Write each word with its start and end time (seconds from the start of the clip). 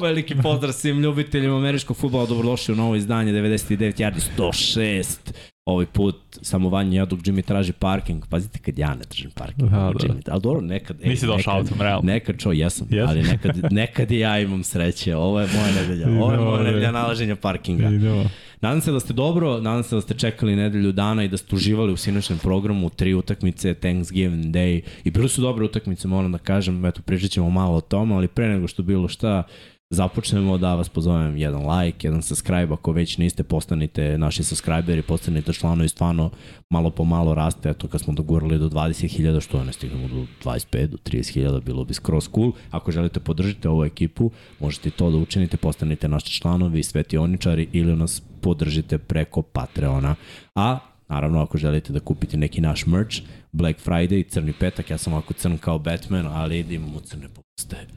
bo, 0.00 0.04
veliki 0.06 0.34
pozdrav 0.42 0.72
svim 0.72 1.00
ljubiteljima 1.00 1.56
američkog 1.56 1.96
futbola, 1.96 2.26
dobrodošli 2.26 2.72
u 2.72 2.76
novo 2.76 2.96
izdanje 2.96 3.32
99 3.32 3.78
yardi 4.00 4.20
106. 4.38 5.32
Ovaj 5.66 5.86
put 5.86 6.16
samo 6.42 6.68
Vanja 6.68 6.98
Jaduk 6.98 7.20
Jimmy 7.20 7.42
traži 7.42 7.72
parking. 7.72 8.26
Pazite 8.30 8.58
kad 8.58 8.78
ja 8.78 8.94
ne 8.94 9.04
tražim 9.04 9.30
parking. 9.30 9.70
Da, 9.70 9.76
da. 9.76 9.92
Jimmy, 9.92 10.20
ali 10.30 10.40
dobro, 10.40 10.60
nekad... 10.60 10.96
ej, 11.02 11.08
Nisi 11.08 11.26
došao 11.26 11.54
nekad- 11.54 11.66
autom, 11.66 11.80
realno. 11.80 12.02
Nekad 12.06 12.38
čo, 12.38 12.52
jesam, 12.52 12.86
Jesam. 12.90 13.10
ali 13.10 13.22
nekad, 13.22 13.56
nekad 13.72 14.10
i 14.12 14.18
ja 14.18 14.40
imam 14.40 14.64
sreće. 14.64 15.16
Ovo 15.16 15.40
je 15.40 15.48
moja 15.54 15.72
nedelja. 15.82 16.22
Ovo 16.22 16.32
je 16.32 16.38
moja 16.38 16.62
nedelja 16.62 16.90
nalaženja 16.90 17.36
parkinga. 17.36 17.88
Idemo. 17.88 18.24
Nadam 18.60 18.80
se 18.80 18.92
da 18.92 19.00
ste 19.00 19.12
dobro, 19.12 19.60
nadam 19.60 19.82
se 19.82 19.94
da 19.94 20.00
ste 20.00 20.14
čekali 20.14 20.56
nedelju 20.56 20.92
dana 20.92 21.24
i 21.24 21.28
da 21.28 21.36
ste 21.36 21.56
uživali 21.56 21.92
u 21.92 21.96
sinoćnom 21.96 22.38
programu, 22.38 22.90
tri 22.90 23.14
utakmice, 23.14 23.74
Thanksgiving 23.74 24.44
Day 24.44 24.80
i 25.04 25.10
bile 25.10 25.28
su 25.28 25.40
dobre 25.42 25.64
utakmice, 25.64 26.08
moram 26.08 26.32
da 26.32 26.38
kažem, 26.38 26.84
eto 26.84 27.02
pričat 27.02 27.30
ćemo 27.30 27.50
malo 27.50 27.76
o 27.76 27.80
tome, 27.80 28.14
ali 28.14 28.28
pre 28.28 28.48
nego 28.48 28.68
što 28.68 28.82
bilo 28.82 29.08
šta, 29.08 29.42
započnemo 29.90 30.58
da 30.58 30.74
vas 30.74 30.88
pozovem 30.88 31.36
jedan 31.36 31.70
like, 31.70 32.06
jedan 32.06 32.22
subscribe, 32.22 32.74
ako 32.74 32.92
već 32.92 33.18
niste, 33.18 33.42
postanite 33.42 34.18
naši 34.18 34.44
subscriberi, 34.44 35.02
postanite 35.02 35.52
članovi, 35.52 35.88
stvarno 35.88 36.30
malo 36.70 36.90
po 36.90 37.04
malo 37.04 37.34
raste, 37.34 37.70
eto 37.70 37.88
kad 37.88 38.00
smo 38.00 38.14
dogurali 38.14 38.58
do 38.58 38.68
20.000, 38.68 39.40
što 39.40 39.64
ne 39.64 39.72
stignemo 39.72 40.08
do 40.08 40.26
25, 40.44 40.86
do 40.86 40.96
30.000, 40.96 41.62
bilo 41.62 41.84
bi 41.84 41.94
skroz 41.94 42.28
cool. 42.34 42.52
Ako 42.70 42.92
želite 42.92 43.20
podržite 43.20 43.68
ovu 43.68 43.84
ekipu, 43.84 44.30
možete 44.60 44.90
to 44.90 45.10
da 45.10 45.16
učinite, 45.16 45.56
postanite 45.56 46.08
naši 46.08 46.40
članovi, 46.40 46.82
svetioničari 46.82 47.68
ili 47.72 47.96
nas 47.96 48.22
podržite 48.40 48.98
preko 48.98 49.42
Patreona. 49.42 50.14
A 50.54 50.78
Naravno, 51.08 51.42
ako 51.42 51.58
želite 51.58 51.92
da 51.92 52.00
kupite 52.00 52.36
neki 52.36 52.60
naš 52.60 52.86
merch, 52.86 53.16
Black 53.52 53.80
Friday, 53.86 54.28
crni 54.28 54.52
petak, 54.52 54.90
ja 54.90 54.98
sam 54.98 55.12
ovako 55.12 55.34
crn 55.34 55.58
kao 55.58 55.78
Batman, 55.78 56.26
ali 56.26 56.58
idem 56.58 56.96
u 56.96 57.00
crne 57.00 57.28
popuste. 57.28 57.45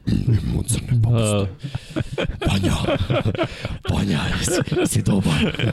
Idem 0.06 0.56
u 0.58 0.62
crne 0.62 1.02
popuste. 1.02 1.46
Panja, 2.46 2.72
Panja, 3.88 4.20
jesi, 4.38 4.86
si 4.86 5.02
dobar. 5.02 5.52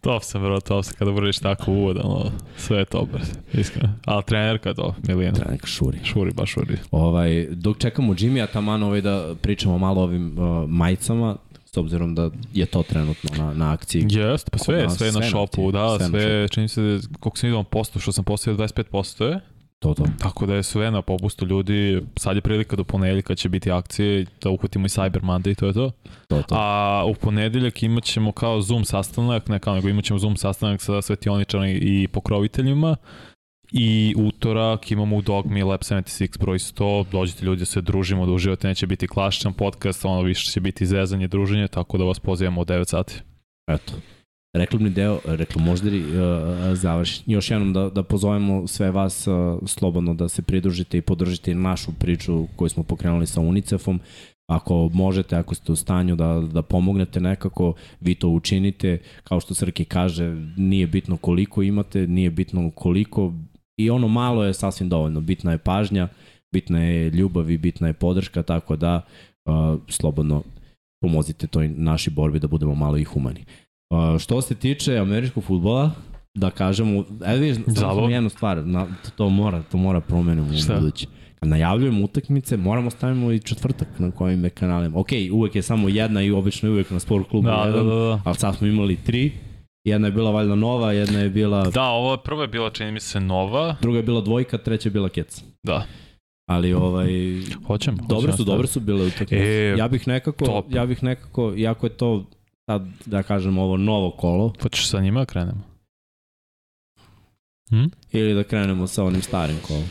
Top 0.00 0.22
sam, 0.24 0.42
bro, 0.42 0.60
top 0.60 0.84
sam 0.84 0.94
kada 0.98 1.10
vrliš 1.10 1.38
tako 1.38 1.72
uvod, 1.72 1.96
ono, 2.04 2.30
sve 2.56 2.78
je 2.78 2.84
top, 2.84 3.08
iskreno. 3.52 3.94
Ali 4.04 4.22
trenerka 4.22 4.68
je 4.68 4.74
to, 4.74 4.94
Milijana. 5.08 5.36
Treba 5.36 5.50
neka 5.50 5.66
šuri. 5.66 5.98
Šuri, 6.04 6.32
baš 6.32 6.50
šuri. 6.50 6.76
Ovaj, 6.90 7.46
dok 7.50 7.78
čekamo 7.78 8.14
Jimmy, 8.14 8.42
a 8.42 8.46
taman 8.46 8.82
ovaj 8.82 9.00
da 9.00 9.34
pričamo 9.42 9.78
malo 9.78 10.00
o 10.00 10.04
ovim 10.04 10.38
uh, 10.38 10.68
majicama, 10.68 11.36
s 11.64 11.76
obzirom 11.76 12.14
da 12.14 12.30
je 12.54 12.66
to 12.66 12.82
trenutno 12.82 13.30
na, 13.44 13.54
na 13.54 13.72
akciji. 13.72 14.06
Jest, 14.10 14.50
pa 14.50 14.58
sve, 14.58 14.82
nas, 14.82 14.96
sve 14.96 15.06
na 15.06 15.12
sve 15.12 15.20
na 15.20 15.26
šopu, 15.26 15.68
akciji, 15.68 15.72
da, 15.72 15.96
sve 15.98 16.08
na 16.08 16.10
sve, 16.10 16.48
čini 16.48 16.68
se, 16.68 17.00
koliko 17.20 17.36
sam 17.38 17.48
vidio 17.48 17.62
posto, 17.62 18.00
što 18.00 18.12
sam 18.12 18.24
postavio 18.24 18.58
25% 18.58 19.24
je, 19.24 19.40
To, 19.78 19.94
to. 19.94 20.04
tako 20.18 20.46
da 20.46 20.54
je 20.54 20.62
sve 20.62 20.90
na 20.90 21.02
popustu 21.02 21.46
ljudi, 21.46 22.02
sad 22.16 22.36
je 22.36 22.42
prilika 22.42 22.76
do 22.76 22.84
ponedeljka 22.84 23.34
će 23.34 23.48
biti 23.48 23.70
akcije, 23.70 24.26
da 24.42 24.50
uhvatimo 24.50 24.86
i 24.86 24.88
Cyber 24.88 25.22
Monday, 25.22 25.58
to 25.58 25.66
je 25.66 25.72
to. 25.72 25.90
to, 26.28 26.42
to. 26.42 26.54
A 26.58 27.04
u 27.06 27.14
ponedeljak 27.14 27.82
imat 27.82 28.04
ćemo 28.04 28.32
kao 28.32 28.60
Zoom 28.60 28.84
sastanak, 28.84 29.48
ne 29.48 29.58
kao 29.58 29.74
nego 29.74 29.88
imat 29.88 30.04
ćemo 30.04 30.18
Zoom 30.18 30.36
sastanak 30.36 30.82
sa 30.82 31.02
svetioničarima 31.02 31.68
i 31.68 32.08
pokroviteljima. 32.12 32.96
I 33.72 34.14
utorak 34.16 34.90
imamo 34.90 35.16
u 35.16 35.22
Dogmi 35.22 35.62
Lab 35.62 35.80
76 35.80 36.38
broj 36.38 36.58
100, 36.58 37.04
dođite 37.12 37.44
ljudi 37.44 37.58
da 37.58 37.66
se 37.66 37.80
družimo, 37.80 38.26
da 38.26 38.32
uživate, 38.32 38.68
neće 38.68 38.86
biti 38.86 39.08
klašičan 39.08 39.52
podcast, 39.52 40.04
ono 40.04 40.22
više 40.22 40.52
će 40.52 40.60
biti 40.60 40.86
zezanje, 40.86 41.28
druženje, 41.28 41.68
tako 41.68 41.98
da 41.98 42.04
vas 42.04 42.20
pozivamo 42.20 42.60
u 42.60 42.64
9 42.64 42.88
sati. 42.88 43.14
Eto. 43.70 43.92
Reklamni 44.56 44.90
deo, 44.90 45.20
reklamožderi 45.24 46.00
uh, 46.00 46.08
završi. 46.74 47.22
Još 47.26 47.50
jednom 47.50 47.72
da, 47.72 47.90
da 47.90 48.02
pozovemo 48.02 48.66
sve 48.66 48.90
vas 48.90 49.26
uh, 49.26 49.58
slobodno 49.66 50.14
da 50.14 50.28
se 50.28 50.42
pridružite 50.42 50.98
i 50.98 51.02
podržite 51.02 51.54
našu 51.54 51.92
priču 51.98 52.46
koju 52.56 52.68
smo 52.68 52.82
pokrenuli 52.82 53.26
sa 53.26 53.40
UNICEF-om. 53.40 54.00
Ako 54.50 54.90
možete, 54.94 55.36
ako 55.36 55.54
ste 55.54 55.72
u 55.72 55.76
stanju 55.76 56.16
da, 56.16 56.42
da 56.52 56.62
pomognete 56.62 57.20
nekako, 57.20 57.74
vi 58.00 58.14
to 58.14 58.28
učinite. 58.28 58.98
Kao 59.24 59.40
što 59.40 59.54
Srki 59.54 59.84
kaže, 59.84 60.36
nije 60.56 60.86
bitno 60.86 61.16
koliko 61.16 61.62
imate, 61.62 62.06
nije 62.06 62.30
bitno 62.30 62.70
koliko 62.70 63.32
i 63.80 63.90
ono 63.90 64.08
malo 64.08 64.44
je 64.44 64.54
sasvim 64.54 64.88
dovoljno. 64.88 65.20
Bitna 65.20 65.52
je 65.52 65.58
pažnja, 65.58 66.08
bitna 66.52 66.82
je 66.82 67.10
ljubav 67.10 67.50
i 67.50 67.58
bitna 67.58 67.86
je 67.86 67.92
podrška, 67.92 68.42
tako 68.42 68.76
da 68.76 69.00
uh, 69.44 69.80
slobodno 69.88 70.42
pomozite 71.00 71.46
toj 71.46 71.68
našoj 71.68 72.10
borbi 72.10 72.38
da 72.38 72.48
budemo 72.48 72.74
malo 72.74 72.98
i 72.98 73.04
humani. 73.04 73.44
Uh, 73.90 74.18
što 74.20 74.40
se 74.40 74.54
tiče 74.54 74.96
američkog 74.96 75.44
futbola, 75.44 75.90
da 76.34 76.50
kažemo, 76.50 77.04
evo 77.24 77.38
vidiš, 77.38 77.56
samo 77.74 78.08
jednu 78.08 78.28
stvar, 78.28 78.66
na, 78.66 78.86
to 79.16 79.28
mora, 79.28 79.62
to 79.62 79.76
mora 79.76 80.00
promenimo 80.00 80.52
Šta? 80.54 80.74
u 80.74 80.80
budući. 80.80 81.06
Kad 81.40 81.48
najavljujemo 81.48 82.04
utakmice, 82.04 82.56
moramo 82.56 82.90
stavimo 82.90 83.32
i 83.32 83.38
četvrtak 83.38 83.88
na 83.98 84.10
kojim 84.10 84.44
je 84.44 84.50
kanalima. 84.50 84.98
Ok, 84.98 85.08
uvek 85.32 85.54
je 85.54 85.62
samo 85.62 85.88
jedna 85.88 86.22
i 86.22 86.30
obično 86.30 86.68
je 86.68 86.72
uvek 86.72 86.90
na 86.90 86.98
sport 86.98 87.28
klubu 87.28 87.48
Da, 87.48 87.56
da, 87.56 87.64
jedan, 87.66 87.86
da, 87.88 87.94
da. 87.94 88.20
ali 88.24 88.36
sad 88.36 88.56
smo 88.56 88.66
imali 88.66 88.96
tri. 88.96 89.32
Jedna 89.84 90.08
je 90.08 90.12
bila 90.12 90.30
valjda 90.30 90.54
nova, 90.54 90.92
jedna 90.92 91.18
je 91.18 91.30
bila, 91.30 91.62
Da, 91.64 91.82
ovo 91.84 92.12
je 92.12 92.18
prva 92.24 92.42
je 92.42 92.48
bila, 92.48 92.70
čini 92.70 92.92
mi 92.92 93.00
se, 93.00 93.20
nova. 93.20 93.76
druga 93.80 93.98
je 93.98 94.02
bila 94.02 94.20
dvojka, 94.20 94.58
treća 94.58 94.88
je 94.88 94.92
bila 94.92 95.08
kec. 95.08 95.42
Da, 95.62 95.86
Ali 96.50 96.72
ovaj, 96.72 97.08
hoćemo. 97.66 97.96
dobre 97.96 98.14
hoćemo 98.16 98.36
su, 98.36 98.44
dobre 98.44 98.66
su 98.66 98.80
bile 98.80 99.06
utakmice. 99.06 99.36
E, 99.36 99.74
ja 99.78 99.88
bih 99.88 100.08
nekako, 100.08 100.44
top. 100.44 100.64
ja 100.68 100.86
bih 100.86 101.02
nekako, 101.02 101.54
iako 101.56 101.86
je 101.86 101.90
to 101.90 102.24
sad, 102.68 102.82
da 103.06 103.22
kažem, 103.22 103.58
ovo 103.58 103.76
novo 103.76 104.10
kolo, 104.10 104.52
Hoćeš 104.62 104.88
sa 104.88 105.00
njima 105.00 105.20
da 105.20 105.26
krenemo? 105.26 105.60
Hm? 107.70 107.84
ili 108.12 108.34
da 108.34 108.44
krenemo 108.44 108.86
sa 108.86 109.04
onim 109.04 109.22
starim 109.22 109.56
kolom. 109.66 109.84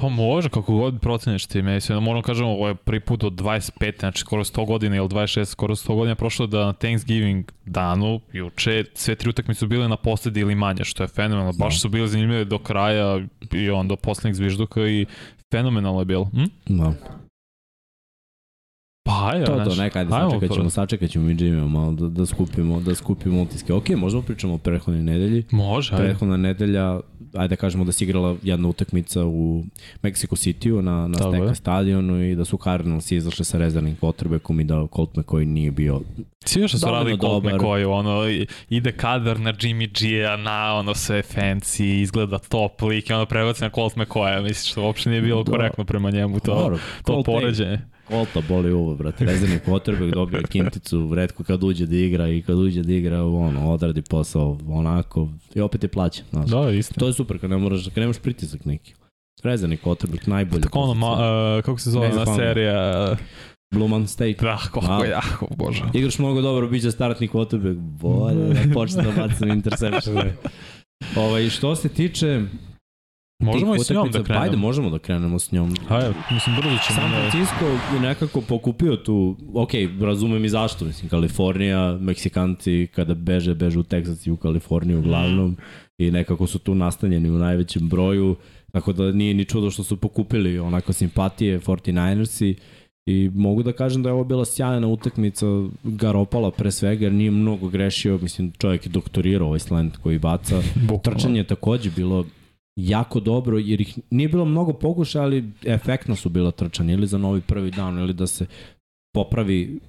Pa 0.00 0.08
može, 0.08 0.48
kako 0.48 0.74
god 0.74 1.00
proceniš 1.00 1.46
ti. 1.46 1.62
Mislim, 1.62 2.02
moram 2.02 2.22
kažem, 2.22 2.46
ovo 2.46 2.68
je 2.68 2.74
prvi 2.74 3.00
put 3.00 3.24
od 3.24 3.32
25, 3.32 4.00
znači 4.00 4.20
skoro 4.20 4.44
100 4.44 4.66
godina 4.66 4.96
ili 4.96 5.08
26, 5.08 5.44
skoro 5.44 5.74
100 5.74 5.94
godina 5.94 6.14
prošlo 6.14 6.46
da 6.46 6.66
na 6.66 6.72
Thanksgiving 6.72 7.52
danu, 7.66 8.20
juče, 8.32 8.84
sve 8.94 9.14
tri 9.14 9.30
utakmice 9.30 9.58
su 9.58 9.66
bile 9.66 9.88
na 9.88 9.96
posledi 9.96 10.40
ili 10.40 10.54
manje, 10.54 10.84
što 10.84 11.02
je 11.02 11.08
fenomenalno. 11.08 11.52
Baš 11.52 11.74
Da. 11.74 11.78
su 11.80 11.88
bile 11.88 12.08
zanimljive 12.08 12.44
do 12.44 12.58
kraja 12.58 13.20
i 13.52 13.70
on 13.70 13.88
do 13.88 13.96
poslednjeg 13.96 14.34
zvižduka 14.34 14.86
i 14.88 15.06
fenomenalno 15.54 16.00
je 16.00 16.04
bilo. 16.04 16.24
Hm? 16.24 16.76
Da. 16.76 16.92
Pa 19.06 19.30
ajde, 19.32 19.44
To, 19.44 19.64
to, 19.64 19.74
neka, 19.74 19.98
ajde, 19.98 20.14
ajmo 20.14 20.30
sačekat 20.30 20.56
ćemo, 20.56 20.70
sačekat 20.70 21.10
ćemo 21.10 21.30
i 21.30 21.34
Jimmy 21.34 21.68
malo 21.68 21.92
da, 21.92 22.08
da 22.08 22.26
skupimo, 22.26 22.80
da 22.80 22.94
skupimo 22.94 23.42
utiske. 23.42 23.72
Ok, 23.72 23.88
možemo 23.88 24.22
pričamo 24.22 24.54
o 24.54 24.58
prethodnoj 24.58 25.02
nedelji. 25.02 25.44
Može, 25.50 25.94
ajde. 25.94 26.04
Prethodna 26.04 26.36
nedelja, 26.36 27.00
ajde 27.34 27.48
da 27.48 27.56
kažemo 27.56 27.84
da 27.84 27.92
se 27.92 28.04
igrala 28.04 28.36
jedna 28.42 28.68
utakmica 28.68 29.24
u 29.24 29.64
Mexico 30.02 30.34
City-u 30.36 30.82
na, 30.82 31.08
na 31.08 31.18
Tako 31.18 31.30
Steka 31.30 31.44
je. 31.44 31.54
stadionu 31.54 32.22
i 32.22 32.34
da 32.34 32.44
su 32.44 32.58
Cardinals 32.64 33.10
izašli 33.12 33.44
sa 33.44 33.58
rezervnim 33.58 33.94
potrebekom 33.96 34.60
i 34.60 34.64
da 34.64 34.86
Colt 34.96 35.14
McCoy 35.14 35.44
nije 35.44 35.70
bio 35.70 36.00
Svi 36.44 36.60
još 36.60 36.72
su 36.72 36.78
Dovoljno 36.78 36.98
radili 36.98 37.18
Colt. 37.18 37.44
McCoy, 37.44 37.86
ono, 37.88 38.22
ide 38.68 38.92
kadar 38.92 39.40
na 39.40 39.52
Jimmy 39.52 39.88
G-a, 40.00 40.36
na 40.36 40.74
ono 40.74 40.94
sve 40.94 41.22
fancy, 41.34 42.00
izgleda 42.00 42.38
top 42.38 42.82
lik 42.82 43.10
i 43.10 43.12
ono 43.12 43.26
prebaci 43.26 43.62
na 43.62 43.70
Colt 43.70 43.94
McCoy, 43.94 44.42
misliš 44.42 44.70
što 44.72 44.82
uopšte 44.82 45.10
nije 45.10 45.22
bilo 45.22 45.42
Da. 45.42 45.50
korektno 45.52 45.84
prema 45.84 46.10
njemu 46.10 46.40
to, 46.40 46.54
Dobro, 46.54 46.78
to 47.04 47.12
Colt, 47.12 47.26
poređenje. 47.26 47.78
Colta 48.08 48.40
boli 48.48 48.72
uvo, 48.72 48.94
brate. 48.94 49.24
Rezervni 49.24 49.58
potrebek 49.66 50.14
dobio 50.14 50.40
kinticu, 50.48 51.14
redko 51.14 51.44
kad 51.44 51.62
uđe 51.64 51.86
da 51.86 51.96
igra 51.96 52.28
i 52.28 52.42
kad 52.42 52.58
uđe 52.58 52.82
da 52.82 52.92
igra, 52.92 53.24
ono, 53.24 53.72
odradi 53.72 54.02
posao 54.02 54.58
onako 54.68 55.28
i 55.54 55.60
opet 55.60 55.82
je 55.82 55.88
plaća. 55.88 56.22
Znaš. 56.30 56.50
Da, 56.50 56.70
istina. 56.70 57.00
To 57.00 57.06
je 57.06 57.12
super 57.12 57.38
kad 57.38 57.50
ne 57.50 57.56
moraš, 57.56 57.84
kad 57.84 57.98
nemaš 57.98 58.18
pritisak 58.18 58.64
neki. 58.64 58.94
Rezervni 59.42 59.76
potrebek, 59.76 60.26
najbolje. 60.26 60.62
Tako 60.62 60.78
ono, 60.78 60.94
ma, 60.94 61.12
uh, 61.12 61.64
kako 61.64 61.78
se 61.78 61.90
zove 61.90 62.08
na 62.08 62.36
serija? 62.36 63.08
Uh, 63.12 63.18
Blue 63.74 63.88
Man 63.88 64.06
State. 64.06 64.36
da, 64.40 64.58
Da. 64.86 65.04
je 65.04 65.10
jako, 65.10 65.46
bože. 65.56 65.82
Igraš 65.94 66.18
mnogo 66.18 66.40
dobro, 66.40 66.68
bit 66.68 66.82
će 66.82 66.90
startni 66.90 67.28
quarterback. 67.28 67.78
Bolje 67.78 68.54
da 68.54 68.74
počne 68.74 69.02
da 69.02 69.10
bacam 69.10 69.50
interception. 69.50 70.22
Ovaj, 71.16 71.48
što 71.48 71.76
se 71.76 71.88
tiče 71.88 72.42
Možemo 73.38 73.74
i 73.74 73.78
s 73.78 73.90
njom 73.90 74.10
da 74.10 74.22
krenemo. 74.22 74.44
Ajde, 74.44 74.56
možemo 74.56 74.90
da 74.90 74.98
krenemo 74.98 75.38
s 75.38 75.52
njom. 75.52 75.74
Ajde, 75.88 76.14
mislim, 76.30 76.56
brzo 76.56 76.68
ćemo. 76.86 77.00
San 77.00 77.10
da- 77.10 77.16
Francisco 77.30 77.64
je 77.94 78.00
nekako 78.00 78.40
pokupio 78.40 78.96
tu, 78.96 79.36
ok, 79.54 79.70
razumem 80.00 80.44
i 80.44 80.48
zašto, 80.48 80.84
mislim, 80.84 81.08
Kalifornija, 81.08 81.98
Meksikanci 82.00 82.88
kada 82.94 83.14
beže, 83.14 83.54
beže 83.54 83.78
u 83.78 83.82
Teksas 83.82 84.26
i 84.26 84.30
u 84.30 84.36
Kaliforniju 84.36 84.98
uglavnom 84.98 85.56
i 85.98 86.10
nekako 86.10 86.46
su 86.46 86.58
tu 86.58 86.74
nastanjeni 86.74 87.30
u 87.30 87.38
najvećem 87.38 87.88
broju, 87.88 88.36
tako 88.72 88.92
da 88.92 89.12
nije 89.12 89.34
ni 89.34 89.44
čudo 89.44 89.70
što 89.70 89.82
su 89.82 89.96
pokupili 89.96 90.58
onako 90.58 90.92
simpatije 90.92 91.60
49ersi 91.60 92.54
i 93.06 93.30
mogu 93.34 93.62
da 93.62 93.72
kažem 93.72 94.02
da 94.02 94.08
je 94.08 94.12
ovo 94.12 94.24
bila 94.24 94.44
sjajna 94.44 94.86
utakmica 94.86 95.46
Garopala 95.82 96.50
pre 96.50 96.70
svega 96.70 97.04
jer 97.04 97.12
nije 97.12 97.30
mnogo 97.30 97.68
grešio, 97.68 98.18
mislim 98.22 98.52
čovjek 98.58 98.86
je 98.86 98.90
doktorirao 98.90 99.46
ovaj 99.46 99.58
slant 99.58 99.96
koji 99.96 100.18
baca. 100.18 100.62
Trčanje 101.04 101.40
je 101.40 101.44
takođe 101.44 101.90
bilo 101.96 102.24
jako 102.76 103.20
dobro, 103.20 103.58
jer 103.58 103.80
ih 103.80 103.98
nije 104.10 104.28
bilo 104.28 104.44
mnogo 104.44 104.72
pokušaja, 104.72 105.24
ali 105.24 105.52
efektno 105.64 106.16
su 106.16 106.28
bila 106.28 106.50
trčanja, 106.50 106.94
ili 106.94 107.06
za 107.06 107.18
novi 107.18 107.40
prvi 107.40 107.70
dan, 107.70 107.98
ili 107.98 108.12
da 108.14 108.26
se 108.26 108.46
popravi 109.14 109.80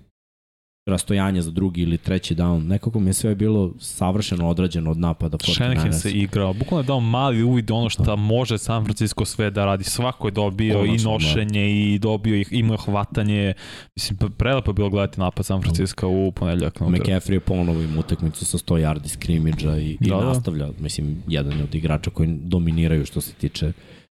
rastojanje 0.88 1.42
za 1.42 1.52
drugi 1.52 1.82
ili 1.82 1.98
treći 1.98 2.36
down. 2.36 2.68
Nekako 2.68 3.00
mi 3.00 3.10
je 3.10 3.14
sve 3.14 3.36
bilo 3.36 3.74
savršeno 3.80 4.50
odrađeno 4.50 4.92
od 4.92 4.98
napada. 4.98 5.38
Shanahan 5.54 5.94
se 5.94 6.12
igrao. 6.12 6.54
Bukvalno 6.54 6.84
je 6.84 6.88
dao 6.88 7.00
mali 7.00 7.44
uvid 7.44 7.72
ono 7.72 7.90
što 7.90 8.16
može 8.16 8.58
San 8.58 8.84
Francisco 8.84 9.26
sve 9.26 9.52
da 9.52 9.66
radi. 9.66 9.84
Svako 9.84 10.28
je 10.28 10.32
dobio 10.32 10.74
Konačno, 10.74 10.94
i 10.96 10.98
da. 10.98 11.10
nošenje 11.10 11.62
da. 11.62 11.68
i 11.68 12.00
dobio 12.00 12.36
ih, 12.36 12.48
imao 12.52 12.78
hvatanje. 12.78 13.54
Mislim, 13.96 14.18
prelepo 14.38 14.72
je 14.72 14.74
bilo 14.74 14.90
gledati 14.90 15.20
napad 15.20 15.46
San 15.46 15.62
Francisco 15.62 16.10
u 16.10 16.32
ponedljak. 16.32 16.80
McCaffrey 16.80 17.34
je 17.34 17.40
ponovo 17.40 17.82
im 17.82 17.98
utakmicu 17.98 18.46
sa 18.46 18.58
100 18.58 18.76
yardi 18.76 19.08
skrimidža 19.08 19.78
i, 19.78 19.98
i 20.00 20.10
da, 20.10 20.26
nastavlja. 20.26 20.70
Mislim, 20.80 21.24
jedan 21.28 21.58
je 21.58 21.64
od 21.64 21.76
igrača 21.76 22.10
koji 22.10 22.38
dominiraju 22.42 23.06
što 23.06 23.22
se 23.22 23.34
tiče 23.34 23.72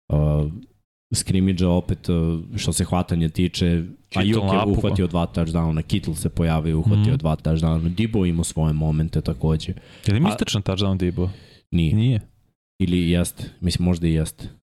uh, 0.09 0.17
skrimidža 1.13 1.69
opet 1.69 2.09
uh, 2.09 2.41
što 2.57 2.73
se 2.73 2.85
hvatanje 2.85 3.29
tiče 3.29 3.85
Ayuk 4.15 4.55
je 4.55 4.73
uhvatio 4.73 5.07
dva 5.07 5.27
touchdowna, 5.27 5.83
Kittle 5.83 6.15
se 6.15 6.29
pojavio 6.29 6.79
uhvatio 6.79 7.15
mm. 7.15 7.17
dva 7.17 7.37
touchdowna, 7.37 7.95
Dibo 7.95 8.27
ima 8.27 8.45
svoje 8.45 8.73
momente 8.73 9.21
takođe. 9.21 9.73
Je 10.07 10.15
li 10.15 10.21
mističan 10.21 10.63
touchdown 10.63 10.97
Dibo? 10.97 11.31
Nije. 11.71 11.95
Nije. 11.95 12.21
Ili 12.79 13.11
jeste, 13.11 13.45
mislim 13.61 13.85
možda 13.85 14.07
i 14.07 14.13
jeste. 14.13 14.62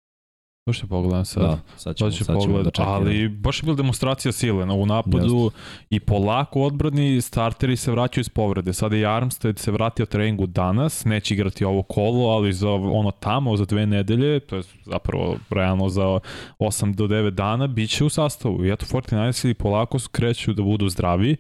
To 0.70 0.74
što 0.74 0.88
pogledam 0.88 1.26
sad. 1.26 1.44
Da, 1.44 1.60
sad 1.78 1.96
ćemo, 1.96 2.12
sad 2.12 2.26
ćemo 2.26 2.40
pogled, 2.40 2.66
da 2.66 2.72
čekamo. 2.72 2.96
Ali 2.96 3.28
baš 3.28 3.60
je 3.60 3.66
bila 3.66 3.76
demonstracija 3.76 4.32
sile 4.32 4.66
na 4.66 4.74
u 4.74 4.86
napadu 4.86 5.44
Just. 5.44 5.56
i 5.90 6.00
polako 6.00 6.62
odbrani 6.62 7.22
starteri 7.22 7.76
se 7.76 7.92
vraćaju 7.92 8.22
iz 8.22 8.30
povrede. 8.30 8.74
Sada 8.74 8.98
i 8.98 9.06
Armstead 9.06 9.60
se 9.60 9.72
vratio 9.72 10.06
treningu 10.06 10.48
danas, 10.48 11.06
neće 11.06 11.34
igrati 11.34 11.66
ovo 11.66 11.84
kolo, 11.84 12.30
ali 12.30 12.54
za 12.54 12.70
ono 12.70 13.12
tamo 13.12 13.58
za 13.58 13.66
dve 13.66 13.86
nedelje, 13.86 14.40
to 14.40 14.56
je 14.56 14.64
zapravo 14.86 15.36
realno 15.50 15.90
za 15.90 16.20
8 16.60 16.96
do 16.96 17.08
9 17.08 17.30
dana, 17.30 17.68
bit 17.68 17.90
će 17.90 18.04
u 18.04 18.10
sastavu. 18.10 18.66
I 18.66 18.72
eto 18.72 18.86
49 18.86 19.54
polako 19.54 19.98
kreću 20.12 20.54
da 20.54 20.64
budu 20.64 20.90
zdravi 20.90 21.36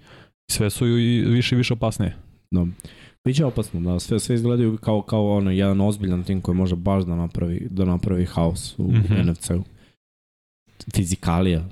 sve 0.51 0.69
su 0.69 0.87
i 0.87 1.25
više 1.25 1.55
i 1.55 1.57
više 1.57 1.73
opasnije. 1.73 2.15
No. 2.51 2.67
Biće 3.29 3.45
opasno, 3.45 3.79
da 3.79 3.99
sve 3.99 4.19
sve 4.19 4.35
izgledaju 4.35 4.77
kao 4.77 5.01
kao 5.01 5.37
ono 5.37 5.51
jedan 5.51 5.81
ozbiljan 5.81 6.23
tim 6.23 6.41
koji 6.41 6.55
može 6.55 6.75
baš 6.75 7.03
da 7.03 7.15
napravi 7.15 7.67
da 7.69 7.85
napravi 7.85 8.25
haos 8.25 8.79
u 8.79 8.83
mm 8.83 9.03
-hmm. 9.09 9.31
NFC-u. 9.31 9.63
Fizikalija. 10.95 11.63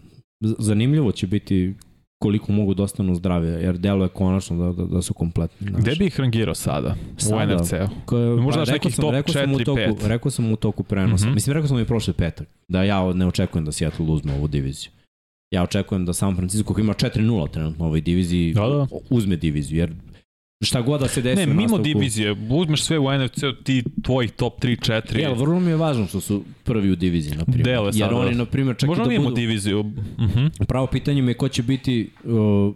Zanimljivo 0.59 1.12
će 1.12 1.27
biti 1.27 1.74
koliko 2.19 2.51
mogu 2.51 2.74
da 2.74 2.83
ostanu 2.83 3.15
zdrave, 3.15 3.48
jer 3.48 3.77
delo 3.77 4.06
je 4.06 4.09
konačno 4.09 4.57
da, 4.57 4.83
da, 4.83 4.88
da 4.88 5.01
su 5.01 5.13
kompletni. 5.13 5.68
Znaš. 5.69 5.81
Gde 5.81 5.95
bi 5.95 6.06
ih 6.06 6.19
rangirao 6.19 6.56
sada, 6.56 6.95
sada 7.18 7.56
u 7.56 7.56
NFC-u? 7.56 8.42
Možda 8.42 8.65
pa, 8.65 8.71
nekih 8.71 8.95
top 8.95 9.13
4-5. 9.13 10.07
Rekao 10.07 10.31
sam 10.31 10.51
u 10.51 10.56
toku 10.56 10.83
prenosa. 10.83 11.25
Mm 11.25 11.30
-hmm. 11.30 11.33
Mislim, 11.33 11.54
rekao 11.54 11.68
sam 11.68 11.80
i 11.80 11.86
prošli 11.86 12.13
petak, 12.13 12.48
da 12.68 12.83
ja 12.83 13.13
ne 13.13 13.27
očekujem 13.27 13.65
da 13.65 13.71
Seattle 13.71 14.06
uzme 14.06 14.33
ovu 14.33 14.48
diviziju. 14.48 14.92
Ja 15.51 15.63
očekujem 15.63 16.06
da 16.06 16.13
San 16.13 16.36
Francisco 16.36 16.74
koji 16.74 16.83
ima 16.83 16.94
4-0 16.94 17.51
trenutno 17.51 17.86
u 17.86 17.88
ovoj 17.88 18.01
diviziji 18.01 18.54
da, 18.54 18.68
da. 18.68 18.88
uzme 19.09 19.36
diviziju, 19.36 19.77
jer 19.77 19.94
šta 20.65 20.81
god 20.81 21.01
da 21.01 21.07
se 21.07 21.21
desi. 21.21 21.45
Ne, 21.45 21.54
mimo 21.54 21.77
divizije, 21.77 22.36
uzmeš 22.50 22.83
sve 22.83 23.00
u 23.00 23.18
NFC, 23.18 23.42
ti 23.63 23.83
tvojih 24.04 24.31
top 24.31 24.59
3, 24.59 24.92
4. 24.92 25.19
Jel, 25.19 25.36
vrlo 25.36 25.59
mi 25.59 25.69
je 25.69 25.75
važno 25.75 26.07
što 26.07 26.21
su 26.21 26.44
prvi 26.63 26.92
u 26.92 26.95
diviziji, 26.95 27.38
na 27.38 27.45
primjer. 27.45 27.65
Dele 27.65 27.94
sad. 27.94 28.00
Jer 28.00 28.13
oni, 28.13 28.36
na 28.36 28.45
primjer, 28.45 28.75
čak 28.77 28.88
Možda 28.88 29.06
da 29.06 29.19
budu... 29.19 29.36
diviziju. 29.36 29.80
Uh 29.80 29.86
mhm. 30.19 30.39
-huh. 30.39 30.65
Pravo 30.65 30.88
pitanje 30.88 31.21
mi 31.21 31.31
je 31.31 31.36
ko 31.36 31.50
će 31.50 31.63
biti 31.63 32.09
uh, 32.24 32.75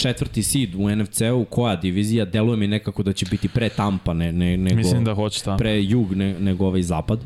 četvrti 0.00 0.42
seed 0.42 0.74
u 0.74 0.96
NFC-u, 0.96 1.44
koja 1.44 1.76
divizija, 1.76 2.24
deluje 2.24 2.56
mi 2.56 2.66
nekako 2.66 3.02
da 3.02 3.12
će 3.12 3.26
biti 3.30 3.48
pre 3.48 3.68
Tampa 3.68 4.14
ne, 4.14 4.32
ne, 4.32 4.56
nego, 4.56 4.76
Mislim 4.76 5.04
da 5.04 5.14
hoće 5.14 5.44
Tampa. 5.44 5.58
pre 5.58 5.82
jug 5.82 6.14
ne, 6.14 6.40
nego 6.40 6.66
ovaj 6.66 6.82
zapad. 6.82 7.20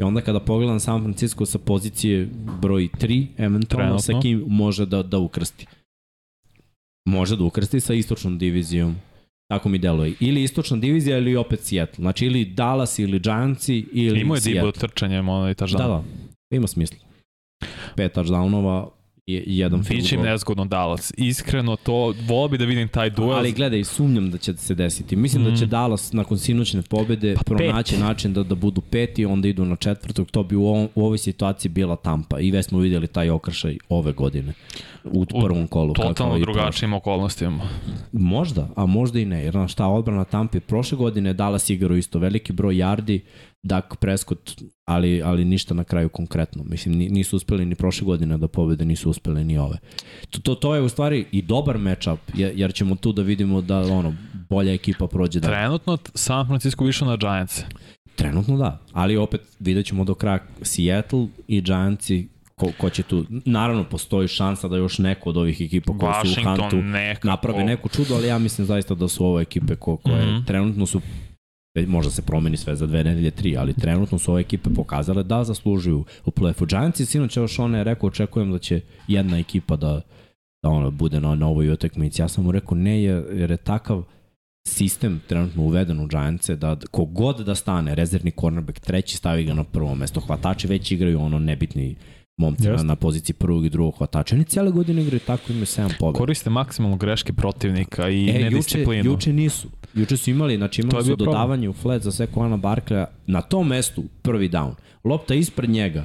I 0.00 0.02
onda 0.02 0.20
kada 0.20 0.40
pogledam 0.40 0.80
San 0.80 1.02
Francisco 1.02 1.46
sa 1.46 1.58
pozicije 1.58 2.28
broj 2.60 2.88
3, 3.00 3.26
eventualno 3.38 3.98
sa 3.98 4.12
kim 4.22 4.44
može 4.46 4.86
da, 4.86 5.02
da 5.02 5.18
ukrsti. 5.18 5.66
Može 7.08 7.36
da 7.36 7.44
ukrsti 7.44 7.80
sa 7.80 7.94
istočnom 7.94 8.38
divizijom 8.38 8.96
Tako 9.50 9.68
mi 9.68 9.78
deluje. 9.78 10.14
Ili 10.20 10.42
istočna 10.42 10.76
divizija 10.76 11.18
ili 11.18 11.36
opet 11.36 11.60
Seattle. 11.60 12.02
Znači 12.02 12.26
ili 12.26 12.44
Dallas 12.44 12.98
ili 12.98 13.18
Giantsi 13.18 13.86
ili 13.92 14.20
Imao 14.20 14.34
je 14.34 14.40
Dibo 14.40 14.72
trčanjem 14.72 15.28
onaj 15.28 15.54
touchdown. 15.54 15.78
Da, 15.78 15.86
da. 15.88 16.02
Ima 16.50 16.66
smisla. 16.66 16.98
Pet 17.96 18.16
touchdownova, 18.16 18.88
i 18.88 18.99
jedan 19.46 19.82
field 19.84 20.02
Biće 20.02 20.14
im 20.14 20.22
nezgodno 20.22 20.64
Dallas. 20.64 21.12
Iskreno 21.16 21.76
to, 21.76 22.14
volao 22.26 22.48
bi 22.48 22.58
da 22.58 22.64
vidim 22.64 22.88
taj 22.88 23.10
duel. 23.10 23.38
Ali 23.38 23.52
gledaj, 23.52 23.84
sumnjam 23.84 24.30
da 24.30 24.38
će 24.38 24.54
se 24.56 24.74
desiti. 24.74 25.16
Mislim 25.16 25.42
mm. 25.42 25.44
da 25.44 25.56
će 25.56 25.64
mhm. 25.64 25.70
Dallas 25.70 26.12
nakon 26.12 26.38
sinoćne 26.38 26.82
pobede 26.82 27.34
pa 27.34 27.42
pronaći 27.42 27.94
pet. 27.94 28.00
način 28.00 28.32
da, 28.32 28.42
da 28.42 28.54
budu 28.54 28.80
peti, 28.80 29.24
onda 29.24 29.48
idu 29.48 29.64
na 29.64 29.76
četvrtog. 29.76 30.30
To 30.30 30.42
bi 30.42 30.56
u, 30.56 30.66
ovom, 30.66 30.88
u 30.94 31.04
ovoj 31.04 31.18
situaciji 31.18 31.70
bila 31.70 31.96
Tampa. 31.96 32.40
I 32.40 32.50
već 32.50 32.66
smo 32.66 32.78
videli 32.78 33.06
taj 33.06 33.30
okršaj 33.30 33.78
ove 33.88 34.12
godine 34.12 34.52
u 35.04 35.24
prvom 35.24 35.66
kolu. 35.66 35.94
Totalno 35.94 36.38
drugačijim 36.38 36.92
okolnostima. 36.92 37.68
Možda, 38.12 38.68
a 38.76 38.86
možda 38.86 39.20
i 39.20 39.24
ne. 39.24 39.44
Jer 39.44 39.54
na 39.54 39.68
šta 39.68 39.86
odbrana 39.86 40.24
Tampe 40.24 40.60
prošle 40.60 40.98
godine 40.98 41.32
Dallas 41.32 41.70
igrao 41.70 41.96
isto 41.96 42.18
veliki 42.18 42.52
broj 42.52 42.74
yardi, 42.74 43.20
Dak 43.62 43.96
Prescott, 43.96 44.62
ali, 44.84 45.22
ali 45.22 45.44
ništa 45.44 45.74
na 45.74 45.84
kraju 45.84 46.08
konkretno. 46.08 46.64
Mislim, 46.66 46.98
nisu 46.98 47.36
uspeli 47.36 47.64
ni 47.66 47.74
prošle 47.74 48.04
godine 48.04 48.38
da 48.38 48.48
pobede, 48.48 48.84
nisu 48.84 49.10
uspeli 49.10 49.44
ni 49.44 49.58
ove. 49.58 49.78
To, 50.30 50.40
to, 50.40 50.54
to 50.54 50.74
je 50.74 50.80
u 50.80 50.88
stvari 50.88 51.26
i 51.32 51.42
dobar 51.42 51.78
matchup, 51.78 52.20
jer 52.34 52.74
ćemo 52.74 52.96
tu 52.96 53.12
da 53.12 53.22
vidimo 53.22 53.60
da 53.60 53.78
ono, 53.78 54.14
bolja 54.48 54.72
ekipa 54.72 55.06
prođe. 55.06 55.40
Da... 55.40 55.48
Trenutno 55.48 55.98
San 56.14 56.46
Francisco 56.46 56.84
više 56.84 57.04
na 57.04 57.16
Giants. 57.16 57.62
Trenutno 58.16 58.56
da, 58.56 58.80
ali 58.92 59.16
opet 59.16 59.40
vidjet 59.58 59.86
ćemo 59.86 60.04
do 60.04 60.14
kraja 60.14 60.38
Seattle 60.62 61.26
i 61.48 61.60
Giantsi 61.60 62.28
ko, 62.60 62.72
ko 62.78 62.90
će 62.90 63.02
tu, 63.02 63.24
naravno 63.28 63.84
postoji 63.84 64.28
šansa 64.28 64.68
da 64.68 64.76
još 64.76 64.98
neko 64.98 65.30
od 65.30 65.36
ovih 65.36 65.60
ekipa 65.60 65.98
koje 65.98 66.14
su 66.24 66.40
u 66.40 66.44
Huntu 66.44 66.76
nekako. 66.76 67.28
naprave 67.28 67.64
neku 67.64 67.88
čudo, 67.88 68.14
ali 68.14 68.26
ja 68.26 68.38
mislim 68.38 68.66
zaista 68.66 68.94
da 68.94 69.08
su 69.08 69.24
ovo 69.24 69.40
ekipe 69.40 69.76
ko, 69.76 69.96
koje 69.96 70.26
mm 70.26 70.28
-hmm. 70.28 70.46
trenutno 70.46 70.86
su 70.86 71.00
možda 71.74 72.10
se 72.10 72.22
promeni 72.22 72.56
sve 72.56 72.76
za 72.76 72.86
dve 72.86 73.04
nedelje, 73.04 73.30
tri, 73.30 73.56
ali 73.56 73.74
trenutno 73.74 74.18
su 74.18 74.32
ove 74.32 74.40
ekipe 74.40 74.70
pokazale 74.74 75.22
da 75.22 75.44
zaslužuju 75.44 76.04
u 76.24 76.30
play-offu. 76.30 76.68
Giants 76.68 77.00
i 77.00 77.06
sinoć 77.06 77.36
još 77.36 77.58
on 77.58 77.74
je 77.74 77.84
rekao, 77.84 78.06
očekujem 78.06 78.52
da 78.52 78.58
će 78.58 78.80
jedna 79.08 79.38
ekipa 79.38 79.76
da, 79.76 80.00
da 80.62 80.68
ono, 80.68 80.90
bude 80.90 81.20
na 81.20 81.34
novoj 81.34 81.70
utakmici. 81.70 82.22
Ja 82.22 82.28
sam 82.28 82.44
mu 82.44 82.52
rekao 82.52 82.78
ne, 82.78 83.02
jer 83.02 83.50
je 83.50 83.56
takav 83.56 84.02
sistem 84.68 85.20
trenutno 85.26 85.62
uveden 85.62 86.00
u 86.00 86.06
Giantse 86.06 86.56
da 86.56 86.76
kogod 86.90 87.40
da 87.40 87.54
stane, 87.54 87.94
rezervni 87.94 88.32
cornerback, 88.40 88.80
treći 88.80 89.16
stavi 89.16 89.44
ga 89.44 89.54
na 89.54 89.64
prvo 89.64 89.94
mesto, 89.94 90.20
hvatači 90.20 90.66
već 90.66 90.90
igraju 90.90 91.20
ono 91.20 91.38
nebitni 91.38 91.96
momci 92.40 92.68
na, 92.68 92.82
na 92.82 92.96
poziciji 92.96 93.34
prvog 93.34 93.64
i 93.64 93.70
drugog 93.70 93.94
hvatača. 93.98 94.34
Oni 94.34 94.44
cijele 94.44 94.70
godine 94.70 95.02
igraju 95.02 95.20
tako, 95.20 95.52
imaju 95.52 95.66
7 95.66 95.90
pobjeda. 95.98 96.18
Koriste 96.18 96.50
maksimalno 96.50 96.96
greške 96.96 97.32
protivnika 97.32 98.08
i 98.08 98.30
e, 98.30 98.32
nedisciplinu. 98.32 98.98
Juče, 98.98 99.08
juče 99.08 99.32
nisu. 99.32 99.68
Juče 99.94 100.16
su 100.16 100.30
imali, 100.30 100.56
znači 100.56 100.82
imali 100.82 101.04
su 101.04 101.16
dodavanje 101.16 101.68
u 101.68 101.72
flat 101.72 102.02
za 102.02 102.12
Sekuana 102.12 102.56
Barkleja 102.56 103.06
na 103.26 103.40
tom 103.42 103.68
mestu 103.68 104.04
prvi 104.22 104.48
down. 104.48 104.72
Lopta 105.04 105.34
ispred 105.34 105.70
njega. 105.70 106.04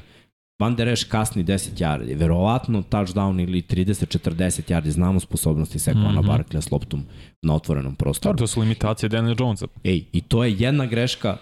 Van 0.59 0.75
der 0.75 0.87
Esch 0.87 1.09
kasni 1.09 1.43
10 1.43 1.81
yardi, 1.83 2.15
verovatno 2.15 2.81
touchdown 2.81 3.43
ili 3.43 3.61
30-40 3.61 4.71
yardi, 4.71 4.89
znamo 4.89 5.19
sposobnosti 5.19 5.79
Sekuana 5.79 6.11
mm 6.11 6.23
-hmm. 6.23 6.27
Barkleja 6.27 6.61
s 6.61 6.71
loptom 6.71 7.03
na 7.41 7.55
otvorenom 7.55 7.95
prostoru. 7.95 8.37
To 8.37 8.47
su 8.47 8.59
limitacije 8.59 9.09
Daniel 9.09 9.35
Jonesa. 9.39 9.67
Ej, 9.83 10.05
i 10.11 10.21
to 10.21 10.43
je 10.43 10.55
jedna 10.59 10.85
greška 10.85 11.37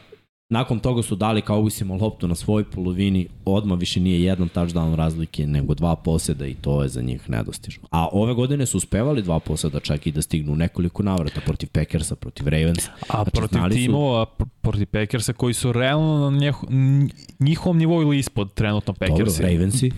Nakon 0.53 0.79
toga 0.79 1.01
su 1.01 1.15
dali 1.15 1.41
kao 1.41 1.59
uvisimo 1.59 1.95
loptu 1.95 2.27
na 2.27 2.35
svoj 2.35 2.63
polovini, 2.63 3.27
odmah 3.45 3.79
više 3.79 3.99
nije 3.99 4.23
jedan 4.23 4.49
touchdown 4.49 4.95
razlike, 4.95 5.47
nego 5.47 5.73
dva 5.73 5.95
poseda 5.95 6.47
i 6.47 6.53
to 6.53 6.83
je 6.83 6.89
za 6.89 7.01
njih 7.01 7.29
nedostižno. 7.29 7.87
A 7.91 8.07
ove 8.11 8.33
godine 8.33 8.65
su 8.65 8.77
uspevali 8.77 9.21
dva 9.21 9.39
poseda 9.39 9.79
čak 9.79 10.07
i 10.07 10.11
da 10.11 10.21
stignu 10.21 10.55
nekoliko 10.55 11.03
navrata 11.03 11.41
protiv 11.41 11.69
Packersa, 11.69 12.15
protiv 12.15 12.47
Ravens. 12.47 12.87
A 13.09 13.23
znači, 13.23 13.31
protiv 13.31 13.59
timova, 13.69 14.25
su... 14.37 14.45
protiv 14.61 14.85
Packersa 14.85 15.33
koji 15.33 15.53
su 15.53 15.71
realno 15.71 16.29
na 16.29 16.37
njeh, 16.37 16.55
njihovom 17.39 17.77
nivou 17.77 18.01
ili 18.01 18.19
ispod 18.19 18.53
trenutno 18.53 18.93
Packersi. 18.93 19.41
Dobro, 19.41 19.53
Ravensi. 19.53 19.91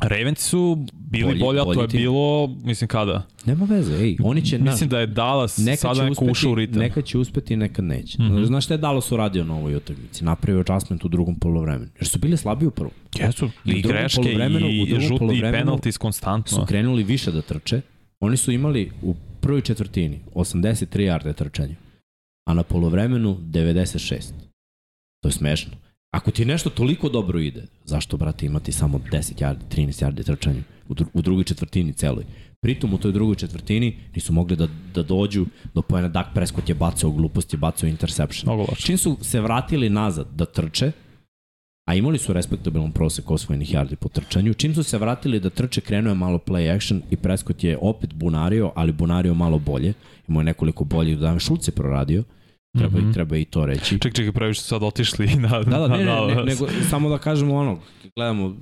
Ravens 0.00 0.38
su 0.38 0.86
bili 0.94 1.24
bolji, 1.24 1.40
bolji, 1.40 1.58
ali 1.58 1.74
to 1.74 1.82
je 1.82 1.88
tim. 1.88 2.00
bilo, 2.00 2.46
mislim 2.64 2.88
kada? 2.88 3.26
Nema 3.44 3.64
veze, 3.64 3.96
ej, 3.96 4.16
oni 4.22 4.42
će... 4.46 4.58
Mislim 4.58 4.88
na, 4.88 4.90
da 4.90 5.00
je 5.00 5.06
Dallas 5.06 5.60
sada 5.76 6.04
neko 6.08 6.24
ušao 6.24 6.52
u 6.52 6.54
ritam. 6.54 6.78
Neka 6.78 7.02
će 7.02 7.18
uspeti, 7.18 7.56
neka 7.56 7.82
neće. 7.82 8.22
Mm 8.22 8.26
-hmm. 8.26 8.44
Znaš 8.44 8.64
šta 8.64 8.74
je 8.74 8.78
Dallas 8.78 9.12
uradio 9.12 9.44
na 9.44 9.54
ovoj 9.54 9.76
utakmici? 9.76 10.24
Napravio 10.24 10.60
adjustment 10.60 11.04
u 11.04 11.08
drugom 11.08 11.34
polovremenu. 11.38 11.90
Jer 11.96 12.08
su 12.08 12.18
bili 12.18 12.36
slabi 12.36 12.66
u 12.66 12.70
prvom. 12.70 12.92
Jesu, 13.18 13.50
i, 13.64 13.70
i 13.70 13.82
greške 13.82 14.32
i, 14.32 14.82
i 14.82 15.00
žuti 15.00 15.24
i 15.24 15.42
penalties 15.42 15.98
konstantno. 15.98 16.58
Su 16.58 16.66
krenuli 16.66 17.02
više 17.02 17.32
da 17.32 17.42
trče. 17.42 17.80
Oni 18.20 18.36
su 18.36 18.52
imali 18.52 18.92
u 19.02 19.14
prvoj 19.40 19.60
četvrtini 19.60 20.20
83 20.34 20.86
yarde 20.86 21.34
trčanja, 21.34 21.74
a 22.48 22.54
na 22.54 22.62
polovremenu 22.62 23.36
96. 23.40 24.32
To 25.22 25.28
je 25.28 25.32
smešno. 25.32 25.72
Ako 26.14 26.30
ti 26.30 26.44
nešto 26.44 26.70
toliko 26.70 27.08
dobro 27.08 27.40
ide, 27.40 27.66
zašto, 27.84 28.16
brate, 28.16 28.46
imati 28.46 28.72
samo 28.72 28.98
10 28.98 29.42
yardi, 29.42 29.64
13 29.70 30.04
yardi 30.04 30.24
trčanja 30.24 30.60
u, 30.88 30.94
dru 30.94 31.06
u 31.12 31.22
drugoj 31.22 31.44
četvrtini 31.44 31.92
celoj? 31.92 32.24
Pritom 32.60 32.94
u 32.94 32.98
toj 32.98 33.12
drugoj 33.12 33.36
četvrtini 33.36 33.96
nisu 34.14 34.32
mogli 34.32 34.56
da, 34.56 34.68
da 34.94 35.02
dođu 35.02 35.46
do 35.74 35.82
pojena 35.82 36.08
Dak 36.08 36.26
Prescott 36.34 36.68
je 36.68 36.74
bacao 36.74 37.10
glupost, 37.10 37.52
je 37.52 37.58
bacao 37.58 37.88
interception. 37.88 38.66
Čim 38.76 38.98
su 38.98 39.16
se 39.20 39.40
vratili 39.40 39.90
nazad 39.90 40.26
da 40.34 40.44
trče, 40.44 40.92
a 41.88 41.94
imali 41.94 42.18
su 42.18 42.32
respektabilan 42.32 42.92
prosek 42.92 43.30
osvojenih 43.30 43.74
yardi 43.74 43.96
po 43.96 44.08
trčanju. 44.08 44.54
Čim 44.54 44.74
su 44.74 44.82
se 44.82 44.98
vratili 44.98 45.40
da 45.40 45.50
trče, 45.50 45.80
krenuo 45.80 46.10
je 46.10 46.14
malo 46.14 46.38
play 46.38 46.76
action 46.76 47.02
i 47.10 47.16
Prescott 47.16 47.64
je 47.64 47.78
opet 47.80 48.14
bunario, 48.14 48.72
ali 48.74 48.92
bunario 48.92 49.34
malo 49.34 49.58
bolje. 49.58 49.92
Imao 50.28 50.40
je 50.40 50.44
nekoliko 50.44 50.84
boljih 50.84 51.16
dodavanja. 51.16 51.40
Šulc 51.40 51.68
je 51.68 51.72
proradio. 51.72 52.24
Treba, 52.74 52.88
mm 52.90 53.00
Mhm. 53.00 53.08
-hmm. 53.08 53.14
treba 53.14 53.36
i 53.36 53.44
to 53.44 53.66
reći. 53.66 53.98
Ček, 53.98 54.14
čekaj, 54.14 54.32
previše 54.32 54.60
su 54.60 54.66
sad 54.66 54.82
otišli 54.82 55.26
na... 55.36 55.48
Da, 55.60 55.78
da, 55.78 55.88
ne, 55.88 55.98
ne, 55.98 56.04
na- 56.04 56.26
ne, 56.26 56.44
nego 56.44 56.66
samo 56.90 57.08
da 57.08 57.18
kažemo 57.18 57.54
ono, 57.56 57.78
gledamo 58.16 58.56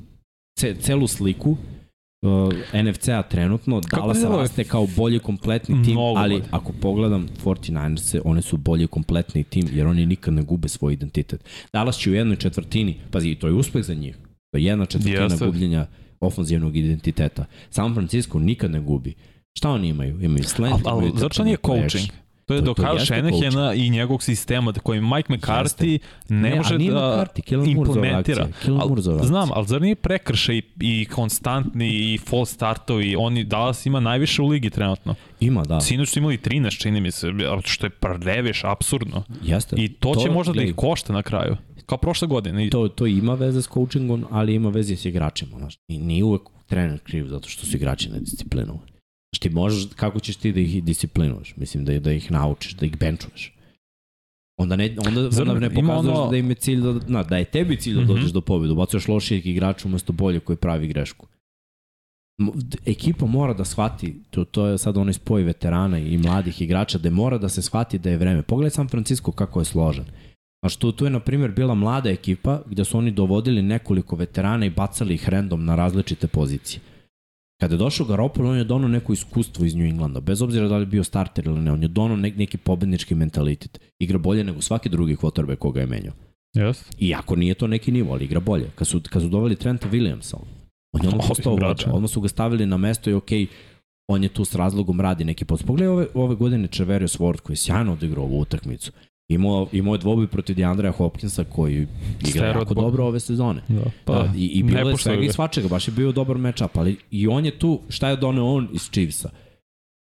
ce, 0.57 0.75
celu 0.75 1.07
sliku 1.07 1.50
uh, 1.50 2.52
NFC-a 2.75 3.23
trenutno, 3.23 3.81
Dallas 3.83 4.19
deluje? 4.19 4.38
raste 4.38 4.64
kao 4.64 4.87
bolji 4.97 5.19
kompletni 5.19 5.83
tim, 5.85 5.92
Mnogo 5.92 6.19
ali 6.19 6.35
bolje. 6.35 6.45
ako 6.50 6.73
pogledam 6.73 7.28
49ers-e, 7.45 8.21
one 8.25 8.42
su 8.42 8.57
bolji 8.57 8.87
kompletni 8.87 9.45
tim, 9.45 9.69
jer 9.73 9.87
oni 9.87 10.07
nikad 10.07 10.35
ne 10.35 10.42
gube 10.42 10.69
svoj 10.69 10.92
identitet. 10.92 11.45
Dallas 11.73 11.99
će 11.99 12.11
u 12.11 12.14
jednoj 12.14 12.37
četvrtini, 12.37 12.97
pazi, 13.11 13.35
to 13.35 13.47
je 13.47 13.52
uspeh 13.52 13.83
za 13.85 13.95
njih, 13.95 14.16
to 14.50 14.59
je 14.59 14.64
jedna 14.64 14.87
četvrtina 14.87 15.23
Jeste. 15.23 15.47
gubljenja 15.47 15.87
ofenzivnog 16.21 16.76
identiteta. 16.76 17.45
San 17.71 17.95
Francisco 17.95 18.38
nikad 18.38 18.71
ne 18.71 18.81
gubi. 18.81 19.14
Šta 19.59 19.71
oni 19.71 19.88
imaju? 19.88 20.21
Imaju 20.21 20.45
slant, 20.45 20.73
Ali, 20.75 20.83
ali 20.87 20.99
imaju 20.99 21.19
zašto 21.19 21.45
nije 21.45 21.57
coaching? 21.57 22.09
To 22.52 22.56
je 22.56 22.61
To- 22.61 22.64
do 22.64 22.75
to 22.75 22.82
Kyle 22.82 23.04
Shanahana 23.06 23.75
i 23.75 23.90
njegovog 23.90 24.23
sistema 24.23 24.73
da 24.73 24.80
koji 24.80 25.00
Mike 25.00 25.32
McCarthy 25.32 25.99
ne, 26.28 26.50
Ne, 26.50 26.56
može 26.56 26.78
da 26.78 26.85
McCarthy, 26.85 27.71
implementira. 27.71 28.49
Al- 28.66 29.25
Znam, 29.25 29.49
ali 29.52 29.66
zar 29.66 29.82
nije 29.82 29.94
prekršaj 29.94 30.56
i, 30.56 30.62
i 30.80 31.04
konstantni 31.04 31.88
i 31.88 32.18
false 32.18 32.54
startovi, 32.54 33.16
oni 33.16 33.44
Dallas 33.44 33.87
ima 33.87 34.00
najviše 34.00 34.42
u 34.42 34.47
ligi 34.47 34.71
trenutno. 34.71 35.14
Ima, 35.40 35.62
da. 35.62 35.80
Sinoć 35.80 36.09
su 36.09 36.18
imali 36.18 36.38
13, 36.38 36.78
čini 36.80 37.00
mi 37.00 37.11
se, 37.11 37.26
što 37.64 37.87
je 37.87 37.90
previš, 37.90 38.64
absurdno. 38.64 39.23
Jeste. 39.42 39.76
I 39.78 39.88
to, 39.88 40.14
će 40.14 40.30
možda 40.30 40.52
da 40.52 40.62
ih 40.62 40.75
košta 40.76 41.12
na 41.12 41.23
kraju. 41.23 41.56
Kao 41.87 41.99
prošle 41.99 42.28
godine. 42.28 42.71
To, 42.71 42.88
to 42.88 43.06
ima 43.06 43.35
veze 43.35 43.62
s 43.62 43.68
coachingom, 43.68 44.25
ali 44.30 44.54
ima 44.54 44.68
veze 44.68 44.97
s 44.97 45.04
igračima. 45.04 45.59
Znaš. 45.59 45.78
I 45.88 45.99
nije 45.99 46.25
uvek 46.25 46.42
trener 46.66 46.99
kriv 47.00 47.26
zato 47.26 47.49
što 47.49 47.66
su 47.66 47.76
igrači 47.76 48.11
nedisciplinovani. 48.11 48.91
Znaš, 49.33 49.41
ti 49.41 49.51
možeš, 49.51 49.87
kako 49.97 50.21
ćeš 50.21 50.37
ti 50.37 50.53
da 50.53 50.61
ih 50.61 50.85
disciplinuješ? 50.85 51.57
Mislim, 51.57 51.85
da, 51.85 52.01
da 52.01 52.12
ih 52.12 52.31
naučiš, 52.31 52.73
da 52.73 52.87
ih 52.87 52.99
benčuješ. 52.99 53.53
Onda 54.59 54.77
ne, 54.77 54.97
onda, 55.07 55.31
Zar 55.31 55.49
onda 55.49 55.61
ne 55.61 55.71
pokazuješ 55.71 56.17
ono- 56.17 56.31
da 56.31 56.37
im 56.37 56.51
je 56.51 56.55
cilj 56.57 56.81
da, 56.81 56.93
na, 57.09 57.23
da 57.23 57.37
je 57.37 57.45
tebi 57.45 57.77
cilj 57.77 57.95
da 57.95 58.01
Mhm. 58.01 58.09
dođeš 58.09 58.31
do 58.31 58.41
pobjede. 58.41 58.73
Ubacuješ 58.73 59.09
lošijeg 59.09 59.47
igrača 59.47 59.89
umesto 59.89 60.12
bolje 60.12 60.41
koji 60.41 60.57
pravi 60.57 60.87
grešku. 60.89 61.27
Ekipa 62.87 63.27
mora 63.27 63.55
da 63.55 63.65
shvati, 63.65 64.15
to, 64.31 64.45
to 64.45 64.67
je 64.67 64.79
sad 64.79 64.97
onaj 64.97 65.12
spoj 65.15 65.43
veterana 65.43 65.99
i 65.99 66.19
mladih 66.19 66.62
igrača, 66.62 66.99
da 66.99 67.11
mora 67.11 67.39
da 67.39 67.49
se 67.49 67.62
shvati 67.62 67.99
da 67.99 68.11
je 68.11 68.17
vreme. 68.17 68.43
Pogledaj 68.43 68.71
San 68.71 68.89
Francisco 68.89 69.33
kako 69.33 69.61
je 69.61 69.65
složen. 69.65 70.05
Znaš, 70.62 70.77
tu, 70.77 70.93
tu 70.93 71.05
je, 71.05 71.11
na 71.11 71.21
primjer, 71.21 71.51
bila 71.51 71.75
mlada 71.75 72.11
ekipa 72.11 72.62
gde 72.67 72.85
su 72.85 72.99
oni 72.99 73.11
dovodili 73.11 73.62
nekoliko 73.62 74.17
veterana 74.17 74.67
i 74.67 74.71
bacali 74.71 75.15
ih 75.15 75.29
random 75.29 75.65
na 75.65 75.75
različite 75.77 76.27
pozicije. 76.27 76.81
Kada 77.62 77.75
je 77.75 77.78
došao 77.78 78.07
Garoppolo, 78.07 78.50
on 78.50 78.57
je 78.57 78.64
donao 78.64 78.88
neko 78.88 79.12
iskustvo 79.12 79.64
iz 79.64 79.75
New 79.75 79.87
Englanda, 79.87 80.21
bez 80.21 80.42
obzira 80.42 80.69
da 80.69 80.76
li 80.76 80.83
je 80.83 80.87
bio 80.87 81.04
starter 81.04 81.47
ili 81.47 81.61
ne, 81.61 81.73
on 81.73 81.83
je 81.83 81.88
donao 81.88 82.16
nek, 82.16 82.37
neki 82.37 82.59
pobednički 82.59 83.14
mentalitet. 83.14 83.81
Igra 83.99 84.19
bolje 84.19 84.45
nego 84.45 84.61
svaki 84.61 84.88
drugi 84.88 85.16
quarterback 85.16 85.59
koga 85.59 85.81
je 85.81 85.87
menjao. 85.87 86.14
yes. 86.57 86.83
Iako 86.99 87.37
nije 87.37 87.54
to 87.54 87.66
neki 87.66 87.92
nivo, 87.92 88.12
ali 88.12 88.25
igra 88.25 88.40
bolje. 88.40 88.71
Kad 88.75 88.87
su, 88.87 89.00
kad 89.11 89.23
su 89.23 89.28
doveli 89.28 89.57
Trenta 89.57 89.88
Williamsa, 89.88 90.35
on 90.92 91.02
je 91.02 91.09
odmah 91.09 91.14
Ovim 91.14 91.28
postao 91.28 91.57
vođa. 91.57 91.92
Odmah 91.92 92.11
su 92.11 92.21
ga 92.21 92.28
stavili 92.28 92.66
na 92.66 92.76
mesto 92.76 93.11
i 93.11 93.14
okej, 93.14 93.47
on 94.09 94.23
je 94.23 94.28
tu 94.28 94.45
s 94.45 94.54
razlogom 94.54 95.00
radi 95.00 95.25
neki 95.25 95.45
posao. 95.45 95.66
Pogledaj 95.66 95.92
ove, 95.92 96.07
ove 96.14 96.35
godine 96.35 96.69
Čeverius 96.69 97.19
Ward 97.19 97.40
koji 97.40 97.54
je 97.54 97.59
sjajno 97.59 97.92
odigrao 97.92 98.25
ovu 98.25 98.40
utakmicu. 98.40 98.92
Imao, 99.29 99.69
imao 99.73 99.95
je 99.95 99.99
dvoboj 99.99 100.26
protiv 100.26 100.57
Deandrea 100.57 100.93
Hopkinsa 100.93 101.45
koji 101.45 101.87
igra 102.29 102.47
jako 102.49 102.75
dobro 102.75 103.05
ove 103.07 103.21
sezone. 103.21 103.61
Da. 103.69 103.83
Pa, 104.05 104.12
da, 104.14 104.33
I, 104.37 104.47
i 104.47 104.62
bilo 104.62 104.91
je 104.91 104.97
svega 104.97 105.23
i 105.23 105.26
ga. 105.26 105.33
svačega, 105.33 105.69
baš 105.69 105.88
je 105.88 105.93
bio 105.93 106.12
dobar 106.12 106.38
matchup, 106.38 106.76
ali 106.76 106.97
i 107.11 107.29
on 107.29 107.45
je 107.45 107.59
tu, 107.59 107.81
šta 107.88 108.09
je 108.09 108.17
doneo 108.17 108.45
on 108.47 108.69
iz 108.73 108.91
Chiefsa? 108.91 109.31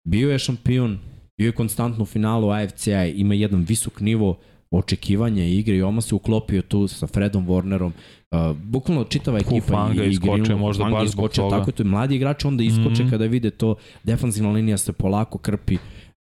Bio 0.05 0.31
je 0.31 0.39
šampion, 0.39 0.99
bio 1.39 1.47
je 1.47 1.53
konstantno 1.53 2.03
u 2.03 2.07
finalu 2.07 2.51
AFC-a, 2.51 3.05
ima 3.07 3.35
jedan 3.35 3.61
visok 3.61 4.01
nivo 4.01 4.39
očekivanja 4.71 5.45
igre 5.45 5.77
i 5.77 5.83
Oma 5.83 6.01
se 6.01 6.15
uklopio 6.15 6.63
tu 6.63 6.89
sa 6.89 7.07
Fredom 7.07 7.47
Warnerom. 7.47 7.91
Uh, 8.31 8.57
bukvalno 8.57 9.05
čitava 9.05 9.39
ekipa 9.39 9.55
Hufanga 9.57 10.05
i, 10.05 10.09
i 10.09 10.17
Greenwood, 10.17 10.57
možda 10.57 10.85
baš 10.85 11.09
iskočio, 11.09 11.45
toga. 11.45 11.59
Tako 11.59 11.71
je, 11.71 11.75
to 11.75 11.85
mladi 11.85 12.17
igrači 12.17 12.47
onda 12.47 12.65
iskoče 12.65 13.03
Mhm. 13.03 13.11
kada 13.11 13.25
vide 13.27 13.51
to, 13.51 13.75
defanzivna 14.05 14.51
linija 14.51 14.77
se 14.79 14.93
polako 14.93 15.39
krpi 15.39 15.77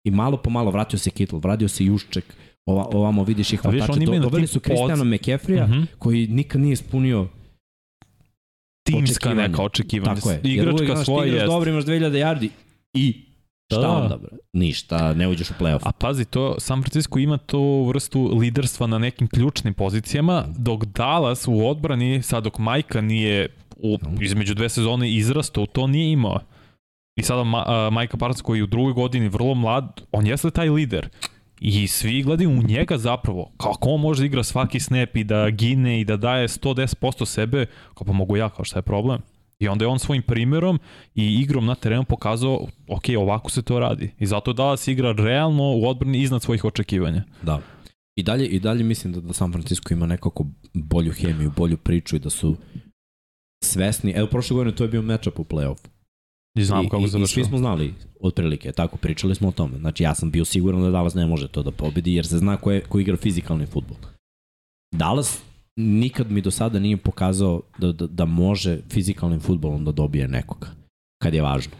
i 0.05 0.11
malo 0.11 0.37
po 0.37 0.49
malo 0.49 0.71
vratio 0.71 0.99
se 0.99 1.09
Kittle, 1.09 1.39
vratio 1.39 1.67
se 1.67 1.85
Jušček, 1.85 2.23
ova, 2.65 2.87
ovamo 2.93 3.23
vidiš 3.23 3.53
ih 3.53 3.59
hvatače, 3.59 3.91
oni 3.91 4.03
imaju 4.03 4.19
na 4.19 4.23
doveli 4.23 4.41
tim 4.41 4.47
su 4.47 4.59
Kristijana 4.59 4.95
pod- 4.95 5.07
McCaffrey-a 5.07 5.67
Mhm. 5.67 5.83
koji 5.99 6.27
nikad 6.27 6.61
nije 6.61 6.73
ispunio 6.73 7.27
Timska 8.83 9.33
neka 9.33 9.61
očekivanja. 9.63 10.15
Tako 10.15 10.31
je. 10.31 10.39
Igračka 10.43 10.95
svoja 10.95 11.23
ti 11.23 11.29
igraš 11.29 11.41
jest. 11.41 11.51
dobro, 11.51 11.69
imaš 11.69 11.83
2000 11.83 12.11
yardi 12.15 12.49
i 12.93 13.25
šta 13.71 13.81
Da. 13.81 13.89
onda, 13.89 14.17
bre? 14.17 14.29
Ništa, 14.53 15.13
ne 15.13 15.27
uđeš 15.27 15.49
u 15.49 15.53
playoff. 15.53 15.79
A 15.83 15.91
pazi, 15.91 16.25
to, 16.25 16.55
San 16.59 16.81
Francisco 16.81 17.19
ima 17.19 17.37
tu 17.37 17.83
vrstu 17.83 18.31
liderstva 18.33 18.87
na 18.87 18.97
nekim 18.97 19.27
ključnim 19.27 19.73
pozicijama, 19.73 20.45
dok 20.57 20.85
Dallas 20.85 21.47
u 21.47 21.67
odbrani, 21.67 22.21
sad 22.21 22.43
dok 22.43 22.57
Majka 22.59 23.01
nije 23.01 23.47
u, 23.77 23.97
između 24.21 24.53
dve 24.53 24.69
sezone 24.69 25.11
izrastao, 25.11 25.65
to 25.65 25.87
nije 25.87 26.11
imao. 26.11 26.39
I 27.15 27.23
sada 27.23 27.43
Ma, 27.43 27.63
a, 27.67 27.89
Majka 27.89 28.17
Parsons 28.17 28.41
koji 28.41 28.59
je 28.59 28.63
u 28.63 28.67
drugoj 28.67 28.93
godini 28.93 29.27
vrlo 29.27 29.53
mlad, 29.53 30.01
on 30.11 30.27
jeste 30.27 30.51
taj 30.51 30.69
lider. 30.69 31.09
I 31.59 31.87
svi 31.87 32.23
gledaju 32.23 32.49
u 32.49 32.63
njega 32.63 32.97
zapravo. 32.97 33.51
Kako 33.57 33.89
on 33.89 34.01
može 34.01 34.21
da 34.21 34.25
igra 34.25 34.43
svaki 34.43 34.79
snap 34.79 35.15
i 35.15 35.23
da 35.23 35.49
gine 35.49 36.01
i 36.01 36.05
da 36.05 36.17
daje 36.17 36.47
110% 36.47 37.25
sebe, 37.25 37.65
kao 37.93 38.05
pa 38.05 38.13
mogu 38.13 38.37
ja, 38.37 38.49
kao 38.49 38.65
šta 38.65 38.79
je 38.79 38.83
problem? 38.83 39.21
I 39.59 39.67
onda 39.67 39.85
je 39.85 39.89
on 39.89 39.99
svojim 39.99 40.23
primjerom 40.23 40.79
i 41.15 41.39
igrom 41.41 41.65
na 41.65 41.75
terenu 41.75 42.03
pokazao, 42.03 42.67
ok, 42.87 43.03
ovako 43.17 43.51
se 43.51 43.61
to 43.61 43.79
radi. 43.79 44.11
I 44.19 44.25
zato 44.25 44.53
Dallas 44.53 44.87
igra 44.87 45.11
realno 45.11 45.63
u 45.63 45.87
odbrani 45.87 46.21
iznad 46.21 46.41
svojih 46.41 46.65
očekivanja. 46.65 47.23
Da. 47.41 47.61
I 48.15 48.23
dalje, 48.23 48.47
I 48.47 48.59
dalje 48.59 48.83
mislim 48.83 49.13
da, 49.13 49.21
da 49.21 49.33
San 49.33 49.51
Francisco 49.51 49.93
ima 49.93 50.05
nekako 50.05 50.45
bolju 50.73 51.11
hemiju, 51.11 51.51
bolju 51.57 51.77
priču 51.77 52.15
i 52.15 52.19
da 52.19 52.29
su 52.29 52.55
svesni. 53.63 54.11
Evo, 54.11 54.27
prošle 54.27 54.55
godine 54.55 54.75
to 54.75 54.83
je 54.83 54.87
bio 54.87 55.01
matchup 55.01 55.39
u 55.39 55.43
play-offu. 55.43 55.87
I 56.55 56.63
znam 56.63 56.89
kako 56.89 57.01
i, 57.01 57.05
I 57.05 57.07
završava. 57.07 57.33
svi 57.33 57.43
smo 57.43 57.57
znali, 57.57 57.93
otprilike, 58.19 58.71
tako, 58.71 58.97
pričali 58.97 59.35
smo 59.35 59.47
o 59.47 59.51
tome. 59.51 59.77
Znači, 59.77 60.03
ja 60.03 60.15
sam 60.15 60.31
bio 60.31 60.45
siguran 60.45 60.81
da 60.81 60.89
Dallas 60.89 61.13
ne 61.13 61.25
može 61.25 61.47
to 61.47 61.63
da 61.63 61.71
pobedi, 61.71 62.13
jer 62.13 62.27
se 62.27 62.37
zna 62.37 62.57
ko, 62.57 62.71
je, 62.71 62.81
ko 62.81 62.99
igra 62.99 63.17
fizikalni 63.17 63.65
futbol. 63.65 63.97
Dallas 64.91 65.41
nikad 65.75 66.31
mi 66.31 66.41
do 66.41 66.51
sada 66.51 66.79
nije 66.79 66.97
pokazao 66.97 67.61
da, 67.77 67.91
da, 67.91 68.07
da 68.07 68.25
može 68.25 68.79
fizikalnim 68.89 69.39
futbolom 69.39 69.85
da 69.85 69.91
dobije 69.91 70.27
nekoga, 70.27 70.67
kad 71.23 71.33
je 71.33 71.41
važno. 71.41 71.73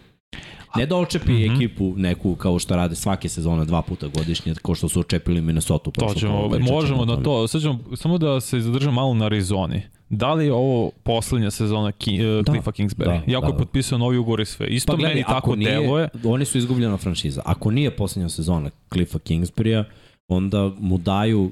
Ne 0.75 0.85
da 0.85 0.95
očepi 0.95 1.31
mm. 1.31 1.35
-hmm. 1.35 1.55
ekipu 1.55 1.93
neku 1.97 2.35
kao 2.35 2.59
što 2.59 2.75
rade 2.75 2.95
svake 2.95 3.29
sezone 3.29 3.65
dva 3.65 3.81
puta 3.81 4.07
godišnje, 4.07 4.53
kao 4.61 4.75
što 4.75 4.89
su 4.89 4.99
očepili 4.99 5.41
Minnesota. 5.41 5.91
To 5.91 6.13
ćemo, 6.13 6.49
ćemo 6.49 6.73
možemo 6.73 7.05
na 7.05 7.23
to. 7.23 7.47
Sad 7.47 7.61
ćemo 7.61 7.79
samo 7.95 8.17
da 8.17 8.41
se 8.41 8.59
zadržam 8.59 8.93
malo 8.93 9.13
na 9.13 9.25
Arizoni. 9.25 9.81
Da 10.09 10.33
li 10.33 10.45
je 10.45 10.53
ovo 10.53 10.91
poslednja 11.03 11.51
sezona 11.51 11.91
Ki, 11.91 12.11
uh, 12.25 12.45
Da, 12.45 12.51
Cliffa 12.51 12.71
Kingsbury? 12.71 13.05
da, 13.05 13.21
Iako 13.27 13.45
da. 13.47 13.53
je 13.53 13.57
potpisao 13.57 13.97
novi 13.97 14.17
ugovor 14.17 14.41
i 14.41 14.45
sve. 14.45 14.67
Isto 14.67 14.91
Pa 14.91 14.97
gledaj, 14.97 15.13
meni 15.13 15.23
ako 15.27 15.33
tako 15.33 15.55
nije, 15.55 15.71
deluje. 15.79 16.09
Oni 16.23 16.45
su 16.45 16.57
izgubljena 16.57 16.97
franšiza. 16.97 17.41
Ako 17.45 17.71
nije 17.71 17.91
posljednja 17.95 18.29
sezona 18.29 18.69
Cliffa 18.93 19.19
Kingsburya, 19.19 19.83
onda 20.27 20.71
mu 20.79 20.97
daju 20.97 21.51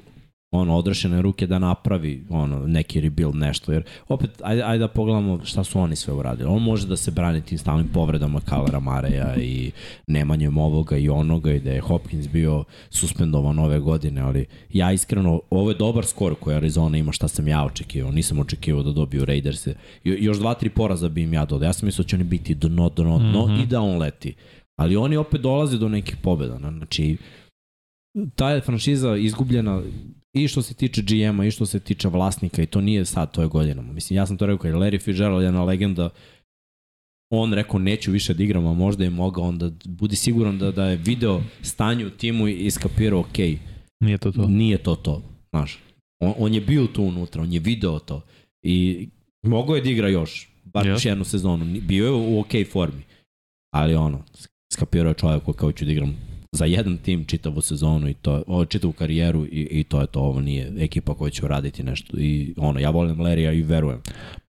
ono, 0.54 0.76
odrešene 0.76 1.22
ruke 1.22 1.46
da 1.46 1.58
napravi 1.58 2.24
ono, 2.30 2.66
neki 2.66 3.00
rebuild 3.00 3.36
nešto, 3.36 3.72
jer 3.72 3.82
opet, 4.08 4.30
ajde, 4.42 4.62
ajde 4.62 4.78
da 4.78 4.88
pogledamo 4.88 5.40
šta 5.44 5.64
su 5.64 5.80
oni 5.80 5.96
sve 5.96 6.14
uradili. 6.14 6.48
On 6.48 6.62
može 6.62 6.86
da 6.86 6.96
se 6.96 7.10
brani 7.10 7.40
tim 7.40 7.58
stalnim 7.58 7.88
povredama 7.88 8.40
Kalera 8.40 8.80
Mareja 8.80 9.36
i 9.36 9.70
nemanjem 10.06 10.58
ovoga 10.58 10.96
i 10.96 11.08
onoga 11.08 11.52
i 11.52 11.60
da 11.60 11.70
je 11.70 11.80
Hopkins 11.80 12.28
bio 12.28 12.64
suspendovan 12.90 13.58
ove 13.58 13.78
godine, 13.78 14.20
ali 14.20 14.46
ja 14.72 14.92
iskreno, 14.92 15.40
ovo 15.50 15.70
je 15.70 15.76
dobar 15.76 16.04
skor 16.04 16.34
koji 16.34 16.56
Arizona 16.56 16.98
ima 16.98 17.12
šta 17.12 17.28
sam 17.28 17.48
ja 17.48 17.64
očekivao. 17.64 18.12
Nisam 18.12 18.38
očekivao 18.38 18.82
da 18.82 18.92
dobiju 18.92 19.24
Raiders. 19.24 19.66
Jo, 19.66 19.74
još 20.04 20.38
dva, 20.38 20.54
tri 20.54 20.68
poraza 20.70 21.08
bi 21.08 21.22
im 21.22 21.34
ja 21.34 21.44
dodao. 21.44 21.66
Ja 21.66 21.72
sam 21.72 21.86
mislio 21.86 22.02
da 22.02 22.08
će 22.08 22.16
oni 22.16 22.24
biti 22.24 22.54
dno, 22.54 22.88
dno, 22.88 23.18
dno 23.18 23.46
mm. 23.46 23.50
-hmm. 23.50 23.62
i 23.62 23.66
da 23.66 23.80
on 23.80 23.98
leti. 23.98 24.34
Ali 24.76 24.96
oni 24.96 25.16
opet 25.16 25.40
dolaze 25.40 25.78
do 25.78 25.88
nekih 25.88 26.16
pobjeda. 26.16 26.58
na- 26.58 26.72
Znači, 26.72 27.16
ta 28.36 28.50
je 28.50 28.60
franšiza 28.60 29.16
izgubljena 29.16 29.82
i 30.34 30.48
što 30.48 30.62
se 30.62 30.74
tiče 30.74 31.02
GM-a 31.02 31.46
i 31.46 31.50
što 31.50 31.66
se 31.66 31.80
tiče 31.80 32.08
vlasnika 32.08 32.62
i 32.62 32.66
to 32.66 32.80
nije 32.80 33.04
sad, 33.04 33.32
to 33.32 33.42
je 33.42 33.48
godinama. 33.48 33.92
Mislim, 33.92 34.16
ja 34.16 34.26
sam 34.26 34.36
to 34.36 34.46
rekao, 34.46 34.58
kad 34.58 34.70
je 34.70 34.76
Larry 34.76 35.02
Fitzgerald 35.02 35.42
jedna 35.42 35.64
legenda, 35.64 36.10
on 37.30 37.52
rekao 37.52 37.78
neću 37.78 38.10
više 38.12 38.34
da 38.34 38.42
igram, 38.42 38.66
a 38.66 38.74
možda 38.74 39.04
je 39.04 39.10
mogao, 39.10 39.44
onda 39.44 39.70
budi 39.84 40.16
siguran 40.16 40.58
da, 40.58 40.72
da 40.72 40.84
je 40.84 40.96
video 40.96 41.42
stanje 41.62 42.06
u 42.06 42.10
timu 42.10 42.48
i 42.48 42.52
iskapirao, 42.52 43.20
ok, 43.20 43.38
Nije 44.00 44.18
to 44.18 44.32
to. 44.32 44.48
nije 44.48 44.78
to 44.78 44.94
to, 44.94 45.22
znaš. 45.50 45.78
On, 46.20 46.34
on 46.38 46.54
je 46.54 46.60
bio 46.60 46.86
tu 46.86 47.02
unutra, 47.02 47.42
on 47.42 47.52
je 47.52 47.60
video 47.60 47.98
to. 47.98 48.22
I 48.62 49.08
mogao 49.42 49.76
je 49.76 49.82
da 49.82 49.90
igra 49.90 50.08
još, 50.08 50.48
bar 50.64 50.86
još 50.86 51.04
jednu 51.04 51.24
sezonu, 51.24 51.80
bio 51.80 52.04
je 52.04 52.12
u 52.12 52.40
ok 52.40 52.50
formi, 52.72 53.02
ali 53.74 53.94
ono, 53.94 54.24
skapirao 54.72 55.10
je 55.10 55.14
čovjek 55.14 55.42
kao 55.56 55.72
ću 55.72 55.84
da 55.84 55.92
igram 55.92 56.33
za 56.54 56.64
jedan 56.64 56.98
tim 56.98 57.24
čitavu 57.24 57.60
sezonu 57.60 58.08
i 58.08 58.14
to 58.14 58.42
ovo 58.46 58.64
čitavu 58.64 58.92
karijeru 58.92 59.44
i, 59.44 59.68
i 59.70 59.84
to 59.84 60.00
je 60.00 60.06
to 60.06 60.20
ovo 60.20 60.40
nije 60.40 60.72
ekipa 60.78 61.14
koja 61.14 61.30
će 61.30 61.44
uraditi 61.44 61.82
nešto 61.82 62.16
i 62.18 62.54
ono 62.56 62.80
ja 62.80 62.90
volim 62.90 63.20
Lerija 63.20 63.52
i 63.52 63.62
verujem 63.62 64.00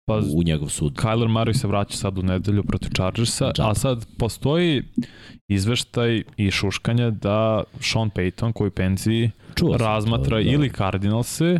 pa, 0.06 0.18
u, 0.18 0.40
u 0.40 0.44
njegov 0.44 0.70
sud. 0.70 0.94
Kyler 0.94 1.28
Murray 1.28 1.54
se 1.54 1.68
vraća 1.68 1.98
sad 1.98 2.18
u 2.18 2.22
nedelju 2.22 2.64
protiv 2.64 2.90
Chargersa, 2.96 3.52
Džab. 3.56 3.68
a 3.70 3.74
sad 3.76 4.06
postoji 4.18 4.84
izveštaj 5.48 6.24
i 6.38 6.52
šuškanje 6.52 7.12
da 7.12 7.64
Sean 7.80 8.10
Payton 8.10 8.54
koji 8.54 8.72
penziji 8.72 9.32
Čuo 9.56 9.78
razmatra 9.78 10.38
to, 10.38 10.44
da. 10.44 10.52
ili 10.52 10.70
Cardinalse 10.70 11.60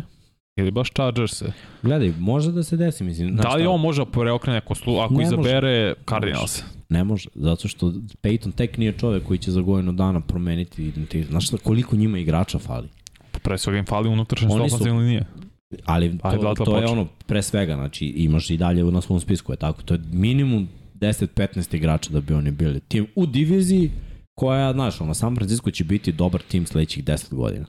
ili 0.56 0.70
baš 0.70 0.90
Chargerse. 0.90 1.52
Gledaj, 1.82 2.12
može 2.18 2.52
da 2.52 2.62
se 2.62 2.76
desi, 2.76 3.04
mislim. 3.04 3.36
Da 3.36 3.54
li 3.54 3.66
on 3.66 3.80
može 3.80 4.04
preokrenuti 4.04 4.64
ako, 4.64 4.74
slu, 4.74 4.98
ako 4.98 5.14
ne 5.14 5.22
izabere 5.22 5.82
može. 5.88 5.94
Cardinals? 6.08 6.62
Ne 6.92 7.04
može, 7.04 7.28
zato 7.34 7.68
što 7.68 7.86
Peyton 8.22 8.52
tek 8.54 8.78
nije 8.78 8.92
čovek 8.92 9.24
koji 9.24 9.38
će 9.38 9.50
za 9.50 9.60
godinu 9.60 9.92
dana 9.92 10.20
promeniti 10.20 10.86
identitet. 10.86 11.28
Znaš 11.28 11.46
šta, 11.46 11.56
koliko 11.56 11.96
njima 11.96 12.18
igrača 12.18 12.58
fali? 12.58 12.88
Pre 13.42 13.58
svega 13.58 13.78
im 13.78 13.86
fali 13.86 14.08
unutrašnje 14.08 14.48
ofenzivne 14.48 15.00
linije. 15.00 15.26
Ali 15.84 16.18
to, 16.18 16.28
Ajde, 16.28 16.42
to, 16.42 16.64
to 16.64 16.78
je 16.78 16.86
ono 16.86 17.06
pre 17.26 17.42
svega, 17.42 17.74
znači 17.74 18.06
imaš 18.06 18.50
i 18.50 18.56
dalje 18.56 18.84
na 18.84 19.00
svom 19.00 19.20
spisku, 19.20 19.52
je 19.52 19.56
tako, 19.56 19.82
to 19.82 19.94
je 19.94 20.00
minimum 20.12 20.68
10-15 20.94 21.76
igrača 21.76 22.10
da 22.12 22.20
bi 22.20 22.34
oni 22.34 22.50
bili 22.50 22.80
tim 22.80 23.06
u 23.16 23.26
diviziji 23.26 23.90
koja, 24.34 24.72
znaš, 24.72 25.00
ono, 25.00 25.14
San 25.14 25.36
Francisco 25.36 25.70
će 25.70 25.84
biti 25.84 26.12
dobar 26.12 26.42
tim 26.42 26.66
sledećih 26.66 27.04
10 27.04 27.34
godina. 27.34 27.66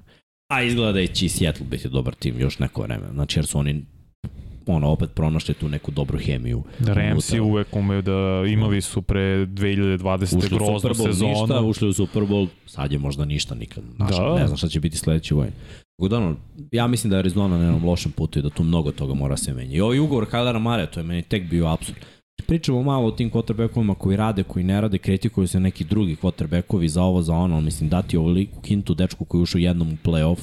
A 0.51 0.63
izgleda 0.63 0.91
da 0.91 1.07
će 1.07 1.25
i 1.25 1.29
Seattle 1.29 1.65
biti 1.65 1.89
dobar 1.89 2.15
tim 2.15 2.39
još 2.39 2.59
neko 2.59 2.81
vreme. 2.81 3.07
Znači, 3.13 3.39
jer 3.39 3.45
su 3.45 3.59
oni 3.59 3.85
ono, 4.67 4.89
opet 4.89 5.09
pronašli 5.13 5.53
tu 5.53 5.69
neku 5.69 5.91
dobru 5.91 6.19
hemiju. 6.19 6.63
Da 6.79 6.93
Ramsey 6.93 7.39
uvek 7.39 7.75
umeju 7.75 8.01
da 8.01 8.43
imali 8.47 8.81
su 8.81 9.01
pre 9.01 9.45
2020. 9.45 10.37
Ušli 10.37 10.57
groznu 10.57 10.93
sezonu. 10.93 11.31
Ništa, 11.31 11.61
ušli 11.61 11.87
u 11.87 11.93
Super 11.93 12.23
Bowl, 12.23 12.47
sad 12.65 12.91
je 12.91 12.99
možda 12.99 13.25
ništa 13.25 13.55
nikad. 13.55 13.83
Naš, 13.97 14.17
da. 14.17 14.35
Ne 14.35 14.47
znam 14.47 14.57
šta 14.57 14.67
će 14.67 14.79
biti 14.79 14.97
sledeći 14.97 15.33
vojn. 15.33 15.51
Tako 15.97 16.07
da, 16.07 16.17
ono, 16.17 16.35
ja 16.71 16.87
mislim 16.87 17.09
da 17.09 17.15
je 17.15 17.19
Arizona 17.19 17.57
na 17.57 17.63
jednom 17.63 17.85
lošem 17.85 18.11
putu 18.11 18.39
i 18.39 18.41
da 18.41 18.49
tu 18.49 18.63
mnogo 18.63 18.91
toga 18.91 19.13
mora 19.13 19.37
se 19.37 19.53
menja. 19.53 19.75
I 19.75 19.81
ovaj 19.81 19.99
ugovor 19.99 20.25
Kylera 20.31 20.59
Mare, 20.59 20.85
to 20.85 20.99
je 20.99 21.03
meni 21.03 21.21
tek 21.21 21.49
bio 21.49 21.67
absurd. 21.67 21.97
Pričamo 22.47 22.83
malo 22.83 23.07
o 23.07 23.11
tim 23.11 23.31
quarterbackovima 23.31 23.95
koji 23.95 24.17
rade, 24.17 24.43
koji 24.43 24.63
ne 24.63 24.81
rade, 24.81 24.97
kritikuju 24.97 25.47
se 25.47 25.59
neki 25.59 25.83
drugi 25.83 26.15
quarterbackovi 26.15 26.87
za 26.87 27.03
ovo, 27.03 27.21
za 27.21 27.33
ono, 27.33 27.61
mislim 27.61 27.89
dati 27.89 28.17
ovoliku 28.17 28.61
kintu 28.61 28.93
dečku 28.93 29.25
koji 29.25 29.41
ušao 29.41 29.59
jednom 29.59 29.93
u 29.93 30.07
playoff, 30.07 30.39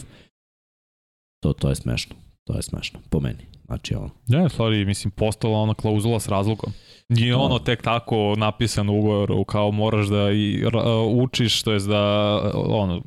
to, 1.43 1.53
to 1.53 1.69
je 1.69 1.75
smešno. 1.75 2.17
To 2.45 2.57
je 2.57 2.63
smešno, 2.63 3.01
po 3.11 3.21
meni. 3.21 3.50
Znači, 3.71 3.95
ono. 3.95 4.11
Ja, 4.27 4.49
stvari, 4.49 4.85
mislim, 4.85 5.11
postala 5.11 5.59
ona 5.59 5.75
klauzula 5.75 6.21
s 6.21 6.29
razlogom. 6.29 6.73
Nije 7.09 7.35
ono 7.35 7.59
tek 7.59 7.83
tako 7.83 8.35
napisano 8.37 8.93
u 8.93 8.99
ugovoru, 8.99 9.45
kao 9.45 9.71
moraš 9.71 10.07
da 10.07 10.31
i, 10.33 10.65
učiš, 11.23 11.63
to 11.63 11.73
je 11.73 11.79
da 11.79 12.03
ono, 12.55 13.03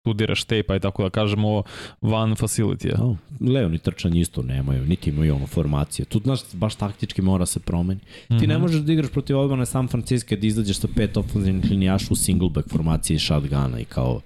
studiraš 0.00 0.44
tape, 0.44 0.76
i 0.76 0.80
tako 0.80 1.02
da 1.02 1.10
kažemo, 1.10 1.62
van 2.00 2.30
facility 2.30 3.02
Oh, 3.02 3.16
Leon 3.40 3.74
i 3.74 3.78
trčanje 3.78 4.20
isto 4.20 4.42
nemaju, 4.42 4.86
niti 4.86 5.10
imaju 5.10 5.34
ono 5.34 5.46
formacije. 5.46 6.06
Tu, 6.06 6.20
znaš, 6.24 6.40
baš 6.52 6.74
taktički 6.74 7.22
mora 7.22 7.46
se 7.46 7.60
promeni. 7.60 8.00
Mm 8.00 8.34
-hmm. 8.34 8.40
Ti 8.40 8.46
ne 8.46 8.54
mhm. 8.54 8.62
možeš 8.62 8.80
da 8.80 8.92
igraš 8.92 9.10
protiv 9.10 9.38
odbrane 9.38 9.66
San 9.66 9.88
Francisco 9.88 10.36
da 10.36 10.46
izađeš 10.46 10.78
sa 10.78 10.88
pet 10.96 11.16
ofenzivnih 11.16 11.70
linijaša 11.70 12.06
u 12.10 12.16
single 12.16 12.50
back 12.50 12.68
formaciji 12.70 13.14
i 13.14 13.18
shotguna 13.18 13.80
i 13.80 13.84
kao, 13.84 14.20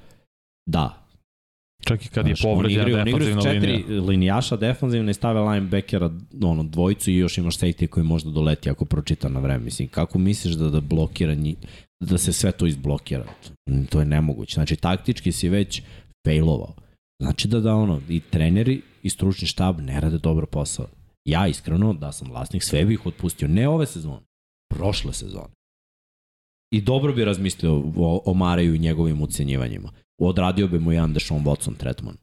da, 0.66 1.01
Čak 1.84 2.06
i 2.06 2.08
kad 2.08 2.26
Znaš, 2.26 2.40
je 2.40 2.50
povređena 2.50 3.04
defanzivna 3.04 3.42
linija. 3.42 3.52
četiri 3.52 4.00
linijaša 4.00 4.56
defanzivna 4.56 5.10
i 5.10 5.14
stave 5.14 5.40
linebackera 5.40 6.10
ono, 6.42 6.62
dvojicu 6.62 7.10
i 7.10 7.16
još 7.16 7.38
imaš 7.38 7.58
safety 7.58 7.86
koji 7.86 8.04
možda 8.04 8.30
doleti 8.30 8.70
ako 8.70 8.84
pročita 8.84 9.28
na 9.28 9.40
vreme. 9.40 9.64
Mislim, 9.64 9.88
kako 9.88 10.18
misliš 10.18 10.54
da, 10.54 10.70
da 10.70 10.80
blokira 10.80 11.34
njih, 11.34 11.56
da 12.00 12.18
se 12.18 12.32
sve 12.32 12.52
to 12.52 12.66
izblokira? 12.66 13.24
To 13.90 14.00
je 14.00 14.06
nemoguće. 14.06 14.54
Znači, 14.54 14.76
taktički 14.76 15.32
si 15.32 15.48
već 15.48 15.82
failovao. 16.26 16.74
Znači 17.22 17.48
da 17.48 17.60
da 17.60 17.74
ono, 17.74 18.00
i 18.08 18.20
treneri 18.20 18.80
i 19.02 19.10
stručni 19.10 19.48
štab 19.48 19.80
ne 19.80 20.00
rade 20.00 20.18
dobro 20.18 20.46
posao. 20.46 20.86
Ja 21.24 21.46
iskreno, 21.46 21.92
da 21.92 22.12
sam 22.12 22.30
vlasnik, 22.30 22.62
sve 22.62 22.84
bih 22.84 23.06
otpustio. 23.06 23.48
Ne 23.48 23.68
ove 23.68 23.86
sezone, 23.86 24.20
prošle 24.74 25.12
sezone. 25.12 25.54
I 26.72 26.80
dobro 26.80 27.12
bi 27.12 27.24
razmislio 27.24 27.82
o, 27.96 28.22
o 28.24 28.34
Maraju 28.34 28.74
i 28.74 28.78
njegovim 28.78 29.22
ucenjivanjima 29.22 29.92
odradio 30.28 30.68
bi 30.68 30.78
mu 30.78 30.92
jedan 30.92 31.12
Deshaun 31.12 31.44
Watson 31.44 31.76
tretman. 31.76 32.16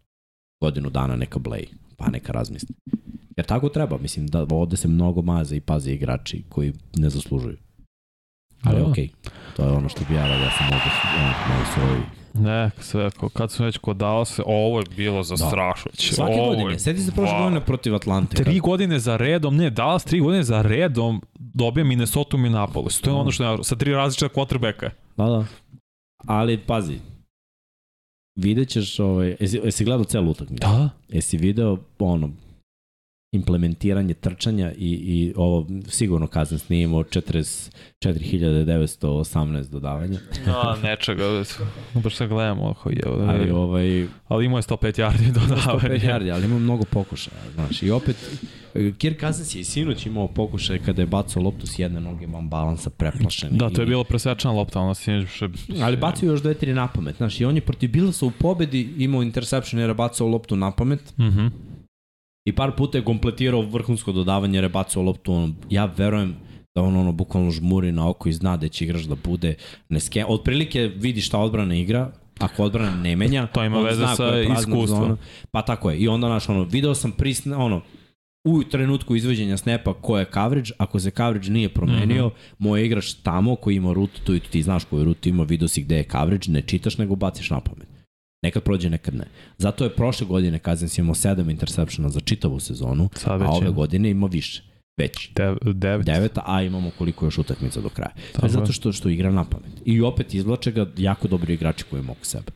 Godinu 0.62 0.90
dana 0.90 1.16
neka 1.16 1.40
blej, 1.40 1.68
pa 1.98 2.10
neka 2.10 2.32
razmisli. 2.32 2.76
Jer 3.38 3.46
tako 3.46 3.70
treba, 3.70 3.98
mislim 3.98 4.28
da 4.28 4.46
ovde 4.52 4.78
se 4.78 4.88
mnogo 4.88 5.22
maze 5.22 5.56
i 5.56 5.62
paze 5.62 5.92
igrači 5.92 6.44
koji 6.50 6.74
ne 6.96 7.10
zaslužuju. 7.10 7.58
Ali 8.64 8.82
okej, 8.82 9.08
okay, 9.08 9.30
to 9.56 9.64
je 9.64 9.72
ono 9.72 9.90
što 9.90 10.02
bi 10.10 10.16
ja 10.16 10.28
radio, 10.28 10.44
ja 10.44 10.52
sam 10.52 10.68
ono, 10.68 10.78
mogu 11.50 11.66
svoji 11.74 12.02
Ne, 12.34 12.72
sve, 12.80 13.10
kad 13.34 13.52
sam 13.52 13.66
već 13.66 13.78
kod 13.78 13.98
se, 14.26 14.44
ovo 14.46 14.80
je 14.80 14.86
bilo 14.96 15.24
zastrašujuće. 15.24 16.16
Svake 16.16 16.34
ovo 16.34 16.56
godine, 16.56 16.80
sedi 16.80 17.02
se 17.02 17.12
prošle 17.12 17.38
godine 17.40 17.66
protiv 17.66 17.96
Atlante. 17.96 18.36
Tri 18.36 18.54
kad... 18.54 18.62
godine 18.62 19.00
za 19.00 19.18
redom, 19.18 19.56
ne, 19.56 19.70
Dallas 19.70 20.06
tri 20.06 20.20
godine 20.20 20.44
za 20.44 20.62
redom 20.62 21.22
dobija 21.40 21.84
Minnesota 21.84 22.38
u 22.38 22.40
Minneapolis. 22.40 23.02
To 23.02 23.10
je 23.10 23.16
ono 23.16 23.32
što 23.32 23.44
je, 23.44 23.64
sa 23.64 23.76
tri 23.76 23.94
različita 23.94 24.30
quarterbacka. 24.30 24.90
Da, 25.18 25.26
da. 25.26 25.46
Ali, 26.28 26.58
pazi, 26.58 27.00
vidjet 28.36 28.70
ćeš, 28.70 29.00
ovaj, 29.00 29.36
jesi, 29.40 29.62
jesi 29.64 29.86
gledao 29.86 30.04
celu 30.04 30.32
utakmicu? 30.32 30.62
Da. 30.68 30.90
Jesi 31.10 31.38
video, 31.38 31.78
ono, 32.00 32.30
implementiranje 33.32 34.14
trčanja 34.14 34.72
i, 34.72 34.90
i 34.90 35.34
ovo 35.36 35.68
sigurno 35.88 36.28
kazan 36.28 36.60
snimimo 36.60 36.98
44.918 36.98 39.70
dodavanja. 39.70 40.20
No, 40.48 40.76
nečega, 40.84 41.24
baš 41.94 42.16
se 42.16 42.28
gledamo 42.28 42.70
ako 42.70 42.90
je. 42.90 43.02
Ali, 43.06 43.52
ovaj, 43.52 44.08
ali 44.28 44.46
imao 44.46 44.58
je 44.58 44.62
105 44.62 45.02
yardi 45.02 45.32
dodavanja. 45.40 45.80
105 45.80 46.06
yardi, 46.06 46.34
ali 46.34 46.46
ima 46.46 46.60
mnogo 46.60 46.84
pokušaja. 46.84 47.38
Znaš, 47.54 47.84
I 47.84 47.92
opet, 47.92 48.16
Kirk 48.98 49.20
Cousins 49.20 49.56
je 49.56 49.62
i 49.62 49.64
sinoć 49.64 50.06
imao 50.06 50.28
pokušaj 50.28 50.80
kada 50.80 51.02
je 51.02 51.06
bacao 51.06 51.44
loptu 51.44 51.68
s 51.68 51.80
jedne 51.80 52.02
noge 52.02 52.28
van 52.28 52.50
balansa 52.50 52.90
preplašen. 52.90 53.58
Da, 53.58 53.70
to 53.70 53.82
je 53.82 53.88
bilo 53.88 54.04
presečena 54.04 54.54
lopta, 54.54 54.80
ona 54.80 54.94
sinoć... 54.94 55.42
Ali 55.84 55.98
bacio 55.98 56.32
još 56.32 56.42
dve, 56.42 56.54
tri 56.54 56.74
na 56.74 56.88
pamet. 56.88 57.16
Znaš, 57.18 57.42
i 57.42 57.46
on 57.46 57.56
je 57.56 57.62
protiv 57.62 57.92
Billsa 57.92 58.26
u 58.26 58.32
pobedi 58.32 58.94
imao 58.98 59.24
interception 59.24 59.80
jer 59.80 59.90
je 59.90 59.94
bacao 59.94 60.28
loptu 60.28 60.56
na 60.56 60.72
pamet. 60.72 61.18
Mhm. 61.18 61.42
Mm 61.42 61.69
I 62.50 62.52
par 62.52 62.72
puta 62.76 62.98
je 62.98 63.04
kompletirao 63.06 63.62
vrhunsko 63.62 64.12
dodavanje 64.12 64.58
jer 64.58 64.64
je 64.64 64.70
bacao 64.70 65.04
loptu. 65.04 65.34
On, 65.34 65.56
ja 65.70 65.86
verujem 65.86 66.36
da 66.76 66.82
on 66.82 66.96
ono 66.96 67.12
bukvalno 67.12 67.52
žmuri 67.52 67.92
na 67.92 68.10
oko 68.10 68.30
i 68.30 68.34
zna 68.34 68.58
da 68.58 68.68
će 68.68 68.86
igrač 68.86 69.02
da 69.02 69.16
bude 69.16 69.56
neske... 69.90 70.26
Otprilike 70.28 70.88
vidi 70.96 71.22
šta 71.22 71.38
odbrana 71.38 71.76
igra, 71.76 72.12
ako 72.40 72.64
odbrana 72.64 72.96
ne 72.96 73.16
menja, 73.16 73.48
to 73.48 73.64
ima 73.64 73.82
veze 73.82 74.06
sa 74.16 74.42
iskustvom. 74.42 75.18
Pa 75.52 75.62
tako 75.62 75.92
je. 75.92 75.98
I 75.98 76.08
onda 76.08 76.30
naš 76.30 76.50
ono 76.50 76.64
video 76.64 76.96
sam 76.96 77.12
prisne 77.12 77.56
ono 77.56 77.82
u 78.44 78.64
trenutku 78.64 79.16
izvođenja 79.16 79.58
snepa 79.58 79.94
ko 79.94 80.18
je 80.18 80.26
coverage, 80.34 80.72
ako 80.78 81.00
se 81.00 81.12
coverage 81.12 81.50
nije 81.50 81.70
promenio, 81.70 82.28
mm 82.28 82.30
-hmm. 82.30 82.54
moj 82.58 82.86
igrač 82.86 83.14
tamo 83.14 83.56
koji 83.56 83.76
ima 83.76 83.94
rutu, 83.94 84.22
tu 84.26 84.36
i 84.36 84.40
ti 84.40 84.62
znaš 84.62 84.84
koju 84.84 85.04
rutu 85.04 85.30
ima, 85.30 85.44
vidio 85.44 85.68
si 85.68 85.84
gde 85.84 85.98
je 85.98 86.04
coverage, 86.12 86.52
ne 86.52 86.62
čitaš 86.62 86.98
nego 86.98 87.16
baciš 87.16 87.50
na 87.50 87.60
pamet. 87.60 87.99
Nekad 88.44 88.64
prođe, 88.64 88.90
nekad 88.90 89.16
ne. 89.16 89.26
Zato 89.58 89.84
je 89.84 89.96
prošle 89.96 90.28
godine 90.28 90.60
Kazens 90.60 90.98
imao 90.98 91.16
7 91.16 91.52
interseptiona 91.52 92.10
za 92.10 92.20
čitavu 92.20 92.60
sezonu, 92.60 93.10
Sad 93.16 93.42
a 93.42 93.50
ove 93.50 93.70
godine 93.70 94.10
ima 94.10 94.28
više. 94.28 94.64
Već. 94.98 95.30
De, 95.34 95.56
devet. 95.74 96.06
Deveta, 96.06 96.44
a 96.46 96.64
imamo 96.64 96.92
koliko 96.98 97.26
još 97.26 97.38
utakmica 97.38 97.82
do 97.82 97.90
kraja. 97.90 98.14
Tako 98.34 98.48
zato 98.48 98.72
što, 98.72 98.92
što 98.92 99.10
igra 99.10 99.32
na 99.32 99.44
pamet. 99.44 99.72
I 99.86 100.02
opet 100.02 100.34
izvlače 100.34 100.72
ga 100.72 100.92
jako 100.98 101.28
dobri 101.28 101.54
igrači 101.54 101.84
koji 101.84 102.04
mogu 102.04 102.20
sebe 102.24 102.52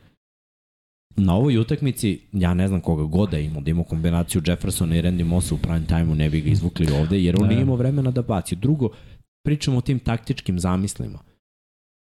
na 1.16 1.34
ovoj 1.34 1.58
utakmici, 1.58 2.20
ja 2.32 2.54
ne 2.54 2.68
znam 2.68 2.80
koga 2.80 3.04
god 3.04 3.30
da 3.30 3.38
imao, 3.38 3.60
da 3.60 3.70
imao 3.70 3.84
kombinaciju 3.84 4.42
Jeffersona 4.46 4.96
i 4.96 5.02
Randy 5.02 5.24
Mossa 5.24 5.54
u 5.54 5.58
prime 5.58 5.86
time-u, 5.86 6.14
ne 6.14 6.30
bi 6.30 6.40
ga 6.40 6.50
izvukli 6.50 6.92
ovde, 7.00 7.20
jer 7.20 7.36
on 7.42 7.48
nije 7.48 7.60
imao 7.60 7.76
vremena 7.76 8.10
da 8.10 8.22
baci. 8.22 8.56
Drugo, 8.56 8.88
pričamo 9.44 9.78
o 9.78 9.80
tim 9.80 9.98
taktičkim 9.98 10.58
zamislima. 10.58 11.18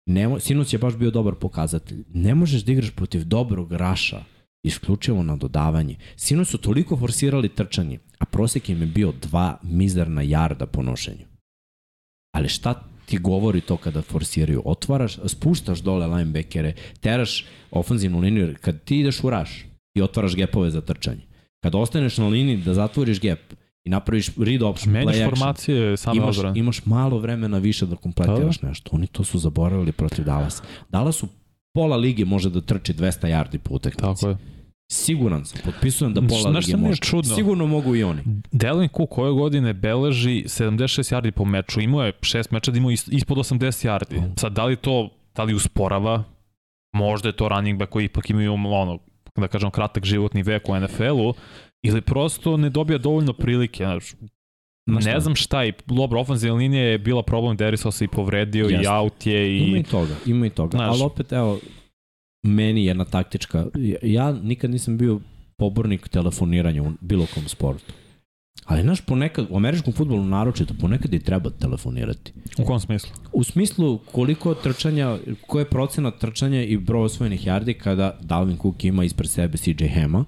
Ne, 0.07 0.39
Sinoć 0.39 0.73
je 0.73 0.79
baš 0.79 0.95
bio 0.95 1.11
dobar 1.11 1.35
pokazatelj. 1.35 2.03
Ne 2.13 2.35
možeš 2.35 2.61
da 2.61 2.71
igraš 2.71 2.91
protiv 2.91 3.23
dobrog 3.23 3.71
raša 3.71 4.23
isključivo 4.63 5.23
na 5.23 5.35
dodavanje. 5.35 5.95
Sinoć 6.15 6.47
su 6.47 6.57
toliko 6.57 6.97
forsirali 6.97 7.49
trčanje, 7.49 7.99
a 8.19 8.25
prosek 8.25 8.69
im 8.69 8.81
je 8.81 8.87
bio 8.87 9.13
dva 9.21 9.59
mizerna 9.63 10.21
jarda 10.21 10.65
po 10.65 10.83
nošenju. 10.83 11.25
Ali 12.35 12.49
šta 12.49 12.73
ti 13.05 13.17
govori 13.17 13.61
to 13.61 13.77
kada 13.77 14.01
forsiraju. 14.01 14.61
Otvaraš, 14.65 15.19
spuštaš 15.25 15.79
dole 15.79 16.07
linebackere, 16.07 16.73
teraš 16.99 17.45
ofanzivnu 17.71 18.19
liniju, 18.19 18.55
kad 18.61 18.83
ti 18.83 18.99
ideš 18.99 19.23
u 19.23 19.29
raš 19.29 19.65
i 19.95 20.01
otvaraš 20.01 20.35
gapove 20.35 20.71
za 20.71 20.81
trčanje. 20.81 21.21
Kad 21.63 21.75
ostaneš 21.75 22.17
na 22.17 22.27
liniji 22.27 22.57
da 22.57 22.73
zatvoriš 22.73 23.19
gap 23.19 23.39
i 23.87 23.89
napraviš 23.89 24.29
read 24.37 24.63
option, 24.63 24.93
Meniš 24.93 25.07
play 25.07 25.23
action, 25.23 25.29
formacije 25.29 25.97
same 25.97 26.17
imaš, 26.17 26.37
odbrane. 26.37 26.59
imaš 26.59 26.85
malo 26.85 27.19
vremena 27.19 27.57
više 27.57 27.85
da 27.85 27.95
kompletiraš 27.95 28.59
da. 28.59 28.67
nešto. 28.67 28.89
Oni 28.93 29.07
to 29.07 29.23
su 29.23 29.39
zaboravili 29.39 29.91
protiv 29.91 30.25
Dallas. 30.25 30.61
Dallas 30.89 31.23
u 31.23 31.27
pola 31.73 31.97
lige 31.97 32.25
može 32.25 32.49
da 32.49 32.61
trči 32.61 32.93
200 32.93 33.27
yardi 33.27 33.57
po 33.57 33.73
utakmici. 33.75 34.01
Tako 34.01 34.29
je. 34.29 34.37
Siguran 34.91 35.45
sam, 35.45 35.59
potpisujem 35.65 36.13
da 36.13 36.21
pola 36.21 36.49
lige 36.49 36.77
može. 36.77 37.01
Čudno. 37.01 37.35
Sigurno 37.35 37.67
mogu 37.67 37.95
i 37.95 38.03
oni. 38.03 38.21
Delvin 38.51 38.89
Cook 38.97 39.17
ove 39.17 39.31
godine 39.31 39.73
beleži 39.73 40.43
76 40.47 41.15
yardi 41.15 41.31
po 41.31 41.45
meču. 41.45 41.81
Imao 41.81 42.05
je 42.05 42.13
šest 42.21 42.51
meča 42.51 42.71
da 42.71 42.77
imao 42.77 42.91
ispod 42.91 43.37
80 43.37 43.87
yardi. 43.87 44.39
Sad, 44.39 44.53
da 44.53 44.65
li 44.65 44.75
to, 44.75 45.09
da 45.35 45.43
li 45.43 45.53
usporava 45.53 46.23
možda 46.93 47.29
je 47.29 47.35
to 47.35 47.49
running 47.49 47.79
back 47.79 47.91
koji 47.91 48.05
ipak 48.05 48.29
imaju 48.29 48.53
ono, 48.53 48.99
da 49.35 49.47
kažem, 49.47 49.71
kratak 49.71 50.05
životni 50.05 50.43
vek 50.43 50.69
u 50.69 50.79
NFL-u, 50.79 51.33
ili 51.87 52.01
prosto 52.01 52.57
ne 52.57 52.69
dobija 52.69 52.97
dovoljno 52.97 53.33
prilike, 53.33 53.83
znaš, 53.83 54.13
Znaš 54.89 55.05
ne 55.05 55.19
znam 55.19 55.35
šta 55.35 55.65
i 55.65 55.73
dobro, 55.85 56.19
ofenzivna 56.19 56.57
linija 56.57 56.83
je 56.83 56.97
bila 56.97 57.23
problem, 57.23 57.57
Derisov 57.57 57.91
se 57.91 58.05
i 58.05 58.07
povredio 58.07 58.65
Jeste. 58.65 58.83
i 58.83 58.87
out 58.87 59.25
je 59.25 59.57
Ima 59.57 59.77
i 59.77 59.79
i 59.79 59.83
toga, 59.83 60.15
ima 60.25 60.45
i 60.45 60.49
toga. 60.49 60.77
Znaš. 60.77 60.89
Ali 60.89 61.03
opet, 61.03 61.31
evo, 61.31 61.59
meni 62.43 62.85
jedna 62.85 63.05
taktička, 63.05 63.65
ja- 64.03 64.31
nikad 64.31 64.71
nisam 64.71 64.97
bio 64.97 65.19
pobornik 65.57 66.07
telefoniranja 66.07 66.83
u 66.83 66.91
bilo 67.01 67.25
kom 67.33 67.47
sportu. 67.47 67.93
Ali, 68.65 68.81
znaš, 68.81 69.01
ponekad, 69.01 69.47
u 69.49 69.57
američkom 69.57 69.93
futbolu 69.93 70.23
naročito, 70.23 70.73
ponekad 70.81 71.13
i 71.13 71.19
treba 71.19 71.49
telefonirati. 71.49 72.33
u 72.59 72.65
kom 72.65 72.79
smislu? 72.79 73.09
U 73.33 73.43
smislu 73.43 73.97
koliko 73.97 74.53
trčanja, 74.53 75.17
koja 75.47 75.61
je 75.61 75.69
procena 75.69 76.11
trčanja 76.11 76.63
i 76.63 76.77
broj 76.77 77.03
osvojenih 77.03 77.47
yardi 77.47 77.73
kada 77.73 78.17
Dalvin 78.21 78.57
Cook 78.57 78.83
ima 78.83 79.03
ispred 79.03 79.29
sebe 79.29 79.57
CJ 79.57 79.85
Hema, 79.87 80.25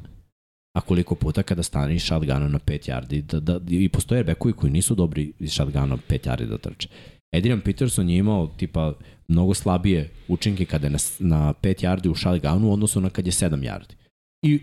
a 0.77 0.81
koliko 0.81 1.15
puta 1.15 1.43
kada 1.43 1.63
stane 1.63 1.95
iz 1.95 2.03
shotguna 2.03 2.47
na 2.47 2.59
5 2.59 2.89
yardi, 2.89 3.21
da, 3.21 3.39
da, 3.39 3.59
i 3.69 3.89
postoje 3.89 4.23
bekovi 4.23 4.53
koji 4.53 4.71
nisu 4.71 4.95
dobri 4.95 5.33
iz 5.39 5.51
shotguna 5.51 5.97
5 6.09 6.27
yardi 6.29 6.45
da 6.45 6.57
trče. 6.57 6.89
Adrian 7.35 7.61
Peterson 7.61 8.09
je 8.09 8.17
imao 8.17 8.47
tipa 8.47 8.93
mnogo 9.27 9.53
slabije 9.53 10.09
učinke 10.27 10.65
kada 10.65 10.87
je 10.87 10.91
na, 10.91 10.99
na 11.19 11.53
5 11.53 11.83
yardi 11.83 12.09
u 12.09 12.15
shotgunu 12.15 12.69
u 12.69 12.73
odnosu 12.73 13.01
na 13.01 13.09
kad 13.09 13.25
je 13.25 13.31
7 13.31 13.49
yardi. 13.49 13.93
I 14.45 14.59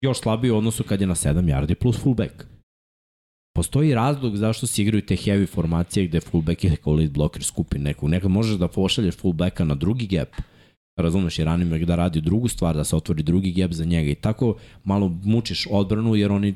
još 0.00 0.20
slabije 0.20 0.52
u 0.52 0.56
odnosu 0.56 0.84
kad 0.84 1.00
je 1.00 1.06
na 1.06 1.14
7 1.14 1.34
yardi 1.34 1.74
plus 1.74 2.02
fullback. 2.02 2.44
Postoji 3.56 3.94
razlog 3.94 4.36
zašto 4.36 4.66
se 4.66 4.82
igraju 4.82 5.06
te 5.06 5.16
heavy 5.16 5.48
formacije 5.48 6.06
gde 6.06 6.20
fullback 6.20 6.64
je 6.64 6.76
kao 6.76 6.92
lead 6.92 7.10
blocker 7.10 7.44
skupi 7.44 7.78
nekog. 7.78 8.08
Nekad 8.08 8.30
možeš 8.30 8.58
da 8.58 8.68
pošalješ 8.68 9.16
fullbacka 9.16 9.64
na 9.64 9.74
drugi 9.74 10.06
gap, 10.06 10.28
razumeš, 10.96 11.38
i 11.38 11.44
running 11.44 11.70
back 11.70 11.84
da 11.84 11.96
radi 11.96 12.20
drugu 12.20 12.48
stvar, 12.48 12.76
da 12.76 12.84
se 12.84 12.96
otvori 12.96 13.22
drugi 13.22 13.52
gap 13.52 13.72
za 13.72 13.84
njega 13.84 14.10
i 14.10 14.14
tako 14.14 14.56
malo 14.84 15.08
mučiš 15.24 15.66
odbranu 15.70 16.14
jer 16.14 16.32
oni 16.32 16.54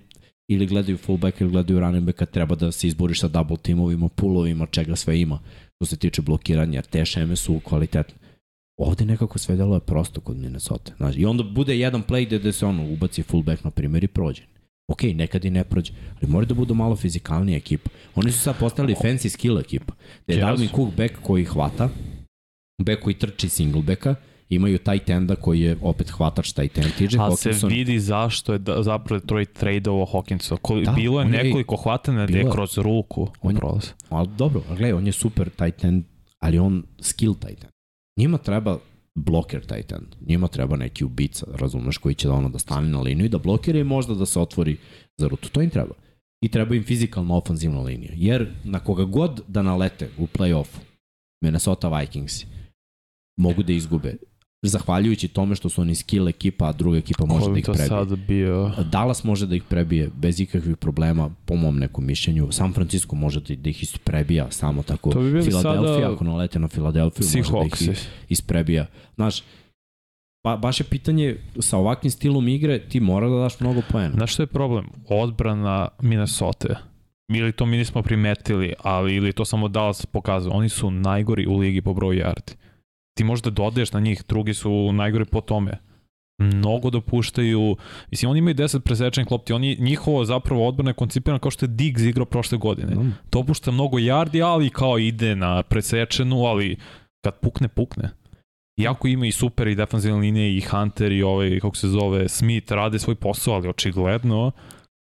ili 0.49 0.67
gledaju 0.67 0.99
fullback 0.99 1.41
ili 1.41 1.51
gledaju 1.51 1.81
running 1.81 2.05
backa, 2.05 2.27
treba 2.27 2.55
da 2.55 2.73
se 2.73 2.87
izboriš 2.87 3.21
sa 3.21 3.29
double 3.29 3.57
teamovima, 3.57 4.09
pullovima, 4.09 4.67
čega 4.67 4.97
sve 4.97 5.21
ima 5.21 5.39
što 5.77 5.87
se 5.87 5.97
tiče 5.97 6.23
blokiranja, 6.23 6.83
te 6.83 7.05
šeme 7.05 7.37
su 7.37 7.61
kvalitetne. 7.65 8.15
Ovde 8.81 9.05
nekako 9.05 9.39
sve 9.39 9.57
delo 9.57 9.77
je 9.77 9.81
prosto 9.81 10.21
kod 10.21 10.37
Minnesota. 10.37 10.93
Znaš, 10.97 11.17
I 11.17 11.25
onda 11.25 11.43
bude 11.43 11.79
jedan 11.79 12.03
play 12.03 12.27
gde, 12.27 12.39
gde 12.39 12.53
se 12.53 12.67
ono 12.67 12.93
ubaci 12.93 13.23
fullback 13.23 13.65
na 13.65 13.71
primjer 13.71 14.05
i 14.05 14.09
prođe. 14.09 14.43
Ok, 14.89 15.03
nekad 15.03 15.45
i 15.45 15.51
ne 15.51 15.65
prođe, 15.65 15.93
ali 16.21 16.31
mora 16.31 16.47
da 16.47 16.55
budu 16.55 16.75
malo 16.75 16.97
fizikalnija 16.97 17.57
ekipa. 17.57 17.91
Oni 18.15 18.33
su 18.33 18.39
sad 18.39 18.59
postali 18.59 18.95
fancy 18.95 19.29
skill 19.29 19.59
ekipa. 19.59 19.95
Da 20.27 20.35
je. 20.35 20.41
Dalvin 20.41 20.69
Cook 20.69 20.95
back 20.97 21.15
koji 21.23 21.45
hvata, 21.45 21.89
back 22.83 23.03
koji 23.03 23.15
trči 23.15 23.49
single 23.49 23.83
backa, 23.83 24.15
imaju 24.51 24.79
tight 24.79 25.11
enda 25.11 25.37
koji 25.37 25.61
je 25.61 25.77
opet 25.83 26.11
hvatač 26.11 26.53
tight 26.53 26.79
end. 26.79 26.87
TJ 26.99 27.09
se 27.09 27.19
Hawkinson, 27.19 27.69
vidi 27.69 28.01
zašto 28.01 28.53
je 28.53 28.59
da, 28.59 28.83
zapravo 28.83 29.21
Detroit 29.21 29.53
trade-ovo 29.53 30.07
Hawkinsa. 30.07 30.57
Koli, 30.57 30.85
Da, 30.85 30.93
bilo 30.93 31.21
je 31.21 31.27
on 31.27 31.35
je- 31.35 31.45
nekoliko 31.45 31.77
hvatanja 31.77 32.27
gde 32.27 32.39
je 32.39 32.51
kroz 32.51 32.79
ruku 32.79 33.29
On 33.43 33.55
prolaz. 33.57 33.89
ali 34.09 34.29
dobro, 34.29 34.63
gledaj, 34.69 34.93
on 34.93 35.07
je 35.07 35.13
super 35.13 35.51
tight 35.51 35.85
end, 35.85 36.05
ali 36.39 36.59
on 36.59 36.83
skill 37.01 37.35
tight 37.35 37.65
end. 37.65 37.73
Njima 38.19 38.39
treba 38.39 38.79
bloker 39.15 39.67
tight 39.67 39.93
end. 39.93 40.07
Njima 40.21 40.49
treba 40.49 40.77
neki 40.77 41.05
ubica, 41.05 41.47
razumeš, 41.53 41.99
koji 41.99 42.15
će 42.15 42.29
da 42.29 42.35
ono 42.35 42.49
da 42.49 42.59
stane 42.59 42.89
na 42.89 43.01
liniju 43.01 43.27
i 43.27 43.29
da 43.29 43.39
blokira 43.39 43.79
i 43.79 43.85
možda 43.85 44.15
da 44.15 44.27
se 44.27 44.41
otvori 44.41 44.77
za 45.19 45.29
rutu. 45.29 45.49
To 45.51 45.63
im 45.63 45.71
treba. 45.71 45.95
I 46.43 46.49
treba 46.49 46.75
im 46.75 46.85
fizikalna 46.85 47.37
ofanzivna 47.37 47.81
linija. 47.81 48.13
Jer 48.15 48.55
na 48.65 48.79
koga 48.79 49.05
god 49.05 49.41
da 49.49 49.63
nalete 49.63 50.09
u 50.19 50.27
play-offu, 50.29 50.79
Minnesota 51.43 51.99
Vikings 52.01 52.45
mogu 53.39 53.63
da 53.63 53.73
izgube. 53.73 54.17
Zahvaljujući 54.63 55.29
tome 55.29 55.55
što 55.55 55.69
su 55.69 55.81
oni 55.81 55.95
skill 55.95 56.29
ekipa, 56.29 56.69
a 56.69 56.73
druga 56.73 56.99
ekipa 56.99 57.27
može 57.27 57.51
da 57.51 57.59
ih 57.59 57.65
prebije. 57.65 57.89
sad 57.89 58.19
bio? 58.19 58.73
Dallas 58.93 59.25
može 59.25 59.47
da 59.47 59.57
ih 59.57 59.63
prebije 59.63 60.11
bez 60.17 60.41
ikakvih 60.41 60.77
problema, 60.77 61.31
po 61.45 61.57
mom 61.57 61.79
nekom 61.79 62.07
mišljenju. 62.07 62.49
San 62.53 62.73
Francisco 62.73 63.17
može 63.17 63.41
da, 63.41 63.55
da 63.55 63.71
ih 63.71 63.83
isprebija 63.83 64.51
samo 64.51 64.83
tako. 64.83 65.11
To 65.11 65.21
bi 65.21 65.43
Filadelfija, 65.43 65.95
sada 65.95 66.13
ako 66.13 66.25
nalete 66.25 66.59
na 66.59 66.69
Filadelfiju, 66.69 67.27
može 67.37 67.53
da 67.53 67.91
ih 67.93 68.09
isprebija. 68.29 68.87
Znaš, 69.15 69.43
pa, 70.43 70.57
baš 70.57 70.81
je 70.81 70.85
pitanje, 70.85 71.37
sa 71.59 71.79
ovakvim 71.79 72.11
stilom 72.11 72.49
igre 72.49 72.79
ti 72.89 73.01
mora 73.01 73.29
da 73.29 73.37
daš 73.37 73.61
mnogo 73.61 73.83
poena. 73.93 74.13
Znaš 74.15 74.33
što 74.33 74.43
je 74.43 74.47
problem? 74.47 74.87
Odbrana 75.09 75.89
Minnesota. 76.03 76.77
Ili 77.29 77.53
to 77.53 77.67
mi 77.67 77.77
nismo 77.77 78.03
primetili, 78.03 78.73
ali 78.83 79.15
ili 79.15 79.33
to 79.33 79.45
samo 79.45 79.69
Dallas 79.69 80.07
pokazuje. 80.07 80.53
Oni 80.55 80.69
su 80.69 80.91
najgori 80.91 81.47
u 81.47 81.57
ligi 81.57 81.83
po 81.83 81.95
broju 81.95 82.21
yardi. 82.21 82.60
Ti 83.21 83.25
možda 83.25 83.51
dodaješ 83.51 83.93
na 83.93 84.01
njih, 84.01 84.23
drugi 84.29 84.55
su 84.55 84.93
najgori 84.93 85.25
po 85.25 85.41
tome. 85.41 85.73
Mnogo 86.39 86.91
dopuštaju, 86.91 87.77
mislim 88.11 88.31
oni 88.31 88.39
imaju 88.39 88.55
10 88.55 88.81
presečenih 88.81 89.31
lopti, 89.31 89.53
oni, 89.53 89.77
njihovo 89.81 90.25
zapravo 90.25 90.69
odbrana 90.69 90.91
je 90.91 90.95
koncipirana 90.95 91.39
kao 91.39 91.51
što 91.51 91.65
je 91.65 91.69
Diggs 91.69 92.03
igrao 92.03 92.27
prošle 92.27 92.59
godine. 92.59 92.95
No, 92.95 93.11
Dopušta 93.33 93.71
mnogo 93.71 93.99
yardi, 93.99 94.45
ali 94.45 94.71
kao 94.71 94.99
ide 94.99 95.37
na 95.37 95.63
presečenu, 95.63 96.45
ali 96.45 96.77
kad 97.25 97.41
pukne, 97.41 97.69
pukne. 97.69 98.11
Iako 98.79 99.09
ima 99.09 99.27
i 99.27 99.33
super 99.33 99.69
i 99.69 99.75
defanzivne 99.75 100.21
linije 100.21 100.57
i 100.57 100.61
Hunter 100.61 101.13
i 101.13 101.23
ovaj, 101.23 101.61
kako 101.61 101.77
se 101.77 101.89
zove, 101.89 102.29
Smith 102.29 102.73
rade 102.73 102.99
svoj 102.99 103.15
posao, 103.15 103.55
ali 103.55 103.69
očigledno 103.69 104.53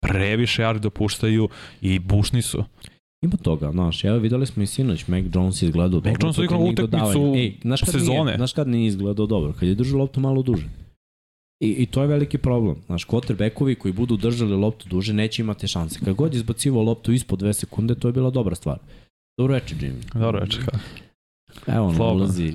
previše 0.02 0.64
yardi 0.64 0.80
dopuštaju 0.80 1.50
i 1.82 2.00
bušni 2.00 2.42
su. 2.42 2.64
Ima 3.22 3.38
toga, 3.38 3.72
znaš, 3.72 4.04
evo 4.04 4.18
videli 4.18 4.46
smo 4.46 4.64
i 4.64 4.68
sinoć, 4.68 5.08
Mac 5.08 5.26
Jones 5.34 5.62
je 5.62 5.66
izgledao 5.66 6.00
dobro. 6.00 6.12
Jones 6.22 6.36
tokom 6.36 6.66
igrao 6.66 6.86
utakmicu. 6.86 7.34
Ej, 7.36 7.54
znaš 7.62 7.82
kad 7.82 7.92
sezone. 7.92 8.24
Nije, 8.24 8.38
znaš 8.38 8.54
kad 8.54 8.68
nije 8.68 8.88
izgledao 8.88 9.26
dobro? 9.26 9.54
Kad 9.60 9.70
je 9.70 9.76
držao 9.76 10.00
loptu 10.00 10.20
malo 10.20 10.42
duže. 10.42 10.68
I, 11.64 11.70
I 11.70 11.86
to 11.86 12.02
je 12.02 12.08
veliki 12.08 12.38
problem. 12.38 12.76
Znaš, 12.86 13.08
quarterbackovi 13.08 13.76
koji 13.76 13.94
budu 13.94 14.18
držali 14.18 14.56
loptu 14.56 14.90
duže 14.90 15.14
neće 15.14 15.42
imati 15.42 15.68
šanse. 15.68 16.00
Kad 16.06 16.14
god 16.16 16.34
je 16.34 16.38
izbacivao 16.38 16.84
loptu 16.84 17.12
ispod 17.12 17.40
dve 17.40 17.54
sekunde, 17.54 17.96
to 17.96 18.08
je 18.08 18.12
bila 18.12 18.30
dobra 18.30 18.56
stvar. 18.56 18.78
Dobro 19.38 19.54
večer, 19.54 19.78
Jimmy. 19.78 20.20
Dobro 20.20 20.46
kako. 20.66 20.78
Evo 21.68 21.88
on 21.88 21.96
Slobodno. 21.96 22.24
ulazi. 22.24 22.54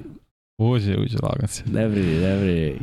Uđe, 0.59 0.97
uđe, 0.99 1.17
lagan 1.23 1.49
se. 1.49 1.63
Ne 1.73 1.89
brini, 1.89 2.15
ne 2.21 2.37
brini. 2.41 2.79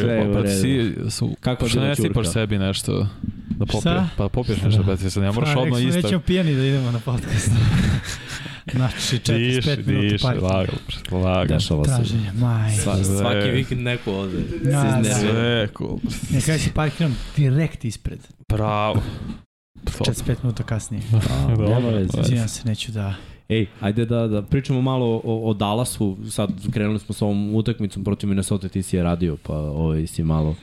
Sve 0.00 0.14
je 0.14 0.28
u 0.28 0.32
pa, 0.32 0.38
pa 0.38 0.44
redu. 0.44 0.60
si, 0.62 0.94
su, 1.10 1.30
Kako 1.40 1.68
što 1.68 1.80
je 1.80 1.88
ne 1.88 1.96
sipaš 1.96 2.32
sebi 2.32 2.58
nešto 2.58 3.06
da 3.60 3.66
popiješ, 3.66 3.82
Šta? 3.82 4.08
pa 4.16 4.28
popiješ 4.28 4.62
nešto, 4.62 4.82
pa 4.86 4.96
ti 4.96 5.10
se 5.10 5.20
ne 5.20 5.32
moraš 5.32 5.54
Pa, 5.54 5.60
odmah 5.60 5.82
isto. 5.82 6.00
Nećemo 6.00 6.20
pijani 6.20 6.54
da 6.54 6.64
idemo 6.64 6.90
na 6.90 6.98
podcast. 6.98 7.50
znači, 8.76 8.96
45 8.98 9.38
Diši, 9.38 9.82
minuta 9.86 10.08
diši, 10.08 10.22
parking. 10.22 10.42
lagan, 10.42 10.76
lagan. 11.12 11.48
Dešava 11.48 11.84
se. 11.84 11.90
Traženje, 11.90 12.32
maj. 12.32 12.72
Sva, 12.76 13.04
svaki 13.04 13.50
vikend 13.50 13.80
neko 13.80 14.12
ovde. 14.12 14.38
Da, 14.62 14.80
se 14.80 14.88
da. 14.88 15.00
iznervira. 15.00 15.32
Sve, 15.32 15.68
cool. 15.78 15.98
Ne 16.30 16.40
kada 16.40 16.58
se 16.58 16.70
parkiram 16.74 17.16
direkt 17.36 17.84
ispred. 17.84 18.18
Bravo. 18.48 19.02
To. 19.84 20.04
45 20.04 20.36
minuta 20.42 20.62
kasnije. 20.62 21.02
A, 21.30 21.48
Dobro. 21.48 21.68
nema 21.68 21.88
veze. 21.88 22.20
Izvinjam 22.20 22.48
se, 22.48 22.68
neću 22.68 22.92
da... 22.92 23.14
Ej, 23.48 23.66
ajde 23.80 24.04
da, 24.04 24.26
da 24.26 24.42
pričamo 24.42 24.82
malo 24.82 25.20
o, 25.24 25.50
o 25.50 25.54
Dallasu, 25.54 26.16
sad 26.30 26.50
krenuli 26.72 26.98
smo 26.98 27.14
sa 27.14 27.24
ovom 27.24 27.54
utakmicom 27.54 28.04
protiv 28.04 28.28
Minnesota, 28.28 28.68
ti 28.68 28.82
si 28.82 28.96
je 28.96 29.02
radio, 29.02 29.36
pa 29.42 29.54
ovaj, 29.54 30.06
si 30.06 30.22
malo 30.22 30.56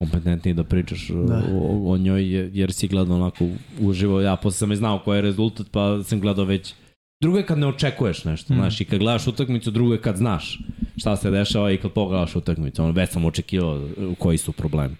kompetentniji 0.00 0.54
da 0.54 0.64
pričaš 0.64 1.08
Da. 1.08 1.22
da. 1.24 1.42
O, 1.52 1.92
o 1.92 1.98
njoj, 1.98 2.34
je- 2.34 2.50
jer 2.54 2.72
si 2.72 2.88
gledao 2.88 3.16
onako 3.16 3.48
uživo, 3.80 4.20
ja 4.20 4.36
posle 4.36 4.52
sam 4.52 4.72
i 4.72 4.76
znao 4.76 4.98
koji 4.98 5.18
je 5.18 5.22
rezultat, 5.22 5.66
pa 5.70 6.02
sam 6.02 6.20
gledao 6.20 6.44
već 6.44 6.74
Drugo 7.22 7.38
je 7.38 7.46
kad 7.46 7.58
ne 7.58 7.66
očekuješ 7.66 8.24
nešto, 8.24 8.52
Mm. 8.52 8.56
mm. 8.56 8.60
znaš, 8.60 8.80
i 8.80 8.84
kad 8.84 8.98
gledaš 8.98 9.26
utakmicu, 9.26 9.70
drugo 9.70 9.92
je 9.92 10.00
kad 10.00 10.16
znaš 10.16 10.58
šta 10.96 11.16
se 11.16 11.30
dešava 11.30 11.72
i 11.72 11.76
kad 11.76 11.92
pogledaš 11.92 12.36
utakmicu, 12.36 12.82
ono, 12.82 12.92
već 12.92 13.10
sam 13.10 13.24
očekivao 13.24 13.76
uh, 13.76 14.16
koji 14.18 14.38
su 14.38 14.52
problemi. 14.52 14.96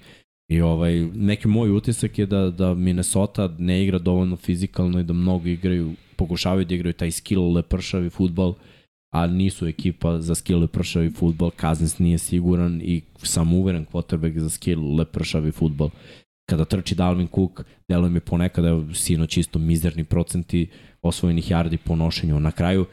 I 0.48 0.60
ovaj, 0.60 0.94
neki 1.04 1.48
moj 1.48 1.70
utisak 1.70 2.18
je 2.18 2.26
da, 2.26 2.50
da 2.50 2.74
Minnesota 2.74 3.50
ne 3.58 3.82
igra 3.84 3.98
dovoljno 3.98 4.36
fizikalno 4.36 5.00
i 5.00 5.04
da 5.04 5.12
mnogo 5.12 5.48
igraju, 5.48 5.92
pokušavaju 6.16 6.64
da 6.64 6.74
igraju 6.74 6.92
taj 6.92 7.10
skill 7.10 7.52
lepršavi 7.52 8.10
futbol, 8.10 8.54
a 9.14 9.26
nisu 9.26 9.66
ekipa 9.68 10.20
za 10.20 10.34
skill 10.34 10.60
lepršavi 10.60 11.10
futbol, 11.10 11.50
Kazins 11.50 11.98
nije 11.98 12.18
siguran 12.18 12.80
i 12.84 13.02
samouveren 13.22 13.86
quarterback 13.92 14.38
za 14.38 14.50
skill 14.50 14.96
lepršavi 14.96 15.52
futbol. 15.52 15.90
Kada 16.50 16.64
trči 16.64 16.94
Dalvin 16.94 17.28
Cook, 17.34 17.64
deluje 17.88 18.10
mi 18.10 18.20
ponekad 18.20 18.64
da 18.64 18.70
je 18.70 18.94
sinoć 18.94 19.36
isto 19.36 19.58
mizerni 19.58 20.04
procenti 20.04 20.68
osvojenih 21.02 21.50
yardi 21.50 21.76
po 21.76 21.96
nošenju. 21.96 22.40
Na 22.40 22.50
kraju, 22.50 22.86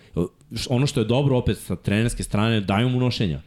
ono 0.70 0.88
što 0.88 1.00
je 1.00 1.06
dobro 1.06 1.38
opet 1.38 1.58
sa 1.58 1.76
trenerske 1.76 2.24
strane, 2.24 2.62
daju 2.62 2.90
mu 2.90 3.00
nošenja. 3.00 3.42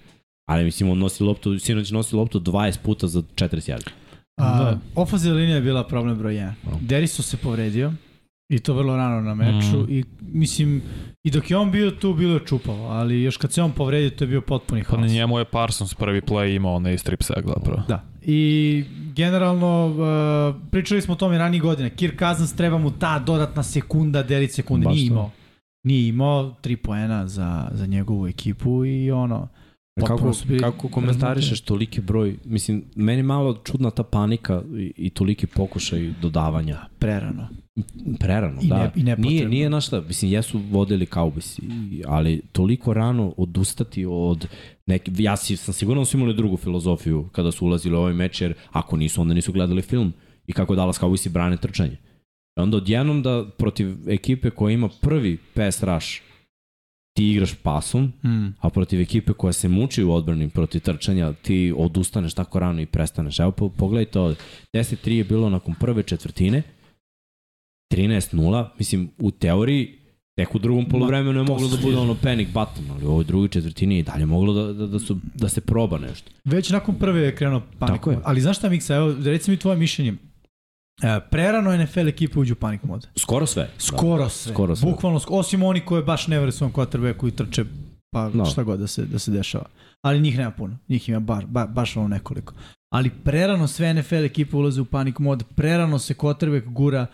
Ali 0.49 0.65
mislim, 0.65 0.91
on 0.91 0.99
nosi 0.99 1.23
loptu, 1.25 1.59
sinoć 1.59 1.91
nosi 1.91 2.17
loptu 2.17 2.41
20 2.41 2.79
puta 2.83 3.07
za 3.07 3.23
40 3.23 3.71
yardi. 3.71 3.91
A, 4.37 4.59
Da. 4.59 4.79
Ofazivna 4.95 5.37
linija 5.37 5.57
je 5.57 5.63
bila 5.63 5.87
problem 5.87 6.19
broj 6.19 6.35
1. 6.35 6.53
Da. 6.65 6.79
Deriso 6.81 7.23
se 7.23 7.37
povredio 7.37 7.93
i 8.49 8.59
to 8.59 8.75
vrlo 8.75 8.97
rano 8.97 9.21
na 9.21 9.35
meču 9.35 9.77
Mm. 9.79 9.91
i 9.91 10.05
mislim 10.21 10.83
i 11.25 11.31
dok 11.31 11.51
je 11.51 11.57
on 11.57 11.71
bio 11.71 11.91
tu 11.91 12.15
bilo 12.15 12.35
je 12.35 12.47
čupavo, 12.47 12.87
ali 12.87 13.23
još 13.23 13.37
kad 13.37 13.53
se 13.53 13.63
on 13.63 13.73
povredio 13.73 14.11
to 14.11 14.25
je 14.25 14.29
bio 14.29 14.41
potpuni 14.41 14.85
Pa 14.85 14.97
na 14.97 15.03
haos. 15.03 15.13
njemu 15.13 15.39
je 15.39 15.45
Parsons 15.45 15.95
prvi 15.95 16.21
play 16.21 16.57
imao 16.57 16.75
onaj 16.75 16.99
strip 16.99 17.23
sack 17.23 17.47
zapravo. 17.47 17.83
Da. 17.89 18.05
I 18.23 18.85
generalno 19.17 19.87
uh, 19.87 20.63
pričali 20.71 21.03
smo 21.03 21.15
o 21.15 21.17
tome 21.17 21.39
ranije 21.39 21.61
godine. 21.61 21.91
Kirk 21.91 22.19
Cousins 22.19 22.57
treba 22.57 22.79
mu 22.79 22.91
ta 22.91 23.19
dodatna 23.19 23.63
sekunda, 23.63 24.23
delić 24.23 24.51
sekunde. 24.51 24.89
Nije 24.89 25.07
imao. 25.07 25.31
Nije 25.85 26.09
imao 26.09 26.55
3 26.63 26.77
poena 26.77 27.27
za, 27.29 27.69
za 27.73 27.87
njegovu 27.87 28.27
ekipu 28.27 28.85
i 28.85 29.11
ono 29.11 29.49
Kako, 30.07 30.33
su 30.33 30.47
bili 30.49 30.61
kako 30.61 30.89
komentarišeš 30.89 31.61
toliki 31.61 32.01
broj, 32.01 32.37
mislim, 32.45 32.85
meni 32.97 33.23
malo 33.23 33.55
čudna 33.65 33.91
ta 33.91 34.03
panika 34.03 34.63
i, 34.77 34.93
i 34.97 35.11
toliki 35.11 35.47
pokušaj 35.47 36.13
dodavanja. 36.23 36.79
Prerano. 36.99 37.49
Prerano, 38.19 38.61
I 38.63 38.67
da. 38.67 38.77
ne- 38.77 38.91
i 38.97 39.03
nepotrebno. 39.03 39.31
nije, 39.31 39.49
nije 39.49 39.71
na 39.71 39.81
šta, 39.81 40.01
mislim, 40.01 40.33
jesu 40.33 40.61
vodili 40.61 41.07
Cowboys, 41.07 41.61
ali 42.07 42.43
toliko 42.53 42.95
rano 42.95 43.35
odustati 43.37 44.07
od 44.07 44.49
neke, 44.87 45.11
ja 45.15 45.37
si, 45.37 45.57
sam 45.57 45.75
sigurno 45.75 46.01
da 46.01 46.07
su 46.07 46.17
imali 46.17 46.35
drugu 46.35 46.57
filozofiju 46.57 47.29
kada 47.33 47.53
su 47.53 47.67
ulazili 47.67 47.97
u 47.97 48.01
ovaj 48.01 48.13
meč, 48.15 48.41
jer 48.41 48.55
ako 48.71 48.97
nisu, 48.97 49.21
onda 49.21 49.35
nisu 49.35 49.53
gledali 49.53 49.83
film 49.83 50.13
i 50.47 50.53
kako 50.53 50.75
Dallas 50.75 51.01
Cowboysi 51.01 51.29
brane 51.29 51.57
trčanje. 51.57 51.97
I 52.57 52.61
onda 52.61 52.77
odjednom 52.77 53.23
da 53.23 53.45
protiv 53.59 54.11
ekipe 54.11 54.51
koja 54.51 54.73
ima 54.73 54.89
prvi 55.01 55.39
pass 55.55 55.83
rush 55.83 56.09
ti 57.17 57.31
igraš 57.31 57.55
pasom, 57.55 58.13
Mm. 58.25 58.47
a 58.61 58.71
protiv 58.71 59.01
ekipe 59.01 59.33
koja 59.33 59.53
se 59.53 59.69
muči 59.69 60.05
u 60.05 60.13
odbrani 60.13 60.49
protiv 60.49 60.81
trčanja, 60.81 61.33
ti 61.33 61.75
odustaneš 61.77 62.35
tako 62.35 62.59
rano 62.59 62.81
i 62.81 62.87
prestaneš. 62.87 63.39
Evo, 63.39 63.51
po- 63.51 63.69
pogledajte 63.69 64.19
ovde. 64.19 64.37
10-3 64.73 65.11
je 65.11 65.25
bilo 65.25 65.51
nakon 65.51 65.75
prve 65.75 66.03
četvrtine, 66.03 66.63
13-0, 67.91 68.69
mislim, 68.79 69.11
u 69.19 69.31
teoriji, 69.31 69.99
tek 70.37 70.55
u 70.55 70.59
drugom 70.59 70.89
polovremenu 70.89 71.41
je 71.41 71.45
moglo 71.45 71.69
da 71.69 71.77
bude 71.83 71.97
ono 71.97 72.15
panic 72.23 72.49
button, 72.49 72.91
ali 72.91 73.07
u 73.07 73.11
ovoj 73.11 73.25
drugoj 73.25 73.49
četvrtini 73.49 73.95
je 73.95 73.99
i 73.99 74.03
dalje 74.03 74.27
moglo 74.27 74.53
da, 74.53 74.73
da, 74.73 74.87
da, 74.87 74.99
su, 74.99 75.19
da 75.35 75.49
se 75.49 75.61
proba 75.61 75.99
nešto. 75.99 76.31
Već 76.45 76.71
nakon 76.71 76.95
prve 76.95 77.21
je 77.21 77.37
krenuo 77.37 77.63
panik 77.79 77.97
Tako 77.97 78.11
je. 78.11 78.19
Ali 78.25 78.41
znaš 78.41 78.59
šta 78.59 78.69
Miksa, 78.69 78.95
evo 78.95 79.15
reci 79.25 79.51
mi 79.51 79.57
tvoje 79.57 79.77
mišljenje. 79.77 80.15
E, 81.03 81.21
prerano 81.31 81.77
NFL 81.77 82.09
ekipe 82.09 82.39
uđu 82.39 82.53
u 82.53 82.57
panik 82.57 82.83
mod. 82.83 83.09
Skoro 83.17 83.47
sve. 83.47 83.71
Skoro 83.79 84.29
sve. 84.29 84.53
Skoro 84.53 84.77
sve. 84.77 84.91
Bukvalno, 84.91 85.21
osim 85.29 85.63
oni 85.63 85.81
koji 85.81 86.03
baš 86.03 86.27
ne 86.27 86.39
veruju 86.39 86.53
svom 86.53 86.73
quarterbacku 86.73 87.29
i 87.29 87.31
trče 87.31 87.65
pa 88.11 88.29
No. 88.29 88.45
šta 88.47 88.63
god 88.63 88.81
da 88.81 88.87
se, 88.87 89.05
da 89.05 89.19
se 89.19 89.31
dešava. 89.31 89.65
Ali 90.03 90.21
njih 90.21 90.39
nema 90.39 90.51
puno. 90.51 90.79
Njih 90.89 91.09
ima 91.09 91.21
bar, 91.21 91.47
ba, 91.47 91.67
baš 91.67 91.97
ono 91.97 92.09
nekoliko. 92.09 92.55
Ali 92.93 93.11
prerano 93.11 93.67
sve 93.67 93.95
NFL 93.95 94.15
ekipe 94.25 94.57
ulaze 94.57 94.81
u 94.81 94.85
panik 94.85 95.19
mod. 95.19 95.45
Prerano 95.55 95.99
se 95.99 96.15
quarterback 96.15 96.65
gura 96.65 97.07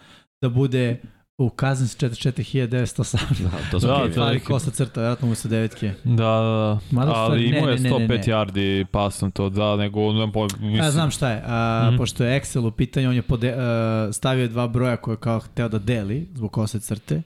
da 0.42 0.48
bude 0.50 1.00
u 1.38 1.50
Cousins 1.50 1.96
44.918. 1.96 3.42
Da, 3.42 3.50
to 3.70 3.81
su 3.81 3.87
Da, 3.87 4.05
neki- 4.26 4.44
kosa 4.44 4.70
crta, 4.70 5.00
vjerojatno 5.00 5.28
mu 5.28 5.35
sa 5.35 5.48
devetke. 5.48 5.92
Da, 6.05 6.14
da, 6.14 6.20
da. 6.72 6.78
Stvari, 6.88 7.11
ali 7.11 7.46
imao 7.48 7.68
je 7.68 7.76
ne, 7.76 7.90
ne, 7.90 7.98
ne, 7.98 8.07
105 8.09 8.09
ne. 8.09 8.24
yardi 8.26 8.85
pasom 8.85 9.31
to, 9.31 9.48
da, 9.48 9.76
nego, 9.76 10.12
ne, 10.12 10.33
po, 10.33 10.42
mislim, 10.44 10.74
Ja 10.74 10.90
znam 10.90 11.11
šta 11.11 11.31
je, 11.31 11.42
a, 11.46 11.87
Mhm. 11.87 11.96
pošto 11.96 12.24
je 12.24 12.40
Excel 12.40 12.59
u 12.61 12.70
pitanju, 12.70 13.09
on 13.09 13.14
je 13.14 13.22
pode, 13.22 13.52
a, 13.52 14.09
stavio 14.12 14.48
dva 14.48 14.68
broja 14.68 14.96
koje 14.96 15.12
je 15.12 15.18
kao 15.18 15.40
hteo 15.40 15.68
da 15.68 15.78
deli 15.78 16.28
zbog 16.35 16.52
kose 16.52 16.81
crte 16.81 17.22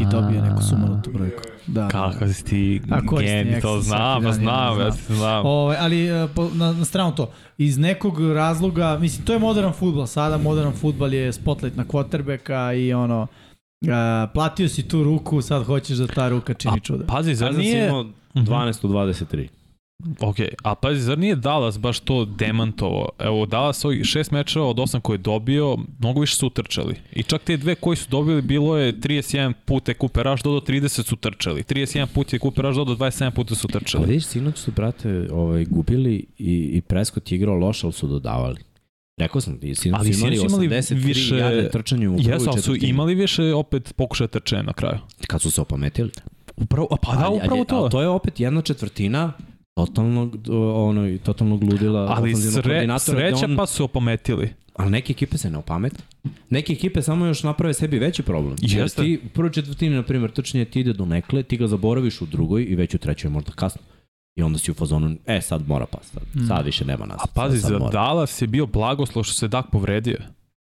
i 0.00 0.06
dobio 0.10 0.42
neku 0.42 0.62
sumanutu 0.62 1.10
brojku. 1.10 1.42
Da. 1.66 1.88
Kako 1.88 2.28
si 2.28 2.44
ti 2.44 2.80
geni, 3.20 3.60
to 3.60 3.80
znam, 3.80 4.22
pa 4.22 4.32
znam, 4.32 4.78
ja 4.78 4.84
ja 4.84 4.90
znam. 4.90 5.16
znam. 5.16 5.46
Ove, 5.46 5.76
ali 5.80 6.06
e, 6.06 6.28
po, 6.34 6.50
na, 6.54 6.72
na 6.72 6.84
stranu 6.84 7.14
to, 7.14 7.30
iz 7.58 7.78
nekog 7.78 8.20
razloga, 8.20 8.98
mislim, 9.00 9.26
to 9.26 9.32
je 9.32 9.38
modern 9.38 9.72
futbol, 9.72 10.06
sada 10.06 10.38
modern 10.38 10.72
futbol 10.72 11.14
je 11.14 11.32
spotlight 11.32 11.76
na 11.76 11.84
quarterbacka 11.84 12.72
i 12.72 12.92
ono, 12.92 13.26
a, 13.90 14.26
platio 14.34 14.68
si 14.68 14.88
tu 14.88 15.04
ruku, 15.04 15.42
sad 15.42 15.64
hoćeš 15.64 15.96
da 15.98 16.06
ta 16.06 16.28
ruka 16.28 16.54
čini 16.54 16.80
čuda. 16.80 17.04
Pazi, 17.06 17.34
zar 17.34 17.54
nije... 17.54 17.88
imao 17.88 18.04
12 18.34 18.84
od 18.84 18.90
23. 18.90 19.48
Ok, 20.20 20.36
a 20.62 20.74
pazi, 20.74 21.00
zar 21.00 21.18
nije 21.18 21.36
Dallas 21.36 21.78
baš 21.78 22.00
to 22.00 22.24
demantovo? 22.24 23.08
Evo, 23.18 23.46
Dallas 23.46 23.84
ovih 23.84 24.04
šest 24.04 24.30
mečeva 24.30 24.66
od 24.66 24.78
osam 24.80 25.00
koje 25.00 25.14
je 25.14 25.18
dobio, 25.18 25.76
mnogo 25.98 26.20
više 26.20 26.36
su 26.36 26.46
utrčali. 26.46 26.94
I 27.12 27.22
čak 27.22 27.42
te 27.42 27.56
dve 27.56 27.74
koji 27.74 27.96
su 27.96 28.08
dobili, 28.10 28.42
bilo 28.42 28.76
je 28.76 28.92
31 28.92 29.52
puta 29.64 29.90
je 29.90 29.96
Cooper 30.00 30.26
Rush 30.26 30.44
dodao 30.44 30.60
30 30.60 31.04
su 31.04 31.16
trčali. 31.16 31.62
31 31.62 32.06
put 32.06 32.32
je 32.32 32.38
Cooper 32.38 32.64
Rush 32.64 32.76
dodao 32.76 32.96
27 32.96 33.30
puta 33.30 33.54
su 33.54 33.68
Ali 33.68 33.72
trčali. 33.74 34.06
vidiš, 34.06 34.24
sinoć 34.24 34.56
su, 34.56 34.72
brate, 34.72 35.28
ovaj, 35.32 35.64
gubili 35.64 36.24
i, 36.38 36.70
i 36.72 36.80
Prescott 36.80 37.32
je 37.32 37.36
igrao 37.36 37.54
loše, 37.56 37.86
ali 37.86 37.92
su 37.92 38.08
dodavali. 38.08 38.56
Rekao 39.16 39.40
sam 39.40 39.58
sinoć 39.74 39.98
Ali 40.00 40.12
su 40.14 40.20
imali 40.20 40.36
imali 40.36 40.68
83 40.68 40.94
više- 40.96 41.36
jarde 41.36 41.70
trčanju 41.70 42.10
u 42.10 42.16
prvoj 42.16 42.32
Jesu, 42.34 42.50
ali 42.50 42.62
su 42.62 42.76
imali 42.76 43.14
više 43.14 43.54
opet 43.54 43.94
pokušaja 43.96 44.28
trčanja 44.28 44.62
na 44.62 44.72
kraju. 44.72 44.98
Kad 45.26 45.42
su 45.42 45.50
se 45.50 45.60
opametili. 45.60 46.10
Upravo, 46.56 46.88
pa 47.02 47.12
da, 47.12 47.28
upravo 47.28 47.56
ali, 47.56 47.66
to. 47.66 47.76
Ali 47.76 47.90
to 47.90 48.02
je 48.02 48.08
opet 48.08 48.40
jedna 48.40 48.62
četvrtina 48.62 49.32
totalnog, 49.78 50.36
ono, 50.76 51.18
totalnog 51.18 51.62
ludila 51.62 52.06
Ali 52.10 52.34
sre, 52.34 52.98
sreća 52.98 53.44
on, 53.44 53.56
pa 53.56 53.66
su 53.66 53.84
opametili. 53.84 54.50
Ali 54.74 54.90
neke 54.90 55.10
ekipe 55.12 55.38
se 55.38 55.50
ne 55.50 55.58
opamete. 55.58 56.02
Neke 56.50 56.72
ekipe 56.72 57.02
samo 57.02 57.26
još 57.26 57.42
naprave 57.42 57.74
sebi 57.74 57.98
veći 57.98 58.22
problem. 58.22 58.56
Jer 58.60 58.80
Jeste. 58.80 59.02
ti 59.02 59.20
u 59.24 59.28
prvoj 59.28 59.52
četvrtini, 59.52 59.96
na 59.96 60.02
primjer, 60.02 60.30
trčanje 60.30 60.64
ti 60.64 60.80
ide 60.80 60.92
do 60.92 61.04
nekle, 61.04 61.42
ti 61.42 61.56
ga 61.56 61.66
zaboraviš 61.66 62.20
u 62.20 62.26
drugoj 62.26 62.64
i 62.64 62.74
već 62.74 62.94
u 62.94 62.98
trećoj 62.98 63.30
možda 63.30 63.52
kasno. 63.52 63.82
I 64.36 64.42
onda 64.42 64.58
si 64.58 64.70
u 64.70 64.74
fazonu, 64.74 65.16
e 65.26 65.40
sad 65.40 65.68
mora 65.68 65.86
pas, 65.86 66.02
sad, 66.04 66.22
Mm. 66.34 66.46
sad 66.46 66.66
više 66.66 66.84
nema 66.84 67.06
nas. 67.06 67.20
A 67.20 67.26
pazi, 67.26 67.54
sad, 67.54 67.62
sad 67.62 67.70
za 67.70 67.78
mora. 67.78 67.90
Dallas 67.92 68.42
je 68.42 68.46
bio 68.46 68.66
blagoslov 68.66 69.24
što 69.24 69.34
se 69.34 69.48
Dak 69.48 69.66
povredio. 69.72 70.16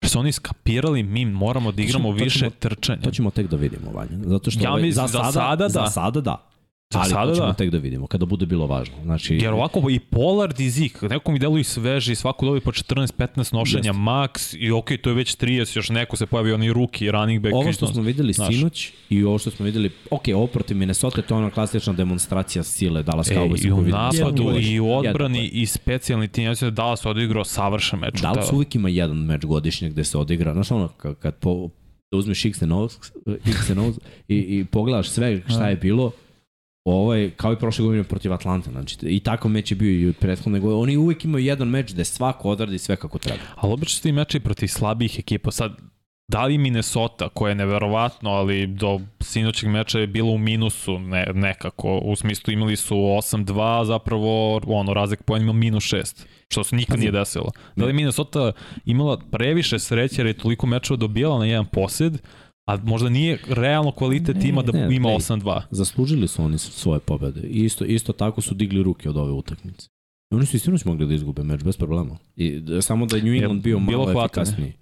Jer 0.01 0.09
su 0.09 0.19
oni 0.19 0.31
skapirali, 0.31 1.03
mi 1.03 1.25
moramo 1.25 1.71
da 1.71 1.81
igramo 1.81 2.03
To 2.03 2.09
ćemo- 2.09 2.23
više 2.23 2.49
trčanja. 2.49 3.01
To 3.01 3.11
ćemo 3.11 3.31
tek 3.31 3.47
da 3.47 3.55
vidimo, 3.55 3.91
Vanja. 3.91 4.09
Zato 4.23 4.51
što 4.51 4.63
Ja 4.63 4.69
ovaj, 4.69 4.81
mislim, 4.81 4.93
za, 4.97 5.11
za 5.13 5.17
sada, 5.19 5.31
sada 5.31 5.55
da. 5.57 5.69
Za 5.69 5.85
sada 5.85 6.21
da. 6.21 6.48
Za 6.89 6.99
ali 6.99 7.09
sada 7.09 7.25
to 7.25 7.35
ćemo 7.35 7.47
da. 7.47 7.53
tek 7.53 7.69
da 7.69 7.77
vidimo, 7.77 8.07
kada 8.07 8.25
bude 8.25 8.45
bilo 8.45 8.67
važno. 8.67 8.95
Znači, 9.03 9.35
Jer 9.35 9.53
ovako 9.53 9.89
i 9.89 9.99
Pollard 10.01 10.59
i 10.59 10.69
Zik, 10.69 11.01
neko 11.01 11.31
mi 11.31 11.39
deluju 11.39 11.63
sveži, 11.63 12.15
svako 12.15 12.45
dobi 12.45 12.59
po 12.59 12.71
14-15 12.71 13.53
nošenja 13.53 13.77
Jeste. 13.79 13.91
max 13.91 14.31
i 14.59 14.71
okej, 14.71 14.97
to 14.97 15.09
je 15.09 15.15
već 15.15 15.35
30, 15.35 15.75
još 15.75 15.89
neko 15.89 16.17
se 16.17 16.25
pojavi, 16.25 16.51
oni 16.53 16.73
ruki, 16.73 17.11
running 17.11 17.41
back. 17.41 17.55
ovo 17.55 17.69
i 17.69 17.73
što 17.73 17.85
to- 17.85 17.93
smo 17.93 18.01
videli 18.01 18.33
znaš. 18.33 18.47
sinoć 18.49 18.91
i 19.09 19.23
ovo 19.23 19.37
što 19.37 19.51
smo 19.51 19.65
videli, 19.65 19.91
ok, 20.11 20.23
ovo 20.29 20.47
protiv 20.47 20.77
Minnesota, 20.77 21.21
to 21.21 21.33
je 21.33 21.37
ona 21.37 21.49
klasična 21.49 21.93
demonstracija 21.93 22.63
sile 22.63 23.03
Dallas 23.03 23.29
Cowboys. 23.29 23.67
i 23.67 23.71
u 23.71 23.81
napadu, 23.81 24.51
i 24.61 24.79
u 24.79 24.91
odbrani, 24.91 25.47
i 25.47 25.65
specijalni 25.65 26.27
tim, 26.27 26.43
ja 26.43 26.49
mislim 26.49 26.69
da 26.69 26.75
Dallas 26.75 27.05
odigrao 27.05 27.43
savršen 27.45 27.99
meč. 27.99 28.13
Dallas 28.13 28.49
Da. 28.49 28.55
uvijek 28.55 28.75
ima 28.75 28.89
jedan 28.89 29.17
meč 29.17 29.45
godišnje 29.45 29.89
gde 29.89 30.03
se 30.03 30.17
odigra. 30.17 30.53
Znaš 30.53 30.71
ono, 30.71 30.87
kad, 30.87 31.15
kad 31.15 31.35
po, 31.35 31.69
da 32.11 32.17
uzmeš 32.17 32.45
X 32.45 32.61
and 32.61 32.71
O's, 32.71 33.11
X 33.47 33.69
and 33.69 33.79
O's 33.79 33.97
i, 34.27 34.35
i 34.37 34.65
pogledaš 34.65 35.09
sve 35.09 35.41
šta 35.47 35.69
je 35.69 35.75
bilo, 35.75 36.11
ovo 36.89 37.13
je 37.13 37.29
kao 37.29 37.53
i 37.53 37.59
prošle 37.59 37.85
godine 37.85 38.03
protiv 38.03 38.33
Atlanta. 38.33 38.71
Znači, 38.71 38.97
I 39.01 39.19
tako 39.19 39.49
meč 39.49 39.71
je 39.71 39.75
bio 39.75 39.91
i 39.91 40.09
od 40.09 40.15
prethodne 40.17 40.59
godine. 40.59 40.81
Oni 40.81 40.97
uvijek 40.97 41.25
imaju 41.25 41.45
jedan 41.45 41.67
meč 41.67 41.93
gde 41.93 42.05
svako 42.05 42.49
odradi 42.49 42.77
sve 42.77 42.95
kako 42.95 43.17
treba. 43.17 43.39
Ali 43.55 43.73
obično 43.73 43.97
su 43.97 44.03
ti 44.03 44.11
meči 44.11 44.39
protiv 44.39 44.67
slabijih 44.67 45.19
ekipa. 45.19 45.51
Sad, 45.51 45.71
da 46.27 46.45
li 46.45 46.57
Minnesota, 46.57 47.29
koja 47.29 47.49
je 47.49 47.55
neverovatno, 47.55 48.29
ali 48.29 48.67
do 48.67 48.99
sinoćeg 49.21 49.69
meča 49.69 49.99
je 49.99 50.07
bilo 50.07 50.31
u 50.31 50.37
minusu 50.37 50.99
ne, 50.99 51.27
nekako, 51.33 51.97
u 51.97 52.15
smislu 52.15 52.53
imali 52.53 52.75
su 52.75 52.95
8-2, 52.95 53.85
zapravo 53.85 54.61
ono, 54.67 54.93
razlik 54.93 55.23
po 55.23 55.37
njima 55.37 55.53
minus 55.53 55.83
6, 55.83 56.25
što 56.49 56.63
se 56.63 56.75
nikad 56.75 56.95
Pazi. 56.95 56.99
nije 56.99 57.11
desilo. 57.11 57.51
Da 57.75 57.85
li 57.85 57.93
Minnesota 57.93 58.51
imala 58.85 59.17
previše 59.31 59.79
sreće 59.79 60.21
jer 60.21 60.27
je 60.27 60.33
toliko 60.33 60.67
mečeva 60.67 60.97
dobijala 60.97 61.39
na 61.39 61.45
jedan 61.45 61.65
posjed, 61.65 62.13
a 62.69 62.77
možda 62.83 63.09
nije 63.09 63.39
realno 63.47 63.91
kvalitet 63.91 64.35
Ne, 64.35 64.41
tima 64.41 64.61
da 64.61 64.71
ne, 64.71 64.95
ima 64.95 65.09
ne. 65.09 65.15
8-2. 65.15 65.61
Zaslužili 65.71 66.27
su 66.27 66.43
oni 66.43 66.57
svoje 66.57 66.99
pobede. 66.99 67.41
I 67.41 67.63
isto, 67.63 67.85
isto 67.85 68.13
tako 68.13 68.41
su 68.41 68.55
digli 68.55 68.83
ruke 68.83 69.09
od 69.09 69.17
ove 69.17 69.31
utakmice. 69.31 69.87
I 70.31 70.35
oni 70.35 70.45
su 70.45 70.55
i 70.55 70.59
sinoć 70.59 70.85
mogli 70.85 71.07
da 71.07 71.13
izgube 71.13 71.43
meč 71.43 71.63
bez 71.63 71.77
problema. 71.77 72.17
I 72.35 72.59
d- 72.59 72.81
samo 72.81 73.05
da 73.05 73.17
je 73.17 73.23
New 73.23 73.33
England 73.33 73.61
bio 73.61 73.79
malo 73.79 74.05
hvatanje. 74.05 74.25
efikasniji. 74.43 74.73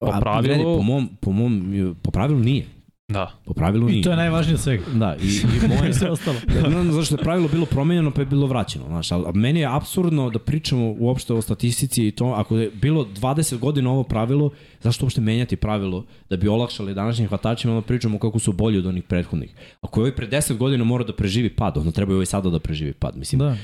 Po 0.00 0.06
A, 0.06 0.20
pravilu- 0.20 0.42
gledaj, 0.44 0.64
po 0.66 0.82
mom, 0.82 1.08
po 1.20 1.32
mom, 1.32 1.72
po 2.02 2.10
pravilu 2.10 2.40
nije. 2.40 2.66
Da. 3.12 3.32
Po 3.44 3.54
pravilu 3.54 3.86
nije. 3.86 4.00
I 4.00 4.02
to 4.02 4.10
je 4.10 4.16
najvažnije 4.16 4.54
od 4.54 4.60
svega. 4.60 4.84
Da, 4.94 5.16
i, 5.22 5.26
i 5.26 5.68
moje, 5.78 5.94
Sve 5.94 6.10
ostalo. 6.10 6.36
Ja 6.56 6.62
ne 6.62 6.70
znam 6.70 6.92
zašto 6.92 7.14
je 7.14 7.18
pravilo 7.18 7.48
bilo 7.48 7.66
promenjeno 7.66 8.10
pa 8.10 8.20
je 8.20 8.26
bilo 8.26 8.46
vraćeno, 8.46 8.84
znaš, 8.86 9.12
ali 9.12 9.24
meni 9.34 9.60
je 9.60 9.76
absurdno 9.76 10.30
da 10.30 10.38
pričamo 10.38 10.94
uopšte 10.98 11.34
o 11.34 11.42
statistici 11.42 12.06
i 12.06 12.10
to, 12.10 12.26
ako 12.26 12.56
je 12.56 12.70
bilo 12.70 13.04
20 13.04 13.58
godina 13.58 13.90
ovo 13.90 14.02
pravilo, 14.02 14.50
zašto 14.80 15.04
uopšte 15.04 15.20
menjati 15.20 15.56
pravilo 15.56 16.04
da 16.30 16.36
bi 16.36 16.48
olakšali 16.48 16.94
današnjim 16.94 17.28
hvatačima, 17.28 17.74
onda 17.74 17.86
pričamo 17.86 18.18
kako 18.18 18.38
su 18.38 18.52
bolji 18.52 18.78
od 18.78 18.86
onih 18.86 19.04
prethodnih. 19.04 19.54
Ako 19.80 20.00
je 20.00 20.02
ovaj 20.02 20.16
pre 20.16 20.26
10 20.28 20.56
godina 20.56 20.84
mora 20.84 21.04
da 21.04 21.12
preživi 21.12 21.56
pad, 21.56 21.76
onda 21.76 21.90
treba 21.90 22.12
i 22.12 22.14
ovaj 22.14 22.26
sada 22.26 22.50
da 22.50 22.58
preživi 22.58 22.92
pad. 22.92 23.16
Mislim, 23.16 23.38
Da. 23.38 23.56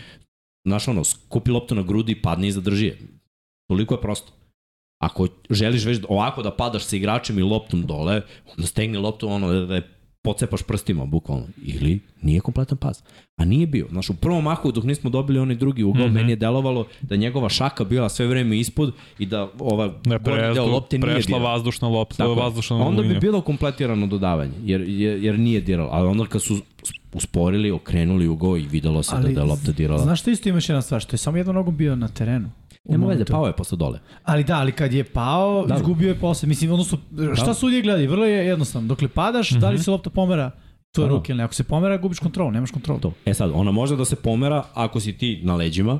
znaš 0.66 0.88
ono, 0.88 1.04
skupi 1.04 1.50
loptu 1.50 1.74
na 1.74 1.82
grudi 1.82 2.12
i 2.12 2.22
padni 2.22 2.48
i 2.48 2.52
zadrži 2.52 2.86
je. 2.86 2.98
Toliko 3.68 3.94
je 3.94 4.00
prosto. 4.00 4.32
Ako 5.04 5.26
želiš 5.50 5.84
već 5.84 6.00
ovako 6.08 6.42
da 6.42 6.50
padaš 6.50 6.84
sa 6.84 6.96
igračem 6.96 7.38
i 7.38 7.42
loptom 7.42 7.82
dole, 7.82 8.22
onda 8.56 8.66
stegni 8.66 8.98
loptu 8.98 9.28
ono 9.28 9.52
da, 9.52 9.66
da 9.66 9.74
je 9.74 9.82
pocepaš 10.24 10.62
prstima, 10.62 11.04
bukvalno. 11.04 11.46
Ili 11.62 12.00
nije 12.22 12.40
kompletan 12.40 12.78
pas. 12.78 13.02
A 13.36 13.44
nije 13.44 13.66
bio. 13.66 13.86
Znaš, 13.90 14.10
u 14.10 14.14
prvom 14.14 14.44
mahu 14.44 14.72
dok 14.72 14.84
nismo 14.84 15.10
dobili 15.10 15.38
onaj 15.38 15.56
drugi 15.56 15.82
ugol, 15.82 16.06
mm. 16.06 16.10
-hmm. 16.10 16.14
meni 16.14 16.32
je 16.32 16.36
delovalo 16.36 16.86
da 17.00 17.16
njegova 17.16 17.48
šaka 17.48 17.84
bila 17.84 18.08
sve 18.08 18.26
vreme 18.26 18.58
ispod 18.58 18.94
i 19.18 19.26
da 19.26 19.48
ova 19.58 19.86
Ne, 19.86 20.18
gornji 20.18 20.40
deo 20.40 20.52
prešla, 20.52 20.64
lopte 20.64 20.98
nije 20.98 21.14
prešla 21.14 21.38
dirao. 21.38 21.52
vazdušna 21.52 21.88
lopta, 21.88 22.16
Tako 22.16 22.34
vazdušna 22.34 22.76
Onda 22.76 23.02
bi 23.02 23.18
bilo 23.20 23.40
kompletirano 23.40 24.06
dodavanje, 24.06 24.54
jer, 24.64 24.80
jer, 24.80 25.24
jer 25.24 25.38
nije 25.38 25.60
diralo. 25.60 25.88
Ali 25.92 26.08
onda 26.08 26.26
kad 26.26 26.42
su 26.42 26.56
usporili, 27.12 27.70
okrenuli 27.70 28.28
ugo 28.28 28.56
i 28.56 28.62
videlo 28.62 29.02
se 29.02 29.16
da, 29.16 29.28
da 29.28 29.40
je 29.40 29.46
lopta 29.46 29.72
dirala. 29.72 30.02
Znaš 30.02 30.20
što 30.20 30.30
isto 30.30 30.48
imaš 30.48 30.68
jedna 30.68 30.82
stvar, 30.82 31.00
što 31.00 31.14
je 31.14 31.18
samo 31.18 31.36
jednom 31.36 31.56
nogom 31.56 31.76
bio 31.76 31.96
na 31.96 32.08
terenu. 32.08 32.50
U 32.84 32.92
Nema 32.92 33.06
veze, 33.06 33.14
momentu. 33.14 33.32
pao 33.32 33.46
je 33.46 33.52
posle 33.52 33.78
dole. 33.78 33.98
Ali 34.22 34.44
da, 34.44 34.56
ali 34.56 34.72
kad 34.72 34.92
je 34.92 35.04
pao, 35.04 35.66
Da. 35.66 35.74
izgubio 35.74 36.08
je 36.08 36.14
posle. 36.16 36.48
Mislim, 36.48 36.72
odnosno, 36.72 36.98
šta 37.34 37.46
Da. 37.46 37.54
sudije 37.54 37.82
gledaju? 37.82 38.10
Vrlo 38.10 38.24
je 38.24 38.46
jednostavno. 38.46 38.88
Dokle 38.88 39.08
padaš, 39.08 39.50
da 39.50 39.70
li 39.70 39.78
se 39.78 39.90
lopta 39.90 40.10
pomera 40.10 40.50
To 40.92 41.02
je 41.02 41.06
Ano. 41.06 41.14
ruke 41.14 41.32
ili 41.32 41.38
ne. 41.38 41.44
Ako 41.44 41.54
se 41.54 41.64
pomera, 41.64 41.96
gubiš 41.96 42.18
kontrolu, 42.18 42.50
nemaš 42.50 42.70
kontrolu. 42.70 43.00
To. 43.00 43.12
E 43.26 43.34
sad, 43.34 43.50
ona 43.54 43.70
može 43.72 43.96
da 43.96 44.04
se 44.04 44.16
pomera 44.16 44.64
ako 44.74 45.00
si 45.00 45.12
ti 45.12 45.40
na 45.42 45.56
leđima 45.56 45.98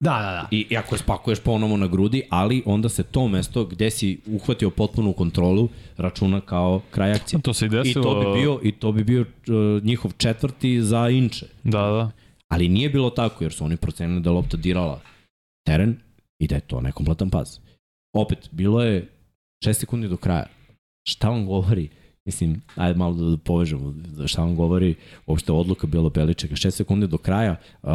Da, 0.00 0.10
da, 0.12 0.18
da. 0.32 0.48
i, 0.50 0.66
i 0.70 0.76
ako 0.76 0.94
je 0.94 0.98
spakuješ 0.98 1.40
ponovo 1.40 1.76
na 1.76 1.86
grudi, 1.86 2.22
ali 2.30 2.62
onda 2.66 2.88
se 2.88 3.02
to 3.02 3.28
mesto 3.28 3.64
gde 3.64 3.90
si 3.90 4.20
uhvatio 4.26 4.70
potpunu 4.70 5.12
kontrolu 5.12 5.68
računa 5.96 6.40
kao 6.40 6.80
kraj 6.90 7.12
akcije. 7.12 7.40
To 7.40 7.54
se 7.54 7.64
i 7.64 7.66
I 7.66 7.70
desilo. 7.70 8.04
to 8.04 8.20
bi 8.24 8.40
bio, 8.40 8.60
i 8.62 8.72
to 8.72 8.92
bi 8.92 9.04
bio 9.04 9.20
uh, 9.20 9.26
njihov 9.84 10.12
četvrti 10.12 10.82
za 10.82 11.08
inče. 11.08 11.46
Da, 11.64 11.80
da. 11.80 12.10
Ali 12.48 12.68
nije 12.68 12.90
bilo 12.90 13.10
tako, 13.10 13.44
jer 13.44 13.52
su 13.52 13.64
oni 13.64 13.76
procenili 13.76 14.20
da 14.20 14.30
lopta 14.30 14.56
dirala 14.56 15.00
teren 15.66 15.96
i 16.38 16.46
da 16.46 16.54
je 16.54 16.60
to 16.60 16.80
nekompletan 16.80 17.30
pas. 17.30 17.60
Opet, 18.12 18.48
bilo 18.52 18.82
je 18.82 19.08
6 19.64 19.72
sekundi 19.72 20.08
do 20.08 20.16
kraja. 20.16 20.46
Šta 21.08 21.28
vam 21.28 21.46
govori? 21.46 21.88
Mislim, 22.24 22.62
ajde 22.74 22.98
malo 22.98 23.14
da, 23.14 23.36
povežemo. 23.36 23.94
Šta 24.26 24.42
vam 24.42 24.56
govori 24.56 24.94
uopšte 25.26 25.52
odluka 25.52 25.86
bila 25.86 26.10
Beličeka? 26.10 26.54
6 26.54 26.70
sekundi 26.70 27.06
do 27.06 27.18
kraja, 27.18 27.56
uh, 27.82 27.90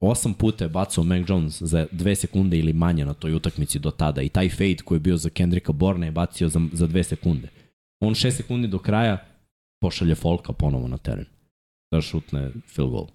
osam 0.00 0.34
puta 0.34 0.64
je 0.64 0.68
bacao 0.68 1.04
Mac 1.04 1.28
Jones 1.28 1.62
za 1.62 1.86
dve 1.92 2.14
sekunde 2.14 2.58
ili 2.58 2.72
manje 2.72 3.04
na 3.04 3.14
toj 3.14 3.34
utakmici 3.34 3.78
do 3.78 3.90
tada 3.90 4.22
i 4.22 4.28
taj 4.28 4.48
fade 4.48 4.82
koji 4.84 4.96
je 4.96 5.00
bio 5.00 5.16
za 5.16 5.30
Kendricka 5.30 5.72
Borna 5.72 6.06
je 6.06 6.12
bacio 6.12 6.48
za, 6.48 6.60
za 6.72 6.86
dve 6.86 7.04
sekunde. 7.04 7.48
On 8.00 8.14
6 8.14 8.30
sekundi 8.30 8.68
do 8.68 8.78
kraja 8.78 9.26
pošalje 9.80 10.14
Folka 10.14 10.52
ponovo 10.52 10.88
na 10.88 10.98
teren 10.98 11.26
da 11.92 12.00
šutne 12.00 12.50
field 12.66 12.90
goal. 12.90 13.06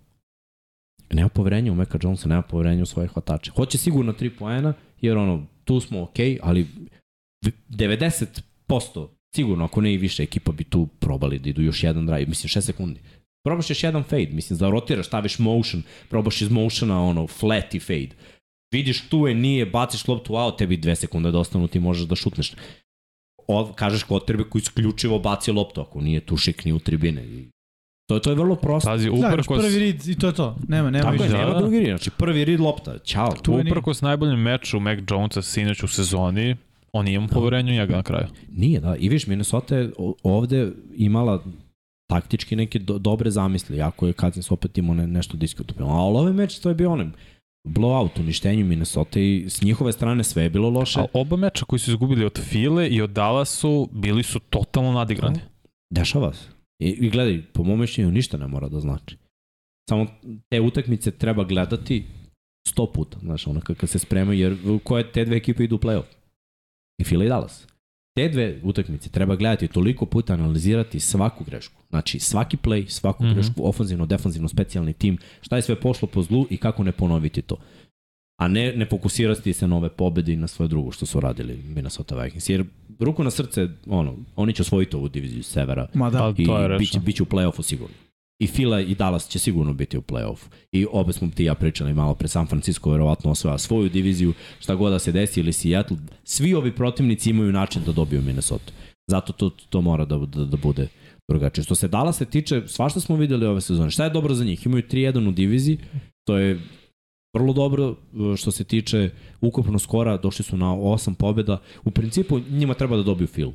Nema 1.13 1.29
poverenja 1.29 1.71
u 1.71 1.75
Meka 1.75 1.99
Jonesa, 2.03 2.29
nema 2.29 2.41
poverenja 2.41 2.83
u 2.83 2.85
svoje 2.85 3.07
hvatače. 3.07 3.51
Hoće 3.51 3.77
sigurno 3.77 4.13
3 4.13 4.29
poena, 4.39 4.73
jer 5.01 5.17
ono, 5.17 5.45
tu 5.63 5.79
smo 5.79 6.01
ok, 6.01 6.17
ali 6.41 6.67
90% 7.69 9.07
sigurno, 9.35 9.65
ako 9.65 9.81
ne 9.81 9.93
i 9.93 9.97
više, 9.97 10.23
ekipa 10.23 10.51
bi 10.51 10.63
tu 10.63 10.87
probali 10.99 11.39
da 11.39 11.49
idu 11.49 11.61
još 11.61 11.83
jedan 11.83 12.05
drive, 12.05 12.25
mislim 12.25 12.49
6 12.49 12.61
sekundi. 12.61 12.99
Probaš 13.43 13.69
još 13.69 13.83
jedan 13.83 14.03
fade, 14.03 14.29
mislim, 14.31 14.57
zarotiraš, 14.57 15.07
staviš 15.07 15.39
motion, 15.39 15.83
probaš 16.09 16.41
iz 16.41 16.51
motiona, 16.51 17.03
ono, 17.03 17.27
flat 17.27 17.75
i 17.75 17.79
fade. 17.79 18.09
Vidiš 18.73 19.09
tu 19.09 19.27
je, 19.27 19.35
nije, 19.35 19.65
baciš 19.65 20.07
loptu 20.07 20.35
out, 20.35 20.57
tebi 20.57 20.77
dve 20.77 20.95
sekunde 20.95 21.31
da 21.31 21.39
ostanu, 21.39 21.67
ti 21.67 21.79
možeš 21.79 22.07
da 22.07 22.15
šutneš. 22.15 22.53
O, 23.47 23.73
kažeš 23.73 24.03
koji 24.03 24.21
isključivo 24.55 25.19
baci 25.19 25.51
loptu, 25.51 25.81
ako 25.81 26.01
nije 26.01 26.19
tu 26.19 26.37
šikni 26.37 26.73
u 26.73 26.79
tribine. 26.79 27.25
To 28.09 28.15
je, 28.15 28.21
to 28.21 28.29
je 28.29 28.35
vrlo 28.35 28.55
prosto. 28.55 28.89
Pazi, 28.89 29.09
Da, 29.09 29.27
uprkos, 29.27 29.61
prvi 29.61 29.79
rid 29.79 30.07
i 30.07 30.15
to 30.15 30.27
je 30.27 30.33
to. 30.33 30.55
Nema, 30.67 30.89
nema 30.89 31.03
Tako 31.03 31.23
je, 31.23 31.27
više. 31.27 31.31
da, 31.31 31.37
nema 31.37 31.53
da. 31.53 31.59
drugi 31.59 31.79
rid. 31.79 31.87
Znači, 31.87 32.09
prvi 32.17 32.45
rid 32.45 32.59
lopta, 32.59 32.97
ćao. 32.97 33.31
Tu 33.41 33.51
je 33.51 33.63
nije. 33.63 33.71
uprkos 33.71 34.01
najboljem 34.01 34.39
meču 34.39 34.79
Mac 34.79 34.99
Jonesa 35.09 35.41
sinoć 35.41 35.83
u 35.83 35.87
sezoni, 35.87 36.55
on 36.93 37.05
nije 37.05 37.15
imao 37.15 37.27
poverenja 37.27 37.71
u 37.71 37.75
njega 37.75 37.95
na 37.95 38.03
kraju. 38.03 38.27
Nije, 38.51 38.79
da. 38.79 38.95
I 38.95 39.09
viš, 39.09 39.27
Minnesota 39.27 39.75
je 39.75 39.91
ovde 40.23 40.71
imala 40.95 41.43
taktički 42.09 42.55
neke 42.55 42.79
do, 42.79 42.97
dobre 42.97 43.31
zamisli, 43.31 43.77
jako 43.77 44.07
je 44.07 44.13
Kazins 44.13 44.51
opet 44.51 44.77
imao 44.77 44.93
ne, 44.95 45.07
nešto 45.07 45.37
diskutabilno. 45.37 45.93
Ali 45.93 46.17
ovaj 46.17 46.33
meč 46.33 46.59
to 46.59 46.69
je 46.69 46.75
bio 46.75 46.91
onaj 46.91 47.07
blowout, 47.67 48.19
uništenju 48.19 48.65
Minnesota 48.65 49.19
i 49.19 49.45
s 49.49 49.61
njihove 49.61 49.91
strane 49.91 50.23
sve 50.23 50.43
je 50.43 50.49
bilo 50.49 50.69
loše. 50.69 50.99
A 50.99 51.05
oba 51.13 51.35
meča 51.35 51.65
koji 51.65 51.79
su 51.79 51.91
izgubili 51.91 52.25
od 52.25 52.39
File 52.39 52.87
i 52.87 53.01
od 53.01 53.09
Dallasu 53.09 53.89
bili 53.91 54.23
su 54.23 54.39
totalno 54.39 54.91
nadigrani. 54.91 55.39
Dešava 55.89 56.33
se. 56.33 56.58
I, 56.79 56.89
I 56.89 57.09
gledaj, 57.09 57.43
po 57.53 57.63
mom 57.63 57.79
mišljenju 57.79 58.11
ništa 58.11 58.37
ne 58.37 58.47
mora 58.47 58.69
da 58.69 58.79
znači. 58.79 59.17
Samo 59.89 60.07
te 60.49 60.61
utakmice 60.61 61.11
treba 61.11 61.43
gledati 61.43 62.05
sto 62.67 62.91
puta, 62.91 63.19
znaš, 63.19 63.47
ono 63.47 63.61
kad 63.61 63.89
se 63.89 63.99
spremaju, 63.99 64.39
jer 64.39 64.57
koje 64.83 65.11
te 65.11 65.25
dve 65.25 65.37
ekipe 65.37 65.63
idu 65.63 65.75
u 65.75 65.79
playoff? 65.79 66.19
I 67.01 67.03
Fila 67.03 67.25
i 67.25 67.27
Dallas. 67.27 67.67
Te 68.15 68.29
dve 68.29 68.59
utakmice 68.63 69.09
treba 69.09 69.35
gledati 69.35 69.67
toliko 69.67 70.05
puta, 70.05 70.33
analizirati 70.33 70.99
svaku 70.99 71.43
grešku. 71.43 71.81
Znači, 71.89 72.19
svaki 72.19 72.57
play, 72.57 72.87
svaku 72.87 73.23
mm. 73.23 73.27
-hmm. 73.27 73.33
grešku, 73.33 73.67
ofanzivno, 73.69 74.05
defanzivno, 74.05 74.47
specijalni 74.47 74.93
tim, 74.93 75.17
šta 75.41 75.55
je 75.55 75.61
sve 75.61 75.79
pošlo 75.79 76.07
po 76.07 76.21
zlu 76.21 76.47
i 76.49 76.57
kako 76.57 76.83
ne 76.83 76.91
ponoviti 76.91 77.41
to. 77.41 77.57
A 78.39 78.47
ne, 78.47 78.73
ne 78.75 78.85
fokusirati 78.85 79.53
se 79.53 79.67
na 79.67 79.77
ove 79.77 79.89
pobede 79.89 80.33
i 80.33 80.37
na 80.37 80.47
svoje 80.47 80.67
drugo 80.67 80.91
što 80.91 81.05
su 81.05 81.19
radili 81.19 81.57
Minnesota 81.57 82.23
Vikings. 82.23 82.49
Jer 82.49 82.65
ruku 82.99 83.23
na 83.23 83.31
srce, 83.31 83.67
ono, 83.87 84.15
oni 84.35 84.53
će 84.53 84.61
osvojiti 84.61 84.95
ovu 84.95 85.09
diviziju 85.09 85.43
severa 85.43 85.87
Ma 85.93 86.09
da. 86.09 86.19
Pa, 86.19 86.33
i 86.37 86.45
to 86.45 86.59
je 86.59 86.69
biće, 86.69 86.85
rečeno. 86.85 87.05
biće 87.05 87.23
u 87.23 87.25
play-offu 87.25 87.61
sigurno. 87.61 87.95
I 88.39 88.47
Fila 88.47 88.79
i 88.79 88.95
Dallas 88.95 89.29
će 89.29 89.39
sigurno 89.39 89.73
biti 89.73 89.97
u 89.97 90.01
play-offu. 90.01 90.45
I 90.71 90.85
obe 90.91 91.13
smo 91.13 91.27
ti 91.35 91.43
ja 91.43 91.55
pričali 91.55 91.93
malo 91.93 92.15
pre 92.15 92.27
San 92.27 92.47
Francisco 92.47 92.91
verovatno 92.91 93.31
osvaja 93.31 93.57
svoju 93.57 93.89
diviziju, 93.89 94.33
šta 94.59 94.75
god 94.75 94.91
da 94.91 94.99
se 94.99 95.11
desi 95.11 95.39
ili 95.39 95.53
Seattle. 95.53 95.97
Svi 96.23 96.53
ovi 96.53 96.75
protivnici 96.75 97.29
imaju 97.29 97.51
način 97.51 97.81
da 97.85 97.91
dobiju 97.91 98.21
Minnesota. 98.21 98.73
Zato 99.07 99.33
to, 99.33 99.49
to 99.49 99.81
mora 99.81 100.05
da, 100.05 100.17
da, 100.17 100.45
da 100.45 100.57
bude 100.57 100.87
drugačije. 101.29 101.63
Što 101.63 101.75
se 101.75 101.87
Dallas 101.87 102.17
se 102.17 102.25
tiče, 102.25 102.61
svašta 102.67 102.99
smo 102.99 103.15
videli 103.15 103.45
ove 103.45 103.61
sezone. 103.61 103.91
Šta 103.91 104.03
je 104.03 104.09
dobro 104.09 104.33
za 104.33 104.43
njih? 104.43 104.65
Imaju 104.65 104.83
3-1 104.83 105.27
u 105.27 105.31
diviziji, 105.31 105.77
to 106.27 106.37
je 106.37 106.59
vrlo 107.33 107.53
dobro 107.53 107.89
e, 107.89 108.37
što 108.37 108.51
se 108.51 108.63
tiče 108.63 109.09
ukupno 109.41 109.79
skora, 109.79 110.17
došli 110.17 110.45
su 110.45 110.57
na 110.57 110.65
8 110.65 111.13
pobjeda. 111.13 111.61
U 111.83 111.91
principu 111.91 112.39
njima 112.49 112.73
treba 112.73 112.97
da 112.97 113.03
dobiju 113.03 113.27
Phil. 113.27 113.51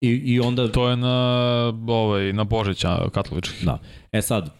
I, 0.00 0.08
i 0.08 0.40
onda 0.40 0.72
To 0.72 0.88
je 0.88 0.96
na, 0.96 1.72
ovaj, 1.88 2.32
na 2.32 2.44
Božića 2.44 3.08
katoličkih. 3.10 3.64
Da. 3.64 3.78
E 4.12 4.22
sad, 4.22 4.54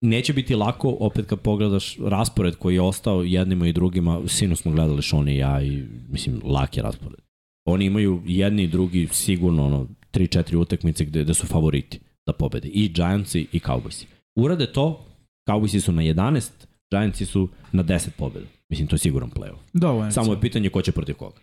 neće 0.00 0.32
biti 0.32 0.54
lako, 0.54 0.96
opet 1.00 1.26
kad 1.26 1.40
pogledaš 1.40 1.96
raspored 1.98 2.56
koji 2.56 2.74
je 2.74 2.80
ostao 2.80 3.22
jednima 3.22 3.66
i 3.66 3.72
drugima, 3.72 4.20
sinu 4.26 4.56
smo 4.56 4.72
gledali 4.72 5.02
Sean 5.02 5.28
i 5.28 5.36
ja 5.36 5.62
i 5.62 5.84
mislim, 6.08 6.40
lak 6.44 6.76
je 6.76 6.82
raspored. 6.82 7.20
Oni 7.64 7.84
imaju 7.84 8.22
jedni 8.26 8.62
i 8.62 8.66
drugi 8.66 9.08
sigurno 9.12 9.66
ono, 9.66 9.86
3-4 10.12 10.56
utakmice 10.56 11.04
gde, 11.04 11.24
gde 11.24 11.34
su 11.34 11.46
favoriti 11.46 12.00
da 12.26 12.32
pobede. 12.32 12.68
I 12.68 12.88
Giantsi 12.88 13.46
i 13.52 13.60
Cowboysi. 13.60 14.04
Urade 14.34 14.72
to, 14.72 15.06
Cowboysi 15.48 15.80
su 15.80 15.92
na 15.92 16.02
11, 16.02 16.50
Giantsi 16.92 17.26
su 17.26 17.48
na 17.72 17.84
10 17.84 18.08
pobeda. 18.10 18.46
Mislim, 18.68 18.88
to 18.88 18.94
je 18.94 18.98
siguran 18.98 19.30
play-off. 19.30 19.58
Dovoljno. 19.72 20.10
Samo 20.10 20.32
je 20.32 20.40
pitanje 20.40 20.68
ko 20.68 20.82
će 20.82 20.92
protiv 20.92 21.14
koga. 21.14 21.40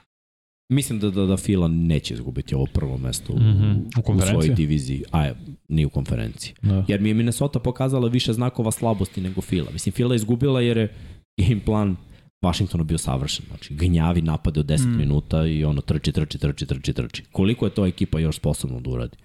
Mislim 0.72 1.00
da, 1.00 1.10
da, 1.10 1.26
da 1.26 1.38
Fila 1.38 1.68
neće 1.68 2.14
izgubiti 2.14 2.56
ovo 2.56 2.66
prvo 2.66 2.98
mesto 2.98 3.34
u, 3.34 3.40
Mhm. 3.40 3.72
U 4.08 4.12
u 4.12 4.22
svojoj 4.22 4.56
diviziji, 4.56 5.04
a 5.12 5.32
ni 5.68 5.86
u 5.86 5.90
konferenciji. 5.90 6.54
Da. 6.62 6.86
Jer 6.88 7.02
mi 7.02 7.10
je 7.10 7.14
Minnesota 7.14 7.60
pokazala 7.60 8.08
više 8.08 8.34
znakova 8.34 8.72
slabosti 8.72 9.22
nego 9.22 9.42
Fila. 9.42 9.72
Mislim, 9.74 9.94
Fila 9.94 10.14
je 10.14 10.16
izgubila 10.16 10.62
jer 10.62 10.78
je 10.78 10.94
game 11.38 11.62
plan 11.66 11.96
Washingtonu 12.42 12.84
bio 12.84 12.98
savršen. 12.98 13.46
Znači, 13.48 13.74
gnjavi 13.76 14.22
napade 14.22 14.60
od 14.60 14.66
10 14.66 14.86
Mm. 14.86 14.90
mm. 14.90 14.98
minuta 14.98 15.46
i 15.46 15.64
ono 15.66 15.82
trči, 15.82 16.12
trči, 16.12 16.38
trči, 16.38 16.66
trči, 16.66 16.94
trči. 16.94 17.24
Koliko 17.32 17.66
je 17.66 17.72
to 17.72 17.86
ekipa 17.86 18.20
još 18.20 18.36
sposobna 18.36 18.80
da 18.80 18.90
uradi? 18.90 19.18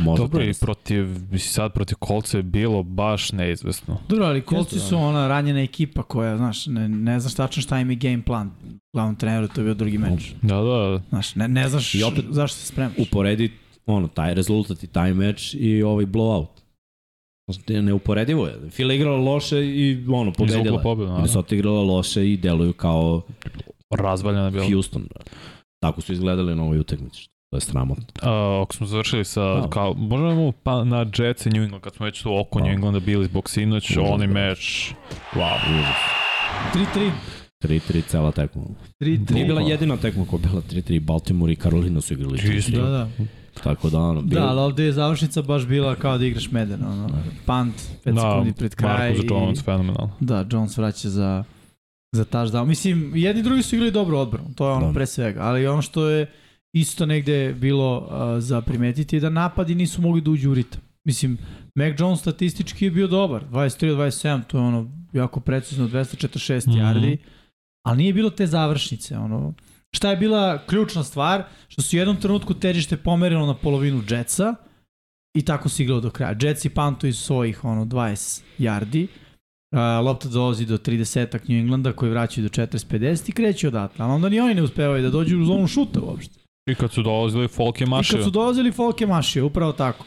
Možda 0.00 0.24
Dobro, 0.24 0.44
i 0.44 0.52
protiv, 0.60 1.06
mislim, 1.06 1.40
sad 1.40 1.72
protiv 1.72 1.96
Kolca 1.98 2.36
je 2.36 2.42
bilo 2.42 2.82
baš 2.82 3.32
neizvesno. 3.32 3.98
Dobro, 4.08 4.26
ali 4.26 4.40
kolci 4.40 4.78
su 4.78 4.94
da. 4.94 4.96
ona 5.00 5.28
ranjena 5.28 5.60
ekipa 5.60 6.02
koja, 6.02 6.36
znaš, 6.36 6.66
ne, 6.66 6.88
ne 6.88 7.20
znaš 7.20 7.34
tačno 7.34 7.62
šta 7.62 7.80
im 7.80 7.90
je 7.90 7.96
game 7.96 8.22
plan. 8.22 8.50
Glavnom 8.92 9.16
treneru 9.16 9.48
to 9.48 9.60
je 9.60 9.64
bio 9.64 9.74
drugi 9.74 9.98
meč. 9.98 10.32
Da, 10.42 10.56
da, 10.56 11.00
Znaš, 11.08 11.34
ne, 11.34 11.48
ne 11.48 11.68
znaš 11.68 11.94
I 11.94 11.98
opet- 12.02 12.24
zašto 12.30 12.58
se 12.58 12.66
spremaš. 12.66 12.94
Uporedi 12.98 13.52
ono, 13.86 14.08
taj 14.08 14.34
rezultat 14.34 14.82
i 14.82 14.86
taj 14.86 15.14
meč 15.14 15.54
i 15.54 15.82
ovaj 15.82 16.06
blowout. 16.06 16.46
Neuporedivo 17.68 18.46
je. 18.46 18.70
Fila 18.70 18.94
igrala 18.94 19.16
loše 19.18 19.66
i 19.66 20.06
ono, 20.08 20.32
pobedila. 20.32 20.62
Izvukla 20.62 20.82
pobedu. 20.82 21.12
Minnesota 21.12 21.54
igrala 21.54 21.82
loše 21.82 22.32
i 22.32 22.36
deluju 22.36 22.72
kao 22.72 23.22
Razvaljena 23.90 24.44
je 24.44 24.50
bila. 24.50 24.66
Houston. 24.72 25.02
Da. 25.14 25.20
Tako 25.82 26.00
su 26.00 26.12
izgledali 26.12 26.54
na 26.54 26.62
ovoj 26.62 26.78
utakmici. 26.78 27.28
To 27.54 27.58
je 27.58 27.62
sramotno. 27.62 28.04
Uh, 28.22 28.62
ako 28.62 28.74
smo 28.74 28.86
završili 28.86 29.24
sa, 29.24 29.40
Da. 29.54 29.68
kao, 29.70 29.94
možemo 29.94 30.52
pa 30.52 30.84
na 30.84 31.06
Jets 31.18 31.46
i 31.46 31.50
New 31.50 31.62
England, 31.62 31.82
kad 31.82 31.94
smo 31.94 32.06
već 32.06 32.22
tu 32.22 32.38
oko 32.38 32.58
Da. 32.58 32.64
New 32.64 32.72
Englanda 32.72 33.00
bili 33.00 33.24
zbog 33.24 33.50
sinoć, 33.50 33.90
Užas, 33.90 34.04
oni 34.04 34.26
da. 34.26 34.32
meč, 34.32 34.92
wow. 35.34 35.56
Užas. 35.70 35.96
3-3. 36.94 37.10
3-3 37.62 38.02
cela 38.02 38.32
tekma. 38.32 38.62
3-3. 39.00 39.30
Nije 39.30 39.46
bila 39.46 39.60
jedina 39.60 39.96
tekma 39.96 40.24
koja 40.26 40.40
je 40.40 40.48
bila 40.48 40.62
3-3. 40.62 41.00
Baltimore 41.00 41.52
i 41.52 41.56
Carolina 41.56 42.00
su 42.00 42.14
igrali 42.14 42.34
Isto. 42.34 42.70
3-3. 42.70 42.76
Da, 42.76 42.88
da. 42.88 43.08
Tako 43.62 43.90
da, 43.90 43.98
ono, 44.00 44.22
bilo... 44.22 44.40
Da, 44.40 44.48
ali 44.48 44.60
ovde 44.60 44.84
je 44.84 44.92
završnica 44.92 45.42
baš 45.42 45.66
bila 45.66 45.94
kao 45.94 46.18
da 46.18 46.24
igraš 46.26 46.50
meden, 46.50 46.84
ono, 46.84 47.08
punt, 47.46 47.74
5 48.04 48.12
Da, 48.12 48.20
sekundi 48.22 48.52
pred 48.52 48.74
kraj. 48.74 49.08
Marcus 49.08 49.24
i- 49.24 49.28
Jones, 49.28 49.64
fenomenalno. 49.64 50.10
Da, 50.20 50.46
Jones 50.50 50.76
vraća 50.76 51.08
za, 51.08 51.44
za 52.12 52.24
touchdown. 52.24 52.64
Mislim, 52.64 53.12
jedni 53.14 53.40
i 53.40 53.44
drugi 53.44 53.62
su 53.62 53.74
igrali 53.74 53.90
dobro 53.92 54.18
odbranu, 54.18 54.54
to 54.54 54.66
je 54.68 54.72
ono 54.72 54.86
Da. 54.86 54.92
pre 54.92 55.06
svega, 55.06 55.40
ali 55.42 55.66
ono 55.66 55.82
što 55.82 56.08
je 56.08 56.26
isto 56.74 57.06
negde 57.06 57.54
bilo 57.54 57.98
uh, 57.98 58.08
za 58.42 58.60
primetiti 58.60 59.16
je 59.16 59.20
da 59.20 59.30
napadi 59.30 59.74
nisu 59.74 60.02
mogli 60.02 60.20
da 60.20 60.30
uđu 60.30 60.50
u 60.50 60.54
ritam. 60.54 60.80
Mislim, 61.04 61.38
Mac 61.74 61.94
Jones 62.00 62.20
statistički 62.20 62.84
je 62.84 62.90
bio 62.90 63.06
dobar, 63.06 63.44
23 63.50 63.90
od 63.92 63.98
27, 63.98 64.42
to 64.46 64.58
je 64.58 64.62
ono 64.64 64.90
jako 65.12 65.40
precizno, 65.40 65.88
246 65.88 66.66
Mhm. 66.70 66.78
yardi, 66.78 67.16
ali 67.86 67.96
nije 67.98 68.12
bilo 68.12 68.30
te 68.30 68.46
završnice, 68.46 69.18
ono, 69.18 69.54
Šta 69.96 70.10
je 70.10 70.16
bila 70.16 70.58
ključna 70.66 71.04
stvar? 71.04 71.42
Što 71.68 71.82
su 71.82 71.96
u 71.96 71.98
jednom 71.98 72.16
trenutku 72.16 72.54
težište 72.54 72.96
pomerilo 72.96 73.46
na 73.46 73.54
polovinu 73.54 74.02
Jetsa 74.10 74.54
i 75.36 75.42
tako 75.44 75.68
se 75.68 75.82
igralo 75.82 76.00
do 76.00 76.10
kraja. 76.10 76.36
Jetsi 76.42 76.68
pantu 76.68 77.06
iz 77.06 77.18
svojih 77.18 77.64
ono, 77.64 77.84
20 77.84 78.42
yardi. 78.58 79.06
Uh, 79.72 80.06
lopta 80.06 80.28
dolazi 80.28 80.66
do 80.66 80.78
30-ak 80.78 81.48
New 81.48 81.58
Englanda 81.58 81.92
koji 81.92 82.10
vraćaju 82.10 82.48
do 82.48 82.62
40-50 82.62 83.28
i 83.28 83.32
kreće 83.32 83.68
odatle. 83.68 84.04
Ali 84.04 84.12
onda 84.12 84.28
ni 84.28 84.40
oni 84.40 84.54
ne 84.54 84.62
uspevaju 84.62 85.02
da 85.02 85.10
dođu 85.10 85.40
u 85.40 85.44
zonu 85.44 85.66
šuta 85.66 86.00
uopšte. 86.00 86.43
I 86.66 86.74
kad 86.74 86.92
su 86.92 87.02
dolazili, 87.02 87.48
Folk 87.48 87.80
je 87.80 87.84
I 87.84 87.88
mašio. 87.88 88.16
kad 88.16 88.24
su 88.24 88.30
dolazili, 88.30 88.72
Folk 88.72 89.00
je 89.00 89.06
mašio, 89.06 89.46
upravo 89.46 89.72
tako. 89.72 90.04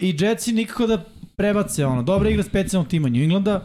I 0.00 0.16
Jetsi 0.18 0.52
nikako 0.52 0.86
da 0.86 1.04
prebace 1.36 1.86
ono. 1.86 2.02
Dobra 2.02 2.30
igra 2.30 2.42
specijalnog 2.42 2.88
tima 2.88 3.08
New 3.08 3.22
Englanda 3.22 3.64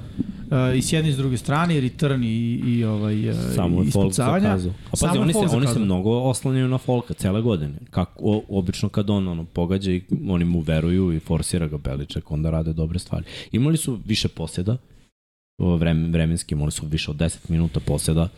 uh, 0.50 0.78
i 0.78 0.82
s 0.82 0.94
jedne 0.94 1.10
i 1.10 1.14
s 1.14 1.18
druge 1.18 1.38
strane, 1.38 1.82
return 1.82 2.24
i, 2.24 2.62
i 2.66 2.84
ovaj, 2.84 3.30
uh, 3.30 3.36
Samo 3.56 3.84
je 3.84 3.92
Folk 3.92 4.14
zakazao. 4.14 4.72
A 4.72 4.92
pazi, 4.92 5.18
oni, 5.18 5.34
se, 5.34 5.40
oni 5.40 5.68
se 5.68 5.80
mnogo 5.80 6.12
oslanjaju 6.12 6.68
na 6.68 6.78
Folka 6.78 7.14
cele 7.14 7.42
godine. 7.42 7.74
Kako, 7.90 8.24
o, 8.24 8.44
obično 8.50 8.90
kad 8.90 9.10
on 9.10 9.28
ono, 9.28 9.46
pogađa 9.46 9.92
i 9.92 10.02
oni 10.30 10.46
mu 10.46 10.60
veruju 10.60 11.14
i 11.14 11.20
forsira 11.20 11.68
ga 11.68 11.78
Beliček, 11.78 12.32
onda 12.32 12.50
rade 12.50 12.74
dobre 12.74 13.00
stvari. 13.00 13.26
Imali 13.52 13.78
su 13.78 14.00
više 14.06 14.28
posjeda, 14.28 14.78
o, 15.58 15.76
vreme, 15.76 16.08
vremenski, 16.08 16.56
imali 16.56 16.72
su 16.72 16.86
više 16.86 17.12
od 17.12 17.18
10 17.18 17.38
minuta 17.50 17.80
posjeda. 17.80 18.30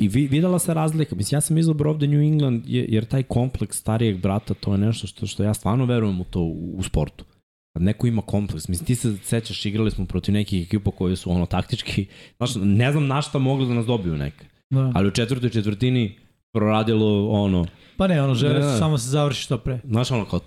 I 0.00 0.08
vi, 0.08 0.26
videla 0.26 0.58
se 0.58 0.74
razlika. 0.74 1.16
Mislim, 1.16 1.36
ja 1.36 1.40
sam 1.40 1.58
izabrao 1.58 1.92
ovde 1.92 2.06
New 2.06 2.20
England 2.22 2.62
je- 2.66 2.86
jer 2.88 3.04
taj 3.04 3.22
kompleks 3.22 3.76
starijeg 3.76 4.20
brata, 4.20 4.54
to 4.54 4.72
je 4.72 4.78
nešto 4.78 5.06
što, 5.06 5.26
što 5.26 5.44
ja 5.44 5.54
stvarno 5.54 5.84
verujem 5.84 6.20
u 6.20 6.24
to 6.24 6.40
u, 6.40 6.74
u 6.76 6.82
sportu. 6.82 7.24
Kad 7.72 7.82
neko 7.82 8.06
ima 8.06 8.22
kompleks, 8.22 8.68
mislim, 8.68 8.86
ti 8.86 8.94
se 8.94 9.16
sećaš, 9.16 9.66
igrali 9.66 9.90
smo 9.90 10.06
protiv 10.06 10.32
nekih 10.32 10.62
ekipa 10.62 10.90
koje 10.90 11.16
su 11.16 11.30
ono 11.30 11.46
taktički, 11.46 12.06
znaš, 12.36 12.50
ne 12.56 12.92
znam 12.92 13.06
na 13.06 13.22
šta 13.22 13.38
mogli 13.38 13.68
da 13.68 13.74
nas 13.74 13.86
dobiju 13.86 14.16
neke. 14.16 14.44
Da. 14.70 14.92
Ali 14.94 15.08
u 15.08 15.12
četvrtoj 15.12 15.50
četvrtini 15.50 16.14
proradilo 16.52 17.28
ono, 17.28 17.66
Pa 18.00 18.06
ne, 18.06 18.22
ono, 18.22 18.34
žele 18.34 18.54
Da, 18.54 18.66
da. 18.66 18.78
samo 18.78 18.98
se 18.98 19.08
završi 19.08 19.42
što 19.42 19.58
pre. 19.58 19.80
znaš 19.84 20.10
ono 20.10 20.24
kao, 20.24 20.40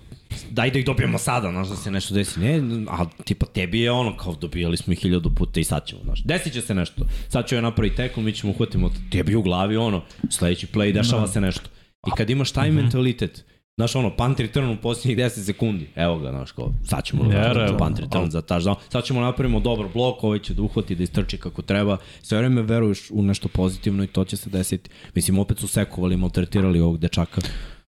daj 0.49 0.71
da 0.71 0.79
ih 0.79 0.85
dobijemo 0.85 1.17
sada, 1.17 1.51
znaš 1.51 1.67
da 1.67 1.75
se 1.75 1.91
nešto 1.91 2.13
desi. 2.13 2.39
Ne, 2.39 2.61
a 2.89 3.05
tipa 3.25 3.45
tebi 3.45 3.79
je 3.79 3.91
ono 3.91 4.17
kao 4.17 4.35
dobijali 4.35 4.77
smo 4.77 4.93
ih 4.93 4.99
hiljadu 4.99 5.29
puta 5.29 5.59
i 5.59 5.63
sad 5.63 5.85
ćemo, 5.85 6.01
znaš. 6.03 6.23
Desit 6.23 6.53
će 6.53 6.61
se 6.61 6.73
nešto. 6.75 7.05
Sad 7.29 7.47
ću 7.47 7.55
ja 7.55 7.61
napraviti 7.61 7.95
tekl, 7.95 8.21
mi 8.21 8.33
ćemo 8.33 8.53
uhvatimo 8.53 8.89
tebi 9.11 9.35
u 9.35 9.41
glavi 9.41 9.77
ono, 9.77 10.01
sledeći 10.29 10.67
play, 10.67 10.93
dešava 10.93 11.21
Da. 11.21 11.27
se 11.27 11.41
nešto. 11.41 11.69
I 12.07 12.11
kad 12.17 12.29
imaš 12.29 12.51
taj 12.51 12.71
mentalitet, 12.71 13.45
Znaš, 13.77 13.95
ono, 13.95 14.15
punt 14.15 14.39
return 14.39 14.69
u 14.69 14.77
posljednjih 14.77 15.17
10 15.17 15.29
sekundi. 15.45 15.89
Evo 15.95 16.19
ga, 16.19 16.29
znaš, 16.29 16.51
kao, 16.51 16.71
sad 16.83 17.03
ćemo 17.03 17.23
napraviti 17.23 17.77
punt 17.77 17.99
return 17.99 18.29
za 18.29 18.41
touchdown. 18.41 18.75
Sad 18.89 19.03
ćemo 19.03 19.21
napravimo 19.21 19.59
dobar 19.59 19.85
blok, 19.93 20.23
ovaj 20.23 20.39
će 20.39 20.53
da 20.53 20.61
uhvati, 20.61 20.95
da 20.95 21.03
istrči 21.03 21.37
kako 21.37 21.61
treba. 21.61 21.97
Sve 22.21 22.37
vreme 22.37 22.61
veruješ 22.61 23.11
u 23.11 23.21
nešto 23.21 23.47
pozitivno 23.47 24.03
i 24.03 24.07
to 24.07 24.23
će 24.25 24.37
se 24.37 24.49
desiti. 24.49 24.89
Mislim, 25.15 25.39
opet 25.39 25.59
su 25.59 25.67
sekovali, 25.67 26.17
maltretirali 26.17 26.79
ovog 26.79 26.97
dečaka 26.97 27.41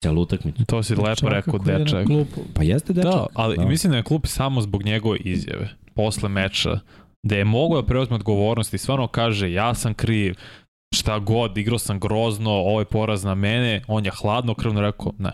celu 0.03 0.21
utakmicu. 0.21 0.65
To 0.65 0.83
si 0.83 0.95
lepo 0.95 1.29
rekao, 1.29 1.59
dečak. 1.59 2.07
Pa 2.53 2.63
jeste 2.63 2.93
dečak. 2.93 3.11
Da, 3.11 3.25
ali 3.33 3.57
Da. 3.57 3.65
mislim 3.65 3.91
da 3.91 3.97
je 3.97 4.03
klub 4.03 4.21
samo 4.25 4.61
zbog 4.61 4.83
njegove 4.83 5.17
izjave 5.17 5.69
posle 5.95 6.29
meča, 6.29 6.79
da 7.23 7.35
je 7.35 7.45
mogao 7.45 7.81
da 7.81 7.87
preuzme 7.87 8.15
odgovornost 8.15 8.73
i 8.73 8.77
stvarno 8.77 9.07
kaže 9.07 9.51
ja 9.51 9.73
sam 9.73 9.93
kriv, 9.93 10.35
šta 10.95 11.19
god, 11.19 11.57
igrao 11.57 11.79
sam 11.79 11.99
grozno, 11.99 12.51
ovo 12.51 12.79
je 12.79 12.85
poraz 12.85 13.23
na 13.23 13.35
mene, 13.35 13.81
on 13.87 14.05
je 14.05 14.11
hladno 14.21 14.53
krvno 14.53 14.81
rekao, 14.81 15.11
ne. 15.17 15.31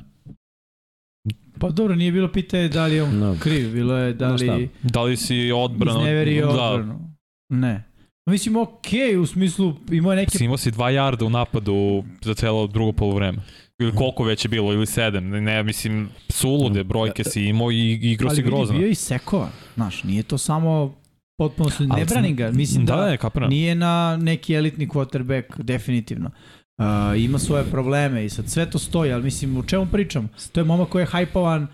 Pa 1.60 1.70
dobro, 1.70 1.96
nije 1.96 2.12
bilo 2.12 2.32
pitanje 2.32 2.68
da 2.68 2.86
li 2.86 2.96
je 2.96 3.04
on 3.04 3.20
Da. 3.20 3.36
kriv, 3.40 3.74
bilo 3.74 3.98
je 3.98 4.14
da 4.14 4.32
li 4.32 4.70
Da 4.84 5.02
li 5.02 5.18
si 5.18 5.52
odbrano... 5.52 6.00
izneverio 6.00 6.48
da, 6.48 6.64
odbranu. 6.64 7.10
Ne. 7.50 7.84
Mislim, 8.30 8.56
okej, 8.56 9.18
u 9.18 9.26
smislu, 9.26 9.74
imao 9.92 10.12
je 10.12 10.16
neke... 10.16 10.38
Si 10.38 10.46
imao 10.46 10.58
si 10.58 10.72
dva 10.72 10.90
jarda 10.90 11.26
u 11.26 11.30
napadu 11.30 12.04
za 12.22 12.34
celo 12.34 12.68
drugo 12.68 12.92
polovreme. 12.92 13.38
Ili 13.80 13.96
koliko 13.96 14.24
već 14.24 14.46
je 14.46 14.50
bilo, 14.50 14.74
ili 14.74 14.86
sedam. 14.86 15.30
Ne, 15.30 15.64
mislim, 15.64 16.10
sulude 16.30 16.84
brojke 16.84 17.24
si 17.24 17.44
imao 17.44 17.72
i 17.72 17.92
igrao 17.94 18.28
ali 18.30 18.36
si 18.36 18.42
vidi, 18.42 18.52
grozno. 18.56 18.78
bio 18.78 18.86
je 18.86 18.92
i 18.92 18.96
sekovan. 18.96 19.50
Znaš, 19.76 20.04
nije 20.04 20.24
to 20.24 20.38
samo 20.38 20.96
potpuno 21.38 21.70
Ali 21.90 22.22
ne 22.22 22.34
ga. 22.34 22.52
Mislim 22.52 22.86
da, 22.86 22.96
Da, 22.96 23.10
ne, 23.10 23.18
kapiram. 23.18 23.50
nije 23.50 23.76
na 23.76 24.18
neki 24.22 24.54
elitni 24.54 24.88
quarterback, 24.88 25.62
definitivno. 25.64 26.32
Uh, 26.78 26.84
ima 27.18 27.40
svoje 27.40 27.64
probleme 27.64 28.26
i 28.26 28.30
sad 28.30 28.50
sve 28.50 28.66
to 28.66 28.80
stoji, 28.80 29.14
ali 29.14 29.24
mislim, 29.24 29.58
o 29.58 29.64
čemu 29.64 29.86
pričam? 29.86 30.30
To 30.52 30.60
je 30.60 30.64
momak 30.64 30.90
koji 30.90 31.02
je 31.02 31.06
hajpovan 31.06 31.64
uh, 31.64 31.70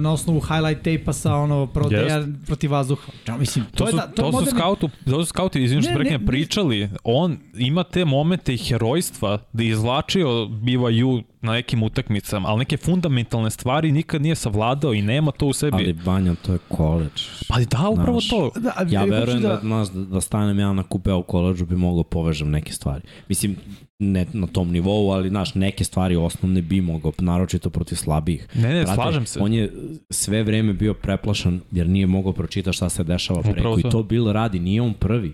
na 0.00 0.12
osnovu 0.12 0.40
highlight 0.40 0.78
tape-a 0.78 1.12
sa 1.12 1.34
ono 1.34 1.66
prodaja 1.66 2.24
protiv 2.46 2.72
vazduha. 2.72 3.12
Čemu, 3.24 3.38
mislim, 3.38 3.64
to, 3.64 3.70
To, 3.74 3.84
je 3.84 3.90
su, 3.90 3.96
da, 3.96 4.02
to, 4.02 4.12
to, 4.12 4.22
je 4.22 4.32
su 4.32 4.38
moderni- 4.38 4.50
skautu, 4.50 4.90
to 5.04 5.20
su 5.20 5.26
skauti, 5.26 5.62
izvinite 5.62 5.88
Ne, 5.88 5.92
što 5.92 5.98
ne, 5.98 6.04
preknem, 6.04 6.20
ne. 6.20 6.26
pričali, 6.26 6.88
on 7.04 7.38
ima 7.54 7.82
te 7.84 8.04
momente 8.04 8.54
i 8.54 8.58
herojstva 8.58 9.38
da 9.52 9.62
je 9.62 9.68
izvlačio 9.68 10.28
BYU 10.46 11.22
na 11.40 11.52
nekim 11.52 11.82
utakmicama, 11.82 12.48
ali 12.48 12.58
neke 12.58 12.76
fundamentalne 12.76 13.50
stvari 13.50 13.92
nikad 13.92 14.22
nije 14.22 14.34
savladao 14.34 14.94
i 14.94 15.02
nema 15.02 15.30
to 15.30 15.46
u 15.46 15.52
sebi. 15.52 15.76
Ali 15.76 15.92
Banja, 15.94 16.34
to 16.36 16.52
je 16.52 16.58
college. 16.76 17.22
Ali 17.48 17.66
da, 17.66 17.88
upravo 17.88 18.20
Znaš, 18.20 18.28
to. 18.30 18.50
Da, 18.56 18.72
ali 18.76 18.92
Ja 18.92 19.00
hoću 19.00 19.12
verujem 19.12 19.42
da, 19.42 19.60
znaš, 19.62 19.88
da, 19.88 20.00
da 20.00 20.20
stanem 20.20 20.58
ja 20.58 20.72
na 20.72 20.82
kupe 20.82 21.12
u 21.12 21.22
koleđu 21.22 21.66
bi 21.66 21.76
mogao 21.76 22.02
povežem 22.04 22.50
neke 22.50 22.72
stvari. 22.72 23.02
Mislim, 23.28 23.56
ne 24.00 24.26
na 24.32 24.46
tom 24.46 24.70
nivou, 24.70 25.10
ali 25.12 25.28
znaš, 25.28 25.54
neke 25.54 25.84
stvari 25.84 26.16
osnovne 26.16 26.62
bi 26.62 26.80
mogao, 26.80 27.12
naročito 27.18 27.70
protiv 27.70 27.96
slabijih. 27.96 28.48
Ne, 28.54 28.68
ne, 28.68 28.82
Brate, 28.82 28.94
slažem 28.94 29.26
se. 29.26 29.40
On 29.40 29.52
je 29.52 29.72
sve 30.10 30.42
vreme 30.42 30.72
bio 30.72 30.94
preplašan 30.94 31.60
jer 31.72 31.88
nije 31.88 32.06
mogao 32.06 32.32
pročita 32.32 32.72
šta 32.72 32.88
se 32.88 33.04
dešava 33.04 33.40
Upravo 33.40 33.54
preko. 33.54 33.78
I 33.78 33.82
to. 33.82 33.90
to 33.90 34.02
Bill 34.02 34.32
radi, 34.32 34.60
nije 34.60 34.82
on 34.82 34.94
prvi. 34.94 35.32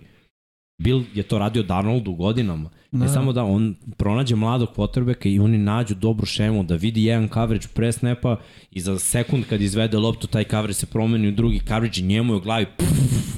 Bill 0.82 1.04
je 1.14 1.22
to 1.22 1.38
radio 1.38 1.62
Darnoldu 1.62 2.12
godinama. 2.12 2.70
Da. 2.92 2.98
Ne 2.98 3.08
samo 3.08 3.32
da 3.32 3.44
on 3.44 3.74
pronađe 3.96 4.36
mladog 4.36 4.68
quarterbacka 4.76 5.28
i 5.28 5.38
oni 5.38 5.58
nađu 5.58 5.94
dobru 5.94 6.26
šemu 6.26 6.62
da 6.62 6.74
vidi 6.74 7.04
jedan 7.04 7.28
coverage 7.28 7.66
pre 7.74 7.92
snapa 7.92 8.36
i 8.70 8.80
za 8.80 8.98
sekund 8.98 9.44
kad 9.48 9.60
izvede 9.60 9.98
loptu 9.98 10.26
taj 10.26 10.44
coverage 10.44 10.74
se 10.74 10.86
promeni 10.86 11.28
u 11.28 11.32
drugi 11.32 11.60
coverage 11.68 12.00
i 12.00 12.04
njemu 12.04 12.32
je 12.32 12.36
u 12.36 12.40
glavi 12.40 12.66
pff, 12.78 13.36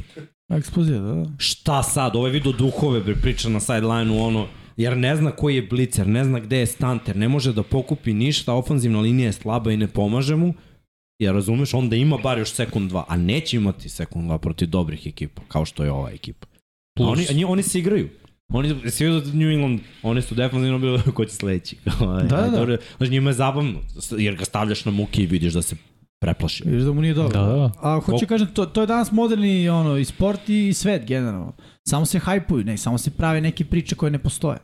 Eksplozija, 0.49 0.99
da, 1.01 1.13
da. 1.13 1.31
šta 1.39 1.83
sad, 1.83 2.17
ovaj 2.17 2.31
vidio 2.31 2.53
duhove 2.53 3.15
priča 3.15 3.49
na 3.49 3.61
sideline-u 3.61 4.23
ono, 4.23 4.47
jer 4.79 4.97
ne 4.97 5.17
zna 5.17 5.31
koji 5.31 5.57
je 5.57 5.63
blicer, 5.63 6.07
ne 6.09 6.25
zna 6.25 6.41
gde 6.41 6.59
je 6.59 6.67
stanter, 6.67 7.17
ne 7.17 7.29
može 7.29 7.53
da 7.53 7.63
pokupi 7.63 8.13
ništa, 8.15 8.55
ofanzivna 8.55 9.01
linija 9.01 9.27
je 9.27 9.33
slaba 9.33 9.73
i 9.73 9.77
ne 9.77 9.87
pomaže 9.89 10.37
mu, 10.37 10.55
jer 11.19 11.35
razumeš, 11.35 11.75
onda 11.75 11.97
ima 11.97 12.17
bar 12.19 12.39
još 12.39 12.53
sekund 12.53 12.89
dva, 12.89 13.05
a 13.09 13.17
neće 13.17 13.57
imati 13.57 13.89
sekund 13.89 14.27
dva 14.27 14.39
protiv 14.39 14.69
dobrih 14.69 15.07
ekipa, 15.07 15.43
kao 15.49 15.65
što 15.65 15.85
je 15.85 15.93
ova 15.93 16.11
ekipa. 16.11 16.47
A 16.47 16.59
Plus. 16.97 17.09
oni, 17.11 17.27
a 17.31 17.33
nji- 17.33 17.47
oni 17.47 17.63
se 17.63 17.79
igraju. 17.79 18.09
Oni, 18.49 18.91
svi 18.91 19.07
vidio 19.07 19.21
da 19.23 19.33
New 19.35 19.51
England, 19.51 19.81
oni 20.03 20.23
su 20.23 20.35
definitivno 20.35 20.79
bili 20.79 21.01
ko 21.15 21.25
će 21.25 21.33
sledeći. 21.33 21.77
Ovaj, 22.01 22.23
Da, 22.23 22.37
da, 22.37 22.43
da. 22.43 22.51
dobro, 22.51 22.77
Znači 22.97 23.13
njima 23.13 23.31
je 23.31 23.35
zabavno, 23.35 23.79
jer 24.13 24.37
ga 24.37 24.45
stavljaš 24.45 24.85
na 24.85 24.93
muke 24.93 25.23
i 25.23 25.27
vidiš 25.27 25.53
da 25.53 25.63
se 25.63 25.77
preplaši. 26.21 26.63
Vidiš 26.67 26.83
da 26.83 26.93
mu 26.93 27.01
nije 27.01 27.15
dobro. 27.15 27.41
Da, 27.41 27.47
da. 27.47 27.71
A 27.79 28.01
hoću 28.01 28.19
Ko- 28.19 28.29
kažem, 28.29 28.47
to, 28.47 28.67
to 28.67 28.81
je 28.81 28.87
danas 28.87 29.13
moderni 29.13 29.69
ono, 29.69 29.97
i 29.97 30.05
sport 30.05 30.49
i 30.49 30.73
svet 30.73 31.05
generalno. 31.05 31.53
Samo 31.85 32.07
se 32.07 32.19
hajpuju, 32.19 32.65
ne, 32.65 32.77
samo 32.77 32.99
se 32.99 33.11
prave 33.11 33.41
neke 33.41 33.65
priče 33.65 33.95
koje 33.95 34.11
ne 34.11 34.19
postoje. 34.19 34.59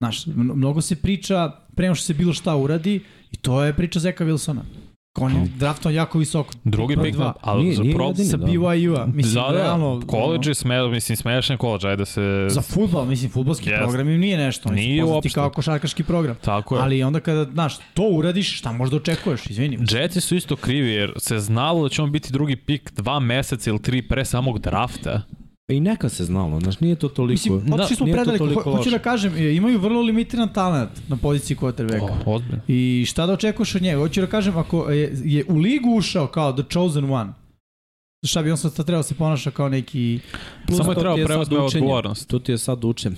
Znaš, 0.00 0.26
mno- 0.26 0.54
mnogo 0.54 0.80
se 0.80 0.96
priča 0.96 1.50
pre 1.76 1.82
nego 1.82 1.94
što 1.94 2.04
se 2.04 2.14
bilo 2.14 2.32
šta 2.32 2.56
uradi 2.56 3.00
i 3.32 3.36
to 3.36 3.62
je 3.62 3.72
priča 3.72 3.98
Zeka 3.98 4.24
Wilsona. 4.24 4.60
On 5.14 5.32
je 5.32 5.46
draftovan 5.56 5.94
jako 5.94 6.18
visoko. 6.18 6.52
Drugi 6.64 6.96
pick, 6.96 7.16
dva. 7.16 7.32
ali 7.40 7.62
Nije- 7.62 7.74
za 7.74 7.82
nije 7.82 7.94
pro... 7.94 8.04
jedini. 8.04 8.28
Sa 8.28 8.36
da. 8.36 8.46
BYU-a. 8.46 9.06
Mislim, 9.06 9.34
da, 9.34 9.40
da, 9.42 9.52
realno... 9.52 10.02
college 10.10 10.50
je 10.50 10.54
sme, 10.54 10.88
mislim, 10.88 11.16
smešan 11.16 11.58
college, 11.58 11.88
ajde 11.88 11.96
da 11.96 12.04
se... 12.04 12.46
Za 12.48 12.60
futbal, 12.62 13.04
mislim, 13.04 13.30
futbalski 13.30 13.68
Jeste. 13.70 13.82
program 13.82 14.08
im 14.08 14.20
nije 14.20 14.38
nešto. 14.38 14.68
Oni 14.68 14.80
Nije 14.80 15.04
uopšte. 15.04 15.30
kao 15.30 15.50
košarkaški 15.50 16.02
program. 16.02 16.36
Tako 16.36 16.76
je. 16.76 16.82
Ali 16.82 17.02
onda 17.02 17.20
kada, 17.20 17.44
znaš, 17.44 17.78
to 17.94 18.02
uradiš, 18.04 18.58
šta 18.58 18.72
možda 18.72 18.96
očekuješ, 18.96 19.46
izvini. 19.46 19.78
Jetsi 19.90 20.20
su 20.20 20.36
isto 20.36 20.56
krivi 20.56 20.90
jer 20.90 21.12
se 21.16 21.38
znalo 21.38 21.82
da 21.82 21.88
će 21.88 22.02
on 22.02 22.12
biti 22.12 22.32
drugi 22.32 22.56
pik 22.56 22.92
dva 22.92 23.20
meseca 23.20 23.70
ili 23.70 23.82
tri 23.82 24.02
pre 24.02 24.24
samog 24.24 24.58
drafta. 24.58 25.22
I 25.70 25.80
neka 25.80 26.08
se 26.08 26.24
znalo, 26.24 26.60
znaš, 26.60 26.80
nije 26.80 26.94
to 26.94 27.08
toliko... 27.08 27.32
Mislim, 27.32 27.72
otišli 27.72 27.96
smo 27.96 28.06
nije 28.06 28.16
to 28.16 28.22
predaleko. 28.22 28.44
toliko 28.44 28.70
Ho, 28.70 28.76
hoću 28.76 28.90
da 28.90 28.98
kažem, 28.98 29.34
e, 29.36 29.54
imaju 29.54 29.78
vrlo 29.78 30.00
limitiran 30.02 30.52
talent 30.52 30.90
na 31.08 31.16
poziciji 31.16 31.56
quarterbacka. 31.56 32.12
O, 32.26 32.34
ozbiljno. 32.34 32.60
I 32.68 33.04
šta 33.08 33.26
da 33.26 33.32
očekuješ 33.32 33.74
od 33.74 33.82
njega? 33.82 33.98
Hoću 33.98 34.20
da 34.20 34.26
kažem, 34.26 34.56
ako 34.56 34.90
je, 34.90 35.12
je 35.24 35.44
u 35.48 35.56
ligu 35.56 35.90
ušao 35.90 36.26
kao 36.26 36.52
the 36.52 36.62
chosen 36.72 37.12
one, 37.12 37.32
šta 38.26 38.42
bi 38.42 38.50
on 38.50 38.56
sad 38.56 38.74
trebao 38.74 38.98
da 38.98 39.02
se 39.02 39.14
ponaša 39.14 39.50
kao 39.50 39.68
neki... 39.68 40.20
Plus 40.66 40.78
Samo 40.78 40.92
je 40.92 40.96
trebao 40.96 41.14
učenje. 41.14 41.60
odgovornost. 41.60 42.28
To 42.28 42.38
ti 42.38 42.52
je 42.52 42.58
sad 42.58 42.84
uče. 42.84 43.10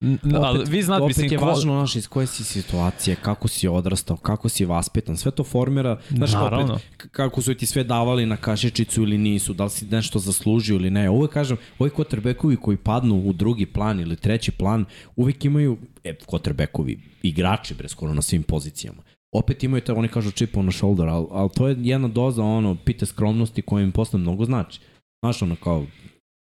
N- 0.00 0.18
ali 0.34 0.64
vi 0.68 0.82
znate, 0.82 1.02
opet 1.02 1.16
mislim, 1.16 1.32
je 1.32 1.38
ko- 1.38 1.44
važno, 1.44 1.72
znaš, 1.72 1.96
iz 1.96 2.08
koje 2.08 2.26
si 2.26 2.44
situacije, 2.44 3.16
kako 3.16 3.48
si 3.48 3.68
odrastao, 3.68 4.16
kako 4.16 4.48
si 4.48 4.64
vaspitan, 4.64 5.16
sve 5.16 5.30
to 5.30 5.44
formira, 5.44 6.00
znaš, 6.08 6.32
Naravno. 6.32 6.74
opet, 6.74 6.86
kako 7.10 7.42
su 7.42 7.54
ti 7.54 7.66
sve 7.66 7.84
davali 7.84 8.26
na 8.26 8.36
kašičicu 8.36 9.02
ili 9.02 9.18
nisu, 9.18 9.54
da 9.54 9.64
li 9.64 9.70
si 9.70 9.86
nešto 9.86 10.18
zaslužio 10.18 10.74
ili 10.74 10.90
ne. 10.90 11.10
Uvek 11.10 11.30
kažem, 11.30 11.56
ovi 11.78 11.90
quarterbackovi 11.90 12.56
koji 12.56 12.76
padnu 12.76 13.16
u 13.18 13.32
drugi 13.32 13.66
plan 13.66 14.00
ili 14.00 14.16
treći 14.16 14.50
plan, 14.50 14.84
uvek 15.16 15.44
imaju, 15.44 15.76
e, 16.04 16.14
quarterbackovi, 16.26 16.98
igrači, 17.22 17.74
bre, 17.74 17.88
skoro 17.88 18.14
na 18.14 18.22
svim 18.22 18.42
pozicijama. 18.42 19.02
Opet 19.32 19.62
imaju 19.64 19.80
to, 19.80 19.94
oni 19.94 20.08
kažu 20.08 20.30
chip 20.30 20.56
on 20.56 20.68
the 20.68 20.76
shoulder, 20.76 21.08
ali 21.08 21.26
al 21.30 21.48
to 21.48 21.68
je 21.68 21.76
jedna 21.78 22.08
doza, 22.08 22.42
ono, 22.42 22.74
pite 22.74 23.06
skromnosti 23.06 23.62
koja 23.62 23.82
im 23.82 23.92
posle 23.92 24.18
mnogo 24.18 24.44
znači. 24.44 24.80
Znaš, 25.24 25.42
ono, 25.42 25.56
kao, 25.56 25.86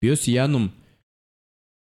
bio 0.04 0.16
si 0.16 0.32
jednom, 0.34 0.70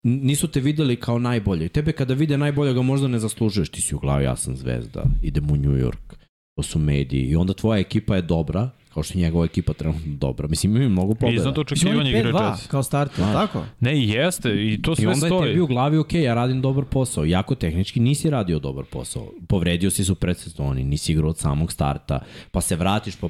nisu 0.07 0.47
te 0.47 0.59
videli 0.59 0.95
kao 0.95 1.19
najbolje. 1.19 1.65
I 1.65 1.69
tebe 1.69 1.91
kada 1.91 2.13
vide 2.13 2.37
najbolje 2.37 2.73
ga 2.73 2.81
možda 2.81 3.07
ne 3.07 3.19
zaslužuješ. 3.19 3.69
Ti 3.69 3.81
si 3.81 3.95
u 3.95 3.99
glavi, 3.99 4.23
ja 4.23 4.35
sam 4.35 4.55
zvezda, 4.55 5.03
idem 5.21 5.51
u 5.51 5.55
New 5.55 5.71
York. 5.73 6.15
To 6.55 6.63
su 6.63 6.79
mediji. 6.79 7.21
I 7.21 7.35
onda 7.35 7.53
tvoja 7.53 7.79
ekipa 7.79 8.15
je 8.15 8.21
dobra, 8.21 8.69
kao 8.93 9.03
što 9.03 9.17
je 9.17 9.23
njegova 9.23 9.45
ekipa 9.45 9.73
trenutno 9.73 10.15
dobra. 10.15 10.47
Mislim, 10.47 10.75
imaju 10.75 10.89
mnogo 10.89 11.13
pobjeda. 11.13 11.35
Iznad 11.35 11.57
Mislim, 11.57 11.91
on 11.91 11.99
očekivanja 12.01 12.09
je 12.09 12.19
igra 12.19 12.31
5-2 12.31 12.51
Jetsi. 12.51 12.67
kao 12.67 12.83
starter, 12.83 13.25
Da. 13.25 13.33
tako? 13.33 13.65
Ne, 13.79 13.97
i 13.99 14.09
jeste, 14.09 14.49
i 14.65 14.81
to 14.81 14.91
I 14.91 14.95
sve 14.95 15.07
onda 15.07 15.25
je 15.25 15.29
stoji. 15.29 15.49
tebi 15.49 15.61
u 15.61 15.67
glavi, 15.67 15.97
ok, 15.97 16.13
ja 16.13 16.33
radim 16.33 16.61
dobar 16.61 16.85
posao. 16.85 17.25
Jako 17.25 17.55
tehnički 17.55 17.99
nisi 17.99 18.29
radio 18.29 18.59
dobar 18.59 18.85
posao. 18.85 19.31
Povredio 19.47 19.89
si 19.89 20.03
su 20.03 20.15
predsezoni, 20.15 20.83
nisi 20.83 21.11
igrao 21.11 21.29
od 21.29 21.37
samog 21.37 21.71
starta, 21.71 22.19
pa 22.51 22.61
se 22.61 22.75
vratiš, 22.75 23.15
pa 23.15 23.29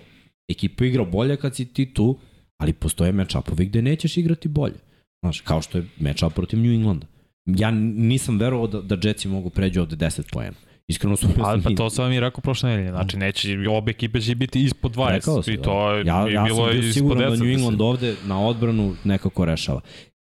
Ekipa 0.50 0.86
igra 0.86 1.04
bolje 1.06 1.38
kad 1.38 1.56
si 1.56 1.66
ti 1.66 1.94
tu, 1.94 2.18
ali 2.58 2.74
postoje 2.74 3.12
matchupovi 3.12 3.66
gde 3.66 3.82
nećeš 3.82 4.18
igrati 4.18 4.48
bolje. 4.48 4.76
Znaš, 5.22 5.42
kao 5.42 5.62
što 5.62 5.78
je 5.78 5.88
matchup 6.00 6.34
protiv 6.34 6.60
New 6.60 6.74
Englanda. 6.74 7.08
Ja 7.46 7.72
nisam 7.72 8.38
verovao 8.38 8.68
da, 8.68 8.82
da 8.82 9.08
Jetsi 9.08 9.28
mogu 9.28 9.50
pređu 9.50 9.82
ovde 9.82 9.96
10 9.96 10.32
poena. 10.32 10.56
Iskreno 10.88 11.16
su 11.16 11.28
Pa, 11.38 11.58
pa 11.64 11.70
to 11.76 11.90
sam 11.90 12.06
vam 12.06 12.14
i 12.14 12.20
rekao 12.20 12.42
prošle 12.42 12.70
nedelje. 12.70 12.92
Znači, 12.92 13.18
neće, 13.18 13.58
obe 13.70 13.92
ekipe 13.92 14.22
će 14.22 14.36
biti 14.36 14.64
ispod 14.64 14.96
20. 14.96 15.14
Rekao 15.14 15.44
si, 15.44 15.54
I 15.54 15.58
to 15.58 15.92
je 15.92 16.06
ja, 16.06 16.28
ja 16.30 16.44
bilo 16.44 16.56
sam 16.56 16.72
bio 16.72 16.80
ispod 16.80 16.94
siguran 16.94 17.18
10. 17.18 17.22
da 17.22 17.30
New 17.30 17.34
mislim. 17.34 17.52
England 17.52 17.82
ovde 17.82 18.16
na 18.26 18.46
odbranu 18.46 18.96
nekako 19.04 19.46
rešava. 19.46 19.82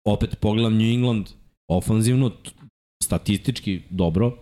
Opet 0.07 0.39
pogledam 0.41 0.77
New 0.77 0.93
England 0.95 1.27
ofanzivno, 1.69 2.33
statistički 3.03 3.83
dobro, 3.91 4.37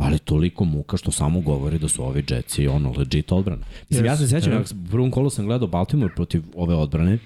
ali 0.00 0.18
toliko 0.18 0.64
muka 0.64 0.96
što 0.96 1.10
samo 1.10 1.40
govori 1.40 1.78
da 1.78 1.88
su 1.88 2.04
ovi 2.04 2.24
Jetsi 2.30 2.68
ono 2.68 2.94
legit 2.98 3.32
odbrana. 3.32 3.66
Mislim, 3.90 4.06
ja 4.06 4.16
se 4.16 4.24
Yes, 4.24 4.40
yes. 4.40 4.62
yes. 4.62 4.86
u 4.86 4.90
prvom 4.90 5.10
kolu 5.10 5.30
sam 5.30 5.46
gledao 5.46 5.68
Baltimore 5.68 6.14
protiv 6.14 6.42
ove 6.56 6.74
odbrane 6.74 7.18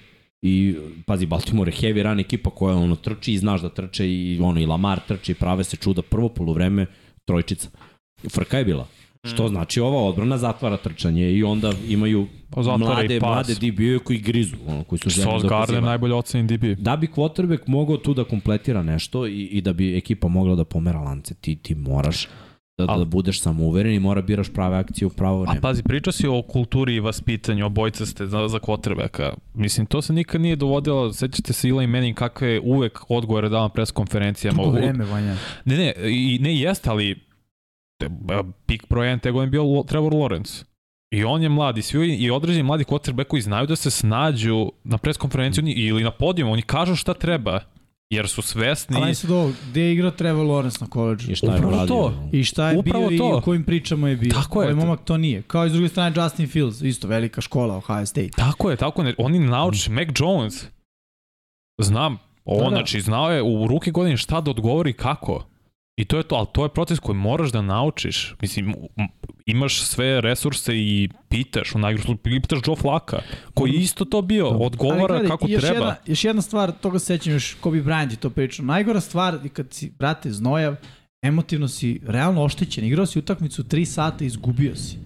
i 0.42 0.76
pazi, 1.06 1.26
Baltimore 1.26 1.72
je 1.72 1.76
heavy 1.80 2.02
run 2.02 2.20
ekipa 2.20 2.50
koja 2.50 2.76
ono 2.76 2.96
trči 2.96 3.32
i 3.32 3.38
znaš 3.38 3.60
da 3.60 3.68
trče 3.68 4.08
i 4.08 4.40
ono 4.42 4.60
i 4.60 4.66
Lamar 4.66 5.00
trči 5.08 5.32
i 5.32 5.34
prave 5.34 5.64
se 5.64 5.76
čuda 5.76 6.02
prvo 6.02 6.28
poluvreme 6.28 6.86
trojčica. 7.24 7.68
Frka 8.30 8.58
je 8.58 8.64
bila. 8.64 8.86
Što 9.24 9.48
znači 9.48 9.80
ova 9.80 10.02
odbrana 10.02 10.38
zatvara 10.38 10.76
trčanje 10.76 11.32
i 11.32 11.42
onda 11.42 11.72
imaju 11.88 12.26
Pa 12.50 12.62
zatvara 12.62 12.94
mlade, 12.94 13.20
mlade 13.20 13.54
DB-ove 13.54 13.98
koji 13.98 14.18
grizu, 14.18 14.56
ono, 14.66 14.84
koji 14.84 14.98
su 14.98 15.10
željni 15.10 15.32
da 15.42 15.48
pozivaju. 15.48 15.84
najbolje 15.84 16.14
oceni 16.14 16.56
DB. 16.56 16.64
Da 16.78 16.96
bi 16.96 17.06
quarterback 17.06 17.60
mogao 17.66 17.96
tu 17.96 18.14
da 18.14 18.24
kompletira 18.24 18.82
nešto 18.82 19.26
i, 19.26 19.42
i 19.42 19.60
da 19.60 19.72
bi 19.72 19.96
ekipa 19.96 20.28
mogla 20.28 20.54
da 20.54 20.64
pomera 20.64 21.00
lance, 21.00 21.34
ti, 21.34 21.56
ti 21.56 21.74
moraš 21.74 22.28
da, 22.78 22.86
Al- 22.86 22.98
da 22.98 23.04
budeš 23.06 23.40
samouveren 23.40 23.94
i 23.94 23.98
mora 23.98 24.22
biraš 24.22 24.48
prave 24.50 24.76
akcije 24.76 25.06
u 25.06 25.10
pravo 25.10 25.38
A 25.38 25.42
vreme. 25.42 25.60
pazi, 25.60 25.82
pričao 25.82 26.12
si 26.12 26.26
o 26.28 26.42
kulturi 26.42 26.94
i 26.94 27.00
vaspitanju, 27.00 27.66
obojca 27.66 28.06
ste 28.06 28.26
za, 28.26 28.48
za 28.48 28.58
quarterbacka. 28.58 29.32
Mislim, 29.54 29.86
to 29.86 30.02
se 30.02 30.12
nikad 30.12 30.40
nije 30.40 30.56
dovodilo, 30.56 31.12
sećate 31.12 31.52
se 31.52 31.68
Eli 31.68 31.86
Manning 31.86 32.16
kakve 32.16 32.48
je 32.48 32.60
uvek 32.60 33.10
odgovore 33.10 33.48
dao 33.48 33.62
na 33.62 33.68
pres 33.68 33.90
konferencijama. 33.90 34.62
U- 34.62 34.70
vreme, 34.70 35.04
Vanja. 35.04 35.36
Ne, 35.64 35.76
ne, 35.76 35.92
i, 36.04 36.38
ne 36.38 36.56
jeste, 36.56 36.90
ali 36.90 37.18
te, 37.98 38.06
a, 38.30 38.42
pik 38.66 38.86
broj 38.88 39.06
1 39.06 39.20
te 39.20 39.30
godine 39.30 39.50
bio 39.50 39.82
Trevor 39.82 40.12
Lawrence. 40.12 40.64
I 41.10 41.24
on 41.24 41.42
je 41.42 41.48
mladi, 41.48 41.82
svi 41.82 41.98
ovi- 41.98 42.16
i 42.16 42.30
određeni 42.30 42.62
mladi 42.62 42.84
quarterbackovi 42.84 43.40
znaju 43.40 43.66
da 43.66 43.76
se 43.76 43.90
snađu 43.90 44.72
na 44.84 44.98
pres 44.98 45.16
konferenciju 45.16 45.62
oni- 45.62 45.72
ili 45.72 46.04
na 46.04 46.10
podijumu, 46.10 46.52
oni 46.52 46.62
kažu 46.62 46.96
šta 46.96 47.14
treba, 47.14 47.60
jer 48.12 48.28
su 48.28 48.42
svesni. 48.42 48.96
Ali 48.96 49.14
sad 49.14 49.30
ovo, 49.30 49.52
gde 49.70 49.80
je 49.82 49.92
igrao 49.92 50.10
Trevor 50.10 50.46
Lawrence 50.46 50.80
na 50.80 50.86
koleđu? 50.86 51.32
I 51.32 51.34
šta 51.34 51.46
je 51.46 51.52
Upravo 51.52 51.68
uradio? 51.68 51.86
to. 51.88 52.28
I 52.32 52.44
šta 52.44 52.70
je 52.70 52.78
Upravo 52.78 53.08
bio 53.08 53.18
to. 53.18 53.28
i 53.28 53.38
u 53.38 53.40
kojim 53.40 53.64
pričama 53.64 54.08
je 54.08 54.16
bio. 54.16 54.32
Tako 54.32 54.62
je. 54.62 54.68
Ovaj 54.68 54.84
momak 54.84 55.04
to 55.04 55.16
nije. 55.16 55.42
Kao 55.42 55.66
i 55.66 55.70
s 55.70 55.72
druge 55.72 55.88
strane 55.88 56.12
Justin 56.16 56.48
Fields, 56.48 56.80
isto 56.82 57.08
velika 57.08 57.40
škola 57.40 57.76
Ohio 57.76 58.06
State. 58.06 58.28
Tako 58.36 58.70
je, 58.70 58.76
tako 58.76 59.02
je. 59.02 59.14
Oni 59.18 59.38
nauče, 59.38 59.90
Mac 59.90 60.08
Jones, 60.16 60.64
znam, 61.78 62.18
on, 62.44 62.58
Da, 62.58 62.64
da. 62.64 62.70
znači, 62.70 63.00
znao 63.00 63.32
je 63.32 63.42
u 63.42 63.66
ruke 63.66 63.90
godine 63.90 64.16
šta 64.16 64.40
da 64.40 64.50
odgovori 64.50 64.92
kako. 64.92 65.44
I 65.96 66.04
to 66.04 66.16
je 66.16 66.22
to, 66.22 66.34
ali 66.34 66.46
to 66.52 66.64
je 66.64 66.68
proces 66.68 66.98
koji 66.98 67.16
moraš 67.16 67.52
da 67.52 67.62
naučiš. 67.62 68.34
Mislim, 68.40 68.74
imaš 69.46 69.82
sve 69.82 70.20
resurse 70.20 70.76
i 70.76 71.08
pitaš, 71.28 71.74
u 71.74 71.78
najgru 71.78 72.02
slučaju, 72.02 72.18
pitaš 72.40 72.58
Joe 72.66 72.76
Flaka, 72.76 73.18
koji 73.54 73.72
je 73.72 73.80
isto 73.80 74.04
to 74.04 74.22
bio, 74.22 74.48
odgovara 74.48 75.06
gledaj, 75.08 75.28
kako 75.28 75.48
još 75.48 75.62
treba. 75.62 75.76
Jedna, 75.76 75.96
još 76.06 76.24
jedna 76.24 76.42
stvar, 76.42 76.72
toga 76.72 76.98
se 76.98 77.04
sećam 77.06 77.32
još 77.32 77.54
Kobe 77.54 77.82
Bryant 77.82 78.10
je 78.10 78.16
to 78.16 78.30
pričao. 78.30 78.64
Najgora 78.64 79.00
stvar 79.00 79.38
je 79.42 79.48
kad 79.48 79.72
si, 79.72 79.92
brate, 79.98 80.30
znojav, 80.30 80.76
emotivno 81.22 81.68
si 81.68 82.00
realno 82.06 82.42
oštećen. 82.44 82.84
Igrao 82.84 83.06
si 83.06 83.18
utakmicu 83.18 83.62
3 83.64 83.84
sata 83.84 84.24
i 84.24 84.26
izgubio 84.26 84.76
si. 84.76 84.96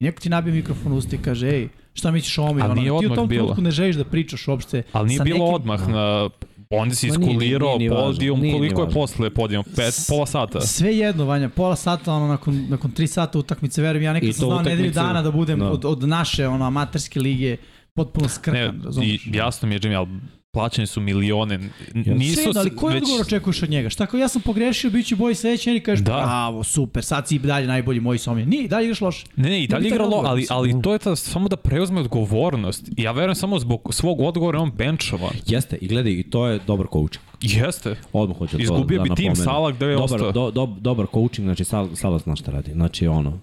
I 0.00 0.04
neko 0.04 0.20
ti 0.20 0.28
nabije 0.28 0.54
mikrofon 0.54 0.92
u 0.92 0.96
usta 0.96 1.16
i 1.16 1.22
kaže, 1.24 1.48
ej, 1.48 1.68
šta 1.92 2.10
misliš 2.10 2.38
o 2.38 2.42
ovome? 2.42 2.62
Ali 2.62 2.70
Ono, 2.70 2.80
nije 2.80 2.88
ti 2.88 2.92
u 2.92 2.96
odmah 2.96 3.16
tom 3.16 3.28
bilo. 3.28 3.42
trenutku 3.42 3.62
ne 3.62 3.70
želiš 3.70 3.96
da 3.96 4.04
pričaš 4.04 4.48
uopšte. 4.48 4.82
Ali 4.92 5.08
nije 5.08 5.20
bilo 5.20 5.38
nekim- 5.38 5.54
odmah 5.54 5.88
na 5.88 6.30
onda 6.72 6.94
si 6.94 7.06
nije, 7.06 7.10
iskulirao 7.12 7.68
nije, 7.68 7.78
nije 7.80 7.90
podijum, 7.92 8.40
nije, 8.40 8.50
nije 8.50 8.58
koliko 8.60 8.80
je 8.80 8.84
važno. 8.84 9.00
posle 9.00 9.30
podijum? 9.30 9.64
Pet, 9.66 9.94
S- 9.94 10.06
pola 10.08 10.26
sata. 10.26 10.60
Sve 10.60 10.96
jedno, 10.96 11.24
Vanja, 11.24 11.48
pola 11.48 11.76
sata, 11.76 12.12
ono, 12.12 12.26
nakon, 12.26 12.66
nakon 12.68 12.90
tri 12.90 13.06
sata 13.06 13.38
utakmice, 13.38 13.82
verujem, 13.82 14.04
ja 14.04 14.10
I 14.10 14.14
nekad 14.14 14.34
sam 14.34 14.46
znao 14.46 14.62
nedelju 14.62 14.90
dana 14.90 15.22
da 15.22 15.30
budem 15.30 15.58
da. 15.58 15.70
od, 15.70 15.84
od 15.84 16.02
naše 16.02 16.48
ono, 16.48 16.64
amaterske 16.64 17.20
lige 17.20 17.56
potpuno 17.94 18.24
Ne, 18.24 18.30
skrkan, 18.30 18.80
i, 18.80 18.84
razumiješ? 18.84 19.22
jasno 19.26 19.68
mi 19.68 19.74
je, 19.74 19.80
Jimmy, 19.80 19.96
ali 19.96 20.08
plaćeni 20.52 20.86
su 20.86 21.00
milione. 21.00 21.58
Nisu 21.94 22.34
Sve 22.34 22.44
jedno, 22.44 22.60
ali 22.60 22.76
koji 22.76 22.94
već- 22.94 23.02
odgovor 23.02 23.20
očekuješ 23.22 23.62
od 23.62 23.70
njega? 23.70 23.90
Šta 23.90 24.04
ako 24.04 24.16
ja 24.16 24.28
sam 24.28 24.42
pogrešio, 24.42 24.90
bit 24.90 25.06
ću 25.06 25.16
bolji 25.16 25.34
sledeći, 25.34 25.70
i 25.72 25.80
kažeš, 25.80 26.04
Da. 26.04 26.12
bravo, 26.12 26.64
super, 26.64 27.04
sad 27.04 27.28
si 27.28 27.36
i 27.36 27.38
dalje 27.38 27.66
najbolji 27.66 28.00
moj 28.00 28.18
somlje. 28.18 28.46
Nije, 28.46 28.68
dalje 28.68 28.84
igraš 28.84 29.00
loše. 29.00 29.26
Ne, 29.36 29.48
ne, 29.48 29.62
i 29.62 29.66
dalje 29.66 29.82
bi 29.82 29.88
taj 29.88 29.96
igra 29.96 30.04
lo, 30.04 30.08
odgovor, 30.08 30.26
ali, 30.26 30.46
ali 30.50 30.82
to 30.82 30.92
je 30.92 30.98
ta, 30.98 31.16
samo 31.16 31.48
da 31.48 31.56
preuzme 31.56 32.00
odgovornost. 32.00 32.90
Ja 32.96 33.12
verujem 33.12 33.34
samo 33.34 33.58
zbog 33.58 33.88
svog 33.90 34.20
odgovora 34.20 34.58
on 34.58 34.70
benčovan. 34.70 35.32
Jeste, 35.46 35.78
i 35.80 35.88
gledaj, 35.88 36.12
i 36.12 36.22
to 36.22 36.46
je 36.46 36.60
dobar 36.66 36.86
coaching. 36.92 37.24
Jeste. 37.42 37.96
Odmah 38.12 38.38
hoću 38.38 38.56
to 38.56 38.62
Izgubio 38.62 38.98
da 38.98 39.02
bi 39.02 39.08
tim 39.08 39.26
napomenem. 39.26 39.36
Sala 39.36 39.70
gde 39.70 39.86
je 39.86 39.94
dobar, 39.94 40.04
ostao. 40.14 40.32
do, 40.32 40.50
do, 40.50 40.66
dobar 40.80 41.06
coaching, 41.14 41.46
znači 41.46 41.64
Sal, 41.64 41.88
Sala 41.94 42.18
zna 42.18 42.36
šta 42.36 42.50
radi. 42.50 42.72
Znači 42.72 43.06
ono, 43.06 43.38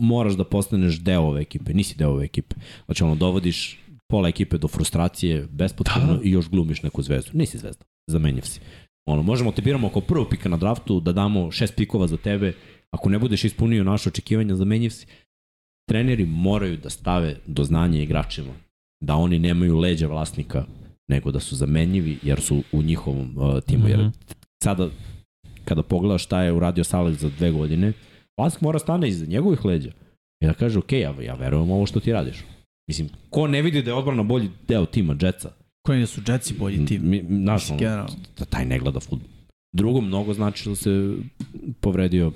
moraš 0.00 0.32
da 0.32 0.44
postaneš 0.44 0.96
deo 0.96 1.20
ove 1.22 1.40
ekipe, 1.40 1.74
nisi 1.74 1.96
deo 1.98 2.10
ove 2.10 2.24
ekipe. 2.24 2.54
Znači 2.86 3.04
ono, 3.04 3.14
dovodiš 3.14 3.78
pola 4.12 4.28
ekipe 4.28 4.58
do 4.58 4.68
frustracije 4.68 5.46
bespotrebno 5.50 6.14
Da. 6.14 6.20
i 6.24 6.30
još 6.30 6.48
glumiš 6.48 6.82
neku 6.82 7.02
zvezdu. 7.02 7.30
Nisi 7.34 7.58
zvezda, 7.58 7.84
zamenjiv 8.10 8.42
si. 8.42 8.60
Ono, 9.08 9.22
možemo 9.22 9.52
te 9.52 9.62
biramo 9.62 9.88
kao 9.88 10.02
prvog 10.02 10.28
pika 10.30 10.48
na 10.48 10.56
draftu, 10.56 11.00
da 11.00 11.12
damo 11.12 11.50
šest 11.50 11.76
pikova 11.76 12.06
za 12.06 12.16
tebe, 12.16 12.52
ako 12.90 13.08
ne 13.08 13.18
budeš 13.18 13.44
ispunio 13.44 13.84
naše 13.84 14.08
očekivanja, 14.08 14.54
zamenjiv 14.54 14.90
si. 14.90 15.06
Treneri 15.88 16.26
moraju 16.26 16.76
da 16.76 16.90
stave 16.90 17.36
do 17.46 17.64
znanja 17.64 18.02
igračima 18.02 18.52
da 19.02 19.14
oni 19.14 19.38
nemaju 19.38 19.78
leđa 19.78 20.06
vlasnika, 20.06 20.64
nego 21.08 21.32
da 21.32 21.40
su 21.40 21.56
zamenjivi 21.56 22.18
jer 22.22 22.40
su 22.40 22.62
u 22.72 22.82
njihovom 22.82 23.34
uh, 23.38 23.60
timu. 23.60 23.88
Jer 23.88 23.98
Mhm. 23.98 24.08
sada 24.64 24.88
kada 25.64 25.82
pogledaš 25.82 26.24
šta 26.24 26.42
je 26.42 26.52
uradio 26.52 26.84
Saleh 26.84 27.18
za 27.18 27.30
dve 27.38 27.50
godine, 27.50 27.92
Lask 28.38 28.60
mora 28.60 28.78
stane 28.78 29.08
iza 29.08 29.26
njegovih 29.26 29.64
leđa 29.64 29.90
i 30.42 30.46
da 30.46 30.54
kaže, 30.54 30.78
ok, 30.78 30.92
ja, 30.92 31.14
ja 31.22 31.34
verujem 31.34 31.70
ovo 31.70 31.86
što 31.86 32.00
ti 32.00 32.12
radiš. 32.12 32.36
Mislim, 32.92 33.08
ko 33.30 33.46
ne 33.46 33.62
vidi 33.62 33.82
da 33.82 33.90
je 33.90 33.94
odbrana 33.94 34.22
bolji 34.22 34.50
deo 34.68 34.86
tima 34.86 35.16
Jetsa? 35.20 35.50
Koji 35.86 36.00
da 36.00 36.06
su 36.06 36.20
Jetsi 36.28 36.54
bolji 36.54 36.86
tim? 36.86 37.00
Mi, 37.04 37.22
naš, 37.22 37.70
ono, 37.70 37.78
generalno. 37.78 38.14
da 38.38 38.44
taj 38.44 38.64
ne 38.64 38.78
gleda 38.78 39.00
futbol. 39.00 39.28
Drugo, 39.72 40.00
mnogo 40.00 40.34
znači 40.34 40.68
da 40.68 40.74
se 40.74 41.14
povredio 41.80 42.32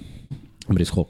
Brice 0.69 0.93
Hall. 0.95 1.07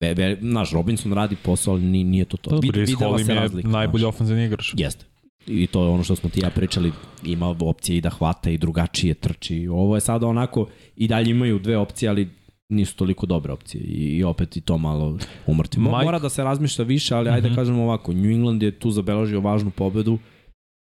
Be, 0.00 0.14
be, 0.14 0.38
naš, 0.40 0.72
Robinson 0.72 1.12
radi 1.12 1.36
posao, 1.42 1.74
ali 1.74 1.82
nije, 1.82 2.04
nije 2.04 2.24
to 2.24 2.36
to. 2.36 2.50
To, 2.50 2.56
Vid- 2.56 2.72
Brice 2.72 2.94
Hall 2.98 3.20
im 3.20 3.28
je 3.28 3.34
razlika, 3.34 3.68
najbolji 3.68 4.04
ofenzivni 4.04 4.44
igrač. 4.44 4.74
Jeste. 4.76 5.04
I 5.46 5.66
to 5.66 5.82
je 5.82 5.88
ono 5.88 6.04
što 6.04 6.16
smo 6.16 6.30
ti 6.30 6.40
ja 6.40 6.50
pričali, 6.50 6.92
ima 7.24 7.56
opcije 7.60 7.96
i 7.96 8.00
da 8.00 8.10
hvata 8.10 8.50
i 8.50 8.58
drugačije 8.58 9.14
trči. 9.14 9.68
Ovo 9.68 9.94
je 9.94 10.00
sada 10.00 10.26
onako, 10.26 10.66
i 10.96 11.08
dalje 11.08 11.30
imaju 11.30 11.58
dve 11.58 11.76
opcije, 11.76 12.08
ali 12.08 12.28
nisu 12.68 12.96
toliko 12.96 13.26
dobre 13.26 13.52
opcije 13.52 13.82
i, 13.82 14.16
i 14.16 14.24
opet 14.24 14.56
i 14.56 14.60
to 14.60 14.78
malo 14.78 15.18
umrti. 15.46 15.80
Mo, 15.80 15.90
Mike- 15.90 16.04
Mora 16.04 16.18
da 16.18 16.28
se 16.28 16.44
razmišlja 16.44 16.84
više, 16.84 17.14
ali 17.14 17.30
ajde 17.30 17.40
Mhm. 17.40 17.48
da 17.48 17.60
kažemo 17.60 17.82
ovako, 17.82 18.12
New 18.12 18.30
England 18.30 18.62
je 18.62 18.70
tu 18.72 18.90
zabeležio 18.90 19.40
važnu 19.40 19.70
pobedu 19.70 20.18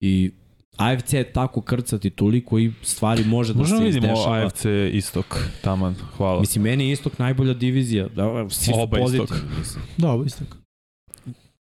i 0.00 0.30
AFC 0.76 1.12
je 1.12 1.24
tako 1.24 1.60
krcati 1.60 2.10
toliko 2.10 2.58
i 2.58 2.72
stvari 2.82 3.24
može 3.24 3.52
da 3.52 3.58
Možemo 3.58 3.78
se 3.78 3.84
vidimo 3.84 4.06
izdešava. 4.06 4.36
AFC 4.36 4.64
istok, 4.92 5.26
taman, 5.62 5.94
hvala. 6.16 6.40
Mislim, 6.40 6.62
meni 6.64 6.86
je 6.86 6.92
istok 6.92 7.18
najbolja 7.18 7.54
divizija. 7.54 8.08
Da, 8.08 8.46
svi 8.50 8.64
su 8.64 8.72
Oba 8.74 8.98
istok. 8.98 9.18
pozitivni, 9.28 9.58
mislim. 9.58 9.84
Da, 9.96 10.10
ovo 10.10 10.24
isto. 10.24 10.44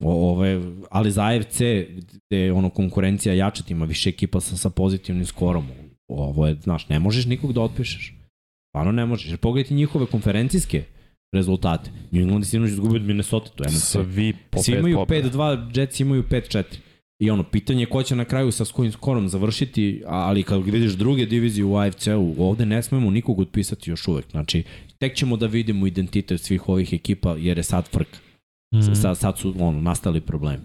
O, 0.00 0.30
ove, 0.30 0.60
ali 0.90 1.10
za 1.10 1.24
AFC, 1.24 1.60
gde 2.26 2.36
je 2.36 2.52
ono 2.52 2.70
konkurencija 2.70 3.34
jača, 3.34 3.64
ima 3.68 3.84
više 3.84 4.08
ekipa 4.08 4.40
sa, 4.40 4.56
sa 4.56 4.70
pozitivnim 4.70 5.26
skorom. 5.26 5.66
Ovo 6.08 6.46
je, 6.46 6.54
znaš, 6.54 6.88
ne 6.88 6.98
možeš 6.98 7.26
nikog 7.26 7.52
da 7.52 7.60
otpišeš. 7.60 8.14
Stvarno 8.72 8.92
ne 8.92 9.06
možeš. 9.06 9.28
Jer 9.30 9.38
pogledajte 9.38 9.74
njihove 9.74 10.06
konferencijske 10.06 10.84
rezultate. 11.32 11.90
New 12.10 12.22
England 12.22 12.44
je 12.44 12.48
sinoć 12.48 12.70
izgubio 12.70 12.96
od 12.96 13.02
Minnesota, 13.02 13.50
to 13.50 13.64
je 13.64 13.70
NFC. 13.70 13.90
Svi 13.90 14.34
po 14.50 14.62
Svi 14.62 14.72
pet 14.72 14.78
imaju 14.80 14.96
pobjeda. 14.96 15.28
5-2, 15.28 15.78
Jets 15.78 16.00
imaju 16.00 16.22
5-4. 16.22 16.64
I 17.20 17.30
ono, 17.30 17.42
pitanje 17.42 17.82
je 17.82 17.86
ko 17.86 18.02
će 18.02 18.16
na 18.16 18.24
kraju 18.24 18.52
sa 18.52 18.64
kojim 18.64 18.92
skorom 18.92 19.28
završiti, 19.28 20.02
ali 20.06 20.42
kad 20.42 20.64
vidiš 20.64 20.92
druge 20.92 21.26
divizije 21.26 21.64
u 21.64 21.76
AFC-u, 21.76 22.34
ovde 22.38 22.66
ne 22.66 22.82
smemo 22.82 23.10
nikog 23.10 23.38
otpisati 23.38 23.90
još 23.90 24.08
uvek. 24.08 24.30
Znači, 24.30 24.62
tek 24.98 25.16
ćemo 25.16 25.36
da 25.36 25.46
vidimo 25.46 25.86
identitet 25.86 26.40
svih 26.40 26.68
ovih 26.68 26.92
ekipa, 26.92 27.36
jer 27.38 27.58
je 27.58 27.62
sad 27.62 27.88
frka. 27.88 28.18
Mhm. 28.74 28.94
Sad, 28.94 29.18
sad 29.18 29.38
su 29.38 29.54
ono, 29.58 29.80
nastali 29.80 30.20
problemi. 30.20 30.62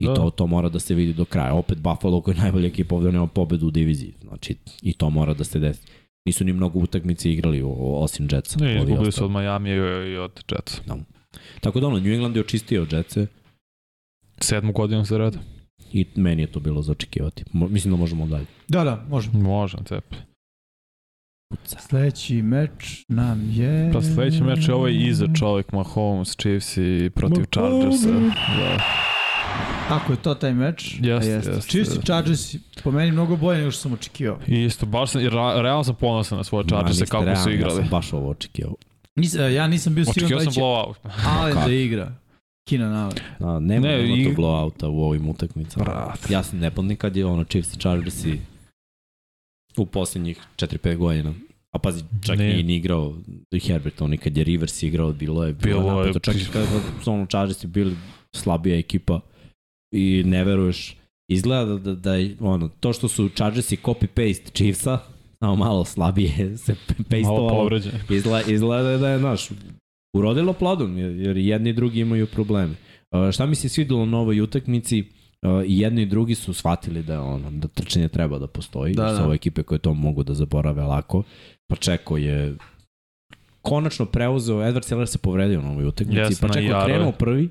I 0.00 0.06
Da. 0.06 0.14
to, 0.14 0.30
to 0.30 0.46
mora 0.46 0.68
da 0.68 0.78
se 0.78 0.94
vidi 0.94 1.12
do 1.12 1.24
kraja. 1.24 1.54
Opet 1.54 1.78
Buffalo 1.78 2.20
koji 2.20 2.34
je 2.34 2.40
najbolja 2.40 2.66
ekipa 2.66 2.94
ovde 2.94 3.12
nema 3.12 3.26
pobedu 3.26 3.66
u 3.66 3.70
diviziji. 3.70 4.14
Znači, 4.22 4.56
i 4.82 4.92
to 4.92 5.10
mora 5.10 5.34
da 5.34 5.44
se 5.44 5.58
desi. 5.58 5.82
Nisu 6.26 6.44
ni 6.44 6.52
mnogo 6.52 6.78
utakmice 6.78 7.32
igrali 7.32 7.62
o- 7.62 7.68
osim 8.02 8.28
Jetsa. 8.32 8.58
Ne, 8.60 8.76
izgubili 8.76 9.12
su 9.12 9.24
od 9.24 9.30
Miami 9.30 9.70
i 9.70 10.16
od 10.16 10.42
Jetsa. 10.52 10.82
Tako 11.60 11.80
da 11.80 11.86
ono, 11.86 11.98
New 11.98 12.12
England 12.12 12.36
je 12.36 12.40
očistio 12.42 12.86
Jetse 12.90 13.26
Sedmu 14.40 14.72
godinu 14.72 15.04
za 15.04 15.18
red. 15.18 15.36
i 15.92 16.06
meni 16.16 16.42
je 16.42 16.52
to 16.52 16.60
bilo 16.60 16.82
za 16.82 16.92
očekivati. 16.92 17.44
Mo, 17.52 17.68
mislim 17.68 17.92
da 17.94 17.98
možemo 17.98 18.26
dalje. 18.26 18.46
Da, 18.68 18.84
da, 18.84 19.04
možemo. 19.08 19.38
Može, 19.40 19.76
cep. 19.86 20.04
Puca. 21.50 21.78
Sledeći 21.78 22.42
meč 22.42 23.04
nam 23.08 23.50
je... 23.50 23.90
Pa 23.92 24.02
sledeći 24.02 24.42
meč 24.42 24.68
je 24.68 24.74
ovaj 24.74 24.92
iza 24.98 25.26
čovjek 25.38 25.72
Mahomes, 25.72 26.36
Chiefs 26.36 26.76
i 26.76 27.10
protiv 27.14 27.44
Mahomes. 27.56 28.00
Chargersa. 28.02 28.34
Da. 28.58 28.78
Ako 29.90 30.12
je 30.12 30.18
to 30.18 30.34
taj 30.34 30.54
meč, 30.54 30.94
Jeste, 30.94 31.08
a 31.30 31.34
jeste. 31.34 31.50
jeste. 31.50 31.70
Chiefs 31.70 31.94
i 31.94 32.02
Chargers 32.02 32.54
po 32.84 32.90
meni 32.90 33.12
mnogo 33.12 33.36
bolje 33.36 33.58
nego 33.58 33.70
što 33.70 33.80
sam 33.80 33.92
očekivao. 33.92 34.38
I 34.46 34.64
isto, 34.64 34.86
baš 34.86 35.10
sam, 35.10 35.22
ra, 35.22 35.62
realno 35.62 35.84
sam 35.84 35.94
ponosan 35.94 36.38
na 36.38 36.44
svoje 36.44 36.64
Chargers, 36.66 36.98
kako 37.00 37.24
realni, 37.24 37.42
su 37.42 37.48
Ja 37.50 37.54
igrali. 37.54 37.74
sam 37.74 37.88
baš 37.88 38.12
ovo 38.12 38.30
očekivao. 38.30 38.74
Nis, 39.16 39.34
e, 39.34 39.54
ja 39.54 39.66
nisam 39.66 39.94
bio 39.94 40.04
siguran 40.04 40.44
da 40.44 40.50
će. 40.50 40.60
Allen 41.30 41.54
Kako? 41.54 41.68
da 41.68 41.74
igra. 41.74 42.12
Keenan 42.68 42.94
Allen. 42.94 43.16
Da, 43.38 43.60
nema, 43.60 43.86
Ne, 43.86 43.96
nema 43.96 44.16
i- 44.16 44.24
to 44.26 44.42
blowouta 44.42 44.86
u 44.86 45.02
ovim 45.02 45.28
utakmicama. 45.28 45.84
Brate. 45.84 46.32
Ja 46.32 46.42
sam 46.42 46.58
nepodnik 46.58 46.98
kad 46.98 47.16
je 47.16 47.26
ono 47.26 47.44
Chiefs 47.44 47.74
i 47.74 47.78
Chargers 47.78 48.24
i 48.24 48.38
u 49.76 49.86
poslednjih 49.86 50.38
4-5 50.56 50.96
godina. 50.96 51.34
A 51.70 51.78
pazi, 51.78 52.04
čak 52.22 52.38
Ne. 52.38 52.44
nije 52.44 52.62
ni 52.62 52.76
igrao 52.76 53.14
i 53.50 53.60
Herbert, 53.60 54.00
oni 54.00 54.18
kad 54.18 54.36
je 54.36 54.44
Rivers 54.44 54.82
igrao, 54.82 55.12
bilo 55.12 55.44
je 55.44 55.52
Bilo 55.52 55.80
bilo 55.80 55.90
je- 55.92 56.06
napeto. 56.06 56.18
Čak 56.20 56.36
i 56.36 56.44
kada 56.52 56.66
su 57.02 57.12
ono 57.12 57.26
Chargers 57.26 57.64
bili 57.64 57.96
slabija 58.34 58.78
ekipa 58.78 59.20
i 59.92 60.22
ne 60.26 60.44
veruješ. 60.44 60.96
Izgleda 61.30 61.64
da, 61.64 61.78
da, 61.78 61.94
da 61.94 62.14
je, 62.14 62.36
ono, 62.40 62.68
to 62.68 62.92
što 62.92 63.08
su 63.08 63.28
Chargersi 63.28 63.76
copy-paste 63.76 64.52
Chiefsa, 64.52 64.98
samo 65.38 65.56
malo 65.56 65.84
slabije 65.84 66.56
se 66.64 66.74
pastovalo. 67.10 67.70
Izgleda, 68.10 68.52
izgleda 68.52 68.98
da 68.98 69.08
je, 69.08 69.18
naš, 69.18 69.48
urodilo 70.16 70.52
plodom, 70.52 70.98
jer, 70.98 71.36
jedni 71.36 71.70
i 71.70 71.72
drugi 71.72 72.00
imaju 72.00 72.26
probleme. 72.26 72.74
Uh, 73.10 73.30
šta 73.32 73.46
mi 73.46 73.54
se 73.54 73.68
svidelo 73.68 74.06
na 74.06 74.18
ovoj 74.18 74.40
utakmici, 74.40 75.04
uh, 75.42 75.64
i 75.66 75.78
jedni 75.78 76.02
i 76.02 76.06
drugi 76.06 76.34
su 76.34 76.54
shvatili 76.54 77.02
da 77.02 77.12
je 77.12 77.18
ono, 77.18 77.50
da 77.50 77.68
trčanje 77.68 78.08
treba 78.08 78.38
da 78.38 78.46
postoji, 78.46 78.94
Da, 78.94 79.04
da, 79.04 79.12
da. 79.12 79.24
ove 79.24 79.34
ekipe 79.34 79.62
koje 79.62 79.78
to 79.78 79.94
mogu 79.94 80.22
da 80.22 80.34
zaborave 80.34 80.82
lako. 80.82 81.22
Pa 81.66 81.76
Čeko 81.76 82.16
je 82.16 82.56
konačno 83.62 84.06
preuzeo, 84.06 84.56
Edward 84.56 84.84
Seller 84.84 85.08
se 85.08 85.18
povredio 85.18 85.62
na 85.62 85.70
ovoj 85.70 85.84
utakmici, 85.84 86.20
Jeste, 86.20 86.46
pa 86.46 86.52
Čeko 86.52 86.84
krenuo 86.84 87.12
prvi, 87.12 87.48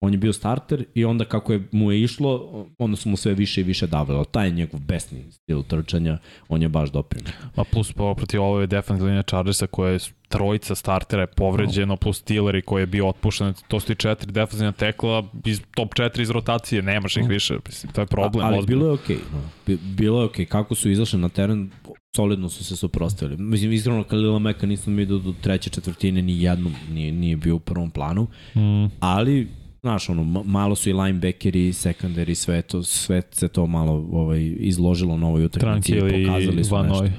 on 0.00 0.12
je 0.12 0.18
bio 0.18 0.32
starter 0.32 0.84
i 0.94 1.04
onda 1.04 1.24
kako 1.24 1.52
je 1.52 1.68
mu 1.72 1.92
je 1.92 2.02
išlo, 2.02 2.48
onda 2.78 2.96
su 2.96 3.08
mu 3.08 3.16
sve 3.16 3.34
više 3.34 3.60
i 3.60 3.64
više 3.64 3.86
davali. 3.86 4.24
Taj 4.26 4.46
je 4.46 4.52
njegov 4.52 4.80
besni 4.80 5.24
stil 5.32 5.62
trčanja, 5.62 6.18
on 6.48 6.62
je 6.62 6.68
baš 6.68 6.90
doprinio. 6.90 7.32
A 7.56 7.64
plus 7.64 7.92
po, 7.92 8.14
protiv 8.14 8.42
ove 8.42 8.66
defensivne 8.66 9.04
linije 9.04 9.22
Chargersa 9.22 9.66
koje 9.66 9.92
je 9.92 9.98
trojica 10.28 10.74
startera 10.74 11.22
je 11.22 11.26
povređeno, 11.26 11.96
plus 11.96 12.22
Tilleri 12.22 12.62
koji 12.62 12.82
je 12.82 12.86
bio 12.86 13.08
otpušten, 13.08 13.54
to 13.68 13.80
su 13.80 13.92
i 13.92 13.96
četiri 13.96 14.32
defensivna 14.32 14.72
tekla 14.72 15.24
iz 15.44 15.60
top 15.70 15.94
4 15.94 16.20
iz 16.20 16.30
rotacije, 16.30 16.82
nemaš 16.82 17.16
ih 17.16 17.28
više, 17.28 17.58
mislim, 17.66 17.92
to 17.92 18.00
je 18.00 18.06
problem. 18.06 18.44
A, 18.44 18.48
ali 18.48 18.58
ozbiljno. 18.58 18.78
bilo 18.78 18.90
je 18.90 18.94
okej. 18.94 19.16
no. 19.32 19.40
Bi- 19.66 19.78
Bilo 19.88 20.18
je 20.20 20.24
okej. 20.24 20.46
Kako 20.46 20.74
su 20.74 20.90
izašli 20.90 21.18
na 21.18 21.28
teren, 21.28 21.70
solidno 22.16 22.48
su 22.48 22.64
se 22.64 22.76
suprostavili. 22.76 23.36
Mislim, 23.38 23.72
iskreno, 23.72 24.04
Kalila 24.04 24.38
Meka 24.38 24.66
nisam 24.66 24.96
vidio 24.96 25.18
do 25.18 25.34
treće 25.40 25.70
četvrtine 25.70 26.22
ni 26.22 26.42
jednom, 26.42 26.74
nije, 26.90 27.12
nije 27.12 27.36
bio 27.36 27.56
u 27.56 27.60
prvom 27.60 27.90
planu, 27.90 28.26
Mm, 28.54 28.84
ali 29.00 29.48
znaš, 29.88 30.08
ono, 30.08 30.22
ma- 30.24 30.44
malo 30.44 30.74
su 30.74 30.90
i 30.90 30.94
linebackeri, 30.94 31.60
secondary, 31.68 32.34
sve, 32.34 32.62
to, 32.62 32.82
sve 32.82 33.22
se 33.30 33.48
to 33.48 33.66
malo 33.66 34.08
ovaj, 34.12 34.54
izložilo 34.58 35.16
na 35.16 35.26
ovoj 35.28 35.44
utakmici 35.44 35.92
i 35.92 36.00
pokazali 36.00 36.64
su 36.64 36.74
Van. 36.74 36.88
Noy. 36.88 37.10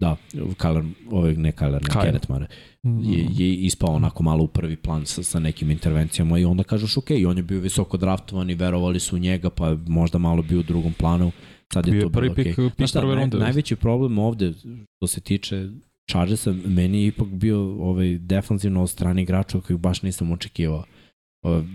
Da, 0.00 0.16
Kaler, 0.56 0.84
ovaj, 1.10 1.34
ne 1.34 1.52
Kaler, 1.52 1.82
ne. 1.84 2.00
Kenneth 2.02 2.30
Mare, 2.30 2.46
Mm. 2.84 3.00
je, 3.02 3.26
je 3.30 3.54
ispao 3.54 3.90
onako 3.90 4.22
malo 4.22 4.44
u 4.44 4.48
prvi 4.48 4.76
plan 4.76 5.06
sa, 5.06 5.22
sa 5.22 5.38
nekim 5.40 5.70
intervencijama 5.70 6.38
i 6.38 6.44
onda 6.44 6.62
kažeš 6.64 6.96
ok, 6.96 7.06
on 7.28 7.36
je 7.36 7.42
bio 7.42 7.60
visoko 7.60 7.96
draftovan 7.96 8.50
i 8.50 8.54
verovali 8.54 9.00
su 9.00 9.16
u 9.16 9.20
njega, 9.20 9.50
pa 9.50 9.76
možda 9.86 10.18
malo 10.18 10.42
bio 10.42 10.60
u 10.60 10.64
drugom 10.64 10.92
planu, 10.92 11.32
sad 11.72 11.86
je 11.86 11.92
Bio 11.92 12.02
to 12.02 12.10
prvi 12.10 12.30
bilo 12.30 12.44
pik- 12.46 12.54
pik 12.66 12.76
Znaš 12.76 12.90
šta, 12.90 13.00
prve 13.00 13.14
naj, 13.14 13.20
runde. 13.20 13.38
najveći 13.38 13.76
problem 13.76 14.18
ovde, 14.20 14.52
što 14.96 15.06
se 15.06 15.20
tiče 15.20 15.68
Chargersa, 16.10 16.52
meni 16.66 17.00
je 17.00 17.06
ipak 17.06 17.28
bio 17.28 17.58
ovaj 17.82 18.18
defanzivno 18.18 18.82
od 18.82 18.90
strane 18.90 19.22
igrača 19.22 19.60
kojih 19.60 19.80
baš 19.80 20.02
nisam 20.02 20.32
očekivao. 20.32 20.84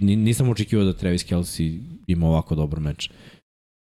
Ni- 0.01 0.15
nisam 0.15 0.49
očekivao 0.49 0.85
da 0.85 0.93
Travis 0.93 1.23
Kelsey 1.23 1.79
ima 2.07 2.27
ovako 2.27 2.55
dobar 2.55 2.79
meč. 2.79 3.09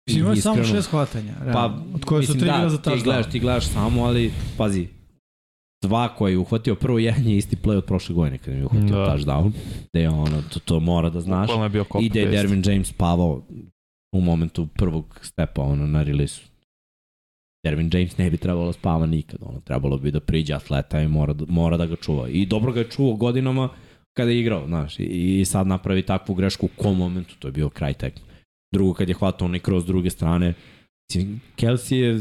Mislim, 0.07 0.21
imao 0.21 0.33
je 0.33 0.41
samo 0.41 0.63
šest 0.65 0.89
hvatanja, 0.89 1.33
Pa, 1.53 1.65
od 1.93 2.05
koje 2.05 2.23
su 2.23 2.33
tri 2.33 2.45
da, 2.47 2.69
za 2.69 2.77
ti 2.77 2.83
touchdown. 2.83 3.03
gledaš, 3.03 3.31
ti 3.31 3.39
gledaš 3.39 3.67
samo, 3.67 4.03
ali 4.03 4.31
pazi, 4.57 4.87
dva 5.81 6.07
koje 6.09 6.31
je 6.31 6.37
uhvatio, 6.37 6.75
prvo 6.75 6.99
jedan 6.99 7.27
je 7.27 7.37
isti 7.37 7.55
play 7.55 7.75
od 7.75 7.85
prošle 7.85 8.15
godine 8.15 8.37
kada 8.37 8.57
je 8.57 8.65
uhvatio 8.65 8.95
Da. 8.95 9.05
touchdown, 9.07 9.51
da 9.93 9.99
je 9.99 10.09
ono, 10.09 10.41
to, 10.43 10.59
to 10.59 10.79
mora 10.79 11.09
da 11.09 11.21
znaš. 11.21 11.49
I 11.99 12.09
da 12.09 12.19
je 12.19 12.25
Dervin 12.27 12.63
James 12.65 12.91
pavao 12.93 13.43
u 14.11 14.21
momentu 14.21 14.67
prvog 14.67 15.19
stepa 15.21 15.61
ono, 15.61 15.87
na 15.87 16.03
releasu. 16.03 16.41
Dervin 17.63 17.89
James 17.93 18.17
ne 18.17 18.29
bi 18.29 18.37
trebalo 18.37 18.65
da 18.65 18.73
spava 18.73 19.05
nikad, 19.05 19.39
ono, 19.41 19.59
trebalo 19.59 19.97
bi 19.97 20.11
da 20.11 20.19
priđe 20.19 20.53
atleta 20.53 21.01
i 21.01 21.07
mora, 21.07 21.33
da- 21.33 21.45
mora 21.47 21.77
da 21.77 21.85
ga 21.85 21.95
čuva. 21.95 22.29
I 22.29 22.45
dobro 22.45 22.71
ga 22.71 22.79
je 22.79 22.89
čuvao 22.89 23.15
godinama 23.15 23.69
kada 24.17 24.31
je 24.31 24.39
igrao, 24.39 24.67
znaš, 24.67 24.99
i, 24.99 25.03
i 25.39 25.45
sad 25.45 25.67
napravi 25.67 26.01
takvu 26.01 26.35
grešku 26.35 26.65
u 26.65 26.69
kom 26.81 26.97
momentu, 26.97 27.35
to 27.39 27.47
je 27.47 27.51
bio 27.51 27.69
kraj 27.69 27.93
tekma. 27.93 28.25
Drugo, 28.73 28.93
kad 28.93 29.09
je 29.09 29.15
hvatao 29.15 29.45
onaj 29.45 29.59
kroz 29.59 29.85
druge 29.85 30.09
strane, 30.09 30.53
mislim, 31.09 31.41
Kelsey 31.57 31.95
je 31.95 32.19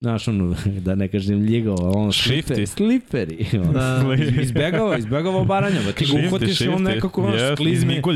znaš, 0.00 0.28
ono, 0.28 0.56
da 0.86 0.94
ne 0.94 1.08
kažem 1.08 1.38
ljigao, 1.42 1.76
ono, 1.76 2.12
sliperi, 2.12 2.66
sliperi. 2.66 3.46
Ono, 3.62 3.72
Da. 3.72 4.04
izbegava, 4.42 4.98
izbegava 4.98 5.44
baranja, 5.44 5.80
ba, 5.86 5.92
ti 5.92 6.06
ga 6.06 6.26
uhvatiš 6.26 6.60
i 6.60 6.68
on 6.68 6.82
nekako 6.82 7.22
ono, 7.22 7.32
Yes, 7.36 7.56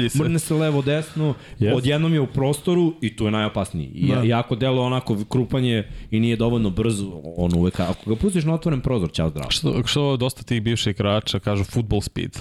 se. 0.08 0.18
mrne 0.18 0.38
se 0.38 0.54
levo, 0.54 0.82
desno, 0.82 1.34
Yes. 1.58 1.74
odjednom 1.74 2.14
je 2.14 2.20
u 2.20 2.26
prostoru 2.26 2.94
i 3.00 3.16
tu 3.16 3.24
je 3.24 3.30
najopasniji. 3.30 3.86
I, 3.94 4.08
Da. 4.08 4.14
da. 4.14 4.22
Jako 4.22 4.56
delo 4.56 4.82
onako 4.82 5.24
krupanje 5.24 5.84
i 6.10 6.20
nije 6.20 6.36
dovoljno 6.36 6.70
brzo, 6.70 7.20
on 7.36 7.54
uvek, 7.54 7.80
ako 7.80 8.10
ga 8.10 8.16
pustiš 8.16 8.44
na 8.44 8.54
otvoren 8.54 8.80
prozor, 8.80 9.12
ćao 9.12 9.30
zdravo. 9.30 9.50
Što, 9.50 9.82
što 9.86 10.16
dosta 10.16 10.42
tih 10.42 10.62
bivših 10.62 10.90
igrača 10.90 11.38
kažu 11.38 11.64
football 11.64 12.00
speed. 12.00 12.38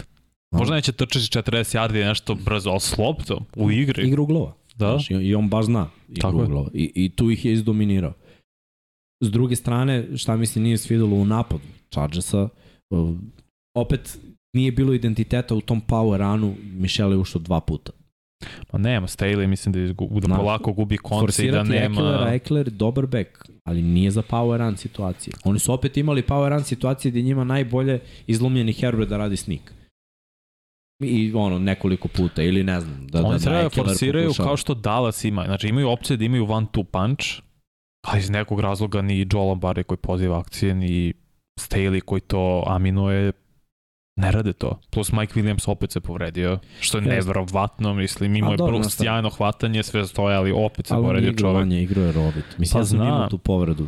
Možda 0.52 0.76
neće 0.76 0.91
trčati 0.91 1.26
40 1.26 1.78
yardi 1.78 2.06
nešto 2.06 2.36
brzo, 2.36 2.70
ali 2.70 2.80
slobodno, 2.80 3.45
u 3.56 3.72
igri. 3.72 4.08
Igra 4.08 4.22
uglova. 4.22 4.54
Da. 4.76 4.89
Znaš, 4.89 5.12
i, 5.12 5.36
on 5.36 5.49
baš 5.49 5.66
zna 5.66 5.89
igru 6.08 6.22
Tako 6.22 6.38
je. 6.38 6.43
uglova. 6.43 6.70
I, 6.74 6.91
I 6.95 7.10
tu 7.10 7.32
ih 7.32 7.45
je 7.45 7.54
izdominirao. 7.54 8.14
S 9.24 9.32
druge 9.32 9.56
strane, 9.56 10.18
šta 10.18 10.38
mi 10.38 10.45
se 10.45 10.60
nije 10.60 10.78
svidelo 10.78 11.16
u 11.16 11.26
napadu 11.26 11.64
Chargersa, 11.89 12.49
opet 13.78 14.20
nije 14.56 14.72
bilo 14.72 14.93
identiteta 14.93 15.56
u 15.56 15.62
tom 15.62 15.82
power 15.88 16.18
runu, 16.18 16.56
Michelle 16.64 17.16
je 17.16 17.20
ušao 17.20 17.41
dva 17.41 17.60
puta. 17.60 17.91
Pa 18.68 18.78
nema, 18.78 19.08
Staley 19.08 19.47
mislim 19.47 19.74
da, 19.74 19.80
izgu, 19.80 20.20
da 20.20 20.36
polako 20.36 20.74
gubi 20.74 20.97
konce 20.97 21.45
i 21.45 21.52
da 21.52 21.58
Forsirati 21.58 21.70
nema... 21.70 22.02
Ekelera, 22.02 22.34
Ekeler 22.34 22.70
dobar 22.70 23.06
back, 23.06 23.30
ali 23.64 23.82
nije 23.82 24.12
za 24.12 24.22
power 24.22 24.58
run 24.58 24.78
situacije. 24.78 25.34
Oni 25.43 25.60
su 25.60 25.74
opet 25.74 25.97
imali 25.97 26.22
power 26.22 26.49
run 26.49 26.64
situacije 26.64 27.12
gde 27.12 27.22
njima 27.22 27.43
najbolje 27.43 27.99
izlomljeni 28.28 28.74
Herbert 28.74 29.10
da 29.10 29.18
radi 29.18 29.38
sneak. 29.38 29.74
I 31.02 31.32
ono, 31.36 31.60
nekoliko 31.60 32.08
puta, 32.08 32.41
ili 32.41 32.64
ne 32.64 32.80
znam, 32.82 33.08
da, 33.08 33.20
Oni 33.20 33.30
da, 33.30 33.43
treba 33.43 33.64
da 33.64 33.70
forsiraju 33.70 34.26
pokušava. 34.26 34.47
kao 34.47 34.58
što 34.58 34.74
Dallas 34.74 35.24
ima. 35.24 35.43
Znači 35.45 35.68
imaju 35.68 35.89
opcije 35.89 36.18
da 36.18 36.26
imaju 36.26 36.52
one 36.52 36.68
two 36.74 36.84
punch, 36.84 37.26
ali 38.02 38.20
iz 38.20 38.30
nekog 38.30 38.60
razloga 38.60 39.02
ni 39.02 39.28
Joel 39.32 39.47
Lombardi 39.47 39.84
koji 39.84 39.97
poziva 39.97 40.39
akcije, 40.39 40.76
ni 40.76 41.14
Staley 41.60 42.02
koji 42.02 42.22
to 42.22 42.64
aminuje, 42.68 43.32
ne 44.16 44.32
rade 44.32 44.54
to. 44.54 44.80
Plus 44.89 45.12
Mike 45.12 45.34
Williams 45.34 45.70
opet 45.72 45.91
se 45.91 45.99
povredio, 46.02 46.60
što 46.80 46.97
je 46.97 47.02
Jeste. 47.02 47.16
neverovatno, 47.16 47.93
mislim, 47.93 48.36
imao 48.36 48.52
je 48.52 48.58
nastavno. 48.58 48.84
sjajno 48.84 49.30
hvatanje, 49.30 49.84
sve 49.84 50.06
stoje, 50.08 50.36
ali 50.36 50.52
opet 50.52 50.88
se 50.88 50.93
Ali 50.93 51.04
povredio 51.04 51.30
igrao, 51.30 51.52
čovek. 51.52 51.62
on 51.62 51.72
je 51.72 51.84
igrao 51.84 52.06
je 52.06 52.12
rovit. 52.12 52.45
Mislim, 52.58 52.74
Pa 52.74 52.80
ja 52.80 52.86
sam 52.86 52.97
znam. 52.97 53.08
imao 53.08 53.30
tu 53.30 53.38
povredu. 53.38 53.88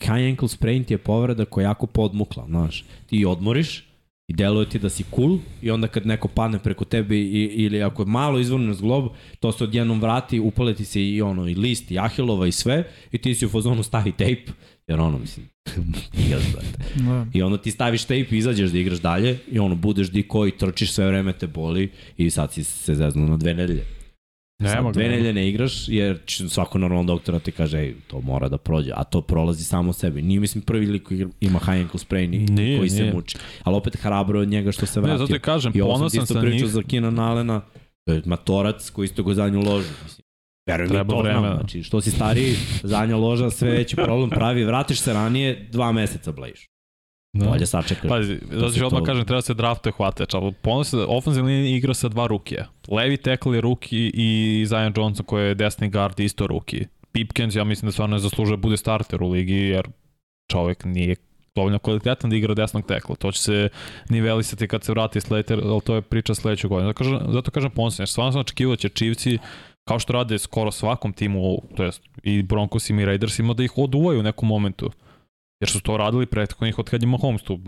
High 0.00 0.10
ankle 0.30 0.48
sprain 0.48 0.84
ti 0.84 0.94
je 0.94 0.98
povreda 0.98 1.44
koja 1.44 1.62
je 1.62 1.66
jako 1.66 1.86
podmukla, 1.86 2.44
znaš. 2.46 2.84
Ti 3.06 3.24
odmoriš 3.24 3.84
i 4.28 4.32
deluje 4.32 4.68
ti 4.68 4.78
da 4.78 4.88
si 4.88 5.04
cool 5.14 5.38
i 5.62 5.70
onda 5.70 5.88
kad 5.88 6.06
neko 6.06 6.28
padne 6.28 6.58
preko 6.58 6.84
tebe 6.84 7.16
i, 7.16 7.44
ili 7.54 7.82
ako 7.82 8.02
je 8.02 8.06
malo 8.06 8.38
izvrnu 8.38 8.74
zglob, 8.74 9.08
to 9.40 9.52
se 9.52 9.64
odjednom 9.64 10.00
vrati, 10.00 10.40
upale 10.40 10.74
ti 10.74 10.84
se 10.84 11.08
i 11.08 11.22
ono, 11.22 11.48
i 11.48 11.54
list, 11.54 11.90
i 11.90 11.98
ahilova 11.98 12.46
i 12.46 12.52
sve 12.52 12.84
i 13.12 13.18
ti 13.18 13.34
si 13.34 13.46
u 13.46 13.48
fazonu 13.48 13.82
stavi 13.82 14.12
tape, 14.12 14.52
jer 14.86 15.00
ono, 15.00 15.18
mislim, 15.18 15.48
igraš, 16.26 16.52
brate. 16.52 17.02
Da. 17.04 17.26
I 17.32 17.42
onda 17.42 17.58
ti 17.58 17.70
staviš 17.70 18.04
tape 18.04 18.26
i 18.30 18.38
izađeš 18.38 18.70
da 18.70 18.78
igraš 18.78 18.98
dalje 18.98 19.38
i 19.50 19.58
ono, 19.58 19.74
budeš 19.74 20.10
di 20.10 20.22
koji, 20.22 20.50
trčiš 20.50 20.92
sve 20.92 21.06
vreme 21.06 21.32
te 21.32 21.46
boli 21.46 21.90
i 22.16 22.30
sad 22.30 22.52
si 22.52 22.64
se 22.64 22.94
zeznuo 22.94 23.28
na 23.28 23.36
dve 23.36 23.54
nedelje. 23.54 24.03
Nema 24.58 24.82
Sad 24.82 24.92
dve 24.94 25.08
nedelje 25.08 25.32
ne 25.32 25.48
igraš, 25.48 25.88
jer 25.88 26.18
svako 26.48 26.78
normalno 26.78 27.04
doktora 27.04 27.38
ti 27.38 27.52
kaže, 27.52 27.78
ej, 27.78 27.94
to 28.06 28.20
mora 28.20 28.48
da 28.48 28.58
prođe, 28.58 28.90
a 28.94 29.04
to 29.04 29.20
prolazi 29.20 29.64
samo 29.64 29.92
sebi. 29.92 30.22
Nije, 30.22 30.40
mislim, 30.40 30.62
prvi 30.62 30.86
lik 30.86 31.02
koji 31.02 31.26
ima 31.40 31.58
high 31.58 31.70
ankle 31.70 32.00
sprain 32.00 32.34
i 32.34 32.38
Nije, 32.38 32.78
koji 32.78 32.90
se 32.90 33.02
nije. 33.02 33.14
muči. 33.14 33.36
Ali 33.62 33.76
opet 33.76 33.96
hrabro 33.96 34.40
od 34.40 34.48
njega 34.48 34.72
što 34.72 34.86
se 34.86 35.00
Ne, 35.00 35.02
vratio. 35.02 35.18
zato 35.18 35.36
i 35.36 35.40
kažem, 35.40 35.72
I 35.74 35.80
ovo 35.80 35.90
sam 35.90 35.98
ti 36.00 36.16
ponosan 36.16 36.22
isto 36.22 36.34
sam 36.34 36.42
pričao 36.42 36.58
njih. 36.58 36.72
za 36.72 36.82
Kina 36.82 37.10
Nalena, 37.10 37.60
matorac 38.24 38.90
koji 38.90 39.04
isto 39.04 39.22
go 39.22 39.34
zadnju 39.34 39.60
ložu. 39.60 39.88
Mislim, 40.02 40.24
Verujem 40.66 40.90
Treba 40.90 41.14
to 41.14 41.22
znam. 41.22 41.56
Znači, 41.56 41.82
što 41.82 42.00
si 42.00 42.10
stariji, 42.10 42.54
zadnja 42.82 43.16
loža 43.16 43.50
sve 43.50 43.70
veći 43.70 43.96
problem 43.96 44.30
pravi, 44.30 44.64
vratiš 44.64 45.00
se 45.00 45.12
ranije, 45.12 45.68
dva 45.72 45.92
meseca 45.92 46.32
blejiš. 46.32 46.68
Da. 47.34 47.46
Bolje 47.48 47.66
sačekaš. 47.66 48.08
Pazi, 48.08 48.38
zato 48.50 48.70
se 48.70 48.78
ću 48.78 48.86
odmah 48.86 49.00
to- 49.00 49.04
kažem, 49.04 49.24
treba 49.24 49.42
se 49.42 49.54
draftuje 49.54 49.92
hvatač, 49.96 50.34
ali 50.34 50.52
ponosno 50.62 50.98
da 50.98 51.06
ofenzivna 51.08 51.48
linija 51.48 51.76
igra 51.76 51.94
sa 51.94 52.08
dva 52.08 52.26
rukija. 52.26 52.66
Levi 52.88 53.16
tackle 53.16 53.56
je 53.56 53.60
ruki 53.60 54.10
i 54.14 54.64
Zion 54.68 54.92
Johnson 54.96 55.26
koji 55.26 55.46
je 55.46 55.54
desni 55.54 55.90
guard 55.90 56.20
isto 56.20 56.46
ruki. 56.46 56.86
Pipkins, 57.12 57.56
ja 57.56 57.64
mislim 57.64 57.88
da 57.88 57.92
stvarno 57.92 58.16
ne 58.16 58.20
zaslužuje 58.20 58.56
da 58.56 58.60
bude 58.60 58.76
starter 58.76 59.22
u 59.22 59.28
ligi, 59.30 59.54
jer 59.54 59.88
čovek 60.50 60.84
nije 60.84 61.16
dovoljno 61.54 61.78
kvalitetan 61.78 62.30
da 62.30 62.36
igra 62.36 62.54
desnog 62.54 62.86
tekla. 62.86 63.16
To 63.16 63.32
će 63.32 63.42
se 63.42 63.68
nivelisati 64.08 64.68
kad 64.68 64.84
se 64.84 64.92
vrati 64.92 65.20
Slater, 65.20 65.60
ali 65.64 65.80
to 65.80 65.94
je 65.94 66.02
priča 66.02 66.34
sledećeg 66.34 66.68
godina. 66.70 66.88
Zato 66.88 66.98
kažem, 67.04 67.32
zato 67.32 67.50
kažem 67.50 67.70
ponosno, 67.70 68.02
jer 68.02 68.08
stvarno 68.08 68.32
sam 68.32 68.40
očekivao 68.40 68.72
da 68.72 68.76
će 68.76 68.88
Čivci 68.88 69.38
kao 69.84 69.98
što 69.98 70.12
rade 70.12 70.38
skoro 70.38 70.70
svakom 70.70 71.12
timu, 71.12 71.58
to 71.76 71.84
jest 71.84 72.02
i 72.22 72.42
Broncosima 72.42 73.02
i 73.02 73.04
Raidersima, 73.04 73.54
da 73.54 73.64
ih 73.64 73.78
oduvaju 73.78 74.20
u 74.20 74.22
nekom 74.22 74.48
momentu. 74.48 74.90
Jer 75.60 75.70
su 75.70 75.80
to 75.80 75.96
radili 75.96 76.26
prethodnih 76.26 76.78
od 76.78 76.90
kad 76.90 77.02
je 77.02 77.08
Mahomes 77.08 77.42
tu, 77.42 77.58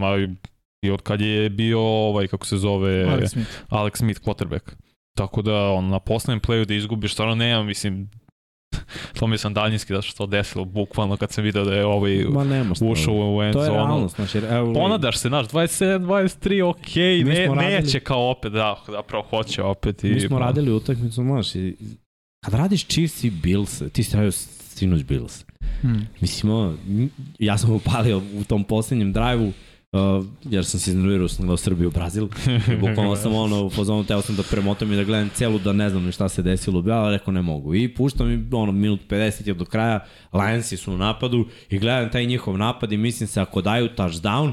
i 0.82 0.90
od 0.90 1.02
kad 1.02 1.20
je 1.20 1.50
bio 1.50 1.80
ovaj, 1.80 2.28
kako 2.28 2.46
se 2.46 2.56
zove, 2.56 2.90
Alex 2.90 3.26
Smith. 3.28 3.50
Alex 3.68 3.96
Smith, 3.96 4.20
quarterback. 4.20 4.72
Tako 5.16 5.42
da, 5.42 5.70
on, 5.70 5.88
na 5.88 6.00
poslednjem 6.00 6.40
playu 6.40 6.64
da 6.64 6.74
izgubiš, 6.74 7.12
stvarno 7.12 7.34
nema, 7.34 7.62
mislim, 7.62 8.10
to 9.18 9.26
mi 9.26 9.38
sam 9.38 9.54
daljinski 9.54 9.92
da 9.92 10.02
što 10.02 10.16
to 10.16 10.26
desilo, 10.26 10.64
bukvalno 10.64 11.16
kad 11.16 11.32
sam 11.32 11.44
video 11.44 11.64
da 11.64 11.74
je 11.74 11.86
ovaj 11.86 12.24
Ma 12.24 12.44
nema 12.44 12.74
ušao 12.80 13.36
u 13.36 13.42
end 13.42 13.52
To 13.52 13.60
je 13.60 13.66
zonu. 13.66 13.76
realnost, 13.76 14.16
znači, 14.16 14.38
evo, 14.38 14.74
Ponadaš 14.74 15.18
se, 15.18 15.28
znaš, 15.28 15.46
27, 15.46 15.98
23, 15.98 16.64
okej, 16.64 17.18
Mi 17.18 17.30
ne, 17.30 17.46
smo 17.46 17.54
neće 17.54 17.72
radili- 17.72 18.00
kao 18.00 18.30
opet, 18.30 18.52
da, 18.52 18.82
zapravo 18.88 19.24
hoće 19.24 19.62
opet. 19.62 20.04
I, 20.04 20.08
Mi 20.08 20.20
smo 20.20 20.38
radili 20.38 20.72
utakmicu, 20.72 21.22
znaš, 21.22 21.54
i 21.54 21.76
kad 22.44 22.54
radiš 22.54 22.86
Chiefs 22.86 23.24
i 23.24 23.30
Bills, 23.30 23.82
ti 23.92 24.02
si 24.02 24.16
radio 24.16 24.32
sinoć 24.32 25.02
Bills. 25.02 25.44
Hmm. 25.80 26.06
Mislim, 26.20 26.52
ono, 26.52 26.76
ja 27.38 27.58
sam 27.58 27.70
upalio 27.70 28.18
u 28.18 28.44
tom 28.44 28.64
poslednjem 28.64 29.12
drive-u, 29.12 29.52
uh, 29.92 30.26
jer 30.44 30.64
sam 30.64 30.80
se 30.80 30.90
iznervirao, 30.90 31.28
sam 31.28 31.46
gledao 31.46 31.56
Srbiju, 31.56 31.90
Brazil. 31.90 32.28
I 32.72 32.76
bukvalno 32.86 33.16
sam 33.16 33.34
ono, 33.34 33.64
u 33.64 33.70
fazonu, 33.70 34.04
teo 34.04 34.22
sam 34.22 34.36
da 34.36 34.42
premotam 34.42 34.92
i 34.92 34.96
da 34.96 35.04
gledam 35.04 35.30
celu, 35.34 35.58
da 35.58 35.72
ne 35.72 35.90
znam 35.90 36.04
ni 36.04 36.12
šta 36.12 36.28
se 36.28 36.42
desilo, 36.42 36.84
ali 36.90 37.16
rekao 37.16 37.32
ne 37.32 37.42
mogu. 37.42 37.74
I 37.74 37.94
puštam 37.94 38.32
i 38.32 38.44
ono, 38.52 38.72
minut 38.72 39.00
50 39.08 39.48
je 39.48 39.54
do 39.54 39.64
kraja, 39.64 40.04
Lionsi 40.32 40.76
su 40.76 40.92
u 40.92 40.96
napadu 40.96 41.46
i 41.70 41.78
gledam 41.78 42.10
taj 42.10 42.26
njihov 42.26 42.58
napad 42.58 42.92
i 42.92 42.96
mislim 42.96 43.26
se 43.26 43.40
ako 43.40 43.62
daju 43.62 43.88
touchdown, 43.96 44.52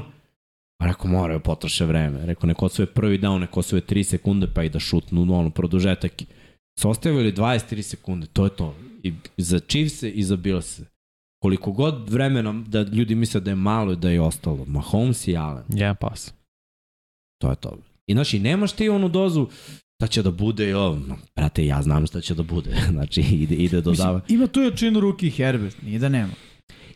A 0.78 0.86
rekao, 0.86 1.10
moraju 1.10 1.40
potroše 1.40 1.84
vreme. 1.84 2.26
Rekao, 2.26 2.46
neko 2.46 2.66
osvoje 2.66 2.86
prvi 2.86 3.18
down, 3.18 3.38
neko 3.38 3.60
osvoje 3.60 3.82
3 3.82 4.02
sekunde, 4.02 4.46
pa 4.54 4.62
i 4.62 4.68
da 4.68 4.80
šutnu, 4.80 5.22
ono, 5.22 5.50
produžetak. 5.50 6.12
Su 6.78 6.90
ostavili 6.90 7.32
23 7.32 7.82
sekunde, 7.82 8.26
to 8.26 8.44
je 8.44 8.50
to. 8.50 8.74
I 9.02 9.12
za 9.36 9.58
Chiefs-e 9.58 10.10
i 10.10 10.22
za 10.22 10.36
Bills-e. 10.36 10.84
Koliko 11.44 11.72
god 11.72 12.10
vremena 12.10 12.52
da 12.66 12.82
ljudi 12.82 13.14
misle 13.14 13.40
da 13.40 13.50
je 13.50 13.54
malo 13.54 13.92
i 13.92 13.96
da 13.96 14.10
je 14.10 14.20
ostalo. 14.20 14.64
Mahomes 14.64 15.28
i 15.28 15.36
Allen, 15.36 15.64
Jedan 15.68 15.96
pas. 16.00 16.32
to 17.40 17.50
je 17.50 17.56
to. 17.56 17.78
I 18.06 18.12
znaš, 18.12 18.34
i 18.34 18.38
nemaš 18.38 18.72
ti 18.72 18.88
onu 18.88 19.08
dozu 19.08 19.48
šta 19.94 20.06
će 20.06 20.22
da 20.22 20.30
bude, 20.30 20.68
jo, 20.68 20.94
no, 20.94 21.16
brate, 21.36 21.66
ja 21.66 21.82
znam 21.82 22.06
šta 22.06 22.20
će 22.20 22.34
da 22.34 22.42
bude. 22.42 22.70
znači, 22.92 23.20
ide, 23.20 23.54
ide 23.54 23.80
dodava. 23.80 24.18
Mislim, 24.18 24.38
ima 24.38 24.46
tu 24.46 24.60
jačinu 24.60 25.00
ruki 25.00 25.30
Herbert, 25.30 25.82
nije 25.82 25.98
da 25.98 26.08
nema. 26.08 26.32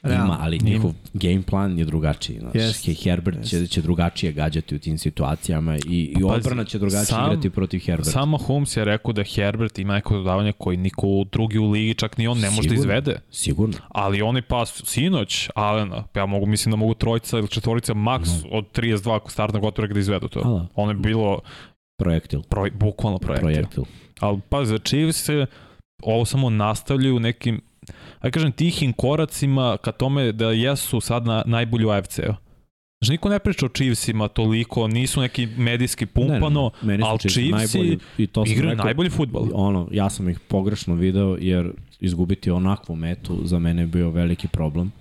Realno. 0.02 0.24
Ima, 0.24 0.36
ali 0.40 0.56
Ima. 0.56 0.68
njihov 0.70 0.92
game 1.12 1.42
plan 1.42 1.78
je 1.78 1.84
drugačiji. 1.84 2.38
Znaš, 2.40 2.54
yes, 2.54 3.04
Herbert 3.04 3.46
će, 3.46 3.56
jest. 3.56 3.72
će 3.72 3.82
drugačije 3.82 4.32
gađati 4.32 4.74
u 4.74 4.78
tim 4.78 4.98
situacijama 4.98 5.76
i, 5.76 5.80
i 5.86 6.14
Pazi, 6.14 6.24
odbrana 6.26 6.64
će 6.64 6.78
drugačije 6.78 7.04
sam- 7.04 7.26
igrati 7.26 7.50
protiv 7.50 7.78
Herberta. 7.78 8.10
Samo 8.10 8.38
Holmes 8.38 8.76
je 8.76 8.84
rekao 8.84 9.12
da 9.12 9.22
Herbert 9.24 9.78
ima 9.78 9.94
neko 9.94 10.16
dodavanje 10.16 10.52
koji 10.52 10.76
niko 10.76 11.06
drugi 11.32 11.58
u 11.58 11.70
ligi, 11.70 11.94
čak 11.94 12.18
ni 12.18 12.26
on 12.28 12.38
ne 12.38 12.46
može 12.46 12.56
da 12.58 12.74
Sigurno. 12.74 12.80
izvede. 12.80 13.20
Sigurno. 13.30 13.74
Ali 13.88 14.22
oni 14.22 14.42
pas 14.42 14.82
sinoć 14.84 15.48
Alena, 15.54 16.04
pa 16.12 16.20
ja 16.20 16.26
mogu, 16.26 16.46
mislim 16.46 16.70
da 16.70 16.76
mogu 16.76 16.94
trojica 16.94 17.38
ili 17.38 17.48
četvorica 17.48 17.94
maks 17.94 18.28
od 18.50 18.64
32 18.72 19.16
ako 19.16 19.30
startnog 19.30 19.64
otvora 19.64 19.92
da 19.92 20.00
izvedu 20.00 20.28
to. 20.28 20.40
A 20.40 20.42
da. 20.44 20.66
Ono 20.74 20.90
je 20.90 20.96
bilo 20.96 21.40
Projektil. 21.98 22.42
proj, 22.42 22.70
bukvalno 22.70 23.18
projektil. 23.18 23.46
Projektil. 23.46 23.84
Ali 24.20 24.40
pa 24.48 24.64
za 24.64 24.78
Chiefs 24.78 25.24
se 25.24 25.46
ovo 26.02 26.24
samo 26.24 26.50
nastavljaju 26.50 27.20
nekim 27.20 27.60
aj 28.20 28.30
kažem 28.30 28.52
tihim 28.52 28.92
koracima 28.92 29.76
ka 29.82 29.92
tome 29.92 30.32
da 30.32 30.50
jesu 30.50 31.00
sad 31.00 31.26
na 31.26 31.42
najbolji 31.46 31.84
u 31.84 31.90
AFC-u. 31.90 32.34
Znači, 33.00 33.12
niko 33.12 33.28
ne 33.28 33.38
priča 33.38 33.66
o 33.66 33.68
Chiefsima 33.68 34.28
toliko, 34.28 34.88
nisu 34.88 35.20
neki 35.20 35.46
medijski 35.46 36.06
pumpano, 36.06 36.70
Ne, 36.82 36.86
ne, 36.86 36.92
meni 36.92 37.02
su 37.02 37.08
ali 37.08 37.18
Chiefs 37.18 37.74
najbolji 37.74 37.98
i 38.18 38.26
to 38.26 38.44
igraju 38.46 38.70
rekao, 38.70 38.84
najbolji 38.84 39.10
futbol. 39.10 39.48
Ono, 39.54 39.88
ja 39.92 40.10
sam 40.10 40.28
ih 40.28 40.40
pogrešno 40.40 40.94
video 40.94 41.36
jer 41.40 41.72
izgubiti 42.00 42.50
onakvu 42.50 42.96
metu 42.96 43.38
za 43.44 43.58
mene 43.58 43.82
je 43.82 43.86
bio 43.86 44.10
veliki 44.10 44.48
problem. 44.48 44.92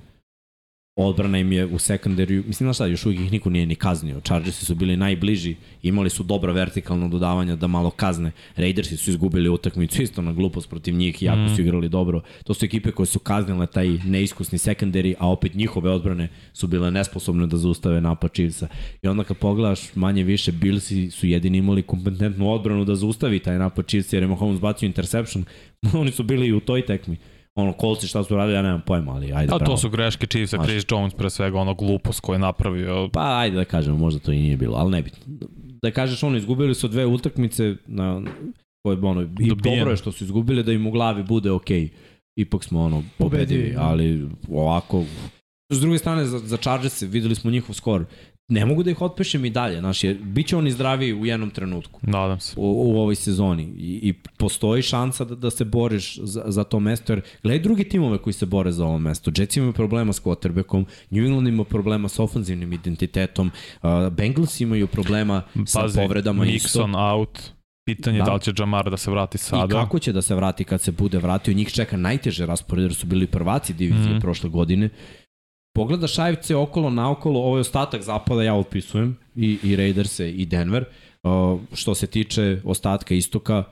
Odbrana 1.00 1.38
im 1.40 1.52
je 1.52 1.66
u 1.66 1.80
sekundariju, 1.80 2.44
mislim 2.48 2.66
znaš 2.68 2.76
šta, 2.76 2.86
još 2.86 3.06
uvijek 3.06 3.22
ih 3.22 3.32
niko 3.32 3.50
nije 3.50 3.66
ni 3.66 3.76
kaznio. 3.76 4.22
Chargersi 4.22 4.66
su 4.66 4.76
bili 4.76 4.98
najbliži, 4.98 5.56
imali 5.84 6.10
su 6.10 6.24
dobra 6.24 6.52
vertikalna 6.52 7.08
dodavanja 7.08 7.56
da 7.56 7.68
malo 7.68 7.90
kazne. 7.90 8.32
Raidersi 8.56 8.98
su 8.98 9.10
izgubili 9.10 9.50
utakmicu 9.50 10.02
isto 10.02 10.22
na 10.22 10.34
glupost 10.34 10.70
protiv 10.70 10.96
njih, 10.96 11.24
iako 11.24 11.38
Mhm. 11.40 11.56
su 11.56 11.62
igrali 11.62 11.90
dobro. 11.90 12.22
To 12.44 12.54
su 12.54 12.66
ekipe 12.66 12.92
koje 12.92 13.06
su 13.06 13.20
kaznile 13.20 13.68
taj 13.68 13.88
neiskusni 13.88 14.58
sekundari, 14.58 15.16
a 15.20 15.30
opet 15.30 15.54
njihove 15.54 15.90
odbrane 15.92 16.28
su 16.54 16.68
bile 16.68 16.92
nesposobne 16.92 17.48
da 17.48 17.58
zaustave 17.58 18.02
napad 18.02 18.34
Chiefsa. 18.34 18.68
I 19.04 19.08
onda 19.08 19.24
kad 19.24 19.38
pogledaš 19.38 19.96
manje 19.96 20.24
više, 20.24 20.52
Billsi 20.52 21.12
su 21.12 21.28
jedini 21.28 21.58
imali 21.58 21.82
kompetentnu 21.82 22.52
odbranu 22.54 22.86
da 22.86 22.96
zaustavi 22.96 23.40
taj 23.40 23.58
napad 23.60 23.88
Chiefsa 23.88 24.16
jer 24.16 24.24
je 24.24 24.28
Mahomes 24.28 24.60
bacio 24.60 24.86
interception. 24.88 25.46
Oni 26.02 26.12
su 26.12 26.24
bili 26.24 26.48
i 26.48 26.54
u 26.54 26.60
toj 26.60 26.86
tekmi. 26.86 27.18
Ono, 27.58 27.74
kolci 27.74 28.08
šta 28.08 28.24
su 28.24 28.36
radili, 28.36 28.56
ja 28.58 28.62
nemam 28.62 28.82
pojma, 28.86 29.12
ali 29.12 29.34
ajde, 29.34 29.54
A 29.54 29.58
bravo. 29.58 29.66
to 29.72 29.78
su 29.78 29.90
greške 29.90 30.28
Chiefsa, 30.28 30.58
Znaš. 30.58 30.68
Chris 30.68 30.86
Jones 30.92 31.14
pre 31.14 31.30
svega, 31.30 31.60
ono 31.60 31.74
glupost 31.74 32.20
koju 32.20 32.36
je 32.36 32.40
napravio. 32.40 33.10
Pa 33.14 33.40
ajde 33.40 33.58
da 33.58 33.66
kažemo, 33.66 33.98
možda 33.98 34.20
to 34.20 34.32
i 34.32 34.38
nije 34.40 34.58
bilo, 34.58 34.76
ali 34.78 34.92
nebitno. 34.92 35.20
Da 35.82 35.92
kažeš, 35.92 36.24
ono, 36.24 36.38
izgubili 36.38 36.76
su 36.76 36.88
dve 36.88 37.06
utakmice 37.06 37.76
na 37.88 38.22
koje, 38.84 38.98
ono, 39.02 39.22
i 39.22 39.26
Dobijeno. 39.26 39.56
dobro 39.78 39.92
je 39.92 39.98
što 39.98 40.12
su 40.12 40.24
izgubili 40.24 40.64
da 40.64 40.72
im 40.72 40.88
u 40.88 40.92
glavi 40.92 41.24
bude 41.24 41.52
okej. 41.52 41.90
Ipak 42.40 42.64
smo, 42.64 42.82
ono, 42.82 43.04
pobedili, 43.18 43.48
Pobedili, 43.58 43.74
da. 43.76 43.82
ali 43.82 44.30
ovako... 44.52 45.04
S 45.74 45.80
druge 45.80 45.98
strane, 45.98 46.26
za, 46.26 46.40
za 46.40 46.58
Chargers 46.58 47.02
videli 47.02 47.36
smo 47.36 47.52
njihov 47.52 47.76
skor. 47.76 48.06
Ne 48.50 48.66
mogu 48.66 48.84
da 48.84 48.92
ih 48.92 49.02
otpešem 49.02 49.46
i 49.46 49.50
dalje, 49.50 49.80
znaš, 49.80 50.04
jer 50.04 50.18
bit 50.18 50.48
će 50.48 50.58
oni 50.58 50.72
zdraviji 50.72 51.14
u 51.14 51.26
jednom 51.26 51.50
trenutku 51.50 52.00
Nadam 52.04 52.40
se. 52.40 52.54
u, 52.58 52.64
u 52.64 53.00
ovoj 53.00 53.16
sezoni 53.16 53.64
i, 53.64 54.00
i 54.04 54.14
postoji 54.14 54.82
šansa 54.82 55.26
da, 55.26 55.36
da 55.36 55.50
se 55.50 55.66
boriš 55.66 56.18
za, 56.18 56.44
za 56.48 56.64
to 56.64 56.80
mesto, 56.80 57.14
jer 57.14 57.22
gledaj 57.44 57.60
drugi 57.60 57.84
timove 57.84 58.18
koji 58.18 58.34
se 58.34 58.46
bore 58.46 58.72
za 58.72 58.86
ovo 58.86 59.00
mesto. 59.00 59.32
Jets 59.38 59.58
imaju 59.58 59.74
problema 59.74 60.14
s 60.14 60.22
quarterbackom, 60.22 60.86
New 61.10 61.26
England 61.26 61.48
ima 61.48 61.64
problema 61.64 62.10
s 62.10 62.20
ofenzivnim 62.20 62.74
identitetom, 62.74 63.52
uh, 63.76 63.90
Bengals 64.10 64.62
imaju 64.62 64.88
problema 64.88 65.44
sa 65.66 65.82
Pazi, 65.82 65.98
povredama 65.98 66.46
isto. 66.46 66.80
Mixon 66.80 66.96
out, 67.12 67.40
pitanje 67.88 68.18
Da. 68.18 68.26
da. 68.26 68.34
li 68.34 68.42
će 68.42 68.54
Jamar 68.58 68.90
da 68.90 68.98
se 68.98 69.12
vrati 69.12 69.36
I 69.36 69.40
sada. 69.40 69.76
kako 69.76 70.00
će 70.00 70.14
da 70.14 70.22
se 70.22 70.36
vrati 70.36 70.64
kad 70.64 70.82
se 70.82 70.92
bude 70.92 71.18
vratio? 71.18 71.54
Njih 71.54 71.70
čeka 71.70 71.98
najteže 71.98 72.46
raspored 72.46 72.84
jer 72.84 72.94
su 72.94 73.08
bili 73.08 73.28
prvaci 73.28 73.74
divizije 73.74 74.10
Mhm. 74.10 74.20
prošle 74.20 74.50
godine. 74.50 74.90
Pogledaš 75.78 76.20
AFC 76.20 76.52
okolo 76.52 76.90
naokolo, 76.90 77.40
ovaj 77.40 77.62
ostatak 77.62 78.02
zapada 78.02 78.44
ja 78.44 78.54
otpisujem 78.54 79.18
i, 79.36 79.58
i 79.64 79.76
Raiderse 79.76 80.32
i 80.32 80.46
Denver. 80.46 80.86
Uh, 81.24 81.60
što 81.74 81.96
se 81.96 82.08
tiče 82.08 82.62
ostatka 82.64 83.16
istoka, 83.16 83.64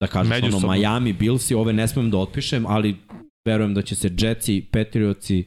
da 0.00 0.06
kažeš 0.06 0.32
ono 0.32 0.40
Međusobno. 0.40 0.72
Miami, 0.72 1.12
Billsi, 1.12 1.54
ove 1.54 1.72
ne 1.72 1.88
smem 1.88 2.10
da 2.10 2.18
otpišem, 2.18 2.66
ali 2.66 2.96
verujem 3.46 3.74
da 3.74 3.82
će 3.82 3.94
se 3.94 4.10
Jetsi, 4.18 4.64
Patriotsi, 4.70 5.44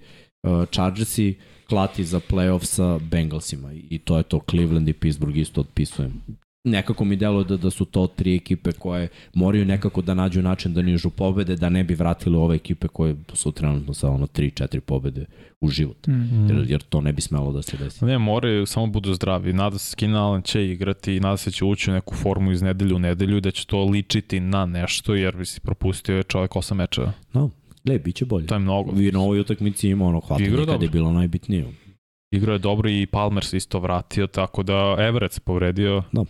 uh, 0.47 0.65
Chargersi 0.71 1.35
klati 1.69 2.03
za 2.03 2.19
playoff 2.19 2.63
sa 2.63 2.97
Bengalsima 2.97 3.73
i 3.89 3.99
to 3.99 4.17
je 4.17 4.23
to 4.23 4.41
Cleveland 4.49 4.89
i 4.89 4.93
Pittsburgh 4.93 5.37
isto 5.37 5.61
otpisujem 5.61 6.21
nekako 6.63 7.05
mi 7.05 7.15
deluje 7.15 7.45
da, 7.45 7.57
da 7.57 7.69
su 7.69 7.85
to 7.85 8.07
tri 8.07 8.35
ekipe 8.35 8.71
koje 8.71 9.07
moraju 9.33 9.65
nekako 9.65 10.01
da 10.01 10.13
nađu 10.13 10.41
način 10.41 10.73
da 10.73 10.81
nižu 10.81 11.09
pobede, 11.09 11.55
da 11.55 11.69
ne 11.69 11.83
bi 11.83 11.95
vratili 11.95 12.37
ove 12.37 12.55
ekipe 12.55 12.87
koje 12.87 13.15
su 13.33 13.51
trenutno 13.51 13.93
sa 13.93 14.09
ono 14.09 14.27
3-4 14.27 14.79
pobede 14.79 15.25
u 15.61 15.69
život. 15.69 16.07
Mm. 16.07 16.49
Jer, 16.49 16.65
jer 16.71 16.81
to 16.81 17.01
ne 17.01 17.13
bi 17.13 17.21
smelo 17.21 17.51
da 17.51 17.61
se 17.61 17.77
desi. 17.77 18.05
Ne, 18.05 18.17
moraju, 18.17 18.65
samo 18.65 18.87
budu 18.87 19.13
zdravi. 19.13 19.53
Nada 19.53 19.77
se 19.77 19.95
Keenan 19.95 20.17
Allen 20.17 20.41
će 20.41 20.65
igrati 20.71 21.15
i 21.15 21.19
nada 21.19 21.37
se 21.37 21.51
će 21.51 21.65
ući 21.65 21.91
u 21.91 21.93
neku 21.93 22.15
formu 22.15 22.51
iz 22.51 22.61
nedelju 22.61 22.95
u 22.95 22.99
nedelju 22.99 23.37
i 23.37 23.41
da 23.41 23.51
će 23.51 23.65
to 23.65 23.83
ličiti 23.83 24.39
na 24.39 24.65
nešto, 24.65 25.15
jer 25.15 25.35
bi 25.35 25.45
si 25.45 25.59
propustio 25.59 26.17
je 26.17 26.23
čovjek 26.23 26.55
osam 26.55 26.77
mečeva. 26.77 27.11
No, 27.33 27.49
gle, 27.83 27.99
bit 27.99 28.15
će 28.15 28.25
bolje. 28.25 28.47
To 28.47 28.55
je 28.55 28.59
mnogo. 28.59 28.91
Vi 28.91 29.11
na 29.11 29.19
ovoj 29.19 29.39
utakmici 29.39 29.89
ima 29.89 30.05
ono 30.05 30.19
hvatanje 30.19 30.49
Igra 30.49 30.65
kad 30.65 30.81
je 30.81 30.89
bilo 30.89 31.11
najbitnije. 31.11 31.65
Igrao 32.33 32.53
je 32.53 32.59
dobro 32.59 32.89
i 32.89 33.05
Palmer 33.05 33.45
se 33.45 33.57
isto 33.57 33.79
vratio, 33.79 34.27
tako 34.27 34.63
da 34.63 34.95
Everett 34.99 35.33
se 35.33 35.41
povredio. 35.41 36.03
Da. 36.11 36.23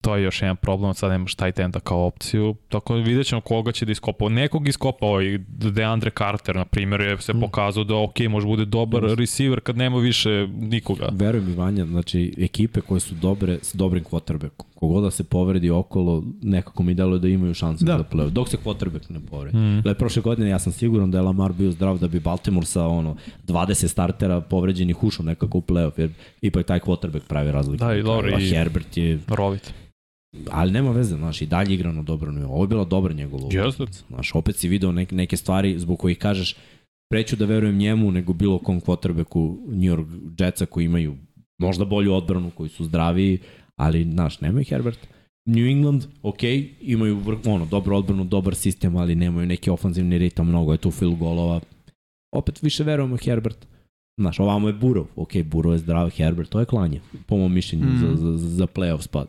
To 0.00 0.16
je 0.16 0.22
još 0.22 0.42
jedan 0.42 0.56
problem, 0.56 0.94
sad 0.94 1.10
nemaš 1.10 1.34
tight 1.34 1.58
enda 1.58 1.80
kao 1.80 2.06
opciju, 2.06 2.54
tako 2.68 2.94
da 2.94 3.00
vidjet 3.00 3.26
ćemo 3.26 3.40
koga 3.40 3.72
će 3.72 3.84
da 3.84 3.92
iskopa. 3.92 4.28
Nekog 4.28 4.68
iskopa 4.68 5.06
ovaj 5.06 5.38
DeAndre 5.48 6.10
Carter, 6.10 6.56
na 6.56 6.64
primjer, 6.64 7.00
je 7.00 7.18
se 7.18 7.32
Mm. 7.32 7.40
pokazao 7.40 7.84
da 7.84 7.96
ok, 7.96 8.20
može 8.20 8.46
bude 8.46 8.64
dobar 8.64 9.02
receiver 9.04 9.60
kad 9.60 9.76
nema 9.76 9.98
više 9.98 10.30
nikoga. 10.50 11.08
Veruj 11.12 11.40
mi, 11.40 11.54
Vanja, 11.54 11.86
znači, 11.86 12.34
ekipe 12.38 12.80
koje 12.80 13.00
su 13.00 13.14
dobre 13.14 13.58
s 13.62 13.74
dobrim 13.74 14.04
quarterbackom, 14.04 14.66
kogod 14.74 15.04
da 15.04 15.10
se 15.10 15.24
povredi 15.24 15.70
okolo, 15.70 16.22
nekako 16.42 16.82
mi 16.82 16.94
deluje 16.94 17.18
da 17.18 17.28
imaju 17.28 17.54
šanse 17.54 17.84
da, 17.84 17.96
Da. 17.96 18.04
play 18.06 18.30
Dok 18.30 18.48
se 18.48 18.56
quarterback 18.56 19.10
ne 19.10 19.20
povredi. 19.20 19.56
Mm. 19.56 19.80
Gle, 19.80 19.94
prošle 19.94 20.22
godine 20.22 20.48
ja 20.48 20.58
sam 20.58 20.72
siguran 20.72 21.10
da 21.10 21.18
je 21.18 21.22
Lamar 21.22 21.52
bio 21.52 21.70
zdrav 21.70 21.98
da 21.98 22.08
bi 22.08 22.20
Baltimore 22.20 22.66
sa 22.66 22.86
ono 22.86 23.16
20 23.42 23.88
startera 23.88 24.40
povređenih 24.40 25.04
ušao 25.04 25.26
nekako 25.26 25.58
u 25.58 25.62
playoff, 25.62 25.92
jer 25.96 26.10
ipak 26.42 26.66
taj 26.66 26.80
quarterback 26.80 27.20
pravi 27.20 27.52
razliku. 27.52 27.76
Da, 27.78 27.94
i 27.94 28.02
dobro, 28.02 28.38
i- 28.38 28.50
Herbert 28.50 28.96
je, 28.96 29.18
Rovit. 29.28 29.72
Ali 30.50 30.72
nema 30.72 30.90
veze, 30.90 31.16
znaš, 31.16 31.42
i 31.42 31.46
dalje 31.46 31.74
igra 31.74 31.92
na 31.92 32.02
dobro 32.02 32.32
nivo. 32.32 32.52
Ovo 32.54 32.64
je 32.64 32.68
bila 32.68 32.84
dobra 32.84 33.14
njegova 33.14 33.42
Jeste. 33.44 33.82
utakmica. 33.82 34.04
Znaš, 34.08 34.34
opet 34.34 34.56
si 34.56 34.68
video 34.68 34.92
neke, 34.92 35.14
neke 35.14 35.36
stvari 35.36 35.78
zbog 35.78 35.98
kojih 35.98 36.18
kažeš 36.18 36.56
preću 37.10 37.36
da 37.36 37.44
verujem 37.44 37.76
njemu 37.76 38.10
nego 38.12 38.32
bilo 38.32 38.58
kom 38.58 38.80
quarterbacku 38.80 39.56
New 39.68 39.96
York 39.96 40.06
Jetsa 40.44 40.66
koji 40.66 40.84
imaju 40.84 41.16
možda 41.58 41.84
bolju 41.84 42.14
odbranu, 42.14 42.50
koji 42.50 42.68
su 42.68 42.84
zdraviji, 42.84 43.38
ali, 43.76 44.04
znaš, 44.04 44.40
nema 44.40 44.62
Herbert. 44.62 44.98
New 45.48 45.66
England, 45.66 46.04
ok, 46.22 46.38
imaju 46.80 47.22
ono, 47.46 47.66
dobro 47.66 47.96
odbranu, 47.96 48.24
dobar 48.24 48.54
sistem, 48.54 48.96
ali 48.96 49.14
nemaju 49.14 49.46
neki 49.46 49.70
ofanzivni 49.70 50.18
ritam, 50.18 50.48
mnogo 50.48 50.72
je 50.72 50.78
tu 50.78 50.90
fil 50.90 51.10
golova. 51.10 51.60
Opet 52.34 52.62
više 52.62 52.84
verujemo 52.84 53.16
Herbert. 53.16 53.66
Znaš, 54.20 54.40
ovamo 54.40 54.68
je 54.68 54.72
Burov, 54.74 55.06
ok, 55.16 55.30
Burov 55.44 55.72
je 55.72 55.78
zdrav, 55.78 56.10
Herbert, 56.10 56.48
to 56.50 56.60
je 56.60 56.66
klanje, 56.66 57.00
po 57.26 57.36
mom 57.36 57.52
mišljenju, 57.52 57.84
Mm. 57.86 57.94
mm. 57.94 58.16
za, 58.16 58.16
za, 58.16 58.48
za 58.48 58.66
playoff 58.66 59.00
spot. 59.02 59.28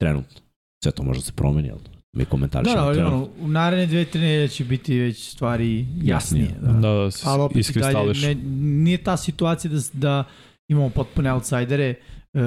Trenutno. 0.00 0.40
Sve 0.84 0.92
to 0.92 1.02
može 1.02 1.18
da 1.18 1.24
se 1.24 1.32
promeni, 1.32 1.70
ali 1.70 1.80
mi 2.12 2.24
Da, 2.24 2.30
komentarišemo 2.30 2.76
da, 2.76 2.84
ali 2.84 2.94
trenutno. 2.94 3.16
ono, 3.18 3.28
u 3.40 3.48
naredne 3.48 3.86
dve, 3.86 4.04
tri 4.04 4.20
nedelje 4.20 4.48
će 4.48 4.64
biti 4.64 4.98
već 4.98 5.30
stvari 5.30 5.86
jasnije. 5.94 6.44
Jasnije. 6.44 6.54
Da. 6.62 6.72
Da, 6.72 6.94
da 6.94 7.10
se 7.10 7.22
Ali 7.26 7.42
opet 7.42 7.50
i 7.50 7.54
dalje, 7.54 7.60
iskristališ. 7.60 8.22
ne, 8.22 8.34
nije 8.84 8.98
ta 8.98 9.16
situacija 9.16 9.70
da, 9.70 9.78
da 9.94 10.24
imamo 10.68 10.90
potpune 10.90 11.32
outsidere. 11.32 11.94
E, 12.34 12.40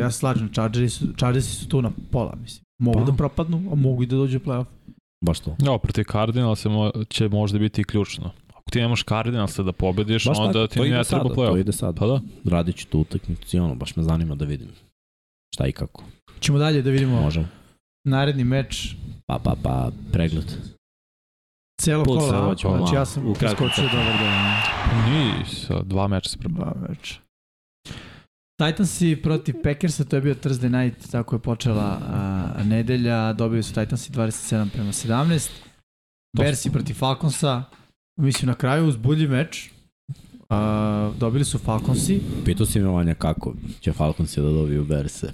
ja 0.00 0.10
se 0.10 0.18
slažem, 0.18 0.48
Chargersi 0.48 0.96
su, 0.98 1.06
Chargersi 1.18 1.50
su 1.50 1.68
tu 1.68 1.82
na 1.82 1.90
pola, 2.10 2.34
mislim. 2.36 2.64
Mogu 2.78 2.98
Pa. 2.98 3.04
da 3.04 3.12
propadnu, 3.12 3.68
a 3.72 3.74
mogu 3.74 4.02
i 4.02 4.06
da 4.06 4.16
dođu 4.16 4.36
u 4.36 4.40
playoff. 4.40 4.64
Baš 5.20 5.40
to. 5.40 5.56
Ja, 5.60 5.78
protiv 5.78 6.04
Cardinal 6.04 6.56
se 6.56 6.68
mo, 6.68 6.90
će 7.08 7.28
možda 7.28 7.58
biti 7.58 7.80
i 7.80 7.84
ključno. 7.84 8.30
Ako 8.50 8.70
ti 8.70 8.80
nemaš 8.80 9.04
Cardinalsa 9.04 9.62
da 9.62 9.72
pobediš, 9.72 10.24
Baš 10.24 10.38
onda 10.38 10.52
tako, 10.52 10.66
ti 10.74 10.80
ne 10.80 10.86
treba 10.86 11.04
sada, 11.04 11.22
to 11.24 11.28
playoff. 11.30 11.60
ide 11.60 11.72
sada. 11.72 11.92
Pa 11.92 12.06
da. 12.06 12.20
Radit 12.46 12.76
ću 12.76 12.86
tu 12.86 12.98
utakmicu 13.00 13.56
i 13.56 13.60
ono, 13.60 13.74
baš 13.74 13.96
me 13.96 14.02
zanima 14.02 14.34
da 14.34 14.44
vidim 14.44 14.68
šta 15.54 15.66
i 15.66 15.72
kako. 15.72 16.04
Ćemo 16.42 16.58
dalje 16.58 16.82
da 16.82 16.90
vidimo 16.90 17.20
Možemo. 17.20 17.46
naredni 18.04 18.44
meč 18.44 18.94
Pa, 19.26 19.38
pa, 19.44 19.56
pa, 19.62 19.90
pregled. 20.12 20.52
celo 21.80 22.04
Put 22.04 22.18
kola. 22.18 22.44
hoćemo 22.44 22.76
Znači 22.76 22.94
ja 22.94 23.06
sam 23.06 23.34
preskočio 23.38 23.84
dobar 23.84 24.18
dan. 24.20 24.62
Nije, 25.10 25.44
sa 25.46 25.82
dva 25.82 26.08
meča 26.08 26.30
se 26.30 26.38
pre... 26.38 26.48
Dva 26.48 26.72
meča. 26.88 27.14
Titansi 28.58 29.20
protiv 29.22 29.54
Packersa, 29.64 30.04
to 30.04 30.16
je 30.16 30.22
bio 30.22 30.34
Thursday 30.34 30.84
night, 30.84 31.10
tako 31.10 31.36
je 31.36 31.40
počela 31.40 31.98
a, 32.02 32.62
nedelja, 32.64 33.32
dobili 33.32 33.62
su 33.62 33.74
Titansi 33.74 34.12
27 34.12 34.68
prema 34.70 34.92
17. 34.92 35.50
Bersi 36.38 36.70
protiv 36.72 36.94
Falconsa, 36.94 37.62
mislim 38.16 38.48
na 38.48 38.54
kraju 38.54 38.88
uzbudljiv 38.88 39.30
meč, 39.30 39.70
a, 40.48 41.12
dobili 41.18 41.44
su 41.44 41.58
Falconsi, 41.58 42.20
Pitao 42.44 42.66
si 42.66 42.80
me 42.80 42.88
Vanja 42.88 43.14
kako 43.14 43.54
će 43.80 43.92
Falcons 43.92 44.36
da 44.36 44.42
dobiju 44.42 44.84
Berse. 44.84 45.32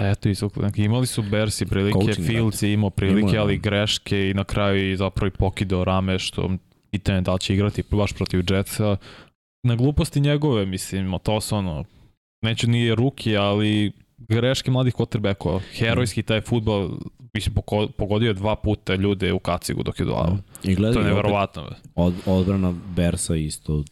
Eto, 0.00 0.28
isto, 0.28 0.48
znači, 0.56 0.82
imali 0.82 1.06
su 1.06 1.22
Bersi 1.22 1.66
prilike, 1.66 1.98
Coaching, 1.98 2.26
Fields 2.26 2.62
je 2.62 2.72
imao 2.72 2.90
prilike, 2.90 3.28
Imao 3.30 3.42
ali 3.42 3.58
da. 3.58 3.62
greške 3.62 4.30
i 4.30 4.34
na 4.34 4.44
kraju 4.44 4.92
i 4.92 4.96
zapravo 4.96 5.26
i 5.28 5.38
pokidao 5.38 5.84
rame, 5.84 6.18
što 6.18 6.50
pitanje 6.90 7.18
je 7.18 7.22
da 7.22 7.38
će 7.38 7.54
igrati 7.54 7.82
baš 7.90 8.12
protiv 8.12 8.44
Jetsa. 8.50 8.96
Na 9.62 9.76
gluposti 9.76 10.20
njegove, 10.20 10.66
mislim, 10.66 11.18
to 11.22 11.40
su 11.40 11.56
ono, 11.56 11.84
neću 12.42 12.70
nije 12.70 12.94
ruki, 12.94 13.36
ali 13.36 13.92
greške 14.18 14.70
mladih 14.70 14.94
quarterbackova. 14.94 15.60
Herojski 15.72 16.22
taj 16.22 16.40
futbol, 16.40 16.90
mislim, 17.34 17.54
pogodio 17.96 18.28
je 18.28 18.34
dva 18.34 18.56
puta 18.56 18.94
ljude 18.94 19.32
u 19.32 19.38
kacigu 19.38 19.82
dok 19.82 20.00
je 20.00 20.06
dolao. 20.06 20.38
I 20.64 20.74
gledaj, 20.74 20.92
To 20.94 20.98
je 21.00 21.04
opet 21.04 21.16
neverovatno. 21.16 21.70
Od, 21.94 22.14
odbrana 22.26 22.74
Bersa 22.96 23.36
isto 23.36 23.84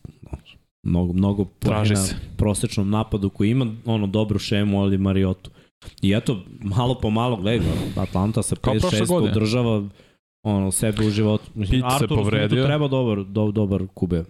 mnogo, 0.83 1.13
mnogo 1.13 1.47
na 1.89 1.97
se. 1.97 2.15
prosečnom 2.37 2.91
napadu 2.91 3.31
koji 3.31 3.51
ima 3.51 3.67
ono 3.85 4.07
dobru 4.07 4.39
šemu, 4.39 4.83
ali 4.83 4.99
Mariotu. 4.99 5.51
I 6.03 6.13
eto, 6.13 6.41
malo 6.61 6.95
po 6.95 7.11
malo 7.11 7.37
gledaj, 7.37 7.67
Atlanta 7.97 8.43
sa 8.43 8.57
prošle 8.57 8.91
5-6 8.91 9.09
godine. 9.09 9.31
održava 9.31 9.89
ono, 10.43 10.73
sebe 10.73 11.07
u 11.07 11.11
životu. 11.11 11.45
Mislim, 11.55 11.81
Pitt 11.81 11.91
se 11.91 11.95
Artur 11.95 12.19
povredio. 12.19 12.49
Smith 12.49 12.67
treba 12.67 12.89
dobar, 12.89 13.25
do, 13.25 13.51
dobar 13.51 13.83
kube. 13.95 14.25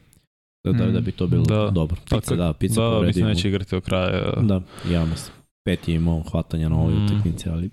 Da, 0.65 0.73
da, 0.73 0.87
Mm. 0.87 0.93
da 0.93 1.01
bi 1.01 1.13
to 1.13 1.27
bilo 1.27 1.45
Da. 1.45 1.71
dobro. 1.71 1.97
Pica, 1.97 2.21
Tako- 2.21 2.37
da, 2.37 2.53
Pica 2.53 2.75
Da, 2.75 2.87
povredio. 2.87 3.07
mislim 3.07 3.27
neće 3.27 3.49
igrati 3.49 3.71
do 3.71 3.81
kraja. 3.81 4.33
Da, 4.43 4.61
ja 4.91 5.05
mislim. 5.05 5.35
Pet 5.65 5.89
je 5.89 5.95
imao 5.95 6.23
hvatanja 6.23 6.69
na 6.69 6.77
ovoj 6.77 6.95
Mm. 6.95 7.05
utakmici, 7.05 7.49
ali 7.49 7.71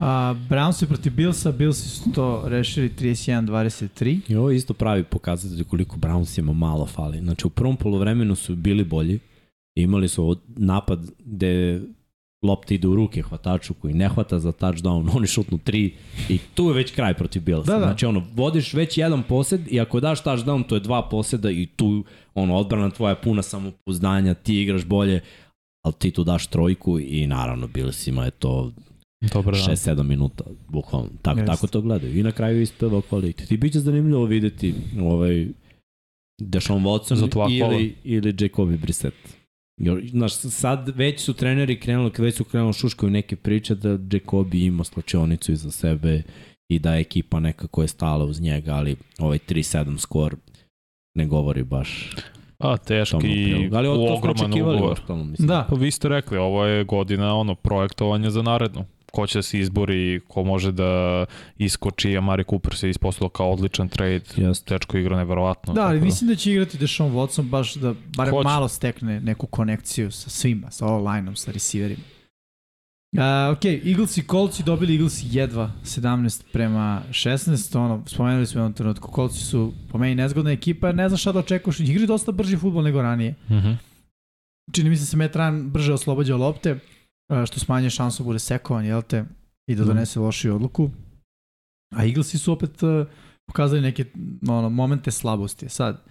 a, 0.00 0.34
Brownsi 0.50 0.86
protiv 0.86 1.12
Billsa, 1.12 1.52
Billsi 1.52 1.88
su 1.88 2.12
to 2.12 2.42
rešili 2.46 2.88
31-23. 2.90 4.20
I 4.28 4.36
ovo 4.36 4.50
je 4.50 4.56
isto 4.56 4.74
pravi 4.74 5.04
pokazatelj 5.04 5.64
koliko 5.64 5.96
Brownsima 5.96 6.52
malo 6.52 6.86
fali. 6.86 7.18
Znači 7.18 7.46
u 7.46 7.50
prvom 7.50 7.76
polovremenu 7.76 8.34
su 8.36 8.56
bili 8.56 8.84
bolji, 8.84 9.18
imali 9.76 10.08
su 10.08 10.36
napad 10.48 11.00
gde 11.18 11.80
lopta 12.42 12.74
ide 12.74 12.88
u 12.88 12.96
ruke 12.96 13.22
hvataču 13.22 13.74
koji 13.74 13.94
ne 13.94 14.08
hvata 14.08 14.38
za 14.38 14.52
touchdown, 14.52 15.10
oni 15.16 15.26
šutnu 15.26 15.58
tri 15.58 15.94
i 16.28 16.38
tu 16.54 16.68
je 16.68 16.74
već 16.74 16.94
kraj 16.94 17.14
protiv 17.14 17.42
Billsa. 17.42 17.72
Da, 17.72 17.78
da. 17.78 17.84
Znači 17.84 18.06
ono, 18.06 18.22
vodiš 18.34 18.74
već 18.74 18.98
jedan 18.98 19.22
posed 19.22 19.60
i 19.72 19.80
ako 19.80 20.00
daš 20.00 20.24
touchdown 20.24 20.66
to 20.66 20.74
je 20.74 20.80
dva 20.80 21.08
poseda 21.08 21.50
i 21.50 21.66
tu 21.66 22.04
ono, 22.34 22.56
odbrana 22.56 22.90
tvoja 22.90 23.14
puna 23.14 23.42
samopouzdanja, 23.42 24.34
ti 24.34 24.62
igraš 24.62 24.84
bolje, 24.84 25.20
ali 25.86 25.94
ti 25.98 26.10
tu 26.10 26.24
daš 26.24 26.46
trojku 26.46 26.98
i 27.00 27.26
naravno 27.26 27.66
Billsima 27.66 28.24
je 28.24 28.30
to 28.30 28.72
Dobar 29.20 29.54
dan. 29.54 29.62
6-7 29.62 30.02
minuta, 30.02 30.44
bukvalno. 30.68 31.10
Tako, 31.22 31.40
tako 31.40 31.66
to 31.66 31.80
gledaju. 31.80 32.18
I 32.18 32.22
na 32.22 32.32
kraju 32.32 32.62
ispeva 32.62 33.00
kvalitet. 33.00 33.50
I 33.50 33.56
bit 33.56 33.72
će 33.72 33.80
zanimljivo 33.80 34.24
videti 34.24 34.74
ovaj 35.00 35.46
Deshaun 36.40 36.84
Watson 36.84 37.50
ili, 37.50 37.94
ili 38.04 38.36
Jacobi 38.40 38.76
Brissett. 38.76 39.37
Znaš, 40.10 40.32
sad 40.34 40.88
već 40.96 41.20
su 41.20 41.34
treneri 41.34 41.80
krenuli, 41.80 42.10
već 42.18 42.34
su 42.34 42.44
krenuli 42.44 42.72
šuškaju 42.72 43.10
neke 43.10 43.36
priče 43.36 43.74
da 43.74 43.98
Jacobi 44.12 44.64
ima 44.64 44.84
slačionicu 44.84 45.52
iza 45.52 45.70
sebe 45.70 46.22
i 46.68 46.78
da 46.78 46.94
je 46.94 47.00
ekipa 47.00 47.40
nekako 47.40 47.82
je 47.82 47.88
stala 47.88 48.24
uz 48.24 48.40
njega, 48.40 48.74
ali 48.74 48.96
ovaj 49.18 49.38
3-7 49.38 49.98
skor 49.98 50.36
ne 51.14 51.26
govori 51.26 51.62
baš 51.62 52.14
A, 52.58 52.76
tomu 52.76 52.76
teški. 52.76 53.68
Ali 53.72 53.88
ogroman 53.88 54.52
ugovor. 54.52 55.00
mislim. 55.08 55.48
Da, 55.48 55.66
Pa 55.68 55.76
vi 55.76 55.90
ste 55.90 56.08
rekli, 56.08 56.38
ovo 56.38 56.64
je 56.64 56.84
godina 56.84 57.34
ono 57.34 57.54
projektovanja 57.54 58.30
za 58.30 58.42
narednu. 58.42 58.84
Ko 59.12 59.26
će 59.26 59.38
da 59.38 59.42
se 59.42 59.58
izbori, 59.58 60.20
ko 60.28 60.44
može 60.44 60.72
da 60.72 61.24
iskoči, 61.58 62.16
a 62.16 62.20
Mari 62.20 62.44
Cooper 62.50 62.74
se 62.74 62.90
ispostavilo 62.90 63.28
kao 63.28 63.52
odličan 63.52 63.88
trade. 63.88 64.20
Jeste. 64.36 64.78
Tečko 64.78 64.98
igra 64.98 65.16
neverovatno. 65.16 65.74
Da, 65.74 65.86
ali 65.86 65.98
tako 65.98 66.04
mislim 66.04 66.28
da 66.28 66.36
će 66.36 66.52
igrati 66.52 66.78
Deshaun 66.78 67.12
Watson 67.12 67.42
baš 67.48 67.74
da 67.74 67.94
barem 68.16 68.34
Hoće. 68.34 68.44
malo 68.44 68.68
stekne 68.68 69.20
neku 69.20 69.46
konekciju 69.46 70.10
sa 70.10 70.30
svima, 70.30 70.70
sa 70.70 70.86
all 70.86 71.08
line-om, 71.08 71.36
sa 71.36 71.52
receiverima. 71.52 72.02
Uh, 73.12 73.22
ok, 73.56 73.64
Eagles 73.64 74.16
i 74.16 74.22
Colts 74.22 74.60
dobili 74.60 74.94
Eagles 74.94 75.20
jedva 75.30 75.70
17 75.84 76.42
prema 76.52 77.02
16, 77.10 77.78
ono, 77.78 78.02
spomenuli 78.06 78.46
smo 78.46 78.60
u 78.60 78.62
jednom 78.62 78.72
trenutku, 78.72 79.12
Colts 79.14 79.50
su 79.50 79.72
po 79.92 79.98
meni 79.98 80.14
nezgodna 80.14 80.50
ekipa, 80.50 80.92
ne 80.92 81.08
znaš 81.08 81.20
šta 81.20 81.32
da 81.32 81.38
očekuješ, 81.38 81.80
igraju 81.80 82.06
dosta 82.06 82.32
brži 82.32 82.56
futbol 82.56 82.82
nego 82.82 83.02
ranije. 83.02 83.34
Mhm. 83.50 83.72
Čini 84.72 84.90
mi 84.90 84.96
se 84.96 85.02
da 85.02 85.06
se 85.06 85.16
Matt 85.16 85.36
Ryan 85.36 85.70
brže 85.70 85.92
oslobađa 85.92 86.36
lopte, 86.36 86.78
što 87.46 87.60
smanje 87.60 87.90
šansu 87.90 88.24
bude 88.24 88.38
sekovan, 88.38 88.84
jel 88.84 89.02
te, 89.02 89.24
i 89.66 89.74
da 89.74 89.84
Da. 89.84 89.88
donese 89.88 90.20
lošiju 90.20 90.54
odluku. 90.54 90.90
A 91.96 92.04
Eaglesi 92.04 92.38
su 92.38 92.52
opet 92.52 92.82
uh, 92.82 93.06
pokazali 93.46 93.80
neke 93.80 94.04
ono, 94.48 94.68
momente 94.68 95.10
slabosti. 95.10 95.68
Sad, 95.68 96.04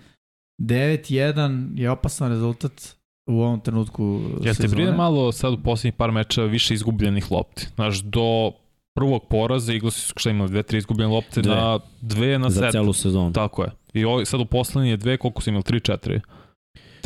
9-1 0.61 1.70
je 1.76 1.89
opasan 1.91 2.30
rezultat 2.32 2.95
u 3.30 3.41
ovom 3.41 3.59
trenutku 3.59 4.22
te 4.43 4.53
sezone. 4.53 4.76
brine 4.76 4.91
malo 4.91 5.32
sad 5.32 5.53
u 5.53 5.63
poslednjih 5.63 5.93
par 5.93 6.11
meča 6.11 6.43
više 6.43 6.74
izgubljenih 6.74 7.32
lopti? 7.32 7.68
Znaš, 7.76 7.99
do 7.99 8.51
prvog 8.95 9.22
poraza 9.30 9.74
Eaglesi 9.74 10.01
su 10.01 10.13
šta 10.18 10.30
imali, 10.30 10.49
dve, 10.49 10.63
tri 10.63 10.78
izgubljene 10.78 11.13
lopte 11.13 11.41
Dve. 11.41 11.55
na 11.55 11.80
dve 12.01 12.39
na 12.39 12.49
Za 12.49 12.61
set. 12.61 12.72
celu 12.72 12.93
sezonu. 12.93 13.34
Tako 13.34 13.63
je. 13.63 13.72
I 13.93 14.05
ovo, 14.05 14.26
sad 14.26 14.39
u 14.39 14.45
poslednje 14.45 14.97
dve, 14.97 15.18
koliko 15.18 15.41
su 15.41 15.49
imali? 15.49 15.63
Tri, 15.63 15.80
četiri. 15.80 16.22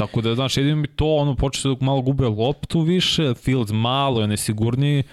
Tako 0.01 0.21
da, 0.21 0.35
znaš, 0.35 0.57
jedino 0.57 0.75
mi 0.75 0.87
to, 0.87 1.15
ono, 1.15 1.35
počeo 1.35 1.75
da 1.75 1.85
malo 1.85 2.01
gube 2.01 2.25
loptu 2.25 2.81
više, 2.81 3.33
Fields 3.33 3.71
malo 3.71 4.21
je 4.21 4.27
nesigurniji, 4.27 5.03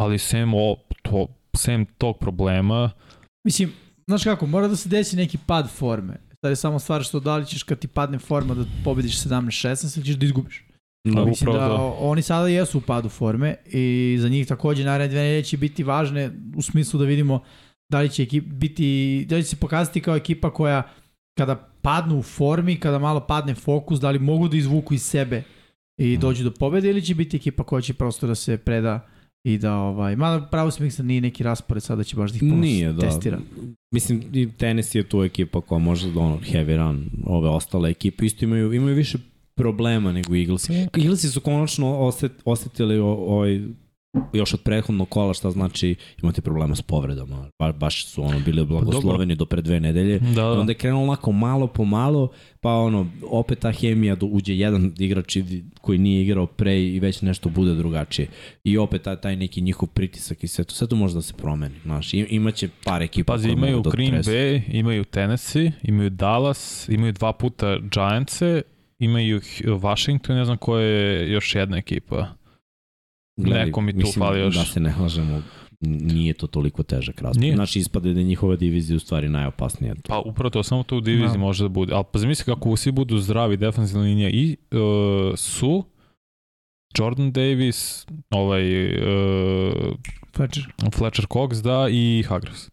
ali 0.00 0.18
sem, 0.18 0.54
o, 0.54 0.76
to, 1.02 1.26
sem 1.56 1.86
tog 1.86 2.18
problema, 2.18 2.90
Mislim, 3.46 3.72
znaš 4.06 4.24
kako, 4.24 4.46
mora 4.46 4.68
da 4.68 4.76
se 4.76 4.88
desi 4.88 5.16
neki 5.16 5.38
pad 5.46 5.70
forme. 5.70 6.16
Sad 6.40 6.50
je 6.52 6.56
samo 6.56 6.78
stvar 6.78 7.02
što 7.02 7.20
da 7.20 7.36
li 7.36 7.46
ćeš 7.46 7.62
kad 7.62 7.78
ti 7.78 7.88
padne 7.88 8.18
forma 8.18 8.54
da 8.54 8.64
pobediš 8.84 9.18
17-16 9.22 9.96
ili 9.96 10.06
ćeš 10.06 10.14
da 10.16 10.26
izgubiš. 10.26 10.66
Da, 11.08 11.24
Mislim 11.24 11.52
da 11.52 11.74
o- 11.74 11.96
oni 12.00 12.22
sada 12.22 12.48
jesu 12.48 12.78
u 12.78 12.80
padu 12.80 13.08
forme 13.08 13.56
i 13.66 14.16
za 14.20 14.28
njih 14.28 14.46
takođe 14.46 14.84
naredne 14.84 15.08
dve 15.08 15.20
nedelje 15.20 15.44
će 15.44 15.56
biti 15.56 15.84
važne 15.84 16.30
u 16.56 16.62
smislu 16.62 17.00
da 17.00 17.04
vidimo 17.06 17.40
da 17.92 18.00
li 18.00 18.08
će 18.10 18.22
ekip, 18.22 18.44
biti, 18.44 19.26
da 19.28 19.36
li 19.36 19.42
će 19.42 19.48
se 19.48 19.56
pokazati 19.56 20.00
kao 20.00 20.16
ekipa 20.16 20.50
koja 20.52 20.82
kada 21.38 21.69
padnu 21.82 22.18
u 22.18 22.22
formi, 22.22 22.76
kada 22.76 22.98
malo 22.98 23.20
padne 23.20 23.54
fokus, 23.54 24.00
da 24.00 24.10
li 24.10 24.18
mogu 24.18 24.48
da 24.48 24.56
izvuku 24.56 24.94
iz 24.94 25.02
sebe 25.02 25.42
i 25.98 26.12
Mhm. 26.12 26.20
dođu 26.20 26.44
do 26.44 26.50
pobede 26.50 26.90
ili 26.90 27.02
će 27.02 27.14
biti 27.14 27.36
ekipa 27.36 27.64
koja 27.64 27.82
će 27.82 27.94
prosto 27.94 28.26
da 28.26 28.34
se 28.34 28.56
preda 28.58 29.06
i 29.44 29.58
da 29.58 29.74
ovaj, 29.74 30.16
mada 30.16 30.46
pravo 30.46 30.70
smisla 30.70 31.04
nije 31.04 31.20
neki 31.20 31.42
raspored 31.42 31.82
sada 31.82 32.04
će 32.04 32.16
baš 32.16 32.30
da 32.30 32.36
ih 32.36 32.40
puno 32.40 32.56
Nije, 32.56 32.92
da. 32.92 33.00
testira. 33.00 33.38
Mislim, 33.90 34.22
i 34.32 34.48
tenis 34.52 34.94
je 34.94 35.02
tu 35.02 35.22
ekipa 35.22 35.60
koja 35.60 35.78
može 35.78 36.10
da 36.12 36.20
ono, 36.20 36.38
heavy 36.38 36.76
run, 36.76 37.06
ove 37.26 37.48
ostale 37.48 37.90
ekipe 37.90 38.26
isto 38.26 38.44
imaju, 38.44 38.72
imaju 38.72 38.96
više 38.96 39.18
problema 39.54 40.12
nego 40.12 40.36
Eaglesi. 40.36 40.72
Eaglesi 40.74 41.28
su 41.28 41.40
konačno 41.40 41.98
oset, 41.98 42.32
osetili 42.44 42.98
ovaj 42.98 43.60
još 44.32 44.54
od 44.54 44.60
prethodnog 44.62 45.08
kola 45.08 45.34
šta 45.34 45.50
znači 45.50 45.94
imate 46.22 46.40
problema 46.40 46.74
s 46.74 46.82
povredama. 46.82 47.50
Ba, 47.58 47.72
baš 47.72 48.06
su 48.06 48.22
ono 48.22 48.40
bili 48.40 48.64
blagosloveni 48.64 49.34
do 49.34 49.46
pre 49.46 49.62
dve 49.62 49.80
nedelje. 49.80 50.18
Da, 50.18 50.30
I 50.30 50.34
da. 50.34 50.50
onda 50.50 50.70
je 50.70 50.78
krenulo 50.78 51.02
onako 51.02 51.32
malo 51.32 51.66
po 51.66 51.84
malo, 51.84 52.28
pa 52.60 52.70
ono, 52.74 53.06
opet 53.30 53.58
ta 53.58 53.72
hemija, 53.72 54.14
do, 54.14 54.26
uđe 54.26 54.56
jedan 54.56 54.92
igrač 54.98 55.36
koji 55.80 55.98
nije 55.98 56.22
igrao 56.22 56.46
pre 56.46 56.82
i 56.82 57.00
već 57.00 57.22
nešto 57.22 57.48
bude 57.48 57.74
drugačije. 57.74 58.28
I 58.64 58.78
opet 58.78 59.02
taj, 59.02 59.16
taj 59.16 59.36
neki 59.36 59.60
njihov 59.60 59.88
pritisak 59.88 60.44
i 60.44 60.48
sve 60.48 60.64
to, 60.64 60.74
sve 60.74 60.86
to 60.86 60.96
može 60.96 61.14
da 61.14 61.22
se 61.22 61.34
promeni. 61.34 61.74
Znaš, 61.82 62.14
imaće 62.14 62.68
par 62.84 63.02
ekipa 63.02 63.32
Pazi, 63.32 63.50
imaju 63.50 63.80
da 63.80 63.90
Green 63.90 64.10
tresu. 64.10 64.30
Bay, 64.30 64.62
imaju 64.68 65.04
Tennessee, 65.04 65.72
imaju 65.82 66.10
Dallas, 66.10 66.88
imaju 66.88 67.12
dva 67.12 67.32
puta 67.32 67.78
Giantse, 67.78 68.62
imaju 68.98 69.40
Washington, 69.64 70.36
ne 70.36 70.44
znam 70.44 70.56
koja 70.56 70.84
je 70.84 71.32
još 71.32 71.54
jedna 71.54 71.76
ekipa. 71.76 72.39
Gledaj, 73.44 73.66
Neko 73.66 73.80
mi 73.80 73.92
tu 73.92 73.98
mislim, 73.98 74.22
fali 74.22 74.40
još. 74.40 74.56
Da 74.56 74.64
se 74.64 74.80
ne 74.80 74.94
lažemo, 75.00 75.42
nije 75.80 76.34
to 76.34 76.46
toliko 76.46 76.82
težak 76.82 77.22
raspad. 77.22 77.40
Nije. 77.40 77.54
Znači, 77.54 77.78
ispade 77.78 78.12
da 78.12 78.20
je 78.20 78.24
njihova 78.24 78.56
divizija 78.56 78.96
u 78.96 79.00
stvari 79.00 79.28
najopasnija. 79.28 79.94
Pa 80.08 80.18
upravo 80.18 80.50
to, 80.50 80.62
samo 80.62 80.82
to 80.82 80.96
u 80.96 81.00
diviziji 81.00 81.32
Da. 81.32 81.38
može 81.38 81.64
da 81.64 81.68
bude. 81.68 81.94
Ali 81.94 82.04
pa 82.12 82.18
zamisli 82.18 82.44
kako 82.44 82.76
svi 82.76 82.92
budu 82.92 83.18
zdravi, 83.18 83.56
defensivna 83.56 84.04
linija 84.04 84.30
i 84.30 84.56
uh, 84.70 85.36
su 85.36 85.84
Jordan 86.98 87.32
Davis, 87.32 88.06
ovaj 88.30 88.86
uh, 88.86 89.94
Fletcher. 90.36 90.72
Fletcher 90.94 91.26
Cox, 91.26 91.62
da, 91.62 91.88
i 91.90 92.24
Hagras. 92.28 92.70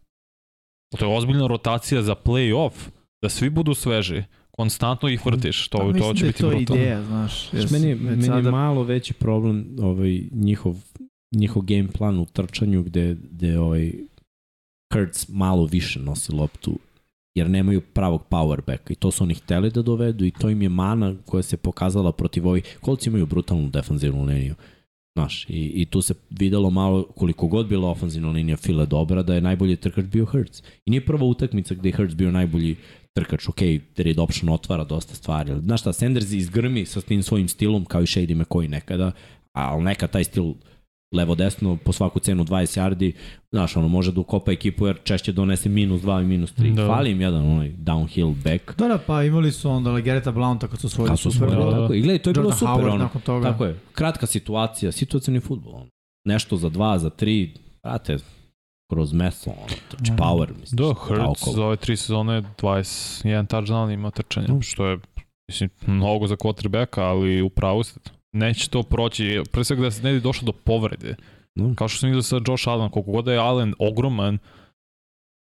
To 0.97 1.05
je 1.05 1.17
ozbiljna 1.17 1.47
rotacija 1.47 2.01
za 2.01 2.15
play-off, 2.15 2.89
da 3.21 3.29
svi 3.29 3.49
budu 3.49 3.73
sveži. 3.73 4.23
Konstantno 4.57 5.09
ih 5.09 5.25
vrtiš, 5.25 5.67
to, 5.67 5.77
Pa 5.77 5.83
to 5.83 5.91
mislim 5.91 6.15
će 6.15 6.21
da 6.21 6.25
je 6.25 6.31
biti 6.31 6.41
to 6.41 6.49
brutalno. 6.49 6.81
ideja, 6.81 7.03
znaš. 7.03 7.49
jer 7.53 7.61
Znaš, 7.61 7.71
meni, 7.71 7.87
je- 7.87 7.95
već 7.95 8.03
meni 8.03 8.21
je 8.21 8.25
sada- 8.25 8.51
malo 8.51 8.83
veći 8.83 9.13
problem 9.13 9.75
ovaj, 9.79 10.21
njihov, 10.31 10.75
njihov 11.31 11.63
game 11.63 11.87
plan 11.87 12.19
u 12.19 12.25
trčanju 12.25 12.83
gde, 12.83 13.15
gde 13.23 13.59
ovaj, 13.59 13.93
Hurts 14.93 15.29
malo 15.29 15.65
više 15.65 15.99
nosi 15.99 16.31
loptu 16.31 16.79
jer 17.35 17.49
nemaju 17.49 17.81
pravog 17.83 18.23
power 18.29 18.61
backa 18.67 18.93
i 18.93 18.95
to 18.95 19.11
su 19.11 19.23
oni 19.23 19.33
hteli 19.33 19.71
da 19.71 19.81
dovedu 19.81 20.25
i 20.25 20.31
to 20.31 20.49
im 20.49 20.61
je 20.61 20.69
mana 20.69 21.15
koja 21.25 21.43
se 21.43 21.57
pokazala 21.57 22.11
protiv 22.11 22.47
ovih, 22.47 22.77
kolci 22.81 23.09
imaju 23.09 23.25
brutalnu 23.25 23.69
defanzivnu 23.69 24.23
liniju. 24.25 24.55
Znaš, 25.15 25.45
i, 25.45 25.71
i 25.75 25.85
tu 25.85 26.01
se 26.01 26.13
videlo 26.29 26.69
malo 26.69 27.03
koliko 27.05 27.47
god 27.47 27.67
bila 27.67 27.89
ofanzivna 27.89 28.29
linija 28.29 28.57
Fila 28.57 28.85
dobra, 28.85 29.23
da 29.23 29.35
je 29.35 29.41
najbolji 29.41 29.75
trkač 29.75 30.05
bio 30.05 30.25
Hurts. 30.25 30.59
I 30.85 30.91
nije 30.91 31.05
prva 31.05 31.25
utakmica 31.25 31.75
gde 31.75 31.89
je 31.89 31.95
Hurts 31.95 32.15
bio 32.15 32.31
najbolji 32.31 32.75
trkač, 33.17 33.49
ok, 33.49 33.61
read 33.97 34.19
option 34.19 34.49
otvara 34.53 34.83
dosta 34.83 35.15
stvari, 35.15 35.53
znaš 35.65 35.81
šta, 35.81 35.93
Sanders 35.93 36.31
izgrmi 36.31 36.85
sa 36.85 37.01
tim 37.01 37.23
svojim 37.23 37.47
stilom 37.47 37.85
kao 37.85 38.01
i 38.01 38.05
Shady 38.05 38.35
McCoy 38.37 38.69
nekada, 38.69 39.11
ali 39.53 39.83
nekad 39.83 40.11
taj 40.11 40.23
stil 40.23 40.53
levo-desno 41.15 41.77
po 41.85 41.93
svaku 41.93 42.19
cenu 42.19 42.43
20 42.43 42.79
yardi, 42.79 43.11
znaš, 43.51 43.75
ono 43.77 43.87
može 43.87 44.11
da 44.11 44.21
ukopa 44.21 44.51
ekipu 44.51 44.87
jer 44.87 44.97
češće 45.03 45.31
donese 45.31 45.69
minus 45.69 46.01
2 46.01 46.21
i 46.21 46.25
minus 46.25 46.53
3. 46.55 46.75
Da. 46.75 46.81
Da. 46.81 46.87
Fali 46.87 47.11
im 47.11 47.21
jedan 47.21 47.51
onaj 47.51 47.71
downhill 47.71 48.35
back. 48.43 48.77
Da, 48.77 48.87
da, 48.87 48.97
pa 48.97 49.23
imali 49.23 49.51
su 49.51 49.69
onda 49.69 49.91
Legereta 49.91 50.31
Blaunta 50.31 50.67
kad 50.67 50.79
su 50.79 50.89
svojili 50.89 51.09
Kad 51.11 51.19
su 51.19 51.31
Super 51.31 51.49
Bowl. 51.49 51.71
da. 51.71 51.81
tako 51.81 51.93
je. 51.93 51.99
I 51.99 52.01
gledaj, 52.01 52.19
to 52.19 52.29
je 52.29 52.33
bilo 52.33 52.43
Jordan 52.43 52.59
super. 52.59 52.73
Howard 52.73 52.93
ono. 52.93 53.03
nakon 53.03 53.21
toga. 53.21 53.51
Tako 53.51 53.65
je. 53.65 53.79
Kratka 53.93 54.25
situacija, 54.27 54.91
situacijni 54.91 55.39
futbol. 55.39 55.75
Ono. 55.75 55.87
Nešto 56.25 56.57
za 56.57 56.69
dva, 56.69 56.99
za 56.99 57.09
tri, 57.09 57.53
brate, 57.83 58.17
kroz 58.89 59.13
meso, 59.13 59.49
ono, 59.51 59.67
trči 59.89 60.11
Mhm. 60.11 60.15
power, 60.15 60.47
mislim. 60.59 60.77
Da, 60.77 60.93
Hurts 60.95 61.47
za 61.47 61.65
ove 61.65 61.75
tri 61.75 61.97
sezone 61.97 62.43
21 62.57 63.23
touchdown 63.45 63.93
ima 63.93 64.11
trčanja, 64.11 64.47
Mm. 64.47 64.61
što 64.61 64.85
je 64.85 64.97
mislim, 65.47 65.69
mnogo 65.87 66.27
za 66.27 66.35
quarterbacka, 66.35 66.99
ali 66.99 67.41
upravo 67.41 67.83
ste. 67.83 67.99
Neće 68.33 68.69
to 68.69 68.83
proći, 68.83 69.41
pre 69.51 69.63
svega 69.63 69.81
da 69.81 69.91
se 69.91 70.03
ne 70.03 70.13
bi 70.13 70.19
došlo 70.19 70.45
do 70.45 70.51
povrede. 70.53 71.15
No. 71.55 71.73
Kao 71.75 71.87
što 71.87 71.99
sam 71.99 72.09
vidio 72.09 72.21
sa 72.21 72.39
Josh 72.47 72.67
Allen, 72.67 72.89
koliko 72.89 73.11
god 73.11 73.25
da 73.25 73.33
je 73.33 73.39
Allen 73.39 73.73
ogroman, 73.79 74.37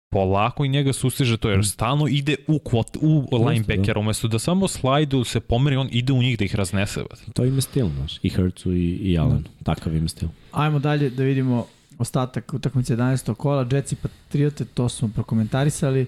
polako 0.09 0.65
i 0.65 0.69
njega 0.69 0.93
sustiže 0.93 1.37
to, 1.37 1.49
jer 1.49 1.59
Mm. 1.59 1.63
stalno 1.63 2.07
ide 2.07 2.35
u, 2.47 2.59
kvot, 2.59 2.97
u 3.01 3.25
linebackera, 3.39 3.99
umesto 3.99 4.27
da 4.27 4.39
samo 4.39 4.67
slajdu 4.67 5.23
se 5.23 5.39
pomeri, 5.39 5.75
on 5.75 5.89
ide 5.91 6.13
u 6.13 6.17
njih 6.17 6.37
da 6.37 6.45
ih 6.45 6.55
raznese. 6.55 7.03
To 7.33 7.45
im 7.45 7.55
je 7.55 7.61
stil, 7.61 7.89
znaš. 7.89 8.19
I 8.23 8.29
Hurtsu 8.29 8.73
i, 8.73 8.91
i 8.93 9.17
Allen. 9.17 9.43
Takav 9.63 9.95
im 9.95 10.03
je 10.03 10.09
stil. 10.09 10.29
Ajmo 10.51 10.79
dalje 10.79 11.09
da 11.09 11.23
vidimo 11.23 11.65
ostatak 11.99 12.53
utakmice 12.53 12.95
11. 12.95 13.33
kola. 13.33 13.67
Jetsi 13.71 13.95
Patriote, 13.95 14.65
to 14.65 14.89
smo 14.89 15.09
prokomentarisali. 15.15 16.05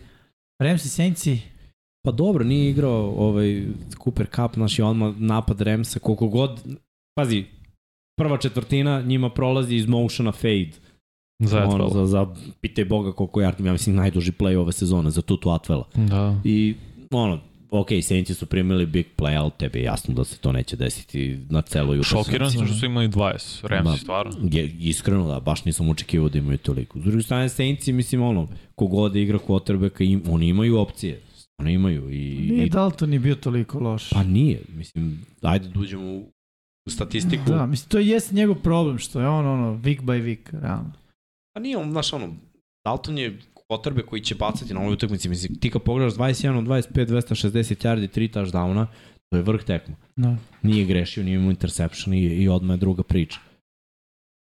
Ramsi 0.62 0.90
Saintsi, 0.90 1.42
Pa 2.02 2.12
dobro, 2.12 2.44
nije 2.44 2.70
igrao 2.70 3.14
ovaj 3.18 3.64
Cooper 4.04 4.28
Cup, 4.36 4.54
znaš, 4.54 4.80
i 4.80 4.82
odmah 4.82 5.14
napad 5.18 5.62
Ramsa, 5.62 6.00
koliko 6.00 6.28
god, 6.28 6.78
pazi, 7.16 7.46
prva 8.18 8.38
četvrtina 8.38 9.02
njima 9.02 9.30
prolazi 9.30 9.76
iz 9.76 9.88
motiona 9.88 10.32
fade. 10.32 10.72
Zajedno. 11.40 11.76
Ono, 11.76 11.90
za, 11.90 12.06
za, 12.06 12.28
pitaj 12.62 12.86
Boga 12.86 13.12
koliko 13.12 13.42
je, 13.42 13.54
ja 13.60 13.72
mislim, 13.72 13.96
najduži 13.96 14.32
play 14.32 14.58
ove 14.58 14.72
sezone 14.72 15.10
za 15.10 15.22
Tutu 15.22 15.50
Atvela. 15.50 15.88
Da. 15.96 16.42
I, 16.44 16.76
ono, 17.12 17.40
ok, 17.72 17.88
Saintsi 18.02 18.34
su 18.34 18.46
primili 18.46 18.86
big 18.86 19.06
play, 19.18 19.40
ali 19.40 19.52
tebi 19.58 19.80
je 19.80 19.84
jasno 19.84 20.14
da 20.14 20.24
se 20.24 20.38
to 20.38 20.52
neće 20.52 20.76
desiti 20.76 21.40
na 21.50 21.62
celoj 21.62 22.00
utakmici. 22.00 22.26
Šokiran 22.26 22.52
sam 22.52 22.66
što 22.66 22.76
su 22.76 22.86
imali 22.86 23.08
20, 23.08 23.64
Ma, 23.64 23.70
Ramsey, 23.70 23.98
stvarno. 23.98 24.34
Je, 24.52 24.68
iskreno 24.80 25.28
da, 25.28 25.40
baš 25.40 25.66
nisam 25.66 25.90
očekivao 25.90 26.30
da 26.30 26.38
imaju 26.38 26.58
toliko. 26.58 27.00
S 27.00 27.04
druge 27.04 27.24
strane, 27.24 27.50
Saintsi, 27.50 27.94
mislim, 27.94 28.22
ono, 28.22 28.48
kogod 28.76 29.16
igra 29.16 29.40
quarterbacka, 29.48 30.04
im, 30.04 30.24
oni 30.30 30.48
imaju 30.48 30.78
opcije. 30.78 31.22
Oni 31.58 31.74
imaju 31.74 32.10
i... 32.10 32.48
nije 32.52 32.66
i 32.66 32.70
Dalton 32.70 33.10
ni 33.10 33.20
bio 33.20 33.36
toliko 33.36 33.80
loš. 33.80 34.10
Pa 34.10 34.24
nije, 34.24 34.62
mislim, 34.76 35.26
ajde 35.42 35.68
da 35.68 35.80
uđemo 35.80 36.12
u, 36.12 36.32
u 36.86 36.90
statistiku. 36.90 37.44
Da, 37.46 37.66
mislim, 37.66 37.90
to 37.90 38.00
jeste 38.00 38.36
njegov 38.36 38.56
problem, 38.56 38.98
što 38.98 39.22
je 39.22 39.28
on, 39.28 39.48
ono, 39.48 39.78
week 39.78 40.02
by 40.02 40.24
week, 40.24 40.62
realno. 40.62 40.92
Pa 41.54 41.60
nije 41.60 41.78
on, 41.78 41.92
znaš, 41.92 42.14
ono, 42.14 42.36
Dalton 42.86 43.18
je 43.18 43.40
potrebe 43.70 44.02
koji 44.02 44.22
će 44.22 44.36
bacati 44.36 44.74
na 44.74 44.80
ovoj 44.80 44.94
utakmici. 44.94 45.30
Mislim, 45.30 45.56
ti 45.56 45.70
kad 45.70 45.82
pogledaš 45.82 46.14
21 46.14 46.58
od 46.58 46.64
25, 46.64 47.06
260 47.06 47.52
yardi, 47.86 48.08
3 48.10 48.30
touchdowna, 48.32 48.86
to 49.30 49.38
je 49.38 49.44
vrh 49.44 49.64
tekma. 49.64 49.96
Da. 50.16 50.36
Nije 50.64 50.86
grešio, 50.86 51.24
nije 51.24 51.36
imao 51.36 51.52
interception 51.52 52.14
i, 52.14 52.20
i 52.20 52.48
odmah 52.50 52.74
je 52.74 52.80
druga 52.80 53.04
priča. 53.04 53.40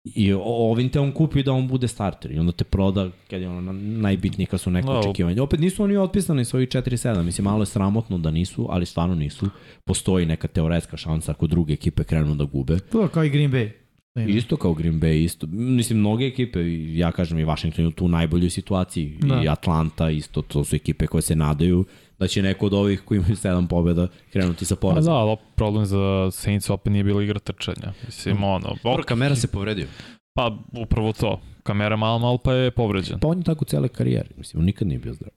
I 0.05 0.33
o- 0.33 0.39
ovim 0.43 0.89
te 0.89 0.99
on 0.99 1.11
kupi 1.11 1.43
da 1.43 1.51
on 1.51 1.67
bude 1.67 1.87
starter 1.87 2.31
i 2.31 2.39
onda 2.39 2.51
te 2.51 2.63
proda 2.63 3.09
kad 3.29 3.41
je 3.41 3.49
ono 3.49 3.61
na- 3.63 3.79
najbitnije 3.99 4.47
kad 4.47 4.61
su 4.61 4.71
neko 4.71 4.93
Da, 4.93 4.99
očekivanja. 4.99 5.43
Opet 5.43 5.59
nisu 5.59 5.83
oni 5.83 5.97
otpisani 5.97 6.45
sa 6.45 6.57
ovih 6.57 6.69
4-7, 6.69 7.23
mislim 7.23 7.45
malo 7.45 7.61
je 7.61 7.65
sramotno 7.65 8.17
da 8.17 8.31
nisu, 8.31 8.67
ali 8.69 8.85
stvarno 8.85 9.15
nisu. 9.15 9.49
Postoji 9.85 10.25
neka 10.25 10.47
teoretska 10.47 10.97
šansa 10.97 11.31
ako 11.31 11.47
druge 11.47 11.73
ekipe 11.73 12.03
krenu 12.03 12.35
da 12.35 12.43
gube. 12.45 12.79
To 12.81 13.07
kao 13.07 13.23
i 13.23 13.29
Green 13.29 13.51
Bay. 13.51 13.69
Što 14.15 14.21
ima. 14.21 14.37
Isto 14.37 14.57
kao 14.57 14.73
Green 14.73 14.99
Bay, 15.01 15.23
isto. 15.23 15.47
Mislim, 15.47 15.99
mnoge 15.99 16.25
ekipe, 16.25 16.59
ja 16.93 17.11
kažem 17.11 17.39
i 17.39 17.45
Washington 17.45 17.85
je 17.85 17.91
tu 17.91 18.05
u 18.05 18.09
najboljoj 18.09 18.49
situaciji. 18.49 19.17
Da. 19.19 19.41
I 19.43 19.49
Atlanta 19.49 20.09
isto, 20.09 20.41
to 20.41 20.63
su 20.63 20.75
ekipe 20.75 21.07
koje 21.07 21.21
se 21.21 21.35
nadaju 21.35 21.85
da 22.19 22.27
će 22.27 22.41
neko 22.41 22.65
od 22.65 22.73
ovih 22.73 23.01
koji 23.01 23.17
imaju 23.17 23.35
sedam 23.35 23.67
pobjeda 23.67 24.07
krenuti 24.31 24.65
sa 24.65 24.75
Pa 24.75 24.79
porazom. 24.79 25.13
da, 25.13 25.17
ali 25.17 25.37
problem 25.55 25.85
za 25.85 26.31
Saints 26.31 26.69
opet 26.69 26.93
nije 26.93 27.03
bila 27.03 27.23
igra 27.23 27.39
trčanja. 27.39 27.93
Mislim, 28.05 28.43
ono, 28.43 28.75
Dobro, 28.83 29.01
ok, 29.01 29.05
kamera 29.05 29.35
se 29.35 29.47
povredio. 29.47 29.87
pa 30.33 30.57
upravo 30.73 31.13
to. 31.13 31.41
Kamera 31.63 31.95
malo 31.95 32.19
malo 32.19 32.37
pa 32.37 32.53
je 32.53 32.71
povređen. 32.71 33.19
Pa 33.19 33.27
on 33.27 33.37
je 33.37 33.43
tako 33.43 33.65
cele 33.65 33.87
karijere. 33.87 34.29
Mislim, 34.37 34.59
on 34.59 34.65
nikad 34.65 34.87
nije 34.87 34.99
bio 34.99 35.13
zdrav. 35.13 35.31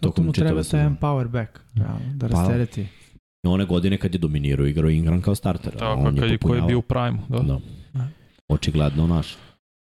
To 0.00 0.08
mu 0.08 0.32
treba 0.32 0.32
čitave 0.32 0.62
taj 0.62 0.80
jedan 0.80 0.96
power 0.96 1.28
back, 1.28 1.50
realno, 1.74 2.14
da 2.14 2.28
Pa, 2.28 2.38
rastereti. 2.38 2.80
I 3.44 3.48
one 3.48 3.64
godine 3.64 3.98
kad 3.98 4.14
je 4.14 4.18
dominirao, 4.18 4.66
igrao 4.66 4.90
Ingram 4.90 5.20
kao 5.22 5.34
starter. 5.34 5.72
Tako, 5.72 6.00
on 6.00 6.16
kad 6.16 6.30
je, 6.30 6.38
ko 6.38 6.54
je 6.54 6.62
bio 6.62 6.78
u 6.78 6.82
prime. 6.82 7.18
Da. 7.28 7.38
Da. 7.38 7.60
Da. 8.52 8.54
Očigledno 8.54 9.06
naš. 9.06 9.36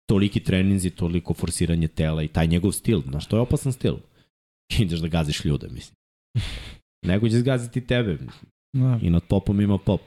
Toliki 0.10 0.40
treninzi, 0.40 0.90
toliko 0.90 1.34
forsiranje 1.34 1.88
tela 1.88 2.24
i 2.24 2.28
taj 2.28 2.48
njegov 2.48 2.72
stil. 2.72 3.02
Znaš, 3.10 3.26
to 3.28 3.38
je 3.38 3.42
opasan 3.42 3.72
stil. 3.74 3.96
Ideš 4.80 5.00
da 5.00 5.08
gaziš 5.08 5.46
ljude, 5.46 5.68
mislim. 5.72 5.96
Nego 7.08 7.30
će 7.30 7.40
zgaziti 7.40 7.82
tebe. 7.82 8.18
Da. 8.74 9.00
I 9.02 9.10
nad 9.10 9.24
popom 9.24 9.62
ima 9.62 9.78
pop. 9.78 10.02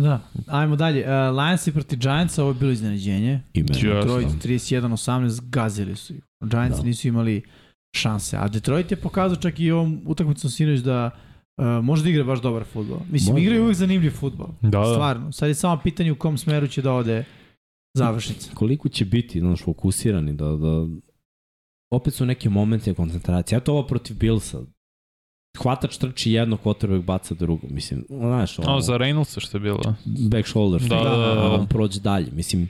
da. 0.00 0.20
Ajmo 0.46 0.76
dalje. 0.76 1.00
Uh, 1.00 1.36
Lionsi 1.36 1.72
proti 1.72 1.96
Giantsa, 1.96 2.42
ovo 2.42 2.50
je 2.50 2.58
bilo 2.58 2.72
iznenađenje. 2.72 3.40
I 3.52 3.62
meni. 3.62 3.80
Yes. 3.80 4.00
Detroit 4.00 4.28
31-18 4.28 5.40
gazili 5.50 5.96
su 5.96 6.14
ih. 6.14 6.22
Giants 6.44 6.78
Da. 6.78 6.82
nisu 6.84 7.08
imali 7.08 7.42
šanse. 7.96 8.36
A 8.36 8.48
Detroit 8.48 8.90
je 8.90 8.96
pokazao 8.96 9.36
čak 9.36 9.60
i 9.60 9.70
ovom 9.70 10.02
utakmicom 10.06 10.50
sinoć 10.50 10.80
da 10.80 11.10
uh, 11.14 11.33
može 11.82 12.02
da 12.02 12.08
igra 12.10 12.24
baš 12.24 12.40
dobar 12.42 12.64
futbol. 12.64 12.98
Mislim, 13.10 13.34
Može. 13.34 13.42
igraju 13.44 13.62
uvijek 13.62 13.76
zanimljiv 13.76 14.10
futbol. 14.10 14.48
Da, 14.60 14.68
da. 14.68 14.84
Stvarno. 14.94 15.32
Sad 15.32 15.48
je 15.48 15.54
samo 15.54 15.80
pitanje 15.82 16.12
u 16.12 16.16
kom 16.16 16.38
smeru 16.38 16.66
će 16.68 16.82
da 16.82 16.92
ode 16.92 17.24
završnica. 17.94 18.50
Koliko 18.54 18.88
će 18.88 19.04
biti, 19.04 19.40
znaš, 19.40 19.62
fokusirani 19.62 20.32
da, 20.32 20.44
da... 20.44 20.86
Opet 21.90 22.14
su 22.14 22.26
neke 22.26 22.48
momente 22.50 22.94
koncentracije. 22.94 23.56
Eto 23.56 23.72
ovo 23.72 23.86
protiv 23.86 24.16
Billsa. 24.18 24.60
Hvatač 25.62 25.96
trči 25.96 26.32
jedno, 26.32 26.56
quarterback 26.64 27.02
baca 27.02 27.34
drugo. 27.34 27.66
Mislim, 27.70 28.04
znaš, 28.08 28.58
ono, 28.58 28.76
O, 28.76 28.80
za 28.80 28.92
Reynoldsa 28.92 29.40
što 29.40 29.56
je 29.56 29.60
bilo. 29.60 29.94
back 30.30 30.48
shoulder. 30.48 30.80
Da, 30.80 30.96
da, 30.96 31.10
da, 31.10 31.16
da. 31.34 31.40
a 31.40 31.54
on 31.54 31.66
prođe 31.66 32.00
dalje. 32.00 32.30
Mislim, 32.32 32.68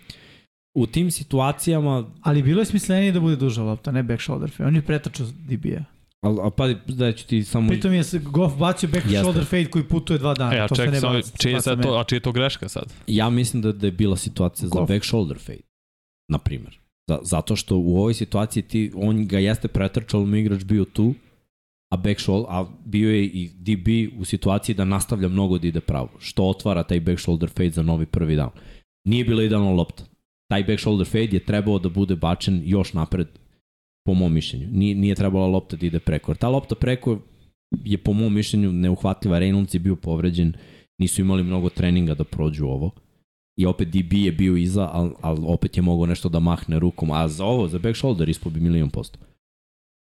u 0.77 0.87
tim 0.87 1.11
situacijama 1.11 2.11
Ali 2.23 2.43
bilo 2.43 2.61
je 2.61 2.65
smislenije 2.67 3.13
da 3.13 3.21
bude 3.21 3.37
duža 3.37 3.63
lopta, 3.63 3.93
ne 3.93 4.03
back 4.03 4.23
shoulder. 4.23 4.51
On 4.59 4.77
je 4.77 4.83
pretačao 4.83 5.27
DB-a. 5.27 5.94
Ali, 6.25 6.39
a 6.43 6.51
pa 6.51 6.69
da 6.87 7.13
ću 7.13 7.27
ti 7.27 7.45
samo... 7.45 7.69
Pritom 7.69 7.93
je 7.93 8.05
se 8.05 8.19
Goff 8.19 8.57
bacio 8.57 8.89
back 8.89 9.05
Jeste. 9.05 9.19
shoulder 9.19 9.45
fade 9.45 9.65
koji 9.65 9.85
putuje 9.85 10.19
dva 10.19 10.35
dana. 10.35 10.57
E, 10.57 10.61
a 10.61 10.69
to 10.69 10.75
se 10.75 10.83
čekaj, 10.83 10.93
ne 10.93 11.01
samo, 11.01 11.15
baci, 11.15 11.33
čije 11.39 11.61
sad 11.61 11.83
to, 11.83 11.95
a 11.95 12.05
čije 12.05 12.17
je 12.17 12.21
to 12.21 12.33
greška 12.33 12.69
sad? 12.69 12.93
Ja 13.07 13.31
mislim 13.31 13.63
da, 13.63 13.73
da 13.73 13.87
je 13.87 13.93
bila 13.93 14.17
situacija 14.17 14.69
za 14.69 14.79
Goff. 14.79 14.93
back 14.93 15.05
shoulder 15.05 15.39
fade, 15.39 15.63
na 16.29 16.39
primjer. 16.39 16.79
Za, 17.09 17.19
zato 17.23 17.57
što 17.57 17.77
u 17.77 17.97
ovoj 17.99 18.15
situaciji 18.15 18.63
ti, 18.63 18.93
on 18.95 19.27
ga 19.27 19.39
jeste 19.39 19.69
pretrčao, 19.69 20.21
ali 20.21 20.31
mu 20.31 20.37
igrač 20.37 20.65
bio 20.65 20.85
tu, 20.85 21.15
a 21.95 21.97
back 21.97 22.21
shoulder, 22.21 22.47
a 22.51 22.65
bio 22.85 23.11
je 23.11 23.25
i 23.25 23.51
DB 23.55 24.21
u 24.21 24.25
situaciji 24.25 24.75
da 24.75 24.85
nastavlja 24.85 25.29
mnogo 25.29 25.59
da 25.59 25.69
ide 25.69 25.81
pravo, 25.81 26.09
što 26.19 26.45
otvara 26.45 26.83
taj 26.83 27.01
back 27.01 27.21
shoulder 27.21 27.51
fade 27.51 27.71
za 27.71 27.83
novi 27.83 28.07
prvi 28.07 28.37
down. 28.37 28.51
Nije 29.07 29.25
bila 29.25 29.43
idealna 29.43 29.71
lopta. 29.71 30.05
Taj 30.51 30.65
back 30.65 30.81
shoulder 30.81 31.07
fade 31.07 31.37
je 31.37 31.45
trebao 31.45 31.79
da 31.79 31.89
bude 31.89 32.17
bačen 32.17 32.63
još 32.65 32.93
napred, 32.93 33.29
po 34.05 34.15
mom 34.15 34.33
mišljenju. 34.33 34.69
Nije, 34.73 34.95
nije 34.95 35.15
trebala 35.15 35.47
lopta 35.47 35.77
da 35.77 35.87
ide 35.87 36.01
preko. 36.01 36.35
Ta 36.35 36.49
lopta 36.49 36.75
preko 36.75 37.19
je 37.85 37.99
po 37.99 38.13
mom 38.13 38.35
mišljenju 38.35 38.73
neuhvatljiva. 38.73 39.41
Reynolds 39.41 39.75
je 39.75 39.81
bio 39.81 39.97
povređen, 39.97 40.53
nisu 40.99 41.21
imali 41.21 41.43
mnogo 41.43 41.71
treninga 41.71 42.15
da 42.15 42.25
prođu 42.25 42.67
ovo. 42.67 42.91
I 43.57 43.67
opet 43.67 43.89
DB 43.89 44.13
je 44.13 44.33
bio 44.33 44.57
iza, 44.57 44.89
ali, 44.93 45.11
ali 45.21 45.41
opet 45.47 45.77
je 45.77 45.83
mogao 45.83 46.07
nešto 46.07 46.29
da 46.29 46.39
mahne 46.39 46.79
rukom. 46.79 47.11
A 47.11 47.29
za 47.29 47.45
ovo, 47.45 47.69
za 47.69 47.79
back 47.79 47.97
shoulder, 47.97 48.29
ispod 48.29 48.53
bi 48.53 48.61
milion 48.61 48.91
posto. 48.91 49.19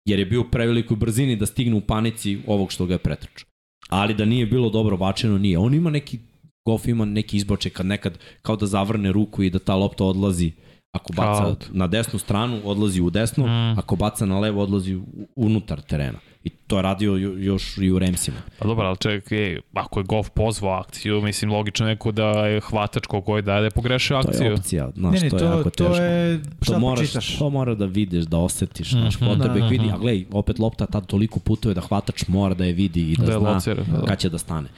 Jer 0.05 0.19
je 0.19 0.25
bio 0.25 0.41
u 0.41 0.49
prevelikoj 0.51 0.97
brzini 0.97 1.35
da 1.35 1.45
stigne 1.45 1.75
u 1.75 1.81
panici 1.81 2.39
ovog 2.47 2.71
što 2.71 2.85
ga 2.85 2.93
je 2.93 2.97
pretrčao. 2.97 3.47
Ali 3.89 4.13
da 4.13 4.25
nije 4.25 4.45
bilo 4.45 4.69
dobro 4.69 4.97
bačeno, 4.97 5.37
nije. 5.37 5.57
On 5.57 5.73
ima 5.73 5.89
neki, 5.89 6.19
Goff 6.65 6.87
ima 6.87 7.05
neki 7.05 7.37
izboče 7.37 7.69
kad 7.69 7.85
nekad 7.85 8.19
kao 8.41 8.55
da 8.55 8.65
zavrne 8.65 9.11
ruku 9.11 9.43
i 9.43 9.49
da 9.49 9.59
ta 9.59 9.75
lopta 9.75 10.03
odlazi 10.05 10.51
ako 10.93 11.13
baca 11.13 11.47
Out. 11.47 11.69
na 11.71 11.87
desnu 11.87 12.19
stranu, 12.19 12.61
odlazi 12.63 13.01
u 13.01 13.09
desnu, 13.09 13.45
Mm. 13.45 13.79
ako 13.79 13.95
baca 13.95 14.25
na 14.25 14.39
levo, 14.39 14.61
odlazi 14.61 14.99
unutar 15.35 15.81
terena. 15.81 16.19
I 16.43 16.49
to 16.49 16.75
je 16.75 16.81
radio 16.81 17.11
jo- 17.11 17.37
još 17.39 17.77
i 17.77 17.91
u 17.91 17.99
Remsima. 17.99 18.37
Pa 18.59 18.67
dobro, 18.67 18.85
ali 18.85 18.97
čekaj, 18.97 19.59
ako 19.73 19.99
je 19.99 20.03
Goff 20.03 20.29
pozvao 20.29 20.73
akciju, 20.73 21.21
mislim, 21.21 21.51
logično 21.51 21.85
neko 21.85 22.11
da 22.11 22.23
je 22.27 22.59
hvatač 22.61 23.05
kogo 23.05 23.35
je 23.35 23.41
da 23.41 23.55
je 23.55 23.69
pogrešio 23.71 24.13
To 24.13 24.27
je 24.27 24.31
akciju. 24.31 24.53
opcija, 24.53 24.91
znaš, 24.91 25.13
Ne, 25.13 25.21
ne, 25.21 25.29
to, 25.29 25.35
je 25.35 25.39
to, 25.39 25.45
jako 25.47 25.63
to 25.65 25.83
teško. 25.85 25.95
je 25.95 26.39
šta 26.61 26.73
to 26.73 26.79
moraš, 26.79 26.99
pročitaš. 26.99 27.37
to 27.37 27.49
mora 27.49 27.75
da 27.75 27.85
vidiš, 27.87 28.23
da 28.25 28.37
osetiš, 28.39 28.89
znaš, 28.91 29.15
Mhm. 29.15 29.25
quarterback 29.25 29.59
Da, 29.59 29.67
vidi, 29.67 29.85
mhm. 29.85 29.93
a 29.93 29.97
glej, 29.97 30.25
opet 30.33 30.59
lopta 30.59 30.85
tad 30.85 31.05
toliko 31.05 31.39
putuje 31.39 31.75
da 31.75 31.81
hvatač 31.81 32.27
mora 32.27 32.53
da 32.53 32.65
je 32.65 32.73
vidi 32.73 33.01
i 33.03 33.15
da, 33.15 33.25
Da 33.25 33.31
je 33.31 33.39
zna 33.39 33.49
locira. 33.49 33.83
Da. 33.83 34.01
kad 34.01 34.19
će 34.19 34.29
da 34.29 34.37
stane. 34.37 34.69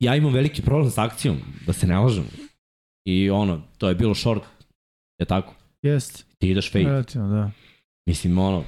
Ja 0.00 0.16
imam 0.16 0.32
veliki 0.32 0.62
problem 0.62 0.90
sa 0.90 1.04
akcijom, 1.04 1.36
da 1.66 1.72
se 1.72 1.86
ne 1.86 1.98
lažemo. 1.98 2.26
I 3.06 3.30
ono, 3.30 3.60
to 3.78 3.88
je 3.88 3.94
bilo 3.94 4.14
short, 4.14 4.42
je 5.20 5.26
tako? 5.26 5.54
Jest, 5.82 6.26
Ti 6.38 6.48
ideš 6.48 6.72
fade. 6.72 6.84
relativno, 6.84 7.28
da. 7.30 7.50
Mislim, 8.06 8.38
ono, 8.38 8.64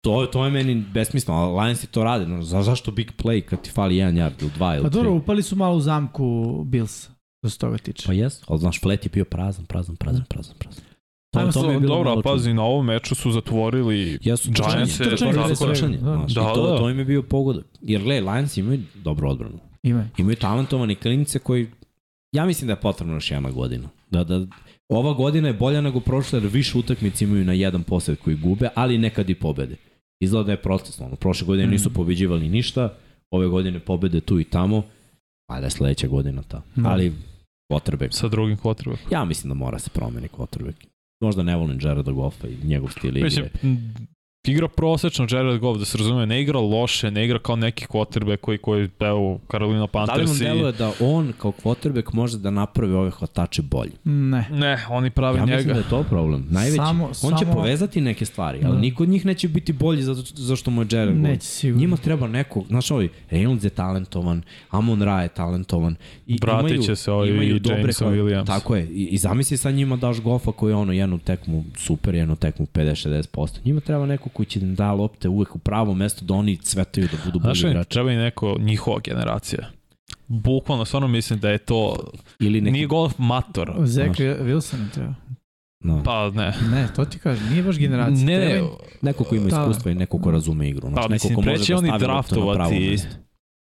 to, 0.00 0.26
to 0.26 0.44
je 0.44 0.50
meni 0.50 0.84
besmisleno, 0.84 1.40
ali 1.40 1.60
Lions 1.60 1.86
to 1.86 2.04
rade. 2.04 2.26
No, 2.26 2.42
za, 2.42 2.62
zašto 2.62 2.90
big 2.90 3.12
play 3.14 3.40
kad 3.40 3.62
ti 3.62 3.70
fali 3.70 3.96
jedan 3.96 4.14
yard 4.14 4.32
ili 4.40 4.50
dva 4.50 4.74
ili 4.74 4.82
Pa 4.82 4.90
tri? 4.90 4.94
dobro, 4.94 5.12
upali 5.12 5.42
su 5.42 5.56
malo 5.56 5.76
u 5.76 5.80
zamku 5.80 6.24
Bills, 6.64 7.08
što 7.38 7.50
se 7.50 7.58
toga 7.58 7.78
tiče. 7.78 8.06
Pa 8.06 8.12
jes, 8.12 8.40
ali 8.46 8.58
znaš, 8.58 8.80
flet 8.80 9.04
je 9.06 9.10
bio 9.10 9.24
prazan, 9.24 9.64
prazan, 9.66 9.96
prazan, 9.96 10.24
prazan, 10.28 10.54
prazan. 10.58 10.84
Ajmo 11.32 11.46
To, 11.46 11.52
to 11.52 11.60
se- 11.60 11.66
mi 11.66 11.74
je 11.74 11.80
bilo 11.80 11.94
Dobro, 11.96 12.10
a 12.10 12.22
pazi, 12.22 12.54
na 12.54 12.62
ovom 12.62 12.86
meču 12.86 13.14
su 13.14 13.32
zatvorili 13.32 14.18
Jesu, 14.22 14.50
Giants 14.50 14.56
trčanje, 14.56 14.80
je 15.04 15.10
trčanje, 15.10 15.32
trčanje, 15.32 15.72
trčanje, 15.72 15.96
da. 15.96 16.14
znaš, 16.16 16.34
Da, 16.34 16.40
i 16.42 16.54
to, 16.54 16.66
da. 16.66 16.78
to 16.78 16.90
im 16.90 16.98
je 16.98 17.04
bio 17.04 17.22
pogodak. 17.22 17.64
Jer, 17.82 18.02
gledaj, 18.02 18.32
Lions 18.32 18.56
imaju 18.56 18.80
dobru 18.94 19.28
odbranu. 19.30 19.58
Ima. 19.82 20.08
Imaju 20.18 20.36
talentovani 20.36 20.94
klinice 20.94 21.38
koji, 21.38 21.66
ja 22.32 22.46
mislim 22.46 22.66
da 22.66 22.72
je 22.72 22.80
potrebno 22.80 23.14
još 23.14 23.30
jedna 23.30 23.50
godina. 23.50 23.88
Da, 24.10 24.24
da, 24.24 24.46
ova 24.88 25.12
godina 25.12 25.48
je 25.48 25.54
bolja 25.54 25.80
nego 25.80 26.00
prošla, 26.00 26.38
jer 26.38 26.48
više 26.48 26.78
utakmice 26.78 27.24
imaju 27.24 27.44
na 27.44 27.52
jedan 27.52 27.82
posed 27.82 28.18
koji 28.18 28.36
gube, 28.36 28.68
ali 28.74 28.98
nekad 28.98 29.30
i 29.30 29.34
pobede. 29.34 29.76
Izgleda 30.20 30.46
da 30.46 30.52
je 30.52 30.62
proces. 30.62 31.00
Ono, 31.00 31.16
prošle 31.16 31.46
godine 31.46 31.66
Mm. 31.66 31.70
nisu 31.70 31.94
pobeđivali 31.94 32.48
ništa, 32.48 32.94
ove 33.30 33.46
godine 33.46 33.78
pobede 33.80 34.20
tu 34.20 34.40
i 34.40 34.44
tamo, 34.44 34.82
a 35.50 35.60
da 35.60 35.66
je 35.66 35.70
sledeća 35.70 36.06
godina 36.08 36.42
ta. 36.42 36.62
Da. 36.76 36.88
Ali, 36.88 37.12
quarterback. 37.72 38.12
sa 38.12 38.28
drugim 38.28 38.56
kvotrbom. 38.56 38.96
Ja 39.12 39.24
mislim 39.24 39.48
da 39.48 39.54
mora 39.54 39.78
se 39.78 39.90
promeni 39.90 40.28
quarterback. 40.28 40.86
Možda 41.20 41.42
ne 41.42 41.56
volim 41.56 41.78
Jareda 41.82 42.12
Goffa 42.12 42.48
i 42.48 42.66
njegov 42.66 42.90
stil 42.90 43.16
igre. 43.16 43.24
Mislim, 43.24 43.46
igra 44.44 44.68
prosečno 44.68 45.26
Jared 45.30 45.58
Goff, 45.58 45.78
da 45.78 45.84
se 45.84 45.98
razume, 45.98 46.26
ne 46.26 46.42
igra 46.42 46.58
loše, 46.60 47.10
ne 47.10 47.24
igra 47.24 47.38
kao 47.38 47.56
neki 47.56 47.86
quarterback 47.86 48.36
koji, 48.36 48.58
koji 48.58 48.88
evo, 49.00 49.40
Carolina 49.50 49.78
Da 49.78 49.84
li 49.84 49.88
Panthers 49.88 50.28
vam 50.28 50.36
i... 50.36 50.40
deluje 50.40 50.72
da 50.72 50.92
on 51.00 51.32
kao 51.32 51.52
quarterback 51.54 52.14
može 52.14 52.38
da 52.38 52.50
napravi 52.50 52.94
ove 52.94 53.10
hvatače 53.10 53.62
bolje? 53.62 53.90
Ne. 54.04 54.48
Ne, 54.50 54.84
oni 54.88 55.10
prave 55.10 55.38
Ja 55.38 55.44
njega. 55.44 55.56
mislim 55.56 55.74
da 55.74 55.80
je 55.80 55.88
to 55.88 56.02
problem. 56.02 56.46
Najveći. 56.50 56.76
Samo- 56.76 57.04
on 57.04 57.32
će 57.32 57.38
samo- 57.38 57.54
povezati 57.54 58.00
neke 58.00 58.24
stvari, 58.24 58.58
ali 58.58 58.74
Da. 58.74 58.80
niko 58.80 59.02
od 59.02 59.08
njih 59.08 59.26
neće 59.26 59.48
biti 59.48 59.72
bolji 59.72 60.02
zato, 60.02 60.22
zašto 60.26 60.70
mu 60.70 60.82
je 60.82 60.86
Jared 60.90 61.14
Goff. 61.14 61.22
Neće 61.22 61.46
sigurno. 61.46 61.80
Njima 61.80 61.96
treba 61.96 62.26
neko, 62.28 62.64
znaš 62.68 62.90
ovaj, 62.90 63.08
Reynolds 63.30 63.64
je 63.64 63.70
talentovan, 63.70 64.42
Amon 64.70 65.02
Ra 65.02 65.22
je 65.22 65.28
talentovan. 65.28 65.96
I 66.26 66.38
Vratit 66.42 66.70
imaju- 66.70 66.82
će 66.82 66.96
se 66.96 67.12
ovaj 67.12 67.28
imaju 67.28 67.56
i 67.56 67.60
dobre 67.60 67.78
Jameson 67.78 68.08
kao- 68.08 68.16
Williams. 68.16 68.46
Tako 68.46 68.76
je. 68.76 68.84
I, 68.84 69.04
I 69.04 69.18
zamisli 69.18 69.56
sa 69.56 69.70
njima 69.70 69.96
daš 69.96 70.20
Goffa 70.20 70.52
koji 70.52 70.70
je 70.70 70.76
ono 70.76 70.92
jednu 70.92 71.18
tekmu 71.18 71.64
super, 71.76 72.14
jednu 72.14 72.36
tekmu 72.36 72.66
50-60%. 72.68 73.58
Njima 73.64 73.80
treba 73.80 74.06
neko 74.06 74.27
koji 74.28 74.46
će 74.46 74.60
da 74.60 74.66
im 74.66 74.74
da 74.74 74.92
lopte 74.92 75.28
uvek 75.28 75.54
u 75.56 75.58
pravo 75.58 75.94
mesto 75.94 76.24
da 76.24 76.34
oni 76.34 76.56
cvetaju 76.56 77.08
da 77.12 77.18
budu 77.24 77.38
bolji 77.38 77.60
igrači. 77.60 77.90
treba 77.90 78.12
i 78.12 78.16
neko, 78.16 78.56
njihova 78.58 79.00
generacija. 79.00 79.68
Bukvalno, 80.26 80.84
stvarno 80.84 81.08
mislim 81.08 81.38
da 81.38 81.50
je 81.50 81.58
to, 81.58 81.96
Ili 82.40 82.60
neki... 82.60 82.72
nije 82.72 82.86
golf 82.86 83.14
mator. 83.18 83.72
Zach 83.78 84.10
Wilson 84.18 84.80
je 84.80 84.90
treba. 84.90 85.14
No. 85.84 86.02
Pa 86.02 86.30
ne. 86.30 86.54
Ne, 86.70 86.88
to 86.96 87.04
ti 87.04 87.18
kažem, 87.18 87.48
nije 87.50 87.62
baš 87.62 87.78
generacija. 87.78 88.26
Ne, 88.26 88.36
Treba 88.36 88.52
ne, 88.52 88.58
im- 88.58 88.68
Neko 89.02 89.24
ko 89.24 89.34
ima 89.34 89.44
Da. 89.44 89.60
iskustva 89.60 89.90
i 89.90 89.94
neko 89.94 90.18
ko 90.18 90.30
razume 90.30 90.68
igru. 90.68 90.80
Znači, 90.80 90.94
Pa, 90.96 91.02
neko 91.02 91.12
mislim, 91.12 91.34
ko 91.34 91.42
pre 91.42 91.52
može 91.52 91.72
da 91.72 91.78
oni 91.78 91.88
stavi 91.88 92.04
loptu 92.04 92.34
na 92.34 92.40
pravo 92.44 92.54
draftovati- 92.54 92.90
mesto. 92.90 93.08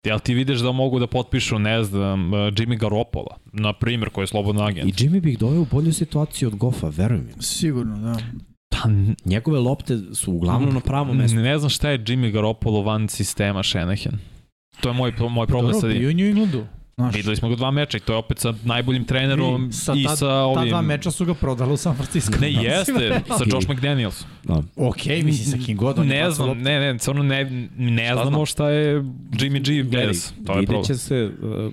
Jel 0.06 0.18
ti 0.18 0.34
vidiš 0.34 0.58
da 0.58 0.72
mogu 0.72 0.98
da 0.98 1.06
potpišu, 1.06 1.58
ne 1.58 1.84
znam, 1.84 2.26
uh, 2.26 2.38
Jimmy 2.38 2.78
Garoppolo, 2.78 3.26
na 3.52 3.72
primjer, 3.72 4.10
koji 4.10 4.22
je 4.22 4.26
slobodno 4.26 4.62
I 4.62 4.68
agent. 4.68 4.94
Jimmy 4.94 5.20
bi 5.20 5.32
ih 5.32 5.38
doveo 5.38 5.60
u 5.60 5.66
bolju 5.66 5.92
situaciju 5.92 6.48
od 6.48 6.56
Goffa, 6.56 6.88
veruj 6.88 7.18
mi. 7.18 7.32
Sigurno, 7.40 7.98
da. 7.98 8.16
Pa, 8.74 8.88
Njegove 9.24 9.58
lopte 9.60 9.98
su 10.12 10.32
uglavnom 10.32 10.74
na 10.74 10.80
pravom 10.80 11.16
mestu. 11.16 11.36
ne 11.36 11.58
znam 11.58 11.70
šta 11.70 11.90
je 11.90 11.98
Jimmy 11.98 12.30
Garoppolo 12.30 12.82
van 12.82 13.08
sistema 13.08 13.62
Shanahan. 13.62 14.18
To 14.80 14.88
je 14.88 14.92
moj, 14.92 15.12
moj 15.30 15.46
problem 15.46 15.72
Dobro, 15.72 15.80
sad. 15.80 15.98
bio 15.98 16.10
u 16.10 16.12
New 16.12 16.26
Englandu. 16.26 16.66
Znaš, 16.96 17.14
Videli 17.14 17.36
smo 17.36 17.48
ga 17.48 17.56
dva 17.56 17.70
meča 17.70 17.96
i 17.96 18.00
to 18.00 18.12
je 18.12 18.16
opet 18.16 18.38
sa 18.38 18.54
najboljim 18.64 19.04
trenerom 19.04 19.68
I 19.68 19.72
sa 19.72 19.94
i 19.96 20.04
ta- 20.04 20.16
sa 20.16 20.26
ta 20.26 20.34
ovim... 20.34 20.68
dva 20.68 20.82
meča 20.82 21.10
su 21.10 21.24
ga 21.24 21.34
prodali 21.34 21.72
u 21.72 21.76
San 21.76 21.94
Francisco. 21.94 22.32
Ne, 22.40 22.52
jeste, 22.64 23.20
sa 23.28 23.44
Josh 23.46 23.68
McDaniels. 23.68 24.24
Da. 24.44 24.62
Ok, 24.76 24.96
mislim, 25.06 25.34
sa 25.50 25.66
kim 25.66 25.76
god 25.76 25.98
Ne 25.98 26.30
znam, 26.30 26.58
ne, 26.58 26.80
ne, 26.82 26.98
stvarno 26.98 27.22
ne, 27.22 27.44
ne 27.76 28.06
Šta 28.06 28.14
znamo 28.14 28.30
znam? 28.30 28.46
šta 28.46 28.68
je 28.68 29.00
Jimmy 29.32 29.60
G 29.60 29.82
Gledaj. 29.82 30.14
To 30.46 30.52
je 30.52 30.58
vidjet 30.60 30.66
problem. 30.66 30.84
će 30.84 30.94
se, 30.96 31.30
uh, 31.42 31.72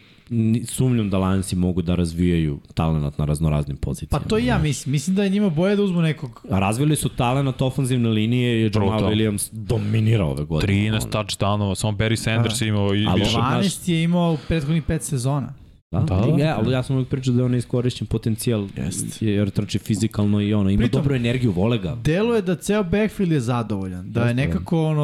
sumnjam 0.65 1.09
da 1.09 1.17
Lionsi 1.19 1.55
mogu 1.55 1.81
da 1.81 1.95
razvijaju 1.95 2.59
talent 2.73 3.17
na 3.17 3.25
raznoraznim 3.25 3.77
Pa 3.77 3.81
pozicijama. 3.81 4.25
to 4.25 4.37
i 4.37 4.45
ja 4.45 4.57
mislim. 4.57 4.91
Mislim 4.91 5.15
da 5.15 5.23
je 5.23 5.29
njima 5.29 5.49
boje 5.49 5.75
da 5.75 5.83
uzmu 5.83 6.01
nekog 6.01 6.45
A 6.49 6.59
razvili 6.59 6.95
su 6.95 7.09
talent 7.09 7.61
ofanzivne 7.61 8.09
linije 8.09 8.57
i 8.57 8.71
Jamal 8.73 8.89
Brutal. 8.89 9.11
Williams 9.11 9.49
dominirao 9.53 10.31
ove 10.31 10.43
godine. 10.45 10.73
13 10.73 10.89
Ono. 10.93 10.99
touchdownova, 11.13 11.75
samo 11.75 11.97
Barry 11.97 12.15
Sanders 12.15 12.61
je 12.61 12.67
imao 12.67 12.95
i 12.95 13.05
Ali 13.07 13.19
više. 13.21 13.37
ova- 13.37 13.47
12 13.51 13.87
je 13.87 14.03
imao 14.03 14.37
prethodnih 14.47 14.83
5 14.83 15.01
sezona. 15.01 15.53
Da, 15.91 15.99
Da, 15.99 16.15
da, 16.17 16.27
da. 16.27 16.37
ja, 16.37 16.55
ali 16.57 16.73
ja 16.73 16.83
sam 16.83 16.95
uvijek 16.95 17.09
pričao 17.09 17.33
da 17.33 17.39
je 17.39 17.45
on 17.45 17.55
iskorišćen 17.55 18.07
potencijal 18.07 18.67
Jest. 18.77 19.21
jer 19.21 19.49
trči 19.49 19.79
fizikalno 19.79 20.41
i 20.41 20.53
ono, 20.53 20.69
ima 20.69 20.81
Pritom- 20.81 20.91
dobru 20.93 21.15
energiju, 21.15 21.51
vole 21.51 21.77
ga. 21.77 21.95
Delo 21.95 22.35
je 22.35 22.41
da 22.41 22.55
ceo 22.57 22.83
backfield 22.83 23.31
je 23.31 23.39
zadovoljan. 23.39 24.11
Da 24.11 24.21
je 24.21 24.33
nekako 24.33 24.83
ono 24.83 25.03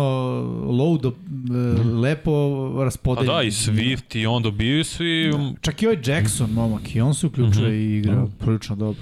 low 0.64 1.02
do, 1.02 1.10
e, 1.10 1.92
lepo 1.92 2.32
Pa 2.74 2.84
raspodeljen. 2.84 3.28
da, 3.28 3.42
i 3.42 3.52
Swift 3.52 4.18
i 4.18 4.26
on 4.26 4.44
dobiju 4.44 4.84
svi... 4.84 5.30
Da. 5.32 5.54
Čak 5.62 5.82
i 5.82 5.88
ovaj 5.88 6.00
Jackson, 6.06 6.50
momak, 6.52 6.96
i 6.96 7.02
on 7.02 7.14
se 7.14 7.28
uključuje 7.28 7.68
Mhm. 7.68 7.76
i 7.76 7.98
igra 7.98 8.16
Da. 8.16 8.28
prilično 8.38 8.76
dobro. 8.76 9.02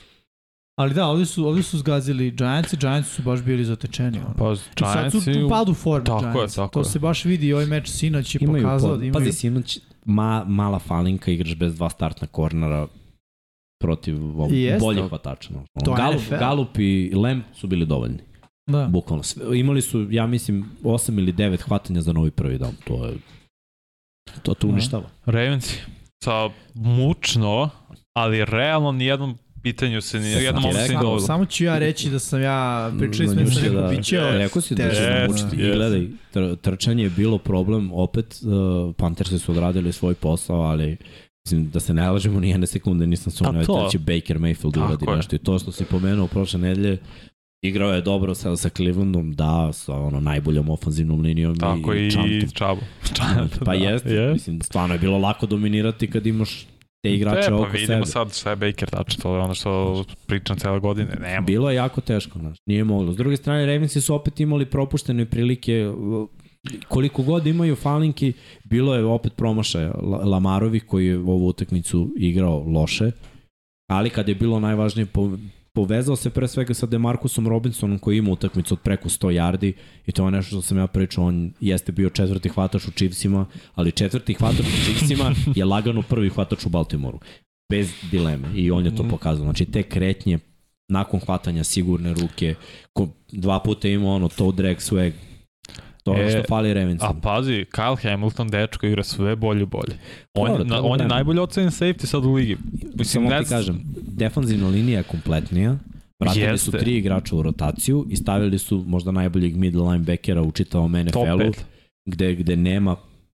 Ali 0.75 0.93
da, 0.93 1.05
ovdje 1.05 1.25
su, 1.25 1.47
ovdje 1.47 1.63
su 1.63 1.77
zgazili 1.77 2.31
Giants 2.31 2.73
i 2.73 2.77
Giants 2.77 3.09
su 3.09 3.21
baš 3.21 3.41
bili 3.41 3.65
zatečeni. 3.65 4.17
Ono. 4.19 4.33
Pa 4.35 4.51
I 4.51 4.55
sad 4.83 5.11
su 5.11 5.19
Giants 5.21 5.45
u 5.45 5.49
padu 5.49 5.73
forme 5.73 6.05
Tako 6.05 6.27
je, 6.27 6.33
Giants. 6.33 6.55
tako 6.55 6.73
to 6.73 6.79
je. 6.79 6.85
se 6.85 6.99
baš 6.99 7.25
vidi 7.25 7.47
i 7.47 7.53
ovaj 7.53 7.65
meč 7.65 7.89
sinoć 7.89 8.35
je 8.35 8.39
Imaju 8.41 8.63
pokazao 8.63 8.89
po, 8.89 8.97
da 8.97 9.05
imaju... 9.05 9.13
Pazi, 9.15 9.31
sinoć 9.31 9.79
ma, 10.05 10.45
mala 10.47 10.79
falinka, 10.79 11.31
igraš 11.31 11.55
bez 11.55 11.75
dva 11.75 11.89
startna 11.89 12.27
kornera 12.27 12.87
protiv 13.81 14.23
ovog 14.23 14.51
jeste. 14.51 14.79
boljih 14.79 15.03
hvatača. 15.03 15.53
no. 15.53 15.63
Galup. 15.95 16.21
Galup 16.29 16.77
i 16.77 17.11
Lem 17.15 17.43
su 17.53 17.67
bili 17.67 17.85
dovoljni. 17.85 18.17
Da. 18.71 18.87
Bukvalno. 18.87 19.23
Sve, 19.23 19.59
imali 19.59 19.81
su, 19.81 20.07
ja 20.11 20.27
mislim, 20.27 20.65
8 20.83 21.17
ili 21.19 21.33
9 21.33 21.61
hvatanja 21.61 22.01
za 22.01 22.13
novi 22.13 22.31
prvi 22.31 22.57
down. 22.57 22.71
To 22.83 23.05
je 23.05 23.17
to 24.43 24.53
te 24.53 24.67
Da. 24.67 24.73
uništava. 24.73 25.03
Ravensi. 25.25 25.79
Sa 26.23 26.49
mučno, 26.73 27.69
ali 28.13 28.45
realno 28.45 28.91
nijednom 28.91 29.37
pitanju 29.65 30.01
se 30.01 30.19
ni 30.19 30.29
jednom 30.29 30.63
mogu 30.63 30.75
se 30.77 30.93
dovoljno. 30.93 31.19
Samo 31.19 31.45
ću 31.45 31.63
ja 31.63 31.77
reći 31.77 32.09
da 32.09 32.19
sam 32.19 32.41
ja, 32.41 32.91
pričali 32.99 33.29
smo 33.29 33.35
da 33.35 33.61
rekao, 33.61 33.81
da- 33.81 33.87
bit 33.87 34.03
će 34.03 34.17
Rekao 34.31 34.61
si 34.61 34.75
da 34.75 34.83
će 34.83 34.89
teško. 34.89 35.13
namučiti. 35.13 35.55
I 35.55 35.65
Jest. 35.65 35.75
gledaj, 35.77 36.07
tr 36.31 36.55
trčanje 36.55 37.03
je 37.03 37.09
bilo 37.09 37.37
problem, 37.37 37.91
opet 37.93 38.39
uh, 38.41 38.95
Panthersi 38.95 39.39
su 39.39 39.51
odradili 39.51 39.91
svoj 39.91 40.13
posao, 40.13 40.61
ali 40.61 40.97
mislim, 41.45 41.69
da 41.69 41.79
se 41.79 41.93
ne 41.93 42.09
lažemo 42.11 42.39
ni 42.39 42.49
jedne 42.49 42.67
sekunde 42.67 43.07
nisam 43.07 43.31
sumnjao 43.31 43.53
Pa 43.55 43.65
to. 43.65 43.83
da 43.83 43.89
će 43.89 43.99
Baker 43.99 44.37
Mayfield 44.37 44.85
uradi 44.85 45.05
nešto. 45.07 45.35
I 45.35 45.39
to 45.39 45.59
što 45.59 45.71
si 45.71 45.85
pomenuo 45.85 46.27
prošle 46.27 46.59
nedelje 46.59 46.97
Igrao 47.63 47.93
je 47.93 48.01
dobro 48.01 48.35
sa, 48.35 48.55
sa 48.55 48.69
Clevelandom, 48.69 49.33
da, 49.33 49.73
sa 49.73 49.93
ono 49.93 50.19
najboljom 50.19 50.69
ofanzivnom 50.69 51.21
linijom 51.21 51.55
Tako 51.57 51.93
i, 51.93 52.07
i, 52.07 52.11
Čantom. 52.11 52.49
Čabu. 52.53 52.81
Pa 53.65 53.73
jeste, 53.73 54.09
Je. 54.09 54.33
mislim, 54.33 54.61
stvarno 54.61 54.95
je 54.95 54.99
bilo 54.99 55.17
lako 55.17 55.45
dominirati 55.45 56.11
kad 56.11 56.27
imaš 56.27 56.67
te 57.09 57.15
igrače 57.15 57.49
pa 57.49 57.55
oko 57.55 57.69
vidimo 57.71 57.87
sebe. 57.87 58.05
sad 58.05 58.33
šta 58.35 58.49
je 58.49 58.55
Baker 58.55 58.89
tačno, 58.89 59.21
to 59.21 59.35
je 59.35 59.41
ono 59.41 59.53
što 59.53 60.03
pričam 60.25 60.57
cele 60.57 60.79
godine. 60.79 61.15
Nema. 61.21 61.45
Bilo 61.45 61.69
je 61.69 61.75
jako 61.75 62.01
teško, 62.01 62.39
znaš, 62.39 62.57
nije 62.65 62.83
moglo. 62.83 63.13
S 63.13 63.17
druge 63.17 63.37
strane, 63.37 63.65
Ravensi 63.65 64.01
su 64.01 64.15
opet 64.15 64.39
imali 64.39 64.65
propuštene 64.65 65.25
prilike, 65.25 65.91
koliko 66.87 67.23
god 67.23 67.47
imaju 67.47 67.75
falinki, 67.75 68.33
bilo 68.63 68.95
je 68.95 69.05
opet 69.05 69.35
promašaja 69.35 69.91
La- 70.01 70.17
Lamarovi 70.25 70.79
koji 70.79 71.07
je 71.07 71.17
ovu 71.17 71.47
utakmicu 71.47 72.13
igrao 72.17 72.63
loše, 72.67 73.11
ali 73.89 74.09
kad 74.09 74.29
je 74.29 74.35
bilo 74.35 74.59
najvažnije, 74.59 75.05
po, 75.05 75.31
povezao 75.75 76.15
se 76.15 76.29
pre 76.29 76.47
svega 76.47 76.73
sa 76.73 76.85
Demarcusom 76.85 77.47
Robinsonom 77.47 77.99
koji 77.99 78.17
ima 78.17 78.31
utakmicu 78.31 78.73
od 78.73 78.79
preko 78.79 79.09
100 79.09 79.27
yardi 79.27 79.73
i 80.05 80.11
to 80.11 80.25
je 80.25 80.31
nešto 80.31 80.49
što 80.49 80.61
sam 80.61 80.77
ja 80.77 80.87
pričao, 80.87 81.25
on 81.25 81.51
jeste 81.59 81.91
bio 81.91 82.09
četvrti 82.09 82.49
hvatač 82.49 82.87
u 82.87 82.91
Chiefsima, 82.91 83.45
ali 83.75 83.91
četvrti 83.91 84.33
hvatač 84.33 84.65
u 84.65 84.83
Chiefsima 84.85 85.35
je 85.59 85.65
lagano 85.65 86.01
prvi 86.01 86.29
hvatač 86.29 86.65
u 86.65 86.69
Baltimoru. 86.69 87.19
Bez 87.69 87.91
dileme 88.11 88.47
i 88.55 88.71
on 88.71 88.85
je 88.85 88.95
to 88.95 89.03
pokazao. 89.09 89.43
Znači 89.43 89.65
te 89.65 89.83
kretnje 89.83 90.39
nakon 90.87 91.19
hvatanja 91.19 91.63
sigurne 91.63 92.13
ruke, 92.13 92.55
dva 93.31 93.59
puta 93.59 93.87
ima 93.87 94.07
ono 94.07 94.29
toe 94.29 94.51
drag 94.51 94.77
swag, 94.77 95.11
to 96.05 96.13
je 96.13 96.27
E, 96.27 96.29
što 96.31 96.43
fali 96.47 96.73
Ravensu. 96.73 97.05
A 97.05 97.13
pazi, 97.21 97.65
Kyle 97.71 98.09
Hamilton, 98.09 98.47
dečko, 98.47 98.85
igra 98.85 99.03
sve 99.03 99.35
bolje 99.35 99.61
i 99.63 99.65
bolje. 99.65 99.97
On, 100.33 100.47
Dobro, 100.47 100.63
na, 100.63 100.83
on 100.83 100.99
je 100.99 101.07
najbolji 101.07 101.39
ocenjen 101.39 101.71
safety 101.71 102.05
sad 102.05 102.25
u 102.25 102.33
ligi. 102.33 102.57
Mislim, 102.95 103.29
Samo 103.29 103.43
ti 103.43 103.49
kažem, 103.49 103.81
defanzivna 104.07 104.67
linija 104.67 104.97
je 104.97 105.03
kompletnija, 105.03 105.77
vratili 106.19 106.45
Jeste. 106.45 106.71
su 106.71 106.71
tri 106.71 106.97
igrača 106.97 107.35
u 107.35 107.41
rotaciju 107.41 108.05
i 108.09 108.15
stavili 108.15 108.59
su 108.59 108.83
možda 108.87 109.11
najboljeg 109.11 109.55
middle 109.55 109.81
linebackera 109.91 110.41
u 110.41 110.51
čitavom 110.51 110.91
NFL-u, 110.91 111.39
5. 111.39 111.53
gde, 112.05 112.35
gde 112.35 112.55
nema 112.55 112.95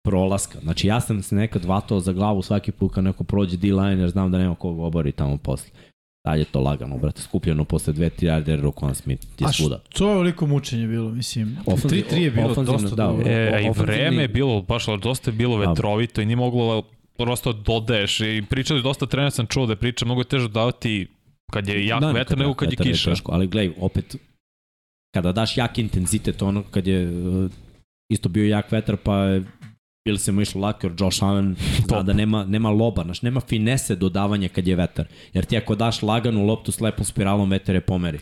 prolaska. 0.06 0.60
Znači 0.60 0.88
ja 0.88 1.02
sam 1.02 1.22
se 1.22 1.36
nekad 1.36 1.66
vatao 1.66 2.00
za 2.00 2.14
glavu 2.14 2.42
svaki 2.42 2.72
put 2.72 2.94
kad 2.94 3.04
neko 3.04 3.24
prođe 3.24 3.58
D-line 3.58 4.02
jer 4.02 4.10
znam 4.10 4.32
da 4.32 4.38
nema 4.38 4.56
koga 4.56 4.84
obori 4.84 5.12
tamo 5.12 5.38
posle. 5.38 5.70
Dalje 6.26 6.45
to 6.45 6.60
lagano, 6.60 6.97
brate, 6.97 7.22
skupljeno 7.22 7.65
posle 7.65 7.93
dve, 7.93 8.10
tri 8.10 8.27
yarde 8.27 8.49
jer 8.49 8.61
Roquan 8.61 8.93
Smith 8.93 9.26
je 9.39 9.47
A 9.47 9.52
svuda. 9.52 9.80
što 9.89 10.07
je 10.07 10.11
ovoliko 10.11 10.45
mučenje 10.45 10.88
bilo, 10.88 11.10
mislim. 11.11 11.57
Ofanzi- 11.65 12.03
3-3 12.03 12.18
je 12.18 12.31
bilo 12.31 12.56
dosta 12.56 12.89
da, 12.89 12.95
dobro. 12.97 13.27
E, 13.27 13.52
a 13.53 13.60
i 13.60 13.69
vreme 13.72 14.22
je 14.22 14.27
bilo, 14.27 14.61
baš 14.61 14.85
dosta 15.02 15.31
je 15.31 15.35
bilo 15.35 15.57
Da. 15.57 15.69
vetrovito 15.69 16.22
i 16.22 16.26
nije 16.26 16.35
moglo 16.35 16.84
prosto 17.18 17.53
dodaješ 17.53 18.19
i 18.19 18.43
pričali 18.49 18.81
dosta 18.81 19.06
trenera 19.06 19.31
sam 19.31 19.45
čuo 19.47 19.65
da 19.65 19.72
je 19.72 19.77
priča 19.77 20.06
mnogo 20.06 20.22
je 20.22 20.26
teže 20.26 20.49
davati 20.49 21.07
kad 21.52 21.68
je 21.68 21.85
jak 21.88 22.02
Da, 22.02 22.11
vetar 22.11 22.38
nego 22.38 22.53
kad 22.53 22.72
je 22.72 22.77
kiša. 22.77 23.10
Teško, 23.10 23.31
ali 23.31 23.47
gledaj, 23.47 23.73
opet, 23.80 24.15
kada 25.14 25.31
daš 25.31 25.57
jak 25.57 25.77
intenzitet, 25.77 26.41
ono 26.41 26.64
kad 26.64 26.88
je 26.88 27.07
uh, 27.10 27.52
isto 28.10 28.30
bio 28.30 28.47
jak 28.47 28.72
vetar, 28.72 28.97
pa 28.97 29.18
je 29.18 29.43
ili 30.06 30.18
se 30.18 30.32
mu 30.32 30.41
išlo 30.41 30.61
lako, 30.61 30.88
jer 30.88 30.94
Josh 30.99 31.23
Allen 31.23 31.56
zna 31.77 31.88
Top. 31.98 32.06
da 32.06 32.14
nema, 32.14 32.45
nema 32.45 32.69
loba, 32.69 33.03
znaš, 33.03 33.22
nema 33.22 33.40
finese 33.40 33.95
dodavanja 33.95 34.48
kad 34.48 34.68
je 34.68 34.76
vetar. 34.76 35.07
Jer 35.34 35.45
ti 35.45 35.57
ako 35.57 35.76
daš 35.76 36.02
laganu 36.02 36.45
loptu 36.45 36.72
s 36.72 36.80
lepom 36.80 37.06
spiralom, 37.06 37.49
vetar 37.49 37.76
je 37.76 37.82
pomeri. 37.82 38.19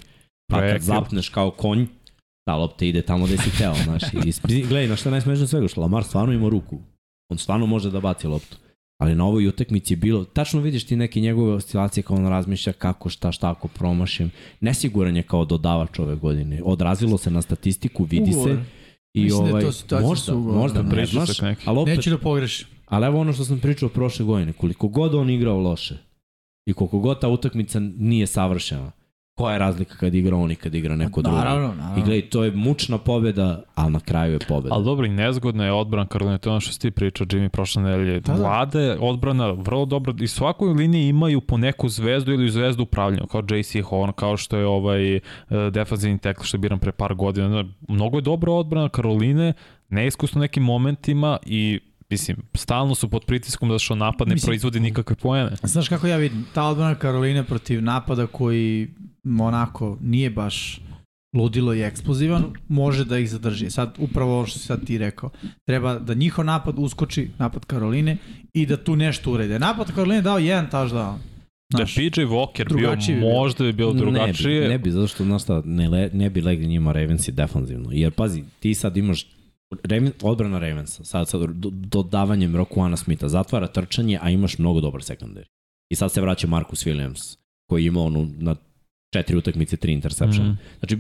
Pa 0.51 0.60
kad 0.60 0.81
zapneš 0.81 1.30
kao 1.30 1.51
konj, 1.51 1.85
ta 2.45 2.55
lopta 2.55 2.85
ide 2.85 3.01
tamo 3.01 3.26
gde 3.26 3.38
si 3.38 3.57
teo, 3.57 3.73
znaš. 3.84 4.03
I, 4.49 4.61
gledaj, 4.61 4.88
na 4.88 4.95
što 4.95 5.10
je 5.10 5.11
najsmešnije 5.11 5.47
svega, 5.47 5.68
što 5.68 5.81
Lamar 5.81 6.03
stvarno 6.03 6.34
ima 6.34 6.49
ruku. 6.49 6.80
On 7.31 7.38
stvarno 7.38 7.65
može 7.65 7.91
da 7.91 7.99
baci 7.99 8.27
loptu. 8.27 8.57
Ali 9.01 9.15
na 9.15 9.26
ovoj 9.26 9.47
utakmici 9.47 9.93
je 9.93 9.97
bilo, 9.97 10.23
tačno 10.26 10.61
vidiš 10.61 10.85
ti 10.85 10.95
neke 10.95 11.19
njegove 11.19 11.53
oscilacije 11.53 12.03
kao 12.03 12.18
on 12.18 12.27
razmišlja 12.27 12.73
kako, 12.73 13.10
šta, 13.10 13.31
šta 13.31 13.51
ako 13.51 13.68
promašim. 13.68 14.31
Nesiguran 14.60 15.15
je 15.18 15.23
kao 15.23 15.45
dodavač 15.45 15.99
ove 15.99 16.15
godine. 16.15 16.61
Odrazilo 16.64 17.18
se 17.18 17.31
na 17.31 17.41
statistiku, 17.41 18.03
vidi 18.03 18.31
Ugovor. 18.31 18.49
se. 18.49 18.82
I 19.14 19.23
Mislim 19.23 19.41
da 19.41 19.48
je 19.48 19.53
ovaj, 19.53 19.64
to 19.64 19.72
situacija 19.72 20.35
možda, 20.35 20.53
možda, 20.53 20.81
da, 20.81 20.95
ne 20.95 21.06
znaš, 21.06 21.40
ali 21.65 21.80
opet, 21.80 21.98
Neću 21.98 22.10
da 22.10 22.18
pogrešim. 22.18 22.68
ali 22.85 23.06
evo 23.06 23.19
ono 23.19 23.34
što 23.34 23.45
sam 23.45 23.60
pričao 23.60 23.90
prošle 23.90 24.26
godine, 24.26 24.53
koliko 24.53 24.88
god 24.88 25.15
on 25.15 25.30
igrao 25.30 25.57
loše 25.57 25.98
i 26.65 26.73
koliko 26.73 26.99
god 26.99 27.22
ta 27.22 27.27
utakmica 27.27 27.80
nije 27.80 28.27
savršena, 28.27 28.91
koja 29.35 29.53
je 29.53 29.60
razlika 29.60 29.95
kad 29.95 30.15
igra 30.15 30.35
on 30.38 30.51
i 30.51 30.55
kad 30.55 30.76
igra 30.76 30.95
neko 30.95 31.22
drugi. 31.22 31.38
Naravno, 31.38 31.73
I 31.73 31.77
naravno. 31.77 32.03
gledaj, 32.05 32.30
to 32.30 32.43
je 32.43 32.51
mučna 32.51 32.97
pobjeda, 32.97 33.64
ali 33.76 33.91
na 33.91 33.99
kraju 33.99 34.34
je 34.34 34.39
pobjeda. 34.47 34.76
Ali 34.76 34.85
dobro, 34.85 35.05
i 35.05 35.10
nezgodna 35.10 35.65
je 35.65 35.72
odbrana 35.72 36.07
Karolina, 36.07 36.38
to 36.38 36.49
je 36.49 36.51
ono 36.51 36.60
što 36.60 36.73
si 36.73 36.80
ti 36.80 36.91
pričao, 36.91 37.27
Jimmy, 37.27 37.49
prošle 37.49 37.84
nedelje. 37.84 38.19
Da, 38.19 38.34
da. 38.34 38.39
Vlade, 38.39 38.97
odbrana, 38.99 39.51
vrlo 39.51 39.85
dobro, 39.85 40.14
i 40.19 40.27
svakoj 40.27 40.73
liniji 40.73 41.07
imaju 41.07 41.41
po 41.41 41.57
neku 41.57 41.89
zvezdu 41.89 42.31
ili 42.34 42.49
zvezdu 42.51 42.84
upravljanja, 42.84 43.23
kao 43.31 43.43
JC 43.49 43.76
Horn, 43.84 44.11
kao 44.15 44.38
što 44.38 44.57
je 44.57 44.65
ovaj 44.65 45.15
uh, 45.15 45.22
defensivni 45.72 46.18
tackle 46.18 46.45
što 46.45 46.57
je 46.57 46.61
biran 46.61 46.80
pre 46.80 46.91
par 46.91 47.14
godina. 47.14 47.65
Mnogo 47.88 48.18
je 48.18 48.22
dobra 48.22 48.51
odbrana 48.51 48.89
Karoline, 48.89 49.53
neiskusno 49.89 50.41
nekim 50.41 50.64
momentima 50.64 51.38
i 51.45 51.80
Mislim, 52.10 52.38
stalno 52.53 52.95
su 52.95 53.10
pod 53.10 53.26
pritiskom 53.26 53.69
da 53.69 53.80
što 53.80 53.95
napad 53.95 54.27
ne 54.27 54.34
Mislim- 54.34 54.47
proizvodi 54.47 54.80
nikakve 54.80 55.15
poene. 55.15 55.51
Znaš 55.64 55.89
kako 55.89 56.07
ja 56.07 56.18
vidim, 56.18 56.45
ta 56.53 56.64
odbrana 56.64 56.95
Karoline 56.95 57.43
protiv 57.43 57.84
napada 57.84 58.27
koji 58.27 58.88
onako 59.39 59.97
nije 60.01 60.29
baš 60.29 60.81
ludilo 61.35 61.73
i 61.73 61.81
eksplozivan, 61.81 62.43
može 62.67 63.05
da 63.05 63.17
ih 63.17 63.29
zadrži. 63.29 63.69
Sad, 63.69 63.95
upravo 63.97 64.33
ovo 64.33 64.45
što 64.45 64.59
si 64.59 64.65
sad 64.65 64.85
ti 64.85 64.97
rekao. 64.97 65.29
Treba 65.65 65.99
da 65.99 66.13
njihov 66.13 66.45
napad 66.45 66.75
uskoči, 66.77 67.29
napad 67.37 67.65
Karoline, 67.65 68.17
i 68.53 68.65
da 68.65 68.77
tu 68.77 68.95
nešto 68.95 69.31
urede. 69.31 69.59
Napad 69.59 69.91
Karoline 69.91 70.15
je 70.15 70.21
dao 70.21 70.37
jedan 70.37 70.67
touchdown. 70.71 71.17
Da 71.71 71.81
je 71.81 71.85
Znaš, 71.85 71.95
PJ 71.95 72.21
Walker 72.21 72.75
bio, 72.75 72.95
bi 72.95 72.97
bio. 73.07 73.33
možda 73.33 73.63
bi 73.63 73.73
bilo 73.73 73.93
drugačije. 73.93 74.61
Ne 74.61 74.67
bi, 74.67 74.67
ne 74.67 74.77
bi 74.79 74.91
zato 74.91 75.07
što, 75.07 75.23
znaš 75.23 75.43
šta, 75.43 75.61
ne, 75.65 75.89
le, 75.89 76.09
ne 76.13 76.29
bi 76.29 76.41
legli 76.41 76.67
njima 76.67 76.91
Ravensi 76.91 77.31
defanzivno. 77.31 77.89
Jer, 77.91 78.11
pazi, 78.11 78.43
ti 78.59 78.73
sad 78.73 78.97
imaš 78.97 79.27
Raven, 79.83 80.11
odbrana 80.21 80.59
Ravensa, 80.59 81.03
sad 81.03 81.29
sa 81.29 81.37
do, 81.37 81.69
dodavanjem 81.71 82.55
Rokuana 82.55 82.97
Smitha, 82.97 83.27
zatvara 83.27 83.67
trčanje, 83.67 84.19
a 84.21 84.29
imaš 84.29 84.57
mnogo 84.57 84.81
dobar 84.81 85.03
sekundari. 85.03 85.47
I 85.89 85.95
sad 85.95 86.11
se 86.11 86.21
vraća 86.21 86.47
Marcus 86.47 86.85
Williams, 86.85 87.37
koji 87.69 87.85
ima 87.85 88.01
onu 88.01 88.29
na 88.37 88.55
četiri 89.14 89.38
utakmice, 89.38 89.77
tri 89.77 89.94
interception. 89.94 90.45
Mhm. 90.45 90.56
Znači, 90.80 90.98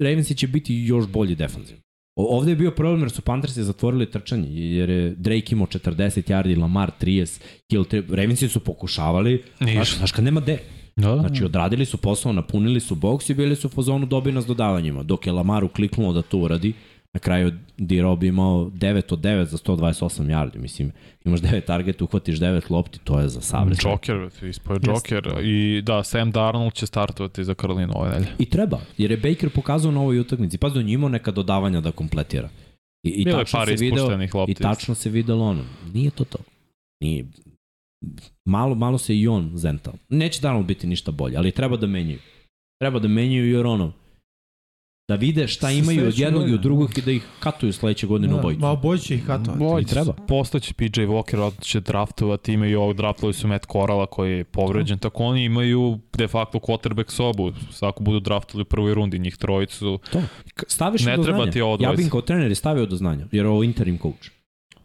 Ravensi 0.00 0.34
će 0.34 0.46
biti 0.48 0.74
još 0.76 1.06
bolji 1.08 1.34
defanzivno. 1.34 1.82
O- 2.16 2.36
Ovde 2.36 2.50
je 2.52 2.56
bio 2.56 2.70
problem 2.70 3.00
jer 3.00 3.10
su 3.10 3.22
Panthersi 3.22 3.62
zatvorili 3.62 4.10
trčanje, 4.10 4.48
jer 4.50 4.90
je 4.90 5.10
Drake 5.10 5.46
imao 5.50 5.66
40 5.66 5.88
yardi, 6.24 6.58
Lamar 6.58 6.90
30, 7.00 7.40
Hill 7.70 7.84
3, 7.84 8.10
Ravensi 8.10 8.48
su 8.48 8.60
pokušavali, 8.60 9.42
znaš, 9.60 9.96
znaš 9.96 10.12
kad 10.12 10.24
nema 10.24 10.40
de, 10.40 10.58
Da, 10.96 11.08
da. 11.08 11.18
Znači, 11.18 11.44
odradili 11.44 11.86
su 11.86 11.96
posao, 11.96 12.32
napunili 12.32 12.80
su 12.80 12.94
boks 12.94 13.30
i 13.30 13.34
bili 13.34 13.56
su 13.56 13.66
u 13.66 13.70
fazonu 13.70 14.06
dobi 14.06 14.32
nas 14.32 14.46
dodavanjima. 14.46 15.02
Dok 15.02 15.26
je 15.26 15.32
Lamaru 15.32 15.68
kliknuo 15.68 16.12
da 16.12 16.22
to 16.22 16.38
uradi, 16.38 16.72
na 17.14 17.20
kraju 17.20 17.52
D-Rob 17.78 18.22
imao 18.22 18.64
9 18.64 19.12
od 19.12 19.20
9 19.20 19.44
za 19.44 19.56
128 19.56 20.26
yardi. 20.26 20.58
Mislim, 20.58 20.92
imaš 21.24 21.40
9 21.40 21.64
targeta, 21.64 22.04
uhvatiš 22.04 22.38
9 22.38 22.70
lopti, 22.70 22.98
to 23.04 23.20
je 23.20 23.28
za 23.28 23.40
savres. 23.40 23.78
Joker, 23.84 24.30
ispoje 24.42 24.80
Joker. 24.82 25.44
I 25.44 25.82
da, 25.82 26.02
Sam 26.02 26.30
Darnold 26.30 26.72
će 26.72 26.86
startovati 26.86 27.44
za 27.44 27.54
Karolinu 27.54 27.92
ove 27.96 28.10
nedelje. 28.10 28.32
I 28.38 28.50
treba, 28.50 28.80
jer 28.98 29.10
je 29.10 29.16
Baker 29.16 29.50
pokazao 29.50 29.92
na 29.92 30.00
ovoj 30.00 30.20
utakmici. 30.20 30.58
Pazi, 30.58 30.78
on 30.78 30.88
je 30.88 30.94
imao 30.94 31.08
neka 31.08 31.30
dodavanja 31.30 31.80
da 31.80 31.92
kompletira. 31.92 32.48
I, 33.02 33.10
i 33.10 33.24
Bilo 33.24 33.38
tačno 33.38 33.58
par 33.58 33.68
se 33.68 33.74
video, 33.74 34.18
lopti. 34.34 34.52
I 34.52 34.54
tačno 34.54 34.94
se 34.94 35.10
videlo 35.10 35.44
ono. 35.44 35.64
Nije 35.94 36.10
to 36.10 36.24
to. 36.24 36.38
Nije. 37.02 37.24
Malo, 38.44 38.74
malo 38.74 38.98
se 38.98 39.16
i 39.16 39.28
on 39.28 39.50
zentao. 39.54 39.94
Neće 40.08 40.40
danas 40.40 40.66
biti 40.66 40.86
ništa 40.86 41.10
bolje, 41.10 41.36
ali 41.36 41.50
treba 41.50 41.76
da 41.76 41.86
menjaju. 41.86 42.18
Treba 42.80 42.98
da 42.98 43.08
menjaju 43.08 43.52
jer 43.52 43.66
ono, 43.66 43.92
da 45.08 45.14
vide 45.14 45.48
šta 45.48 45.66
Sa 45.66 45.72
imaju 45.72 46.06
od 46.08 46.18
jednog 46.18 46.50
i 46.50 46.54
od 46.54 46.60
drugog 46.60 46.98
i 46.98 47.02
da 47.02 47.10
ih 47.10 47.22
katuju 47.40 47.72
sledeće 47.72 48.06
godine 48.06 48.34
u 48.34 48.36
Da, 48.36 48.42
bojicu. 48.42 48.60
Ma 48.60 48.70
obojić 48.70 49.02
će 49.02 49.14
ih 49.14 49.26
katovati. 49.26 49.58
Boj, 49.58 49.82
I 49.82 49.84
treba. 49.84 50.12
Postaće 50.12 50.74
PJ 50.74 51.00
Walker, 51.00 51.40
od 51.40 51.60
će 51.60 51.80
draftovati, 51.80 52.52
imaju 52.52 52.80
ovog 52.80 52.96
draftovali 52.96 53.34
su 53.34 53.48
Matt 53.48 53.66
Corala 53.72 54.06
koji 54.06 54.32
je 54.32 54.44
povređen, 54.44 54.98
tako 54.98 55.24
oni 55.24 55.44
imaju 55.44 55.98
de 56.12 56.28
facto 56.28 56.58
quarterback 56.58 57.10
sobu, 57.10 57.52
ako 57.80 58.02
budu 58.02 58.20
draftovali 58.20 58.62
u 58.62 58.64
prvoj 58.64 58.94
rundi 58.94 59.18
njih 59.18 59.36
trojicu. 59.36 59.98
To. 60.12 60.22
Staviš 60.66 61.04
Ne 61.04 61.16
do 61.16 61.22
treba 61.22 61.38
znanja. 61.38 61.52
ti 61.52 61.60
ovo 61.60 61.78
Ja 61.80 61.92
bih 61.92 62.10
kao 62.10 62.20
trener 62.20 62.56
stavio 62.56 62.86
do 62.86 62.96
znanja, 62.96 63.26
jer 63.32 63.44
je 63.44 63.48
ovo 63.48 63.62
interim 63.62 63.98
coach. 63.98 64.30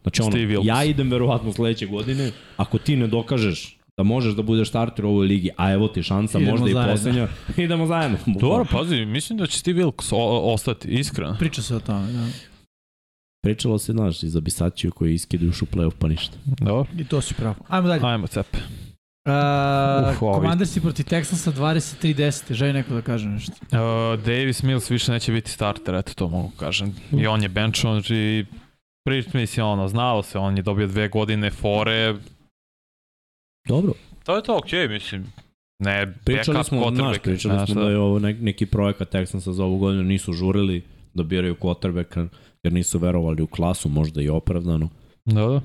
Znači 0.02 0.22
ono, 0.22 0.62
ja 0.64 0.84
idem 0.84 1.10
verovatno 1.10 1.52
sledeće 1.52 1.86
godine, 1.86 2.30
ako 2.56 2.78
ti 2.78 2.96
ne 2.96 3.06
dokažeš 3.06 3.77
da 3.98 4.04
možeš 4.04 4.34
da 4.34 4.42
budeš 4.42 4.68
starter 4.68 5.04
u 5.04 5.08
ovoj 5.08 5.26
ligi, 5.26 5.50
a 5.56 5.72
evo 5.72 5.88
ti 5.88 6.02
šansa, 6.02 6.38
Idemo 6.38 6.50
možda 6.50 6.72
zajedno. 6.72 6.92
i 6.92 6.96
poslednja, 6.96 7.28
idemo 7.64 7.86
zajedno. 7.86 8.18
Dobro, 8.26 8.64
pazi, 8.72 9.04
mislim 9.04 9.38
da 9.38 9.46
će 9.46 9.58
Steve 9.58 9.82
Wilkes 9.84 10.14
ostati, 10.54 10.88
iskreno. 10.88 11.36
Priča 11.38 11.62
se 11.62 11.76
o 11.76 11.80
tome, 11.80 12.12
da. 12.12 12.26
Pričalo 13.42 13.78
se, 13.78 13.92
znaš, 13.92 14.22
i 14.22 14.28
za 14.28 14.40
Bisaciju 14.40 14.92
koji 14.92 15.14
iskide 15.14 15.46
još 15.46 15.62
u 15.62 15.66
play-off 15.66 15.94
pa 15.98 16.08
ništa. 16.08 16.36
Dobro, 16.44 16.84
I 16.98 17.04
to 17.04 17.20
si 17.20 17.34
pravo. 17.34 17.54
Ajmo 17.68 17.88
dalje. 17.88 18.00
ajmo 18.06 18.26
cepe. 18.26 18.58
Uh, 18.58 20.10
Uf, 20.10 20.22
ovi. 20.22 20.34
Commanders 20.34 20.78
protiv 20.78 21.06
Texansa 21.06 21.52
23-10. 21.52 22.52
Želi 22.52 22.72
neko 22.72 22.94
da 22.94 23.02
kaže 23.02 23.28
nešto. 23.28 23.52
Uh, 23.52 24.24
Davis 24.24 24.62
Mills 24.62 24.90
više 24.90 25.12
neće 25.12 25.32
biti 25.32 25.50
starter, 25.50 25.94
eto 25.94 26.14
to 26.14 26.28
mogu 26.28 26.50
kažem. 26.56 26.94
I 27.12 27.26
on 27.26 27.42
je 27.42 27.48
benchon, 27.48 27.92
znači 27.92 28.46
prič, 29.04 29.32
mislim, 29.32 29.66
ono, 29.66 29.88
znalo 29.88 30.22
se, 30.22 30.38
on 30.38 30.56
je 30.56 30.62
dobio 30.62 30.86
dve 30.86 31.08
godine 31.08 31.50
fore, 31.50 32.14
Dobro. 33.68 33.92
To 34.24 34.36
je 34.36 34.42
to 34.42 34.56
okej, 34.56 34.80
okay, 34.80 34.88
mislim. 34.88 35.32
Ne, 35.78 36.14
Pričali 36.24 36.64
smo, 36.64 36.90
znaš, 36.90 36.98
quarterback. 36.98 37.22
pričali 37.22 37.54
Znaš 37.54 37.70
smo 37.70 37.82
da 37.82 37.90
je 37.90 37.98
ovo 37.98 38.18
ne, 38.18 38.32
neki 38.32 38.66
projekat 38.66 39.14
Texansa 39.14 39.50
za 39.50 39.64
ovu 39.64 39.78
godinu, 39.78 40.02
nisu 40.02 40.32
žurili 40.32 40.82
da 41.14 41.22
biraju 41.22 41.54
quarterbacka 41.54 42.28
jer 42.62 42.72
nisu 42.72 42.98
verovali 42.98 43.42
u 43.42 43.46
klasu, 43.46 43.88
možda 43.88 44.22
i 44.22 44.28
opravdano. 44.28 44.88
Da, 45.24 45.46
da. 45.46 45.60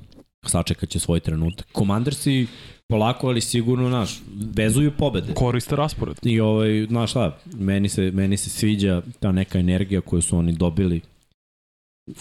Sačekat 0.46 0.90
će 0.90 1.00
svoj 1.00 1.20
trenutak. 1.20 1.68
Komandersi 1.72 2.48
polako, 2.90 3.28
ali 3.28 3.42
sigurno, 3.42 3.90
znaš, 3.90 4.22
vezuju 4.56 4.92
pobede. 4.92 5.34
Koriste 5.34 5.76
raspored. 5.76 6.18
I 6.24 6.40
ovaj, 6.40 6.86
znaš 6.90 7.10
šta, 7.10 7.38
meni 7.54 7.90
se, 7.90 8.12
meni 8.14 8.38
se 8.38 8.50
sviđa 8.50 9.02
ta 9.20 9.32
neka 9.32 9.60
energija 9.60 10.02
koju 10.02 10.22
su 10.22 10.38
oni 10.38 10.52
dobili 10.52 11.02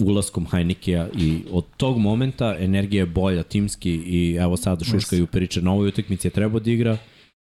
ulaskom 0.00 0.46
Heinikea 0.46 1.08
i 1.14 1.42
od 1.50 1.64
tog 1.76 1.98
momenta 1.98 2.56
energija 2.58 3.00
je 3.00 3.06
bolja 3.06 3.42
timski 3.42 3.90
i 3.90 4.36
evo 4.40 4.56
sad 4.56 4.84
šuškaju 4.84 5.26
priče 5.26 5.62
na 5.62 5.72
ovoj 5.72 5.88
utakmici 5.88 6.26
je 6.26 6.30
trebao 6.30 6.60
da 6.60 6.70
igra 6.70 6.92
uh, 6.92 6.98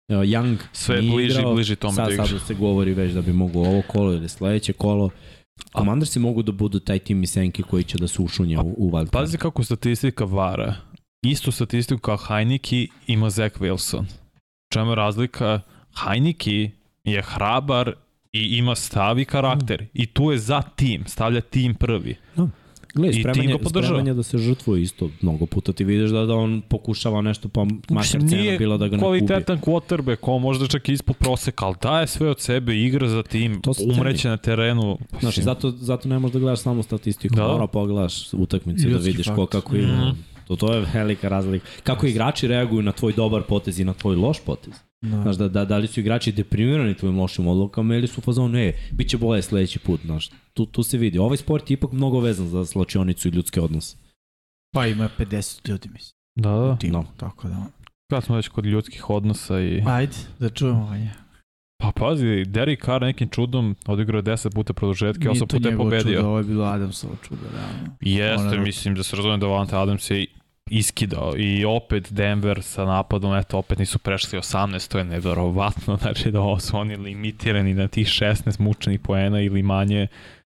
Young 0.08 0.56
Sve 0.72 1.00
nije 1.00 1.12
bliži 1.12 1.38
igrao, 1.38 1.54
bliži 1.54 1.76
tome 1.76 1.94
sad, 1.94 2.06
da 2.06 2.12
igra. 2.12 2.26
sad 2.26 2.46
se 2.46 2.54
govori 2.54 2.94
već 2.94 3.12
da 3.12 3.22
bi 3.22 3.32
mogu 3.32 3.58
ovo 3.58 3.82
kolo 3.88 4.12
ili 4.12 4.28
sledeće 4.28 4.72
kolo 4.72 5.10
Komandarsi 5.72 6.18
mogu 6.18 6.42
da 6.42 6.52
budu 6.52 6.80
taj 6.80 6.98
tim 6.98 7.22
i 7.22 7.26
senki 7.26 7.62
koji 7.62 7.84
će 7.84 7.98
da 7.98 8.08
se 8.08 8.22
ušunja 8.22 8.60
u, 8.62 8.74
u 8.78 8.90
wildcard. 8.90 9.12
Pazi 9.12 9.38
kako 9.38 9.64
statistika 9.64 10.24
vara. 10.24 10.74
Istu 11.22 11.52
statistiku 11.52 12.00
kao 12.00 12.16
Heineke 12.16 12.86
ima 13.06 13.30
Zach 13.30 13.60
Wilson. 13.60 14.04
Čemu 14.72 14.90
je 14.90 14.94
razlika? 14.94 15.60
Heineke 16.04 16.70
je 17.04 17.22
hrabar 17.22 17.94
i 18.32 18.58
ima 18.58 18.74
stav 18.74 19.18
i 19.18 19.24
karakter. 19.24 19.86
I 19.94 20.06
tu 20.06 20.30
je 20.30 20.38
za 20.38 20.62
tim, 20.62 21.04
stavlja 21.06 21.40
tim 21.40 21.74
prvi. 21.74 22.16
Gle, 22.94 23.08
i 23.08 23.12
spreman 23.12 23.34
tim 23.34 23.50
je, 23.50 23.58
spreman 23.68 24.16
da 24.16 24.22
se 24.22 24.38
žrtvuje 24.38 24.82
isto. 24.82 25.10
Mnogo 25.20 25.46
puta 25.46 25.72
ti 25.72 25.84
vidiš 25.84 26.10
da, 26.10 26.26
da 26.26 26.34
on 26.34 26.62
pokušava 26.68 27.22
nešto, 27.22 27.48
pa 27.48 27.64
makar 27.88 28.20
cena 28.28 28.58
bila 28.58 28.76
da 28.76 28.88
ga 28.88 28.96
ne 28.96 29.02
kubi. 29.02 29.18
kvalitetan 29.26 29.60
quarterback, 29.60 30.16
on 30.22 30.42
možda 30.42 30.66
čak 30.66 30.88
i 30.88 30.92
ispod 30.92 31.16
proseka, 31.16 31.64
ali 31.66 31.74
daje 31.82 32.06
sve 32.06 32.30
od 32.30 32.40
sebe, 32.40 32.76
igra 32.76 33.08
za 33.08 33.22
tim, 33.22 33.62
umreće 33.94 34.28
na 34.28 34.36
terenu. 34.36 34.98
Znaš, 35.20 35.36
zato, 35.38 35.70
zato 35.70 36.08
ne 36.08 36.18
možeš 36.18 36.32
da 36.32 36.38
gledaš 36.38 36.60
samo 36.60 36.82
statistiku, 36.82 37.34
Da. 37.34 37.48
mora 37.48 37.66
pogledaš 37.66 38.32
utakmicu 38.32 38.88
da 38.88 38.98
vidiš 38.98 39.26
ko 39.26 39.30
faktor. 39.36 39.48
kako 39.62 39.76
igra. 39.76 39.96
Mhm. 39.96 40.10
To, 40.48 40.56
to 40.56 40.74
je 40.74 40.86
velika 40.94 41.28
razlika. 41.28 41.66
Kako 41.82 42.06
igrači 42.06 42.48
reaguju 42.48 42.82
na 42.82 42.92
tvoj 42.92 43.12
dobar 43.12 43.42
potez 43.42 43.78
i 43.80 43.84
na 43.84 43.92
tvoj 43.94 44.16
loš 44.16 44.40
potez. 44.40 44.74
Da. 45.02 45.22
Znaš, 45.22 45.36
da, 45.36 45.48
da, 45.48 45.64
da 45.64 45.78
li 45.78 45.86
su 45.86 46.00
igrači 46.00 46.32
deprimirani 46.32 46.94
tvojim 46.94 47.18
lošim 47.18 47.46
odlukama 47.46 47.94
ili 47.96 48.06
su 48.06 48.20
u 48.20 48.22
fazonu, 48.22 48.58
e, 48.58 48.72
bit 48.92 49.08
će 49.08 49.18
bolje 49.18 49.42
sledeći 49.42 49.78
put, 49.78 50.00
znaš. 50.04 50.30
Tu, 50.54 50.66
tu 50.66 50.82
se 50.82 50.98
vidi. 50.98 51.18
Ovaj 51.18 51.36
sport 51.36 51.70
je 51.70 51.74
ipak 51.74 51.92
mnogo 51.92 52.20
vezan 52.20 52.48
za 52.48 52.64
slačionicu 52.66 53.28
i 53.28 53.30
ljudske 53.30 53.60
odnose. 53.60 53.96
Pa 54.74 54.86
ima 54.86 55.08
50 55.18 55.68
ljudi, 55.68 55.88
mislim. 55.92 56.12
Da, 56.36 56.50
da. 56.50 56.72
u 56.72 56.76
timu, 56.76 56.92
No. 56.92 57.04
Tako 57.16 57.48
da... 57.48 57.66
Kad 58.10 58.24
smo 58.24 58.36
već 58.36 58.48
kod 58.48 58.66
ljudskih 58.66 59.10
odnosa 59.10 59.60
i... 59.60 59.82
Ajde, 59.86 60.16
da 60.38 60.48
čujemo. 60.48 60.86
Vanja. 60.86 61.10
Pa 61.82 61.92
pazi, 61.96 62.44
Derek 62.44 62.84
Carr 62.84 63.02
nekim 63.02 63.28
čudom 63.28 63.76
odigrao 63.86 64.18
je 64.18 64.22
10 64.22 64.54
puta 64.54 64.72
produžetke, 64.72 65.28
Nije 65.28 65.30
8 65.30 65.38
to 65.40 65.46
puta 65.46 65.68
je 65.68 65.72
njegovo 65.72 65.90
pobedio. 65.90 66.16
Čudo, 66.16 66.28
ovo 66.28 66.38
je 66.38 66.44
bilo 66.44 66.64
Adamsovo 66.64 67.16
čudo, 67.22 67.40
realno. 67.52 67.96
Jeste, 68.00 68.48
Ona- 68.48 68.62
mislim 68.62 68.94
da 68.94 69.02
se 69.02 69.16
razume 69.16 69.36
da 69.38 69.46
Valente 69.46 69.76
Adams 69.76 70.10
je 70.10 70.26
iskidao 70.66 71.32
i 71.36 71.64
opet 71.66 72.12
Denver 72.12 72.62
sa 72.62 72.84
napadom, 72.84 73.34
eto, 73.34 73.58
opet 73.58 73.78
nisu 73.78 73.98
prešli 73.98 74.38
18, 74.38 74.88
to 74.88 74.98
je 74.98 75.04
neverovatno, 75.04 75.96
znači 76.02 76.30
da 76.30 76.40
ovo 76.40 76.60
su 76.60 76.76
oni 76.76 76.96
limitirani 76.96 77.74
na 77.74 77.88
tih 77.88 78.06
16 78.06 78.60
mučenih 78.60 79.00
poena 79.00 79.40
ili 79.40 79.62
manje 79.62 80.06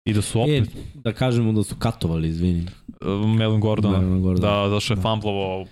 i 0.04 0.12
da 0.12 0.22
su 0.22 0.38
E, 0.38 0.42
opet 0.42 0.70
da 0.94 1.12
kažemo 1.12 1.52
da 1.52 1.62
su 1.62 1.76
katovali, 1.76 2.28
izvini. 2.28 2.66
e, 3.00 3.06
Melvin 3.28 3.60
Gordona, 3.60 3.98
Melvin 3.98 4.22
Gordon. 4.22 4.42
da, 4.42 4.68
da 4.68 4.80
što 4.80 4.92
je 4.92 4.96
Da. 4.96 5.02
fumblovao 5.02 5.66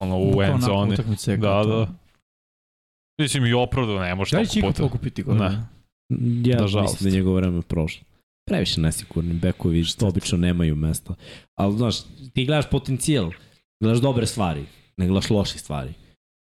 ono, 0.00 0.18
u 0.18 0.42
end 0.42 0.60
zoni. 0.60 0.96
Da, 1.28 1.62
da. 1.64 1.86
Mislim 3.18 3.46
i 3.46 3.52
opravdu 3.52 3.94
ne 3.94 4.14
može 4.14 4.36
Da 4.36 4.40
li 4.40 4.46
toliko 4.46 4.52
će 4.52 4.58
iko 4.60 4.68
puta. 4.68 4.82
pokupiti 4.82 5.22
Gordona? 5.22 5.68
Ja 6.44 6.56
Nažalost. 6.56 6.92
mislim 6.92 7.10
da 7.10 7.16
je 7.16 7.20
njegovo 7.20 7.36
vreme 7.36 7.62
prošlo. 7.62 8.04
Previše 8.46 8.80
nesigurni 8.80 9.34
bekovi 9.34 9.84
što 9.84 10.08
obično 10.08 10.38
nemaju 10.38 10.76
mesta. 10.76 11.14
Ali 11.54 11.76
znaš, 11.76 11.94
ti 12.34 12.44
gledaš 12.44 12.70
potencijal, 12.70 13.30
gledaš 13.80 14.00
dobre 14.00 14.26
stvari, 14.26 14.64
ne 14.96 15.06
gledaš 15.06 15.30
loše 15.30 15.58
stvari. 15.58 15.92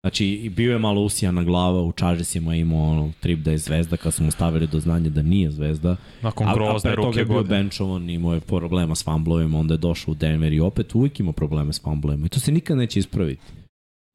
Znači, 0.04 0.28
i 0.28 0.50
bio 0.50 0.72
je 0.74 0.80
malo 0.80 1.02
usijana 1.02 1.44
glava, 1.44 1.82
u 1.82 1.92
Chargersima 1.92 2.56
imao 2.56 2.92
ono, 2.92 3.12
trip 3.20 3.40
da 3.40 3.52
je 3.52 3.58
zvezda, 3.58 3.98
kad 3.98 4.14
smo 4.14 4.32
stavili 4.32 4.68
do 4.68 4.80
znanja 4.80 5.10
da 5.10 5.22
nije 5.22 5.52
zvezda. 5.52 5.96
Nakon 6.22 6.48
A, 6.48 6.52
a 6.52 6.54
grozne 6.54 6.90
pre 6.92 6.96
toga 6.96 7.08
ruke 7.08 7.20
je 7.20 7.26
bio 7.26 7.36
godine. 7.36 7.58
benchovan, 7.58 8.10
imao 8.10 8.34
je 8.34 8.40
problema 8.40 8.96
s 8.96 9.04
fumblovima, 9.04 9.60
onda 9.60 9.74
je 9.74 9.78
došao 9.78 10.12
u 10.12 10.16
Denver 10.16 10.54
i 10.54 10.60
opet 10.60 10.96
uvijek 10.96 11.20
ima 11.20 11.32
probleme 11.32 11.74
s 11.74 11.82
fumblovima. 11.82 12.26
I 12.26 12.30
to 12.30 12.40
se 12.40 12.52
nikad 12.52 12.78
neće 12.78 13.00
ispraviti. 13.00 13.42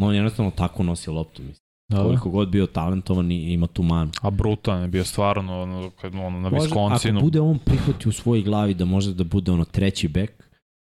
On 0.03 0.15
jednostavno 0.15 0.51
tako 0.51 0.83
nosi 0.83 1.11
loptu, 1.11 1.43
mislim. 1.43 1.69
Da, 1.91 1.97
da. 1.97 2.03
Koliko 2.03 2.31
god 2.31 2.49
bio 2.49 2.67
talentovan 2.67 3.33
i 3.33 3.53
ima 3.53 3.67
tu 3.67 3.83
manu. 3.83 4.11
A 4.23 4.31
brutalno 4.31 4.83
je 4.83 4.89
bio 4.89 5.05
stvarno 5.05 5.63
ono, 5.63 5.91
kad, 5.91 6.15
ono, 6.15 6.41
na 6.41 6.51
Može, 6.51 6.69
Wisconsinu. 6.69 7.17
ako 7.17 7.25
bude 7.25 7.41
on 7.41 7.59
prihvati 7.59 8.09
u 8.09 8.13
svojoj 8.13 8.43
glavi 8.43 8.75
da 8.75 8.85
može 8.85 9.15
da 9.15 9.25
bude 9.25 9.53
ono 9.53 9.65
treći 9.65 10.09
bek, 10.09 10.45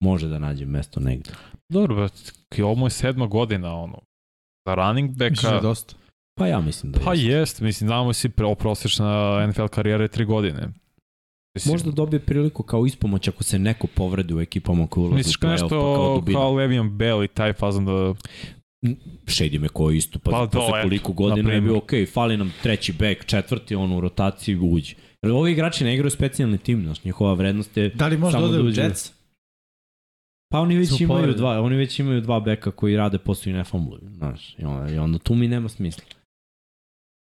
može 0.02 0.28
da 0.28 0.40
nađe 0.40 0.66
mesto 0.66 1.00
negde. 1.00 1.30
Dobro, 1.70 1.96
brate, 1.96 2.64
ovo 2.64 2.76
mu 2.76 2.86
je 2.86 2.90
sedma 2.90 3.28
godina, 3.28 3.76
ono, 3.76 4.00
za 4.68 4.76
running 4.76 5.10
Misliš 5.10 5.18
da 5.20 5.30
backa, 5.30 5.56
je 5.56 5.62
dosta? 5.62 5.96
Pa 6.40 6.48
ja 6.48 6.62
mislim 6.62 6.92
da 6.92 7.00
pa 7.00 7.14
jeste. 7.14 7.28
jest, 7.28 7.62
mislim, 7.62 7.88
znamo 7.88 8.14
si 8.14 8.30
pre- 8.30 8.56
prosječna 8.56 9.48
NFL 9.48 9.66
karijera 9.68 10.04
je 10.04 10.08
tri 10.08 10.26
godine. 10.26 10.70
Mislim, 11.56 11.74
Možda 11.74 11.92
dobije 11.92 12.20
priliku 12.20 12.64
kao 12.64 12.86
ispomoć 12.86 13.28
ako 13.28 13.44
se 13.44 13.60
neko 13.60 13.88
povredi 13.88 14.34
u 14.34 14.40
ekipama 14.42 14.88
koji 14.88 15.04
ulazi 15.04 15.18
Misliš 15.18 15.36
u 15.36 15.40
kao 15.40 15.50
play-off, 15.50 15.52
nešto 15.52 15.70
pa 15.70 15.96
kao 15.96 16.16
dubina. 16.16 16.40
kao 16.40 16.52
Le'Veon 16.52 16.90
Bell 16.90 17.24
i 17.24 17.28
taj 17.28 17.54
fazon 17.54 17.86
da... 17.86 18.14
Shady 19.26 19.60
me 19.60 19.68
koji 19.68 19.98
isto, 19.98 20.20
pa, 20.20 20.32
Pa 20.32 20.38
pa 20.38 20.48
to, 20.48 20.60
posle 20.60 20.82
koliko 20.82 21.12
na 21.12 21.16
godina 21.16 21.54
je 21.54 21.62
bio 21.62 21.78
okej, 21.78 22.06
fali 22.06 22.38
nam 22.38 22.54
treći 22.64 22.94
bek, 22.94 23.26
četvrti, 23.26 23.76
on 23.76 23.92
u 23.92 24.02
rotaciji 24.02 24.58
uđi. 24.58 24.96
Jer 25.22 25.32
ovi 25.32 25.52
igrači 25.52 25.84
ne 25.84 25.94
igraju 25.94 26.12
specijalni 26.12 26.58
tim, 26.58 26.84
znaš, 26.84 27.04
njihova 27.04 27.34
vrednost 27.34 27.78
je 27.78 27.90
Da 27.90 28.08
li 28.08 28.18
može 28.18 28.32
Samo 28.32 28.48
da 28.48 28.50
ode 28.50 28.58
da 28.58 28.64
u 28.64 28.68
uđe. 28.68 28.82
Jets? 28.82 29.12
Pa 30.54 30.60
oni 30.60 30.78
već 30.78 30.90
Su 30.90 31.04
imaju 31.04 31.34
dva, 31.34 31.62
oni 31.62 31.76
već 31.76 32.00
imaju 32.00 32.22
dva 32.22 32.40
beka 32.40 32.72
koji 32.72 32.98
rade 32.98 33.18
posao 33.18 33.52
i 33.52 33.54
ne 33.54 33.64
fumbluju, 33.64 34.02
znaš. 34.10 34.56
I 34.60 34.66
onda, 34.66 34.94
i 34.94 34.98
onda 34.98 35.18
tu 35.20 35.36
mi 35.36 35.48
nema 35.48 35.70
smisla. 35.70 36.04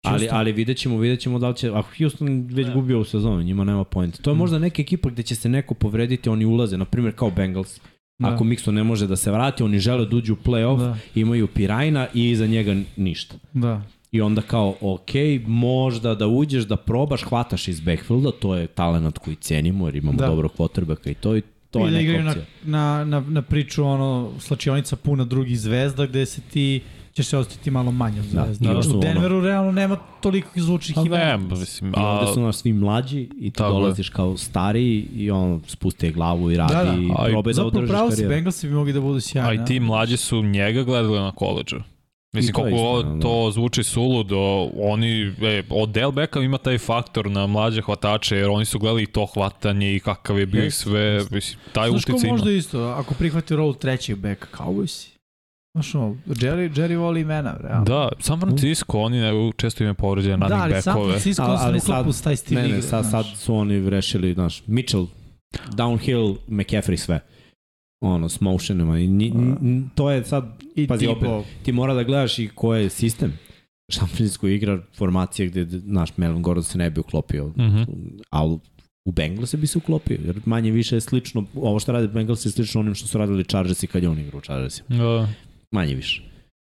Ali, 0.05 0.19
Houston. 0.19 0.37
ali 0.37 0.51
vidjet 0.51 0.77
ćemo, 0.77 0.97
vidjet 0.97 1.19
ćemo 1.19 1.39
da 1.39 1.49
li 1.49 1.55
će, 1.55 1.69
ako 1.69 1.89
Houston 1.97 2.47
već 2.51 2.67
Da. 2.67 2.73
gubio 2.73 2.99
u 2.99 3.03
sezonu, 3.03 3.41
njima 3.41 3.63
nema 3.63 3.83
pojenta. 3.83 4.17
To 4.17 4.29
je 4.29 4.35
Mm. 4.35 4.37
možda 4.37 4.59
neka 4.59 4.81
ekipa 4.81 5.09
gde 5.09 5.23
će 5.23 5.35
se 5.35 5.49
neko 5.49 5.73
povrediti, 5.73 6.29
oni 6.29 6.45
ulaze, 6.45 6.77
na 6.77 6.85
primjer 6.85 7.15
kao 7.15 7.29
Bengals. 7.31 7.79
Da. 8.19 8.27
Ako 8.27 8.43
Mixon 8.43 8.71
ne 8.71 8.83
može 8.83 9.07
da 9.07 9.15
se 9.15 9.31
vrati, 9.31 9.63
oni 9.63 9.79
žele 9.79 10.05
da 10.05 10.15
uđu 10.15 10.33
u 10.33 10.37
play-off, 10.37 10.77
Da, 10.79 10.97
imaju 11.15 11.47
Pirajna 11.47 12.07
i 12.13 12.29
iza 12.29 12.47
njega 12.47 12.75
ništa. 12.97 13.35
da. 13.53 13.81
I 14.11 14.21
onda 14.21 14.41
kao, 14.41 14.75
ok, 14.81 15.09
možda 15.47 16.15
da 16.15 16.27
uđeš, 16.27 16.63
da 16.63 16.75
probaš, 16.75 17.23
hvataš 17.23 17.67
iz 17.67 17.79
backfielda, 17.79 18.31
to 18.31 18.55
je 18.55 18.67
talent 18.67 19.17
koji 19.17 19.35
cenimo, 19.35 19.87
jer 19.87 19.95
imamo 19.95 20.17
Da. 20.17 20.27
dobrog 20.27 20.51
quarterbacka 20.57 21.11
i 21.11 21.13
to, 21.13 21.37
i 21.37 21.41
to 21.75 21.79
I 21.79 21.83
je 21.83 21.91
da 21.91 21.97
neka 21.97 22.01
igraju 22.01 22.23
na, 22.23 22.31
opcija. 22.31 22.45
na, 22.63 23.05
na, 23.05 23.19
na 23.21 23.41
priču 23.41 23.83
ono, 23.85 24.31
slačionica 24.39 24.95
puna 24.95 25.25
drugih 25.25 25.59
zvezda 25.59 26.05
gde 26.05 26.25
se 26.25 26.41
ti 26.43 26.81
ćeš 27.13 27.25
se 27.25 27.37
ostati 27.37 27.71
malo 27.71 27.91
manje 27.93 28.19
od 28.19 28.25
Da, 28.25 28.43
zvezda. 28.45 28.71
još 28.71 28.85
su 28.85 28.91
u 28.91 28.93
ono- 28.93 29.01
Denveru 29.03 29.41
realno 29.41 29.71
nema 29.71 29.95
toliko 30.21 30.49
zvučnih 30.55 30.95
Pa 30.95 31.01
imena. 31.01 31.37
ne, 31.37 31.55
mislim, 31.55 31.89
I 31.89 31.93
ovde 31.97 32.25
a, 32.25 32.33
su 32.33 32.41
nas 32.41 32.57
svi 32.57 32.73
mlađi 32.73 33.29
i 33.33 33.51
ti 33.51 33.59
dolaziš 33.59 34.09
kao 34.09 34.37
stariji 34.37 35.07
i 35.13 35.31
on 35.31 35.61
spuste 35.67 36.11
glavu 36.11 36.51
i 36.51 36.57
radi 36.57 36.73
Da, 36.73 36.83
da. 36.83 36.93
i 36.93 37.09
A 37.17 37.29
i 37.29 37.31
probe 37.31 37.49
da 37.49 37.53
Zapravo 37.53 37.67
održiš 37.69 37.89
pravo 37.89 38.09
si, 38.09 38.15
karijeru. 38.15 38.29
Bengalsi 38.29 38.67
bi 38.67 38.73
mogli 38.73 38.93
da 38.93 39.01
budu 39.01 39.19
sjajni. 39.21 39.49
a 39.49 39.63
i 39.63 39.65
ti 39.65 39.79
mlađi 39.79 40.17
su 40.17 40.41
njega 40.43 40.83
gledali 40.83 41.19
na 41.19 41.31
koleđu. 41.31 41.75
Mislim, 42.35 42.49
I 42.49 42.53
to 42.53 42.67
je 42.67 42.71
koliko 42.71 42.75
istina, 42.77 42.91
god 43.03 43.15
da. 43.15 43.21
to 43.21 43.51
zvuči 43.51 43.83
suludo, 43.83 44.37
oni, 44.75 45.21
e, 45.41 45.63
od 45.69 45.89
Del 45.89 46.11
Beckham 46.11 46.43
ima 46.43 46.57
taj 46.57 46.77
faktor 46.79 47.29
na 47.29 47.47
mlađe 47.47 47.81
hvatače, 47.81 48.37
jer 48.37 48.49
oni 48.49 48.65
su 48.65 48.79
gledali 48.79 49.03
i 49.03 49.07
to 49.07 49.25
hvatanje 49.25 49.95
i 49.95 49.99
kakav 49.99 50.39
je 50.39 50.45
bio 50.45 50.65
i 50.65 50.71
sve, 50.71 51.21
mislim, 51.31 51.59
taj 51.73 51.89
Znaš 51.89 52.01
utica 52.01 52.17
ima. 52.19 52.31
možda 52.31 52.51
isto, 52.51 52.79
ako 52.81 53.13
prihvati 53.13 53.55
rol 53.55 53.73
trećeg 53.75 54.15
beka, 54.17 54.47
Cowboysi. 54.53 55.09
Znaš 55.73 55.95
ono, 55.95 56.15
Jerry, 56.27 56.71
Jerry 56.71 56.95
voli 56.95 57.21
imena, 57.21 57.57
realno. 57.59 57.85
Da, 57.85 58.09
San 58.19 58.39
Francisco, 58.39 58.99
oni 58.99 59.19
ne, 59.19 59.31
često 59.57 59.83
imaju 59.83 59.93
povređene 59.95 60.37
da 60.37 60.47
running 60.47 60.61
ali 60.63 60.81
San. 60.81 60.93
Francisco 61.05 61.43
Ali- 61.43 61.57
ali, 61.61 61.77
uklapu 61.77 62.11
sad- 62.11 62.15
s 62.15 62.23
taj 62.23 62.35
stil 62.35 62.57
Ne, 62.57 62.65
igre. 62.65 62.75
ne, 62.75 62.81
sad, 62.81 63.03
sad 63.03 63.09
znaš. 63.25 63.35
su 63.37 63.55
oni 63.55 63.89
rešili, 63.89 64.33
znaš, 64.33 64.63
Mitchell, 64.67 65.05
downhill, 65.69 66.35
McCaffrey, 66.47 66.97
sve. 66.97 67.19
Ono, 68.05 68.29
s 68.29 68.41
motionima. 68.41 68.99
I, 68.99 69.07
ni, 69.07 69.27
n- 69.27 69.89
to 69.95 70.11
je 70.11 70.23
sad, 70.23 70.63
I 70.75 70.87
pazi, 70.87 71.07
opet, 71.07 71.29
ti 71.63 71.71
mora 71.71 71.93
da 71.93 72.03
gledaš 72.03 72.39
i 72.39 72.47
ko 72.55 72.75
je 72.75 72.89
sistem. 72.89 73.33
Francisco 73.93 74.47
igra 74.47 74.81
formacije 74.97 75.47
gde, 75.49 75.65
znaš, 75.79 76.17
Melvin 76.17 76.41
Gordon 76.41 76.63
se 76.63 76.77
ne 76.77 76.89
bi 76.89 76.99
uklopio. 76.99 77.47
Mhm. 77.47 77.83
ali 78.29 78.59
u 79.05 79.11
Bengalse 79.11 79.57
bi 79.57 79.67
se 79.67 79.77
uklopio, 79.77 80.17
jer 80.25 80.39
manje 80.45 80.71
više 80.71 80.95
je 80.95 81.01
slično, 81.01 81.45
ovo 81.55 81.79
što 81.79 81.91
rade 81.91 82.07
Bengals 82.07 82.45
je 82.45 82.51
slično 82.51 82.81
onim 82.81 82.95
što 82.95 83.07
su 83.07 83.17
radili 83.17 83.43
Chargersi 83.43 83.87
kad 83.87 84.03
je 84.03 84.09
on 84.09 84.19
igrao 84.19 84.37
u 84.37 84.41
Chargersima. 84.41 84.87
Da. 84.89 85.29
Manje 85.71 85.95
više. 85.95 86.21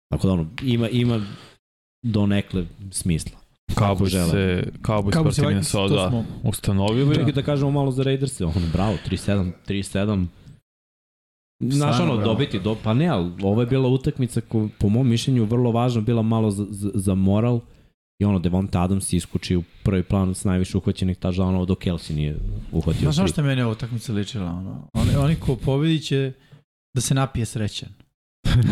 Tako 0.10 0.28
da 0.28 0.34
ono, 0.34 0.48
ima, 0.64 0.90
ima 0.90 1.26
donekle 2.04 2.66
smisla. 2.92 3.38
Cowboys 3.72 4.32
se, 4.32 4.64
Cowboys 4.82 5.12
Kako 5.12 5.32
se 5.32 5.42
protiv 5.42 5.48
Minnesota 5.48 5.96
da, 5.96 6.24
ustanovili. 6.44 7.16
Čekaj 7.16 7.32
da 7.34 7.42
kažemo 7.42 7.72
malo 7.72 7.92
za 7.92 8.04
Raiders, 8.04 8.42
ono, 8.42 8.54
bravo, 8.74 8.98
3-7, 9.10 9.52
3-7. 9.68 10.26
Znaš 11.60 12.00
ono, 12.00 12.18
dobiti, 12.18 12.60
do, 12.60 12.78
pa 12.84 12.94
ne, 12.94 13.08
ali 13.08 13.32
ovo 13.44 13.62
je 13.62 13.68
bila 13.68 13.90
utakmica 13.90 14.42
ko, 14.42 14.70
po 14.80 14.90
mom 14.90 15.10
mišljenju 15.10 15.46
vrlo 15.46 15.72
važna, 15.72 16.02
bila 16.02 16.22
malo 16.22 16.52
za, 16.52 16.66
za, 16.94 17.16
moral 17.16 17.60
I 18.20 18.26
ono, 18.26 18.40
Devonta 18.40 18.82
Adams 18.82 19.14
iskuči 19.14 19.56
u 19.56 19.64
prvi 19.84 20.04
plan 20.04 20.36
s 20.36 20.44
najviše 20.44 20.78
uhvaćenih 20.78 21.18
touchdownova 21.18 21.66
dok 21.66 21.80
Kelsey 21.80 22.16
nije 22.16 22.38
uhvatio. 22.72 23.12
Znaš 23.12 23.16
tri. 23.16 23.28
što 23.28 23.42
je 23.42 23.46
meni 23.48 23.62
ovo 23.62 23.72
utakmica 23.72 24.14
ličila? 24.14 24.46
Ono? 24.46 24.90
Oni, 24.94 25.16
oni 25.16 25.36
ko 25.36 25.56
pobedi 25.56 26.00
će 26.00 26.32
da 26.96 27.02
se 27.02 27.14
napije 27.14 27.46
srećan. 27.46 27.90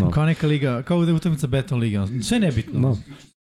No. 0.02 0.12
Kao 0.14 0.26
neka 0.26 0.48
liga, 0.48 0.84
kao 0.84 1.06
da 1.06 1.12
je 1.12 1.16
utakmica 1.16 1.48
Beton 1.48 1.80
liga. 1.80 2.04
ono, 2.04 2.24
Sve 2.24 2.40
nebitno. 2.40 2.80
No. 2.80 2.98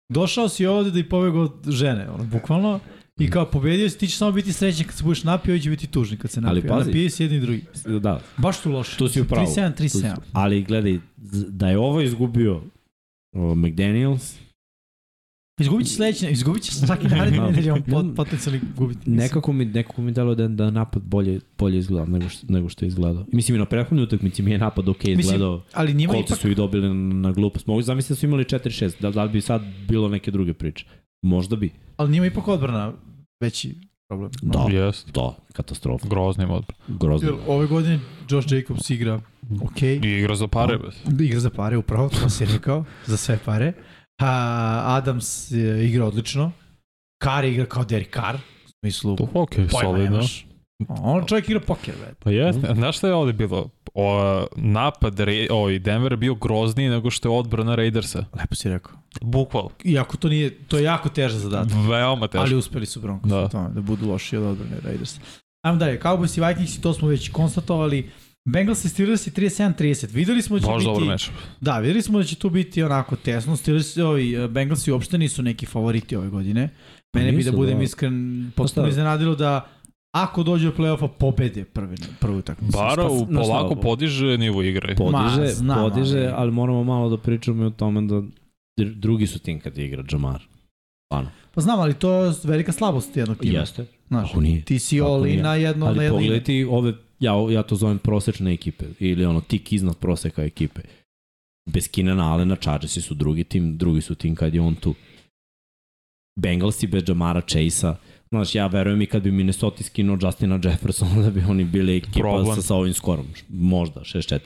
Došao 0.09 0.49
si 0.49 0.67
ovde 0.67 0.91
da 0.91 0.99
i 0.99 1.09
pobegao 1.09 1.43
od 1.43 1.53
žene, 1.69 2.11
ono, 2.11 2.25
bukvalno. 2.25 2.81
I 3.19 3.31
kao 3.31 3.47
pobedio 3.47 3.91
si, 3.91 3.99
ti 3.99 4.07
ćeš 4.07 4.17
samo 4.17 4.33
biti 4.33 4.53
srećan 4.53 4.87
kad 4.87 4.95
se 4.95 5.05
budeš 5.05 5.25
napio, 5.25 5.53
ovi 5.53 5.61
će 5.61 5.71
biti 5.71 5.87
tužni 5.87 6.17
kad 6.17 6.31
se 6.31 6.41
napio. 6.41 6.51
Ali 6.53 6.69
pazi. 6.69 6.87
napije 6.87 7.11
si 7.11 7.23
jedni 7.23 7.37
i 7.37 7.41
drugi. 7.41 7.65
Da, 8.01 8.21
Baš 8.37 8.61
tu 8.61 8.71
loše. 8.71 8.97
tu 8.97 9.09
si 9.09 9.21
u 9.21 9.25
pravu. 9.25 9.47
3-7, 9.47 9.73
Tu 9.73 9.83
3-7. 9.83 9.89
si- 9.91 10.07
Ali 10.33 10.63
gledaj, 10.63 10.99
da 11.49 11.69
je 11.69 11.79
ovo 11.79 12.01
izgubio 12.01 12.63
o, 13.33 13.55
McDaniels, 13.55 14.35
Izgubit 15.61 15.87
će 15.87 15.93
sledeće, 15.93 16.31
izgubit 16.31 16.63
će 16.63 16.73
svaki 16.73 17.09
naredni 17.09 17.39
nedelje, 17.41 17.73
on 17.73 17.83
pot, 17.83 18.07
potencijalni 18.17 18.61
gubiti. 18.77 18.99
Mislim, 19.01 19.17
nekako 19.17 19.53
mi, 19.53 19.65
nekako 19.65 20.03
mi 20.03 20.13
dalo 20.13 20.35
da, 20.35 20.49
da 20.49 20.71
napad 20.71 21.03
bolje, 21.03 21.41
bolje 21.59 21.79
izgleda 21.79 22.07
nego 22.07 22.29
što, 22.29 22.47
nego 22.49 22.69
što 22.69 22.85
je 22.85 22.89
izgledao. 22.89 23.25
I 23.33 23.37
Mislim, 23.37 23.55
i 23.55 23.59
na 23.59 23.65
prethodnoj 23.65 24.05
utakmici 24.05 24.43
mi 24.43 24.51
je 24.51 24.59
napad 24.59 24.89
ok 24.89 25.05
izgledao. 25.05 25.63
Ali 25.73 25.95
njima 25.95 26.13
Kolci 26.13 26.27
ipak, 26.27 26.39
su 26.39 26.51
i 26.51 26.55
dobili 26.55 26.89
na, 26.89 26.95
na 26.95 27.33
glupost. 27.33 27.67
Mogu 27.67 27.83
zamisliti 27.83 28.13
da 28.13 28.17
su 28.17 28.27
imali 28.27 28.45
4-6. 28.45 29.01
Da, 29.01 29.11
da 29.11 29.27
bi 29.27 29.41
sad 29.41 29.63
bilo 29.89 30.09
neke 30.09 30.31
druge 30.31 30.53
priče? 30.55 30.85
Možda 31.23 31.57
bi. 31.57 31.73
ali 31.97 32.11
njima 32.11 32.27
ipak 32.27 32.49
odbrana 32.49 32.93
veći 33.41 33.75
problem. 34.09 34.31
Da. 34.43 34.67
Jest. 34.71 35.11
Da, 35.13 35.37
katastrofa. 35.53 36.09
Groznim 36.09 36.51
odbor. 36.51 36.75
Grozno. 36.89 37.29
Jer 37.29 37.37
ove 37.47 37.67
godine 37.67 38.01
Josh 38.31 38.53
Jacobs 38.53 38.91
igra 38.91 39.21
ok, 39.63 39.83
I 39.83 39.97
igra 40.03 40.37
za 40.37 40.49
pare. 40.49 40.79
bez. 40.79 41.21
igra 41.21 41.41
za 41.41 41.51
pare, 41.51 41.77
upravo, 41.77 42.09
to 42.09 42.29
si 42.31 42.45
rekao, 42.45 42.85
za 43.07 43.17
sve 43.17 43.39
pare. 43.45 43.73
A, 44.21 44.83
Adams 44.87 45.51
je 45.51 45.89
igra 45.89 46.05
odlično. 46.05 46.53
Carr 47.25 47.45
igra 47.45 47.67
kao 47.67 47.85
Derek 47.85 48.15
Carr, 48.15 48.37
u 48.37 48.71
smislu 48.81 49.17
To 49.17 49.29
ok, 49.35 49.51
pojma 49.55 49.69
solidno. 49.81 50.21
On 50.89 51.25
čovjek 51.27 51.49
igra 51.49 51.61
poker, 51.61 51.95
već. 52.07 52.15
Pa 52.19 52.31
jeste. 52.31 52.75
Znaš 52.75 52.97
šta 52.97 53.07
je 53.07 53.15
ovde 53.15 53.33
bilo? 53.33 53.71
O, 54.01 54.47
napad 54.57 55.21
Ra 55.21 55.33
ovaj, 55.51 55.79
Denver 55.79 56.17
bio 56.17 56.35
grozniji 56.35 56.89
nego 56.89 57.11
što 57.11 57.29
je 57.29 57.39
odbrana 57.39 57.75
Raidersa. 57.75 58.25
Lepo 58.39 58.55
si 58.55 58.69
rekao. 58.69 58.93
Bukval. 59.21 59.69
Iako 59.85 60.17
to 60.17 60.29
nije, 60.29 60.51
to 60.51 60.77
je 60.77 60.85
jako 60.85 61.09
težak 61.09 61.39
zadatak. 61.39 61.73
Veoma 61.89 62.27
teško. 62.29 62.43
Ali 62.45 62.55
uspeli 62.57 62.87
su 62.87 63.01
Broncos 63.01 63.31
Da. 63.31 63.49
tome, 63.49 63.69
da 63.69 63.81
budu 63.81 64.09
loši 64.09 64.37
od 64.37 64.45
odbrane 64.45 64.77
Raiders. 64.85 65.21
Ajmo 65.63 65.79
dalje, 65.79 66.01
Cowboys 66.01 66.39
i 66.39 66.49
Vikings, 66.49 66.81
to 66.81 66.93
smo 66.93 67.09
već 67.09 67.29
konstatovali. 67.29 68.11
Bengals 68.45 68.85
i 68.85 68.89
Steelers 68.89 69.27
i 69.27 69.31
37-30. 69.31 70.13
Videli 70.15 70.43
smo 70.43 70.59
da 70.59 70.67
će 70.67 70.73
Baš 70.73 70.85
biti... 70.85 71.09
meč. 71.09 71.31
Da, 71.61 71.79
videli 71.79 72.03
smo 72.03 72.19
da 72.19 72.25
će 72.25 72.37
tu 72.37 72.51
biti 72.51 72.83
onako 72.83 73.17
tesno. 73.17 73.57
Steelers, 73.57 73.97
ovi, 73.97 74.35
eh, 74.35 74.49
Bengalsi 74.49 74.93
uopšte 74.93 75.19
nisu 75.19 75.43
neki 75.43 75.67
favoriti 75.67 76.17
ove 76.17 76.29
godine. 76.29 76.69
Mene 77.17 77.33
bi 77.33 77.45
da 77.45 77.53
budem 77.53 77.79
da. 77.79 77.85
iskren, 77.85 78.51
potpuno 78.57 78.89
iznenadilo 78.89 79.35
da 79.35 79.69
ako 80.15 80.43
dođe 80.43 80.67
do 80.67 80.73
play-offa 80.73 81.09
pobede 81.09 81.65
prvi, 81.65 81.97
prvu 82.21 82.39
utakmicu. 82.39 82.79
Bara 82.79 83.07
u 83.07 83.27
polako 83.27 83.75
podiže 83.75 84.39
nivo 84.39 84.63
igre. 84.63 84.95
Podiže, 84.97 85.41
Ma, 85.41 85.47
znam, 85.47 85.91
podiže, 85.91 86.19
ali- 86.19 86.33
ali 86.37 86.51
moramo 86.51 86.85
malo 86.85 87.09
da 87.09 87.19
pričamo 87.19 87.63
i 87.63 87.67
o 87.67 87.71
tome 87.71 88.01
da 88.01 88.23
dr- 88.79 88.95
drugi 88.95 89.27
su 89.27 89.39
tim 89.39 89.61
kad 89.61 89.79
igra 89.79 90.05
Jamar. 90.13 90.43
Stvarno. 91.07 91.31
Pa 91.55 91.61
znam, 91.61 91.81
ali 91.81 91.95
to 91.95 92.13
je 92.15 92.33
velika 92.45 92.73
slabost 92.73 93.17
jednog 93.17 93.39
tima. 93.39 93.59
Jeste. 93.59 93.87
Znaš, 94.09 94.31
Ako 94.31 94.41
nije. 94.41 94.63
ti 94.65 94.79
si 94.79 95.01
Ako 95.01 95.11
all 95.11 95.27
in 95.27 95.31
nije. 95.33 95.43
na 95.43 95.55
jedno, 95.55 95.85
na 95.85 95.91
Ali 95.91 96.05
jedno 96.05 96.19
ime. 96.19 96.25
pogledaj 96.25 96.45
ti 96.45 96.67
ove, 96.71 96.93
ja, 97.21 97.33
ja 97.51 97.63
to 97.63 97.77
zovem 97.77 97.99
prosečne 97.99 98.53
ekipe, 98.53 98.85
ili 99.01 99.25
ono, 99.25 99.41
tik 99.41 99.73
iznad 99.73 99.97
proseka 99.99 100.43
ekipe. 100.43 100.81
Bez 101.71 101.89
Kinana 101.89 102.33
Allena, 102.33 102.57
Chargersi 102.57 103.01
su 103.03 103.15
drugi 103.15 103.45
tim, 103.45 103.77
drugi 103.79 104.01
su 104.01 104.15
tim 104.15 104.35
kad 104.35 104.55
je 104.55 104.61
on 104.61 104.75
tu. 104.75 104.95
Bengalsi 106.37 106.87
bez 106.87 107.03
Jamara 107.09 107.41
Chase-a, 107.41 107.97
Znaš, 108.29 108.55
ja 108.55 108.67
verujem 108.67 109.03
i 109.03 109.07
kad 109.07 109.23
bi 109.23 109.31
Minnesota 109.31 109.85
skinuo 109.85 110.19
Justina 110.23 110.61
Jeffersona 110.65 111.23
da 111.27 111.31
bi 111.31 111.43
oni 111.49 111.65
bili 111.65 111.97
ekipa 111.97 112.19
Problem. 112.21 112.57
sa, 112.57 112.63
sa 112.63 112.75
ovim 112.75 112.95
skorom. 112.95 113.27
Možda, 113.49 114.01
6-4. 114.01 114.39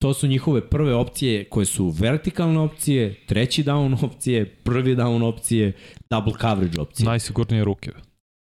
To 0.00 0.14
su 0.14 0.26
njihove 0.26 0.68
prve 0.68 0.94
opcije 0.94 1.44
koje 1.44 1.66
su 1.66 1.88
vertikalne 1.88 2.58
opcije, 2.58 3.26
treći 3.26 3.64
down 3.64 4.04
opcije, 4.04 4.54
prvi 4.54 4.96
down 4.96 5.22
opcije, 5.24 5.72
double 6.10 6.32
coverage 6.40 6.80
opcije. 6.80 7.04
Najsigurnije 7.06 7.64
ruke. 7.64 7.90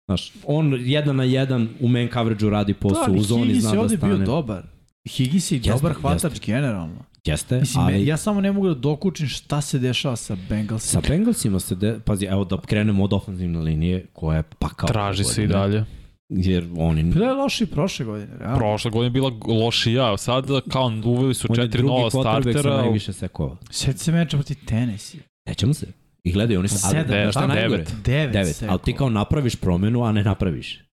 Znaš, 0.09 0.33
on 0.47 0.77
jedan 0.79 1.17
na 1.17 1.25
jedan 1.25 1.69
u 1.81 1.89
man 1.89 2.09
coverage-u 2.13 2.51
radi 2.51 2.75
posao, 2.75 3.05
ali 3.07 3.19
u 3.19 3.23
zoni 3.23 3.45
Higgins 3.45 3.63
zna 3.63 3.71
je 3.71 3.77
da 3.77 3.81
ovde 3.81 3.97
stane. 3.97 4.17
bio 4.17 4.27
dobar. 4.27 4.63
Higgins 5.09 5.53
je 5.53 5.59
dobar 5.59 5.93
hvatač 5.93 6.41
generalno. 6.47 7.05
Jeste, 7.25 7.61
Mislim, 7.61 7.85
ali 7.85 8.07
ja 8.07 8.17
samo 8.17 8.41
ne 8.41 8.53
mogu 8.53 8.69
da 8.69 8.75
dokučim 8.75 9.29
šta 9.29 9.61
se 9.61 9.79
dešava 9.79 10.17
sa 10.17 10.37
Bengalsima. 10.49 11.03
sa 11.03 11.09
Bengalsima 11.09 11.61
se, 11.61 11.75
de, 11.75 12.01
pazi, 12.05 12.25
evo 12.25 12.45
da 12.45 12.57
krenemo 12.61 13.05
od 13.05 13.13
ofenzivne 13.13 13.59
linije 13.59 14.07
koja 14.13 14.37
je 14.37 14.43
pakao. 14.43 14.87
Traži 14.89 15.25
se 15.25 15.45
i 15.45 15.47
dalje. 15.47 15.85
Jer 16.29 16.69
oni... 16.77 17.03
Bila 17.03 17.27
je 17.27 17.33
loši 17.33 17.67
prošle 17.67 18.05
godine, 18.07 18.37
realno. 18.39 18.59
Prošle 18.59 18.91
godine 18.91 19.07
je 19.07 19.11
bila 19.11 19.33
lošija, 19.65 20.17
sad 20.17 20.47
kao 20.69 20.93
uveli 21.05 21.35
su 21.35 21.47
on 21.51 21.57
je 21.59 21.63
četiri 21.65 21.79
drugi 21.79 21.95
nova 21.95 22.11
quarterback 22.11 22.53
sa 22.53 22.59
startera. 22.59 22.77
najviše 22.77 23.13
sekova. 23.13 23.57
Sjeti 23.71 23.99
se 23.99 24.13
meča 24.13 24.37
protiv 24.37 24.57
Tennessee. 24.67 25.21
Sećamo 25.49 25.75
se. 25.75 25.87
I 26.25 26.33
gledaj, 26.33 26.57
oni 26.57 26.69
su... 26.69 26.77
ali, 26.85 26.91
Sedam, 26.91 27.33
šta 27.33 27.55
je 27.55 27.69
devet. 27.69 27.95
Devet, 28.05 28.33
Devet. 28.33 28.57
sekova. 28.57 28.73
Ali 28.73 28.81
ti 28.85 28.93
kao 28.93 29.11
napraviš 29.11 29.57
promenu, 29.57 30.05
a 30.05 30.13
ne 30.13 30.23
napraviš. 30.25 30.90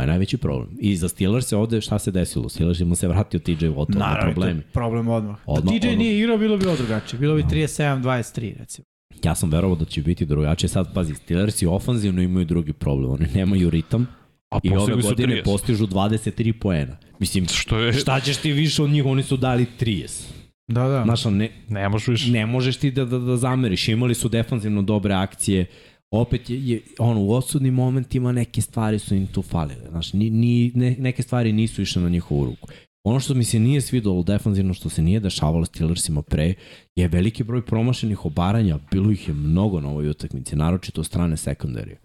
To 0.00 0.04
je 0.04 0.06
najveći 0.06 0.36
problem. 0.36 0.68
I 0.80 0.96
za 0.96 1.08
Steelers 1.08 1.46
se 1.46 1.56
ovde 1.56 1.80
šta 1.80 1.98
se 1.98 2.10
desilo? 2.10 2.48
Steelers 2.48 2.80
mu 2.80 2.94
se 2.94 3.08
vratio 3.08 3.40
TJ 3.40 3.52
Watt, 3.52 3.86
na 3.88 3.98
Naravno, 3.98 4.32
problemi. 4.32 4.60
to 4.60 4.66
je 4.68 4.72
problem 4.72 5.08
odmah. 5.08 5.36
Odmah, 5.46 5.74
da 5.74 5.80
TJ 5.80 5.86
odmah. 5.86 5.98
nije 5.98 6.18
igrao, 6.18 6.38
bilo 6.38 6.56
bi 6.56 6.66
ovo 6.66 6.76
drugačije. 6.76 7.20
Bilo 7.20 7.34
bi 7.34 7.42
37-23, 7.42 8.58
recimo. 8.58 8.84
Ja 9.24 9.34
sam 9.34 9.50
verovao 9.50 9.76
da 9.76 9.84
će 9.84 10.02
biti 10.02 10.26
drugačije. 10.26 10.68
Sad, 10.68 10.94
pazi, 10.94 11.14
Steelers 11.14 11.62
i 11.62 11.66
ofanzivno 11.66 12.22
imaju 12.22 12.44
drugi 12.46 12.72
problem. 12.72 13.10
Oni 13.10 13.26
nemaju 13.34 13.70
ritam 13.70 14.06
A 14.50 14.58
i 14.62 14.70
ove 14.70 14.94
godine 14.94 15.34
30. 15.34 15.44
postižu 15.44 15.86
23 15.86 16.52
poena. 16.52 16.96
Mislim, 17.18 17.46
Što 17.46 17.78
je, 17.78 17.92
šta 17.92 18.20
ćeš 18.20 18.36
ti 18.36 18.52
više 18.52 18.82
od 18.82 18.90
njih? 18.90 19.06
Oni 19.06 19.22
su 19.22 19.36
dali 19.36 19.66
30. 19.80 20.22
Da, 20.68 20.88
da. 20.88 21.02
Znaš, 21.04 21.24
ne, 21.24 21.50
ne 21.68 21.88
možeš 21.88 22.26
ne 22.26 22.46
možeš 22.46 22.76
ti 22.76 22.90
da, 22.90 23.04
da, 23.04 23.18
da 23.18 23.36
zameriš. 23.36 23.88
Imali 23.88 24.14
su 24.14 24.28
defanzivno 24.28 24.82
dobre 24.82 25.14
akcije. 25.14 25.66
Opet 26.10 26.50
je, 26.50 26.68
je 26.68 26.82
ono, 26.98 27.20
u 27.20 27.32
odsudnim 27.32 27.74
momentima 27.74 28.32
neke 28.32 28.60
stvari 28.60 28.98
su 28.98 29.14
im 29.14 29.26
tu 29.26 29.42
falile. 29.42 29.88
Znaš, 29.90 30.12
ni, 30.12 30.30
ni, 30.30 30.72
ne, 30.74 30.96
neke 30.98 31.22
stvari 31.22 31.52
nisu 31.52 31.82
išle 31.82 32.02
na 32.02 32.08
njihovu 32.08 32.44
ruku. 32.44 32.68
Ono 33.04 33.20
što 33.20 33.34
mi 33.34 33.44
se 33.44 33.58
nije 33.58 33.80
svidalo 33.80 34.22
defanzivno, 34.22 34.74
što 34.74 34.88
se 34.88 35.02
nije 35.02 35.20
dešavalo 35.20 35.64
Steelersima 35.64 36.22
pre, 36.22 36.54
je 36.96 37.08
veliki 37.08 37.44
broj 37.44 37.66
promašenih 37.66 38.26
obaranja. 38.26 38.78
Bilo 38.90 39.10
ih 39.10 39.28
je 39.28 39.34
mnogo 39.34 39.80
na 39.80 39.88
ovoj 39.88 40.08
utakmici, 40.08 40.56
naročito 40.56 41.00
od 41.00 41.06
strane 41.06 41.36
sekundarija. 41.36 41.96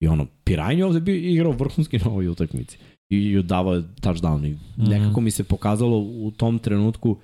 I 0.00 0.08
ono, 0.08 0.26
Pirajn 0.44 0.78
je 0.78 0.84
ovde 0.84 1.00
bio 1.00 1.14
igrao 1.14 1.52
vrhunski 1.52 1.98
na 1.98 2.06
ovoj 2.10 2.28
utakmici. 2.28 2.78
I, 3.10 3.16
i 3.16 3.42
davao 3.42 3.74
je 3.74 3.82
touchdown. 4.00 4.46
I 4.46 4.50
Mhm. 4.50 4.90
nekako 4.90 5.20
mi 5.20 5.30
se 5.30 5.44
pokazalo 5.44 5.98
u 5.98 6.30
tom 6.36 6.58
trenutku 6.58 7.16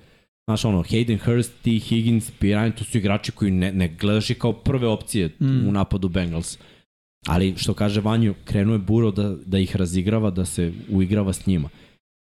Znaš, 0.45 0.65
ono, 0.65 0.83
Hayden 0.83 1.19
Hurst, 1.19 1.53
T. 1.61 1.71
Higgins, 1.71 2.31
Pirajn, 2.31 2.71
to 2.71 2.83
su 2.83 2.97
igrači 2.97 3.31
koji 3.31 3.51
ne, 3.51 3.71
ne 3.71 3.87
gledaš 3.89 4.29
ih 4.29 4.37
kao 4.37 4.53
prve 4.53 4.87
opcije 4.87 5.29
Mm. 5.39 5.67
u 5.67 5.71
napadu 5.71 6.09
Bengals. 6.09 6.57
Ali, 7.27 7.53
što 7.57 7.73
kaže 7.73 8.01
Vanju, 8.01 8.33
krenuo 8.45 8.73
je 8.73 8.79
Buro 8.79 9.11
da, 9.11 9.35
da 9.45 9.59
ih 9.59 9.75
razigrava, 9.75 10.29
da 10.29 10.45
se 10.45 10.71
uigrava 10.89 11.33
s 11.33 11.45
njima. 11.45 11.69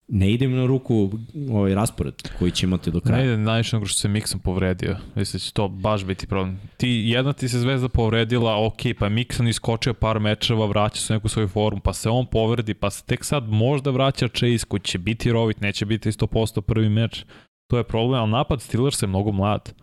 Ne 0.07 0.31
ide 0.31 0.47
mi 0.47 0.55
na 0.55 0.65
ruku 0.65 1.11
ovaj 1.51 1.75
raspored 1.75 2.13
koji 2.39 2.51
će 2.51 2.65
imati 2.65 2.91
do 2.91 2.97
Ne 2.97 3.01
kraja. 3.01 3.23
ide 3.23 3.37
najviše 3.37 3.75
nego 3.75 3.85
što 3.85 3.99
se 3.99 4.07
Mixon 4.07 4.37
povredio. 4.37 4.97
Mislim 5.15 5.33
da 5.33 5.39
će 5.39 5.53
to 5.53 5.67
baš 5.67 6.05
biti 6.05 6.27
problem. 6.27 6.59
Ti, 6.77 6.89
jedna 7.05 7.33
ti 7.33 7.49
se 7.49 7.59
zvezda 7.59 7.89
povredila, 7.89 8.65
ok, 8.65 8.77
pa 8.99 9.05
je 9.05 9.11
Mixon 9.11 9.49
iskočio 9.49 9.93
par 9.93 10.19
mečeva, 10.19 10.65
vraća 10.65 11.01
se 11.01 11.13
u 11.13 11.15
neku 11.15 11.29
svoju 11.29 11.47
formu, 11.47 11.79
pa 11.83 11.93
se 11.93 12.09
on 12.09 12.25
povredi, 12.25 12.73
pa 12.73 12.89
se 12.89 13.03
tek 13.05 13.25
sad 13.25 13.49
možda 13.49 13.91
vraća 13.91 14.27
Chase 14.27 14.65
koji 14.67 14.79
će 14.79 14.97
biti 14.97 15.31
rovit, 15.31 15.61
neće 15.61 15.85
biti 15.85 16.09
100% 16.09 16.61
prvi 16.61 16.89
meč. 16.89 17.25
To 17.69 17.77
je 17.77 17.83
problem, 17.83 18.21
ali 18.21 18.31
napad 18.31 18.61
Steelers 18.61 19.01
je 19.01 19.07
mnogo 19.07 19.31
mlad 19.31 19.73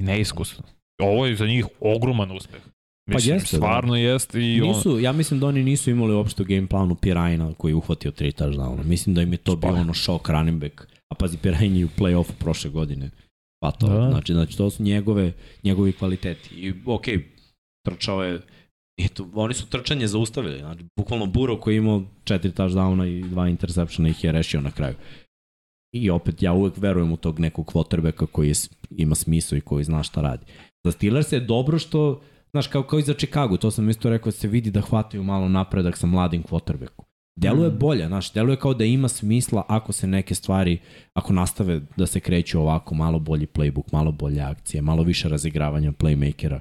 i 0.00 0.02
neiskusan. 0.02 0.64
Ovo 1.00 1.26
je 1.26 1.36
za 1.36 1.46
njih 1.46 1.66
ogroman 1.80 2.36
uspeh. 2.36 2.60
Mislim, 3.08 3.34
jeste, 3.34 3.56
da. 3.56 3.60
stvarno 3.60 3.96
jeste 3.96 4.40
i 4.40 4.60
on, 4.60 4.68
Nisu, 4.68 5.00
ja 5.00 5.12
mislim 5.12 5.40
da 5.40 5.46
oni 5.46 5.64
nisu 5.64 5.90
imali 5.90 6.14
uopšte 6.14 6.42
u 6.42 6.46
game 6.46 6.66
planu 6.66 6.94
Pirajna 6.94 7.54
koji 7.54 7.70
je 7.70 7.76
uhvatio 7.76 8.10
tri 8.10 8.32
touchdowna. 8.32 8.84
Mislim 8.84 9.14
da 9.14 9.22
im 9.22 9.32
je 9.32 9.36
to 9.36 9.56
bio 9.56 9.68
Spalja. 9.68 9.80
ono 9.80 9.94
šok 9.94 10.28
running 10.28 10.60
back. 10.60 10.82
A 11.08 11.14
pazi, 11.14 11.38
Pirajn 11.38 11.76
je 11.76 11.84
u 11.84 11.88
play-offu 11.88 12.32
prošle 12.38 12.70
godine. 12.70 13.10
Pa 13.60 13.70
to, 13.70 13.86
Da. 13.86 13.94
da. 13.94 14.10
znači, 14.10 14.32
znači 14.32 14.56
to 14.56 14.70
su 14.70 14.82
njegove, 14.82 15.32
njegovi 15.64 15.92
kvaliteti. 15.92 16.54
I 16.54 16.74
okej, 16.86 17.16
okay, 17.16 17.22
trčao 17.86 18.22
je 18.24 18.40
Eto, 18.98 19.28
oni 19.34 19.54
su 19.54 19.66
trčanje 19.66 20.06
zaustavili. 20.06 20.58
Znači, 20.58 20.84
bukvalno 20.96 21.26
Buro 21.26 21.60
koji 21.60 21.74
je 21.74 21.78
imao 21.78 22.02
četiri 22.24 22.50
touchdowna 22.50 23.06
i 23.06 23.28
dva 23.28 23.48
interseptiona 23.48 24.08
ih 24.08 24.24
je 24.24 24.32
rešio 24.32 24.60
na 24.60 24.70
kraju. 24.70 24.94
I 25.92 26.10
opet, 26.10 26.42
ja 26.42 26.52
uvek 26.52 26.76
verujem 26.76 27.12
u 27.12 27.16
tog 27.16 27.38
nekog 27.40 27.66
quarterbacka 27.66 28.26
koji 28.26 28.48
je, 28.48 28.54
ima 28.90 29.14
smisao 29.14 29.56
i 29.56 29.60
koji 29.60 29.84
zna 29.84 30.02
šta 30.02 30.20
radi. 30.22 30.46
Za 30.84 30.92
Steelers 30.92 31.32
je 31.32 31.40
dobro 31.40 31.78
što, 31.78 32.20
znaš, 32.50 32.66
kao, 32.66 32.82
kao 32.82 32.98
i 32.98 33.02
za 33.02 33.14
Chicago, 33.14 33.56
to 33.56 33.70
sam 33.70 33.90
isto 33.90 34.10
rekao, 34.10 34.30
da 34.30 34.36
se 34.36 34.48
vidi 34.48 34.70
da 34.70 34.80
hvataju 34.80 35.22
malo 35.22 35.48
napredak 35.48 35.96
sa 35.96 36.06
mladim 36.06 36.42
quarterbackom. 36.42 37.04
Deluje 37.36 37.70
Mm. 37.70 37.78
bolje, 37.78 38.06
znaš, 38.06 38.32
deluje 38.32 38.56
kao 38.56 38.74
da 38.74 38.84
ima 38.84 39.08
smisla 39.08 39.64
ako 39.68 39.92
se 39.92 40.06
neke 40.06 40.34
stvari, 40.34 40.78
ako 41.14 41.32
nastave 41.32 41.80
da 41.96 42.06
se 42.06 42.20
kreću 42.20 42.60
ovako, 42.60 42.94
malo 42.94 43.18
bolji 43.18 43.46
playbook, 43.46 43.92
malo 43.92 44.12
bolje 44.12 44.40
akcije, 44.40 44.82
malo 44.82 45.02
više 45.02 45.28
razigravanja 45.28 45.92
playmakera. 45.92 46.60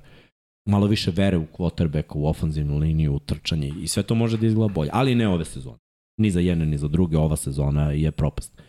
malo 0.69 0.87
više 0.87 1.11
vere 1.11 1.37
u 1.37 1.45
quarterbacka, 1.57 2.13
u 2.15 2.27
ofenzivnu 2.27 2.77
liniju, 2.77 3.13
u 3.15 3.19
trčanje 3.19 3.73
i 3.81 3.87
sve 3.87 4.03
to 4.03 4.15
može 4.15 4.37
da 4.37 4.47
izgleda 4.47 4.73
bolje, 4.73 4.89
ali 4.93 5.15
ne 5.15 5.27
ove 5.27 5.45
sezone. 5.45 5.77
Ni 6.17 6.31
za 6.31 6.39
jedne, 6.39 6.65
ni 6.65 6.77
za 6.77 6.87
druge, 6.87 7.17
ova 7.17 7.35
sezona 7.35 7.91
je 7.91 8.11
propast. 8.11 8.61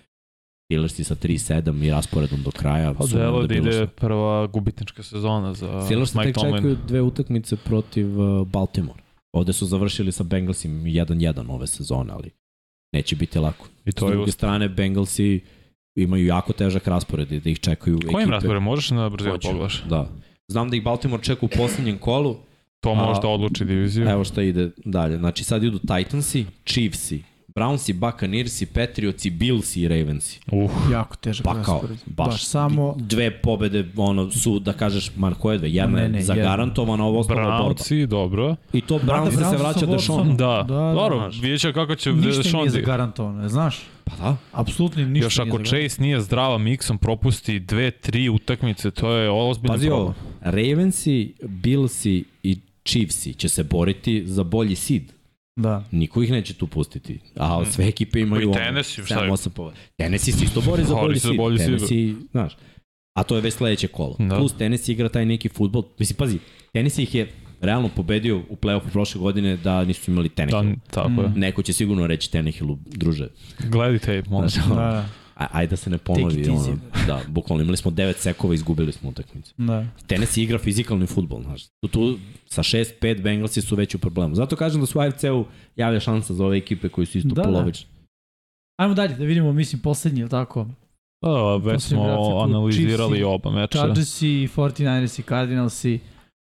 Steelersi 0.69 1.05
sa 1.05 1.15
3-7 1.15 1.85
i 1.85 1.91
rasporedom 1.91 2.43
do 2.43 2.51
kraja. 2.51 2.95
Pa 2.95 3.07
delo 3.07 3.47
da 3.47 3.55
ide 3.55 3.73
šta. 3.73 3.87
prva 3.87 4.47
gubitnička 4.47 5.03
sezona 5.03 5.55
za 5.55 5.85
Steelers 5.85 6.15
Mike 6.15 6.27
tek 6.27 6.35
Tomlin. 6.35 6.57
čekaju 6.57 6.77
dve 6.89 7.01
utakmice 7.03 7.57
protiv 7.57 8.21
uh, 8.21 8.47
Baltimore. 8.49 9.01
Ovde 9.33 9.53
su 9.53 9.67
završili 9.67 10.13
sa 10.13 10.23
Bengalsim 10.25 10.85
1-1 10.85 11.45
ove 11.49 11.67
sezone, 11.67 12.13
ali 12.13 12.31
neće 12.93 13.17
biti 13.17 13.39
lako. 13.39 13.67
I 13.85 13.93
S 13.93 13.95
to 13.95 14.09
je 14.09 14.13
druge 14.13 14.33
strane, 14.33 14.69
Bengalsi 14.69 15.41
imaju 15.95 16.27
jako 16.27 16.53
težak 16.53 16.87
raspored 16.87 17.33
i 17.33 17.41
da 17.41 17.51
ih 17.51 17.61
čekaju 17.61 17.99
Kojim 18.13 18.31
rasporedom? 18.31 18.63
Možeš 18.65 18.91
na 18.91 19.09
brzinu 19.09 19.33
Hoću. 19.33 19.49
pogledaš? 19.49 19.83
Da. 19.85 20.11
Znam 20.49 20.71
da 20.71 20.77
ih 20.77 20.83
Baltimore 20.83 21.23
čeka 21.23 21.47
u 21.47 21.49
poslednjem 21.49 21.99
kolu. 21.99 22.37
To 22.81 22.91
A- 22.91 22.95
može 22.95 23.21
da 23.21 23.29
odluči 23.29 23.65
diviziju. 23.65 24.09
Evo 24.09 24.25
šta 24.25 24.43
ide 24.43 24.71
dalje. 24.85 25.19
Znači 25.19 25.45
sad 25.45 25.63
idu 25.63 25.79
Titansi, 25.79 26.47
Chiefsi, 26.65 27.23
Brownsi, 27.59 27.93
Buccaneersi, 27.95 28.67
Patriotsi, 28.67 29.31
Billsi 29.31 29.81
i 29.81 29.89
Ravensi. 29.89 30.41
Uh, 30.47 30.71
Jako 30.93 31.17
težak 31.17 31.45
Pa 31.45 31.63
kao, 31.63 31.83
baš, 32.07 32.27
baš 32.27 32.45
samo 32.45 32.95
dve 32.99 33.31
pobede 33.33 33.85
ono 33.97 34.31
su 34.31 34.59
da 34.59 34.73
kažeš 34.73 35.11
man 35.17 35.35
koje 35.35 35.59
dve, 35.59 35.71
jedna 35.71 35.97
Ne, 35.97 36.03
je 36.03 36.09
ne, 36.09 36.23
zagarantovana, 36.23 37.05
ovo 37.05 37.19
ostalo 37.21 37.41
borba. 37.43 37.59
Brownci, 37.65 38.07
dobro. 38.07 38.57
I 38.73 38.81
to 38.81 38.95
Mada 38.97 39.05
Brownsi 39.05 39.31
se 39.31 39.37
Brownsi 39.39 39.59
vraća 39.59 39.87
Watsonom. 39.87 40.25
Sean. 40.25 40.37
Da, 40.37 40.47
Da, 40.59 40.63
da, 40.65 40.93
dobro, 40.93 41.19
znaš. 41.19 41.43
vidjet 41.43 41.61
će 41.61 41.73
kako 41.73 41.95
će 41.95 42.13
ništa 42.13 42.43
Sean 42.43 42.55
nije 42.55 42.65
di- 42.67 42.71
zagarantovano, 42.71 43.49
znaš? 43.49 43.79
Pa 44.05 44.17
da. 44.17 44.37
Apsolutno 44.53 45.05
ništa 45.05 45.27
Još 45.27 45.37
nije 45.37 45.43
ako 45.43 45.51
zagarantovano. 45.53 45.83
Chase 45.83 46.03
nije 46.03 46.21
zdrava 46.21 46.59
miksom, 46.59 46.99
propusti 46.99 47.61
dve, 47.61 47.91
tri 47.91 48.29
utakmice, 48.29 48.91
to 48.91 49.11
je 49.11 49.31
ozbiljno 49.31 49.75
Pazi 49.75 49.87
problem. 49.87 50.05
ovo, 50.05 50.15
Ravensi, 50.43 51.33
Billsi 51.43 52.25
i 52.43 52.59
Chiefsi 52.85 53.35
će 53.35 53.49
se 53.49 53.65
boriti 53.65 54.23
za 54.27 54.45
bolji 54.45 54.75
seed. 54.77 55.03
Da. 55.59 55.85
Niko 55.91 56.23
ih 56.23 56.31
neće 56.31 56.55
tu 56.55 56.67
pustiti. 56.67 57.21
A 57.37 57.65
sve 57.65 57.89
ekipe 57.89 58.21
imaju 58.21 58.51
i 58.51 58.53
Tennessee, 58.53 59.05
šta 59.05 59.25
je? 59.25 59.31
7-8 59.31 59.49
pobeda. 59.49 59.77
Tennessee 59.97 60.35
se 60.35 60.45
isto 60.45 60.61
bori 60.61 60.85
za 60.85 60.95
bolji 60.95 61.19
seed. 61.19 61.37
bolji. 61.37 61.59
Tennessee, 61.59 62.15
znaš. 62.31 62.57
A 63.15 63.23
to 63.23 63.35
je 63.37 63.41
već 63.41 63.55
sledeće 63.55 63.89
kolo. 63.89 64.17
Da. 64.19 64.37
Plus 64.37 64.53
Tennessee 64.57 64.93
igra 64.93 65.09
taj 65.09 65.27
neki 65.27 65.49
futbol. 65.49 65.83
Mislim, 65.99 66.17
pazi, 66.17 66.39
Tennessee 66.73 67.03
ih 67.03 67.15
je 67.15 67.33
realno 67.61 67.89
pobedio 67.89 68.43
u 68.49 68.57
play-offu 68.57 68.91
prošle 68.93 69.21
godine 69.21 69.57
da 69.57 69.85
nisu 69.85 70.11
imali 70.11 70.29
Da, 70.29 70.35
Tannehill. 70.35 70.75
tako 70.91 71.23
je. 71.23 71.29
Mm. 71.29 71.33
Neko 71.37 71.63
će 71.63 71.73
sigurno 71.73 72.07
reći 72.07 72.33
Tannehillu, 72.33 72.79
druže, 72.87 73.29
Gledaj 73.59 73.99
tape, 73.99 74.23
molim. 74.31 74.49
Znaš, 74.51 74.67
Da, 74.69 74.75
da. 74.75 75.09
Ajde 75.39 75.71
da 75.71 75.77
se 75.77 75.91
ne 75.91 75.99
ponovi. 75.99 76.49
Ono, 76.49 76.77
da, 77.07 77.21
bukvalno 77.29 77.63
imali 77.63 77.77
smo 77.77 77.91
9 77.91 78.17
sekova 78.17 78.55
i 78.55 78.57
izgubili 78.57 78.93
smo 78.93 79.11
utakmicu. 79.11 79.55
da. 79.57 79.87
Tennessee 80.07 80.45
igra 80.45 80.59
fizikalni 80.59 81.07
futbol, 81.07 81.43
znaš. 81.43 81.67
Tu, 81.81 81.89
tu 81.89 82.19
sa 82.47 82.63
6-5 82.63 83.23
Bengalsi 83.23 83.61
su 83.61 83.77
već 83.77 83.95
u 83.95 83.99
problemu. 83.99 84.35
Zato 84.35 84.57
kažem 84.57 84.81
da 84.81 84.87
su 84.87 85.01
AFC-u 85.01 85.45
javlja 85.77 86.01
šansa 86.01 86.35
za 86.35 86.45
ove 86.45 86.57
ekipe 86.57 86.89
koji 86.89 87.07
su 87.07 87.19
isto 87.19 87.29
Da, 87.29 87.35
da, 87.35 87.43
da. 87.43 87.49
polovične. 87.49 87.89
Ajmo 88.81 88.95
dalje 88.95 89.15
da 89.15 89.25
vidimo, 89.25 89.53
mislim, 89.53 89.83
poslednji, 89.83 90.21
ili 90.21 90.31
tako? 90.31 90.67
Da, 91.23 91.57
već 91.57 91.83
smo 91.83 92.39
analizirali 92.45 93.23
oba 93.23 93.51
meča. 93.51 93.79
Chargersi, 93.79 94.49
49ersi, 94.57 95.29
Cardinalsi, 95.29 96.01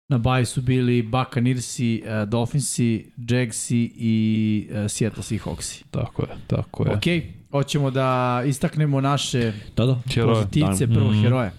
na 0.10 0.18
baju 0.18 0.46
su 0.46 0.62
bili 0.62 1.02
Buccaneersi, 1.02 2.04
uh, 2.06 2.30
Dolphinsi, 2.30 3.12
Jagsi 3.30 3.92
i 3.96 4.68
uh, 4.72 4.92
Seattle 4.92 5.24
Seahawksi. 5.24 5.84
Tako 5.92 6.22
je, 6.22 6.28
tako 6.48 6.86
je. 6.86 6.92
Ok, 6.92 7.06
hoćemo 7.52 7.92
da 7.92 8.08
istaknemo 8.46 9.02
naše 9.02 9.54
Da, 9.78 9.86
da. 9.86 10.00
Pozitivce, 10.18 10.86
da. 10.86 10.94
prvo 10.94 11.12
Mhm. 11.12 11.22
heroje 11.22 11.52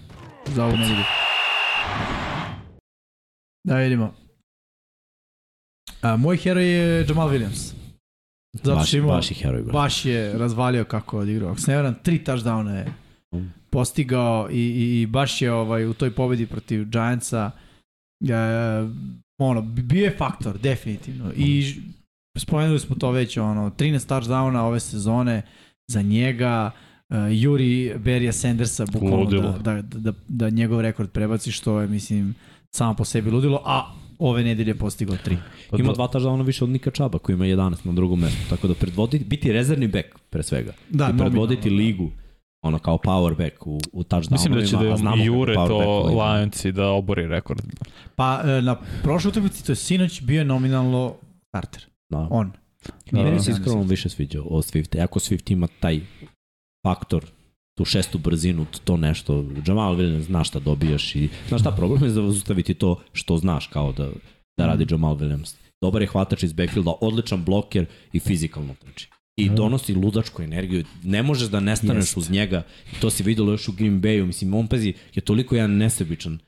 za 0.45 0.65
ovu 0.65 0.77
nedelju. 0.77 1.03
Da 3.63 3.75
vidimo. 3.75 4.13
A, 6.01 6.17
moj 6.17 6.37
heroj 6.37 6.65
je 6.67 7.05
Jamal 7.05 7.29
Williams. 7.29 7.73
Zato 8.53 8.75
baš, 8.75 8.87
što 8.87 8.97
imao, 8.97 9.11
baš 9.11 9.29
heroj, 9.31 9.61
baš 9.63 10.05
je 10.05 10.33
razvalio 10.33 10.85
kako 10.85 11.17
je 11.17 11.21
odigrao. 11.21 11.49
Ako 11.49 11.59
se 11.59 11.71
ne 11.71 11.77
varam, 11.77 11.95
tri 11.95 12.19
touchdowna 12.19 12.69
je 12.71 12.93
Mm. 13.33 13.53
postigao 13.69 14.49
i, 14.51 14.55
i, 14.57 15.01
i 15.01 15.05
baš 15.05 15.41
je 15.41 15.51
ovaj, 15.51 15.85
u 15.85 15.93
toj 15.93 16.11
pobedi 16.11 16.45
protiv 16.45 16.85
Giantsa 16.85 17.51
e, 18.21 18.33
ono, 19.39 19.61
bio 19.61 20.03
je 20.03 20.15
faktor, 20.17 20.57
definitivno. 20.57 21.31
I 21.35 21.61
ž- 21.61 21.81
spomenuli 22.37 22.79
smo 22.79 22.95
to 22.95 23.11
već, 23.11 23.37
ono, 23.37 23.69
13 23.69 23.81
touchdowna 24.05 24.57
ove 24.59 24.79
sezone 24.79 25.41
za 25.87 26.01
njega, 26.01 26.71
uh, 27.09 27.15
Juri 27.31 27.93
Berija 27.97 28.31
Sandersa 28.31 28.85
bukvalno 28.85 29.17
Ludilo. 29.17 29.51
da, 29.51 29.81
da, 29.81 29.81
da, 29.81 30.11
da 30.27 30.49
njegov 30.49 30.81
rekord 30.81 31.09
prebaci, 31.09 31.51
što 31.51 31.79
je, 31.81 31.87
mislim, 31.87 32.35
samo 32.71 32.93
po 32.93 33.05
sebi 33.05 33.31
ludilo, 33.31 33.61
a 33.65 33.93
ove 34.19 34.43
nedelje 34.43 34.69
je 34.69 34.75
postigao 34.75 35.15
3. 35.25 35.37
Pa 35.69 35.77
Ima 35.77 35.87
do- 35.87 35.93
dva 35.93 36.07
touchdowna 36.07 36.45
više 36.45 36.63
od 36.63 36.69
Nika 36.69 36.91
Čaba 36.91 37.19
koji 37.19 37.33
ima 37.33 37.45
11 37.45 37.85
na 37.85 37.93
drugom 37.93 38.19
mestu. 38.19 38.49
Tako 38.49 38.67
da 38.67 38.73
predvoditi, 38.73 39.25
biti 39.25 39.51
rezervni 39.51 39.87
bek 39.87 40.19
pre 40.29 40.43
svega. 40.43 40.71
Da, 40.89 41.09
I 41.13 41.17
predvoditi 41.17 41.69
nominalno, 41.69 41.83
da. 41.83 41.87
ligu 41.87 42.11
ono 42.61 42.79
kao 42.79 42.97
power 42.97 43.37
back 43.37 43.67
u, 43.67 43.79
u 43.93 44.03
touchdownovima. 44.03 44.31
Mislim 44.31 44.53
da 44.53 44.65
će 44.65 44.75
da 44.77 45.13
i 45.17 45.25
Jure 45.25 45.53
to. 45.53 46.03
Lionsi 46.07 46.71
da 46.71 46.87
obori 46.87 47.27
rekord. 47.27 47.61
Pa 48.15 48.41
e, 48.43 48.61
na 48.61 48.75
prošloj 49.03 49.29
utakmici, 49.29 49.65
to 49.65 49.71
je 49.71 49.75
sinoć, 49.75 50.21
bio 50.21 50.39
je 50.39 50.45
nominalno 50.45 51.13
starter. 51.47 51.85
Da. 52.09 52.27
On. 52.31 52.51
Da, 53.11 53.23
Meni 53.23 53.31
da. 53.31 53.39
se 53.39 53.51
iskreno 53.51 53.81
više 53.81 54.09
sviđa 54.09 54.41
od 54.41 54.63
Swifta. 54.65 55.03
Ako 55.03 55.19
Swift 55.19 55.51
ima 55.51 55.67
taj 55.79 56.01
faktor, 56.83 57.25
tu 57.77 57.85
šestu 57.85 58.17
brzinu, 58.17 58.65
to 58.85 58.97
nešto, 58.97 59.45
Jamal 59.67 59.95
Williams 59.95 60.21
zna 60.21 60.43
šta 60.43 60.59
dobijaš 60.59 61.15
i 61.15 61.29
znaš 61.47 61.61
šta 61.61 61.71
problem 61.71 62.03
je 62.03 62.09
zaustaviti 62.09 62.73
to 62.73 62.99
što 63.13 63.37
znaš 63.37 63.67
kao 63.67 63.91
da, 63.91 64.09
da 64.57 64.67
radi 64.67 64.83
Mhm. 64.85 64.93
Jamal 64.93 65.15
Williams. 65.15 65.55
Dobar 65.81 66.01
je 66.01 66.07
hvatač 66.07 66.43
iz 66.43 66.53
backfielda, 66.53 66.93
odličan 67.01 67.43
bloker 67.45 67.85
i 68.13 68.19
fizikalno 68.19 68.75
trči. 68.75 69.09
I 69.37 69.49
Da. 69.49 69.55
donosi 69.55 69.93
ludačku 69.93 70.41
energiju. 70.41 70.85
Ne 71.03 71.23
možeš 71.23 71.47
da 71.49 71.59
nestaneš 71.59 72.01
Jeste. 72.03 72.19
uz 72.19 72.29
njega. 72.31 72.63
To 73.01 73.09
si 73.09 73.23
videlo 73.23 73.51
još 73.51 73.67
u 73.67 73.71
Green 73.71 74.01
Bayu. 74.01 74.25
Mislim, 74.25 74.53
on 74.53 74.67
pazi, 74.67 74.93
je 75.15 75.21
toliko 75.21 75.55
jedan 75.55 75.77
nesebičan. 75.77 76.39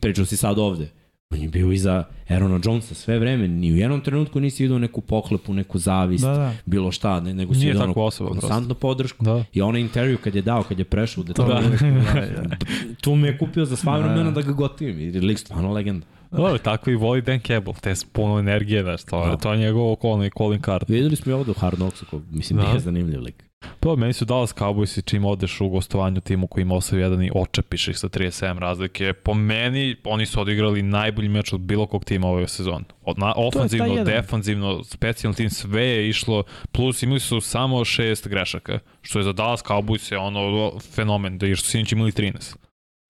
Pričao 0.00 0.24
si 0.24 0.36
sad 0.36 0.58
ovde. 0.58 0.90
On 1.30 1.38
je 1.38 1.48
bio 1.48 1.72
iza 1.72 2.04
Aarona 2.28 2.60
Jonesa 2.64 2.94
sve 2.94 3.18
vreme. 3.18 3.48
Ni 3.48 3.72
u 3.72 3.76
jednom 3.76 4.00
trenutku 4.00 4.40
nisi 4.40 4.62
vidio 4.62 4.78
neku 4.78 5.00
pohlepu, 5.00 5.54
neku 5.54 5.78
zavist, 5.78 6.24
Da, 6.24 6.30
da. 6.30 6.52
bilo 6.66 6.92
šta, 6.92 7.20
ne, 7.20 7.34
nego 7.34 7.54
si 7.54 7.60
Nije 7.60 7.72
vidio 7.72 7.84
ono 7.84 7.94
osoba. 7.96 8.30
prosto. 8.30 8.40
konstantnu 8.40 8.74
podršku. 8.74 9.24
Da. 9.24 9.44
I 9.52 9.62
onaj 9.62 9.80
intervju 9.80 10.18
kad 10.18 10.34
je 10.34 10.42
dao, 10.42 10.62
kad 10.62 10.78
je 10.78 10.84
prešao 10.84 11.20
u 11.20 11.26
To 11.26 11.32
detalje, 11.44 11.68
da. 11.68 12.42
da. 12.42 12.56
tu 13.02 13.14
me 13.14 13.28
je 13.28 13.38
kupio 13.38 13.64
za 13.64 13.76
sva 13.76 13.92
Da. 13.92 14.04
vremena 14.04 14.30
da 14.30 14.42
ga 14.42 14.52
gotivim. 14.52 14.98
I 15.00 15.20
lik 15.20 15.38
stvarno 15.38 15.72
legenda. 15.72 16.06
Dobro, 16.30 16.58
tako 16.58 16.90
i 16.90 16.96
voli 16.96 17.22
Dan 17.22 17.40
Campbell, 17.40 17.76
te 17.76 17.92
puno 18.12 18.38
energije, 18.38 18.82
znaš, 18.82 19.04
to, 19.04 19.26
Da. 19.26 19.36
to 19.36 19.52
je 19.52 19.58
njegov 19.58 19.92
okolni 19.92 20.30
Colin 20.38 20.60
Card. 20.60 20.84
Videli 20.88 21.16
smo 21.16 21.30
i 21.30 21.34
ovde 21.34 21.50
u 21.50 21.54
Hard 21.54 21.76
Knocksu, 21.76 22.04
mislim 22.30 22.58
da, 22.58 22.64
Da. 22.64 22.70
je 22.70 22.80
zanimljiv 22.80 23.20
lik. 23.20 23.49
Pa, 23.80 23.96
meni 23.96 24.12
su 24.12 24.24
Dallas 24.24 24.54
Cowboys 24.54 24.98
i 24.98 25.02
čim 25.02 25.24
odeš 25.24 25.60
u 25.60 25.68
gostovanju 25.68 26.20
timu 26.20 26.46
koji 26.46 26.62
ima 26.62 26.74
8-1 26.74 27.26
i 27.26 27.30
očepiš 27.34 27.88
ih 27.88 27.98
sa 27.98 28.08
37 28.08 28.58
razlike. 28.58 29.12
Po 29.12 29.34
meni, 29.34 29.96
oni 30.04 30.26
su 30.26 30.40
odigrali 30.40 30.82
najbolji 30.82 31.28
meč 31.28 31.52
od 31.52 31.60
bilo 31.60 31.86
kog 31.86 32.04
tima 32.04 32.28
ove 32.28 32.48
sezone. 32.48 32.84
Od, 33.02 33.18
na, 33.18 33.32
ofanzivno, 33.36 34.04
defanzivno, 34.04 34.84
specijalni 34.84 35.36
tim, 35.36 35.50
sve 35.50 35.82
je 35.82 36.08
išlo, 36.08 36.42
plus 36.72 37.02
imali 37.02 37.20
su 37.20 37.40
samo 37.40 37.84
šest 37.84 38.28
grešaka, 38.28 38.78
što 39.02 39.18
je 39.18 39.22
za 39.22 39.32
Dallas 39.32 39.64
Cowboys 39.64 40.12
je 40.12 40.18
ono 40.18 40.72
fenomen, 40.80 41.38
da 41.38 41.46
još 41.46 41.62
su 41.62 41.70
sinoć 41.70 41.92
imali 41.92 42.12
13. 42.12 42.56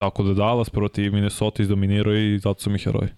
Tako 0.01 0.23
da 0.23 0.33
Dallas 0.33 0.69
protiv 0.69 1.13
Minnesota 1.13 1.63
izdominirao 1.63 2.15
i 2.15 2.39
zato 2.39 2.61
su 2.61 2.69
mi 2.69 2.79
heroji. 2.79 3.09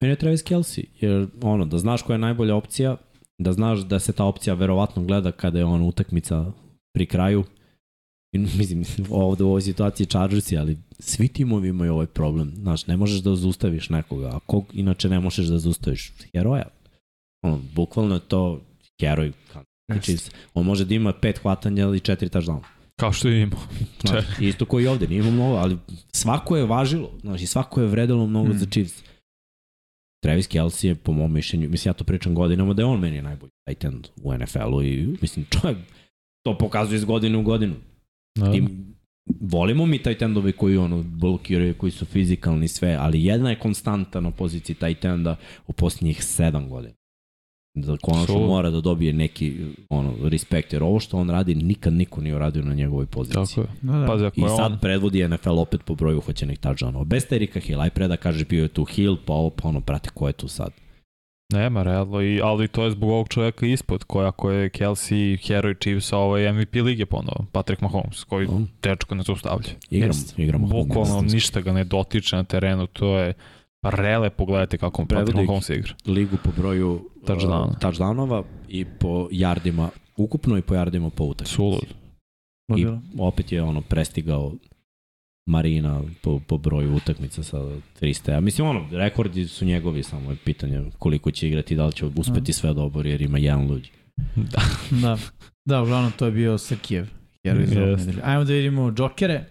Meni 0.00 0.12
je 0.12 0.16
Travis 0.16 0.44
Kelsey, 0.44 0.84
jer 1.00 1.26
ono, 1.42 1.64
da 1.64 1.78
znaš 1.78 2.02
koja 2.02 2.14
je 2.14 2.18
najbolja 2.18 2.54
opcija, 2.54 2.96
da 3.38 3.52
znaš 3.52 3.78
da 3.80 3.98
se 3.98 4.12
ta 4.12 4.24
opcija 4.24 4.54
verovatno 4.54 5.02
gleda 5.04 5.32
kada 5.32 5.58
je 5.58 5.64
ono 5.64 5.86
utakmica 5.86 6.52
pri 6.94 7.06
kraju. 7.06 7.44
I, 8.32 8.38
mislim, 8.58 8.84
ovde 9.10 9.44
u 9.44 9.48
ovoj 9.48 9.62
situaciji 9.62 10.06
Chargersi, 10.06 10.58
ali 10.58 10.78
svi 10.98 11.28
timovi 11.28 11.68
imaju 11.68 11.92
ovaj 11.92 12.06
problem. 12.06 12.52
Znaš, 12.56 12.86
ne 12.86 12.96
možeš 12.96 13.20
da 13.20 13.36
zaustaviš 13.36 13.88
nekoga, 13.90 14.26
a 14.28 14.38
kog 14.46 14.64
inače 14.72 15.08
ne 15.08 15.20
možeš 15.20 15.46
da 15.46 15.58
zaustaviš? 15.58 16.12
Heroja. 16.32 16.66
Ono, 17.42 17.60
bukvalno 17.74 18.14
je 18.14 18.20
to 18.20 18.60
heroj. 19.00 19.32
Znači, 19.90 20.16
on 20.54 20.66
može 20.66 20.84
da 20.84 20.94
ima 20.94 21.12
pet 21.12 21.38
hvatanja 21.38 21.94
i 21.94 22.00
četiri 22.00 22.28
touchdown. 22.28 22.60
Kao 23.00 23.12
što 23.12 23.28
je 23.28 23.42
imao. 23.42 23.60
Znaš, 24.00 24.24
isto 24.40 24.64
koji 24.66 24.86
ovde, 24.86 25.08
nije 25.08 25.18
imao 25.18 25.32
mnogo, 25.32 25.56
ali 25.56 25.78
svako 26.12 26.56
je 26.56 26.64
važilo, 26.66 27.10
znaš, 27.20 27.42
i 27.42 27.46
svako 27.46 27.80
je 27.80 27.86
vredilo 27.86 28.26
mnogo 28.26 28.48
Mm. 28.52 28.58
za 28.58 28.66
Chiefs. 28.66 29.02
Travis 30.24 30.48
Kelsey 30.48 30.86
je, 30.86 30.94
po 30.94 31.12
mom 31.12 31.32
mišljenju, 31.32 31.68
mislim, 31.68 31.90
ja 31.90 31.94
to 31.94 32.04
pričam 32.04 32.34
godinama, 32.34 32.74
da 32.74 32.82
je 32.82 32.86
on 32.86 33.00
meni 33.00 33.22
najbolji 33.22 33.50
tight 33.68 33.84
end 33.84 34.08
u 34.22 34.34
NFL-u 34.34 34.82
i, 34.82 35.16
mislim, 35.20 35.46
čovjek 35.50 35.78
to 36.46 36.58
pokazuje 36.58 36.96
iz 36.96 37.04
godine 37.04 37.38
u 37.38 37.42
godinu. 37.42 37.74
Da. 38.38 38.54
I 38.54 38.62
volimo 39.40 39.86
mi 39.86 40.02
tight 40.02 40.22
endove 40.22 40.52
koji 40.52 40.76
ono 40.76 41.02
blokiraju, 41.02 41.74
koji 41.74 41.92
su 41.92 42.04
fizikalni 42.04 42.68
sve, 42.68 42.96
ali 43.00 43.24
jedna 43.24 43.50
je 43.50 43.58
konstanta 43.58 44.20
na 44.20 44.30
poziciji 44.30 44.76
tight 44.76 45.04
enda 45.04 45.36
u 45.66 45.72
posljednjih 45.72 46.24
sedam 46.24 46.68
godina. 46.68 46.94
Da 47.74 47.96
konačno 47.96 48.34
Su- 48.34 48.40
mora 48.46 48.70
da 48.70 48.80
dobije 48.80 49.12
neki 49.12 49.56
ono, 49.88 50.14
respekt, 50.22 50.72
jer 50.72 50.82
ovo 50.82 51.00
što 51.00 51.16
on 51.16 51.30
radi 51.30 51.54
nikad 51.54 51.92
niko 51.92 52.20
nije 52.20 52.36
uradio 52.36 52.62
na 52.62 52.74
njegovoj 52.74 53.06
poziciji. 53.06 53.44
Tako 53.46 53.60
je. 53.60 53.66
Da, 53.82 53.98
da. 53.98 54.06
Pazi, 54.06 54.24
ako 54.24 54.40
I 54.40 54.42
je 54.42 54.48
sad 54.48 54.72
on... 54.72 54.78
predvodi 54.78 55.28
NFL 55.28 55.58
opet 55.58 55.80
po 55.84 55.94
broju 55.94 56.18
uhoćenih 56.18 56.58
touchdownova. 56.58 57.04
Bez 57.04 57.26
Terika 57.26 57.60
Hill, 57.60 57.80
aj 57.80 57.90
pre 57.90 58.08
da 58.08 58.16
kaže 58.16 58.44
bio 58.44 58.62
je 58.62 58.68
tu 58.68 58.84
Hill, 58.84 59.16
pa 59.26 59.32
ovo, 59.32 59.50
pa 59.50 59.68
ono, 59.68 59.80
prate 59.80 60.10
ko 60.14 60.26
je 60.26 60.32
tu 60.32 60.48
sad. 60.48 60.70
Nema, 61.52 61.82
realno, 61.82 62.20
i, 62.22 62.40
ali 62.42 62.68
to 62.68 62.84
je 62.84 62.90
zbog 62.90 63.10
ovog 63.10 63.28
čoveka 63.28 63.66
ispod, 63.66 64.04
koja 64.04 64.28
ako 64.28 64.50
je 64.50 64.70
Kelsey, 64.70 65.46
heroj 65.46 65.74
Chiefsa, 65.74 66.16
ovaj 66.16 66.52
MVP 66.52 66.74
lige 66.74 67.06
ponovo, 67.06 67.46
Patrick 67.52 67.82
Mahomes, 67.82 68.24
koji 68.24 68.46
Um, 68.46 68.68
dečko 68.82 69.14
ne 69.14 69.22
zaustavlja. 69.22 69.68
igram, 69.90 70.08
Jeste. 70.10 70.42
igram. 70.42 70.68
Bukvalno 70.68 71.20
ništa 71.22 71.60
ga 71.60 71.72
ne 71.72 71.84
dotiče 71.84 72.36
na 72.36 72.44
terenu, 72.44 72.86
to 72.86 73.18
je 73.18 73.32
prelepo 73.86 74.44
gledajte 74.44 74.78
kako 74.78 75.04
Patrick 75.04 75.28
Prevodi- 75.28 75.46
Mahomes 75.46 75.70
igra. 75.70 75.94
ligu 76.06 76.36
po 76.44 76.50
broju 76.52 77.10
Touchdown. 77.26 77.62
uh, 77.62 77.76
touchdownova 77.78 78.42
i 78.68 78.84
po 78.84 79.28
jardima 79.30 79.88
ukupno 80.16 80.58
i 80.58 80.62
po 80.62 80.74
jardima 80.74 81.10
po 81.10 81.24
utakmici. 81.24 81.54
Sulud. 81.54 81.86
I 82.76 82.86
opet 83.18 83.52
je 83.52 83.62
ono 83.62 83.80
prestigao 83.80 84.52
Marina 85.46 86.02
po, 86.22 86.40
po 86.40 86.58
broju 86.58 86.94
utakmica 86.94 87.42
sa 87.42 87.58
300. 88.00 88.30
Ja 88.30 88.40
mislim 88.40 88.66
ono, 88.66 88.86
rekordi 88.92 89.46
su 89.46 89.64
njegovi, 89.64 90.02
samo 90.02 90.30
je 90.30 90.36
pitanje 90.36 90.82
koliko 90.98 91.30
će 91.30 91.48
igrati, 91.48 91.76
da 91.76 91.86
li 91.86 91.92
će 91.92 92.06
uspeti 92.06 92.52
sve 92.52 92.74
dobro 92.74 93.08
jer 93.08 93.22
ima 93.22 93.38
jedan 93.38 93.66
ljudi. 93.68 93.90
Da. 94.36 94.62
Da. 95.02 95.18
Da, 95.64 95.82
uglavnom 95.82 96.12
to 96.12 96.26
je 96.26 96.32
bio 96.32 96.58
Srkijev. 96.58 97.06
Nedelju. 97.44 97.96
Ajmo 98.22 98.44
da 98.44 98.52
vidimo 98.52 98.92
džokere. 98.92 99.44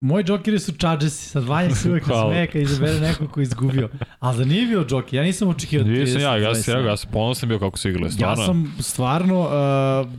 Moji 0.00 0.24
džokeri 0.24 0.58
su 0.58 0.72
Chargersi, 0.72 1.28
sad 1.28 1.44
Vanja 1.44 1.74
se 1.74 1.90
uvek 1.90 2.04
smeje 2.26 2.46
kad 2.46 2.62
izabere 2.62 3.00
nekog 3.00 3.30
ko 3.30 3.40
je 3.40 3.42
izgubio. 3.42 3.88
Ali 4.18 4.38
da 4.38 4.44
nije 4.44 4.66
bio 4.66 4.84
džoker, 4.84 5.14
ja 5.14 5.22
nisam 5.22 5.48
očekio 5.48 5.84
Nisam 5.84 6.20
ja, 6.20 6.36
ja, 6.36 6.50
30, 6.50 6.62
sam, 6.62 6.74
ja, 6.74 6.90
ja 6.90 6.96
sam 6.96 7.10
ponosan 7.12 7.48
bio 7.48 7.58
kako 7.58 7.78
su 7.78 7.88
igrali, 7.88 8.06
Ja 8.06 8.12
stvarno. 8.12 8.44
sam 8.44 8.74
stvarno, 8.80 9.40
uh, 9.40 10.12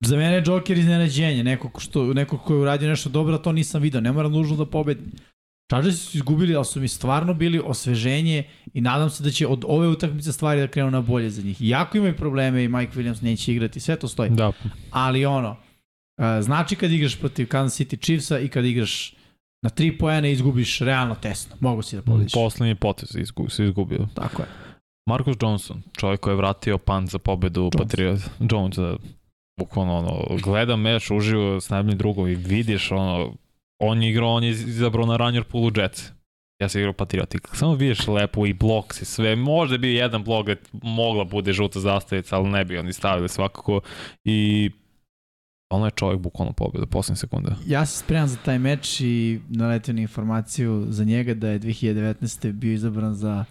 za 0.00 0.16
mene 0.16 0.34
je 0.34 0.42
Joker 0.46 0.78
iznenađenje, 0.78 1.44
neko, 1.44 1.68
ko 1.68 1.80
što, 1.80 2.14
neko 2.14 2.38
ko 2.38 2.54
je 2.54 2.60
uradio 2.60 2.88
nešto 2.88 3.08
dobro, 3.08 3.38
to 3.38 3.52
nisam 3.52 3.82
video, 3.82 4.00
ne 4.00 4.12
mora 4.12 4.28
nužno 4.28 4.56
da 4.56 4.66
pobedi. 4.66 5.02
Chargersi 5.70 5.98
su 5.98 6.16
izgubili, 6.16 6.56
ali 6.56 6.64
su 6.64 6.80
mi 6.80 6.88
stvarno 6.88 7.34
bili 7.34 7.60
osveženje 7.64 8.44
i 8.74 8.80
nadam 8.80 9.10
se 9.10 9.24
da 9.24 9.30
će 9.30 9.46
od 9.46 9.64
ove 9.66 9.88
utakmice 9.88 10.32
stvari 10.32 10.60
da 10.60 10.66
krenu 10.68 10.90
na 10.90 11.00
bolje 11.00 11.30
za 11.30 11.42
njih. 11.42 11.62
Iako 11.62 11.98
imaju 11.98 12.16
probleme 12.16 12.64
i 12.64 12.68
Mike 12.68 12.92
Williams 12.92 13.22
neće 13.22 13.52
igrati, 13.52 13.80
sve 13.80 13.96
to 13.96 14.08
stoji. 14.08 14.30
Da, 14.30 14.52
Ali 14.90 15.26
ono, 15.26 15.50
uh, 15.50 16.24
znači 16.40 16.76
kad 16.76 16.92
igraš 16.92 17.18
protiv 17.18 17.48
Kansas 17.48 17.80
City 17.80 18.04
Chiefsa 18.04 18.38
i 18.38 18.48
kad 18.48 18.64
igraš 18.64 19.14
na 19.64 19.70
tri 19.70 19.98
pojene 19.98 20.32
izgubiš 20.32 20.78
realno 20.78 21.14
tesno. 21.14 21.56
Mogu 21.60 21.82
si 21.82 21.96
da 21.96 22.02
pobediš. 22.02 22.32
poslednji 22.32 22.74
potez 22.74 23.16
izgu, 23.16 23.48
se 23.48 23.64
izgubio. 23.64 24.06
Tako 24.14 24.42
je. 24.42 24.48
Marcus 25.06 25.36
Johnson, 25.40 25.82
čovjek 25.96 26.20
koji 26.20 26.32
je 26.32 26.36
vratio 26.36 26.78
pan 26.78 27.06
za 27.06 27.18
pobedu. 27.18 27.70
Patriot. 27.78 28.20
Jones, 28.50 28.76
da, 28.76 28.96
bukvalno 29.58 29.98
ono, 29.98 30.42
gleda 30.42 30.76
meč 30.76 31.10
uživo 31.10 31.60
s 31.60 31.70
najboljim 31.70 31.98
drugom 31.98 32.28
i 32.28 32.34
vidiš 32.34 32.90
ono, 32.92 33.32
on 33.78 34.02
je 34.02 34.10
igrao, 34.10 34.30
on 34.30 34.44
je 34.44 34.50
izabrao 34.50 35.06
na 35.06 35.16
runner 35.16 35.44
poolu 35.44 35.70
Jets. 35.76 36.02
Ja 36.62 36.68
sam 36.68 36.80
igrao 36.80 36.92
Patriot 36.92 37.34
i 37.34 37.38
samo 37.52 37.74
vidiš 37.74 38.08
lepo 38.08 38.46
i 38.46 38.52
blok 38.52 38.94
si 38.94 39.04
sve, 39.04 39.36
možda 39.36 39.74
je 39.74 39.78
bio 39.78 39.92
jedan 39.92 40.24
blok 40.24 40.46
gde 40.46 40.56
mogla 40.82 41.24
bude 41.24 41.52
žuta 41.52 41.80
zastavica, 41.80 42.36
ali 42.36 42.48
ne 42.48 42.64
bi 42.64 42.78
oni 42.78 42.92
stavili 42.92 43.28
svakako 43.28 43.80
i 44.24 44.70
ono 45.70 45.84
je 45.84 45.90
čovjek 45.90 46.20
bukvalno 46.20 46.52
pobedu 46.52 46.86
poslednje 46.86 47.16
sekunde. 47.16 47.50
Ja 47.66 47.86
se 47.86 47.98
spremam 47.98 48.28
za 48.28 48.36
taj 48.36 48.58
meč 48.58 49.00
i 49.00 49.40
naletio 49.48 49.94
na 49.94 50.00
informaciju 50.00 50.86
za 50.88 51.04
njega 51.04 51.34
da 51.34 51.48
je 51.48 51.60
2019. 51.60 52.52
bio 52.52 52.72
izabran 52.72 53.14
za 53.14 53.44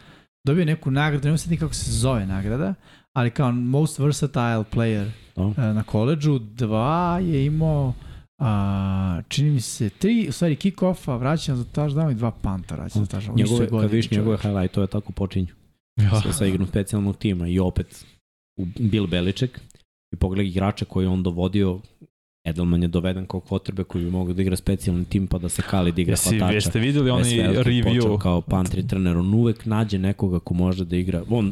dobio 0.46 0.66
neku 0.66 0.92
nagradu, 0.92 1.30
ne 1.30 1.38
znam 1.38 1.58
kako 1.58 1.74
se 1.74 1.92
zove 1.92 2.26
nagrada, 2.26 2.74
ali 3.14 3.32
kao 3.32 3.52
most 3.52 4.00
versatile 4.00 4.42
player 4.66 5.10
No. 5.36 5.54
e, 5.58 5.62
na 5.64 5.84
koleđu, 5.84 6.40
dva 6.40 7.20
je 7.20 7.46
imao 7.46 7.94
a, 8.40 9.22
čini 9.28 9.50
mi 9.50 9.62
se 9.62 9.90
tri, 9.90 10.26
u 10.30 10.32
stvari 10.32 10.56
kick-offa, 10.56 11.20
vraćam 11.20 11.56
za 11.56 11.64
touchdown 11.66 12.12
i 12.12 12.16
dva 12.16 12.32
panta 12.32 12.76
vraćam 12.76 13.06
za. 13.06 13.18
U 13.32 13.38
istoj 13.38 13.60
Njegove, 13.60 13.82
kad 13.82 13.92
vidiš 13.92 14.12
njegove 14.12 14.38
čovječe. 14.38 14.48
highlight-ove, 14.50 14.88
tako 14.88 15.12
počinju. 15.12 15.48
Ja. 16.02 16.22
sa, 16.22 16.34
sa 16.34 16.46
igrom 16.46 16.68
specijalnog 16.68 17.18
tima 17.18 17.48
i 17.48 17.60
opet 17.60 18.06
u 18.58 18.66
Bill 18.80 19.08
Beliček 19.08 19.60
i 20.14 20.18
pogledaj 20.18 20.48
igrača 20.48 20.86
koji 20.86 21.06
je 21.06 21.10
on 21.10 21.24
dovodio 21.24 21.80
Edelman 22.46 22.82
je 22.82 22.88
doveden 22.88 23.26
kao 23.26 23.40
potrebe 23.40 23.84
koji 23.84 24.06
bi 24.06 24.12
mogao 24.12 24.34
da 24.34 24.42
igra 24.42 24.56
specijalni 24.56 25.06
tim 25.06 25.28
pa 25.28 25.38
da 25.38 25.50
se 25.50 25.62
kali 25.62 25.92
da 25.92 26.02
igra 26.02 26.12
Jesi, 26.14 26.30
hvatača. 26.30 26.54
jeste 26.54 26.80
videli 26.80 27.10
onaj 27.10 27.24
review? 27.64 28.18
kao 28.20 28.42
punt 28.42 28.74
returner, 28.74 29.18
on 29.18 29.34
uvek 29.34 29.66
nađe 29.66 30.00
nekoga 30.00 30.40
ko 30.40 30.54
može 30.54 30.86
da 30.86 30.96
igra, 30.98 31.24
on 31.30 31.52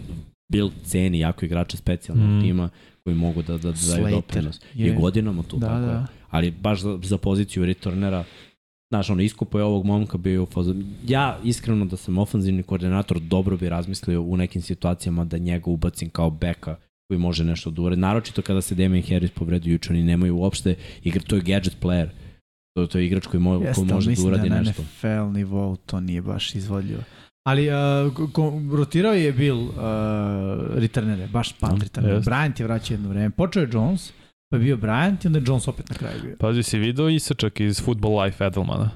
Bill 0.51 0.71
ceni 0.83 1.19
jako 1.19 1.45
igrača 1.45 1.77
specijalnog 1.77 2.29
Mm. 2.29 2.41
tima 2.41 2.69
koji 3.03 3.15
mogu 3.15 3.41
da, 3.41 3.53
da, 3.53 3.71
da 3.71 3.77
daju 3.89 4.07
doprinos. 4.11 4.59
I 4.75 4.83
je- 4.83 4.93
godinama 4.93 5.43
tu, 5.43 5.57
Da, 5.57 5.67
tako 5.67 5.79
da. 5.79 5.91
je. 5.91 6.05
Ali 6.29 6.51
baš 6.51 6.81
za, 6.81 6.99
za 7.03 7.17
poziciju 7.17 7.65
returnera, 7.65 8.23
znaš, 8.89 9.09
ono, 9.09 9.21
iskopo 9.21 9.57
je 9.57 9.63
ovog 9.63 9.85
momka 9.85 10.17
bio 10.17 10.43
u 10.43 10.47
fazu. 10.47 10.75
Ja, 11.07 11.39
iskreno, 11.43 11.85
da 11.85 11.97
sam 11.97 12.17
ofanzivni 12.17 12.63
koordinator, 12.63 13.19
dobro 13.19 13.57
bi 13.57 13.69
razmislio 13.69 14.21
u 14.21 14.37
nekim 14.37 14.61
situacijama 14.61 15.25
da 15.25 15.37
njega 15.37 15.69
ubacim 15.69 16.09
kao 16.09 16.29
beka 16.29 16.75
koji 17.11 17.19
može 17.19 17.43
nešto 17.43 17.71
da 17.71 17.81
uredi. 17.81 18.01
Naročito 18.01 18.41
kada 18.41 18.61
se 18.61 18.75
Damien 18.75 19.03
Harris 19.09 19.31
povredio 19.31 19.71
juče, 19.71 19.89
oni 19.93 20.03
nemaju 20.03 20.37
uopšte 20.37 20.75
igra, 21.03 21.21
to 21.27 21.35
je 21.35 21.41
gadget 21.41 21.75
player. 21.81 22.07
To, 22.75 22.87
to 22.87 22.99
je 22.99 23.05
igrač 23.05 23.27
koji, 23.27 23.41
mo, 23.41 23.53
Jeste, 23.53 23.73
koji 23.75 23.87
može 23.87 24.05
da 24.05 24.09
mislim 24.09 24.27
uradi 24.27 24.49
na 24.49 24.61
nešto. 24.61 24.81
NFL 24.81 25.33
nivou 25.33 25.75
to 25.75 25.99
nije 25.99 26.21
baš 26.21 26.55
izvodljivo. 26.55 27.01
Ali 27.47 27.67
uh, 27.69 28.31
ko, 28.33 28.53
rotirao 28.73 29.13
je 29.13 29.31
Bill 29.31 29.59
uh, 29.59 29.73
returnere, 30.75 31.27
baš 31.27 31.53
punt 31.53 31.79
Da, 31.79 31.83
returnere. 31.83 32.15
jeste. 32.15 32.31
Bryant 32.31 32.59
je 32.59 32.65
vraćao 32.65 32.93
jedno 32.93 33.09
vreme. 33.09 33.29
Počeo 33.29 33.61
je 33.61 33.69
Jones, 33.73 34.11
pa 34.49 34.57
je 34.57 34.63
bio 34.63 34.77
Bryant 34.77 35.17
i 35.23 35.27
onda 35.27 35.39
je 35.39 35.43
Jones 35.47 35.67
opet 35.67 35.89
na 35.89 35.95
kraju 35.95 36.21
bio. 36.23 36.35
Pazi, 36.39 36.63
si 36.63 36.79
video 36.79 37.09
isečak 37.09 37.59
iz 37.59 37.81
Football 37.81 38.23
Life 38.23 38.45
Edelmana? 38.45 38.89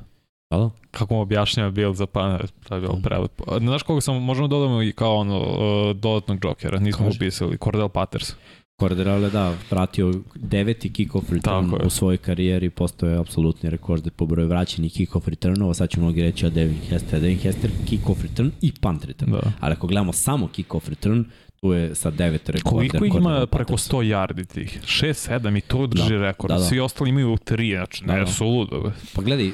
Da, 0.55 0.59
da. 0.59 0.69
Kako 0.91 1.13
mu 1.13 1.21
objašnjava 1.21 1.71
Bill 1.71 1.93
za 1.93 2.05
pana, 2.05 2.39
to 2.63 2.75
je 2.75 2.81
bilo 2.81 2.95
Mm. 2.95 3.01
prelepo. 3.01 3.43
Znaš 3.59 3.83
koga 3.83 4.01
sam, 4.01 4.15
možemo 4.17 4.47
da 4.47 4.55
dodamo 4.55 4.81
i 4.81 4.91
kao 4.91 5.15
ono, 5.15 5.39
uh, 5.39 5.95
dodatnog 5.95 6.39
džokera, 6.39 6.79
nismo 6.79 7.05
Kaži. 7.05 7.17
upisali, 7.17 7.57
Cordell 7.57 7.89
Patterson. 7.89 8.35
Corderale, 8.79 9.29
da, 9.29 9.53
vratio 9.71 10.13
deveti 10.35 10.89
kick-off 10.89 11.31
return 11.31 11.71
je. 11.71 11.85
u 11.85 11.89
svojoj 11.89 12.17
karijeri, 12.17 12.69
postao 12.69 13.09
je 13.09 13.17
apsolutni 13.17 13.69
rekord 13.69 14.09
po 14.11 14.25
broju 14.25 14.47
vraćenih 14.47 14.93
kick-off 14.93 15.27
returnova, 15.27 15.73
sad 15.73 15.89
ću 15.89 15.99
mnogi 15.99 16.21
reći 16.21 16.45
o 16.45 16.49
Devin 16.49 16.77
Hester. 16.79 17.19
Devin 17.21 17.37
Hester 17.37 17.71
kick-off 17.85 18.21
return 18.23 18.51
i 18.61 18.71
punt 18.73 19.05
return. 19.05 19.31
Da. 19.31 19.51
Ali 19.59 19.73
ako 19.73 19.87
gledamo 19.87 20.13
samo 20.13 20.47
kick-off 20.47 20.89
return, 20.89 21.25
tu 21.55 21.73
je 21.73 21.95
sa 21.95 22.11
devet 22.11 22.49
rekorda. 22.49 22.89
Koliko 22.89 23.17
ima 23.17 23.39
preko 23.41 23.57
Patterson. 23.67 23.99
100 23.99 24.03
yardi 24.05 24.45
tih? 24.45 24.79
6, 24.83 25.13
7 25.31 25.57
i 25.57 25.61
to 25.61 25.87
drži 25.87 26.09
Da, 26.09 26.21
rekord. 26.21 26.49
da, 26.49 26.57
da. 26.57 26.63
Svi 26.63 26.79
ostali 26.79 27.09
imaju 27.09 27.37
3, 27.37 27.75
znači 27.75 28.03
Da, 28.05 28.13
ne, 28.13 28.19
da. 28.19 28.27
suludo. 28.27 28.81
be. 28.81 28.91
Pa 29.15 29.21
gledaj, 29.21 29.51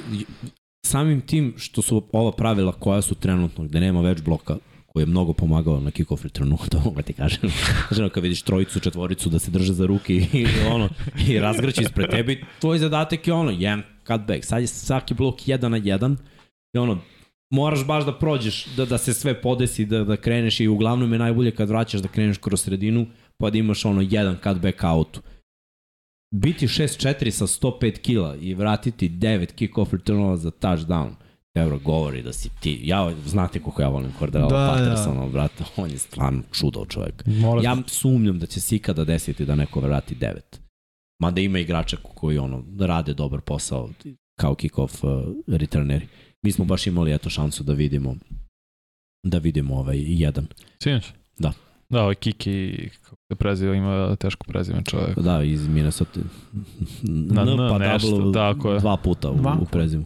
samim 0.86 1.20
tim 1.20 1.54
što 1.56 1.82
su 1.82 2.02
ova 2.12 2.32
pravila 2.32 2.72
koja 2.72 3.02
su 3.02 3.14
trenutno, 3.14 3.64
gde 3.64 3.80
nema 3.80 4.00
već 4.00 4.22
bloka, 4.22 4.56
koji 4.86 5.02
je 5.02 5.06
mnogo 5.06 5.32
pomagao 5.32 5.80
na 5.80 5.90
kick-off 5.90 6.22
returnu, 6.22 6.58
to 6.70 6.80
mogu 6.84 7.02
ti 7.02 7.12
kažem. 7.12 7.50
Ono, 7.98 8.08
kad 8.08 8.22
vidiš 8.22 8.42
trojicu, 8.42 8.80
četvoricu 8.80 9.30
da 9.30 9.38
se 9.38 9.50
drže 9.50 9.72
za 9.72 9.86
ruke 9.86 10.14
i, 10.14 10.46
ono, 10.70 10.88
i 11.28 11.38
razgrći 11.38 11.82
ispred 11.82 12.10
tebe, 12.10 12.40
tvoj 12.60 12.78
zadatak 12.78 13.26
je 13.26 13.32
ono, 13.32 13.50
jedan 13.50 13.82
cutback. 14.06 14.44
Sad 14.44 14.60
je 14.60 14.66
svaki 14.66 15.14
blok 15.14 15.48
jedan 15.48 15.70
na 15.70 15.76
jedan 15.76 16.16
i 16.74 16.78
ono, 16.78 16.98
moraš 17.50 17.86
baš 17.86 18.04
da 18.04 18.18
prođeš, 18.18 18.66
da, 18.76 18.84
da 18.84 18.98
se 18.98 19.14
sve 19.14 19.40
podesi, 19.42 19.84
da, 19.84 20.04
da 20.04 20.16
kreneš 20.16 20.60
i 20.60 20.68
uglavnom 20.68 21.12
je 21.12 21.18
najbolje 21.18 21.50
kad 21.50 21.68
vraćaš 21.68 22.00
da 22.00 22.08
kreneš 22.08 22.38
kroz 22.38 22.60
sredinu, 22.60 23.06
pa 23.38 23.50
da 23.50 23.58
imaš 23.58 23.84
ono 23.84 24.00
jedan 24.00 24.36
cutback 24.42 24.84
autu. 24.84 25.20
Biti 26.32 26.66
6-4 26.66 27.30
sa 27.30 27.46
105 27.46 27.98
kila 27.98 28.36
i 28.36 28.54
vratiti 28.54 29.08
9 29.08 29.54
kick-off 29.54 29.92
returnova 29.92 30.36
za 30.36 30.50
touchdown, 30.50 31.10
Evo 31.54 31.78
govori 31.78 32.22
da 32.22 32.32
si 32.32 32.48
ti, 32.60 32.80
ja, 32.84 33.14
znate 33.26 33.60
koliko 33.60 33.82
ja 33.82 33.88
volim 33.88 34.12
Cordell 34.18 34.48
Da, 34.48 34.56
da, 34.56 34.66
da. 34.66 34.72
Pattersona, 34.72 35.28
brate, 35.28 35.64
on 35.76 35.90
je 35.90 35.98
stvarno 35.98 36.42
čudo 36.52 36.84
čovjek. 36.88 37.26
Mora 37.26 37.62
Ja 37.62 37.76
sumnjam 37.86 38.38
da 38.38 38.46
će 38.46 38.60
se 38.60 38.76
ikada 38.76 39.04
desiti 39.04 39.44
da 39.44 39.54
neko 39.54 39.80
vrati 39.80 40.14
9. 40.14 40.38
Mada 41.20 41.40
ima 41.40 41.58
igrača 41.58 41.96
koji 42.14 42.38
ono, 42.38 42.64
rade 42.80 43.14
dobar 43.14 43.40
posao 43.40 43.90
kao 44.40 44.54
kick-off 44.54 45.04
uh, 45.04 45.34
returneri. 45.46 46.06
Mi 46.42 46.52
smo 46.52 46.64
baš 46.64 46.86
imali 46.86 47.12
eto 47.14 47.30
šansu 47.30 47.64
da 47.64 47.72
vidimo 47.72 48.16
da 49.26 49.38
vidimo 49.38 49.74
ovaj 49.78 49.98
jedan. 49.98 50.46
Sinoć? 50.82 51.04
Da. 51.38 51.52
Da, 51.92 52.02
ovaj 52.02 52.14
Kiki, 52.14 52.88
kako 53.02 53.16
se 53.32 53.36
preziva, 53.38 53.74
ima 53.74 54.16
teško 54.16 54.46
prezime 54.46 54.82
čovjek. 54.84 55.18
Da, 55.18 55.42
iz 55.42 55.68
Minnesota. 55.68 56.20
Na 57.02 57.42
N 57.42 57.56
pa 57.70 57.78
nešto, 57.78 58.32
tako 58.32 58.72
je. 58.72 58.80
Dva 58.80 58.96
puta 58.96 59.30
u, 59.30 59.36
u 59.60 59.64
prezimu. 59.70 60.04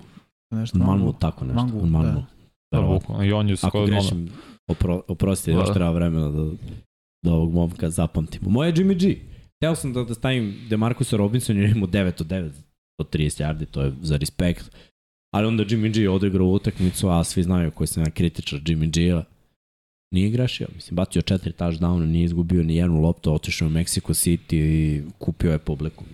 Nešto 0.50 0.78
Manmu, 0.78 1.12
tako 1.12 1.44
nešto. 1.44 1.62
Mangu, 1.62 1.86
Manmu. 1.86 2.24
da. 2.72 2.80
Da, 2.80 2.86
bukvalno. 2.86 3.24
I 3.24 3.32
on 3.32 3.48
je 3.48 3.54
Ako 3.54 3.68
skoro 3.68 3.84
ono, 3.84 3.92
grešim, 3.92 4.28
opro, 4.68 5.02
oprostite, 5.08 5.50
još 5.50 5.66
Da. 5.68 5.74
treba 5.74 5.90
vremena 5.90 6.28
da, 6.28 6.50
da 7.24 7.32
ovog 7.32 7.52
momka 7.52 7.90
zapamtimo. 7.90 8.50
Moje 8.50 8.72
Jimmy 8.72 9.00
G. 9.00 9.20
Teo 9.60 9.74
sam 9.74 9.92
da, 9.92 10.04
da 10.04 10.14
stavim 10.14 10.54
Demarcusa 10.68 11.16
Robinson 11.16 11.56
jer 11.56 11.70
imamo 11.70 11.86
9 11.86 12.20
od 12.20 12.26
9 12.26 12.50
od 12.98 13.10
30 13.14 13.42
yardi, 13.44 13.66
to 13.66 13.82
je 13.82 13.92
za 14.02 14.16
respekt. 14.16 14.70
Ali 15.34 15.46
onda 15.46 15.64
Jimmy 15.64 15.94
G 15.94 16.08
odigrao 16.10 16.46
utakmicu, 16.46 17.08
a 17.08 17.24
svi 17.24 17.42
znaju 17.42 17.70
koji 17.70 17.86
sam 17.86 18.02
ja 18.02 18.10
kritičar 18.10 18.60
Jimmy 18.60 18.90
G-a. 18.94 19.35
Nije 20.14 20.30
grešio, 20.30 20.68
mislim, 20.74 20.96
bacio 20.96 21.22
četiri 21.22 21.52
touchdowna, 21.52 22.06
nije 22.06 22.24
izgubio 22.24 22.62
ni 22.62 22.76
jednu 22.76 23.00
loptu, 23.00 23.34
otišao 23.34 23.68
u 23.68 23.70
Mexico 23.70 24.10
City 24.10 24.56
i 24.56 25.02
kupio 25.18 25.52
je 25.52 25.58
publiku. 25.58 26.04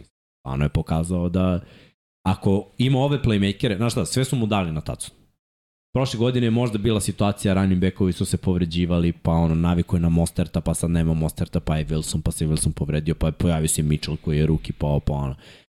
Ono 0.47 0.65
je 0.65 0.69
pokazao 0.69 1.29
da 1.29 1.61
ako 2.27 2.69
ima 2.79 2.99
ove 2.99 3.23
playmakere, 3.23 3.77
znaš 3.77 3.93
šta, 3.93 4.07
sve 4.07 4.25
su 4.25 4.37
mu 4.37 4.47
dali 4.47 4.73
na 4.73 4.81
tacu. 4.81 5.11
Prošle 5.95 6.19
godine 6.19 6.47
je 6.47 6.51
možda 6.51 6.79
bila 6.79 7.01
situacija, 7.01 7.55
running 7.55 7.81
backovi 7.81 8.13
su 8.13 8.25
se 8.25 8.37
povređivali, 8.37 9.13
pa 9.13 9.33
ono, 9.33 9.55
naviko 9.55 9.97
je 9.97 10.01
na 10.01 10.09
Mosterta, 10.09 10.61
pa 10.61 10.75
sad 10.75 10.91
nema 10.91 11.15
Mosterta, 11.15 11.61
pa 11.61 11.77
je 11.77 11.87
Wilson, 11.87 12.23
pa 12.23 12.31
se 12.31 12.47
Wilson 12.47 12.73
povredio, 12.73 13.15
pa 13.15 13.27
je 13.27 13.33
pojavio 13.33 13.69
se 13.69 13.83
Mitchell 13.83 14.17
koji 14.17 14.39
je 14.39 14.47
ruki, 14.47 14.73
pa 14.73 14.99
pa 15.07 15.13
ono. 15.13 15.35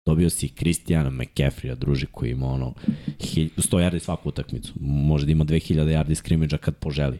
Dobio 0.05 0.29
si 0.29 0.49
Kristijana 0.49 1.09
McCaffrey-a, 1.09 1.75
druži 1.75 2.05
koji 2.11 2.31
ima 2.31 2.47
ono 2.47 2.73
100 3.19 3.51
yardi 3.57 3.99
svaku 3.99 4.29
utakmicu. 4.29 4.73
Može 4.79 5.25
da 5.25 5.31
ima 5.31 5.45
2000 5.45 5.75
yardi 5.75 6.15
skrimidža 6.15 6.57
kad 6.57 6.75
poželi. 6.75 7.17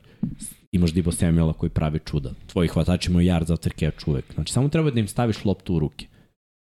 Imaš 0.72 0.94
Dibo 0.94 1.12
Samuela 1.12 1.54
koji 1.54 1.70
pravi 1.70 2.00
čuda. 2.06 2.34
Tvoji 2.48 2.68
hvatači 2.68 3.12
imaju 3.12 3.32
yard 3.32 3.46
za 3.46 3.56
catch 3.58 4.08
uvek. 4.08 4.34
Znači, 4.34 4.54
samo 4.54 4.70
treba 4.70 4.92
da 4.92 5.00
im 5.00 5.08
staviš 5.08 5.46
loptu 5.46 5.76
u 5.76 5.80
ruke. 5.80 6.06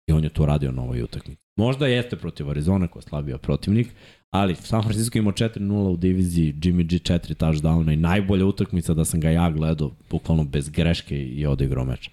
I 0.09 0.13
on 0.13 0.23
je 0.23 0.29
to 0.29 0.45
radio 0.45 0.71
na 0.71 0.81
ovoj 0.81 1.01
utakmici. 1.01 1.41
Možda 1.57 1.87
jeste 1.87 2.15
protiv 2.15 2.49
Arizona 2.49 2.87
koja 2.87 3.23
je 3.27 3.37
protivnik, 3.37 3.87
ali 4.33 4.55
San 4.55 4.83
Francisco 4.83 5.17
imao 5.17 5.33
4-0 5.33 5.73
u 5.73 5.97
diviziji, 5.97 6.53
Jimmy 6.53 6.83
G 6.83 6.95
4 6.95 7.35
touchdowna 7.35 7.93
i 7.93 7.95
najbolja 7.95 8.45
utakmica 8.45 8.93
da 8.93 9.05
sam 9.05 9.19
ga 9.19 9.29
ja 9.29 9.51
gledao 9.51 9.91
bukvalno 10.09 10.43
bez 10.43 10.69
greške 10.69 11.17
i 11.17 11.45
odigrao 11.45 11.85
meč. 11.85 12.09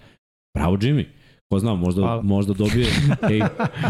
Bravo 0.55 0.77
Jimmy. 0.77 1.05
Ko 1.53 1.59
zna, 1.59 1.75
možda, 1.75 2.03
Hvala. 2.03 2.23
možda 2.23 2.53
dobije, 2.55 2.87
ej, 3.31 3.41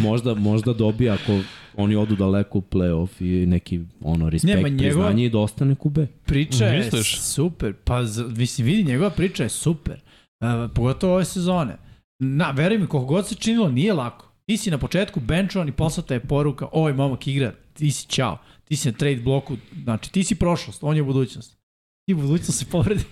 možda, 0.01 0.35
možda 0.35 0.73
dobije 0.73 1.11
ako 1.11 1.39
oni 1.77 1.97
odu 1.97 2.17
daleko 2.17 2.59
u 2.59 2.63
playoff 2.63 3.09
i 3.21 3.47
neki 3.47 3.81
ono 4.01 4.31
respekt, 4.31 4.55
Nema, 4.57 4.69
njegova- 4.69 5.05
priznanje 5.05 5.25
i 5.25 5.31
da 5.31 5.39
ostane 5.39 5.75
kube. 5.75 6.07
Priča 6.27 6.67
je 6.67 6.79
Misliš? 6.79 7.21
super. 7.21 7.75
Pa, 7.75 8.01
mislim, 8.37 8.67
vidi, 8.67 8.85
njegova 8.85 9.11
priča 9.11 9.43
je 9.43 9.49
super. 9.49 10.01
Uh, 10.41 10.47
pogotovo 10.75 11.15
ove 11.15 11.25
sezone. 11.25 11.77
Na, 12.19 12.51
veruj 12.51 12.79
mi, 12.79 12.87
koliko 12.87 13.07
god 13.07 13.29
se 13.29 13.35
činilo, 13.35 13.69
nije 13.69 13.93
lako. 13.93 14.33
Ti 14.47 14.57
si 14.57 14.71
na 14.71 14.79
početku 14.79 15.21
benchovan 15.21 15.69
i 15.69 15.73
poslata 15.73 16.15
je 16.15 16.21
poruka, 16.21 16.67
ovaj 16.73 16.93
momak 16.93 17.27
igra, 17.27 17.53
ti 17.73 17.91
si 17.91 18.07
čao. 18.07 18.39
Ti 18.65 18.77
si 18.77 18.89
na 18.89 18.95
trade 18.95 19.17
bloku, 19.17 19.57
znači 19.75 20.13
ti 20.13 20.25
si 20.25 20.35
prošlost, 20.35 20.85
on 20.85 20.97
je 20.97 21.03
budućnost. 21.03 21.62
Ti 22.07 22.15
budućnost 22.15 22.59
se 22.59 22.65
povredi. 22.65 23.05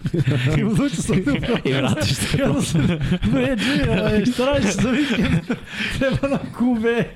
Ti 0.54 0.64
budućnost 0.64 1.06
se 1.06 1.14
I 1.64 1.72
vratiš 1.72 2.14
se 2.14 2.38
Ja 2.38 2.62
sam, 2.62 2.80
ne, 2.80 2.98
Jimmy, 3.56 4.00
ovaj, 4.00 4.26
šta 4.26 4.44
radiš 4.46 4.72
za 4.72 4.90
vikend? 4.90 5.40
Treba 5.98 6.28
nam 6.28 6.38
kube. 6.58 7.10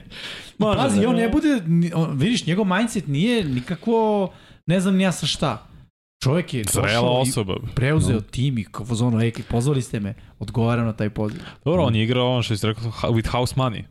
Može 0.58 0.78
Pazi, 0.78 1.00
da- 1.00 1.08
on 1.08 1.16
ne 1.16 1.28
bude, 1.28 1.60
on, 1.94 2.18
vidiš, 2.18 2.46
njegov 2.46 2.66
mindset 2.66 3.06
nije 3.06 3.44
nikakvo, 3.44 4.32
ne 4.66 4.80
znam 4.80 5.00
ja 5.00 5.12
sa 5.12 5.26
šta. 5.26 5.66
Čovjek 6.22 6.54
je 6.54 6.64
Zrela 6.64 6.86
došao 6.86 7.18
i 7.18 7.30
osoba. 7.30 7.54
preuzeo 7.74 8.14
No. 8.14 8.20
tim 8.20 8.58
i 8.58 8.64
kao 8.64 8.86
zonu, 8.86 9.20
ej, 9.20 9.32
pozvali 9.48 9.82
ste 9.82 10.00
me, 10.00 10.14
odgovaram 10.38 10.86
na 10.86 10.92
taj 10.92 11.10
poziv. 11.10 11.40
Dobro, 11.64 11.82
on 11.82 11.94
je 11.94 12.04
igrao 12.04 12.32
ono 12.32 12.42
što 12.42 12.56
si 12.56 12.66
rekao 12.66 12.82
with 12.84 13.28
house 13.28 13.54
money. 13.56 13.82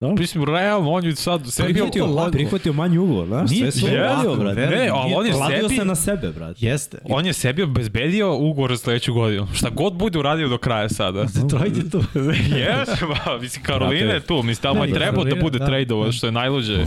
Dobro. 0.00 0.20
Mislim, 0.20 0.44
realno, 0.44 0.90
on 0.90 1.04
je 1.04 1.16
sad 1.16 1.46
sebi... 1.46 1.72
Prihvatio, 1.72 2.06
lago. 2.06 2.30
prihvatio 2.30 2.72
manji 2.72 2.98
ugovor, 2.98 3.26
znaš, 3.26 3.50
Nije 3.50 3.72
sve 3.72 3.80
su 3.80 3.86
radio, 3.88 4.30
lako, 4.30 4.42
brate. 4.42 4.60
Ne, 4.60 4.88
ali 4.92 5.14
on 5.14 5.26
je 5.26 5.32
sebi- 5.32 5.76
se 5.76 5.84
na 5.84 5.94
sebe, 5.94 6.28
brate. 6.28 6.66
Jeste. 6.66 6.98
On 7.04 7.26
je 7.26 7.32
sebi 7.32 7.62
obezbedio 7.62 8.36
ugovor 8.36 8.70
za 8.70 8.76
sledeću 8.76 9.14
godinu. 9.14 9.46
Šta 9.52 9.70
god 9.70 9.94
bude 9.94 10.18
uradio 10.18 10.48
do 10.48 10.58
kraja 10.58 10.88
sada. 10.88 11.24
Detroit 11.24 11.76
je 11.76 11.90
tu. 11.90 11.98
Jes, 12.56 12.88
ba, 13.00 13.38
mislim, 13.38 13.62
Karolina 13.64 14.12
je 14.12 14.20
tu. 14.20 14.34
Mislim, 14.34 14.62
tamo 14.62 14.74
Da, 14.74 14.84
je 14.84 14.90
i 14.90 14.94
trebao 14.94 15.24
da 15.24 15.36
bude 15.36 15.58
da. 15.58 16.12
što 16.12 16.26
je 16.26 16.32
najluđe. 16.32 16.86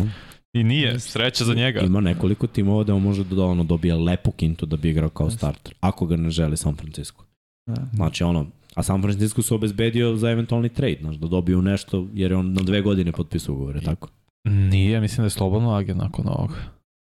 I 0.53 0.63
nije, 0.63 0.99
sreća 0.99 1.43
za 1.45 1.53
njega. 1.53 1.79
Ima 1.79 2.01
nekoliko 2.01 2.47
timova 2.47 2.83
da 2.83 2.95
on 2.95 3.01
može 3.01 3.23
da 3.23 3.43
ono, 3.43 3.63
dobije 3.63 3.95
lepu 3.95 4.31
kintu 4.31 4.65
da 4.65 4.77
bi 4.77 4.89
igrao 4.89 5.09
kao 5.09 5.29
starter, 5.29 5.73
ako 5.79 6.05
ga 6.05 6.15
ne 6.15 6.29
želi 6.29 6.57
San 6.57 6.75
Francisco. 6.75 7.23
Da. 7.67 7.81
Znači 7.93 8.23
ono, 8.23 8.45
a 8.75 8.83
San 8.83 9.01
Francisco 9.01 9.41
su 9.41 9.55
obezbedio 9.55 10.15
za 10.15 10.29
eventualni 10.29 10.69
trade, 10.69 10.97
znači 11.01 11.17
da 11.19 11.27
dobiju 11.27 11.61
nešto, 11.61 12.07
jer 12.13 12.31
je 12.31 12.37
on 12.37 12.53
na 12.53 12.61
dve 12.61 12.81
godine 12.81 13.11
potpisao 13.11 13.55
ugovore, 13.55 13.81
tako? 13.81 14.09
Nije, 14.49 15.01
mislim 15.01 15.17
da 15.17 15.25
je 15.25 15.29
slobodno 15.29 15.73
agent 15.73 15.99
nakon 15.99 16.25
ovoga. 16.27 16.55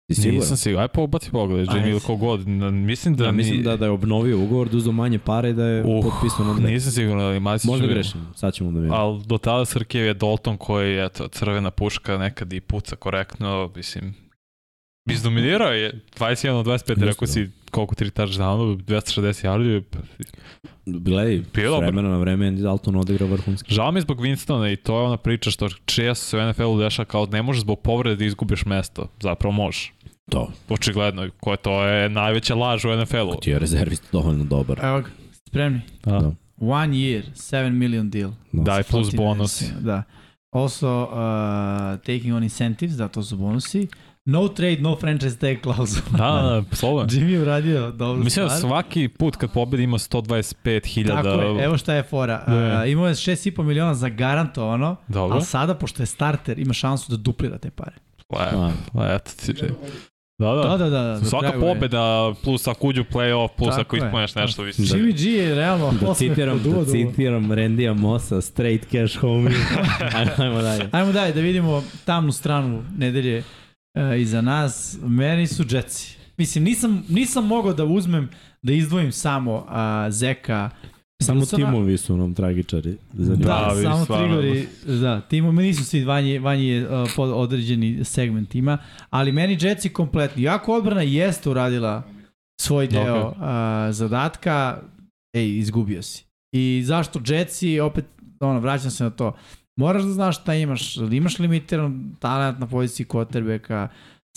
Ti 0.09 0.15
siguran? 0.15 0.35
Nisam 0.35 0.57
siguran. 0.57 0.81
Aj 0.83 0.87
pobaci 0.87 1.31
pogled, 1.31 1.67
Jimmy 1.67 1.89
ili 1.89 1.99
kogod. 1.99 2.47
Mislim 2.73 3.15
da, 3.15 3.23
Da, 3.23 3.31
mislim 3.31 3.63
da, 3.63 3.77
da 3.77 3.85
je 3.85 3.91
obnovio 3.91 4.43
ugovor, 4.43 4.69
da 4.69 4.77
uzeo 4.77 4.91
manje 4.91 5.19
pare 5.19 5.49
i 5.49 5.53
da 5.53 5.65
je 5.65 5.83
Uh, 5.83 6.03
potpisao 6.03 6.45
na 6.45 6.53
dve. 6.53 6.71
Nisam 6.71 6.91
siguran, 6.91 7.21
ali 7.21 7.39
Macić... 7.39 7.67
Možda 7.67 7.87
grešim, 7.87 8.21
sad 8.35 8.53
ćemo 8.53 8.71
da 8.71 8.79
vidimo. 8.79 8.95
Ali 8.95 9.21
do 9.25 9.37
tada 9.37 9.65
Srkev 9.65 10.05
je 10.05 10.13
Dalton 10.13 10.57
koji 10.57 10.93
je 10.93 11.05
eto, 11.05 11.27
crvena 11.27 11.71
puška 11.71 12.17
nekad 12.17 12.53
i 12.53 12.61
puca 12.61 12.95
korektno, 12.95 13.71
mislim, 13.75 14.13
izdominirao 15.13 15.71
je 15.71 16.01
21 16.17 16.49
od 16.51 16.65
25, 16.65 16.71
Jeste, 16.71 16.93
rekao 17.05 17.25
da. 17.25 17.27
si 17.27 17.49
koliko 17.71 17.95
tri 17.95 18.09
touchdowna, 18.09 18.77
260 18.77 19.47
yardi. 19.47 19.81
Gledaj, 20.85 21.41
Bio 21.53 21.75
s 21.75 21.79
vremena 21.79 22.09
na 22.09 22.17
vreme 22.17 22.45
Andy 22.51 22.61
Dalton 22.61 22.95
odigra 22.95 23.25
vrhunski. 23.25 23.73
Žao 23.73 23.91
mi 23.91 23.97
je 23.97 24.01
zbog 24.01 24.21
Winstona 24.21 24.73
i 24.73 24.75
to 24.75 24.99
je 24.99 25.05
ona 25.05 25.17
priča 25.17 25.51
što 25.51 25.69
često 25.85 26.25
se 26.25 26.37
u 26.37 26.49
NFL-u 26.49 26.79
dešava 26.79 27.05
kao 27.05 27.25
ne 27.25 27.41
možeš 27.41 27.61
zbog 27.61 27.79
povrede 27.79 28.15
da 28.15 28.25
izgubiš 28.25 28.65
mesto. 28.65 29.07
Zapravo 29.19 29.51
možeš. 29.51 29.93
To, 30.31 30.51
Očigledno, 30.69 31.29
koje 31.39 31.57
to 31.57 31.83
je 31.83 32.09
najveća 32.09 32.55
laž 32.55 32.85
u 32.85 32.95
NFL-u. 32.95 33.39
ti 33.41 33.49
je 33.49 33.59
rezervist 33.59 34.03
dovoljno 34.11 34.43
dobar. 34.43 34.79
Evo 34.83 35.01
ga, 35.01 35.09
spremni. 35.47 35.81
Da. 36.03 36.19
Da. 36.19 36.31
One 36.57 36.93
year, 36.93 37.23
7 37.33 37.69
million 37.69 38.09
deal. 38.09 38.31
Da. 38.51 38.63
Daj 38.63 38.83
plus 38.83 39.15
bonus. 39.15 39.63
Da. 39.79 40.03
Also, 40.51 41.03
uh, 41.03 41.09
taking 41.99 42.35
on 42.35 42.43
incentives, 42.43 42.95
da, 42.97 43.07
to 43.07 43.23
su 43.23 43.37
bonusi. 43.37 43.87
No 44.29 44.47
trade, 44.47 44.81
no 44.81 44.95
franchise 44.95 45.37
tag 45.37 45.57
clause. 45.63 46.01
Da, 46.11 46.17
da, 46.17 46.61
da, 46.69 46.75
slobodno. 46.75 47.19
Jimmy 47.19 47.29
je 47.29 47.41
uradio 47.41 47.91
dobro 47.91 48.23
Mislim 48.23 48.47
da 48.47 48.55
svaki 48.55 49.07
put 49.07 49.35
kad 49.35 49.51
pobedi 49.51 49.83
ima 49.83 49.97
125.000. 49.97 51.07
Tako 51.07 51.27
je, 51.27 51.63
evo 51.63 51.77
šta 51.77 51.93
je 51.93 52.03
fora. 52.03 52.43
Da. 52.47 52.81
Uh, 52.83 52.89
imao 52.91 53.07
je 53.07 53.13
6,5 53.13 53.63
miliona 53.63 53.93
za 53.93 54.09
garantovano, 54.09 54.95
Dobro. 55.07 55.35
ali 55.35 55.45
sada, 55.45 55.75
pošto 55.75 56.03
je 56.03 56.07
starter, 56.07 56.59
ima 56.59 56.73
šansu 56.73 57.11
da 57.11 57.17
duplira 57.17 57.57
te 57.57 57.69
pare. 57.69 57.95
Le, 58.29 58.39
A, 58.39 58.71
le, 58.93 59.15
eto 59.15 59.31
ti 59.45 59.51
Jimmy. 59.53 59.71
Da, 60.39 60.53
da. 60.55 60.77
Da, 60.77 60.77
da, 60.77 60.89
da. 60.89 61.19
do 61.19 61.25
Svaka 61.25 61.51
pobeda, 61.59 62.33
plus 62.43 62.67
ako 62.67 62.87
uđu 62.87 63.03
play-off, 63.03 63.49
plus 63.57 63.69
Tako 63.69 63.81
ako 63.81 63.95
ispuneš 63.95 64.35
nešto, 64.35 64.63
mislim. 64.63 64.87
Jimmy 64.87 65.23
G 65.23 65.31
je 65.31 65.55
realno 65.55 65.91
da 66.01 66.13
citiram, 66.13 66.63
da 66.63 66.69
uva. 66.69 66.85
citiram 66.85 67.51
Randija 67.51 67.93
Mossa, 67.93 68.41
straight 68.41 68.91
cash 68.91 69.19
homie. 69.19 69.55
Ajmo, 70.15 70.31
ajmo 70.43 70.61
dalje. 70.61 70.89
Ajmo 70.91 71.11
dalje 71.11 71.33
da 71.33 71.41
vidimo 71.41 71.83
tamnu 72.05 72.31
stranu 72.31 72.83
nedelje 72.97 73.43
uh, 73.95 74.21
iza 74.21 74.41
nas. 74.41 74.97
Meni 75.01 75.47
su 75.47 75.63
Jetsi. 75.69 76.17
Mislim, 76.37 76.63
nisam, 76.63 77.03
nisam 77.09 77.47
mogao 77.47 77.73
da 77.73 77.85
uzmem 77.85 78.29
da 78.61 78.73
izdvojim 78.73 79.11
samo 79.11 79.55
uh, 79.55 79.69
Zeka 80.13 80.69
Samo 81.23 81.41
Wilsona. 81.41 81.55
timovi 81.55 81.97
su 81.97 82.17
nam 82.17 82.33
tragičari. 82.33 82.97
Za 83.13 83.35
Da, 83.35 83.45
Da, 83.45 83.81
samo. 83.83 84.05
Trigori, 84.05 84.67
da, 85.01 85.21
timovi 85.21 85.63
nisu 85.63 85.85
svi, 85.85 86.03
vanji, 86.03 86.37
vanji 86.39 86.67
je 86.67 87.01
uh, 87.01 87.09
pod 87.15 87.29
određeni 87.29 88.05
segment 88.05 88.49
tima, 88.49 88.77
ali 89.09 89.31
meni 89.31 89.57
Jetsi 89.61 89.89
kompletni. 89.89 90.43
Jako 90.43 90.73
odbrana 90.75 91.01
jeste 91.01 91.49
uradila 91.49 92.03
svoj 92.61 92.87
deo 92.87 93.27
Ok. 93.27 93.35
uh, 93.37 93.41
zadatka, 93.91 94.81
ej, 95.35 95.57
izgubio 95.57 96.01
si. 96.01 96.25
I 96.55 96.81
zašto 96.85 97.21
Jetsi, 97.27 97.79
opet, 97.79 98.05
ono, 98.39 98.59
vraćam 98.59 98.91
se 98.91 99.03
na 99.03 99.09
to, 99.09 99.33
moraš 99.79 100.03
da 100.03 100.09
znaš 100.09 100.41
šta 100.41 100.55
imaš, 100.55 100.97
imaš 100.97 101.39
limitiran 101.39 102.15
talent 102.19 102.59
na 102.59 102.67
poziciji 102.67 103.05
quarterbacka, 103.05 103.87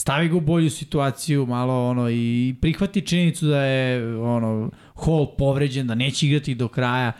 stavi 0.00 0.28
ga 0.28 0.36
u 0.36 0.40
bolju 0.40 0.70
situaciju, 0.70 1.46
malo 1.46 1.88
ono 1.90 2.10
i 2.10 2.54
prihvati 2.60 3.06
činjenicu 3.06 3.46
da 3.46 3.62
je 3.62 4.16
ono 4.18 4.70
Hall 4.94 5.36
povređen, 5.38 5.86
da 5.86 5.94
neće 5.94 6.26
igrati 6.26 6.54
do 6.54 6.68
kraja. 6.68 7.12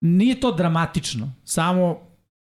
Nije 0.00 0.40
to 0.40 0.52
dramatično, 0.52 1.32
samo 1.44 1.98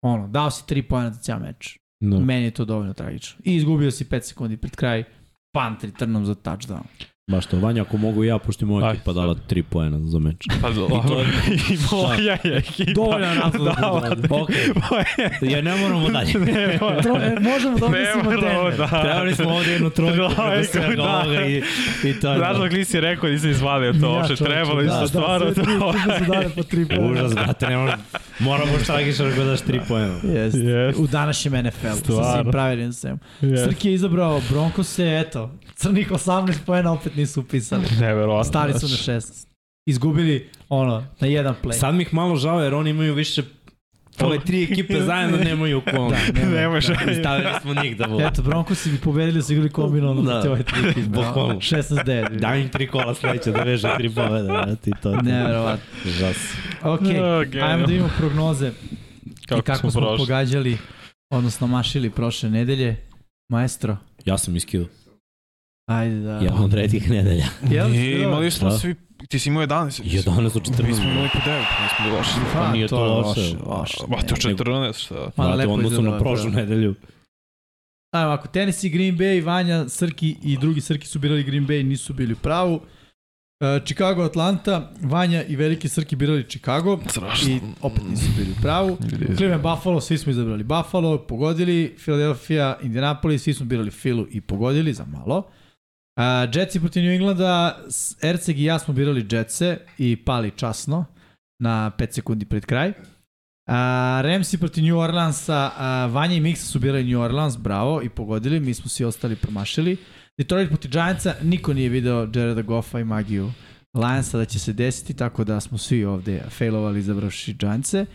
ono, 0.03 0.29
dao 0.29 0.51
si 0.51 0.63
3 0.75 0.83
pojena 0.89 1.11
za 1.11 1.21
cijel 1.21 1.39
meč. 1.39 1.79
Da. 2.01 2.19
Meni 2.21 2.45
je 2.45 2.51
to 2.51 2.65
dovoljno 2.65 2.93
tragično. 2.93 3.41
I 3.45 3.55
izgubio 3.55 3.91
si 3.91 4.05
5 4.05 4.21
sekundi 4.21 4.57
pred 4.57 4.77
kraj, 4.77 5.05
punt 5.53 5.85
returnom 5.85 6.27
za 6.27 6.35
touchdown. 6.35 6.85
Baš 7.27 7.47
to, 7.47 7.59
Vanja, 7.59 7.83
ako 7.83 7.97
mogu 7.97 8.25
ja, 8.25 8.39
pošto 8.39 8.65
je 8.65 8.69
moja 8.69 8.87
Aj, 8.87 8.93
ekipa 8.93 9.13
dala 9.13 9.35
tri 9.37 9.63
poena 9.63 9.99
za 10.01 10.19
meč. 10.19 10.37
Pa 10.63 10.71
do, 10.71 10.87
to 11.01 11.21
je- 11.21 11.27
i 11.71 11.79
moja 11.93 12.17
je 12.45 12.57
ekipa. 12.57 12.93
Dovoljan 12.93 13.37
razlog 13.37 13.69
da 13.71 13.91
ovde. 13.91 14.29
tri- 15.41 15.51
Ja 15.51 15.63
ne 15.63 15.77
moramo 15.77 16.09
dalje. 16.09 16.33
Nema. 16.53 17.03
Tro, 17.03 17.17
e, 17.17 17.37
možemo 17.43 17.79
da 17.79 17.89
Ne 17.89 17.99
opisimo 18.13 18.23
moramo, 18.25 18.41
Denver. 18.43 18.77
da. 18.77 19.03
Trebali 19.03 19.35
smo 19.35 19.49
ovde 19.49 19.73
jednu 19.73 19.91
trojku 19.91 20.17
Da, 20.37 20.65
svega 20.65 20.97
da. 20.97 21.03
ovoga 21.17 21.43
i, 21.43 21.63
i 22.05 22.15
to 22.15 22.33
je 22.33 22.39
Znaš 22.39 22.57
dok 22.57 22.73
nisi 22.73 23.01
rekao, 23.01 23.29
nisam 23.29 23.51
izvalio 23.51 23.93
to 23.93 23.99
Ja, 24.01 24.09
uopšte, 24.09 24.37
čoveče, 24.37 24.45
trebalo 24.47 24.77
da, 24.77 24.85
isto 24.85 25.01
da, 25.01 25.07
stvarno. 25.09 25.47
sve 25.47 25.55
tri 25.57 25.73
to. 25.75 25.93
su 26.19 26.25
dale 26.27 26.49
po 26.49 26.63
tri 26.63 26.87
pojena. 26.87 27.13
Užas, 27.13 27.35
brate, 27.35 27.67
ne 27.67 27.77
možemo. 27.77 28.03
Moramo 28.41 28.73
štragišar 28.83 29.27
da 29.29 29.45
daš 29.45 29.61
tri 29.61 29.81
poena. 29.81 30.15
Jeste. 30.25 30.59
Jest. 30.59 30.99
U 30.99 31.07
današnjem 31.07 31.65
NFL-u, 31.65 32.15
sa 32.15 32.33
svim 32.35 32.53
pravilnim. 32.53 32.93
Jest. 33.43 33.65
Srki 33.65 33.89
je 33.89 33.95
izabrao 33.95 34.41
Broncose, 34.51 35.05
eto, 35.19 35.51
crnih 35.77 36.11
18 36.11 36.55
pojena 36.67 36.93
opet 36.93 37.17
nisu 37.17 37.41
upisali. 37.41 37.83
Neverovatno. 38.01 38.45
Stali 38.45 38.73
su 38.73 38.83
na 38.83 38.97
znači. 38.97 39.11
16. 39.27 39.47
Izgubili, 39.87 40.51
ono, 40.69 41.07
na 41.21 41.27
jedan 41.27 41.55
play. 41.63 41.73
Sad 41.73 41.95
mi 41.95 42.03
ih 42.03 42.15
malo 42.15 42.37
žao 42.37 42.61
jer 42.61 42.75
oni 42.75 42.91
imaju 42.91 43.15
više 43.15 43.43
Ove 44.21 44.39
tri 44.41 44.63
ekipe 44.63 45.01
zajedno 45.03 45.37
nemaju 45.37 45.83
kom. 45.91 46.13
Da, 46.35 46.49
nema. 46.51 46.81
Šanse. 46.81 47.15
stavili 47.21 47.49
smo 47.63 47.83
njih 47.83 47.97
da 47.97 48.07
vole. 48.07 48.25
Eto, 48.25 48.43
Broncosi 48.43 48.91
bi 48.91 48.99
pobedili 48.99 49.43
su 49.43 49.53
igrali 49.53 49.71
kombinovano 49.71 50.23
Da. 50.23 50.35
da. 50.35 50.43
te 50.43 50.51
ove 50.51 50.63
tri 50.63 50.81
ekipe. 50.81 51.01
Bukvalno. 51.21 51.55
16-9. 51.55 52.39
Daj 52.39 52.61
im 52.61 52.69
tri 52.69 52.87
kola 52.87 53.15
sledeće 53.15 53.51
da 53.51 53.63
veže 53.63 53.89
tri 53.97 54.11
pobjede, 54.11 54.49
brate, 54.49 54.91
i 54.91 54.95
to. 55.03 55.17
Neverovatno. 55.23 55.85
Žas. 56.05 56.37
Ok, 56.83 57.01
genijalno. 57.01 57.73
ajmo 57.73 57.87
da 57.87 57.93
imamo 57.93 58.11
prognoze 58.19 58.73
Kako, 59.47 59.59
i 59.59 59.63
kako 59.63 59.91
smo, 59.91 60.01
prošli. 60.01 60.19
pogađali, 60.19 60.79
odnosno 61.31 61.67
mašili 61.67 62.11
prošle 62.11 62.51
nedelje. 62.51 62.97
Maestro, 63.49 63.97
Ja 64.25 64.39
sam 64.39 64.57
iskidao. 64.57 64.87
Ajde 65.87 66.21
da... 66.21 66.31
Ja 66.39 66.55
od 66.55 66.75
redkih 66.75 67.11
nedelja. 67.11 67.47
Jel? 67.71 67.91
Nije, 67.91 68.23
imali 68.23 68.51
smo 68.51 68.69
Da. 68.71 68.79
svi, 68.79 68.95
ti 69.29 69.39
si 69.39 69.49
imao 69.49 69.67
11. 69.67 70.03
11 70.05 70.57
od 70.57 70.63
14. 70.63 70.87
Mi 70.87 70.95
smo 70.95 71.05
imali 71.05 71.29
po 71.33 71.39
9, 71.39 71.59
nismo 71.83 72.05
bili 72.05 72.17
loši. 72.17 72.31
Pa 72.55 72.73
nije 72.73 72.89
to 72.89 73.05
loše. 73.05 73.41
loše. 73.67 73.97
Ma 74.09 74.17
to 74.17 74.35
14, 74.35 75.05
šta? 75.05 75.15
Ma, 75.15 75.45
Brate, 75.45 75.57
lepo 75.57 75.71
u 75.71 75.75
odnosu 75.75 75.95
izgleda, 75.95 76.11
na 76.11 76.19
prošlu 76.19 76.51
da. 76.51 76.57
nedelju. 76.57 76.95
Ajmo, 78.15 78.31
ako 78.33 78.49
Tennessee, 78.49 78.91
Green 78.91 79.17
Bay, 79.19 79.45
Vanja, 79.45 79.89
Srki 79.89 80.37
i 80.43 80.59
drugi 80.59 80.81
Srki 80.81 81.07
su 81.07 81.19
birali 81.19 81.43
Green 81.43 81.67
Bay, 81.67 81.83
nisu 81.83 82.15
bili 82.15 82.33
u 82.33 82.37
pravu. 82.37 82.81
E, 83.61 83.81
Chicago, 83.85 84.23
Atlanta, 84.23 84.93
Vanja 85.03 85.45
i 85.45 85.57
veliki 85.57 85.89
Srki 85.89 86.17
birali 86.17 86.45
Chicago 86.49 86.99
Strašno. 87.11 87.51
i 87.51 87.61
opet 87.83 88.03
nisu 88.11 88.31
bili 88.37 88.51
u 88.51 88.63
pravu. 88.63 88.99
Cleveland, 89.37 89.63
Buffalo, 89.63 90.01
svi 90.01 90.19
smo 90.19 90.31
izabrali 90.33 90.65
Buffalo, 90.65 91.19
pogodili. 91.19 91.95
Philadelphia, 91.99 92.77
Indianapolis, 92.83 93.43
svi 93.43 93.55
smo 93.55 93.67
birali 93.67 93.91
Philu 93.91 94.27
i 94.31 94.41
pogodili 94.41 94.93
za 94.93 95.05
malo. 95.05 95.43
Uh, 96.17 96.23
Jetsi 96.55 96.81
protiv 96.81 97.03
New 97.03 97.13
Englanda, 97.13 97.77
Erceg 98.23 98.59
i 98.59 98.65
ja 98.65 98.79
smo 98.79 98.95
birali 98.95 99.27
Jetse 99.31 99.79
i 99.99 100.17
pali 100.17 100.51
časno 100.57 101.05
na 101.63 101.91
5 101.99 102.13
sekundi 102.13 102.45
pred 102.45 102.67
kraj. 102.67 102.89
Uh, 102.89 103.75
Ramsey 104.25 104.59
protiv 104.59 104.85
New 104.85 104.99
Orleansa, 104.99 105.71
uh, 105.77 106.15
Vanja 106.15 106.35
i 106.35 106.41
Miksa 106.41 106.67
su 106.67 106.79
birali 106.79 107.05
New 107.05 107.21
Orleans, 107.21 107.57
bravo, 107.59 108.03
i 108.03 108.09
pogodili, 108.09 108.61
mi 108.61 108.75
smo 108.75 108.89
svi 108.89 109.05
ostali 109.05 109.37
promašili. 109.37 109.97
Detroit 110.39 110.69
protiv 110.69 110.91
Giantsa, 110.91 111.35
niko 111.43 111.75
nije 111.75 111.89
video 111.89 112.29
Jareda 112.35 112.63
Goffa 112.63 113.01
i 113.01 113.05
magiju 113.05 113.53
Lionsa 113.95 114.39
da 114.39 114.45
će 114.45 114.59
se 114.59 114.73
desiti, 114.73 115.15
tako 115.15 115.45
da 115.45 115.61
smo 115.61 115.79
svi 115.79 116.05
ovde 116.05 116.43
failovali 116.51 116.99
izabravši 116.99 117.55
Giantse. 117.55 118.07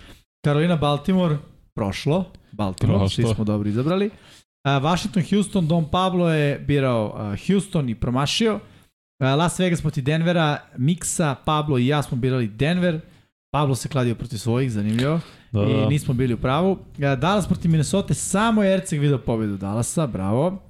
Carolina 0.45 0.76
Baltimore, 0.76 1.38
prošlo. 1.76 2.32
Baltimore, 2.52 2.99
Prošlo. 2.99 3.10
svi 3.26 3.36
smo 3.36 3.44
dobro 3.44 3.69
izabrali. 3.69 4.10
Washington, 4.65 5.23
Houston, 5.29 5.67
Don 5.67 5.89
Pablo 5.91 6.29
je 6.29 6.59
birao 6.59 7.35
Houston 7.47 7.89
i 7.89 7.95
promašio. 7.95 8.59
Las 9.19 9.59
Vegas 9.59 9.81
protiv 9.81 10.03
Denvera, 10.03 10.57
Miksa, 10.77 11.35
Pablo 11.45 11.77
i 11.77 11.88
ja 11.88 12.01
smo 12.01 12.17
birali 12.17 12.47
Denver. 12.47 12.99
Pablo 13.53 13.75
se 13.75 13.89
kladio 13.89 14.15
protiv 14.15 14.38
svojih, 14.38 14.71
zanimljivo. 14.71 15.19
Da, 15.51 15.63
I 15.63 15.73
da. 15.73 15.89
nismo 15.89 16.13
bili 16.13 16.33
u 16.33 16.38
pravu. 16.38 16.77
Dallas 16.97 17.47
protiv 17.47 17.71
Minnesota, 17.71 18.13
samo 18.13 18.63
je 18.63 18.73
Erceg 18.73 18.99
video 18.99 19.17
pobedu 19.17 19.57
Dallasa, 19.57 20.07
bravo. 20.07 20.63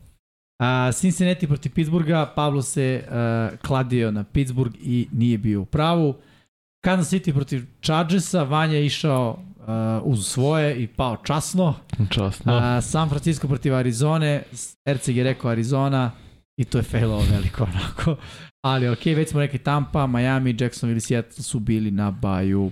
Cincinnati 0.94 1.48
protiv 1.48 1.74
Pittsburgha, 1.74 2.26
Pablo 2.36 2.62
se 2.62 3.04
kladio 3.62 4.12
na 4.12 4.24
Pittsburgh 4.24 4.76
i 4.82 5.08
nije 5.12 5.38
bio 5.38 5.62
u 5.62 5.66
pravu. 5.66 6.16
Kansas 6.86 7.14
City 7.14 7.34
protiv 7.34 7.66
Chargersa, 7.82 8.44
Vanja 8.44 8.74
je 8.74 8.86
išao 8.86 9.40
uh, 9.68 10.04
uz 10.04 10.28
svoje 10.28 10.84
i 10.84 10.88
pao 10.88 11.18
časno. 11.24 11.76
Časno. 12.10 12.54
A, 12.54 12.82
San 12.82 13.10
Francisco 13.10 13.48
protiv 13.48 13.76
Arizone, 13.76 14.44
Erceg 14.86 15.18
je 15.18 15.24
rekao 15.24 15.52
Arizona 15.52 16.12
i 16.58 16.66
to 16.66 16.78
je 16.78 16.84
failao 16.84 17.22
veliko 17.32 17.64
onako. 17.64 18.16
Ali 18.66 18.90
ok, 18.90 19.06
već 19.06 19.30
smo 19.30 19.40
rekli 19.40 19.60
Tampa, 19.60 20.08
Miami, 20.08 20.56
Jacksonville 20.60 20.98
i 20.98 21.02
Seattle 21.02 21.44
su 21.44 21.60
bili 21.60 21.92
na 21.92 22.12
baju. 22.12 22.72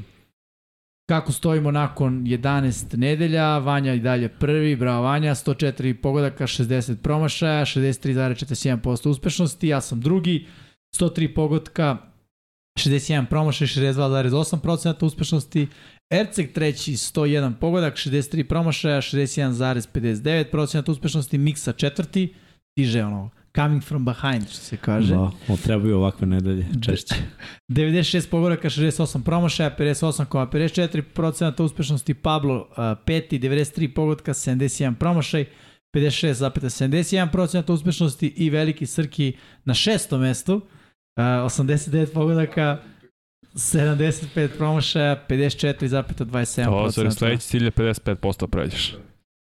Kako 1.10 1.32
stojimo 1.32 1.72
nakon 1.72 2.24
11 2.24 2.98
nedelja, 2.98 3.58
Vanja 3.58 3.94
i 3.94 4.00
dalje 4.00 4.30
prvi, 4.30 4.76
bravo 4.76 5.04
Vanja, 5.04 5.36
104 5.36 6.02
pogodaka, 6.02 6.48
60 6.48 6.96
promašaja, 6.96 7.66
63,41% 7.66 9.10
uspešnosti, 9.10 9.68
ja 9.68 9.82
sam 9.82 10.02
drugi, 10.02 10.48
103 11.00 11.36
pogodka, 11.36 11.98
61 12.80 13.26
promašaj, 13.26 13.68
62,8% 13.68 15.06
uspešnosti, 15.06 15.68
Erceg 16.10 16.54
treći 16.54 16.92
101 16.92 17.54
pogodak, 17.60 17.96
63 17.96 18.44
promašaja, 18.44 19.02
61,59% 19.02 20.92
uspešnosti, 20.92 21.38
Miksa 21.38 21.74
četvrti, 21.74 22.34
stiže 22.72 23.04
ono, 23.04 23.30
coming 23.56 23.84
from 23.84 24.06
behind, 24.06 24.48
što 24.50 24.58
se 24.58 24.78
kaže. 24.78 25.14
Da, 25.14 25.32
o, 25.48 25.58
trebaju 25.64 25.98
ovakve 25.98 26.28
nedelje 26.28 26.66
češće. 26.86 27.16
96 27.72 28.30
pogodaka, 28.30 28.70
68 28.70 29.24
promašaja, 29.24 29.76
58,54% 29.80 31.64
uspešnosti, 31.64 32.14
Pablo 32.14 32.56
uh, 32.58 32.68
peti, 33.06 33.40
93 33.40 33.94
pogodka, 33.94 34.34
71 34.34 34.96
promašaj, 34.96 35.46
56,71% 35.96 37.72
uspešnosti 37.72 38.28
i 38.28 38.50
veliki 38.50 38.86
Srki 38.86 39.34
na 39.66 39.74
šestom 39.74 40.22
mestu, 40.22 40.56
uh, 40.56 40.64
89 41.18 42.14
pogodaka, 42.14 42.82
75 43.54 44.58
promašaja, 44.58 45.26
54,27%. 45.30 46.66
To, 46.66 47.02
sorry, 47.02 47.12
sledeći 47.12 47.48
cilj 47.48 47.66
je 47.66 47.72
55% 47.72 48.48
pređeš. 48.48 48.96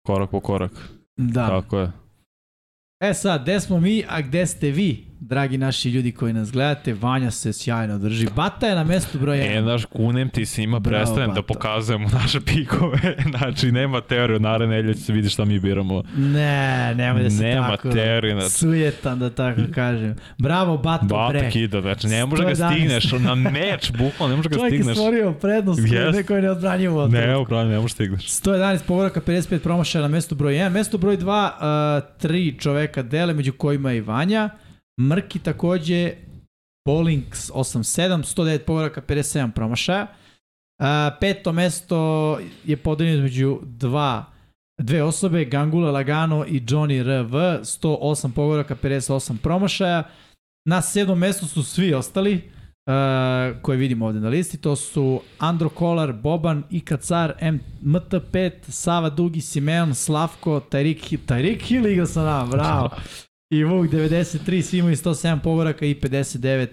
Korak 0.07 0.30
po 0.30 0.40
korak. 0.40 0.72
Da. 1.18 1.48
Tako 1.48 1.80
je. 1.80 1.91
E 2.99 3.14
sad, 3.14 3.44
gde 3.44 3.60
smo 3.60 3.80
mi, 3.80 4.03
a 4.10 4.22
gde 4.22 4.45
ste 4.45 4.72
vi, 4.72 5.06
dragi 5.20 5.58
naši 5.58 5.90
ljudi 5.90 6.12
koji 6.12 6.34
nas 6.34 6.52
gledate? 6.52 6.94
Vanja 6.94 7.32
se 7.32 7.54
sjajno 7.54 7.98
drži. 7.98 8.28
Bata 8.36 8.68
je 8.68 8.76
na 8.76 8.84
mestu 8.84 9.20
broj 9.20 9.38
1. 9.38 9.60
E, 9.60 9.62
znaš, 9.62 9.86
kunem 9.86 10.30
ti 10.30 10.46
se 10.46 10.64
ima 10.64 10.80
prestajem 10.80 11.30
da 11.30 11.42
Bata. 11.42 11.54
pokazujemo 11.54 12.10
naše 12.10 12.42
pikove. 12.42 13.00
znači, 13.38 13.72
nema 13.72 14.02
teorije, 14.02 14.40
naredne 14.40 14.76
nedelje 14.76 14.94
će 14.94 15.02
se 15.02 15.14
vidi 15.14 15.30
šta 15.30 15.46
mi 15.46 15.60
biramo. 15.60 16.04
Ne, 16.18 16.96
nemoj 16.96 17.24
da 17.24 17.30
se 17.30 17.44
nema 17.44 17.68
tako... 17.68 17.92
teorije. 17.92 18.34
Znači, 18.34 18.50
Sujetan, 18.50 19.20
da 19.20 19.30
tako 19.30 19.62
kažem. 19.76 20.16
Bravo, 20.38 20.78
Bato, 20.78 21.06
bre. 21.06 21.18
Bata 21.18 21.50
kida, 21.50 21.82
znači 21.82 22.08
ne 22.08 22.26
može 22.26 22.44
ga 22.44 22.50
111. 22.50 22.72
stigneš 22.72 23.12
na 23.12 23.36
meč, 23.36 23.92
bukvalno 23.92 24.34
ne 24.34 24.38
može 24.38 24.50
ga 24.50 24.56
Čovjek 24.56 24.74
je 24.74 24.80
stigneš. 24.80 24.98
stvorio 24.98 25.32
prednost 25.32 25.80
yes. 25.80 25.94
Jest. 25.94 26.18
neko 26.18 26.36
je 26.36 26.42
neodbranjivo. 26.42 27.08
Ne, 27.08 27.38
upravo 27.38 27.64
ne 27.64 27.80
može 27.80 27.94
stigneš. 27.94 28.28
111 28.28 28.80
povoraka, 28.88 29.22
55 29.22 29.60
promašaja 29.60 30.02
na 30.02 30.08
mestu 30.08 30.36
broj 30.36 30.54
1. 30.54 30.70
Mesto 30.70 30.98
broj 30.98 31.18
2, 31.18 32.00
uh, 32.00 32.18
tri 32.18 32.56
čoveka 32.60 33.02
dele, 33.02 33.34
među 33.34 33.54
kojima 33.54 33.92
je 33.92 33.98
i 33.98 34.02
Vanja. 34.02 34.50
Mrki 35.01 35.39
takođe, 35.39 36.13
Bowlings 36.88 37.51
8-7, 37.51 38.23
109 38.35 38.57
povoraka, 38.59 39.01
57 39.01 39.51
promašaja. 39.51 40.07
Uh, 40.81 40.85
peto 41.22 41.51
mesto 41.51 42.39
je 42.65 42.77
podeljeno 42.77 43.17
između 43.17 43.59
dva 43.63 44.26
dve 44.81 45.03
osobe, 45.03 45.45
Gangula 45.45 45.91
Lagano 45.91 46.45
i 46.47 46.61
Johnny 46.61 47.01
RV, 47.01 47.34
108 47.61 48.31
povoraka, 48.31 48.76
58 48.76 49.38
promašaja. 49.38 50.03
Na 50.67 50.81
sedmom 50.81 51.19
mestu 51.19 51.47
su 51.47 51.63
svi 51.63 51.93
ostali, 51.93 52.35
uh, 52.35 52.93
koje 53.61 53.77
vidimo 53.77 54.05
ovde 54.05 54.19
na 54.19 54.30
listi, 54.30 54.57
to 54.57 54.76
su 54.76 55.22
Andro 55.39 55.69
Kolar, 55.69 56.13
Boban, 56.13 56.63
Ika 56.69 56.97
Car, 56.97 57.34
M, 57.39 57.59
MT5, 57.84 58.51
Sava 58.69 59.09
Dugi, 59.09 59.41
Simeon, 59.41 59.95
Slavko, 59.95 60.59
Tajrik, 60.59 61.01
Hi- 61.03 61.17
Tajrik 61.26 61.61
Hill 61.61 61.85
igra 61.85 62.05
sa 62.05 62.23
nama, 62.23 62.45
bravo. 62.45 62.89
I 63.49 63.63
Vuk 63.63 63.88
93, 63.91 64.61
svi 64.61 64.77
imaju 64.77 64.95
107 64.95 65.39
povoraka 65.39 65.85
i 65.85 65.95
59 65.95 66.67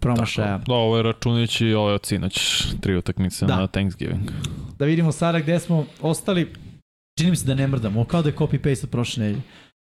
promašaja. 0.00 0.58
Da, 0.66 0.74
ovo 0.74 0.96
je 0.96 1.02
računajući 1.02 1.72
ovo 1.74 1.88
je 1.88 1.94
od 1.94 2.06
sinoć, 2.06 2.64
tri 2.80 2.96
utakmice 2.96 3.46
Da. 3.46 3.56
na 3.56 3.66
Thanksgiving. 3.66 4.30
Da 4.78 4.84
vidimo 4.84 5.12
sada 5.12 5.38
gde 5.38 5.58
smo 5.58 5.86
ostali. 6.00 6.52
Čini 7.18 7.30
mi 7.30 7.36
se 7.36 7.46
da 7.46 7.54
ne 7.54 7.66
mrdamo, 7.66 8.04
kao 8.04 8.22
da 8.22 8.28
je 8.28 8.34
copy-paste 8.36 8.84
od 8.84 8.90
prošle 8.90 9.22
nedelje. 9.22 9.42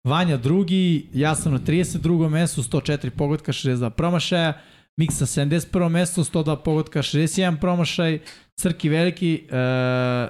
Vanja 0.04 0.36
drugi, 0.36 1.06
ja 1.14 1.34
sam 1.34 1.52
na 1.52 1.58
32. 1.58 2.28
mestu, 2.28 2.62
104 2.62 3.10
pogotka, 3.10 3.52
62 3.52 3.90
promašaja. 3.90 4.60
Miksa 4.96 5.26
71. 5.26 5.88
mesto, 5.88 6.24
102 6.24 6.56
pogotka, 6.56 7.02
61 7.02 7.60
promašaj. 7.60 8.18
Crki 8.60 8.88
veliki, 8.88 9.42
uh, 9.44 9.56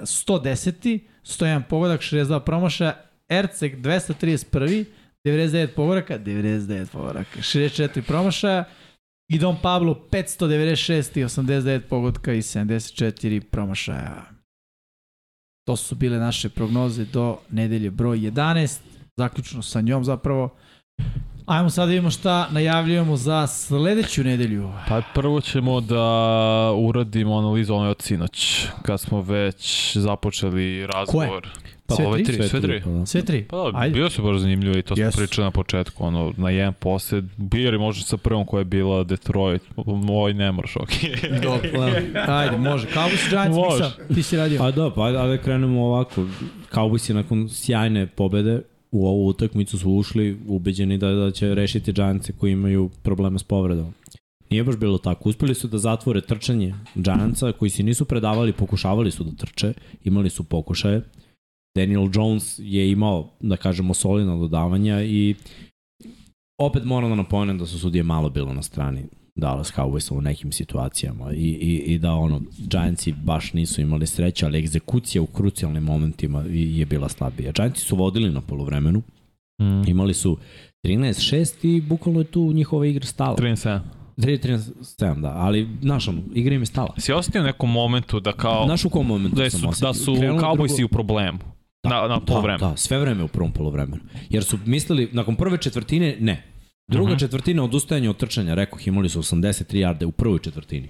110. 0.03 0.99
101 1.23 1.61
pogodak, 1.69 2.01
62 2.01 2.39
promašaja. 2.39 2.93
Erceg 3.29 3.81
231. 3.81 4.85
99 5.25 5.75
pogoraka, 5.75 6.19
99 6.19 6.91
pogoraka, 6.91 7.39
64 7.41 8.01
promašaja. 8.01 8.65
I 9.31 9.39
Don 9.39 9.57
Pablo 9.61 10.07
596 10.11 11.19
i 11.19 11.23
89 11.23 11.81
pogotka 11.89 12.33
i 12.33 12.41
74 12.41 13.39
promašaja. 13.39 14.25
To 15.67 15.75
su 15.75 15.95
bile 15.95 16.17
naše 16.17 16.49
prognoze 16.49 17.05
do 17.05 17.37
nedelje 17.49 17.91
broj 17.91 18.17
11, 18.17 18.79
zaključno 19.17 19.61
sa 19.61 19.81
njom 19.81 20.03
zapravo. 20.03 20.55
Ajmo 21.51 21.69
sad 21.69 21.87
da 21.87 21.89
vidimo 21.89 22.09
šta 22.11 22.47
najavljujemo 22.51 23.17
za 23.17 23.47
sledeću 23.47 24.23
nedelju. 24.23 24.69
Pa 24.87 25.01
prvo 25.13 25.41
ćemo 25.41 25.81
da 25.81 26.03
uradimo 26.75 27.37
analizu 27.37 27.73
ono 27.73 27.89
od 27.89 28.01
sinoć, 28.01 28.65
kad 28.81 28.99
smo 28.99 29.21
već 29.21 29.97
započeli 29.97 30.87
razgovor. 30.87 31.47
Pa 31.85 31.95
sve 31.95 32.07
ove 32.07 32.23
tri? 32.23 32.37
tri, 32.37 32.49
sve 32.49 32.61
tri. 32.61 32.81
Pa 32.83 32.89
da. 32.89 33.05
Sve 33.05 33.21
tri? 33.21 33.43
Pa 33.43 33.57
da, 33.57 33.71
Ajde. 33.73 33.93
bio 33.93 34.09
su 34.09 34.23
baš 34.23 34.37
zanimljivo 34.37 34.77
i 34.77 34.81
to 34.81 34.95
smo 34.95 35.05
Jesu. 35.05 35.17
pričali 35.17 35.45
na 35.45 35.51
početku, 35.51 36.05
ono, 36.05 36.33
na 36.37 36.49
jedan 36.49 36.73
posled, 36.73 37.25
bio 37.37 37.71
je 37.71 37.77
možda 37.77 38.03
sa 38.03 38.17
prvom 38.17 38.45
koja 38.45 38.61
je 38.61 38.65
bila 38.65 39.03
Detroit, 39.03 39.61
moj 39.85 40.33
ne 40.33 40.51
moraš, 40.51 40.75
ok. 40.75 40.89
Dobro. 41.43 41.69
Ajde, 42.27 42.57
može. 42.57 42.87
Cowboys 42.87 43.29
Giants, 43.29 43.55
Može. 43.57 43.83
Miksa, 43.83 44.13
ti 44.15 44.23
si 44.23 44.37
radio. 44.37 44.59
Pa 44.59 44.71
da, 44.71 44.89
pa 44.95 45.05
ajde, 45.05 45.17
ajde 45.17 45.37
krenemo 45.37 45.85
ovako. 45.85 46.25
Cowboysi 46.73 47.13
nakon 47.13 47.49
sjajne 47.49 48.07
pobede 48.07 48.61
u 48.91 49.07
ovu 49.07 49.27
utakmicu 49.27 49.77
su 49.77 49.91
ušli 49.91 50.39
ubeđeni 50.47 50.97
da, 50.97 51.11
da 51.11 51.31
će 51.31 51.55
rešiti 51.55 51.93
Giantse 51.93 52.33
koji 52.33 52.51
imaju 52.51 52.89
probleme 53.03 53.39
s 53.39 53.43
povredom. 53.43 53.93
Nije 54.49 54.63
baš 54.63 54.77
bilo 54.77 54.97
tako. 54.97 55.29
Uspeli 55.29 55.55
su 55.55 55.67
da 55.67 55.77
zatvore 55.77 56.21
trčanje 56.21 56.75
Giantsa 56.95 57.51
koji 57.51 57.69
se 57.69 57.83
nisu 57.83 58.05
predavali, 58.05 58.53
pokušavali 58.53 59.11
su 59.11 59.23
da 59.23 59.31
trče, 59.31 59.73
imali 60.03 60.29
su 60.29 60.43
pokušaje. 60.43 61.01
Daniel 61.75 62.09
Jones 62.13 62.59
je 62.59 62.91
imao, 62.91 63.29
da 63.39 63.57
kažemo, 63.57 63.93
solidna 63.93 64.35
dodavanja 64.35 65.03
i 65.03 65.35
opet 66.59 66.83
moram 66.83 67.09
da 67.09 67.15
napomenem 67.15 67.57
da 67.57 67.65
su 67.65 67.79
sudije 67.79 68.03
malo 68.03 68.29
bilo 68.29 68.53
na 68.53 68.61
strani 68.61 69.03
Dallas 69.35 69.73
Cowboysa 69.73 70.13
u 70.13 70.21
nekim 70.21 70.51
situacijama 70.51 71.33
i, 71.33 71.37
i, 71.37 71.83
i 71.85 71.97
da 71.97 72.13
ono, 72.13 72.41
Giantsi 72.59 73.13
baš 73.13 73.53
nisu 73.53 73.81
imali 73.81 74.07
sreće, 74.07 74.45
ali 74.45 74.59
egzekucija 74.59 75.21
u 75.21 75.27
krucijalnim 75.27 75.83
momentima 75.83 76.43
je 76.49 76.85
bila 76.85 77.09
slabija. 77.09 77.51
Giantsi 77.51 77.81
su 77.81 77.95
vodili 77.95 78.31
na 78.31 78.41
polovremenu, 78.41 79.01
Mm. 79.61 79.87
imali 79.87 80.13
su 80.13 80.37
13-6 80.83 81.45
i 81.67 81.81
bukvalno 81.81 82.19
je 82.19 82.25
tu 82.25 82.53
njihova 82.53 82.85
igra 82.85 83.05
stala. 83.05 83.35
37. 83.35 83.79
3-13-7, 84.17 85.21
da, 85.21 85.29
ali, 85.29 85.67
znaš, 85.81 86.07
ono, 86.07 86.21
igra 86.33 86.55
im 86.55 86.61
je 86.61 86.65
stala. 86.65 86.93
Si 86.97 87.13
osetio 87.13 87.41
u 87.41 87.45
nekom 87.45 87.71
momentu 87.71 88.19
da 88.19 88.31
kao, 88.33 88.65
Znaš 88.65 88.85
u 88.85 88.89
kom 88.89 89.07
momentu 89.07 89.35
da 89.35 89.49
sam 89.49 89.59
su, 89.59 89.69
osetio? 89.69 89.87
da 89.87 89.93
su 89.93 90.11
Cowboysi 90.13 90.57
drugo- 90.69 90.85
u 90.85 90.89
problemu? 90.89 91.39
na, 91.83 91.89
na 91.99 92.19
Da, 92.19 92.57
da, 92.59 92.77
sve 92.77 92.99
vreme 92.99 93.23
u 93.23 93.27
prvom 93.27 93.51
polovremenu. 93.51 94.01
Jer 94.29 94.43
su 94.43 94.57
mislili, 94.65 95.09
nakon 95.11 95.35
prve 95.35 95.57
četvrtine, 95.57 96.17
ne. 96.19 96.43
Druga 96.87 97.11
Mhm. 97.11 97.19
četvrtina 97.19 97.63
odustajanja 97.63 98.09
od 98.09 98.17
trčanja, 98.17 98.53
rekao, 98.53 98.79
imali 98.85 99.09
su 99.09 99.19
83 99.19 99.79
jarde 99.79 100.05
u 100.05 100.11
prvoj 100.11 100.39
četvrtini 100.39 100.89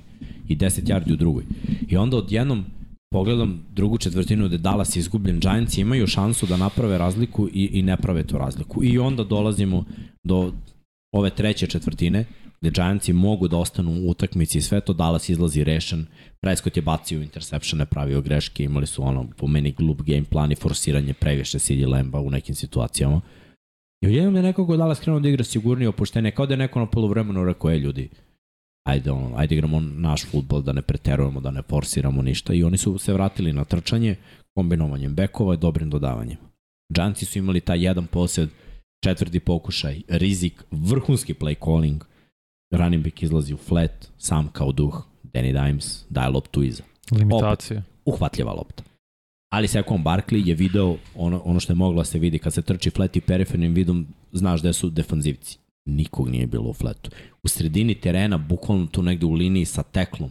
i 0.49 0.55
10 0.55 0.89
jardi 0.89 1.13
u 1.13 1.15
drugoj. 1.15 1.43
I 1.89 1.97
onda 1.97 2.17
odjednom 2.17 2.65
pogledam 3.11 3.65
drugu 3.73 3.97
četvrtinu 3.97 4.47
gde 4.47 4.57
Dallas 4.57 4.95
je 4.95 4.99
izgubljen, 4.99 5.39
Giants 5.39 5.77
imaju 5.77 6.07
šansu 6.07 6.45
da 6.45 6.57
naprave 6.57 6.97
razliku 6.97 7.49
i, 7.53 7.69
i 7.73 7.81
ne 7.81 7.97
prave 7.97 8.23
tu 8.27 8.37
razliku. 8.37 8.83
I 8.83 8.97
onda 8.99 9.23
dolazimo 9.23 9.85
do 10.23 10.53
ove 11.13 11.29
treće 11.29 11.67
četvrtine, 11.67 12.25
gde 12.61 12.69
Giantsi 12.71 13.13
mogu 13.13 13.47
da 13.47 13.57
ostanu 13.57 13.91
u 13.91 14.09
utakmici 14.09 14.57
i 14.57 14.61
sve 14.61 14.81
to, 14.81 14.93
Dallas 14.93 15.29
izlazi 15.29 15.63
rešen, 15.63 16.05
Prescott 16.41 16.77
je 16.77 16.81
bacio 16.83 17.21
interseptione, 17.21 17.85
pravio 17.85 18.21
greške, 18.21 18.63
imali 18.63 18.87
su 18.87 19.03
ono, 19.03 19.27
po 19.37 19.47
meni, 19.47 19.71
glup 19.71 20.01
game 20.01 20.23
plan 20.23 20.51
i 20.51 20.55
forsiranje 20.55 21.13
previše 21.13 21.59
CD 21.59 21.87
Lemba 21.87 22.19
u 22.19 22.31
nekim 22.31 22.55
situacijama. 22.55 23.21
I 24.01 24.07
odjednom 24.07 24.35
je 24.35 24.41
nekako 24.41 24.77
Dallas 24.77 24.99
krenuo 24.99 25.19
da 25.19 25.29
igra 25.29 25.43
sigurnije, 25.43 25.89
opuštenije, 25.89 26.31
kao 26.31 26.45
da 26.45 26.53
je 26.53 26.57
neko 26.57 26.79
na 26.79 26.85
polovremenu 26.85 27.45
rekao, 27.45 27.71
e 27.71 27.77
ljudi, 27.77 28.09
ajde, 28.87 29.11
ono, 29.11 29.35
ajde 29.35 29.55
igramo 29.55 29.79
naš 29.79 30.25
futbol, 30.25 30.61
da 30.61 30.73
ne 30.73 30.81
preterujemo, 30.81 31.39
da 31.39 31.51
ne 31.51 31.61
forsiramo 31.61 32.21
ništa. 32.21 32.53
I 32.53 32.63
oni 32.63 32.77
su 32.77 32.97
se 32.97 33.13
vratili 33.13 33.53
na 33.53 33.63
trčanje, 33.63 34.15
kombinovanjem 34.55 35.15
bekova 35.15 35.53
i 35.53 35.57
dobrim 35.57 35.89
dodavanjem. 35.89 36.37
Giantsi 36.93 37.25
su 37.25 37.39
imali 37.39 37.61
taj 37.61 37.83
jedan 37.85 38.07
posjed, 38.07 38.49
četvrti 39.03 39.39
pokušaj, 39.39 40.01
rizik, 40.07 40.63
vrhunski 40.71 41.33
play 41.33 41.55
calling, 41.65 42.03
running 42.71 43.03
back 43.03 43.23
izlazi 43.23 43.53
u 43.53 43.57
flat, 43.57 44.07
sam 44.17 44.49
kao 44.53 44.71
duh, 44.71 45.03
Danny 45.23 45.65
Dimes 45.65 46.05
daje 46.09 46.29
loptu 46.29 46.63
iza. 46.63 46.83
Limitacije. 47.11 47.83
Uhvatljiva 48.05 48.53
lopta. 48.53 48.83
Ali 49.51 49.67
Saquon 49.67 50.03
Barkley 50.03 50.47
je 50.47 50.55
video 50.55 50.97
ono, 51.15 51.41
ono 51.45 51.59
što 51.59 51.73
je 51.73 51.77
moglo 51.77 52.01
da 52.01 52.05
se 52.05 52.19
vidi 52.19 52.39
kad 52.39 52.53
se 52.53 52.61
trči 52.61 52.89
flat 52.89 53.15
i 53.15 53.21
perifernim 53.21 53.73
vidom 53.73 54.07
znaš 54.31 54.59
gde 54.59 54.73
su 54.73 54.89
defanzivci. 54.89 55.57
Nikog 55.85 56.29
nije 56.29 56.47
bilo 56.47 56.69
u 56.69 56.73
flatu. 56.73 57.11
U 57.43 57.47
sredini 57.47 57.95
terena, 57.95 58.37
bukvalno 58.37 58.85
tu 58.85 59.03
negde 59.03 59.25
u 59.25 59.33
liniji 59.33 59.65
sa 59.65 59.83
teklom, 59.83 60.29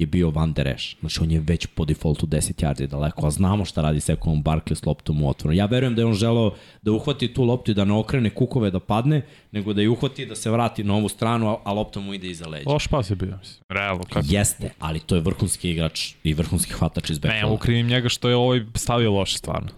je 0.00 0.06
bio 0.06 0.30
Van 0.30 0.52
Der 0.52 0.68
Esch. 0.68 1.00
Znači 1.00 1.20
on 1.20 1.30
je 1.30 1.40
već 1.40 1.66
po 1.66 1.84
defaultu 1.84 2.26
10 2.26 2.38
yardi 2.64 2.86
daleko, 2.86 3.26
a 3.26 3.30
znamo 3.30 3.64
šta 3.64 3.82
radi 3.82 4.00
Saquon 4.00 4.42
Barkley 4.42 4.74
s 4.74 4.86
loptom 4.86 5.22
u 5.22 5.28
otvoru. 5.28 5.54
Ja 5.54 5.66
verujem 5.66 5.94
da 5.94 6.02
je 6.02 6.06
on 6.06 6.14
želeo 6.14 6.50
da 6.82 6.92
uhvati 6.92 7.34
tu 7.34 7.44
loptu 7.44 7.70
i 7.70 7.74
da 7.74 7.84
ne 7.84 7.94
okrene 7.94 8.30
kukove 8.30 8.70
da 8.70 8.80
padne, 8.80 9.22
nego 9.52 9.72
da 9.72 9.82
je 9.82 9.88
uhvati 9.88 10.26
da 10.26 10.36
se 10.36 10.50
vrati 10.50 10.84
na 10.84 10.94
ovu 10.94 11.08
stranu, 11.08 11.58
a, 11.64 11.72
lopta 11.72 12.00
mu 12.00 12.14
ide 12.14 12.28
iza 12.28 12.48
leđa. 12.48 12.70
Loš 12.70 12.86
pas 12.86 13.10
je 13.10 13.16
bio, 13.16 13.36
mislim. 13.38 13.64
Realno, 13.68 14.02
kako? 14.04 14.26
Jeste, 14.28 14.70
ali 14.78 15.00
to 15.00 15.14
je 15.14 15.20
vrhunski 15.20 15.70
igrač 15.70 16.14
i 16.24 16.34
vrhunski 16.34 16.72
hvatač 16.72 17.10
iz 17.10 17.22
Ne, 17.22 17.30
bekova. 17.30 17.52
ukrivim 17.52 17.86
njega 17.86 18.08
što 18.08 18.28
je 18.28 18.36
ovaj 18.36 18.60
stavio 18.74 19.12
loše 19.12 19.38
stvarno. 19.38 19.68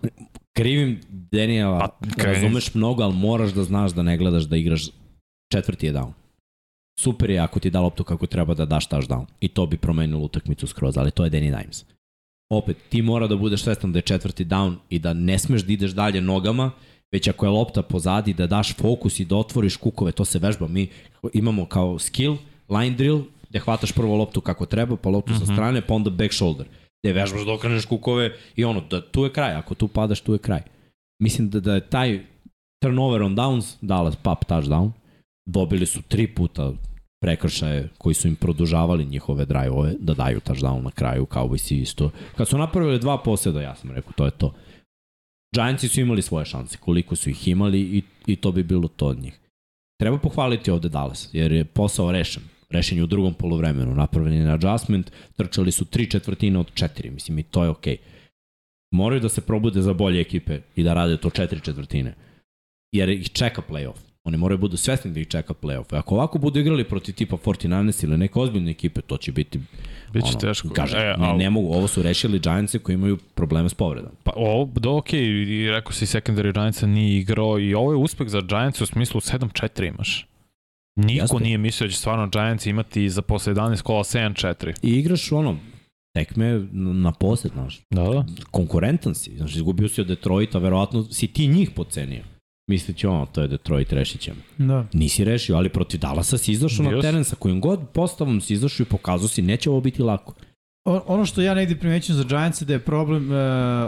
krivim 0.53 1.01
Daniela, 1.09 1.79
Pa, 1.79 1.89
pa, 1.89 2.11
krivim. 2.13 2.35
razumeš 2.35 2.75
mnogo, 2.75 3.03
ali 3.03 3.15
moraš 3.15 3.51
da 3.51 3.65
znaš 3.65 3.93
da 3.93 4.03
ne 4.03 4.17
gledaš 4.17 4.43
da 4.43 4.57
igraš 4.57 4.83
četvrti 5.53 5.87
je 5.87 5.93
down. 5.93 6.13
Super 7.01 7.31
je 7.31 7.39
ako 7.39 7.61
ti 7.61 7.71
da 7.71 7.81
loptu 7.81 8.05
kako 8.05 8.27
treba 8.27 8.55
da 8.55 8.65
daš 8.65 8.89
touchdown. 8.89 9.27
I 9.41 9.49
to 9.49 9.67
bi 9.67 9.77
promenilo 9.77 10.21
utakmicu 10.21 10.67
skroz, 10.67 10.97
ali 10.97 11.11
to 11.11 11.25
je 11.25 11.31
Danny 11.31 11.59
Dimes. 11.59 11.85
Opet, 12.51 12.77
ti 12.89 13.03
mora 13.03 13.27
da 13.27 13.37
budeš 13.37 13.63
svestan 13.63 13.93
da 13.93 13.99
je 13.99 14.03
četvrti 14.03 14.45
down 14.45 14.77
i 14.91 14.99
da 14.99 15.13
ne 15.13 15.39
smeš 15.39 15.63
da 15.63 15.73
ideš 15.73 15.91
dalje 15.91 16.21
nogama, 16.21 16.71
već 17.13 17.29
ako 17.29 17.47
je 17.47 17.51
lopta 17.51 17.83
pozadi, 17.83 18.35
da 18.35 18.47
daš 18.47 18.77
fokus 18.77 19.21
i 19.21 19.25
da 19.25 19.37
otvoriš 19.37 19.77
kukove, 19.77 20.13
to 20.13 20.25
se 20.25 20.39
vežba. 20.39 20.69
Mi 20.69 20.89
imamo 21.33 21.67
kao 21.67 21.99
skill, 21.99 22.37
line 22.69 22.97
drill, 22.97 23.23
gde 23.49 23.59
hvataš 23.59 23.93
prvo 23.93 24.17
loptu 24.17 24.41
kako 24.41 24.67
treba, 24.67 24.97
pa 24.97 25.09
loptu 25.09 25.33
mm 25.33 25.37
-hmm. 25.37 25.47
sa 25.47 25.53
strane, 25.53 25.81
pa 25.81 25.95
onda 25.95 26.11
back 26.11 26.33
shoulder. 26.33 26.67
Gde 27.03 27.13
vežbaš 27.13 27.45
da 27.45 27.53
okreneš 27.53 27.85
kukove 27.85 28.37
i 28.57 28.65
ono, 28.65 28.81
da, 28.81 29.01
tu 29.01 29.25
je 29.25 29.33
kraj. 29.33 29.55
Ako 29.55 29.75
tu 29.75 29.89
padaš, 29.89 30.21
tu 30.21 30.33
je 30.33 30.39
kraj. 30.39 30.63
Mislim 31.23 31.51
da, 31.51 31.61
da 31.61 31.75
je 31.75 31.81
taj 31.81 32.21
turnover 32.83 33.23
on 33.23 33.37
downs, 33.37 33.77
Dallas 33.81 34.17
pop 34.17 34.45
touchdown, 34.45 34.91
dobili 35.47 35.87
su 35.87 36.03
tri 36.03 36.27
puta 36.27 36.73
prekršaje 37.23 37.89
koji 37.99 38.15
su 38.15 38.29
im 38.29 38.37
produžavali 38.37 39.05
njihove 39.05 39.45
drive-ove 39.45 39.95
da 40.01 40.15
daju 40.15 40.41
touchdown 40.41 40.83
na 40.83 40.91
kraju, 40.91 41.27
kao 41.27 41.55
i 41.71 41.75
isto. 41.75 42.11
Kad 42.37 42.49
su 42.49 42.59
napravili 42.59 42.99
dva 42.99 43.19
poseda, 43.19 43.63
ja 43.63 43.75
sam 43.75 43.91
rekao, 43.91 44.13
to 44.13 44.25
je 44.25 44.31
to. 44.31 44.55
Giantsi 45.55 45.89
su 45.89 46.01
imali 46.01 46.23
svoje 46.23 46.47
šanse, 46.47 46.79
koliko 46.79 47.17
su 47.17 47.31
ih 47.31 47.49
imali 47.49 47.81
i, 47.81 48.03
i 48.27 48.37
to 48.37 48.53
bi 48.53 48.63
bilo 48.63 48.89
to 48.89 49.07
od 49.07 49.19
njih. 49.19 49.39
Treba 50.01 50.19
pohvaliti 50.19 50.71
ovde 50.71 50.89
Dallas, 50.89 51.29
jer 51.33 51.53
je 51.53 51.65
posao 51.65 52.13
rešen. 52.13 52.43
Rešen 52.71 52.99
je 52.99 53.05
u 53.05 53.07
drugom 53.07 53.35
polovremenu, 53.35 53.95
napravljen 53.95 54.35
je 54.35 54.45
na 54.45 54.55
adjustment, 54.55 55.13
trčali 55.37 55.73
su 55.73 55.85
tri 55.85 56.11
četvrtine 56.11 56.59
od 56.59 56.75
četiri, 56.75 57.11
mislim 57.11 57.39
i 57.39 57.43
to 57.43 57.65
je 57.65 57.71
okej. 57.71 57.97
Okay. 57.97 58.01
Moraju 58.93 59.21
da 59.21 59.29
se 59.29 59.41
probude 59.41 59.83
za 59.83 59.93
bolje 59.93 60.21
ekipe 60.21 60.61
i 60.77 60.83
da 60.83 60.95
rade 60.95 61.17
to 61.17 61.31
četiri 61.31 61.61
četvrtine. 61.61 62.15
Jer 62.93 63.09
ih 63.09 63.31
čeka 63.33 63.63
playoff. 63.71 64.12
Oni 64.25 64.37
moraju 64.37 64.59
budu 64.59 64.77
svesni 64.77 65.11
da 65.11 65.21
ih 65.21 65.29
čeka 65.29 65.55
playoff. 65.55 65.99
Ako 65.99 66.15
ovako 66.15 66.39
budu 66.39 66.61
igrali 66.61 66.85
protiv 66.85 67.15
tipa 67.15 67.37
49ers 67.37 68.05
ili 68.05 68.19
neke 68.19 68.39
ozbiljne 68.39 68.71
ekipe, 68.71 69.01
to 69.01 69.17
će 69.17 69.33
biti 69.33 69.61
Biće 70.13 70.27
ono, 70.29 70.39
teško. 70.39 70.69
Kažem, 70.69 71.01
E, 71.01 71.17
ne, 71.19 71.33
ne 71.33 71.51
mogu, 71.51 71.75
ovo 71.75 71.89
su 71.89 72.03
rešili 72.03 72.39
Giantse 72.39 72.79
koji 72.79 72.95
imaju 72.95 73.17
probleme 73.35 73.69
s 73.69 73.75
povredom. 73.75 74.13
Pa 74.23 74.33
ovo, 74.37 74.71
da 74.75 74.91
okej, 74.91 75.21
okay, 75.21 75.49
i 75.49 75.71
rekao 75.71 75.93
si 75.93 76.07
secondary 76.07 76.53
Giantsa 76.53 76.87
nije 76.87 77.19
igrao 77.19 77.59
i 77.61 77.75
ovo 77.75 77.93
je 77.93 77.97
uspeh 77.97 78.29
za 78.29 78.41
Giants 78.41 78.81
u 78.81 78.87
smislu 78.87 79.21
7-4 79.21 79.89
imaš. 79.89 80.27
Niko 80.97 81.23
Jeste. 81.23 81.39
nije 81.41 81.59
mislio 81.59 81.87
da 81.87 81.93
će 81.93 81.99
stvarno 81.99 82.27
Giants 82.27 82.67
imati 82.67 83.11
za 83.11 83.23
posle 83.23 83.55
11 83.55 83.83
kola 83.83 84.05
7-4. 84.05 84.75
I 84.83 84.91
igraš 84.91 85.33
ono, 85.33 85.59
tekme 86.15 86.67
na 86.73 87.13
posed, 87.13 87.53
znaš. 87.53 87.81
Da, 87.91 88.03
da. 88.03 88.25
Konkurentan 88.51 89.15
si, 89.15 89.37
znaš, 89.37 89.55
izgubio 89.55 89.89
si 89.89 90.01
od 90.01 90.07
Detroita, 90.07 90.59
verovatno 90.59 91.05
si 91.05 91.27
ti 91.27 91.49
njih 91.49 91.71
pocenio. 91.71 92.25
Misleći 92.67 93.07
ono, 93.07 93.27
to 93.27 93.43
je 93.43 93.49
Detroit, 93.49 93.93
rešit 93.93 94.21
ćemo. 94.21 94.41
Da. 94.59 94.85
Nisi 94.93 95.25
rešio, 95.25 95.57
ali 95.57 95.69
protiv 95.69 96.01
Dallasa 96.01 96.39
si 96.39 96.53
izašao 96.53 96.85
na 96.85 96.91
Bio 96.91 97.03
si. 97.03 97.09
teren 97.09 97.25
sa 97.25 97.37
kojim 97.37 97.61
god 97.61 97.81
postavom 97.89 98.41
si 98.41 98.53
izašao 98.55 98.85
i 98.85 98.91
pokazao 98.91 99.29
si, 99.29 99.43
neće 99.43 99.71
ovo 99.71 99.81
biti 99.81 100.03
lako. 100.03 100.35
O- 100.85 101.03
Ono 101.07 101.25
što 101.27 101.43
ja 101.43 101.55
negdje 101.55 101.79
primećujem 101.79 102.17
za 102.17 102.25
Giants 102.25 102.61
je 102.61 102.67
da 102.67 102.73
je 102.73 102.79
problem, 102.79 103.31
uh, 103.31 103.37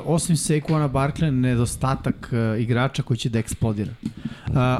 osim 0.05 0.37
Saquona 0.37 0.89
Barkley, 0.89 1.31
nedostatak 1.31 2.33
uh, 2.33 2.61
igrača 2.63 3.03
koji 3.03 3.17
će 3.19 3.29
da 3.29 3.39
eksplodira. 3.39 3.93
Uh, 4.05 4.13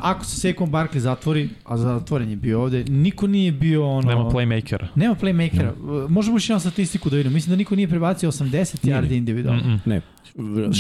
ako 0.03 0.25
se 0.25 0.49
Saquon 0.49 0.71
Barkley 0.71 0.99
zatvori, 0.99 1.49
a 1.65 1.77
zatvoren 1.77 2.31
je 2.31 2.37
bio 2.37 2.63
ovde, 2.63 2.85
niko 2.85 3.27
nije 3.27 3.53
bio 3.53 3.89
ono... 3.89 4.09
Nema 4.09 4.25
playmakera. 4.25 4.87
Nema 4.95 5.15
playmakera. 5.15 5.73
Uh, 6.05 6.11
možemo 6.11 6.37
još 6.37 6.49
jednu 6.51 6.61
statistiku 6.61 7.11
da 7.11 7.17
vidimo. 7.17 7.35
Mislim 7.35 7.51
da 7.51 7.57
niko 7.57 7.77
nije 7.77 7.89
prebacio 7.89 8.33
80 8.33 8.45
Nije, 8.85 8.97
yardi 8.97 9.13
individualno. 9.13 9.63
Mm 9.63 9.67
-mm. 9.67 9.79
Ne, 9.85 10.01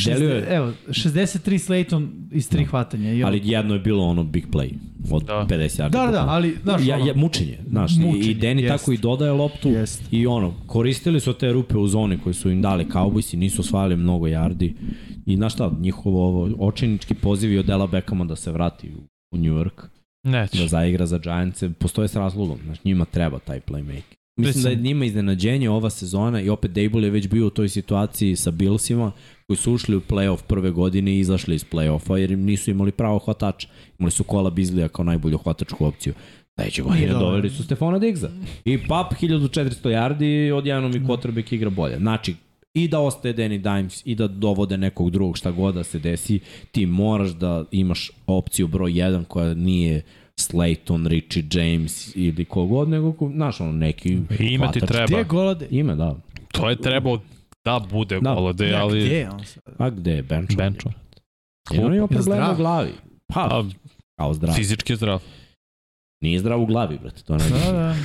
delio 0.04 0.28
je, 0.30 0.46
Evo, 0.48 0.72
63 0.88 1.38
Slayton 1.60 2.08
iz 2.32 2.48
tri 2.48 2.64
hvatanja. 2.64 3.12
I 3.12 3.22
on- 3.22 3.28
ali 3.28 3.40
jedno 3.44 3.74
je 3.74 3.80
bilo 3.80 4.04
ono 4.04 4.24
big 4.24 4.46
play 4.46 4.70
od 5.10 5.22
Da. 5.22 5.46
50 5.46 5.58
yardi. 5.78 5.90
Da, 5.90 6.06
da, 6.06 6.10
da, 6.12 6.24
ali, 6.28 6.56
znaš, 6.62 6.80
ja, 6.84 6.96
ono, 6.96 7.06
ja, 7.06 7.14
mučenje, 7.14 7.58
znaš, 7.68 7.92
i- 7.92 7.94
i 7.94 7.98
Mučenje, 8.00 8.34
Deni 8.34 8.62
jest. 8.62 8.72
tako 8.74 8.92
i 8.92 8.98
dodaje 8.98 9.32
loptu 9.32 9.68
Jest. 9.68 10.02
i 10.10 10.26
ono, 10.26 10.54
koristili 10.66 11.20
su 11.20 11.32
te 11.32 11.52
rupe 11.52 11.76
u 11.76 11.86
zoni 11.86 12.18
koje 12.18 12.34
su 12.34 12.50
im 12.50 12.62
dali 12.62 12.84
Cowboysi, 12.84 13.36
nisu 13.36 13.60
osvajali 13.60 13.96
mnogo 13.96 14.26
yardi 14.26 14.72
i 15.26 15.36
znaš 15.36 15.52
šta, 15.54 15.72
njihovo 15.80 16.28
ovo, 16.28 16.50
očinički 16.58 17.14
poziv 17.14 17.52
je 17.52 17.60
od 17.60 17.66
Dela 17.66 17.86
Beckhama 17.86 18.24
da 18.24 18.36
se 18.36 18.52
vrati 18.52 18.90
u, 18.90 19.00
u 19.32 19.38
New 19.38 19.54
York 19.54 19.82
Neće. 20.24 20.58
da 20.58 20.66
zaigra 20.68 21.06
za 21.06 21.18
Giantse, 21.18 21.70
postoje 21.70 22.08
s 22.08 22.16
razlogom. 22.16 22.58
Znači, 22.64 22.80
njima 22.84 23.04
treba 23.04 23.38
taj 23.38 23.60
playmaker. 23.60 24.14
Mislim 24.36 24.62
da 24.62 24.70
je 24.70 24.76
njima 24.76 25.04
iznenađenje 25.04 25.70
ova 25.70 25.90
sezona 25.90 26.40
i 26.40 26.48
opet 26.48 26.70
Dable 26.70 27.02
je 27.02 27.10
već 27.10 27.28
bio 27.28 27.46
u 27.46 27.50
toj 27.50 27.68
situaciji 27.68 28.36
sa 28.36 28.50
Billsima 28.50 29.12
koji 29.46 29.56
su 29.56 29.72
ušli 29.72 29.96
u 29.96 30.00
playoff 30.00 30.42
prve 30.42 30.70
godine 30.70 31.12
i 31.12 31.18
izašli 31.18 31.54
iz 31.54 31.64
playoffa 31.64 32.14
jer 32.14 32.30
im 32.30 32.44
nisu 32.44 32.70
imali 32.70 32.92
pravo 32.92 33.18
hvatača. 33.18 33.68
Imali 33.98 34.10
su 34.10 34.24
Kola 34.24 34.50
Bizlija 34.50 34.88
kao 34.88 35.04
najbolju 35.04 35.38
hvatačku 35.38 35.86
opciju. 35.86 36.14
Sledeće 36.54 36.82
godine 36.82 37.06
dobro. 37.06 37.26
doveli 37.26 37.50
su 37.50 37.62
Stefana 37.62 37.98
Digza. 37.98 38.30
I 38.64 38.78
pap 38.88 39.12
1400 39.20 39.88
yardi 39.88 40.52
od 40.52 40.66
jednom 40.66 40.92
i 40.96 41.00
quarterback 41.00 41.54
igra 41.54 41.70
bolje. 41.70 41.96
Znači, 41.98 42.34
i 42.74 42.88
da 42.88 43.00
ostaje 43.00 43.34
Danny 43.34 43.58
Dimes 43.58 44.02
i 44.04 44.14
da 44.14 44.28
dovode 44.28 44.76
nekog 44.76 45.10
drugog 45.10 45.36
šta 45.36 45.50
god 45.50 45.74
da 45.74 45.84
se 45.84 45.98
desi, 45.98 46.40
ti 46.72 46.86
moraš 46.86 47.30
da 47.30 47.64
imaš 47.70 48.10
opciju 48.26 48.68
broj 48.68 48.92
1 48.92 49.24
koja 49.24 49.54
nije 49.54 50.02
Slayton, 50.38 51.06
Richie 51.06 51.44
James 51.52 52.16
ili 52.16 52.44
kogod, 52.44 52.88
nego, 52.88 53.12
ko- 53.12 53.30
znaš, 53.30 53.60
ono, 53.60 53.72
neki 53.72 54.08
I 54.40 54.44
ime 54.44 54.72
ti 54.72 54.80
treba. 54.80 55.06
Gde 55.06 55.16
je 55.16 55.24
Golade? 55.24 55.66
Ime, 55.70 55.94
da. 55.94 56.16
To 56.52 56.70
je 56.70 56.76
trebao 56.76 57.18
da 57.64 57.80
bude 57.90 58.20
Da. 58.20 58.34
Golade, 58.34 58.68
Ja, 58.68 58.82
ali... 58.82 59.00
Gde 59.00 59.14
je 59.14 59.30
on 59.30 59.44
sad? 59.44 59.62
A 59.78 59.90
gde 59.90 60.10
je 60.12 60.22
Bencho? 60.22 60.56
Bencho. 60.56 60.90
Jer 61.70 61.84
on 61.86 61.94
ima 61.94 62.06
problema 62.06 62.22
zdrav? 62.36 62.52
u 62.52 62.56
glavi. 62.56 62.92
Pa, 63.26 63.40
A, 63.42 63.64
kao 64.16 64.34
zdrav. 64.34 64.54
fizički 64.54 64.92
je 64.92 64.96
zdrav. 64.96 65.22
Nije 66.20 66.38
zdrav 66.38 66.62
u 66.62 66.66
glavi, 66.66 66.98
brate. 66.98 67.22
To 67.22 67.36
ne 67.36 67.44
Da, 67.44 67.72
da. 67.72 67.96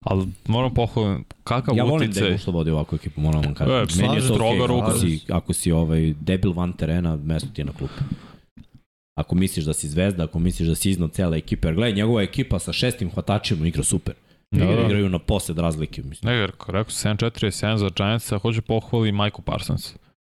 Ali 0.00 0.28
moram 0.48 0.74
pohvalim, 0.74 1.24
kakav 1.44 1.76
Ja 1.76 1.84
volim 1.84 2.10
uticaj... 2.10 2.30
da 2.30 2.38
što 2.38 2.50
vodi 2.50 2.70
ovakvu 2.70 2.96
ekipu, 2.96 3.20
moram 3.20 3.42
vam 3.42 3.54
kažem. 3.54 3.74
E, 3.74 4.02
Meni 4.02 4.14
je 4.14 4.20
to 4.20 4.26
stroga 4.26 4.50
okej, 4.54 4.66
ruka. 4.66 4.86
ako 4.86 4.98
si, 4.98 5.20
ako 5.28 5.52
si 5.52 5.72
ovaj 5.72 6.14
debil 6.20 6.52
van 6.52 6.72
terena, 6.72 7.16
mesto 7.16 7.48
ti 7.54 7.60
je 7.60 7.64
na 7.64 7.72
klupi. 7.72 7.94
Ako 9.14 9.34
misliš 9.34 9.64
da 9.64 9.72
si 9.72 9.88
zvezda, 9.88 10.24
ako 10.24 10.38
misliš 10.38 10.68
da 10.68 10.74
si 10.74 10.90
iznad 10.90 11.12
cele 11.12 11.38
ekipe, 11.38 11.68
jer 11.68 11.74
gledaj, 11.74 11.92
njegova 11.92 12.22
ekipa 12.22 12.58
sa 12.58 12.72
šestim 12.72 13.10
hvatačima 13.10 13.66
igra 13.66 13.82
super. 13.82 14.14
Da, 14.50 14.66
Da, 14.66 14.72
da. 14.74 14.82
Igraju 14.82 15.08
na 15.08 15.18
posed 15.18 15.58
razlike, 15.58 16.02
mislim. 16.02 16.32
Ne, 16.32 16.46
rekao 16.46 16.74
7-4 16.74 17.44
je 17.44 17.50
7 17.50 17.76
za 17.76 17.90
Giants, 17.96 18.32
a 18.32 18.38
hoće 18.38 18.60
pohvali 18.60 19.12
Michael 19.12 19.42
Parsons 19.44 19.94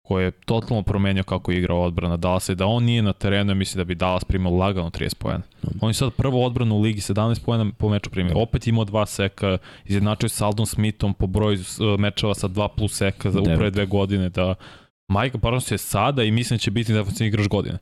koji 0.07 0.25
je 0.25 0.31
totalno 0.31 0.83
promenio 0.83 1.23
kako 1.23 1.53
igra 1.53 1.75
odbrana 1.75 2.17
Dallasa 2.17 2.53
i 2.53 2.57
da 2.57 2.67
on 2.67 2.85
nije 2.85 3.03
na 3.03 3.13
terenu, 3.13 3.51
ja 3.51 3.55
mislim 3.55 3.79
da 3.79 3.85
bi 3.85 3.95
Dallas 3.95 4.25
primao 4.25 4.57
lagano 4.57 4.91
30 4.91 5.15
pojena. 5.15 5.43
On 5.81 5.91
je 5.91 5.95
sad 5.95 6.13
prvo 6.13 6.47
odbranu 6.47 6.75
u 6.75 6.81
ligi, 6.81 7.01
17 7.01 7.45
pojena 7.45 7.73
po 7.79 7.89
meču 7.89 8.11
primio. 8.11 8.39
Opet 8.39 8.67
imao 8.67 8.85
dva 8.85 9.07
seka, 9.07 9.59
izjednačio 9.85 10.29
se 10.29 10.37
s 10.37 10.41
Aldon 10.41 10.67
Smithom 10.67 11.15
po 11.15 11.27
broju 11.27 11.59
uh, 11.59 12.01
mečeva 12.01 12.35
sa 12.35 12.49
2 12.49 12.69
plus 12.77 12.97
seka 12.97 13.31
za 13.31 13.41
uprave 13.41 13.59
Devet. 13.59 13.75
dve 13.75 13.87
godine. 13.87 14.29
Da 14.29 14.55
Michael 15.09 15.41
Parsons 15.41 15.71
je 15.71 15.79
sada 15.79 16.23
i 16.23 16.31
mislim 16.31 16.57
da 16.57 16.61
će 16.61 16.71
biti 16.71 16.93
defensivni 16.93 17.29
igrač 17.29 17.49
godine. 17.49 17.79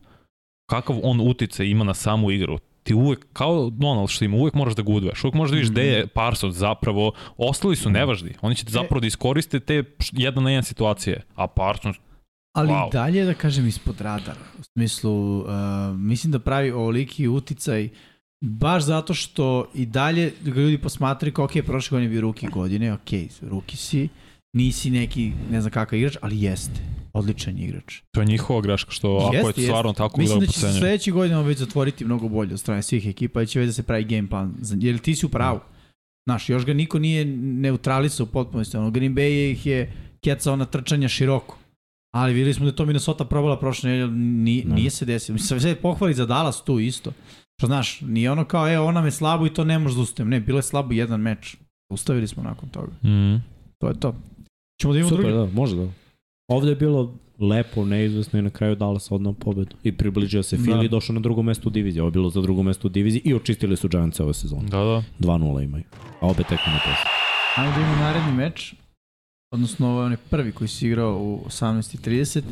Kakav 0.72 0.96
on 1.02 1.20
utice 1.20 1.70
ima 1.70 1.84
na 1.84 1.94
samu 1.94 2.30
igru? 2.30 2.58
ti 2.82 2.94
uvek, 2.94 3.26
kao 3.32 3.70
Donald 3.70 4.08
što 4.08 4.24
ima, 4.24 4.36
uvek 4.36 4.54
moraš 4.54 4.74
da 4.74 4.82
ga 4.82 4.92
udveš, 4.92 5.24
uvek 5.24 5.34
možeš 5.34 5.50
da 5.50 5.54
vidiš 5.54 5.70
gde 5.70 5.82
je 5.82 6.06
Parsons 6.06 6.54
zapravo, 6.56 7.12
ostali 7.36 7.76
su 7.76 7.90
nevažni, 7.90 8.34
oni 8.40 8.54
će 8.54 8.64
te 8.64 8.70
zapravo 8.70 9.00
da 9.00 9.06
iskoriste 9.06 9.60
te 9.60 9.84
jedan 10.12 10.44
na 10.44 10.50
jedan 10.50 10.64
situacije, 10.64 11.22
a 11.34 11.46
Parsons 11.46 11.96
Ali 12.56 12.68
Wow. 12.68 12.92
dalje 12.92 13.24
da 13.24 13.34
kažem 13.34 13.66
ispod 13.66 14.00
radara. 14.00 14.40
U 14.58 14.62
smislu, 14.62 15.38
uh, 15.38 15.46
mislim 15.96 16.32
da 16.32 16.38
pravi 16.38 16.70
ovoliki 16.70 17.28
uticaj 17.28 17.88
baš 18.40 18.82
zato 18.82 19.14
što 19.14 19.70
i 19.74 19.86
dalje 19.86 20.32
ga 20.44 20.60
ljudi 20.60 20.78
posmatraju 20.78 21.32
kao, 21.32 21.44
ok, 21.44 21.52
prošle 21.66 21.94
godine 21.94 22.10
bio 22.10 22.20
ruki 22.20 22.46
godine, 22.46 22.92
ok, 22.92 23.10
ruki 23.42 23.76
si, 23.76 24.08
nisi 24.52 24.90
neki 24.90 25.32
ne 25.50 25.60
znam 25.60 25.70
kakav 25.72 25.98
igrač, 25.98 26.16
ali 26.20 26.42
jeste. 26.42 26.80
Odličan 27.12 27.58
igrač. 27.58 28.00
To 28.10 28.20
je 28.20 28.26
njihova 28.26 28.60
greška, 28.60 28.90
što 28.90 29.16
ako 29.16 29.36
je 29.36 29.42
Jeste, 29.46 29.62
stvarno 29.62 29.92
tako 29.92 30.20
Mislim 30.20 30.40
da 30.40 30.46
da 30.46 30.52
će 30.52 30.58
se 30.58 30.66
pocenjuje. 30.66 30.80
sledeće 30.80 31.10
godine 31.10 31.42
već 31.42 31.58
zatvoriti 31.58 32.04
mnogo 32.04 32.28
bolje 32.28 32.52
od 32.54 32.60
strane 32.60 32.82
svih 32.82 33.06
ekipa 33.06 33.42
i 33.42 33.46
će 33.46 33.60
već 33.60 33.66
da 33.66 33.72
se 33.72 33.82
pravi 33.82 34.04
game 34.04 34.28
plan. 34.28 34.54
Jer 34.80 34.98
ti 34.98 35.14
si 35.14 35.26
u 35.26 35.28
pravu. 35.28 35.60
Znaš, 36.28 36.48
još 36.48 36.66
ga 36.66 36.74
niko 36.74 36.98
nije 36.98 37.24
neutralisao 37.36 38.24
u 38.24 38.32
potpunosti. 38.32 38.76
Ono, 38.76 38.90
Green 38.90 39.14
Bay 39.14 39.50
ih 39.52 39.66
je 39.66 39.92
kecao 40.24 40.56
na 40.56 40.64
trčanja 40.64 41.08
široko. 41.08 41.58
Ali 42.14 42.32
videli 42.34 42.54
smo 42.54 42.64
da 42.64 42.70
je 42.70 42.76
to 42.76 42.86
Minnesota 42.86 43.24
probala 43.24 43.58
prošle 43.58 43.90
nedelje, 43.90 44.12
ni, 44.16 44.62
Da. 44.66 44.74
nije 44.74 44.90
se 44.90 45.04
desilo. 45.04 45.34
Mislim, 45.34 45.60
sve 45.60 45.74
pohvali 45.74 46.14
za 46.14 46.26
Dallas 46.26 46.64
tu 46.64 46.78
isto. 46.80 47.12
Što 47.58 47.66
znaš, 47.66 48.00
nije 48.00 48.30
ono 48.30 48.44
kao, 48.44 48.68
e, 48.68 48.78
ona 48.78 49.00
me 49.00 49.10
slabo 49.10 49.46
i 49.46 49.54
to 49.54 49.64
ne 49.64 49.78
može 49.78 49.94
da 49.96 50.00
ustavim. 50.02 50.30
Ne, 50.30 50.40
bilo 50.40 50.58
je 50.58 50.62
slabo 50.62 50.92
jedan 50.92 51.20
meč. 51.20 51.56
Ustavili 51.92 52.28
smo 52.28 52.42
nakon 52.42 52.68
toga. 52.68 52.92
Mm. 53.08 53.42
To 53.78 53.88
je 53.88 54.00
to. 54.00 54.14
Ćemo 54.82 54.92
da 54.92 54.98
imamo 54.98 55.08
Super, 55.10 55.24
drugi. 55.24 55.46
da, 55.46 55.54
može 55.54 55.76
da. 55.76 55.86
Ovde 56.48 56.70
je 56.70 56.76
bilo 56.76 57.14
lepo, 57.40 57.84
neizvesno 57.84 58.38
i 58.38 58.42
na 58.42 58.50
kraju 58.50 58.76
Dallas 58.76 59.10
odnao 59.10 59.32
pobedu. 59.32 59.76
I 59.82 59.92
približio 59.92 60.42
se 60.42 60.56
Philly 60.56 60.78
Da. 60.78 60.84
i 60.84 60.88
došao 60.88 61.14
na 61.14 61.20
drugo 61.20 61.42
mesto 61.42 61.68
u 61.68 61.72
diviziji. 61.72 62.00
Ovo 62.00 62.08
je 62.08 62.12
bilo 62.12 62.30
za 62.30 62.40
drugo 62.40 62.62
mesto 62.62 62.88
u 62.88 62.90
diviziji 62.90 63.22
i 63.24 63.34
očistili 63.34 63.76
su 63.76 63.88
Giants 63.88 64.20
ove 64.20 64.34
sezone. 64.34 64.62
Da, 64.62 64.78
da. 64.78 65.02
2-0 65.20 65.64
imaju. 65.64 65.84
A 66.20 66.26
opet 66.26 66.46
tekme 66.46 66.72
na 66.72 66.78
posle. 66.78 67.10
Ajmo 67.56 67.72
da 67.74 67.80
imamo 67.80 67.96
naredni 67.96 68.32
meč. 68.32 68.74
Odnosno, 69.50 69.88
ovo 69.88 70.00
je 70.00 70.06
onaj 70.06 70.18
prvi 70.30 70.52
koji 70.52 70.68
si 70.68 70.86
igrao 70.86 71.18
u 71.18 71.40
18.30. 71.46 72.42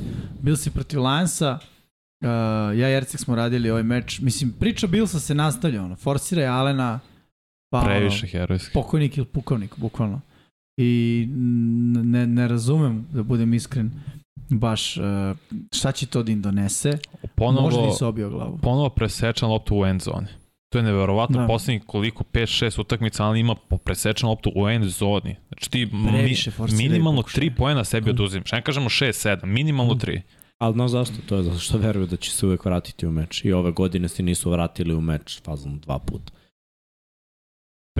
Bil 0.42 0.56
si 0.56 0.70
protiv 0.70 1.00
Lionsa. 1.00 1.58
Uh, 2.22 2.26
ja 2.78 2.90
i 2.90 2.94
Ercik 2.94 3.20
smo 3.20 3.34
radili 3.34 3.70
ovaj 3.70 3.82
meč. 3.82 4.20
Mislim, 4.20 4.52
priča 4.52 4.86
Billsa 4.86 5.20
se 5.20 5.34
nastavlja. 5.34 5.82
Ono. 5.82 5.96
Forsira 5.96 6.42
je 6.42 6.48
Alena. 6.48 7.00
Pa, 7.70 7.82
Previše 7.84 8.26
ono, 8.26 8.30
herojski. 8.32 8.72
pokojnik 8.74 9.16
ili 9.16 9.26
pukovnik, 9.26 9.76
bukvalno. 9.76 10.20
I 10.80 11.26
ne, 12.04 12.26
ne 12.26 12.48
razumem, 12.48 13.06
da 13.12 13.22
budem 13.22 13.54
iskren, 13.54 13.90
baš 14.50 14.96
uh, 14.96 15.04
šta 15.72 15.92
će 15.92 16.06
to 16.06 16.22
da 16.22 16.32
im 16.32 16.42
donese. 16.42 16.88
Možda 16.88 17.28
Ponovo, 17.34 17.86
nisi 17.86 18.04
obio 18.04 18.30
glavu. 18.30 18.58
ponovo 18.62 18.88
presečan 18.88 19.50
loptu 19.50 19.76
u 19.76 19.84
end 19.86 20.02
zoni. 20.02 20.26
To 20.68 20.78
je 20.78 20.82
neverovatno, 20.82 21.36
Da. 21.36 21.40
da. 21.40 21.46
poslednjih 21.46 21.82
koliko, 21.86 22.24
5-6 22.24 22.80
utakmica, 22.80 23.24
ali 23.24 23.40
ima 23.40 23.54
presečan 23.84 24.28
loptu 24.28 24.52
u 24.56 24.68
end 24.68 24.84
zoni. 24.84 25.36
Znači 25.48 25.70
ti 25.70 25.86
mi, 25.86 26.08
Previše 26.08 26.50
forsiraju 26.50 26.90
minimalno 26.90 27.20
pokušaje. 27.22 27.50
3 27.50 27.56
poena 27.56 27.84
sebi 27.84 28.10
oduzimaš. 28.10 28.52
Ne 28.52 28.62
kažemo 28.62 28.88
6-7, 28.88 29.44
minimalno 29.44 29.94
3. 29.94 30.20
Ali 30.58 30.72
znaš 30.74 30.90
zašto? 30.90 31.14
To 31.26 31.36
je 31.36 31.42
zato 31.42 31.58
što 31.58 31.78
veruju 31.78 32.06
da 32.06 32.16
će 32.16 32.30
se 32.30 32.46
uvek 32.46 32.64
vratiti 32.64 33.06
u 33.06 33.10
meč. 33.10 33.44
I 33.44 33.52
ove 33.52 33.72
godine 33.72 34.08
se 34.08 34.22
nisu 34.22 34.50
vratili 34.50 34.94
u 34.94 35.00
meč 35.00 35.42
fazom 35.42 35.78
dva 35.78 35.98
puta. 35.98 36.32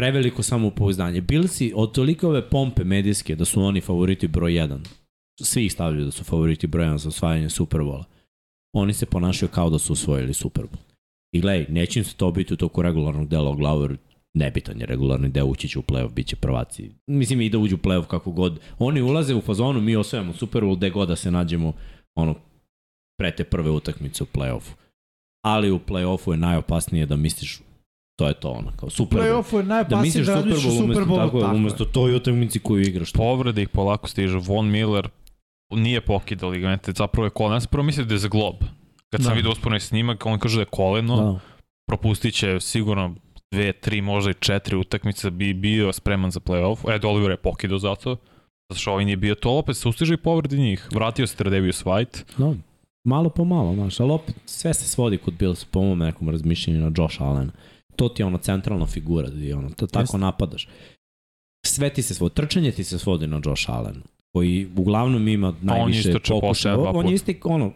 Preveliko 0.00 0.42
samopouzdanje. 0.42 1.20
Bili 1.20 1.48
si 1.48 1.72
od 1.76 1.92
tolike 1.92 2.26
ove 2.26 2.48
pompe 2.48 2.84
medijske 2.84 3.36
da 3.36 3.44
su 3.44 3.62
oni 3.62 3.80
favoriti 3.80 4.28
broj 4.28 4.52
1. 4.52 4.78
Svi 5.40 5.64
ih 5.64 5.72
stavljaju 5.72 6.04
da 6.04 6.10
su 6.10 6.24
favoriti 6.24 6.66
broj 6.66 6.86
1 6.86 6.96
za 6.96 7.08
osvajanje 7.08 7.50
Superbola. 7.50 8.04
Oni 8.76 8.92
se 8.92 9.06
ponašaju 9.06 9.48
kao 9.48 9.70
da 9.70 9.78
su 9.78 9.92
osvojili 9.92 10.34
Superbol. 10.34 10.78
I 11.34 11.40
gledaj, 11.40 11.66
neće 11.68 11.98
im 11.98 12.04
se 12.04 12.16
to 12.16 12.30
biti 12.30 12.54
u 12.54 12.56
toku 12.56 12.82
regularnog 12.82 13.28
dela 13.28 13.50
o 13.50 13.54
glavu, 13.54 13.82
jer 13.82 13.96
nebitan 14.34 14.80
je 14.80 14.86
regularni 14.86 15.28
deo, 15.28 15.46
ući 15.46 15.68
će 15.68 15.78
u 15.78 15.82
playoff, 15.82 16.12
bit 16.14 16.26
će 16.26 16.36
prvaci. 16.36 16.90
Mislim 17.06 17.40
i 17.40 17.50
da 17.50 17.58
uđu 17.58 17.76
u 17.76 17.78
playoff 17.78 18.06
kako 18.06 18.30
god. 18.30 18.60
Oni 18.78 19.02
ulaze 19.02 19.34
u 19.34 19.40
fazonu, 19.40 19.80
mi 19.80 19.96
osvajamo 19.96 20.32
Super 20.32 20.62
Bowl, 20.62 20.76
gde 20.76 20.90
god 20.90 21.08
da 21.08 21.16
se 21.16 21.30
nađemo, 21.30 21.72
ono, 22.14 22.34
pre 23.18 23.36
te 23.36 23.44
prve 23.44 23.70
utakmice 23.70 24.22
u 24.22 24.26
play-offu. 24.26 24.72
Ali 25.44 25.70
u 25.70 25.78
play-offu 25.78 26.30
je 26.30 26.36
najopasnije 26.36 27.06
da 27.06 27.16
misliš 27.16 27.60
to 28.20 28.28
je 28.28 28.34
to 28.34 28.50
ono, 28.50 28.72
kao 28.76 28.90
Super 28.90 29.18
Bowl. 29.18 29.22
Play-offu 29.24 29.56
je 29.56 29.62
Da 29.62 29.68
najopasnije 29.68 30.02
misliš 30.02 30.26
da, 30.26 30.36
Super 30.36 30.52
Bowl 30.52 30.78
Super 30.78 30.84
umesto, 30.84 31.04
Bowlu. 31.04 31.16
tako, 31.24 31.38
je, 31.38 31.44
umesto 31.46 31.84
toj 31.84 32.14
utakmici 32.14 32.58
koju 32.58 32.82
igraš. 32.82 33.12
Povrede 33.12 33.62
ih 33.62 33.68
polako 33.68 34.08
stižu. 34.08 34.40
Von 34.40 34.70
Miller 34.70 35.08
nije 35.70 36.00
pokidao 36.00 36.50
ligamente, 36.50 36.92
zapravo 36.92 37.26
je 37.26 37.30
koleno. 37.30 37.56
Ja 37.56 37.60
sam 37.60 37.68
prvo 37.70 37.84
mislio 37.84 38.04
da 38.06 38.14
je 38.14 38.18
zglob. 38.18 38.54
Kad 39.10 39.22
sam 39.22 39.30
Da. 39.30 39.34
vidio 39.34 39.50
usporni 39.50 39.80
snimak, 39.80 40.26
on 40.26 40.38
kaže 40.38 40.56
da 40.56 40.62
je 40.62 40.66
koleno, 40.66 41.16
da. 41.16 41.22
Da. 41.22 41.38
propustit 41.88 42.34
će 42.34 42.60
sigurno 42.60 43.14
dve, 43.52 43.72
tri, 43.72 44.00
možda 44.00 44.30
i 44.30 44.34
četiri 44.40 44.76
utakmice 44.76 45.30
da 45.30 45.36
bi 45.36 45.54
bio 45.54 45.92
spreman 45.92 46.30
za 46.30 46.40
playoff. 46.40 46.94
Ed 46.94 47.04
Oliver 47.04 47.30
je 47.30 47.36
pokidao 47.36 47.78
zato. 47.78 48.16
Zato 48.70 48.80
što 48.80 48.92
ovaj 48.92 49.04
nije 49.04 49.16
bio 49.16 49.34
to, 49.34 49.50
opet 49.58 49.76
se 49.76 49.88
ustiže 49.88 50.14
i 50.14 50.16
povredi 50.16 50.58
njih. 50.58 50.88
Vratio 50.92 51.26
se 51.26 51.36
Tredevius 51.36 51.84
White. 51.84 52.22
Da. 52.38 52.54
Malo 53.04 53.28
po 53.30 53.44
malo, 53.44 53.74
znaš, 53.74 54.00
ali 54.00 54.12
opet 54.12 54.34
sve 54.46 54.74
se 54.74 54.88
svodi 54.88 55.18
kod 55.18 55.34
Bills 55.34 55.64
po 55.64 55.82
mom 55.82 55.98
nekom 55.98 56.28
razmišljenju 56.28 56.80
na 56.80 56.92
Josh 56.96 57.22
Allen. 57.22 57.50
To 57.96 58.08
ti 58.08 58.22
je 58.22 58.26
ono 58.26 58.38
centralna 58.38 58.86
figura, 58.86 59.28
i 59.28 59.52
ono, 59.52 59.70
to, 59.70 59.86
tako 59.86 60.02
Jeste. 60.02 60.18
napadaš. 60.18 60.68
Sve 61.66 61.90
ti 61.90 62.02
se 62.02 62.14
svodi, 62.14 62.34
trčanje 62.34 62.72
ti 62.72 62.84
se 62.84 62.98
svodi 62.98 63.26
na 63.26 63.40
Josh 63.44 63.70
Allen, 63.70 64.02
koji 64.32 64.68
uglavnom 64.76 65.28
ima 65.28 65.54
najviše 65.62 66.12
pokušaja. 66.28 66.78
On, 66.78 66.96
on 66.96 67.06
je 67.06 67.14
isti, 67.14 67.40
ono, 67.44 67.72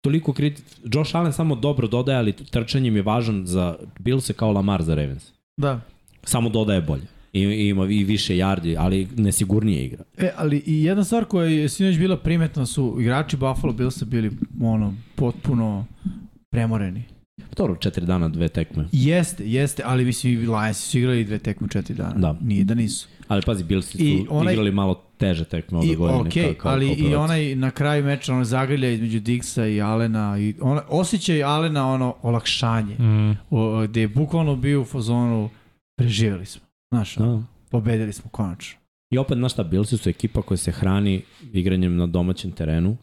toliko 0.00 0.32
kriti... 0.32 0.62
Josh 0.84 1.16
Allen 1.16 1.32
samo 1.32 1.54
dobro 1.54 1.88
dodaje, 1.88 2.18
ali 2.18 2.32
trčanjem 2.32 2.96
je 2.96 3.02
važan 3.02 3.46
za 3.46 3.76
Bills 3.98 4.30
kao 4.36 4.52
Lamar 4.52 4.82
za 4.82 4.94
Ravens. 4.94 5.32
Da. 5.56 5.80
Samo 6.24 6.48
dodaje 6.48 6.80
bolje. 6.80 7.06
I, 7.32 7.40
i 7.40 7.68
ima 7.68 7.84
i 7.84 8.04
više 8.04 8.34
yardi, 8.34 8.76
ali 8.78 9.08
nesigurnije 9.16 9.84
igra. 9.84 10.04
E, 10.18 10.30
ali 10.36 10.62
i 10.66 10.84
jedna 10.84 11.04
stvar 11.04 11.24
koja 11.24 11.46
je 11.46 11.68
sinoć 11.68 11.98
bila 11.98 12.16
primetna 12.16 12.66
su 12.66 12.96
igrači 13.00 13.36
Buffalo 13.36 13.72
Billsa 13.72 14.04
bili 14.04 14.30
ono 14.62 14.94
potpuno 15.14 15.86
premoreni. 16.50 17.04
Dobro, 17.56 17.76
četiri 17.76 18.06
dana, 18.06 18.28
dve 18.28 18.48
tekme. 18.48 18.84
Jeste, 18.92 19.44
jeste, 19.46 19.82
ali 19.86 20.04
mislim, 20.04 20.38
Lions 20.40 20.76
su 20.80 20.98
igrali 20.98 21.24
dve 21.24 21.38
tekme 21.38 21.68
četiri 21.68 21.94
dana. 21.94 22.14
Da. 22.14 22.36
Nije 22.40 22.64
da 22.64 22.74
nisu. 22.74 23.08
Ali 23.28 23.42
pazi, 23.42 23.64
Billsi 23.64 23.90
su 23.92 24.04
I 24.04 24.26
onaj- 24.30 24.52
igrali 24.52 24.72
malo 24.72 24.94
teže 25.16 25.44
tekme 25.44 25.78
ove 25.78 25.94
godine. 25.94 26.20
ok, 26.20 26.28
kao, 26.34 26.54
kao, 26.54 26.72
ali 26.72 26.86
kao 26.88 27.10
i 27.10 27.14
onaj 27.14 27.54
na 27.54 27.70
kraju 27.70 28.04
meča, 28.04 28.34
ono 28.34 28.44
zagrlja 28.44 28.90
između 28.90 29.20
Dixa 29.20 29.66
i 29.66 29.80
Alena, 29.80 30.38
i 30.38 30.54
ona, 30.60 30.82
osjećaj 30.88 31.42
Alena 31.42 31.88
ono 31.88 32.14
olakšanje, 32.22 32.94
Mm. 32.94 33.36
o, 33.50 33.82
gde 33.82 34.00
je 34.00 34.08
bukvalno 34.08 34.56
bio 34.56 34.80
u 34.80 34.84
fazonu 34.84 35.50
preživjeli 35.96 36.46
smo. 36.46 36.62
Znaš, 36.90 37.16
Da. 37.16 37.42
pobedili 37.70 38.12
smo 38.12 38.30
konačno. 38.30 38.80
I 39.10 39.18
opet, 39.18 39.38
znaš 39.38 39.52
šta, 39.52 39.62
Billsi 39.62 39.96
su 39.96 40.08
ekipa 40.08 40.42
koja 40.42 40.58
se 40.58 40.72
hrani 40.72 41.22
igranjem 41.52 41.96
na 41.96 42.06
domaćem 42.06 42.50
terenu, 42.52 42.96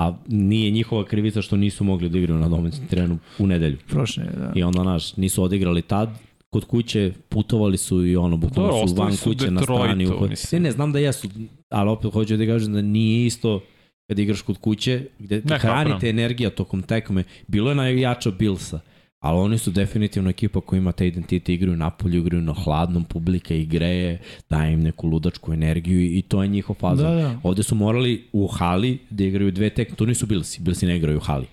a 0.00 0.12
nije 0.28 0.70
njihova 0.70 1.04
krivica 1.04 1.42
što 1.42 1.56
nisu 1.56 1.84
mogli 1.84 2.08
da 2.08 2.18
igraju 2.18 2.40
na 2.40 2.48
domaćem 2.48 2.86
terenu 2.86 3.18
u 3.38 3.46
nedelju. 3.46 3.78
Prošle, 3.88 4.24
da. 4.24 4.52
I 4.54 4.62
onda, 4.62 4.82
znaš, 4.82 5.16
nisu 5.16 5.42
odigrali 5.42 5.82
tad, 5.82 6.10
kod 6.50 6.64
kuće 6.64 7.12
putovali 7.28 7.76
su 7.76 8.06
i 8.06 8.16
ono, 8.16 8.36
bukvalno 8.36 8.88
su 8.88 8.94
van 8.94 9.16
kuće 9.24 9.50
na 9.50 9.60
Detroitu, 9.60 9.84
strani. 9.84 10.06
U... 10.06 10.28
Ne, 10.52 10.60
ne, 10.60 10.70
znam 10.70 10.92
da 10.92 10.98
jesu, 10.98 11.28
ali 11.68 11.90
opet 11.90 12.12
hoću 12.12 12.36
da 12.36 12.46
kažem 12.46 12.72
da 12.72 12.82
nije 12.82 13.26
isto 13.26 13.60
kad 14.06 14.18
igraš 14.18 14.42
kod 14.42 14.58
kuće, 14.58 15.04
gde 15.18 15.42
Ne, 15.44 15.58
hranite 15.58 16.08
energija 16.08 16.50
tokom 16.50 16.82
tekme. 16.82 17.24
Bilo 17.46 17.70
je 17.70 17.74
najjača 17.74 18.30
Billsa, 18.30 18.80
ali 19.20 19.38
oni 19.38 19.58
su 19.58 19.70
definitivno 19.70 20.30
ekipa 20.30 20.60
koja 20.60 20.78
ima 20.78 20.92
te 20.92 21.06
identitet, 21.06 21.48
igraju 21.48 21.76
napolju, 21.76 22.20
igraju 22.20 22.42
na 22.42 22.52
hladnom, 22.52 23.04
publika 23.04 23.54
ih 23.54 23.68
greje, 23.68 24.20
daje 24.50 24.72
im 24.72 24.80
neku 24.80 25.08
ludačku 25.08 25.52
energiju 25.52 26.00
i, 26.00 26.18
i 26.18 26.22
to 26.22 26.42
je 26.42 26.48
njihov 26.48 26.76
fazon. 26.76 27.16
Da, 27.16 27.22
da. 27.22 27.40
Ovde 27.42 27.62
su 27.62 27.74
morali 27.74 28.24
u 28.32 28.46
hali 28.46 28.98
da 29.10 29.24
igraju 29.24 29.50
dve 29.50 29.70
tekme, 29.70 29.96
to 29.96 30.06
nisu 30.06 30.26
Billsi, 30.26 30.62
Billsi 30.62 30.86
ne 30.86 30.96
igraju 30.96 31.16
u 31.16 31.20
hali. 31.20 31.46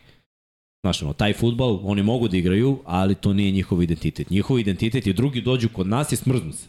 Znaš, 0.83 1.03
ono, 1.03 1.13
taj 1.13 1.33
futbal, 1.33 1.79
oni 1.83 2.03
mogu 2.03 2.27
da 2.27 2.37
igraju, 2.37 2.79
ali 2.85 3.15
to 3.15 3.33
nije 3.33 3.51
njihov 3.51 3.83
identitet. 3.83 4.29
Njihov 4.29 4.59
identitet 4.59 5.07
je 5.07 5.13
drugi 5.13 5.41
dođu 5.41 5.69
kod 5.69 5.87
nas 5.87 6.11
i 6.11 6.15
smrznu 6.15 6.53
se. 6.53 6.67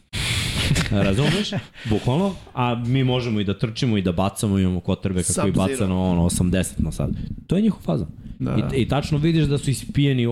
Razumeš? 1.04 1.50
Bukvalno. 1.84 2.34
A 2.54 2.74
mi 2.76 3.04
možemo 3.04 3.40
i 3.40 3.44
da 3.44 3.54
trčimo 3.54 3.96
i 3.96 4.02
da 4.02 4.12
bacamo, 4.12 4.58
imamo 4.58 4.80
kotrbeka 4.80 5.32
koji 5.34 5.52
Sub-zero. 5.52 5.68
baca 5.70 5.86
na 5.86 6.00
ono 6.00 6.22
80 6.22 6.66
na 6.78 6.92
sad. 6.92 7.10
To 7.46 7.56
je 7.56 7.62
njihov 7.62 7.82
fazan. 7.82 8.06
Da. 8.38 8.68
I, 8.74 8.82
I 8.82 8.88
tačno 8.88 9.18
vidiš 9.18 9.44
da 9.44 9.58
su 9.58 9.70
ispijeni 9.70 10.26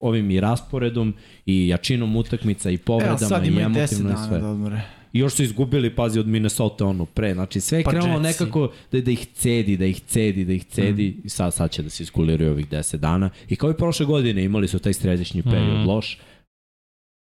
ovim 0.00 0.30
i 0.30 0.40
rasporedom 0.40 1.14
i 1.46 1.68
jačinom 1.68 2.16
utakmica 2.16 2.70
i 2.70 2.78
povredama 2.78 3.18
sad 3.18 3.44
i 3.44 3.48
imaju 3.48 3.66
10 3.66 3.76
emotivno 3.76 4.10
i 4.10 4.28
sve. 4.28 4.38
da 4.38 4.48
odmore. 4.48 4.80
I 5.12 5.18
još 5.18 5.34
su 5.34 5.42
izgubili, 5.42 5.90
pazi, 5.90 6.18
od 6.18 6.26
Minnesota 6.26 6.86
ono 6.86 7.04
pre. 7.06 7.34
Znači 7.34 7.60
sve 7.60 7.78
je 7.78 7.84
Pa 7.84 7.90
krenulo 7.90 8.20
nekako 8.20 8.72
da, 8.92 9.00
da 9.00 9.10
ih 9.10 9.26
cedi, 9.26 9.76
da 9.76 9.84
ih 9.86 10.00
cedi, 10.00 10.44
da 10.44 10.52
ih 10.52 10.64
cedi. 10.64 11.08
Mhm. 11.08 11.26
I 11.26 11.28
sad, 11.28 11.54
sad 11.54 11.70
će 11.70 11.82
da 11.82 11.90
se 11.90 12.02
iskuliraju 12.02 12.50
ovih 12.50 12.68
10 12.68 12.96
dana. 12.96 13.30
I 13.48 13.56
kao 13.56 13.70
i 13.70 13.76
prošle 13.76 14.06
godine 14.06 14.44
imali 14.44 14.68
su 14.68 14.78
taj 14.78 14.92
središnji 14.92 15.42
period 15.42 15.78
Mhm. 15.78 15.88
loš. 15.88 16.18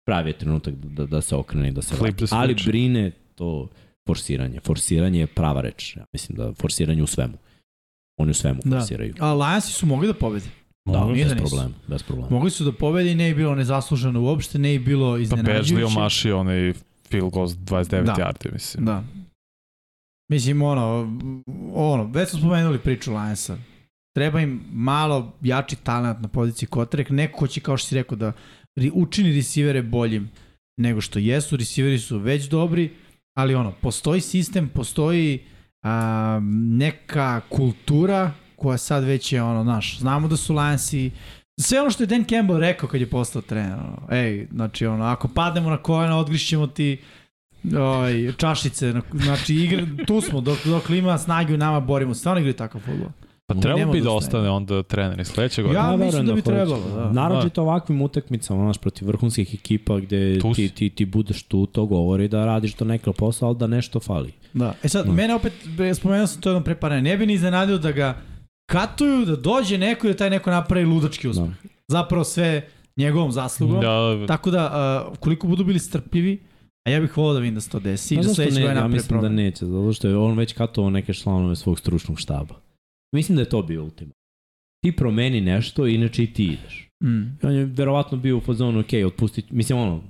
Pravi 0.08 0.30
je 0.30 0.38
trenutak 0.38 0.74
da, 0.74 0.90
da, 0.90 1.06
da 1.06 1.22
se 1.22 1.36
okrene 1.36 1.68
i 1.68 1.72
da 1.72 1.82
se 1.82 1.96
vrati. 1.96 2.26
Ali 2.32 2.56
brine 2.66 3.12
to 3.36 3.68
forsiranje. 4.08 4.60
Forsiranje 4.60 5.20
je 5.20 5.28
prava 5.28 5.62
reč. 5.62 5.96
Ja 5.96 6.06
mislim 6.14 6.38
da 6.38 6.54
forsiranje 6.54 7.04
u 7.04 7.08
svemu. 7.08 7.34
Oni 8.18 8.32
u 8.32 8.34
svemu 8.34 8.60
Da. 8.66 8.80
forsiraju. 8.80 9.14
A 9.20 9.34
Lionsi 9.34 9.74
su 9.74 9.86
mogli 9.86 10.08
da 10.08 10.14
pobede. 10.14 10.46
Da, 10.86 11.06
Nije 11.06 11.26
bez 11.26 11.34
da 11.34 11.40
problema. 11.40 11.70
Bez 11.88 12.04
problema. 12.04 12.30
Mogli 12.32 12.52
su 12.52 12.64
da 12.64 12.72
pobede 12.72 13.12
i 13.12 13.16
ne 13.16 13.28
je 13.28 13.36
bilo 13.36 13.56
nezasluženo 13.56 14.22
uopšte, 14.22 14.60
ne 14.60 14.74
je 14.74 14.80
bilo 14.80 15.08
Pa 15.08 15.14
Bežli 15.14 15.24
iznenađujuće. 15.24 15.86
omašio 15.88 16.40
onaj 16.40 16.74
field 17.06 17.32
goal 17.32 17.48
s 17.48 17.56
29 17.56 18.04
Da. 18.04 18.14
yardi, 18.14 18.54
mislim. 18.54 18.86
Da. 18.86 19.04
Mislim, 20.32 20.62
ono, 20.62 21.18
ono, 21.74 22.04
već 22.06 22.30
smo 22.30 22.40
spomenuli 22.40 22.80
priču 22.80 23.12
Lionsa. 23.12 23.58
Treba 24.16 24.42
im 24.42 24.62
malo 24.72 25.34
jači 25.42 25.76
talent 25.76 26.20
na 26.20 26.28
poziciji 26.28 26.68
kotrek, 26.70 27.10
neko 27.10 27.38
ko 27.38 27.48
će, 27.48 27.62
kao 27.62 27.78
što 27.78 27.88
si 27.88 27.96
rekao, 27.96 28.18
da 28.18 28.32
učini 28.94 29.36
resivere 29.36 29.82
boljim 29.82 30.30
nego 30.80 31.02
što 31.02 31.20
jesu. 31.20 31.58
Resiveri 31.58 32.00
su 32.00 32.18
već 32.18 32.50
dobri, 32.50 32.92
ali 33.38 33.56
ono, 33.56 33.72
postoji 33.72 34.22
sistem, 34.22 34.70
postoji 34.70 35.40
a, 35.84 36.40
neka 36.78 37.42
kultura 37.50 38.32
koja 38.56 38.78
sad 38.78 39.04
već 39.04 39.34
je 39.34 39.44
ono, 39.44 39.64
naš, 39.64 40.00
znamo 40.00 40.28
da 40.28 40.38
su 40.38 40.54
Lionsi 40.56 41.12
sve 41.60 41.82
ono 41.82 41.90
što 41.90 42.04
je 42.04 42.08
Dan 42.08 42.24
Campbell 42.24 42.60
rekao 42.60 42.90
kad 42.90 43.02
je 43.02 43.10
postao 43.10 43.42
trener, 43.42 43.74
ono, 43.80 44.08
ej, 44.12 44.48
znači 44.52 44.86
ono, 44.86 45.04
ako 45.06 45.28
padnemo 45.28 45.70
na 45.70 45.78
kolena, 45.78 46.18
odgrišćemo 46.20 46.68
ti 46.68 46.98
ovaj, 47.78 48.34
čašice, 48.38 48.94
na- 48.94 49.02
znači 49.14 49.56
igra, 49.56 49.86
tu 50.08 50.22
smo, 50.22 50.42
dok, 50.42 50.58
dok 50.66 50.90
ima 50.90 51.18
snage 51.18 51.54
u 51.54 51.58
nama, 51.58 51.80
borimo 51.80 52.14
stvarno 52.14 52.40
igraju 52.40 52.54
takav 52.54 52.82
futbol. 52.82 53.10
Pa 53.48 53.54
trebalo 53.54 53.80
Nema 53.80 53.92
bi 53.92 54.00
da 54.00 54.04
da 54.04 54.12
ostane 54.12 54.50
onda 54.50 54.84
trener 54.84 55.20
i 55.20 55.26
sledeće 55.26 55.62
godine. 55.62 55.80
Ja 55.80 55.86
Ja 55.86 55.98
mislim 55.98 56.06
verujem 56.06 56.26
da 56.26 56.34
bi 56.34 56.42
hoće. 56.42 56.52
trebalo, 56.52 56.96
da. 56.96 57.12
Naročito 57.12 57.62
ovakvim 57.62 58.02
utakmicama, 58.02 58.64
znaš, 58.64 58.78
protiv 58.78 59.08
vrhunskih 59.08 59.54
ekipa 59.54 60.00
gde 60.00 60.40
Tu 60.40 60.54
ti, 60.54 60.70
ti, 60.70 60.90
ti 60.90 61.06
budeš 61.06 61.44
tu, 61.44 61.66
to 61.66 61.86
govori 61.86 62.28
da 62.28 62.46
radiš 62.46 62.74
to 62.74 62.86
nekakav 62.86 63.14
posao, 63.14 63.50
ali 63.50 63.58
da 63.58 63.68
nešto 63.68 64.00
fali. 64.00 64.32
Da. 64.54 64.74
E 64.84 64.90
sad, 64.90 65.06
Da. 65.06 65.12
mene 65.12 65.36
opet, 65.36 65.54
spomenuo 65.96 66.28
sam 66.28 66.42
to 66.42 66.50
jednom 66.50 66.64
pre 66.64 66.76
par 66.76 66.90
dana, 66.90 67.02
ne 67.02 67.18
bi 67.18 67.26
ni 67.26 67.34
iznenadio 67.34 67.78
da 67.78 67.92
ga 67.92 68.18
katuju, 68.66 69.26
da 69.26 69.36
dođe 69.36 69.78
neko 69.78 70.08
i 70.08 70.12
da 70.12 70.18
taj 70.18 70.30
neko 70.30 70.52
napravi 70.52 70.86
ludački 70.86 71.28
uspeh. 71.28 71.46
Da. 71.46 71.54
Zapravo 71.88 72.24
sve 72.24 72.68
njegovom 72.98 73.32
zaslugom. 73.32 73.82
Da, 73.82 74.26
Tako 74.28 74.52
da, 74.52 74.64
uh, 75.08 75.18
koliko 75.18 75.48
budu 75.48 75.64
bili 75.64 75.80
strpljivi, 75.80 76.44
a 76.88 76.92
ja 76.92 77.00
bih 77.00 77.18
volao 77.18 77.34
da 77.34 77.40
vidim 77.40 77.56
da 77.56 77.62
se 77.62 77.70
to 77.70 77.80
desi 77.80 78.16
Pa 78.16 78.22
da 78.22 78.28
zašto 78.28 78.44
sledeće 78.44 78.62
ja 78.62 78.88
mislim 78.88 79.18
da 79.18 79.22
promene. 79.22 79.44
neće, 79.44 79.66
zato 79.66 79.94
što 79.94 80.08
je 80.08 80.18
on 80.18 80.38
već 80.38 80.54
katovao 80.54 80.90
neke 80.90 81.14
članove 81.14 81.56
svog 81.56 81.80
stručnog 81.80 82.20
štaba. 82.20 82.56
Mislim 83.16 83.36
da 83.36 83.42
je 83.42 83.50
to 83.50 83.62
bio 83.62 83.84
ultima. 83.84 84.12
Ti 84.84 84.92
promeni 84.92 85.42
nešto, 85.42 85.88
inače 85.88 86.24
i 86.24 86.34
ti 86.34 86.44
ideš. 86.44 86.90
Mm. 87.04 87.38
On 87.44 87.54
je 87.54 87.66
verovatno 87.66 88.18
bio 88.18 88.38
u 88.38 88.42
fazonu, 88.42 88.80
ok, 88.80 88.94
otpustiti, 89.06 89.56
mislim 89.56 89.80
ono, 89.80 90.02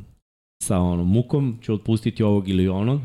sa 0.64 0.80
ono, 0.80 1.04
mukom 1.04 1.58
ću 1.62 1.74
otpustiti 1.74 2.24
ovog 2.24 2.50
ili 2.50 2.68
onog, 2.68 3.02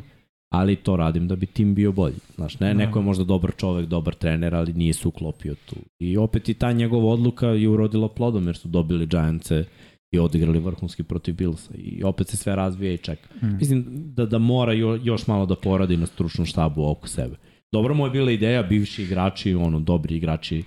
ali 0.52 0.76
to 0.76 0.96
radim 0.96 1.28
da 1.28 1.36
bi 1.36 1.46
tim 1.46 1.74
bio 1.74 1.92
bolji. 1.92 2.16
Znaš, 2.34 2.60
ne, 2.60 2.68
Da. 2.68 2.74
neko 2.74 2.98
je 2.98 3.04
možda 3.04 3.24
dobar 3.24 3.52
čovek, 3.56 3.86
dobar 3.86 4.14
trener, 4.14 4.54
ali 4.54 4.72
nije 4.72 4.92
se 4.92 5.08
uklopio 5.08 5.54
tu. 5.66 5.76
I 5.98 6.16
opet 6.16 6.48
i 6.48 6.54
ta 6.54 6.72
njegova 6.72 7.12
odluka 7.12 7.46
je 7.46 7.68
urodila 7.68 8.08
plodom, 8.08 8.46
jer 8.46 8.56
su 8.56 8.68
dobili 8.68 9.06
Giantse 9.06 9.64
i 10.12 10.18
odigrali 10.18 10.58
vrhunski 10.58 11.02
protiv 11.02 11.34
Billsa. 11.34 11.74
I 11.74 12.02
opet 12.04 12.28
se 12.28 12.36
sve 12.36 12.56
razvija 12.56 12.92
i 12.92 12.98
čeka. 12.98 13.28
Mm. 13.42 13.56
Mislim 13.56 13.84
da, 13.88 14.26
da 14.26 14.38
mora 14.38 14.72
jo, 14.72 15.00
još 15.02 15.26
malo 15.26 15.46
da 15.46 15.56
poradi 15.56 15.96
na 15.96 16.06
stručnom 16.06 16.46
štabu 16.46 16.90
oko 16.90 17.08
sebe. 17.08 17.36
Dobro 17.72 17.94
mu 17.94 18.06
je 18.06 18.10
bila 18.10 18.30
ideja, 18.32 18.62
bivši 18.62 19.02
igrači, 19.02 19.54
ono, 19.54 19.80
dobri 19.80 20.16
igrači, 20.16 20.58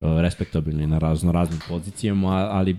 uh, 0.00 0.20
respektabilni 0.20 0.86
na 0.86 0.98
razno 0.98 1.32
raznim 1.32 1.60
pozicijama, 1.68 2.28
ali 2.28 2.76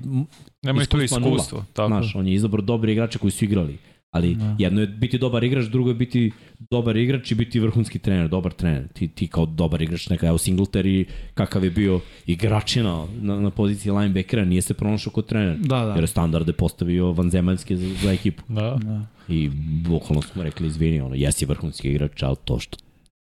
nema 0.63 0.81
nula. 0.91 1.03
iskustvo. 1.03 1.65
Tako. 1.73 1.87
Znaš, 1.87 2.15
on 2.15 2.27
je 2.27 2.33
izabrao 2.33 2.61
dobre 2.61 2.91
igrače 2.91 3.19
koji 3.19 3.31
su 3.31 3.45
igrali. 3.45 3.77
Ali 4.11 4.35
Da. 4.35 4.55
jedno 4.59 4.81
je 4.81 4.87
biti 4.87 5.17
dobar 5.17 5.43
igrač, 5.43 5.65
drugo 5.65 5.89
je 5.89 5.95
biti 5.95 6.31
dobar 6.69 6.97
igrač 6.97 7.31
i 7.31 7.35
biti 7.35 7.59
vrhunski 7.59 7.99
trener, 7.99 8.29
dobar 8.29 8.53
trener. 8.53 8.87
Ti, 8.93 9.07
ti 9.07 9.27
kao 9.27 9.45
dobar 9.45 9.81
igrač, 9.81 10.09
neka 10.09 10.27
evo 10.27 10.37
Singletary, 10.37 11.05
kakav 11.33 11.63
je 11.63 11.69
bio 11.69 11.99
igračina 12.25 13.05
na, 13.21 13.39
na 13.39 13.49
poziciji 13.49 13.91
linebackera, 13.91 14.45
nije 14.45 14.61
se 14.61 14.73
pronašao 14.73 15.13
kod 15.13 15.25
trener. 15.25 15.57
Da, 15.57 15.85
da. 15.85 15.93
Jer 15.93 16.03
je 16.03 16.07
standarde 16.07 16.53
postavio 16.53 17.11
vanzemaljske 17.11 17.77
za, 17.77 17.93
za 18.03 18.11
ekipu. 18.11 18.43
Da. 18.47 18.77
da. 18.83 19.05
I 19.27 19.49
bukvalno 19.87 20.21
smo 20.21 20.43
rekli, 20.43 20.67
izvini, 20.67 21.01
ono, 21.01 21.15
jesi 21.15 21.45
vrhunski 21.45 21.89
igrač, 21.89 22.23
ali 22.23 22.35
to 22.45 22.59
što 22.59 22.77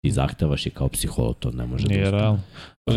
ti 0.01 0.11
zahtevaš 0.11 0.65
je 0.65 0.69
kao 0.69 0.89
psiholog, 0.89 1.35
to 1.39 1.51
ne 1.51 1.65
može 1.65 1.83
da 1.83 1.89
Nije 1.89 2.03
ustane. 2.03 2.17
realno. 2.17 2.39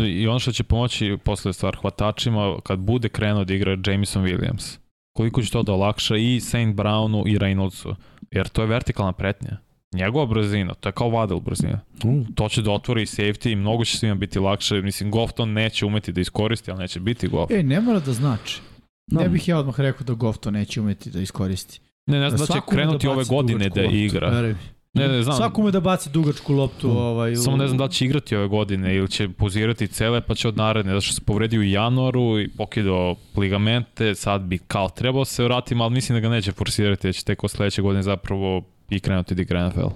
I 0.07 0.27
ono 0.27 0.39
što 0.39 0.51
će 0.51 0.63
pomoći 0.63 1.17
posle 1.23 1.53
stvar 1.53 1.75
hvatačima, 1.75 2.57
kad 2.63 2.79
bude 2.79 3.09
krenuo 3.09 3.43
da 3.43 3.53
igra 3.53 3.77
Jameson 3.87 4.23
Williams, 4.23 4.77
koliko 5.17 5.41
će 5.41 5.51
to 5.51 5.63
da 5.63 5.73
olakša 5.73 6.17
i 6.17 6.39
St. 6.39 6.55
Brownu 6.55 7.23
i 7.27 7.37
Reynoldsu, 7.37 7.95
jer 8.31 8.47
to 8.47 8.61
je 8.61 8.67
vertikalna 8.67 9.11
pretnja. 9.11 9.57
Njegova 9.93 10.25
brzina, 10.25 10.73
to 10.73 10.89
je 10.89 10.93
kao 10.93 11.09
Vadel 11.09 11.39
brzina. 11.39 11.79
Mm, 12.03 12.33
To 12.35 12.49
će 12.49 12.61
da 12.61 12.71
otvori 12.71 13.01
i 13.01 13.05
safety 13.05 13.51
i 13.51 13.55
mnogo 13.55 13.85
će 13.85 13.97
svima 13.97 14.15
biti 14.15 14.39
lakše. 14.39 14.81
Mislim, 14.81 15.11
Goff 15.11 15.33
to 15.33 15.45
neće 15.45 15.85
umeti 15.85 16.11
da 16.11 16.21
iskoristi, 16.21 16.71
ali 16.71 16.79
neće 16.79 16.99
biti 16.99 17.27
Goff. 17.27 17.51
E, 17.51 17.63
ne 17.63 17.81
mora 17.81 17.99
da 17.99 18.13
znači. 18.13 18.61
Da. 19.07 19.21
Ne 19.21 19.29
bih 19.29 19.47
ja 19.47 19.59
odmah 19.59 19.79
rekao 19.79 20.03
da 20.03 20.13
Goff 20.13 20.39
to 20.39 20.51
neće 20.51 20.81
umeti 20.81 21.09
da 21.11 21.19
iskoristi. 21.21 21.79
Ne, 22.07 22.19
ne 22.19 22.29
znam 22.29 22.39
da 22.39 22.53
će 22.53 22.59
krenuti 22.69 23.07
ove 23.07 23.17
baci 23.17 23.29
godine 23.29 23.69
da 23.69 23.83
igra. 23.83 24.29
veruj 24.29 24.49
mi. 24.49 24.74
Ne, 24.95 25.07
ne, 25.07 25.23
znam. 25.23 25.37
Svakome 25.37 25.71
da 25.71 25.79
baci 25.79 26.09
dugačku 26.09 26.53
loptu. 26.53 26.87
Mm. 26.87 26.97
Ovaj, 26.97 27.33
u- 27.33 27.35
Samo 27.35 27.57
ne 27.57 27.67
znam 27.67 27.77
da 27.77 27.83
li 27.83 27.91
će 27.91 28.05
igrati 28.05 28.35
ove 28.35 28.47
godine 28.47 28.95
ili 28.95 29.09
će 29.09 29.29
pozirati 29.29 29.87
cele 29.87 30.21
pa 30.21 30.35
će 30.35 30.47
od 30.47 30.57
naredne, 30.57 30.91
zato 30.91 31.01
što 31.01 31.13
se 31.13 31.21
povredio 31.21 31.59
u 31.59 31.63
januaru 31.63 32.39
i 32.39 32.47
pokidao 32.47 33.15
ligamente, 33.37 34.15
sad 34.15 34.41
bi 34.41 34.57
kao 34.57 34.89
trebao 34.89 35.25
se 35.25 35.43
vratiti, 35.43 35.75
ali 35.75 35.93
mislim 35.93 36.15
da 36.15 36.19
ga 36.19 36.29
neće 36.29 36.51
forsirati, 36.51 37.07
da 37.07 37.13
će 37.13 37.23
tek 37.23 37.43
od 37.43 37.51
sledeće 37.51 37.81
godine 37.81 38.03
zapravo 38.03 38.61
i 38.89 38.99
krenuti 38.99 39.35
da 39.35 39.41
igra 39.41 39.69
NFL. 39.69 39.87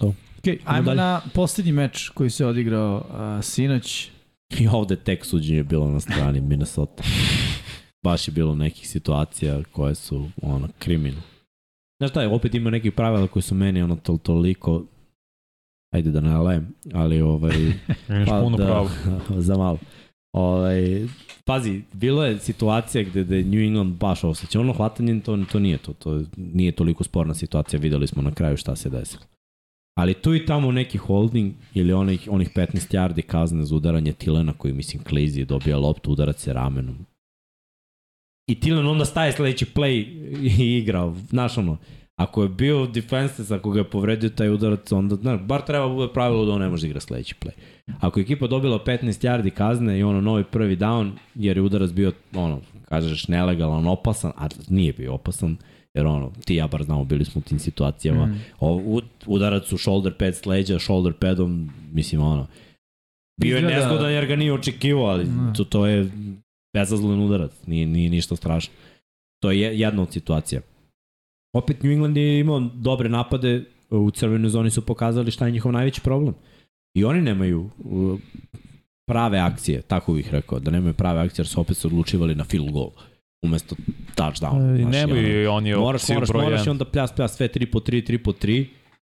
Okay, 0.00 0.58
ajmo 0.64 0.84
dalje. 0.84 0.96
na 0.96 1.20
poslednji 1.34 1.72
meč 1.72 2.08
koji 2.08 2.30
se 2.30 2.46
odigrao 2.46 3.04
uh, 3.38 3.44
sinoć. 3.44 4.08
I 4.50 4.68
ovde 4.68 4.96
tek 4.96 5.24
suđenje 5.24 5.62
bilo 5.62 5.88
na 5.88 6.00
strani 6.00 6.40
Minnesota. 6.40 7.02
Baš 8.04 8.28
je 8.28 8.32
bilo 8.32 8.54
nekih 8.54 8.88
situacija 8.88 9.60
koje 9.72 9.94
su 9.94 10.28
ono 10.42 10.68
kriminal. 10.78 11.20
Znaš 12.00 12.10
šta 12.10 12.22
je, 12.22 12.28
opet 12.28 12.54
ima 12.54 12.70
nekih 12.70 12.92
pravila 12.92 13.26
koji 13.26 13.42
su 13.42 13.54
meni 13.54 13.82
ono 13.82 13.96
tol, 13.96 14.18
toliko 14.18 14.84
ajde 15.94 16.10
da 16.10 16.20
ne 16.20 16.36
lajem, 16.36 16.74
ali 16.94 17.20
ovaj 17.20 17.56
Imaš 18.08 18.28
puno 18.42 18.56
da, 18.56 18.64
pravo. 18.64 18.90
za 19.48 19.56
malo. 19.56 19.78
Ovaj, 20.32 21.06
pazi, 21.44 21.82
bilo 21.92 22.24
je 22.24 22.38
situacija 22.38 23.04
gde, 23.04 23.24
gde 23.24 23.44
New 23.44 23.60
England 23.60 23.94
baš 23.94 24.24
osjeća. 24.24 24.60
Ono 24.60 24.72
hvatanje, 24.72 25.20
to, 25.20 25.44
to 25.52 25.58
nije 25.58 25.78
to. 25.78 25.92
To 25.92 26.22
nije 26.36 26.72
toliko 26.72 27.04
sporna 27.04 27.34
situacija. 27.34 27.80
Videli 27.80 28.06
smo 28.06 28.22
na 28.22 28.34
kraju 28.34 28.56
šta 28.56 28.76
se 28.76 28.90
desilo. 28.90 29.22
Ali 29.98 30.14
tu 30.14 30.34
i 30.34 30.46
tamo 30.46 30.72
neki 30.72 30.98
holding 30.98 31.52
ili 31.74 31.92
onih, 31.92 32.28
onih 32.30 32.50
15 32.54 32.66
yardi 32.94 33.22
kazne 33.22 33.64
za 33.64 33.76
udaranje 33.76 34.12
Tilena 34.12 34.52
koji 34.52 34.74
mislim 34.74 35.02
Klizi 35.02 35.44
dobija 35.44 35.78
loptu, 35.78 36.12
udarac 36.12 36.42
se 36.42 36.52
ramenom. 36.52 37.06
I 38.50 38.60
Tilen 38.60 38.86
onda 38.86 39.04
staje 39.04 39.32
sledeći 39.32 39.66
play 39.66 40.04
i 40.60 40.78
igra. 40.78 41.14
Znaš 41.28 41.58
ono, 41.58 41.76
ako 42.16 42.42
je 42.42 42.48
bio 42.48 42.86
defenses, 42.86 43.50
ako 43.50 43.70
ga 43.70 43.80
je 43.80 43.90
povredio 43.90 44.30
taj 44.30 44.48
udarac, 44.48 44.92
onda, 44.92 45.14
znaš, 45.14 45.40
bar 45.40 45.60
treba 45.62 45.88
bude 45.88 46.12
pravilo 46.12 46.44
da 46.44 46.52
on 46.52 46.60
ne 46.60 46.68
može 46.68 46.82
da 46.82 46.86
igra 46.86 47.00
sledeći 47.00 47.34
play. 47.40 47.50
Ako 48.00 48.20
je 48.20 48.22
ekipa 48.22 48.46
dobila 48.46 48.84
15 48.84 49.02
yardi 49.02 49.50
kazne 49.50 49.98
i 49.98 50.02
ono 50.02 50.20
novi 50.20 50.44
prvi 50.44 50.76
down, 50.76 51.10
jer 51.34 51.56
je 51.56 51.62
udarac 51.62 51.90
bio, 51.90 52.12
ono, 52.34 52.60
kažeš, 52.88 53.28
nelegalan, 53.28 53.86
opasan, 53.86 54.32
a 54.36 54.48
nije 54.68 54.92
bio 54.92 55.14
opasan, 55.14 55.56
jer 55.94 56.06
ono, 56.06 56.32
ti 56.44 56.54
ja 56.54 56.66
bar 56.66 56.82
znamo, 56.82 57.04
bili 57.04 57.24
smo 57.24 57.38
u 57.38 57.48
tim 57.48 57.58
situacijama. 57.58 58.26
Mm. 58.26 58.40
O, 58.60 59.00
udarac 59.26 59.72
u 59.72 59.78
shoulder 59.78 60.14
pad 60.14 60.34
s 60.34 60.46
leđa, 60.46 60.78
shoulder 60.78 61.12
padom, 61.12 61.70
mislim, 61.92 62.22
ono, 62.22 62.46
bio 63.40 63.56
je 63.56 63.62
nezgodan 63.62 64.12
jer 64.12 64.26
ga 64.26 64.36
nije 64.36 64.52
očekivao, 64.52 65.04
ali 65.04 65.24
Mm. 65.24 65.52
to, 65.56 65.64
to 65.64 65.86
je 65.86 66.10
bezazlen 66.72 67.20
udarac, 67.20 67.52
nije, 67.66 67.86
nije 67.86 68.10
ništa 68.10 68.36
strašno. 68.36 68.74
To 69.42 69.50
je 69.50 69.78
jedna 69.78 70.02
od 70.02 70.12
situacija. 70.12 70.60
Opet 71.52 71.82
New 71.82 71.92
England 71.92 72.16
je 72.16 72.40
imao 72.40 72.60
dobre 72.60 73.08
napade, 73.08 73.64
u 73.90 74.10
crvenoj 74.10 74.50
zoni 74.50 74.70
su 74.70 74.86
pokazali 74.86 75.30
šta 75.30 75.46
je 75.46 75.52
njihov 75.52 75.72
najveći 75.72 76.00
problem. 76.00 76.34
I 76.94 77.04
oni 77.04 77.20
nemaju 77.20 77.70
prave 79.06 79.38
akcije, 79.38 79.82
tako 79.82 80.12
bih 80.12 80.32
rekao, 80.32 80.58
da 80.58 80.70
nemaju 80.70 80.94
prave 80.94 81.20
akcije 81.20 81.42
jer 81.42 81.48
su 81.48 81.60
opet 81.60 81.76
se 81.76 81.86
odlučivali 81.86 82.34
na 82.34 82.44
field 82.44 82.70
goal 82.70 82.90
umesto 83.42 83.76
touchdown. 84.16 84.74
E, 84.74 84.82
Znaš, 84.82 84.94
i 84.94 85.06
Nemaju 85.06 85.42
i 85.42 85.46
oni 85.46 85.74
moraš, 85.74 86.08
moraš, 86.08 86.28
broj 86.28 86.42
moraš 86.42 86.60
i 86.60 86.64
1. 86.64 86.70
onda 86.70 86.84
pljas, 86.84 87.12
pljas, 87.12 87.36
sve 87.36 87.48
3 87.48 87.70
po 87.70 87.80
3, 87.80 88.10
3 88.10 88.22
po 88.24 88.32
3 88.32 88.66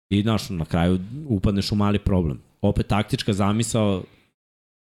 i 0.10 0.22
znaš, 0.22 0.50
na 0.50 0.66
kraju 0.66 1.00
upadneš 1.28 1.72
u 1.72 1.76
mali 1.76 2.00
problem. 2.00 2.42
Opet 2.62 2.88
taktička 2.88 3.34
zamisao 3.34 4.04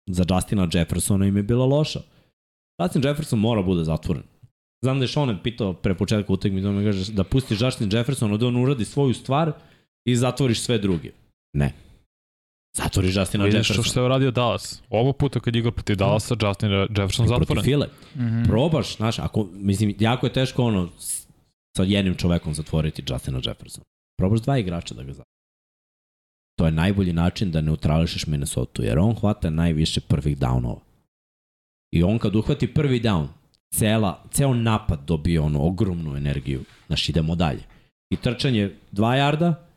za 0.10 0.26
Justina 0.30 0.68
Jeffersona 0.74 1.26
im 1.26 1.38
je 1.38 1.44
bila 1.44 1.66
loša. 1.66 2.00
Justin 2.82 3.06
Jefferson 3.06 3.40
mora 3.40 3.62
bude 3.62 3.84
zatvoren. 3.84 4.24
Znam 4.84 5.00
da 5.00 5.04
je 5.04 5.08
Sean 5.08 5.40
pitao 5.44 5.74
pre 5.74 5.96
početka 5.96 6.34
utakmice, 6.34 6.68
on 6.68 6.76
mi 6.76 6.86
kaže 6.86 7.14
da 7.14 7.24
pustiš 7.24 7.62
Justin 7.62 7.90
Jeffersona 7.94 8.38
da 8.38 8.48
on 8.48 8.58
uradi 8.58 8.86
svoju 8.86 9.14
stvar 9.14 9.52
i 10.06 10.16
zatvoriš 10.16 10.62
sve 10.62 10.78
druge. 10.78 11.12
Ne. 11.54 11.74
Zatvoriš 12.78 13.16
Justina 13.16 13.44
Vidiš 13.44 13.58
Jeffersona. 13.58 13.84
što 13.84 14.00
je 14.00 14.06
uradio 14.06 14.32
Dallas. 14.32 14.82
Ovo 14.90 15.14
puta 15.14 15.40
kad 15.40 15.56
igra 15.56 15.72
protiv 15.72 15.96
Dallasa, 15.96 16.36
Justin 16.42 16.72
Jefferson 16.72 17.28
protiv 17.28 17.40
zatvoren. 17.40 17.64
File. 17.64 17.88
Mm 18.16 18.22
-hmm. 18.22 18.48
Probaš, 18.48 18.96
znaš, 18.98 19.20
ako, 19.20 19.48
mislim, 19.54 19.96
jako 20.00 20.26
je 20.26 20.34
teško 20.34 20.64
ono, 20.64 20.90
sa 21.78 21.84
jednim 21.84 22.16
čovekom 22.16 22.54
zatvoriti 22.54 23.04
Justina 23.10 23.40
Jeffersona. 23.46 23.86
Probaš 24.18 24.42
dva 24.42 24.58
igrača 24.58 24.96
da 24.96 25.04
ga 25.04 25.14
zatvori. 25.14 25.34
To 26.56 26.66
je 26.66 26.72
najbolji 26.72 27.14
način 27.14 27.52
da 27.52 27.62
neutrališeš 27.62 28.28
Minnesota, 28.28 28.84
jer 28.84 29.00
on 29.00 29.16
hvata 29.16 29.50
najviše 29.50 30.02
prvih 30.02 30.38
downova. 30.38 30.80
I 31.94 32.04
on 32.04 32.20
kad 32.20 32.36
uhvati 32.36 32.74
prvi 32.74 33.00
down, 33.00 33.28
cela, 33.74 34.24
ceo 34.32 34.54
napad 34.54 35.00
dobije 35.08 35.40
ono 35.40 35.62
ogromnu 35.62 36.16
energiju. 36.18 36.64
Znaš, 36.88 37.10
idemo 37.10 37.36
dalje. 37.36 37.64
I 38.10 38.16
trčanje 38.16 38.72
2 38.92 39.14
jarda, 39.14 39.68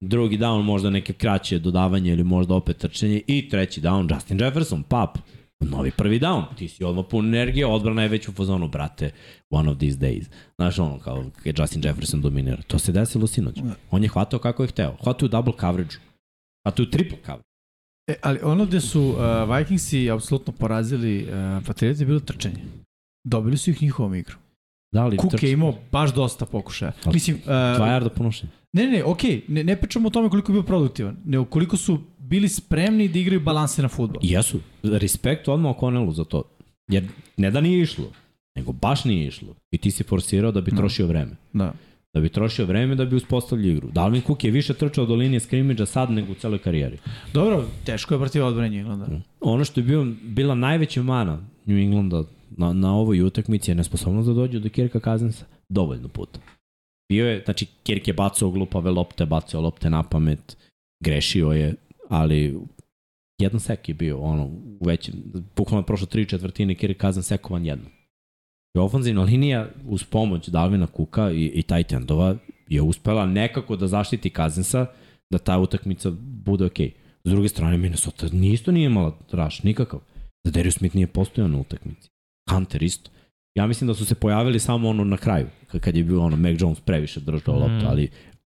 drugi 0.00 0.38
down 0.38 0.62
možda 0.62 0.90
neke 0.90 1.12
kraće 1.12 1.58
dodavanje 1.58 2.12
ili 2.12 2.24
možda 2.24 2.54
opet 2.54 2.76
trčanje 2.76 3.22
i 3.26 3.48
treći 3.48 3.80
down 3.80 4.14
Justin 4.14 4.40
Jefferson, 4.40 4.82
pap, 4.82 5.18
novi 5.60 5.90
prvi 5.90 6.20
down, 6.20 6.44
ti 6.56 6.68
si 6.68 6.84
odmah 6.84 7.04
pun 7.10 7.26
energije, 7.26 7.66
odbrana 7.66 8.02
je 8.02 8.08
već 8.08 8.28
u 8.28 8.32
fazonu, 8.32 8.68
brate, 8.68 9.10
one 9.50 9.70
of 9.70 9.78
these 9.78 9.98
days. 9.98 10.24
Znaš 10.56 10.78
ono, 10.78 10.98
kao 10.98 11.24
kad 11.44 11.58
Justin 11.58 11.84
Jefferson 11.84 12.20
dominira. 12.20 12.62
To 12.66 12.78
se 12.78 12.92
desilo 12.92 13.26
sinoć. 13.26 13.56
On 13.90 14.02
je 14.02 14.08
hvatao 14.08 14.40
kako 14.40 14.62
je 14.62 14.68
hteo. 14.68 14.96
Hvatao 15.02 15.26
u 15.26 15.28
double 15.28 15.52
coverage 15.60 15.96
Hvatao 16.64 16.82
u 16.82 16.90
triple 16.90 17.18
coverage. 17.26 17.47
E, 18.08 18.14
ali 18.22 18.38
ono 18.42 18.66
gde 18.66 18.80
su 18.80 19.02
uh, 19.02 19.16
Vikingsi 19.56 20.10
apsolutno 20.10 20.52
porazili 20.52 21.22
uh, 21.22 21.28
Patriots 21.66 22.00
je 22.00 22.06
bilo 22.06 22.20
trčanje. 22.20 22.62
Dobili 23.24 23.56
su 23.56 23.70
ih 23.70 23.82
njihovom 23.82 24.14
igru. 24.14 24.36
Da 24.92 25.06
li 25.06 25.16
Cook 25.18 25.42
je 25.42 25.52
imao 25.52 25.74
baš 25.92 26.14
dosta 26.14 26.46
pokušaja. 26.46 26.92
Ali 27.04 27.14
Mislim, 27.14 27.36
uh, 27.36 27.42
Dva 27.76 27.88
jarda 27.88 28.08
ponošenja. 28.10 28.52
ne, 28.72 28.86
ne, 28.86 29.04
okej, 29.04 29.42
ne, 29.48 29.64
ne 29.64 29.76
pričamo 29.76 30.08
o 30.08 30.10
tome 30.10 30.30
koliko 30.30 30.52
je 30.52 30.54
bio 30.54 30.62
produktivan, 30.62 31.16
nego 31.24 31.44
koliko 31.44 31.76
su 31.76 31.98
bili 32.18 32.48
spremni 32.48 33.08
da 33.08 33.18
igraju 33.18 33.40
balanse 33.40 33.82
na 33.82 33.88
futbol. 33.88 34.20
Jesu. 34.24 34.60
Respekt 34.82 35.48
odmah 35.48 35.76
O'Connellu 35.76 36.12
za 36.12 36.24
to. 36.24 36.42
Jer 36.90 37.04
ne 37.36 37.50
da 37.50 37.60
nije 37.60 37.82
išlo, 37.82 38.04
nego 38.56 38.72
baš 38.72 39.04
nije 39.04 39.26
išlo. 39.26 39.54
I 39.70 39.78
ti 39.78 39.90
si 39.90 40.02
forsirao 40.04 40.52
da 40.52 40.60
bi 40.60 40.70
Da. 40.70 40.76
trošio 40.76 41.06
vreme. 41.06 41.36
Da. 41.52 41.72
Da 42.14 42.20
bi 42.20 42.28
trošio 42.28 42.66
vreme 42.66 42.94
da 42.94 43.04
bi 43.04 43.16
uspostavljio 43.16 43.72
igru. 43.72 43.90
Dalvin 43.90 44.22
Cook 44.22 44.44
je 44.44 44.50
više 44.50 44.74
trčao 44.74 45.06
do 45.06 45.14
linije 45.14 45.40
skrimidža 45.40 45.86
sad 45.86 46.10
nego 46.10 46.32
u 46.32 46.34
celoj 46.34 46.58
karijeri. 46.58 46.98
Dobro, 47.32 47.64
teško 47.84 48.14
je 48.14 48.20
protiv 48.20 48.44
odbrane 48.44 48.78
Englanda. 48.78 49.06
Ono 49.40 49.64
što 49.64 49.80
je 49.80 49.84
bio, 49.84 50.06
bila 50.22 50.54
najveća 50.54 51.02
mana 51.02 51.40
New 51.66 51.78
Englanda 51.78 52.24
na, 52.50 52.72
na 52.72 52.94
ovoj 52.94 53.22
utakmici 53.22 53.70
je 53.70 53.74
nesposobnost 53.74 54.28
da 54.28 54.34
dođu 54.34 54.60
do 54.60 54.68
Kirka 54.68 55.00
Kazansa 55.00 55.44
dovoljno 55.68 56.08
puta. 56.08 56.40
Bio 57.08 57.26
je, 57.26 57.42
znači 57.44 57.66
Kirk 57.82 58.08
je 58.08 58.14
bacao 58.14 58.50
glupave 58.50 58.90
lopte, 58.90 59.26
bacao 59.26 59.60
lopte 59.60 59.90
na 59.90 60.02
pamet, 60.02 60.56
grešio 61.04 61.48
je, 61.48 61.74
ali 62.08 62.58
jedan 63.40 63.60
sek 63.60 63.88
je 63.88 63.94
bio, 63.94 64.18
ono, 64.18 64.44
u 64.80 64.86
većem, 64.86 65.14
bukvalno 65.56 65.86
prošlo 65.86 66.06
tri 66.06 66.26
četvrtine, 66.26 66.74
Kirk 66.74 66.96
Kazan 66.96 67.22
sekovan 67.22 67.66
jedno. 67.66 67.97
I 68.74 68.78
ofenzivna 68.78 69.22
linija 69.22 69.68
uz 69.86 70.04
pomoć 70.04 70.48
Dalvina 70.48 70.86
Kuka 70.86 71.30
i, 71.30 71.44
i 71.46 71.62
taj 71.62 71.84
tendova 71.84 72.36
je 72.68 72.82
uspela 72.82 73.26
nekako 73.26 73.76
da 73.76 73.86
zaštiti 73.86 74.30
Kazansa 74.30 74.86
da 75.30 75.38
ta 75.38 75.58
utakmica 75.58 76.10
bude 76.20 76.64
okej. 76.64 76.90
S 77.24 77.30
druge 77.30 77.48
strane, 77.48 77.78
Minnesota 77.78 78.26
isto 78.44 78.72
nije 78.72 78.86
imala 78.86 79.18
raš, 79.32 79.62
nikakav. 79.62 80.00
Da 80.44 80.50
Darius 80.50 80.74
Smith 80.74 80.94
nije 80.94 81.06
postojao 81.06 81.48
na 81.48 81.58
utakmici. 81.58 82.08
Hunter 82.50 82.82
isto. 82.82 83.10
Ja 83.54 83.66
mislim 83.66 83.88
da 83.88 83.94
su 83.94 84.04
se 84.04 84.14
pojavili 84.14 84.58
samo 84.60 84.88
ono 84.88 85.04
na 85.04 85.16
kraju, 85.16 85.46
kad- 85.80 85.96
je 85.96 86.04
bio 86.04 86.22
ono 86.22 86.36
Mac 86.36 86.60
Jones 86.60 86.80
previše 86.80 87.20
držao 87.20 87.54
Mm. 87.54 87.58
loptu, 87.58 87.86
ali 87.86 88.08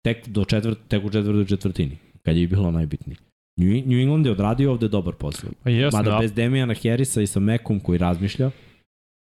tek 0.04 0.28
do 0.28 0.44
četvrt, 0.44 0.78
tek 0.88 1.04
u 1.04 1.10
četvrtoj 1.10 1.44
četvrtini, 1.46 1.96
kad 2.22 2.36
je 2.36 2.46
bilo 2.46 2.70
najbitnije. 2.70 3.16
New, 3.56 3.68
New 3.86 3.98
England 4.00 4.26
je 4.26 4.32
odradio 4.32 4.72
ovde 4.72 4.88
dobar 4.88 5.14
posao. 5.14 5.50
Pa 5.62 5.70
jesno, 5.70 5.98
Mada 5.98 6.10
da, 6.10 6.18
bez 6.18 6.32
Demijana 6.32 6.74
Harrisa 6.82 7.22
i 7.22 7.26
sa 7.26 7.40
Mekom 7.40 7.80
koji 7.80 7.98
razmišlja 7.98 8.50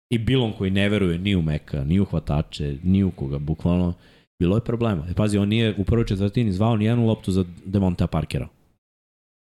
i 0.09 0.17
Bilom 0.17 0.53
koji 0.57 0.71
ne 0.71 0.89
veruje 0.89 1.17
ni 1.17 1.35
u 1.35 1.41
Meka, 1.41 1.83
ni 1.83 1.99
u 1.99 2.05
hvatače, 2.05 2.77
ni 2.83 3.03
u 3.03 3.11
koga, 3.11 3.39
bukvalno 3.39 3.93
bilo 4.39 4.57
je 4.57 4.61
problema. 4.61 5.05
E, 5.09 5.13
pazi, 5.13 5.37
on 5.37 5.49
nije 5.49 5.75
u 5.77 5.83
prvoj 5.83 6.05
četvrtini 6.05 6.51
zvao 6.51 6.75
ni 6.75 6.85
jednu 6.85 7.05
loptu 7.07 7.31
za 7.31 7.45
Devonta 7.65 8.07
Parkera. 8.07 8.47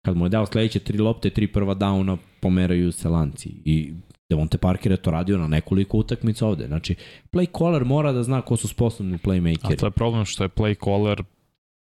Kad 0.06 0.16
mu 0.16 0.24
je 0.24 0.28
dao 0.28 0.46
sledeće 0.46 0.78
tri 0.78 0.98
lopte, 0.98 1.30
tri 1.30 1.46
prva 1.46 1.74
downa, 1.74 2.16
pomeraju 2.40 2.92
se 2.92 3.08
lanci. 3.08 3.50
I 3.64 3.92
Devonte 4.30 4.58
Parker 4.58 4.92
je 4.92 4.96
to 4.96 5.10
radio 5.10 5.38
na 5.38 5.46
nekoliko 5.46 5.98
utakmica 5.98 6.46
ovde. 6.46 6.66
Znači, 6.66 6.94
play 7.32 7.58
caller 7.58 7.84
mora 7.84 8.12
da 8.12 8.22
zna 8.22 8.40
ko 8.40 8.56
su 8.56 8.68
sposobni 8.68 9.14
a 9.14 9.18
playmakeri. 9.18 9.78
to 9.78 9.86
je 9.86 9.90
problem 9.90 10.24
što 10.24 10.44
je 10.44 10.48
play 10.48 10.84
caller 10.84 11.22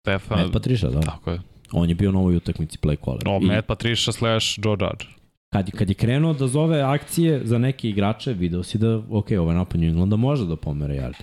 Stefan, 0.00 0.38
Matt 0.38 0.52
Patricia, 0.52 0.90
da. 0.90 1.00
tako 1.00 1.30
je. 1.30 1.40
On 1.72 1.88
je 1.88 1.94
bio 1.94 2.12
na 2.12 2.18
ovoj 2.18 2.36
utakmici 2.36 2.78
play 2.78 2.96
caller. 3.04 3.22
O, 3.26 3.40
I- 3.42 3.46
Matt 3.46 3.66
Patricia 3.66 4.12
slash 4.12 4.58
Joe 4.64 4.76
Judge. 4.80 5.19
Kad, 5.52 5.70
kad 5.70 5.88
je 5.88 5.94
krenuo 5.94 6.32
da 6.32 6.46
zove 6.46 6.80
akcije 6.80 7.46
za 7.46 7.58
neke 7.58 7.88
igrače, 7.88 8.32
video 8.32 8.62
si 8.62 8.78
da, 8.78 9.02
ok, 9.10 9.30
ovaj 9.40 9.54
napad 9.56 9.80
New 9.80 9.88
Englanda 9.88 10.16
može 10.16 10.46
da 10.46 10.56
pomere 10.56 10.94
yard. 10.94 11.22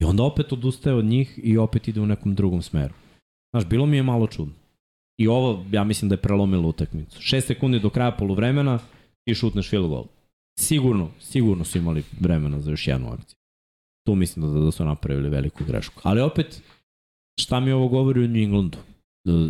I 0.00 0.04
onda 0.04 0.22
opet 0.22 0.52
odustaje 0.52 0.96
od 0.96 1.04
njih 1.04 1.40
i 1.42 1.58
opet 1.58 1.88
ide 1.88 2.00
u 2.00 2.06
nekom 2.06 2.34
drugom 2.34 2.62
smeru. 2.62 2.94
Znaš, 3.50 3.68
bilo 3.68 3.86
mi 3.86 3.96
je 3.96 4.02
malo 4.02 4.26
čudno. 4.26 4.54
I 5.20 5.28
ovo, 5.28 5.64
ja 5.72 5.84
mislim 5.84 6.08
da 6.08 6.12
je 6.12 6.22
prelomilo 6.22 6.68
utakmicu. 6.68 7.20
6 7.20 7.40
sekundi 7.40 7.80
do 7.80 7.90
kraja 7.90 8.10
poluvremena 8.10 8.78
i 9.26 9.34
šutneš 9.34 9.70
field 9.70 9.88
goal. 9.88 10.04
Sigurno, 10.60 11.10
sigurno 11.20 11.64
su 11.64 11.78
imali 11.78 12.02
vremena 12.20 12.60
za 12.60 12.70
još 12.70 12.86
jednu 12.86 13.12
akciju. 13.12 13.36
Tu 14.06 14.14
mislim 14.14 14.54
da, 14.54 14.60
da 14.60 14.70
su 14.70 14.84
napravili 14.84 15.28
veliku 15.28 15.64
grešku. 15.64 16.00
Ali 16.04 16.20
opet, 16.20 16.62
šta 17.40 17.60
mi 17.60 17.72
ovo 17.72 17.88
govori 17.88 18.24
o 18.24 18.28
New 18.28 18.42
Englandu? 18.42 18.78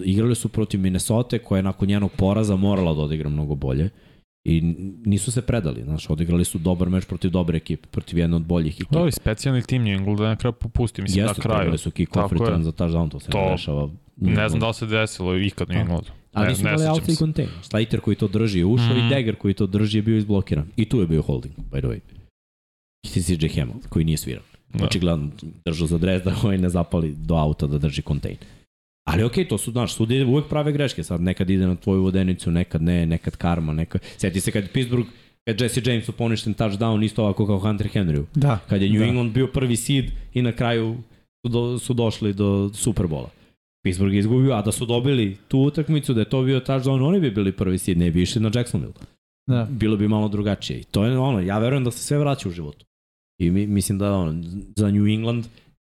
Igrali 0.05 0.35
su 0.35 0.49
protiv 0.49 0.81
Minnesota 0.81 1.39
koja 1.39 1.57
je 1.59 1.63
nakon 1.63 1.89
njenog 1.89 2.11
poraza 2.17 2.57
morala 2.57 2.95
da 2.95 3.01
odigra 3.01 3.29
mnogo 3.29 3.55
bolje 3.55 3.91
i 4.45 4.61
nisu 5.05 5.33
se 5.33 5.43
predali, 5.43 5.83
znaš, 5.83 6.11
odigrali 6.11 6.45
su 6.45 6.59
dobar 6.59 6.91
meč 6.91 7.05
protiv 7.05 7.31
dobre 7.31 7.57
ekipe, 7.57 7.89
protiv 7.89 8.19
jedne 8.19 8.37
od 8.37 8.43
boljih 8.43 8.75
ekipa. 8.75 8.99
Ovi 9.01 9.13
specijalni 9.13 9.63
tim 9.63 9.85
New 9.85 9.93
England 9.93 10.21
na 10.21 10.37
kraju 10.37 10.53
popusti, 10.53 11.03
mislim 11.03 11.25
Jeste, 11.25 11.39
na 11.39 11.43
kraju. 11.43 11.59
trebali 11.59 11.79
su 11.79 11.91
kick-off 11.91 12.33
je. 12.33 12.39
return 12.39 12.63
za 12.63 12.73
touchdown, 12.73 13.11
to 13.11 13.21
se 13.21 13.31
To- 13.31 13.39
ne 13.41 13.51
dešava. 13.51 13.91
Ne 14.17 14.49
znam 14.49 14.61
da 14.61 14.69
li 14.69 14.75
se 14.75 14.87
desilo 14.87 15.37
ikad 15.37 15.69
New 15.69 15.79
A. 15.79 15.81
Englandu. 15.81 16.11
Ali 16.33 16.49
nisu 16.49 16.61
imali 16.61 16.87
outside 16.87 17.15
contain. 17.15 17.49
Slater 17.63 18.01
koji 18.01 18.17
to 18.17 18.29
drži 18.29 18.59
je 18.59 18.65
ušao 18.65 18.87
Mhm. 18.89 18.99
i 18.99 19.11
Dagger 19.11 19.37
koji 19.37 19.55
to 19.55 19.67
drži 19.67 19.99
je 19.99 20.03
bio 20.03 20.17
izblokiran. 20.17 20.67
I 20.77 20.85
tu 20.85 21.01
je 21.01 21.07
bio 21.07 21.23
holding, 21.23 21.55
by 21.71 21.79
the 21.79 21.89
way. 21.89 22.01
I 23.05 23.23
CJ 23.23 23.49
Hamel, 23.51 23.75
koji 23.89 24.05
nije 24.05 24.17
sviran. 24.17 24.43
Da. 24.69 24.85
Očigledno 24.85 25.29
držao 25.65 25.87
za 25.87 25.99
dres 25.99 26.23
da 26.23 26.35
ovaj 26.43 26.59
ne 26.59 26.69
zapali 26.69 27.15
do 27.15 27.35
auta 27.35 27.67
da 27.67 27.79
drži 27.79 28.03
contain. 28.03 28.37
Ali 29.09 29.25
okej, 29.25 29.45
okay, 29.45 29.49
to 29.49 29.59
su, 29.59 29.71
znaš, 29.71 29.95
sudije 29.95 30.25
uvek 30.27 30.49
prave 30.49 30.73
greške. 30.73 31.05
Sad 31.05 31.21
nekad 31.21 31.51
ide 31.51 31.67
na 31.67 31.77
tvoju 31.77 32.03
vodenicu, 32.03 32.51
nekad 32.51 32.83
ne, 32.83 33.07
nekad 33.07 33.37
karma, 33.37 33.73
nekad... 33.73 34.01
Sjeti 34.17 34.41
se 34.41 34.51
kad 34.51 34.63
je 34.63 34.69
Pittsburgh 34.69 35.09
kad 35.45 35.61
Jesse 35.61 35.83
Jamesu 35.85 36.13
poništen 36.13 36.55
touchdown 36.55 37.05
isto 37.05 37.23
ovako 37.23 37.47
kao 37.47 37.59
Hunter 37.59 37.89
Henryu. 37.95 38.25
Da. 38.35 38.59
Kad 38.69 38.83
je 38.83 38.91
New 38.91 38.99
Da. 38.99 39.07
England 39.07 39.33
bio 39.33 39.47
prvi 39.47 39.77
seed 39.77 40.11
i 40.35 40.43
na 40.43 40.53
kraju 40.53 40.97
su, 41.43 41.49
do, 41.49 41.79
su 41.79 41.95
došli 41.95 42.33
do 42.33 42.71
Superbola. 42.75 43.31
Pittsburgh 43.83 44.15
je 44.15 44.19
izgubio, 44.19 44.53
a 44.55 44.63
da 44.63 44.73
su 44.73 44.87
dobili 44.87 45.37
tu 45.49 45.59
utakmicu, 45.59 46.15
da 46.15 46.21
je 46.21 46.29
to 46.29 46.43
bio 46.43 46.61
touchdown, 46.61 47.07
oni 47.07 47.21
bi 47.21 47.31
bili 47.31 47.53
prvi 47.53 47.79
seed, 47.79 47.99
ne 47.99 48.11
bi 48.11 48.23
išli 48.23 48.41
na 48.41 48.51
Jacksonville. 48.55 48.95
Da. 49.47 49.69
Bilo 49.71 49.97
bi 49.97 50.09
malo 50.09 50.29
drugačije. 50.29 50.81
I 50.81 50.85
to 50.85 51.05
je 51.05 51.19
ono, 51.19 51.41
ja 51.41 51.59
verujem 51.59 51.85
da 51.85 51.91
se 51.91 51.99
sve 51.99 52.19
vraća 52.19 52.49
u 52.49 52.53
životu. 52.53 52.87
I 53.41 53.51
mi, 53.51 53.67
mislim 53.67 53.99
da 53.99 54.13
ono, 54.13 54.43
za 54.77 54.91
New 54.91 55.07
England 55.07 55.47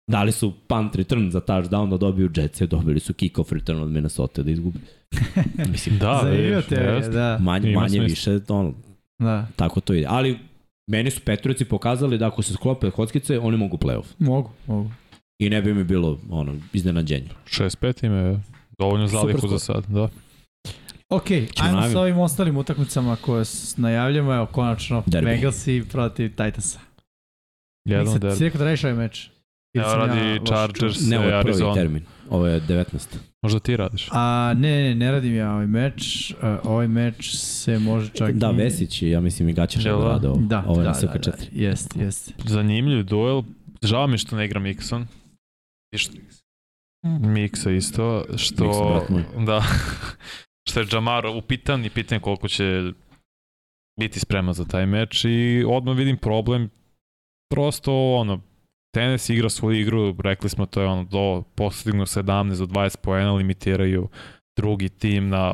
dali 0.08 0.32
su 0.32 0.54
punt 0.68 0.96
return 0.96 1.32
za 1.32 1.40
touchdown 1.40 1.90
da 1.90 1.98
dobiju 1.98 2.30
Jetse, 2.36 2.66
dobili 2.68 3.00
su 3.00 3.14
kick-off 3.14 3.54
return 3.54 3.80
od 3.80 3.92
Minnesota 3.92 4.44
da 4.44 4.52
izgubi. 4.52 4.80
mislim, 5.72 5.98
Da, 5.98 6.20
teorija, 6.22 6.58
jeste. 6.96 7.12
da. 7.12 7.38
manje, 7.42 7.70
Ima 7.72 7.80
manje 7.82 7.90
smisla. 7.90 8.06
više, 8.34 8.40
ono, 8.48 8.74
Da. 9.20 9.48
tako 9.56 9.80
to 9.80 9.94
ide. 9.94 10.06
Ali 10.10 10.40
meni 10.88 11.12
su 11.12 11.22
Petrovici 11.22 11.66
pokazali 11.66 12.18
da 12.18 12.28
ako 12.28 12.42
se 12.42 12.54
sklope 12.54 12.92
kockice, 12.92 13.40
oni 13.40 13.58
mogu 13.58 13.78
playoff. 13.78 14.06
Mogu, 14.20 14.50
mogu. 14.68 14.92
I 15.40 15.50
ne 15.50 15.62
bi 15.62 15.74
mi 15.74 15.84
bilo 15.84 16.20
ono, 16.30 16.56
iznenađenje. 16.74 17.30
6-5 17.46 18.06
im 18.06 18.14
je 18.14 18.40
dovoljno 18.80 19.08
Super 19.08 19.22
zalihu 19.22 19.48
za 19.48 19.60
sad, 19.60 19.86
da. 19.88 20.10
Ok, 21.10 21.26
ajmo 21.60 21.90
sa 21.90 22.00
ovim 22.02 22.18
ostalim 22.18 22.58
utakmicama 22.58 23.16
koje 23.16 23.44
najavljamo. 23.78 24.34
Evo, 24.34 24.46
konačno, 24.46 25.04
Derbi. 25.06 25.26
Bengalsi 25.26 25.84
protiv 25.92 26.30
Titansa. 26.30 26.80
Jedan 27.86 28.06
Miksa, 28.06 28.20
derbi. 28.20 28.38
si 28.38 28.44
rekao 28.44 28.60
da 28.60 28.66
radiš 28.66 28.84
ovaj 28.84 28.96
meč? 28.96 29.30
Evo 29.76 29.90
ja 29.90 29.96
radi 29.96 30.40
loš? 30.40 30.50
Chargers 30.50 31.08
Ne, 31.10 31.20
ovo 31.20 31.28
je 31.28 31.42
prvi 31.42 31.52
Arizona. 31.52 31.74
termin. 31.74 32.04
Ovo 32.30 32.48
je 32.48 32.62
19. 32.62 33.18
Možda 33.42 33.60
ti 33.60 33.78
radiš. 33.78 34.08
A, 34.12 34.54
ne, 34.58 34.84
ne, 34.84 34.96
ne 34.96 35.12
radim 35.12 35.36
ja 35.36 35.52
ovaj 35.54 35.68
meč. 35.68 36.32
Uh, 36.32 36.38
ovaj 36.64 36.88
meč 36.88 37.36
se 37.36 37.80
može 37.80 38.10
čak 38.10 38.32
Da, 38.32 38.52
i... 38.52 38.56
Vesić 38.56 39.02
i 39.02 39.10
ja 39.10 39.22
mislim 39.22 39.50
i 39.50 39.54
Gaćeš 39.54 39.84
da 39.84 39.92
da? 39.92 39.98
rade 39.98 40.28
ovo. 40.28 40.42
Da, 40.42 40.64
ovo 40.68 40.82
je 40.82 40.84
da, 40.84 40.92
na 40.92 41.00
da, 41.00 41.08
da, 41.08 41.14
SK4. 41.14 41.48
jest, 41.52 41.96
jest. 41.96 42.34
Zanimljiv 42.46 43.04
duel. 43.04 43.44
Žao 43.84 44.08
mi 44.08 44.18
što 44.18 44.36
ne 44.36 44.46
igra 44.46 44.60
Mixon. 44.60 45.06
I 45.92 45.98
što... 45.98 46.14
Miksa 47.20 47.72
isto. 47.72 48.26
Što... 48.38 48.64
Miksa, 48.66 48.84
brat 48.86 49.10
moj. 49.10 49.46
Da. 49.46 49.64
što 50.70 50.80
je 50.80 50.88
Jamar 50.92 51.26
upitan 51.26 51.86
i 51.86 51.90
pitanje 51.90 52.20
koliko 52.22 52.48
će 52.48 52.92
biti 54.00 54.20
spreman 54.20 54.54
za 54.54 54.66
taj 54.66 54.86
meč 54.86 55.26
i 55.26 55.66
odmah 55.68 55.98
vidim 55.98 56.18
problem 56.18 56.70
prosto 57.52 58.14
ono 58.14 58.42
tenis 58.96 59.30
igra 59.30 59.50
svoju 59.50 59.80
igru, 59.80 60.16
rekli 60.24 60.50
smo 60.50 60.66
to 60.66 60.82
je 60.82 60.88
ono 60.88 61.04
do 61.04 61.44
postignu 61.56 62.06
17 62.06 62.58
do 62.60 62.66
20 62.66 62.98
poena, 62.98 63.34
limitiraju 63.34 64.08
drugi 64.58 64.90
tim 64.90 65.30
na 65.30 65.54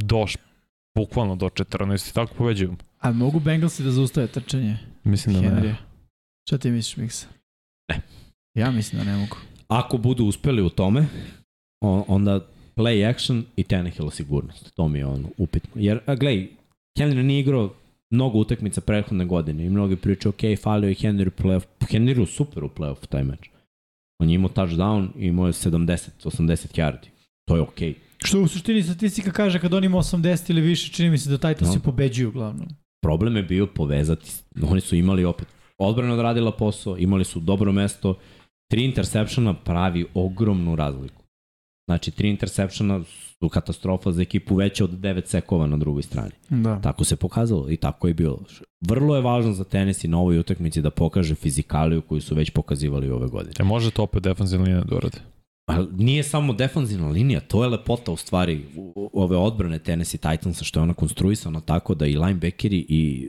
do 0.00 0.24
bukvalno 0.96 1.36
do 1.36 1.46
14 1.46 2.10
i 2.10 2.14
tako 2.14 2.34
poveđuju. 2.34 2.76
A 3.00 3.12
mogu 3.12 3.40
Bengalsi 3.40 3.82
da 3.82 3.90
zaustave 3.90 4.26
trčanje 4.26 4.76
Mislim 5.04 5.34
da 5.34 5.40
Henrya? 5.40 5.62
ne. 5.62 5.76
Šta 6.48 6.58
ti 6.58 6.70
misliš, 6.70 6.96
Miksa? 6.96 7.26
Ne. 7.88 8.00
Ja 8.54 8.70
mislim 8.70 9.04
da 9.04 9.10
ne 9.10 9.16
mogu. 9.18 9.36
Ako 9.68 9.98
budu 9.98 10.24
uspeli 10.24 10.62
u 10.62 10.68
tome, 10.68 11.06
onda 12.08 12.40
play 12.76 13.10
action 13.10 13.44
i 13.56 13.62
Tannehill 13.62 14.10
sigurnost. 14.10 14.74
To 14.74 14.88
mi 14.88 14.98
je 14.98 15.06
ono 15.06 15.28
upitno. 15.36 15.70
Jer, 15.74 16.00
a, 16.06 16.14
glej, 16.14 16.50
Henry 16.98 17.22
nije 17.22 17.40
igrao 17.40 17.74
mnogo 18.10 18.38
utakmica 18.38 18.80
prethodne 18.80 19.24
godine 19.24 19.66
i 19.66 19.70
mnogi 19.70 19.96
pričaju, 19.96 20.30
ok, 20.30 20.60
falio 20.62 20.88
je 20.88 20.94
Henry 20.94 21.28
u 21.28 21.42
playoff. 21.42 21.66
Henry 21.80 22.26
super 22.26 22.64
u 22.64 22.68
playoff 22.68 23.06
taj 23.06 23.24
meč. 23.24 23.50
On 24.18 24.28
je 24.28 24.34
imao 24.34 24.50
touchdown 24.50 25.08
i 25.18 25.26
imao 25.26 25.46
je 25.46 25.52
70, 25.52 26.08
80 26.24 26.78
yardi. 26.78 27.08
To 27.48 27.56
je 27.56 27.62
okej. 27.62 27.94
Što 28.24 28.40
u 28.40 28.48
suštini 28.48 28.82
statistika 28.82 29.32
kaže 29.32 29.60
kad 29.60 29.74
on 29.74 29.84
ima 29.84 29.98
80 29.98 30.50
ili 30.50 30.60
više, 30.60 30.92
čini 30.92 31.10
mi 31.10 31.18
se 31.18 31.30
da 31.30 31.36
Titansi 31.38 31.76
No. 31.76 31.82
pobeđuju 31.84 32.28
uglavnom. 32.28 32.68
Problem 33.02 33.36
je 33.36 33.42
bio 33.42 33.66
povezati. 33.66 34.30
Oni 34.62 34.80
su 34.80 34.96
imali 34.96 35.24
opet 35.24 35.48
odbrana 35.78 36.14
odradila 36.14 36.52
posao, 36.52 36.98
imali 36.98 37.24
su 37.24 37.40
dobro 37.40 37.72
mesto. 37.72 38.18
Tri 38.70 38.84
intersepšona 38.84 39.54
pravi 39.54 40.06
ogromnu 40.14 40.76
razliku. 40.76 41.22
Znači, 41.88 42.10
tri 42.10 42.28
intersepšona 42.28 43.04
su 43.40 43.48
katastrofa 43.48 44.12
za 44.12 44.22
ekipu 44.22 44.54
veća 44.54 44.84
od 44.84 44.90
9 44.92 45.26
sekova 45.26 45.66
na 45.66 45.76
drugoj 45.76 46.02
strani. 46.02 46.30
Da. 46.50 46.80
Tako 46.80 47.04
se 47.04 47.16
pokazalo 47.16 47.70
i 47.70 47.76
tako 47.76 48.08
je 48.08 48.14
bilo. 48.14 48.38
Vrlo 48.80 49.16
je 49.16 49.22
važno 49.22 49.52
za 49.52 49.64
tenis 49.64 50.04
i 50.04 50.08
na 50.08 50.18
ovoj 50.18 50.38
utakmici 50.38 50.82
da 50.82 50.90
pokaže 50.90 51.34
fizikaliju 51.34 52.02
koju 52.02 52.20
su 52.20 52.34
već 52.34 52.50
pokazivali 52.50 53.10
ove 53.10 53.28
godine. 53.28 53.52
E 53.58 53.64
može 53.64 53.90
to 53.90 54.02
opet 54.02 54.22
defensivna 54.22 54.64
linija 54.64 54.84
da 54.84 54.96
urade. 54.96 55.18
A 55.66 55.84
nije 55.92 56.22
samo 56.22 56.52
defanzivna 56.52 57.08
linija, 57.08 57.40
to 57.40 57.62
je 57.62 57.68
lepota 57.68 58.12
u 58.12 58.16
stvari 58.16 58.64
u- 58.76 58.92
u- 58.96 59.10
ove 59.14 59.36
odbrane 59.36 59.78
Tennessee 59.78 60.18
Titansa, 60.20 60.64
što 60.64 60.80
je 60.80 60.84
ona 60.84 60.94
konstruisana 60.94 61.60
tako 61.60 61.94
da 61.94 62.06
i 62.06 62.16
linebackeri 62.16 62.86
i 62.88 63.28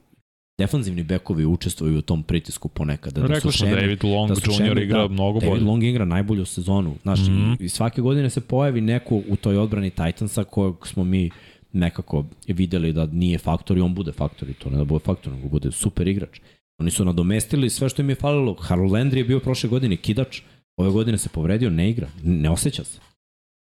defanzivni 0.60 1.04
bekovi 1.04 1.46
učestvuju 1.46 1.98
u 1.98 2.02
tom 2.02 2.24
pritisku 2.24 2.68
ponekada. 2.68 3.22
Da 3.28 3.36
su 3.36 3.42
smo 3.42 3.52
šeme, 3.52 3.82
David 3.82 4.04
Long 4.04 4.32
da 4.32 4.66
Jr. 4.66 4.78
igra 4.78 5.02
da, 5.02 5.08
mnogo 5.08 5.40
David 5.40 5.54
bolje. 5.54 5.64
Long 5.70 5.84
igra 5.84 6.06
najbolju 6.06 6.46
sezonu. 6.46 6.96
Znaš, 7.04 7.20
mm 7.20 7.24
Mhm. 7.32 7.42
-hmm. 7.42 7.64
i 7.64 7.70
svake 7.70 8.02
godine 8.02 8.30
se 8.30 8.42
pojavi 8.42 8.82
neko 8.82 9.16
u 9.16 9.36
toj 9.36 9.58
odbrani 9.58 9.90
Titansa 9.90 10.44
kojeg 10.44 10.76
smo 10.86 11.04
mi 11.04 11.30
nekako 11.74 12.26
videli 12.48 12.94
da 12.94 13.06
nije 13.06 13.38
faktor 13.38 13.78
i 13.78 13.82
on 13.82 13.94
bude 13.94 14.12
faktor 14.12 14.50
i 14.50 14.54
to 14.54 14.70
ne 14.70 14.78
da 14.78 14.84
bude 14.84 15.04
faktor, 15.06 15.34
nego 15.34 15.48
bude 15.48 15.72
super 15.72 16.08
igrač. 16.08 16.40
Oni 16.82 16.92
su 16.92 17.06
nadomestili 17.06 17.70
sve 17.70 17.90
što 17.90 18.02
im 18.02 18.10
je 18.10 18.16
falilo. 18.16 18.54
Harold 18.60 18.92
Landry 18.92 19.18
je 19.18 19.24
bio 19.24 19.40
prošle 19.40 19.70
godine 19.70 19.96
kidač, 19.96 20.42
ove 20.78 20.92
godine 20.92 21.18
se 21.18 21.30
povredio, 21.30 21.70
ne 21.70 21.90
igra, 21.90 22.08
ne 22.24 22.50
osjeća 22.50 22.84
se. 22.84 23.00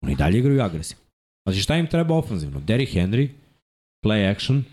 Oni 0.02 0.12
i 0.12 0.16
dalje 0.16 0.38
igraju 0.38 0.62
agresivno. 0.62 1.04
Znači 1.48 1.60
šta 1.60 1.76
im 1.76 1.86
treba 1.86 2.14
ofanzivno? 2.16 2.60
Derrick 2.60 2.94
Henry, 2.94 3.28
play 4.04 4.30
action, 4.30 4.64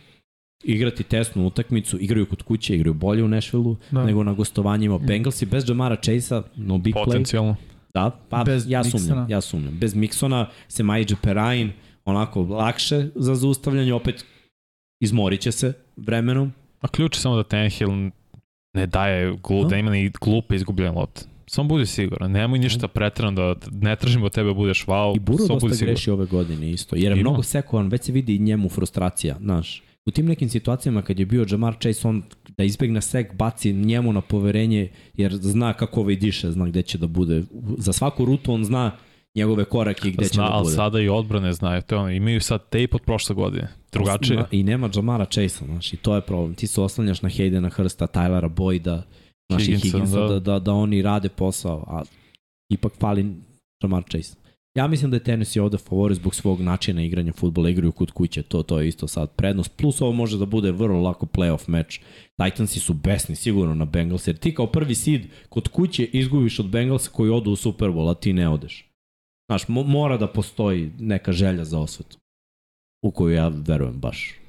igrati 0.64 1.04
tesnu 1.04 1.48
utakmicu, 1.48 1.98
igraju 2.00 2.26
kod 2.26 2.42
kuće, 2.42 2.76
igraju 2.76 2.94
bolje 2.94 3.24
u 3.24 3.28
Nashvilleu 3.28 3.76
Da. 3.92 4.06
nego 4.06 4.24
na 4.24 4.34
gostovanjima. 4.34 4.98
Bengalsi 4.98 5.46
bez 5.46 5.70
Jamara 5.70 5.96
Chase-a, 5.96 6.44
no 6.56 6.78
big 6.78 6.96
play. 6.96 7.06
Potencijalno. 7.06 7.56
Da, 7.94 8.20
pa 8.30 8.44
Bez 8.44 8.70
ja 8.70 8.84
Mixona. 8.84 8.90
sumnjam, 9.00 9.30
ja 9.30 9.42
sumnjam. 9.42 9.78
Bez 9.80 9.96
Miksona 9.96 10.48
se 10.68 10.84
Majđe 10.84 11.16
Perain 11.22 11.72
onako 12.06 12.42
lakše 12.42 13.08
za 13.16 13.36
zaustavljanje, 13.36 13.94
opet 13.94 14.26
izmorit 15.00 15.42
će 15.42 15.52
se 15.52 15.74
vremenom. 15.98 16.52
A 16.82 16.88
ključ 16.88 17.16
je 17.16 17.22
samo 17.22 17.36
da 17.36 17.44
Tannehill 17.44 17.92
ne 18.74 18.88
daje 18.88 19.38
glu, 19.44 19.62
No. 19.62 19.68
da 19.68 19.78
ima 19.78 19.92
ni 19.92 20.12
glupe 20.22 20.56
izgubljene 20.56 20.92
lopte. 20.92 21.22
Samo 21.48 21.68
budi 21.68 21.86
siguran, 21.86 22.32
nemoj 22.32 22.60
ništa 22.60 22.88
pretrano 22.88 23.32
da 23.34 23.56
ne 23.72 23.96
tražimo 23.96 24.26
od 24.26 24.32
tebe 24.34 24.48
da 24.48 24.54
budeš 24.54 24.86
wow, 24.86 25.16
I 25.16 25.20
Buro 25.20 25.48
dosta 25.48 25.86
greši 25.86 26.12
ove 26.12 26.26
godine 26.26 26.72
isto, 26.72 26.96
jer 26.96 27.06
je 27.06 27.20
Ima. 27.20 27.30
mnogo 27.30 27.44
sekovan, 27.44 27.88
već 27.88 28.04
se 28.04 28.12
vidi 28.12 28.36
i 28.36 28.40
njemu 28.40 28.70
frustracija, 28.70 29.36
znaš. 29.40 29.84
U 30.06 30.12
tim 30.12 30.26
nekim 30.26 30.50
situacijama 30.50 31.02
kad 31.02 31.20
je 31.20 31.26
bio 31.26 31.46
Jamar 31.50 31.76
Chase, 31.76 32.08
on 32.08 32.24
da 32.58 32.64
izbegne 32.64 33.02
sek, 33.02 33.36
baci 33.36 33.74
njemu 33.74 34.14
na 34.14 34.22
poverenje, 34.22 34.90
jer 35.14 35.36
zna 35.36 35.74
kako 35.74 36.00
ovaj 36.00 36.16
diše, 36.16 36.52
zna 36.52 36.68
gde 36.68 36.82
će 36.82 36.98
da 36.98 37.08
bude. 37.08 37.44
Za 37.78 37.94
svaku 37.94 38.26
rutu 38.26 38.54
on 38.54 38.64
zna 38.66 38.92
njegove 39.36 39.66
korake 39.66 40.08
i 40.08 40.12
gde 40.12 40.26
će 40.26 40.34
Zna, 40.34 40.44
da 40.44 40.52
ali 40.52 40.64
bude. 40.64 40.76
sada 40.76 41.00
i 41.00 41.10
odbrane 41.10 41.54
znaju, 41.54 41.82
to 41.82 41.98
ono, 41.98 42.10
imaju 42.10 42.42
sad 42.42 42.64
tape 42.64 42.88
od 42.92 43.02
prošle 43.02 43.36
godine. 43.36 43.68
Drugačije. 43.92 44.38
Zna- 44.38 44.48
I 44.52 44.64
nema 44.64 44.90
Jamara 44.96 45.26
Chase-a, 45.26 45.66
znaš, 45.66 45.94
i 45.94 45.98
to 45.98 46.16
je 46.16 46.22
problem. 46.22 46.56
Ti 46.56 46.68
se 46.68 46.82
oslanjaš 46.82 47.22
na 47.22 47.30
Haydena 47.30 47.70
Hrsta, 47.70 48.08
Tylera 48.08 48.50
Boyda, 48.50 49.02
znaš, 49.50 49.62
Higginsa, 49.64 49.88
Higginsa, 49.88 50.20
da. 50.20 50.28
da, 50.28 50.40
da, 50.40 50.60
da 50.60 50.74
oni 50.74 51.02
rade 51.02 51.30
posao, 51.30 51.84
a 51.88 52.04
ipak 52.70 52.94
fali 53.00 53.26
Jamar 53.84 54.04
Chase. 54.04 54.36
Ja 54.76 54.88
mislim 54.88 55.12
da 55.12 55.18
je 55.18 55.24
Tennessee 55.24 55.62
ovde 55.62 55.78
favorit 55.78 56.18
zbog 56.18 56.36
svog 56.36 56.62
načina 56.62 57.04
igranja 57.04 57.34
futbola, 57.34 57.70
igraju 57.70 57.92
kod 57.92 58.12
kuće, 58.12 58.44
to, 58.44 58.64
to 58.64 58.80
je 58.80 58.88
isto 58.88 59.08
sad 59.08 59.32
prednost. 59.36 59.78
Plus 59.78 60.02
ovo 60.02 60.12
može 60.12 60.38
da 60.38 60.46
bude 60.46 60.72
vrlo 60.72 61.02
lako 61.02 61.26
playoff 61.26 61.70
meč. 61.70 62.02
Titansi 62.44 62.80
su 62.80 62.94
besni 62.94 63.36
sigurno 63.36 63.76
na 63.76 63.86
Bengals, 63.86 64.28
jer 64.28 64.38
ti 64.38 64.56
kao 64.56 64.68
prvi 64.68 64.96
seed 64.96 65.22
kod 65.50 65.68
kuće 65.68 66.04
izgubiš 66.04 66.60
od 66.60 66.70
Bengalsa 66.70 67.12
koji 67.12 67.32
odu 67.32 67.52
u 67.52 67.56
Super 67.56 67.90
Bowl, 67.90 68.12
a 68.12 68.14
ti 68.14 68.34
ne 68.34 68.50
odeš. 68.50 68.88
Znaš, 69.50 69.68
mo 69.68 69.84
mora 69.84 70.18
da 70.18 70.28
postoji 70.28 70.92
neka 71.00 71.32
želja 71.32 71.66
za 71.66 71.80
osvetu 71.80 72.18
u 73.06 73.12
koju 73.12 73.34
ja 73.34 73.48
verujem 73.48 74.00
baš. 74.00 74.41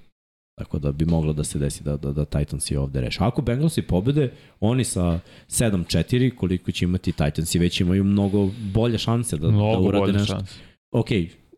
Tako 0.54 0.78
da 0.78 0.92
bi 0.92 1.04
moglo 1.04 1.32
da 1.32 1.44
se 1.44 1.58
desi 1.58 1.84
da, 1.84 1.96
da, 1.96 2.12
da 2.12 2.24
Titansi 2.24 2.76
ovde 2.76 3.00
reše. 3.00 3.18
Ako 3.20 3.42
Bengalsi 3.42 3.82
pobede, 3.82 4.32
oni 4.60 4.84
sa 4.84 5.20
7-4, 5.48 6.34
koliko 6.36 6.72
će 6.72 6.84
imati 6.84 7.12
Titansi, 7.12 7.58
već 7.58 7.80
imaju 7.80 8.04
mnogo 8.04 8.50
bolje 8.72 8.98
šanse 8.98 9.36
da, 9.36 9.46
da 9.46 9.52
Mnogo 9.52 9.88
urade 9.88 10.00
bolje 10.00 10.12
nešto. 10.12 10.34
šanse. 10.34 10.54
Ok, 10.92 11.08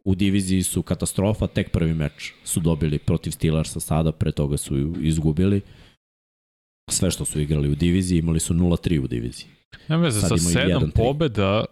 u 0.05 0.15
diviziji 0.15 0.63
su 0.63 0.83
katastrofa, 0.83 1.47
tek 1.47 1.71
prvi 1.71 1.95
meč 1.95 2.33
su 2.45 2.61
dobili 2.61 2.99
protiv 2.99 3.31
Steelersa 3.31 3.81
sada, 3.81 4.13
pre 4.13 4.33
toga 4.33 4.57
su 4.57 4.95
izgubili. 5.01 5.61
Sve 6.91 7.11
što 7.11 7.25
su 7.25 7.41
igrali 7.41 7.69
u 7.69 7.75
diviziji, 7.75 8.19
imali 8.19 8.41
su 8.41 8.55
0-3 8.55 8.99
u 8.99 9.07
diviziji. 9.07 9.47
Nema 9.89 10.03
veze, 10.03 10.21
sa 10.21 10.27
imaju 10.27 10.41
sedam 10.41 10.83
1-3. 10.83 10.91
pobeda 10.97 11.65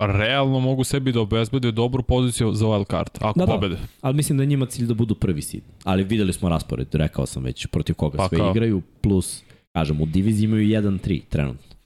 realno 0.00 0.60
mogu 0.60 0.84
sebi 0.84 1.12
da 1.12 1.20
obezbede 1.20 1.72
dobru 1.72 2.02
poziciju 2.02 2.52
za 2.52 2.66
wild 2.66 2.90
card, 2.90 3.10
ako 3.20 3.38
Da, 3.38 3.46
da. 3.46 3.52
pobede. 3.52 3.76
Ali 4.00 4.16
mislim 4.16 4.38
da 4.38 4.42
je 4.42 4.46
njima 4.46 4.66
cilj 4.66 4.86
da 4.86 4.94
budu 4.94 5.14
prvi 5.14 5.42
seed. 5.42 5.62
Ali 5.84 6.04
videli 6.04 6.32
smo 6.32 6.48
raspored, 6.48 6.94
rekao 6.94 7.26
sam 7.26 7.44
već 7.44 7.66
protiv 7.66 7.94
koga 7.94 8.16
Pa 8.18 8.28
sve 8.28 8.38
kao? 8.38 8.50
igraju, 8.50 8.82
plus, 9.00 9.42
kažem, 9.72 10.00
u 10.00 10.06
diviziji 10.06 10.44
imaju 10.44 10.62
1-3 10.62 11.22
trenutno. 11.28 11.76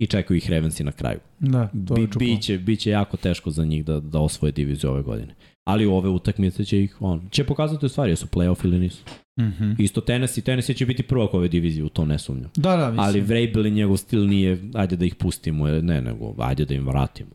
I 0.00 0.06
čekaju 0.06 0.36
ih 0.38 0.50
Ravensi 0.50 0.84
na 0.84 0.92
kraju. 0.92 1.18
Da, 1.38 1.68
to 1.88 1.94
Bi, 1.94 2.00
je 2.00 2.06
čupo. 2.06 2.18
biće, 2.18 2.58
biće 2.58 2.90
jako 2.90 3.16
teško 3.16 3.50
za 3.50 3.64
njih 3.64 3.84
da, 3.84 4.00
da 4.00 4.18
osvoje 4.20 4.52
diviziju 4.52 4.90
ove 4.90 5.02
godine. 5.02 5.34
Ali 5.64 5.86
ove 5.86 6.08
utakmice 6.08 6.64
će 6.64 6.82
ih, 6.82 6.96
on, 7.02 7.28
će 7.30 7.44
pokazati 7.44 7.86
u 7.86 7.88
stvari, 7.88 8.12
jesu 8.12 8.26
playoff 8.26 8.64
ili 8.64 8.78
nisu. 8.78 9.02
Mhm. 9.38 9.72
Isto 9.78 10.00
Tennessee, 10.00 10.44
Tennessee 10.44 10.74
će 10.74 10.86
biti 10.86 11.02
prvak 11.02 11.34
ove 11.34 11.48
divizije, 11.48 11.84
u 11.84 11.88
to 11.88 12.04
ne 12.04 12.18
sumnjam. 12.18 12.50
Da, 12.56 12.76
da, 12.76 12.86
mislim. 12.86 13.00
Ali 13.00 13.20
Vrabel 13.20 13.66
i 13.66 13.70
njegov 13.70 13.96
stil 13.96 14.26
nije, 14.26 14.58
ajde 14.74 14.96
da 14.96 15.04
ih 15.04 15.14
pustimo, 15.14 15.66
ne, 15.68 16.00
nego 16.00 16.34
ajde 16.38 16.64
da 16.64 16.74
im 16.74 16.86
vratimo. 16.86 17.30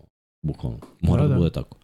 Bukvalno. 0.45 0.79
Mora 1.01 1.21
Da, 1.21 1.27
da, 1.27 1.33
da. 1.33 1.39
bude 1.39 1.51
tako. 1.51 1.77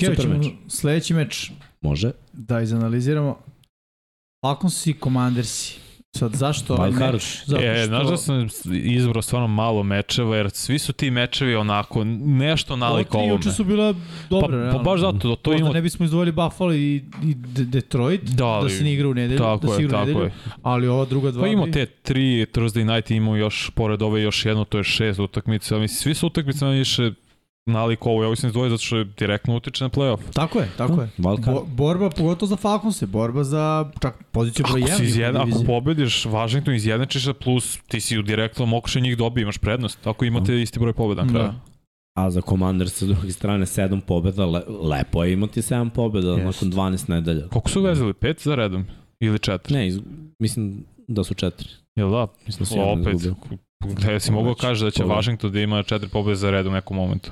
Super 0.00 0.20
ćemo 0.20 0.38
meč. 0.38 0.46
sledeći 0.68 1.14
meč 1.14 1.50
Može. 1.80 2.12
da 2.32 2.60
izanaliziramo. 2.60 3.38
Falcons 4.46 4.86
i 4.86 4.94
Commandersi. 5.02 5.78
Sad, 6.12 6.32
zašto 6.32 6.74
ovaj 6.74 6.92
card. 6.92 7.12
meč? 7.12 7.42
Zato 7.46 7.62
E, 7.62 7.84
znaš 7.86 8.06
da 8.06 8.16
sam 8.16 8.48
izbrao 8.84 9.22
stvarno 9.22 9.46
malo 9.48 9.82
mečeva, 9.82 10.36
jer 10.36 10.50
svi 10.50 10.78
su 10.78 10.92
ti 10.92 11.10
mečevi 11.10 11.54
onako 11.54 12.04
nešto 12.04 12.76
nalik 12.76 12.94
Ova 13.06 13.10
tri 13.12 13.18
ovome. 13.20 13.34
juče 13.34 13.50
su 13.50 13.64
bila 13.64 13.94
pa, 14.30 14.40
pa 14.40 14.46
realno. 14.46 14.78
baš 14.80 15.00
zato, 15.00 15.28
da 15.28 15.36
to 15.36 15.52
ima... 15.52 15.68
ne 15.70 15.82
bismo 15.82 16.04
izdvojili 16.04 16.32
Buffalo 16.32 16.74
i, 16.74 16.94
i 17.22 17.34
De- 17.36 17.64
Detroit, 17.64 18.20
Da, 18.22 18.34
da, 18.34 18.46
ali- 18.46 18.70
se 18.70 18.84
ne 18.84 18.92
igra 18.92 19.08
u 19.08 19.14
nedelju, 19.14 19.38
Tako 19.38 19.66
da 19.66 19.74
se 19.74 19.82
je, 19.82 19.84
igra 19.84 19.96
u 19.96 20.00
nedelju, 20.00 20.24
je. 20.24 20.32
ali 20.62 20.88
ova 20.88 21.04
druga 21.04 21.30
dva... 21.30 21.42
Pa 21.42 21.48
ima 21.48 21.64
bi- 21.64 21.72
te 21.72 21.86
tri 21.86 22.20
Thursday 22.46 22.84
night, 22.86 23.10
imamo 23.10 23.36
još, 23.36 23.70
pored 23.70 24.02
ove 24.02 24.22
još 24.22 24.46
jedno, 24.46 24.64
to 24.64 24.78
je 24.78 24.84
šest 24.84 25.20
utakmica. 25.20 25.78
Mislim, 25.78 25.96
svi 25.96 26.14
su 26.14 26.26
utakmice 26.26 26.64
na 26.64 26.70
više 26.70 27.12
nalik 27.70 28.06
ovo. 28.06 28.22
Ja 28.22 28.26
ovo 28.26 28.36
sam 28.36 28.48
izdvojio 28.48 28.70
zato 28.70 28.82
što 28.82 28.96
je 28.96 29.04
direktno 29.04 29.56
utiče 29.56 29.84
na 29.84 29.90
playoff. 29.90 30.18
Tako 30.32 30.58
je, 30.60 30.68
tako 30.76 31.02
je. 31.02 31.08
Wild 31.18 31.44
card. 31.44 31.56
Bo, 31.56 31.64
borba, 31.66 32.10
pogotovo 32.10 32.48
za 32.48 32.56
Falconse, 32.56 33.06
borba 33.06 33.44
za 33.44 33.90
čak 34.02 34.24
poziciju 34.32 34.64
broj 34.68 34.80
1. 34.80 34.94
Ako, 34.94 35.02
izjedna, 35.02 35.40
ako 35.42 35.64
pobediš 35.66 36.26
Washington, 36.26 36.74
izjednačiš 36.74 37.24
se, 37.24 37.32
plus 37.32 37.78
ti 37.88 38.00
si 38.00 38.18
u 38.18 38.22
direktnom 38.22 38.72
okušaju 38.72 39.02
njih 39.02 39.16
dobije, 39.16 39.42
imaš 39.42 39.58
prednost. 39.58 40.06
Ako 40.06 40.24
imate 40.24 40.62
isti 40.62 40.78
broj 40.80 40.92
pobeda 40.92 41.22
na 41.22 41.28
kraju. 41.32 41.46
Da. 41.46 41.54
A 42.14 42.30
za 42.30 42.40
Commanders 42.40 42.92
sa 42.92 43.06
druge 43.06 43.32
strane 43.32 43.66
7 43.66 44.00
pobjeda, 44.00 44.46
le, 44.46 44.62
lepo 44.82 45.24
je 45.24 45.32
imati 45.32 45.60
7 45.60 45.90
pobjeda 45.90 46.28
Jest. 46.28 46.44
nakon 46.44 46.72
12 46.72 47.08
nedelja. 47.10 47.48
Koliko 47.48 47.70
su 47.70 47.82
vezali? 47.82 48.14
Pet 48.14 48.42
za 48.42 48.54
redom? 48.54 48.84
Ili 49.20 49.38
četiri? 49.38 49.74
Ne, 49.74 49.88
iz, 49.88 50.00
mislim 50.38 50.84
da 51.08 51.24
su 51.24 51.34
4. 51.34 51.50
Jel 51.96 52.10
da? 52.10 52.26
Mislim 52.46 52.58
da 52.58 52.64
su 52.64 52.78
jedno 52.78 52.92
Opet, 52.92 53.14
izgubili. 53.14 53.58
gde 53.84 54.20
si 54.20 54.32
mogao 54.32 54.50
Već, 54.52 54.60
kaže 54.60 54.84
da 54.84 54.90
će. 54.90 55.04
Washington 55.04 55.52
da 55.52 55.60
ima 55.60 55.82
četiri 55.82 56.08
pobede 56.08 56.36
za 56.36 56.50
redom 56.50 56.72
u 56.72 56.74
nekom 56.74 56.96
momentu. 56.96 57.30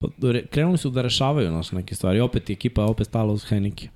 Pa, 0.00 0.08
re- 0.32 0.46
krenuli 0.46 0.78
su 0.78 0.90
da 0.90 1.02
rešavaju 1.02 1.50
naš 1.50 1.72
neke 1.72 1.94
stvari. 1.94 2.20
Opet 2.20 2.50
ekipa 2.50 2.82
je 2.82 2.88
opet 2.88 3.06
stala 3.06 3.32
uz 3.32 3.44
Heineke. 3.44 3.88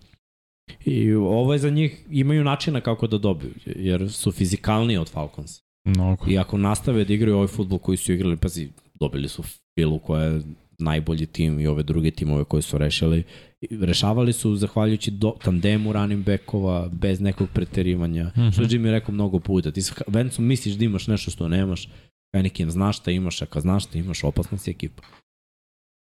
I 0.84 1.12
ovo 1.12 1.52
je 1.52 1.58
za 1.58 1.70
njih, 1.70 2.06
imaju 2.10 2.44
načina 2.44 2.80
kako 2.80 3.06
da 3.06 3.18
dobiju, 3.18 3.52
jer 3.64 4.12
su 4.12 4.32
fizikalniji 4.32 4.96
od 4.96 5.10
Falcons. 5.10 5.60
Mnogo. 5.84 6.24
I 6.30 6.38
ako 6.38 6.58
nastave 6.58 7.04
da 7.04 7.12
igraju 7.12 7.36
ovaj 7.36 7.48
futbol 7.48 7.78
koji 7.78 7.96
su 7.96 8.12
igrali, 8.12 8.36
pazi, 8.36 8.68
dobili 8.94 9.28
su 9.28 9.42
Filu 9.78 9.98
koja 9.98 10.24
je 10.24 10.42
najbolji 10.78 11.26
tim 11.26 11.60
i 11.60 11.66
ove 11.66 11.82
druge 11.82 12.10
timove 12.10 12.44
koje 12.44 12.62
su 12.62 12.78
rešili. 12.78 13.22
Rešavali 13.70 14.32
su 14.32 14.56
zahvaljujući 14.56 15.10
do, 15.10 15.34
tandemu 15.44 15.92
running 15.92 16.24
backova, 16.24 16.88
bez 16.92 17.20
nekog 17.20 17.48
preterivanja. 17.54 18.24
Mm. 18.24 18.40
-hmm. 18.40 18.52
Što 18.52 18.62
je 18.62 18.68
Jimmy 18.68 18.90
rekao 18.90 19.14
mnogo 19.14 19.38
puta. 19.38 19.72
Ti 19.72 19.82
sa 19.82 19.94
Vencom 20.06 20.44
misliš 20.44 20.74
da 20.74 20.84
imaš 20.84 21.06
nešto 21.06 21.30
što 21.30 21.48
nemaš, 21.48 21.88
Heineken 22.34 22.70
znaš 22.70 22.98
šta 22.98 23.10
imaš, 23.10 23.42
a 23.42 23.46
kad 23.46 23.62
znaš 23.62 23.84
šta 23.84 23.98
imaš, 23.98 24.24
opasna 24.24 24.58
si 24.58 24.70
ekipa. 24.70 25.02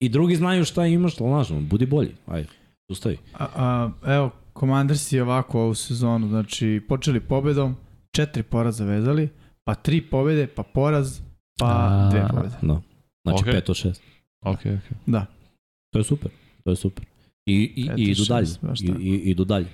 I 0.03 0.09
drugi 0.09 0.35
znaju 0.35 0.65
šta 0.65 0.85
imaš, 0.85 1.21
ali 1.21 1.30
znaš, 1.30 1.61
budi 1.61 1.85
bolji. 1.85 2.11
Ajde, 2.27 2.47
ustavi. 2.89 3.17
A, 3.34 3.47
a, 3.55 3.91
evo, 4.15 4.31
Commandersi 4.59 5.19
ovako 5.19 5.61
ovu 5.61 5.73
sezonu, 5.75 6.27
znači 6.27 6.81
počeli 6.89 7.19
pobedom, 7.19 7.75
četiri 8.11 8.43
poraza 8.43 8.85
vezali, 8.85 9.30
pa 9.63 9.75
tri 9.75 10.01
pobede, 10.01 10.47
pa 10.47 10.63
poraz, 10.63 11.19
pa 11.59 11.65
A. 11.65 12.09
dve 12.11 12.27
pobede. 12.30 12.55
Da. 12.61 12.81
Znači 13.23 13.43
Ok. 13.43 13.47
okay. 13.47 13.61
5 13.61 13.69
od 13.69 13.75
6. 13.75 13.99
Ok, 14.45 14.59
ok. 14.59 14.97
Da. 15.05 15.25
To 15.93 15.99
je 15.99 16.03
super. 16.03 16.31
To 16.63 16.69
je 16.69 16.75
super. 16.75 17.05
I, 17.45 17.73
i, 17.75 17.88
Pet 17.88 17.97
i 17.97 18.01
i 18.01 18.05
idu 18.05 18.23
šest, 18.23 18.30
dalje. 18.30 18.99
I, 18.99 19.09
i, 19.09 19.15
idu 19.15 19.45
dalje. 19.45 19.67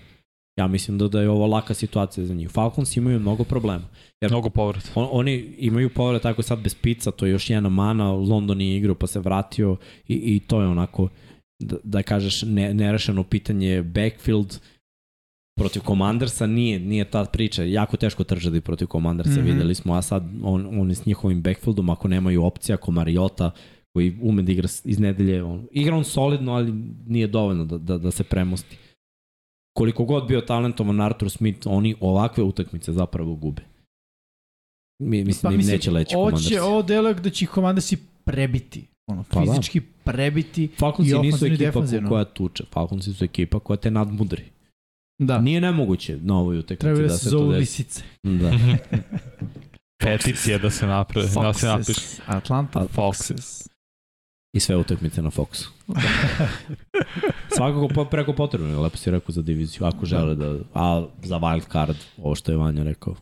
Ja 0.60 0.68
mislim 0.68 0.98
da, 0.98 1.08
da 1.08 1.22
je 1.22 1.30
ovo 1.30 1.48
laka 1.48 1.74
situacija 1.74 2.26
za 2.26 2.34
njih. 2.34 2.50
Falcons 2.50 2.98
imaju 2.98 3.20
mnogo 3.20 3.44
problema. 3.44 3.84
Jer 4.22 4.32
Mnogo 4.32 4.50
povrat. 4.50 4.92
on, 4.96 5.08
oni 5.12 5.56
imaju 5.58 5.90
povred 5.90 6.22
tako 6.22 6.42
sad 6.42 6.60
bez 6.60 6.76
pica, 6.76 7.12
to 7.12 7.26
je 7.26 7.32
još 7.32 7.50
jedna 7.50 7.70
mana, 7.70 8.12
London 8.12 8.62
je 8.62 8.78
igrao 8.78 8.96
pa 8.96 9.08
se 9.08 9.20
vratio 9.20 9.78
i, 10.08 10.14
i 10.14 10.40
to 10.40 10.62
je 10.62 10.68
onako 10.68 11.10
da, 11.60 11.76
da 11.84 12.04
kažeš 12.04 12.42
ne, 12.42 12.74
nerešeno 12.74 13.24
pitanje 13.24 13.84
backfield 13.84 14.60
protiv 15.60 15.82
Commandersa 15.88 16.48
nije, 16.48 16.80
nije 16.80 17.06
ta 17.06 17.26
priča. 17.26 17.64
Jako 17.64 17.98
teško 17.98 18.24
tržati 18.24 18.62
protiv 18.62 18.88
Commandersa, 18.92 19.32
mm. 19.32 19.44
-hmm. 19.44 19.52
videli 19.52 19.76
smo, 19.76 19.94
a 19.94 20.02
sad 20.02 20.24
on, 20.44 20.80
oni 20.80 20.96
s 20.96 21.06
njihovim 21.06 21.42
backfieldom, 21.42 21.90
ako 21.90 22.08
nemaju 22.08 22.44
opcija, 22.44 22.76
ako 22.76 22.92
Mariota, 22.92 23.52
koji 23.94 24.18
ume 24.22 24.42
da 24.42 24.52
igra 24.52 24.68
iz 24.84 25.00
nedelje, 25.00 25.44
on, 25.44 25.68
igra 25.72 25.96
on 25.96 26.04
solidno, 26.04 26.54
ali 26.54 26.74
nije 27.08 27.28
dovoljno 27.28 27.66
da, 27.66 27.78
da, 27.78 27.98
da 27.98 28.12
se 28.12 28.24
premosti. 28.24 28.78
Koliko 29.80 30.06
god 30.06 30.28
bio 30.28 30.42
talentovan 30.42 31.02
Arthur 31.02 31.30
Smith, 31.30 31.68
oni 31.68 31.96
ovakve 32.00 32.44
utakmice 32.44 32.94
zapravo 32.94 33.36
gube. 33.36 33.62
Mi, 35.02 35.24
mislim 35.24 35.42
pa, 35.42 35.50
da 35.50 35.56
im 35.56 35.68
neće 35.68 35.92
leći 35.92 36.16
ovo 36.16 36.26
Commanders. 36.26 36.48
će, 36.50 36.62
ovo 36.62 36.82
deluje 36.82 37.14
da 37.14 37.30
će 37.30 37.46
ih 37.46 37.52
Commandersi 37.54 37.98
prebiti. 38.24 38.88
Ono, 39.08 39.24
Pa 39.30 39.40
da. 39.40 39.52
fizički 39.54 39.82
prebiti. 39.82 40.64
I 40.64 40.68
Falconsi 40.68 41.20
nisu 41.20 41.46
ofenzivno 41.70 42.08
i 42.08 42.10
koja 42.10 42.26
tuče. 42.26 42.64
Falconsi 42.72 43.14
su 43.14 43.24
ekipa 43.26 43.60
koja 43.60 43.78
te 43.78 43.92
nadmudri. 43.92 44.44
Da, 45.22 45.38
Nije 45.42 45.62
nemoguće 45.62 46.18
na 46.22 46.38
ovoj 46.40 46.58
utakmici 46.58 46.82
treba 46.82 46.98
da, 47.02 47.08
da 47.08 47.18
se 47.18 47.30
to 47.30 47.48
desi. 47.52 47.60
lisice. 47.60 48.04
Da. 48.24 48.52
Peticija 50.04 50.58
da 50.58 50.70
se 50.70 50.88
napravi, 50.88 51.28
da 51.42 51.54
se 51.54 51.68
napiše. 51.68 51.92
Foxes. 51.92 52.20
Atlanta 52.26 52.80
Foxes. 52.80 53.34
Foxes. 53.34 53.70
I 54.54 54.60
sve 54.60 54.78
utakmice 54.78 55.22
na 55.22 55.30
Foxu. 55.30 55.68
Svakako 57.56 58.06
preko 58.06 58.34
potrebno, 58.34 58.82
lepo 58.82 58.98
si 58.98 59.12
rekao 59.12 59.34
za 59.34 59.42
diviziju, 59.42 59.88
ako 59.88 60.06
žele 60.06 60.36
da, 60.36 60.56
a 60.74 61.06
za 61.24 61.36
wild 61.36 61.72
card, 61.72 61.96
ovo 62.18 62.36
što 62.36 62.52
je 62.52 62.58
Vanja 62.58 62.84
rekao. 62.84 63.16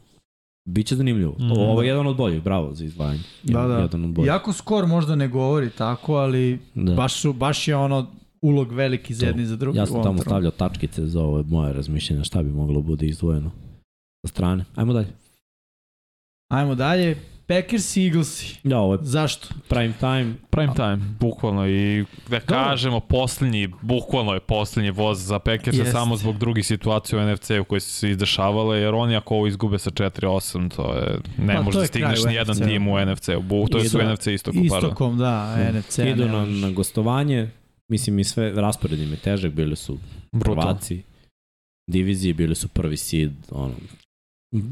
Biće 0.65 0.95
zanimljivo. 0.95 1.35
Mm. 1.39 1.51
Ovo 1.51 1.81
je 1.81 1.87
jedan 1.87 2.07
od 2.07 2.17
boljih, 2.17 2.43
bravo 2.43 2.73
za 2.73 2.85
izdvajanje. 2.85 3.23
Da, 3.43 3.61
da. 3.67 3.77
Jedan 3.77 4.05
od 4.05 4.11
boljih. 4.11 4.27
Iako 4.27 4.53
skor 4.53 4.87
možda 4.87 5.15
ne 5.15 5.27
govori 5.27 5.69
tako, 5.69 6.13
ali 6.15 6.59
Da. 6.75 6.93
baš, 6.93 7.21
su, 7.21 7.33
baš 7.33 7.67
je 7.67 7.75
ono 7.75 8.07
ulog 8.41 8.71
veliki 8.71 9.13
za 9.13 9.25
jedni 9.25 9.45
za 9.45 9.55
drugi. 9.55 9.77
Ja 9.77 9.85
sam 9.85 10.03
tamo 10.03 10.17
stavljao 10.21 10.51
tačkice 10.51 11.05
za 11.07 11.21
ove 11.21 11.43
moje 11.43 11.73
razmišljenja 11.73 12.23
šta 12.23 12.43
bi 12.43 12.49
moglo 12.49 12.81
bude 12.81 13.05
izdvojeno 13.07 13.51
sa 14.25 14.27
strane. 14.31 14.65
Ajmo 14.75 14.93
dalje. 14.93 15.07
Ajmo 16.51 16.75
dalje. 16.75 17.17
Packers 17.47 17.97
i 17.97 18.05
Eaglesi. 18.05 18.57
Ja, 18.63 18.77
ovo 18.79 18.93
je 18.93 18.99
Zašto? 19.01 19.47
prime 19.67 19.93
time. 19.99 20.33
Prime 20.49 20.73
time, 20.75 20.97
bukvalno 21.19 21.67
i 21.67 22.05
da 22.29 22.39
kažemo 22.39 22.99
poslednji, 22.99 23.69
bukvalno 23.81 24.33
je 24.33 24.39
poslednji 24.39 24.91
voz 24.91 25.19
za 25.25 25.39
Packers 25.39 25.77
Jeste. 25.77 25.91
samo 25.91 26.17
zbog 26.17 26.37
drugih 26.37 26.65
situacija 26.65 27.19
u 27.19 27.33
NFC-u 27.33 27.63
koje 27.63 27.79
su 27.79 27.91
se 27.91 28.09
izdešavale, 28.09 28.79
jer 28.79 28.93
oni 28.93 29.15
ako 29.15 29.35
ovo 29.35 29.47
izgube 29.47 29.79
sa 29.79 29.91
4-8, 29.91 30.75
to 30.75 30.93
je, 30.93 31.19
ne 31.37 31.55
Pa, 31.55 31.71
da 31.71 31.79
je 31.79 31.87
stigneš 31.87 32.23
ni 32.23 32.33
jedan 32.33 32.55
tim 32.55 32.87
u 32.87 33.05
NFC-u, 33.05 33.67
to 33.67 33.77
je 33.77 33.89
su 33.89 33.97
NFC 34.13 34.27
istoku, 34.27 34.57
pardon. 34.69 34.89
Istokom, 34.89 35.17
da, 35.17 35.55
NFC. 35.73 35.97
Idu 35.99 36.25
na, 36.25 36.45
na 36.45 36.71
gostovanje, 36.71 37.49
mislim 37.91 38.19
i 38.19 38.23
sve, 38.23 38.51
raspored 38.51 38.99
im 38.99 39.11
je 39.11 39.17
težak, 39.17 39.51
bili 39.51 39.75
su 39.75 39.97
Brutal. 40.31 40.63
prvaci, 40.63 41.03
diviziji, 41.91 42.33
bili 42.33 42.55
su 42.55 42.67
prvi 42.67 42.97
seed, 42.97 43.31
ono, 43.51 43.73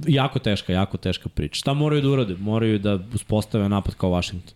jako 0.07 0.39
teška, 0.39 0.73
jako 0.73 0.97
teška 0.97 1.29
priča. 1.29 1.55
Šta 1.55 1.73
moraju 1.73 2.01
da 2.01 2.09
urade? 2.09 2.35
Moraju 2.35 2.79
da 2.79 2.99
uspostave 3.13 3.69
napad 3.69 3.95
kao 3.95 4.09
Washington. 4.11 4.53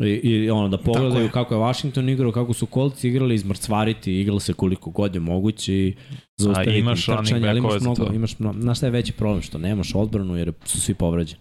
I, 0.00 0.04
i 0.04 0.50
ono, 0.50 0.68
da 0.68 0.78
pogledaju 0.78 1.24
je. 1.24 1.30
kako 1.30 1.54
je 1.54 1.60
Washington 1.60 2.08
igrao, 2.08 2.32
kako 2.32 2.52
su 2.52 2.66
kolci 2.66 3.08
igrali, 3.08 3.34
izmrcvariti, 3.34 4.20
igrali 4.20 4.40
se 4.40 4.52
koliko 4.52 4.90
god 4.90 5.14
je 5.14 5.20
moguće 5.20 5.74
i 5.74 5.94
zaustaviti 6.36 6.78
imaš 6.78 7.08
im 7.08 7.14
running 7.14 7.26
trčanje, 7.26 7.48
ali 7.48 7.58
imaš 7.58 7.80
mnogo, 7.80 8.04
to. 8.04 8.12
imaš 8.12 8.38
mnogo, 8.38 8.60
znaš 8.60 8.76
šta 8.76 8.86
je 8.86 8.90
veći 8.90 9.12
problem, 9.12 9.42
što 9.42 9.58
nemaš 9.58 9.94
odbranu 9.94 10.36
jer 10.36 10.52
su 10.64 10.80
svi 10.80 10.94
povređeni. 10.94 11.40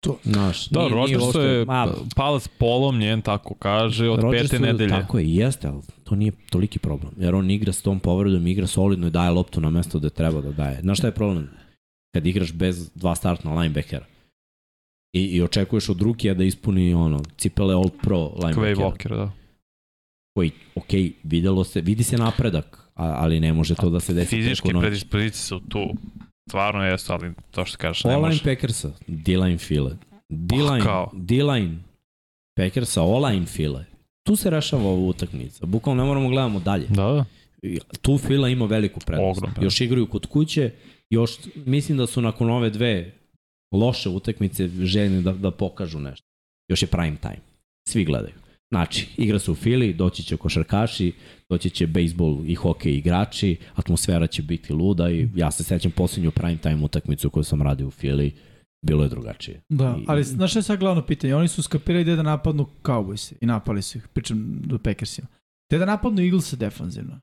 To. 0.00 0.18
Znaš, 0.24 0.68
Da, 0.68 0.80
nije- 0.80 0.90
nije 0.90 1.00
Rodgers 1.00 1.22
uopšte- 1.24 1.40
je 1.40 1.64
ma, 1.64 1.88
palac 2.16 2.48
polomljen, 2.48 3.22
tako 3.22 3.54
kaže, 3.54 4.08
od 4.08 4.20
Rodgersu, 4.20 4.50
pete 4.50 4.62
nedelje. 4.62 4.90
Tako 4.90 5.18
je, 5.18 5.34
jeste, 5.34 5.68
ali 5.68 5.82
to 6.04 6.14
nije 6.14 6.32
toliki 6.50 6.78
problem. 6.78 7.12
Jer 7.18 7.34
on 7.34 7.50
igra 7.50 7.72
s 7.72 7.82
tom 7.82 8.00
povredom, 8.00 8.46
igra 8.46 8.66
solidno 8.66 9.06
i 9.06 9.10
daje 9.10 9.30
loptu 9.30 9.60
na 9.60 9.70
mesto 9.70 9.98
gde 9.98 10.10
treba 10.10 10.40
da 10.40 10.52
daje. 10.52 10.80
Znaš 10.80 10.98
šta 10.98 11.06
je 11.06 11.14
problem? 11.14 11.50
Kad 12.14 12.26
igraš 12.26 12.52
bez 12.52 12.90
dva 12.94 13.14
startna 13.14 13.60
linebackera 13.60 14.06
i, 15.14 15.22
i 15.24 15.42
očekuješ 15.42 15.88
od 15.88 16.02
Rukija 16.02 16.34
da 16.34 16.44
ispuni 16.44 16.94
ono, 16.94 17.22
cipele 17.36 17.74
All 17.74 17.90
Pro 18.02 18.16
Quay 18.16 18.44
linebackera, 18.44 18.86
Walker, 18.86 19.16
da. 19.16 19.32
koji, 20.36 20.50
ok, 20.74 20.90
videlo 21.22 21.64
se, 21.64 21.80
vidi 21.80 22.04
se 22.04 22.16
napredak, 22.16 22.78
a, 22.94 23.04
ali 23.04 23.40
ne 23.40 23.52
može 23.52 23.74
to 23.74 23.90
da 23.90 24.00
se 24.00 24.14
desi 24.14 24.36
Fizički 24.36 24.68
predispozicije 24.80 25.32
su 25.32 25.60
tu. 25.68 25.90
Stvarno 26.48 26.84
jesu, 26.84 27.12
ali 27.12 27.32
to 27.50 27.64
što 27.64 27.78
kažeš, 27.78 28.04
ne 28.04 28.10
Online 28.10 28.28
može. 28.28 28.44
Packersa, 28.44 28.90
D-line 29.06 29.58
file. 29.58 29.96
D-line? 30.28 30.84
D-line 31.12 31.76
Packersa, 32.56 33.02
online 33.02 33.46
file. 33.46 33.84
Tu 34.26 34.36
se 34.36 34.50
rešava 34.50 34.82
ova 34.82 35.08
utakmica. 35.08 35.66
Bukvalno 35.66 36.02
ne 36.02 36.08
moramo 36.08 36.28
gledamo 36.28 36.60
dalje. 36.60 36.86
Da, 36.88 37.02
da. 37.02 37.24
tu 38.02 38.18
Fila 38.18 38.48
ima 38.48 38.64
veliku 38.64 39.00
prednost. 39.00 39.40
Prednost. 39.40 39.62
Još 39.62 39.80
igraju 39.80 40.06
kod 40.06 40.26
kuće, 40.26 40.70
još 41.14 41.30
mislim 41.66 41.98
da 41.98 42.06
su 42.06 42.20
nakon 42.22 42.50
ove 42.50 42.70
dve 42.70 43.12
loše 43.72 44.08
utakmice 44.08 44.68
željni 44.68 45.22
da, 45.22 45.32
da 45.32 45.50
pokažu 45.50 45.98
nešto. 46.00 46.26
Još 46.68 46.82
je 46.82 46.88
prime 46.88 47.16
time. 47.16 47.40
Svi 47.88 48.04
gledaju. 48.04 48.34
Znači, 48.70 49.08
igra 49.16 49.38
se 49.38 49.50
u 49.50 49.54
Fili, 49.54 49.94
doći 49.94 50.22
će 50.22 50.36
košarkaši, 50.36 51.12
doći 51.50 51.70
će 51.70 51.86
bejsbol 51.86 52.38
i 52.46 52.54
hokej 52.54 52.92
igrači, 52.96 53.56
atmosfera 53.74 54.26
će 54.26 54.42
biti 54.42 54.72
luda 54.72 55.10
i 55.10 55.28
ja 55.34 55.50
se 55.50 55.64
sećam 55.64 55.90
posljednju 55.90 56.30
prime 56.30 56.56
time 56.56 56.84
utakmicu 56.84 57.30
koju 57.30 57.44
sam 57.44 57.62
radio 57.62 57.86
u 57.86 57.90
Fili, 57.90 58.32
bilo 58.86 59.02
je 59.02 59.08
drugačije. 59.08 59.60
Da, 59.68 59.96
I- 60.00 60.04
ali 60.08 60.24
znaš 60.24 60.50
šta 60.50 60.58
je 60.58 60.62
sad 60.62 60.78
glavno 60.78 61.06
pitanje? 61.06 61.34
Oni 61.34 61.48
su 61.48 61.62
skapirali 61.62 62.04
gde 62.04 62.16
da 62.16 62.22
napadnu 62.22 62.66
Cowboys 62.82 63.32
i 63.40 63.46
napali 63.46 63.82
su 63.82 63.98
ih, 63.98 64.08
pričam 64.08 64.60
do 64.64 64.78
Packersima. 64.78 65.28
Gde 65.70 65.78
da 65.78 65.84
napadnu 65.84 66.22
Eagles 66.22 66.54
defanzivno. 66.54 67.20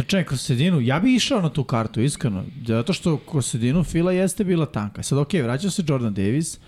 Trčanje 0.00 0.24
kroz 0.24 0.40
sredinu, 0.40 0.80
ja 0.80 1.00
bih 1.00 1.16
išao 1.16 1.40
na 1.40 1.48
tu 1.48 1.64
kartu, 1.64 2.00
iskreno. 2.00 2.44
Zato 2.66 2.92
što 2.92 3.16
kroz 3.16 3.46
sredinu 3.46 3.84
fila 3.84 4.12
jeste 4.12 4.44
bila 4.44 4.66
tanka. 4.66 5.02
Sad, 5.02 5.18
ok, 5.18 5.32
vraća 5.32 5.70
se 5.70 5.82
Jordan 5.86 6.14
Davis, 6.14 6.58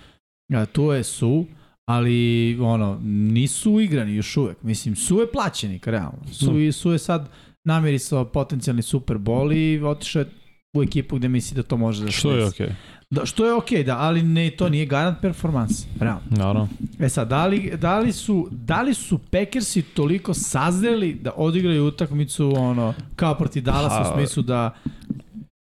a, 0.55 0.67
tu 0.67 0.83
je 0.83 1.05
Su, 1.05 1.47
ali 1.89 2.59
ono, 2.61 2.99
nisu 3.05 3.81
igrani 3.81 4.15
još 4.15 4.37
uvek. 4.37 4.63
Mislim, 4.63 4.97
Su 4.97 5.21
je 5.21 5.33
plaćenik, 5.33 5.87
realno. 5.87 6.27
Su, 6.33 6.61
i 6.61 6.73
Su 6.73 6.93
je 6.93 6.99
sad 6.99 7.29
namirisao 7.65 8.25
potencijalni 8.25 8.83
Super 8.83 9.17
Bowl 9.17 9.57
i 9.57 9.85
otišao 9.85 10.21
je 10.21 10.29
u 10.77 10.83
ekipu 10.83 11.17
gde 11.17 11.29
misli 11.29 11.57
da 11.57 11.63
to 11.63 11.77
može 11.77 12.05
da 12.05 12.11
se 12.11 12.19
Što 12.19 12.33
je 12.33 12.47
okej. 12.47 12.69
Da, 13.13 13.27
što 13.27 13.47
je 13.47 13.55
okej, 13.55 13.85
da, 13.85 13.99
ali 13.99 14.23
ne, 14.23 14.51
to 14.51 14.69
nije 14.69 14.87
garant 14.87 15.21
performans, 15.21 15.87
realno. 16.01 16.23
Naravno. 16.31 16.69
E 17.01 17.09
sad, 17.09 17.29
da 17.29 17.47
li, 17.47 17.73
da 17.77 17.99
li, 17.99 18.13
su, 18.13 18.49
da 18.51 18.83
li 18.83 18.95
su 18.95 19.19
Packersi 19.19 19.83
toliko 19.83 20.35
sazreli 20.35 21.15
da 21.15 21.33
odigraju 21.37 21.87
utakmicu 21.87 22.53
ono, 22.57 22.95
kao 23.17 23.35
protiv 23.35 23.63
Dallasa 23.63 24.01
u 24.01 24.05
Pa- 24.05 24.17
smislu 24.17 24.43
da 24.43 24.75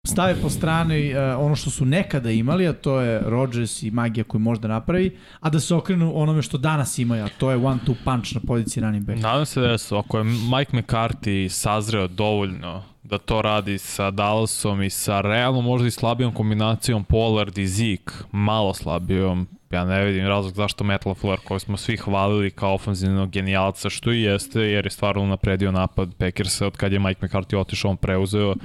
stave 0.07 0.35
po 0.41 0.49
strani 0.49 1.13
uh, 1.13 1.45
ono 1.45 1.55
što 1.55 1.69
su 1.69 1.85
nekada 1.85 2.31
imali, 2.31 2.67
a 2.67 2.73
to 2.73 2.99
je 2.99 3.21
Rodgers 3.25 3.83
i 3.83 3.91
magija 3.91 4.23
koju 4.23 4.39
možda 4.41 4.67
napravi, 4.67 5.17
a 5.39 5.49
da 5.49 5.59
se 5.59 5.75
okrenu 5.75 6.11
onome 6.15 6.41
što 6.41 6.57
danas 6.57 6.99
imaju, 6.99 7.25
a 7.25 7.29
to 7.37 7.51
je 7.51 7.57
one-two 7.57 7.95
punch 8.05 8.33
na 8.33 8.41
poziciji 8.47 8.83
running 8.83 9.05
back. 9.05 9.19
Nadam 9.19 9.45
se 9.45 9.61
da 9.61 9.77
su, 9.77 9.95
ako 9.95 10.17
je 10.17 10.23
Mike 10.23 10.77
McCarthy 10.77 11.49
sazreo 11.49 12.07
dovoljno 12.07 12.83
da 13.03 13.17
to 13.17 13.41
radi 13.41 13.77
sa 13.77 14.11
Dallasom 14.11 14.83
i 14.83 14.89
sa 14.89 15.21
realno 15.21 15.61
možda 15.61 15.87
i 15.87 15.91
slabijom 15.91 16.33
kombinacijom 16.33 17.03
Pollard 17.03 17.57
i 17.57 17.67
Zeke, 17.67 18.13
malo 18.31 18.73
slabijom, 18.73 19.47
ja 19.71 19.85
ne 19.85 20.05
vidim 20.05 20.27
razlog 20.27 20.53
zašto 20.53 20.83
Matt 20.83 21.05
LaFleur, 21.05 21.39
koji 21.39 21.59
smo 21.59 21.77
svi 21.77 21.97
hvalili 21.97 22.51
kao 22.51 22.73
ofenzivnog 22.73 23.29
genijalca, 23.29 23.89
što 23.89 24.11
i 24.11 24.21
jeste, 24.21 24.61
jer 24.61 24.85
je 24.85 24.91
stvarno 24.91 25.25
napredio 25.25 25.71
napad 25.71 26.15
Packersa 26.17 26.67
od 26.67 26.77
kad 26.77 26.91
je 26.91 26.99
Mike 26.99 27.27
McCarthy 27.27 27.57
otišao, 27.57 27.91
on 27.91 27.97
preuzeo. 27.97 28.55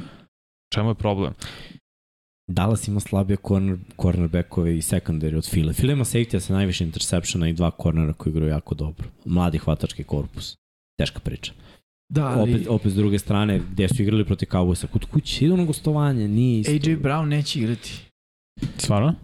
Čemu 0.75 0.91
je 0.91 0.95
problem? 0.95 1.35
Dallas 2.49 2.89
ima 2.89 3.01
slabije 3.01 3.37
corner, 3.49 3.79
cornerbackove 4.03 4.77
i 4.77 4.83
secondary 4.83 5.37
od 5.37 5.51
File. 5.51 5.73
File 5.73 5.93
ima 5.93 6.05
safety 6.05 6.39
sa 6.39 6.53
najviše 6.53 6.85
interseptiona 6.85 7.49
i 7.49 7.53
dva 7.53 7.71
cornera 7.83 8.13
koji 8.13 8.31
igraju 8.31 8.51
jako 8.51 8.75
dobro. 8.75 9.09
Mladi 9.25 9.59
hvatački 9.59 10.05
korpus. 10.05 10.57
Teška 10.99 11.21
priča. 11.21 11.53
Da, 12.09 12.27
ali 12.27 12.55
Opet, 12.55 12.67
opet 12.69 12.93
s 12.93 12.95
druge 12.95 13.19
strane, 13.19 13.61
gde 13.73 13.89
su 13.89 14.03
igrali 14.03 14.25
protiv 14.25 14.47
Cowboysa, 14.47 14.87
kod 14.87 15.05
kuće, 15.05 15.45
idu 15.45 15.57
na 15.57 15.65
gostovanje, 15.65 16.29
nije 16.29 16.61
isto. 16.61 16.73
AJ 16.73 16.97
Brown 16.97 17.25
neće 17.29 17.59
igrati. 17.59 17.93
Stvarno? 18.77 19.15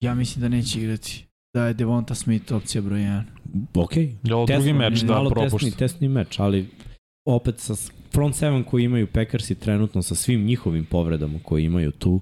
Ja 0.00 0.14
mislim 0.14 0.40
da 0.42 0.48
neće 0.48 0.78
igrati. 0.78 1.26
Da 1.54 1.66
je 1.66 1.74
Devonta 1.74 2.14
Smith 2.14 2.52
opcija 2.52 2.82
broj 2.82 3.00
1. 3.00 3.22
Ok, 3.74 3.96
Je 3.96 4.34
ovo 4.34 4.46
drugi 4.46 4.72
meč 4.72 5.00
da 5.00 5.24
propušta? 5.30 5.58
tesni, 5.58 5.78
tesni 5.78 6.08
meč, 6.08 6.38
ali 6.38 6.68
opet 7.28 7.58
sa 7.58 7.74
front 8.12 8.34
seven 8.36 8.64
koji 8.64 8.84
imaju 8.84 9.06
Packersi 9.06 9.54
trenutno 9.54 10.02
sa 10.02 10.14
svim 10.14 10.44
njihovim 10.44 10.84
povredama 10.84 11.38
koji 11.42 11.64
imaju 11.64 11.90
tu 11.90 12.20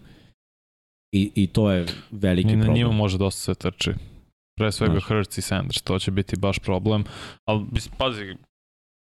i, 1.14 1.30
i 1.34 1.46
to 1.46 1.70
je 1.70 1.86
veliki 2.10 2.52
I 2.52 2.56
na 2.56 2.64
problem. 2.64 2.74
njima 2.76 2.92
može 2.92 3.18
dosta 3.18 3.40
se 3.40 3.54
trči. 3.54 3.90
Pre 4.58 4.72
svega 4.72 4.92
Znaš. 4.92 5.04
Hurts 5.04 5.38
i 5.38 5.42
Sanders, 5.42 5.82
to 5.82 5.98
će 5.98 6.10
biti 6.10 6.36
baš 6.36 6.58
problem. 6.58 7.04
Ali, 7.48 7.66
pazi, 7.98 8.36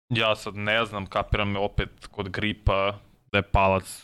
ja 0.09 0.35
sad 0.35 0.55
ne 0.55 0.85
znam, 0.85 1.05
kapiram 1.05 1.51
me 1.51 1.59
opet 1.59 2.07
kod 2.11 2.29
gripa 2.29 2.99
da 3.31 3.37
je 3.37 3.43
palac. 3.51 4.03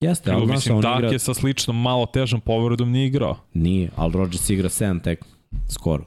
Jeste, 0.00 0.32
ali 0.32 0.46
znaš, 0.46 0.66
on 0.66 0.78
igra, 0.78 1.08
je 1.12 1.18
sa 1.18 1.34
sličnom 1.34 1.82
malo 1.82 2.06
težom 2.06 2.40
povredom 2.40 2.90
nije 2.90 3.06
igrao. 3.06 3.36
nije, 3.54 3.90
ali 3.96 4.12
Rodgers 4.12 4.50
igra 4.50 4.68
7 4.68 5.02
tek, 5.02 5.24
skoro. 5.68 6.04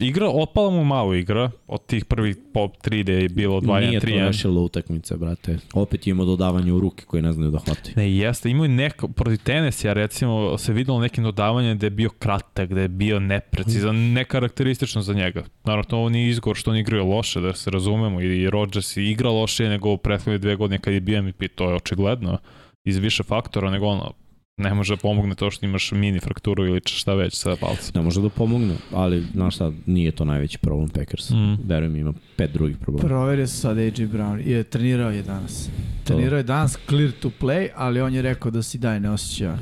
Igra, 0.00 0.28
otpala 0.28 0.70
mu 0.70 0.84
malo 0.84 1.14
igra, 1.14 1.50
od 1.66 1.86
tih 1.86 2.04
prvih 2.04 2.36
pop 2.54 2.76
3 2.84 3.02
gde 3.02 3.12
je 3.12 3.28
bilo 3.28 3.60
2 3.60 3.80
Nije 3.80 4.00
1 4.00 4.00
to 4.00 4.06
3 4.06 4.26
rešilo 4.26 4.60
utakmice, 4.60 5.16
brate. 5.16 5.58
Opet 5.72 6.06
ima 6.06 6.24
dodavanje 6.24 6.72
u 6.72 6.80
ruke 6.80 7.04
koje 7.04 7.22
ne 7.22 7.32
znaju 7.32 7.50
da 7.50 7.58
hvataju. 7.58 7.94
Ne, 7.96 8.16
jeste, 8.16 8.50
imaju 8.50 8.68
neko, 8.68 9.08
protiv 9.08 9.38
Tennessee, 9.42 9.94
recimo, 9.94 10.58
se 10.58 10.72
videlo 10.72 11.00
nekim 11.00 11.24
dodavanjem 11.24 11.78
da 11.78 11.86
je 11.86 11.90
bio 11.90 12.10
kratak, 12.10 12.72
da 12.72 12.80
je 12.80 12.88
bio 12.88 13.20
neprecizan, 13.20 13.96
nekarakteristično 13.96 15.02
za 15.02 15.14
njega. 15.14 15.44
Naravno, 15.64 15.84
to 15.84 15.96
ovo 15.96 16.08
nije 16.08 16.28
izgovor 16.28 16.56
što 16.56 16.70
on 16.70 16.76
igraju 16.76 17.06
loše, 17.06 17.40
da 17.40 17.54
se 17.54 17.70
razumemo, 17.70 18.20
i 18.20 18.50
Rodgers 18.50 18.96
i 18.96 19.04
igra 19.04 19.30
loše 19.30 19.68
nego 19.68 19.92
u 19.92 19.96
prethodne 19.96 20.38
dve 20.38 20.56
godine 20.56 20.78
kad 20.78 20.94
je 20.94 21.00
bio 21.00 21.22
MVP, 21.22 21.42
to 21.54 21.70
je 21.70 21.76
očigledno, 21.76 22.38
iz 22.84 22.98
više 22.98 23.22
faktora, 23.22 23.70
nego 23.70 23.86
ono, 23.86 24.12
ne 24.58 24.74
može 24.74 24.92
da 24.92 24.98
pomogne 24.98 25.34
to 25.34 25.50
što 25.50 25.66
imaš 25.66 25.92
mini 25.92 26.20
frakturu 26.20 26.66
ili 26.66 26.80
šta 26.86 27.14
već 27.14 27.34
sa 27.34 27.56
palcem. 27.56 27.92
Ne 27.94 28.00
može 28.00 28.20
da 28.20 28.28
pomogne, 28.28 28.74
ali 28.92 29.24
znaš 29.32 29.54
šta, 29.54 29.72
nije 29.86 30.10
to 30.10 30.24
najveći 30.24 30.58
problem 30.58 30.88
Packers. 30.88 31.30
Mm. 31.30 31.54
Verujem, 31.64 31.96
ima 31.96 32.12
pet 32.36 32.50
drugih 32.52 32.76
problema. 32.76 33.08
Proverio 33.08 33.46
se 33.46 33.56
sad 33.56 33.78
AJ 33.78 33.86
Brown. 33.90 34.46
Je, 34.46 34.62
trenirao 34.64 35.10
je 35.10 35.22
danas. 35.22 35.70
Trenirao 36.04 36.36
je 36.36 36.42
danas 36.42 36.78
clear 36.88 37.10
to 37.12 37.30
play, 37.32 37.68
ali 37.76 38.00
on 38.00 38.14
je 38.14 38.22
rekao 38.22 38.50
da 38.50 38.62
si 38.62 38.78
daj 38.78 39.00
ne 39.00 39.10
osjeća 39.10 39.58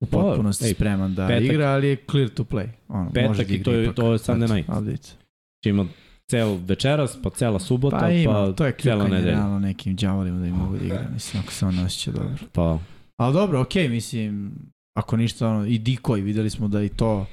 u 0.00 0.06
Pa, 0.06 0.10
potpunosti 0.12 0.64
ej, 0.64 0.74
spreman 0.74 1.14
da 1.14 1.22
petak- 1.24 1.44
igra, 1.44 1.66
ali 1.66 1.88
je 1.88 1.96
clear 2.10 2.28
to 2.28 2.44
play. 2.44 2.66
Ono, 2.88 3.10
Petak 3.10 3.28
može 3.28 3.44
da 3.44 3.54
i 3.54 3.62
to 3.62 3.72
je- 3.72 3.94
to 3.94 4.12
je 4.12 4.18
Sunday 4.18 4.44
Eto, 4.44 4.54
night. 4.54 4.68
ali 4.68 4.86
vidite. 4.86 5.08
Znači 5.08 5.68
ima 5.70 5.86
cel 6.26 6.58
večeras, 6.58 7.18
pa 7.22 7.30
cela 7.30 7.58
subota, 7.58 7.96
Pa 7.96 8.00
pa, 8.00 8.10
ima, 8.10 8.52
to 8.52 8.66
je 8.66 8.72
cela 8.72 8.94
klikanje 8.96 9.14
nedelja. 9.14 9.34
realno 9.34 9.58
nekim 9.58 9.96
džavolima 9.96 10.38
da 10.38 10.46
im 10.46 10.54
mogu 10.54 10.76
da 10.76 10.84
igra, 10.84 11.04
mislim, 11.14 11.42
ako 11.42 11.52
se 11.52 11.66
on 11.66 11.74
ne 11.74 11.84
osjeća 11.84 12.10
dobro. 12.12 12.28
Pa, 12.52 12.78
Ali 13.20 13.32
dobro, 13.34 13.60
okej, 13.60 13.88
mislim, 13.88 14.52
ako 14.96 15.16
ništa, 15.16 15.48
ono, 15.48 15.66
i 15.66 15.78
Dikoj, 15.78 16.20
videli 16.20 16.50
smo 16.50 16.68
da 16.68 16.82
i 16.82 16.88
to 16.88 17.26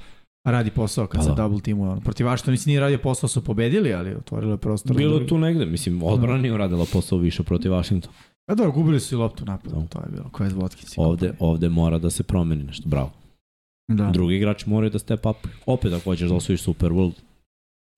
radi 0.46 0.70
posao 0.70 1.06
kad 1.06 1.18
Pa 1.20 1.24
se 1.24 1.28
da. 1.28 1.34
double 1.34 1.60
teamuje. 1.60 1.90
Ono. 1.90 2.00
Protiv 2.00 2.28
Aštona 2.28 2.50
nisi 2.50 2.68
nije 2.68 2.80
radio 2.80 2.98
posao, 2.98 3.28
su 3.28 3.44
pobedili, 3.44 3.94
ali 3.94 4.14
otvorilo 4.14 4.52
je 4.52 4.56
prostor. 4.58 4.96
bilo 4.96 5.10
drugi. 5.10 5.24
je 5.24 5.28
tu 5.28 5.38
negde, 5.38 5.66
mislim, 5.66 6.02
odbrana 6.02 6.38
nije 6.42 6.54
uradila 6.54 6.86
posao 6.92 7.18
više 7.18 7.42
protiv 7.42 7.70
Washington. 7.72 8.12
A 8.50 8.54
dobro, 8.54 8.72
gubili 8.72 9.00
su 9.00 9.14
i 9.14 9.18
loptu 9.18 9.44
napad, 9.44 9.72
Da. 9.72 9.86
to 9.86 9.98
je 9.98 10.10
bilo, 10.12 10.30
Quest 10.32 10.54
Watkins. 10.54 10.94
Ovde, 10.96 11.32
ovde 11.38 11.68
mora 11.68 11.98
da 11.98 12.10
se 12.10 12.22
promeni 12.22 12.64
nešto, 12.64 12.88
bravo. 12.88 13.10
da. 13.88 14.10
Drugi 14.10 14.36
igrači 14.36 14.68
moraju 14.70 14.90
da 14.90 14.98
step 14.98 15.26
up. 15.26 15.36
Opet 15.66 15.92
ako 15.92 16.04
hoćeš 16.04 16.28
da 16.28 16.34
osvojiš 16.34 16.62
Super 16.62 16.90
World. 16.90 17.12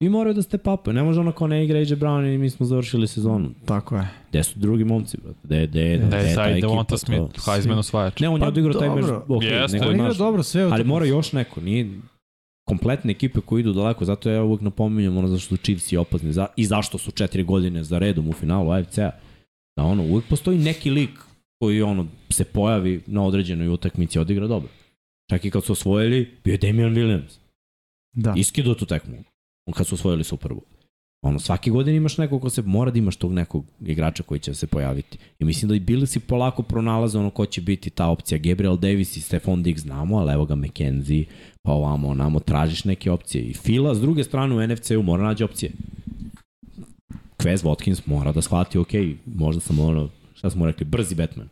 I 0.01 0.09
moraju 0.09 0.33
da 0.33 0.41
step 0.41 0.67
up. 0.67 0.87
Ne 0.87 1.03
može 1.03 1.19
ono 1.19 1.31
kao 1.31 1.47
ne 1.47 1.65
igra 1.65 1.79
AJ 1.79 1.85
Brown 1.85 2.35
i 2.35 2.37
mi 2.37 2.49
smo 2.49 2.65
završili 2.65 3.07
sezonu. 3.07 3.49
Tako 3.65 3.95
je. 3.95 4.07
Gde 4.29 4.43
su 4.43 4.59
drugi 4.59 4.83
momci, 4.83 5.17
brate? 5.23 5.39
Gde, 5.43 5.67
gde, 5.67 5.97
Da 5.97 6.05
gde 6.05 6.07
Da 6.07 6.17
je 6.17 6.29
je 6.29 6.35
ta 6.35 6.43
ekipa? 6.43 6.67
Devonta 6.67 6.97
Smith, 6.97 7.45
Heisman 7.45 7.77
osvajač. 7.77 8.19
Ne, 8.19 8.29
on 8.29 8.35
je 8.35 8.39
Pa 8.39 8.47
odigrao 8.47 8.73
taj 8.73 8.89
meč, 8.89 9.05
ok, 9.27 9.43
Jeste. 9.43 9.87
On 9.87 9.95
igra 9.95 10.13
dobro 10.13 10.43
sve. 10.43 10.61
ali 10.61 10.83
mora 10.83 11.05
još 11.05 11.33
neko, 11.33 11.61
nije 11.61 11.89
kompletne 12.69 13.11
ekipe 13.11 13.41
koji 13.41 13.61
idu 13.61 13.73
daleko, 13.73 14.05
zato 14.05 14.29
ja 14.29 14.43
uvek 14.43 14.61
napominjem 14.61 15.17
ono 15.17 15.27
zašto 15.27 15.55
su 15.55 15.63
Chiefs 15.63 15.91
i 15.91 15.97
opazni 15.97 16.33
za, 16.33 16.47
i 16.55 16.65
zašto 16.65 16.97
su 16.97 17.11
četiri 17.11 17.43
godine 17.43 17.83
za 17.83 17.99
redom 17.99 18.29
u 18.29 18.33
finalu 18.33 18.71
AFC-a. 18.71 19.11
Da 19.77 19.83
ono, 19.83 20.03
uvek 20.03 20.25
postoji 20.29 20.57
neki 20.57 20.89
lik 20.89 21.19
koji 21.59 21.81
ono 21.81 22.07
se 22.29 22.43
pojavi 22.43 23.01
na 23.07 23.23
određenoj 23.23 23.67
utakmici 23.67 24.17
i 24.17 24.21
odigra 24.21 24.47
dobro. 24.47 24.69
Čak 25.29 25.45
i 25.45 25.51
kad 25.51 25.63
su 25.63 25.71
osvojili, 25.71 26.37
bio 26.43 26.51
je 26.51 26.57
Damian 26.57 26.95
Williams. 26.95 27.37
Da. 28.13 28.33
Iskido 28.37 28.73
tu 28.73 28.85
tekmu. 28.85 29.23
On 29.65 29.73
kad 29.73 29.87
su 29.87 29.95
osvojili 29.95 30.23
Super 30.23 30.51
Bowl. 30.51 30.81
Ono, 31.25 31.39
svaki 31.39 31.71
godin 31.71 31.95
imaš 31.95 32.17
nekog 32.17 32.41
ko 32.41 32.49
se, 32.49 32.61
mora 32.61 32.91
da 32.91 32.97
imaš 32.97 33.15
tog 33.15 33.33
nekog 33.33 33.65
igrača 33.85 34.23
koji 34.23 34.39
će 34.39 34.53
se 34.53 34.67
pojaviti. 34.67 35.17
I 35.39 35.45
mislim 35.45 35.69
da 35.69 35.75
i 35.75 35.79
bili 35.79 36.07
si 36.07 36.19
polako 36.19 36.63
pronalaze 36.63 37.19
ono 37.19 37.29
ko 37.29 37.45
će 37.45 37.61
biti 37.61 37.89
ta 37.89 38.07
opcija. 38.07 38.37
Gabriel 38.37 38.77
Davis 38.77 39.17
i 39.17 39.21
Stefan 39.21 39.63
Diggs 39.63 39.81
znamo, 39.81 40.17
ali 40.17 40.33
evo 40.33 40.45
ga 40.45 40.55
McKenzie, 40.55 41.25
pa 41.61 41.71
ovamo, 41.71 42.07
onamo, 42.07 42.39
tražiš 42.39 42.83
neke 42.83 43.11
opcije. 43.11 43.43
I 43.43 43.53
Fila, 43.53 43.95
s 43.95 44.01
druge 44.01 44.23
strane 44.23 44.55
u 44.55 44.67
NFC-u 44.67 45.03
mora 45.03 45.23
nađe 45.23 45.45
opcije. 45.45 45.71
Quez 47.37 47.63
Watkins 47.63 48.01
mora 48.05 48.31
da 48.31 48.41
shvati, 48.41 48.77
ok, 48.77 48.91
možda 49.25 49.61
sam 49.61 49.79
ono, 49.79 50.09
šta 50.33 50.49
smo 50.49 50.65
rekli, 50.65 50.85
brzi 50.85 51.15
Batman. 51.15 51.49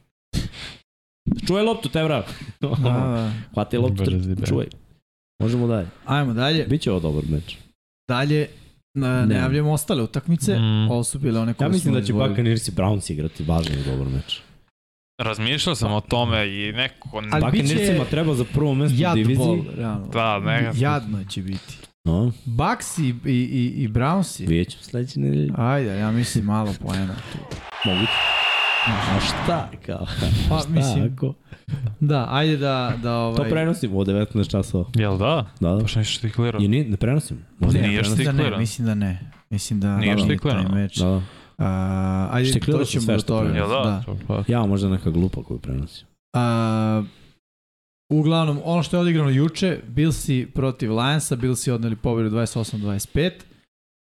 Čuvaj 1.48 1.64
loptu, 1.64 1.90
te 1.90 2.04
vrat. 2.04 2.26
Da, 2.62 2.68
da. 2.68 3.32
Hvati 3.54 3.78
loptu, 3.78 4.04
Brzi 4.04 4.36
čuvaj. 4.46 4.66
Možemo 5.40 5.68
dalje. 5.68 5.88
Ajmo 6.06 6.34
dalje. 6.34 6.66
Biće 6.66 6.92
ovo 6.92 7.00
dobar 7.00 7.24
meč. 7.30 7.58
Dalje, 8.10 8.48
na, 8.94 9.26
Ne. 9.26 9.36
najavljamo 9.36 9.72
ostale 9.72 10.04
utakmice. 10.04 10.60
Mm. 10.60 10.92
Ovo 10.92 11.04
su 11.04 11.20
bile 11.20 11.40
one 11.40 11.54
koje 11.54 11.66
Ja 11.66 11.70
mislim 11.70 11.94
da 11.94 12.02
će. 12.02 12.14
Buccaneers 12.14 12.68
i 12.68 12.72
Browns 12.72 13.12
igrati 13.12 13.44
važan 13.44 13.74
i 13.74 13.84
dobar 13.84 14.08
meč. 14.08 14.40
Razmišljao 15.18 15.76
sam 15.76 15.94
o 15.94 16.02
tome 16.02 16.48
i 16.48 16.72
neko... 16.72 17.10
Ali 17.32 17.44
Buccaneersima 17.46 17.94
biće 17.94 18.10
treba 18.10 18.34
za 18.34 18.46
prvo 18.54 18.74
mesto 18.74 19.12
u 19.12 19.16
diviziji. 19.16 19.38
bol, 19.38 19.60
realno. 19.78 20.08
Da, 20.08 20.40
ne, 20.40 20.72
Jadno 20.76 21.24
će 21.24 21.42
biti. 21.42 21.78
No, 22.06 22.32
Bucks 22.46 22.98
i, 22.98 23.16
i, 23.26 23.32
i, 23.32 23.84
i 23.84 23.88
Brownsi. 23.88 24.48
vidjet 24.48 24.70
ćemo 24.70 24.84
sledeće 24.84 25.20
nedelje. 25.20 25.52
Ajde, 25.58 25.98
ja 25.98 26.12
mislim 26.12 26.46
malo 26.46 26.74
poena 26.82 27.16
tu. 27.32 27.38
Moguće. 27.86 28.12
A 28.88 29.20
šta? 29.20 29.70
Kao, 29.86 30.06
Pa, 30.50 30.60
šta 30.60 30.70
mislim, 30.70 31.14
ako? 31.14 31.34
Da, 32.00 32.28
ajde 32.30 32.58
da, 32.58 32.94
da 33.04 33.16
ovaj... 33.16 33.38
To 33.38 33.50
prenosimo 33.50 33.98
u 33.98 34.06
19 34.06 34.50
časova. 34.52 34.86
Jel 34.96 35.18
da? 35.18 35.46
Da, 35.60 35.70
da. 35.70 35.82
Baš 35.82 35.96
nešto 35.96 36.14
štiklirao. 36.14 36.62
I 36.62 36.68
ni, 36.68 36.84
ne 36.84 36.98
prenosimo. 36.98 37.40
Možda 37.60 37.82
Ne, 37.82 37.88
Nije 37.88 38.00
mislim 38.00 38.18
da 38.18 38.24
ne, 38.24 38.34
štiklirano. 38.34 38.58
mislim 38.60 38.88
da 38.88 38.96
ne. 38.96 39.32
Mislim 39.50 39.80
da 39.80 39.98
Nije 39.98 40.16
da, 40.16 40.22
štiklirano. 40.24 40.70
Da, 40.70 41.06
da. 41.06 41.22
A, 41.58 42.30
ajde, 42.32 42.50
Štiklirao 42.50 42.80
to 42.80 42.86
ćemo 42.86 43.02
sve 43.02 43.16
do 43.16 43.22
toga. 43.22 43.50
Jel 43.50 43.68
da? 43.70 44.04
da. 44.08 44.16
Pa, 44.28 44.44
Ja, 44.48 44.66
možda 44.66 44.90
neka 44.90 45.10
glupa 45.10 45.44
koju 45.44 45.60
prenosim. 45.60 46.08
A, 46.34 47.04
uglavnom, 48.10 48.60
ono 48.64 48.84
što 48.84 48.98
je 48.98 49.02
odigrano 49.02 49.30
juče, 49.30 49.80
Billsi 49.88 50.48
protiv 50.56 50.92
Lionsa, 50.96 51.36
Billsi 51.36 51.72
odneli 51.72 51.96
pobedu 51.96 52.30
28-25. 52.30 53.32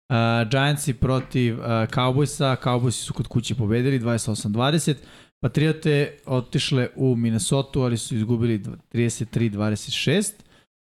Uh, 0.09 0.15
Giantsi 0.51 0.93
protiv 0.93 1.59
uh, 1.59 1.65
Cowboysa, 1.65 2.55
Cowboysi 2.63 2.91
su 3.03 3.13
kod 3.13 3.27
kuće 3.27 3.55
pobedili 3.55 3.99
28-20. 3.99 4.95
Patriote 5.41 6.17
otišle 6.25 6.87
u 6.95 7.15
Minnesota, 7.15 7.79
ali 7.79 7.97
su 7.97 8.15
izgubili 8.15 8.59
33-26. 8.93 10.31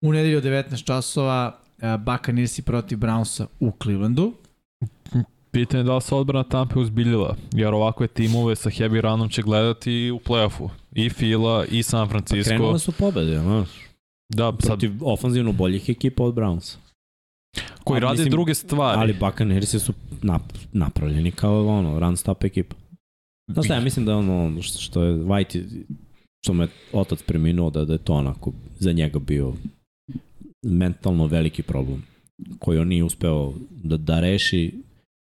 U 0.04 0.12
nedelju 0.12 0.38
od 0.38 0.44
19 0.44 0.84
časova 0.84 1.58
uh, 1.76 1.82
Buccaneersi 1.96 2.62
protiv 2.62 2.98
Brownsa 2.98 3.46
u 3.60 3.72
Clevelandu. 3.82 4.32
Pitanje 5.50 5.80
je 5.80 5.84
da 5.84 5.94
li 5.94 6.02
se 6.02 6.14
odbrana 6.14 6.44
Tampe 6.44 6.78
uzbiljila, 6.78 7.36
jer 7.52 7.74
ovakve 7.74 8.06
timove 8.06 8.56
sa 8.56 8.70
heavy 8.70 9.00
runom 9.00 9.28
će 9.28 9.42
gledati 9.42 10.10
u 10.10 10.18
play-offu. 10.18 10.68
I 10.92 11.10
Fila, 11.10 11.64
i 11.66 11.82
San 11.82 12.06
Pa 12.06 12.10
Francisco. 12.10 12.48
krenule 12.48 12.78
su 12.78 12.92
pobede, 12.92 13.38
znaš. 13.38 13.68
da, 14.28 14.52
sad, 14.52 14.58
Protiv 14.60 14.92
ofanzivno 15.02 15.52
boljih 15.52 15.88
ekipa 15.88 16.24
od 16.24 16.34
Browns. 16.34 16.76
koji 17.84 17.96
ali 17.96 18.00
rade 18.00 18.12
mislim- 18.12 18.30
druge 18.30 18.54
stvari. 18.54 19.00
Ali 19.00 19.12
Buccaneersi 19.12 19.78
su 19.78 19.92
nap, 20.22 20.42
napravljeni 20.72 21.30
kao 21.30 21.66
ono, 21.68 22.00
run 22.00 22.16
stop 22.16 22.44
ekipa. 22.44 22.76
Znaš 23.52 23.64
šta, 23.64 23.74
ja 23.74 23.80
mislim 23.80 24.06
da 24.06 24.16
ono 24.16 24.62
što, 24.62 25.02
je 25.02 25.14
White, 25.14 25.84
što 26.44 26.54
me 26.54 26.68
otac 26.92 27.22
preminuo, 27.22 27.70
da, 27.70 27.84
da 27.84 27.92
je 27.92 27.98
to 27.98 28.14
onako 28.14 28.52
za 28.78 28.92
njega 28.92 29.18
bio 29.18 29.52
mentalno 30.62 31.26
veliki 31.26 31.62
problem 31.62 32.02
koji 32.58 32.78
on 32.78 32.88
nije 32.88 33.04
uspeo 33.04 33.52
da, 33.70 33.96
da 33.96 34.20
reši 34.20 34.72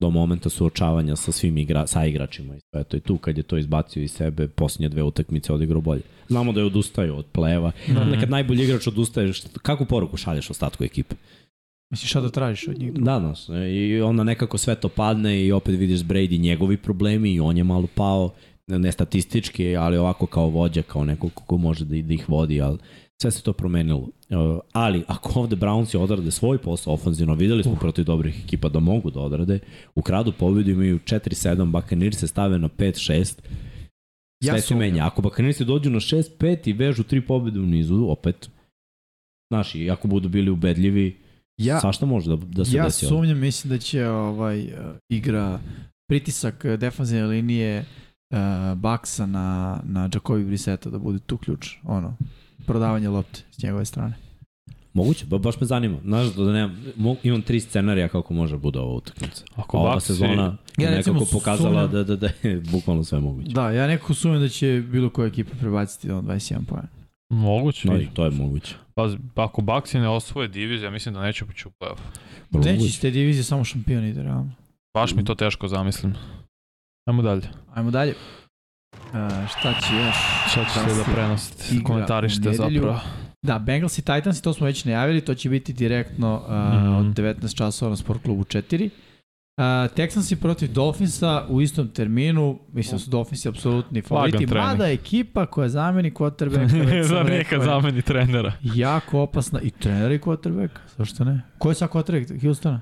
do 0.01 0.09
momenta 0.09 0.49
suočavanja 0.49 1.15
sa 1.15 1.31
svim 1.31 1.57
igra, 1.57 1.87
sa 1.87 2.05
igračima 2.05 2.55
i 2.55 2.59
sve 2.59 2.83
to. 2.83 2.97
I 2.97 2.99
tu 2.99 3.17
kad 3.17 3.37
je 3.37 3.43
to 3.43 3.57
izbacio 3.57 4.03
iz 4.03 4.11
sebe, 4.11 4.47
posljednje 4.47 4.89
dve 4.89 5.03
utakmice 5.03 5.53
odigrao 5.53 5.81
bolje. 5.81 6.01
Znamo 6.27 6.51
da 6.51 6.59
je 6.59 6.65
odustao 6.65 7.15
od 7.15 7.25
pleva. 7.31 7.71
Mm. 7.87 8.09
Nekad 8.11 8.29
najbolji 8.29 8.63
igrač 8.63 8.87
odustaje, 8.87 9.31
kakvu 9.61 9.85
poruku 9.85 10.17
šalješ 10.17 10.49
ostatku 10.49 10.83
ekipe? 10.83 11.15
Misliš 11.93 12.09
šta 12.09 12.21
da 12.21 12.29
tražiš 12.29 12.67
od 12.67 12.79
njih? 12.79 12.93
Da, 12.93 13.33
i 13.69 14.01
onda 14.01 14.23
nekako 14.23 14.57
sve 14.57 14.75
to 14.75 14.89
padne 14.89 15.45
i 15.45 15.51
opet 15.51 15.79
vidiš 15.79 15.99
Brady 15.99 16.39
njegovi 16.39 16.77
problemi 16.77 17.33
i 17.33 17.39
on 17.39 17.57
je 17.57 17.63
malo 17.63 17.87
pao, 17.95 18.33
ne 18.67 18.91
statistički, 18.91 19.75
ali 19.75 19.97
ovako 19.97 20.25
kao 20.25 20.47
vođa, 20.47 20.81
kao 20.81 21.05
neko 21.05 21.29
ko 21.29 21.57
može 21.57 21.85
da, 21.85 22.01
da 22.01 22.13
ih 22.13 22.29
vodi, 22.29 22.61
ali 22.61 22.77
sve 23.21 23.31
se 23.31 23.43
to 23.43 23.53
promenilo. 23.53 23.99
Uh, 23.99 24.59
ali 24.71 25.03
ako 25.07 25.39
ovde 25.39 25.55
Brownsi 25.55 25.97
odrade 25.97 26.31
svoj 26.31 26.57
posao 26.57 26.93
ofanzivno, 26.93 27.33
videli 27.33 27.63
smo 27.63 27.71
uh. 27.71 27.79
protiv 27.79 28.05
dobrih 28.05 28.43
ekipa 28.43 28.69
da 28.69 28.79
mogu 28.79 29.11
da 29.11 29.19
odrade, 29.19 29.59
ukradu 29.95 30.31
pobedu 30.31 30.71
imaju 30.71 30.99
4-7, 30.99 31.71
Buccaneers 31.71 32.17
se 32.17 32.27
stave 32.27 32.59
na 32.59 32.69
5-6, 32.69 33.23
sve 33.23 33.37
Ja 34.41 34.61
se 34.61 34.75
menja. 34.75 35.05
Ako 35.05 35.21
Buccaneers 35.21 35.59
dođu 35.59 35.89
na 35.89 35.99
6-5 35.99 36.69
i 36.69 36.73
vežu 36.73 37.03
tri 37.03 37.21
pobede 37.21 37.59
u 37.59 37.65
nizu, 37.65 38.05
opet, 38.09 38.49
znaš, 39.51 39.75
i 39.75 39.89
ako 39.89 40.07
budu 40.07 40.29
bili 40.29 40.51
ubedljivi, 40.51 41.22
Ja, 41.57 41.79
svašta 41.79 42.05
može 42.05 42.29
da, 42.29 42.35
da 42.37 42.65
se 42.65 42.77
ja 42.77 42.83
desi. 42.83 43.05
sumnjam, 43.05 43.39
mislim 43.39 43.69
da 43.69 43.77
će 43.77 44.07
ovaj 44.07 44.63
uh, 44.63 44.69
igra 45.09 45.59
pritisak 46.07 46.65
uh, 46.65 46.73
defanzivne 46.73 47.25
linije 47.25 47.85
uh, 48.31 48.37
Baksa 48.75 49.25
na, 49.25 49.79
na 49.83 50.01
Jacobi 50.03 50.43
Brisseta 50.43 50.89
da 50.89 50.97
bude 50.99 51.19
tu 51.19 51.37
ključ, 51.37 51.69
ono, 51.83 52.17
prodavanje 52.65 53.09
lopte 53.09 53.41
s 53.51 53.63
njegove 53.63 53.85
strane. 53.85 54.13
Moguće, 54.93 55.25
ba, 55.25 55.37
baš 55.37 55.59
me 55.59 55.67
zanima. 55.67 55.97
Znaš 56.01 56.27
da 56.27 56.43
nemam, 56.43 56.83
mo, 56.95 57.15
imam 57.23 57.41
tri 57.41 57.59
scenarija 57.59 58.07
kako 58.07 58.33
može 58.33 58.57
bude 58.57 58.79
ova 58.79 58.93
utakmica. 58.93 59.43
Ako 59.55 59.77
Ova 59.77 59.93
Bucks 59.93 60.03
i- 60.03 60.07
sezona 60.07 60.57
Ja 60.77 60.91
nekako 60.91 61.25
pokazala 61.27 61.69
sumnjam- 61.81 61.91
da, 61.91 62.03
da, 62.05 62.15
da 62.17 62.29
je 62.43 62.61
bukvalno 62.61 63.03
sve 63.03 63.19
moguće. 63.19 63.49
Da, 63.49 63.71
ja 63.71 63.87
nekako 63.87 64.13
sumnjam 64.13 64.41
da 64.41 64.49
će 64.49 64.83
bilo 64.87 65.09
koja 65.09 65.27
ekipa 65.27 65.51
prebaciti 65.59 66.11
on 66.11 66.25
21 66.25 66.65
poena. 66.65 66.87
Moguće. 67.33 67.87
No, 67.87 67.97
i 67.97 68.07
to 68.13 68.25
je 68.25 68.31
moguće. 68.31 68.75
Pa, 68.95 69.09
ako 69.35 69.61
Bucks 69.61 69.93
i 69.93 69.99
ne 69.99 70.09
osvoje 70.09 70.47
diviziju, 70.47 70.85
ja 70.85 70.91
mislim 70.91 71.15
da 71.15 71.21
neće 71.21 71.45
ući 71.45 71.67
u 71.67 71.71
play-off. 71.71 71.99
Neće 72.51 72.69
moguće. 72.69 72.85
iz 72.85 73.01
te 73.01 73.11
divizije 73.11 73.43
samo 73.43 73.63
šampion 73.63 74.05
ide, 74.05 74.23
realno. 74.23 74.51
Baš 74.93 75.13
mi 75.13 75.25
to 75.25 75.35
teško 75.35 75.67
zamislim. 75.67 76.13
Ajmo 77.05 77.21
dalje. 77.21 77.47
Ajmo 77.73 77.91
dalje. 77.91 78.13
Uh, 78.93 79.09
šta 79.49 79.73
će 79.73 79.95
još? 79.95 80.15
Šta 80.51 80.65
ćete 80.65 80.85
Da 80.87 80.95
da 80.97 81.13
prenosite? 81.13 81.83
Komentarište 81.83 82.53
zapravo. 82.53 82.99
Da, 83.41 83.59
Bengals 83.59 83.97
i 83.97 84.01
Titans, 84.01 84.41
to 84.41 84.53
smo 84.53 84.65
već 84.65 84.85
najavili, 84.85 85.21
to 85.21 85.33
će 85.35 85.49
biti 85.49 85.73
direktno 85.73 86.35
uh, 86.37 86.79
Mhm. 86.79 86.95
od 86.95 87.05
19 87.05 87.57
časova 87.57 87.89
na 87.89 87.95
Sport 87.95 88.23
klubu 88.23 88.43
4. 88.43 88.89
Uh, 89.57 89.63
Texansi 89.95 90.35
protiv 90.35 90.71
Dolphinsa 90.71 91.45
u 91.49 91.61
istom 91.61 91.87
terminu, 91.87 92.59
mislim 92.71 92.95
da 92.97 92.99
su 92.99 93.09
Dolphinsi 93.09 93.49
apsolutni 93.49 94.01
favoriti, 94.01 94.45
mada 94.45 94.87
ekipa 94.87 95.45
koja 95.45 95.69
zameni 95.69 96.11
Zar 96.19 96.47
rekao, 96.87 97.23
nekad 97.23 97.59
je 97.59 97.65
zameni 97.65 98.01
trenera? 98.01 98.53
jako 98.61 99.21
opasna 99.21 99.61
i 99.61 99.69
trener 99.71 100.11
i 100.11 100.19
quarterback, 100.19 100.69
zašto 100.97 101.23
ne? 101.23 101.41
Ko 101.57 101.69
je 101.69 101.75
sad 101.75 101.89
quarterback 101.89 102.41
Houstona? 102.41 102.81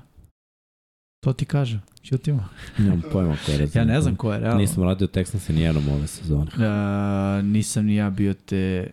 To 1.24 1.32
ti 1.32 1.44
kažem, 1.44 1.82
ćutimo. 2.02 2.48
Nemam 2.78 3.02
pojma 3.12 3.36
ko 3.46 3.52
je 3.52 3.58
recimo. 3.58 3.80
Ja 3.80 3.84
ne 3.84 4.00
znam 4.00 4.16
ko 4.16 4.32
je, 4.32 4.38
realno. 4.38 4.58
Nisam 4.58 4.82
radio 4.82 5.06
Texanse 5.06 5.52
nijednom 5.52 5.88
ove 5.88 6.06
sezone. 6.06 6.42
Uh, 6.42 7.44
nisam 7.44 7.86
ni 7.86 7.96
ja 7.96 8.10
bio 8.10 8.34
te, 8.34 8.90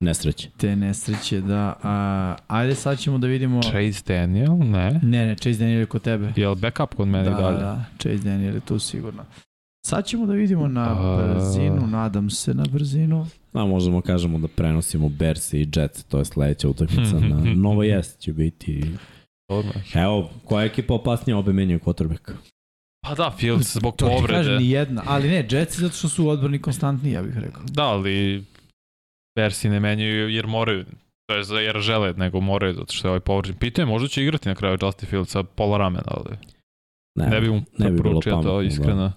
Nesreće. 0.00 0.48
te 0.56 0.76
nesreće, 0.76 1.40
da. 1.40 1.74
Uh, 1.78 2.56
ajde 2.56 2.74
sad 2.74 2.98
ćemo 2.98 3.18
da 3.18 3.26
vidimo... 3.26 3.62
Chase 3.62 4.02
Daniel? 4.06 4.52
Ne. 4.52 5.00
Ne, 5.02 5.26
ne, 5.26 5.34
Chase 5.34 5.58
Daniel 5.58 5.80
je 5.80 5.86
kod 5.86 6.02
tebe. 6.02 6.32
Je 6.36 6.48
li 6.48 6.56
backup 6.56 6.94
kod 6.94 7.08
mene 7.08 7.24
da, 7.24 7.30
i 7.30 7.34
dalje? 7.34 7.58
da, 7.58 7.84
Chase 7.98 8.16
Daniel 8.18 8.54
je 8.54 8.60
tu 8.60 8.78
sigurno. 8.78 9.24
Sad 9.86 10.06
ćemo 10.06 10.26
da 10.26 10.32
vidimo 10.32 10.68
na 10.68 10.82
A- 10.90 11.34
brzinu, 11.34 11.86
nadam 11.86 12.30
se 12.30 12.54
na 12.54 12.64
brzinu. 12.64 13.26
A 13.52 13.64
možemo 13.64 14.00
kažemo 14.00 14.38
da 14.38 14.48
prenosimo 14.48 15.08
Bears 15.08 15.52
i 15.52 15.68
Jets, 15.76 16.04
to 16.04 16.18
je 16.18 16.24
sledeća 16.24 16.68
utakmica 16.68 17.20
na 17.20 17.36
Novo 17.62 17.82
Jest 17.82 18.18
će 18.18 18.32
biti. 18.32 18.84
Odmah. 19.48 19.74
Evo, 19.94 20.30
koja 20.44 20.62
je 20.62 20.66
ekipa 20.66 20.94
opasnija, 20.94 21.38
obe 21.38 21.52
menjaju 21.52 21.80
quarterbacka. 21.80 22.32
Pa 23.02 23.14
da, 23.14 23.30
Fields 23.30 23.74
zbog 23.74 23.96
To 23.96 24.06
ti 24.06 24.12
kažem, 24.12 24.26
povrede. 24.26 24.58
ni 24.58 24.70
jedna. 24.70 25.02
Ali 25.06 25.28
ne, 25.28 25.46
Jetsi 25.50 25.80
zato 25.80 25.94
što 25.94 26.08
su 26.08 26.28
odbrani 26.28 26.58
konstantni, 26.58 27.12
ja 27.12 27.22
bih 27.22 27.38
rekao. 27.38 27.62
Da, 27.64 27.82
ali 27.82 28.44
Bersi 29.36 29.68
ne 29.68 29.80
menjaju 29.80 30.28
jer 30.28 30.46
moraju. 30.46 30.84
To 31.26 31.34
je 31.34 31.44
za 31.44 31.60
jer 31.60 31.80
žele, 31.80 32.12
nego 32.12 32.40
moraju, 32.40 32.74
zato 32.74 32.92
što 32.92 33.08
je 33.08 33.10
ovaj 33.10 33.20
povređen. 33.20 33.56
Pitanje, 33.56 33.86
možda 33.86 34.08
će 34.08 34.22
igrati 34.22 34.48
na 34.48 34.54
kraju 34.54 34.78
Justin 34.82 35.08
Fields 35.08 35.30
sa 35.30 35.42
pola 35.42 35.78
ramena, 35.78 36.04
ali 36.06 36.36
Ne, 37.14 37.26
ne 37.26 37.40
bi 37.40 37.50
mu 37.50 37.62
ne 37.78 37.90
bi 37.90 38.02
bilo 38.02 38.20
pametno, 38.20 38.50
to 38.50 38.58
da. 38.58 38.66
iskreno. 38.66 39.12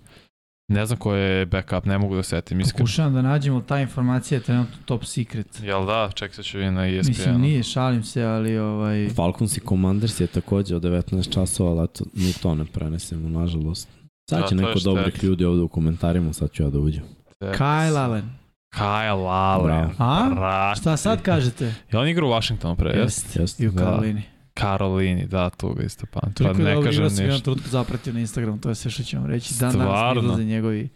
Ne 0.68 0.86
znam 0.86 1.00
ko 1.00 1.14
je 1.14 1.46
backup, 1.46 1.86
ne 1.86 1.98
mogu 1.98 2.16
da 2.16 2.24
setim 2.24 2.60
iskreno. 2.60 2.86
Pokušavam 2.86 3.14
da 3.14 3.22
nađem, 3.22 3.54
ali 3.54 3.64
ta 3.64 3.80
informacija 3.80 4.38
je 4.38 4.44
trenutno 4.44 4.76
top 4.86 5.06
secret. 5.06 5.48
Jel 5.64 5.86
da? 5.86 6.10
Ček 6.14 6.34
sad 6.36 6.46
ću 6.46 6.58
vidjeti 6.58 6.76
na 6.76 6.88
ESPN. 6.88 7.10
Mislim, 7.10 7.42
nije, 7.42 7.64
šalim 7.64 8.04
se, 8.04 8.24
ali 8.24 8.58
ovaj... 8.58 9.10
Falcons 9.10 9.58
i 9.58 9.60
Commanders 9.60 10.20
je 10.20 10.28
takođe 10.28 10.76
od 10.76 10.82
19 10.84 11.34
časova, 11.34 11.72
ali 11.72 11.84
eto, 11.86 12.06
ni 12.14 12.34
to 12.34 12.56
ne 12.56 12.66
prenesemo, 12.66 13.30
nažalost. 13.40 13.90
Sad 14.30 14.42
Da, 14.42 14.48
će 14.48 14.56
to 14.56 14.62
je 14.62 14.68
neko 14.68 14.80
dobrih 14.80 15.24
ljudi 15.24 15.46
ovde 15.46 15.62
u 15.62 15.68
komentarima, 15.68 16.34
sad 16.34 16.52
ću 16.52 16.64
ja 16.64 16.70
da 16.70 16.80
uđem. 16.80 17.04
Kyle 17.42 17.98
Allen. 17.98 18.39
Kyle 18.70 19.28
Allen. 19.30 19.68
Bravo. 19.68 19.94
A? 20.14 20.30
Brate. 20.30 20.82
Šta 20.82 20.98
sad 20.98 21.22
kažete? 21.22 21.74
Je 21.92 22.00
on 22.00 22.08
igra 22.08 22.26
u 22.26 22.30
Washingtonu 22.30 22.76
pre, 22.76 22.90
jes? 22.90 22.98
Jeste. 23.18 23.42
Jeste, 23.42 23.64
I 23.64 23.68
u 23.68 23.72
da. 23.72 23.84
Karolini. 23.84 24.24
Karolini, 24.54 25.28
da, 25.28 25.50
tu 25.50 25.74
ga 25.74 25.84
isto 25.84 26.06
pa. 26.12 26.20
Pa 26.20 26.30
Toliko 26.30 26.62
je 26.62 26.66
ne 26.66 26.84
kažem 26.84 26.94
igra 26.94 27.10
sam 27.10 27.18
jedan 27.18 27.34
ništa. 27.34 27.44
trenutku 27.44 27.70
zapratio 27.70 28.14
na 28.14 28.20
Instagram, 28.20 28.60
to 28.60 28.70
je 28.70 28.76
sve 28.76 28.92
što 28.92 29.04
ću 29.04 29.18
vam 29.18 29.26
reći. 29.26 29.54
Dan 29.60 29.72
danas 29.72 29.86
mi 29.86 30.22
Stvarno? 30.22 30.38
njegovi 30.38 30.90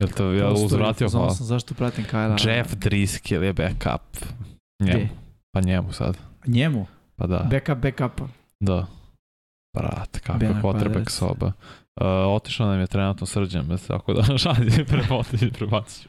Jel 0.00 0.10
to 0.10 0.32
ja 0.32 0.50
uzvratio 0.50 1.08
znao 1.08 1.22
hvala? 1.22 1.34
sam 1.34 1.46
zašto 1.46 1.74
pratim 1.74 2.04
Kyle 2.04 2.16
Allen. 2.16 2.38
Jeff 2.46 2.74
Driscoll 2.74 3.44
je 3.44 3.52
backup. 3.52 4.16
Njemu. 4.80 4.98
Gde? 4.98 5.08
Pa 5.52 5.60
njemu 5.60 5.92
sad. 5.92 6.18
Njemu? 6.46 6.86
Pa 7.16 7.26
da. 7.26 7.38
Backup, 7.50 7.78
backupa. 7.78 8.28
Da. 8.60 8.86
Brate, 9.76 10.20
kakva 10.20 10.48
quarterback 10.62 11.10
soba. 11.10 11.46
Uh, 11.46 12.06
otišao 12.28 12.66
nam 12.66 12.80
je 12.80 12.86
trenutno 12.86 13.26
srđan, 13.26 13.78
tako 13.88 14.12
da 14.12 14.22
šalje 14.38 14.84
prepoti, 14.84 15.50
prebacit 15.52 16.02
ću. 16.02 16.08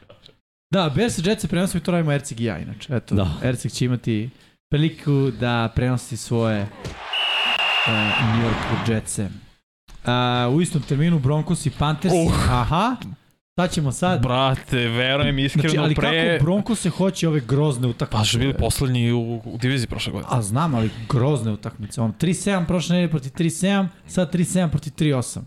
Da, 0.74 0.90
Bears 0.94 1.18
i 1.18 1.22
Jets 1.28 1.42
se 1.42 1.48
prenosimo 1.48 1.80
i 1.80 1.84
to 1.84 1.90
radimo 1.90 2.12
Erceg 2.12 2.40
i 2.40 2.44
ja, 2.44 2.58
inače. 2.58 2.96
Eto, 2.96 3.14
Da. 3.14 3.30
Erceg 3.42 3.72
će 3.72 3.84
imati 3.84 4.30
priliku 4.70 5.30
da 5.40 5.72
prenosi 5.74 6.16
svoje 6.16 6.62
uh, 6.62 7.92
New 8.34 8.48
York 8.48 8.90
Jetse. 8.90 9.28
Uh, 10.04 10.54
u 10.54 10.60
istom 10.60 10.82
terminu 10.82 11.18
Broncos 11.18 11.66
i 11.66 11.70
Panthers. 11.70 12.14
Uh. 12.14 12.50
Aha. 12.50 12.96
Šta 13.52 13.68
ćemo 13.68 13.92
sad? 13.92 14.22
Brate, 14.22 14.88
verujem 14.88 15.38
iskreno 15.38 15.68
Znači, 15.68 15.78
ali 15.78 15.94
pre... 15.94 16.32
kako 16.32 16.44
Broncos 16.44 16.80
se 16.80 16.90
hoće 16.90 17.28
ove 17.28 17.40
grozne 17.40 17.88
utakmice? 17.88 18.18
Pa 18.18 18.24
su 18.24 18.38
bili 18.38 18.54
poslednji 18.54 19.12
u, 19.12 19.40
u 19.44 19.58
diviziji 19.58 19.88
prošle 19.88 20.12
godine. 20.12 20.28
A 20.32 20.42
znam, 20.42 20.74
ali 20.74 20.90
grozne 21.08 21.52
utakmice. 21.52 22.00
On 22.00 22.12
3-7 22.12 22.66
prošle 22.66 22.94
nedelje 22.94 23.10
protiv 23.10 23.30
3-7, 23.30 23.86
sad 24.06 24.34
3-7 24.34 24.70
protiv 24.70 24.92
3-8. 24.92 25.40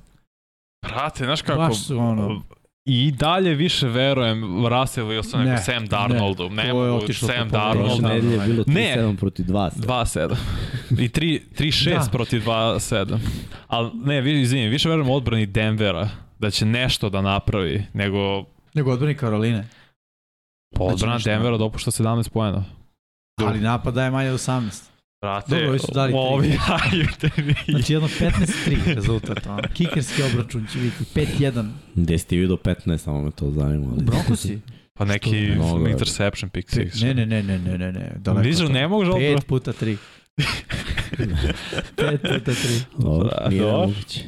Brate, 0.85 1.25
znaš 1.25 1.41
kako... 1.41 1.57
Baš 1.57 1.83
su 1.83 1.97
ono... 1.97 2.41
I 2.89 3.11
dalje 3.11 3.55
više 3.55 3.87
verujem 3.87 4.67
Russell 4.67 5.07
Wilson 5.07 5.37
nego 5.37 5.49
Ne, 5.49 5.57
Sam 5.57 5.85
Darnoldu. 5.87 6.49
Ne, 6.49 6.61
to 6.61 6.67
je 6.85 6.91
mogu, 6.91 7.03
otišlo 7.03 7.27
Sam. 7.27 7.49
Darnold. 7.49 8.03
Nedelje 8.03 8.33
je 8.33 8.47
bilo 8.47 8.63
Ne. 8.67 8.95
3-7 8.97 9.17
protiv 9.17 9.45
2. 9.45 9.69
2-7. 9.75 10.35
I 10.91 11.09
3 11.09 11.39
3-6 11.57 11.93
Da. 11.95 12.09
protiv 12.11 12.41
2-7. 12.41 13.17
Ali 13.67 13.91
ne, 13.93 14.21
vi, 14.21 14.41
izvinim, 14.41 14.69
više 14.69 14.89
verujem 14.89 15.09
odbrani 15.09 15.45
Denvera 15.45 16.09
da 16.39 16.49
će 16.51 16.65
nešto 16.65 17.09
da 17.09 17.21
napravi 17.21 17.83
nego 17.93 18.45
Nego 18.73 18.91
odbrani 18.91 19.15
Karoline. 19.15 19.67
pa 20.75 20.83
odbrana 20.83 21.13
ništa 21.15 21.29
Denvera 21.29 21.57
dopušta 21.57 21.91
17 21.91 22.29
poena. 22.29 22.63
Ali 23.35 23.59
napad 23.59 23.93
daje 23.93 24.11
manje 24.11 24.29
od 24.29 24.39
18. 24.39 24.83
Brate, 25.21 25.55
Dobro, 25.55 25.69
ovi 25.69 25.79
su 25.79 25.87
dali 25.93 26.11
tri. 26.11 26.19
ovi 26.19 26.47
mi. 27.67 27.71
Znači 27.71 27.93
jedno 27.93 28.07
15-3 28.07 28.95
rezultat. 28.95 29.45
Ono. 29.47 29.61
Kikerski 29.73 30.21
obračun 30.23 30.67
će 30.73 30.79
biti 30.79 31.03
5-1. 31.39 31.69
Gde 31.95 32.17
ste 32.17 32.35
vidio 32.35 32.55
15, 32.55 32.97
samo 32.97 33.21
me 33.21 33.31
to 33.31 33.51
zanima. 33.51 33.87
Ali... 33.93 34.03
Broncosi? 34.03 34.59
Pa 34.93 35.05
neki 35.05 35.29
je. 35.29 35.57
interception 35.89 36.49
pick 36.49 36.69
six. 36.69 37.03
Ne, 37.03 37.13
ne, 37.13 37.25
ne, 37.25 37.43
ne, 37.43 37.59
ne, 37.59 37.77
ne, 37.77 37.91
ne. 37.91 38.11
Daleko 38.17 38.57
toga. 38.57 38.73
ne 38.73 38.87
možeš 38.87 39.13
odbrana. 39.13 39.37
5 39.37 39.45
puta 39.45 39.73
3. 39.73 39.97
5 40.37 40.45
puta 42.17 42.51
3. 42.51 42.81
Dobro, 42.97 43.29
Da, 43.29 43.49
nije 43.49 43.61
dobro. 43.61 43.77
moguće. 43.79 44.23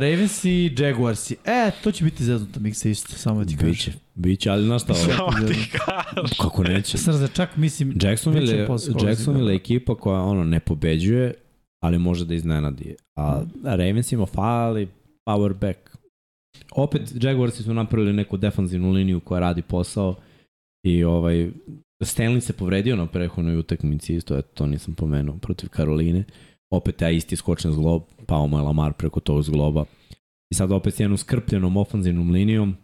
Ravens 0.00 0.44
i 0.44 0.74
Jaguarsi. 0.78 1.36
E, 1.44 1.70
to 1.82 1.92
će 1.92 2.04
biti 2.04 2.24
zeznuta 2.24 2.60
miksa 2.60 2.88
isto, 2.88 3.12
samo 3.12 3.38
da 3.38 3.46
ti 3.46 3.56
kažem. 3.56 3.70
Biće, 3.70 3.92
biće, 4.14 4.50
ali 4.50 4.64
znaš 4.64 4.82
šta, 4.82 4.92
ovo- 4.92 5.32
Samo 5.32 5.48
ti 5.48 5.70
kažem. 5.70 6.36
kako 6.40 6.62
neće. 6.64 6.98
Sam 6.98 7.14
za 7.14 7.28
čak 7.28 7.56
mislim... 7.56 7.94
Jacksonville, 8.02 8.52
je, 8.52 8.68
Jacksonville 9.04 9.16
si 9.46 9.52
je 9.52 9.56
ekipa 9.56 9.94
koja 9.94 10.20
ono 10.20 10.44
ne 10.44 10.60
pobeđuje, 10.60 11.34
ali 11.82 11.98
može 11.98 12.24
da 12.24 12.34
iznenadi. 12.34 12.94
A 13.16 13.42
Ravensima 13.64 14.26
fali 14.26 14.88
power 15.26 15.54
back. 15.54 15.78
Opet 16.72 17.02
Jaguarsi 17.22 17.62
su 17.62 17.74
napravili 17.74 18.12
neku 18.12 18.36
defanzivnu 18.36 18.90
liniju 18.90 19.20
koja 19.20 19.40
radi 19.40 19.62
posao 19.62 20.14
i 20.84 21.04
ovaj 21.04 21.50
Stanley 22.04 22.40
se 22.40 22.52
povredio 22.52 22.96
na 22.96 23.06
prehodnoj 23.06 23.56
utakmici, 23.56 24.14
isto 24.14 24.38
eto, 24.38 24.48
to 24.54 24.66
nisam 24.66 24.94
pomenuo, 24.94 25.38
protiv 25.38 25.68
Karoline. 25.68 26.24
Opet 26.70 26.96
taj 26.96 27.14
isti 27.14 27.36
skočen 27.36 27.72
zglob, 27.72 28.02
pao 28.26 28.46
mu 28.46 28.58
je 28.58 28.62
Lamar 28.62 28.92
preko 28.92 29.20
tog 29.20 29.42
zgloba. 29.42 29.84
I 30.50 30.54
sad 30.54 30.72
opet 30.72 30.94
s 30.94 31.00
jednom 31.00 31.18
skrpljenom 31.18 31.76
ofanzivnom 31.76 32.30
linijom. 32.30 32.76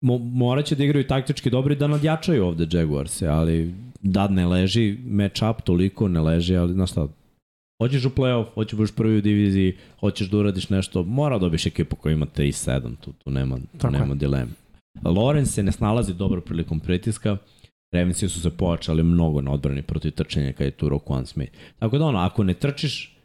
Mo, 0.00 0.18
morat 0.18 0.66
će 0.66 0.74
da 0.74 0.84
igraju 0.84 1.06
taktički 1.06 1.50
dobro 1.50 1.72
i 1.72 1.76
da 1.76 1.86
nadjačaju 1.86 2.46
ovde 2.46 2.66
Jaguarse, 2.70 3.26
ali 3.26 3.74
da 4.00 4.28
ne 4.28 4.46
leži 4.46 4.98
match 5.04 5.42
up 5.50 5.62
toliko, 5.62 6.08
ne 6.08 6.20
leži, 6.20 6.56
ali 6.56 6.72
znaš 6.72 6.90
šta, 6.90 7.08
hoćeš 7.82 8.04
u 8.04 8.10
playoff, 8.10 8.54
hoćeš 8.54 8.76
budeš 8.76 8.94
prvi 8.94 9.18
u 9.18 9.20
diviziji, 9.20 9.76
hoćeš 10.00 10.30
da 10.30 10.36
uradiš 10.36 10.68
nešto, 10.68 11.02
mora 11.02 11.38
dobiš 11.38 11.66
ekipu 11.66 11.96
koja 11.96 12.12
ima 12.12 12.26
3-7, 12.26 12.96
tu, 13.00 13.12
tu 13.12 13.30
nema, 13.30 13.56
tu 13.56 13.78
Tako 13.78 13.92
nema 13.92 14.14
dileme. 14.14 14.50
Lorenz 15.04 15.50
se 15.54 15.62
ne 15.62 15.72
snalazi 15.72 16.14
dobro 16.14 16.40
prilikom 16.40 16.80
pritiska, 16.80 17.36
Ravensi 17.94 18.28
su 18.28 18.40
se 18.40 18.50
pojačali 18.50 19.02
mnogo 19.02 19.40
na 19.40 19.52
odbrani 19.52 19.82
protiv 19.82 20.10
trčanja 20.10 20.52
kad 20.52 20.64
je 20.64 20.70
tu 20.70 20.88
Rokuan 20.88 21.26
Smith. 21.26 21.52
Tako 21.78 21.98
da 21.98 22.04
ono, 22.04 22.18
ako 22.18 22.44
ne 22.44 22.54
trčiš 22.54 23.16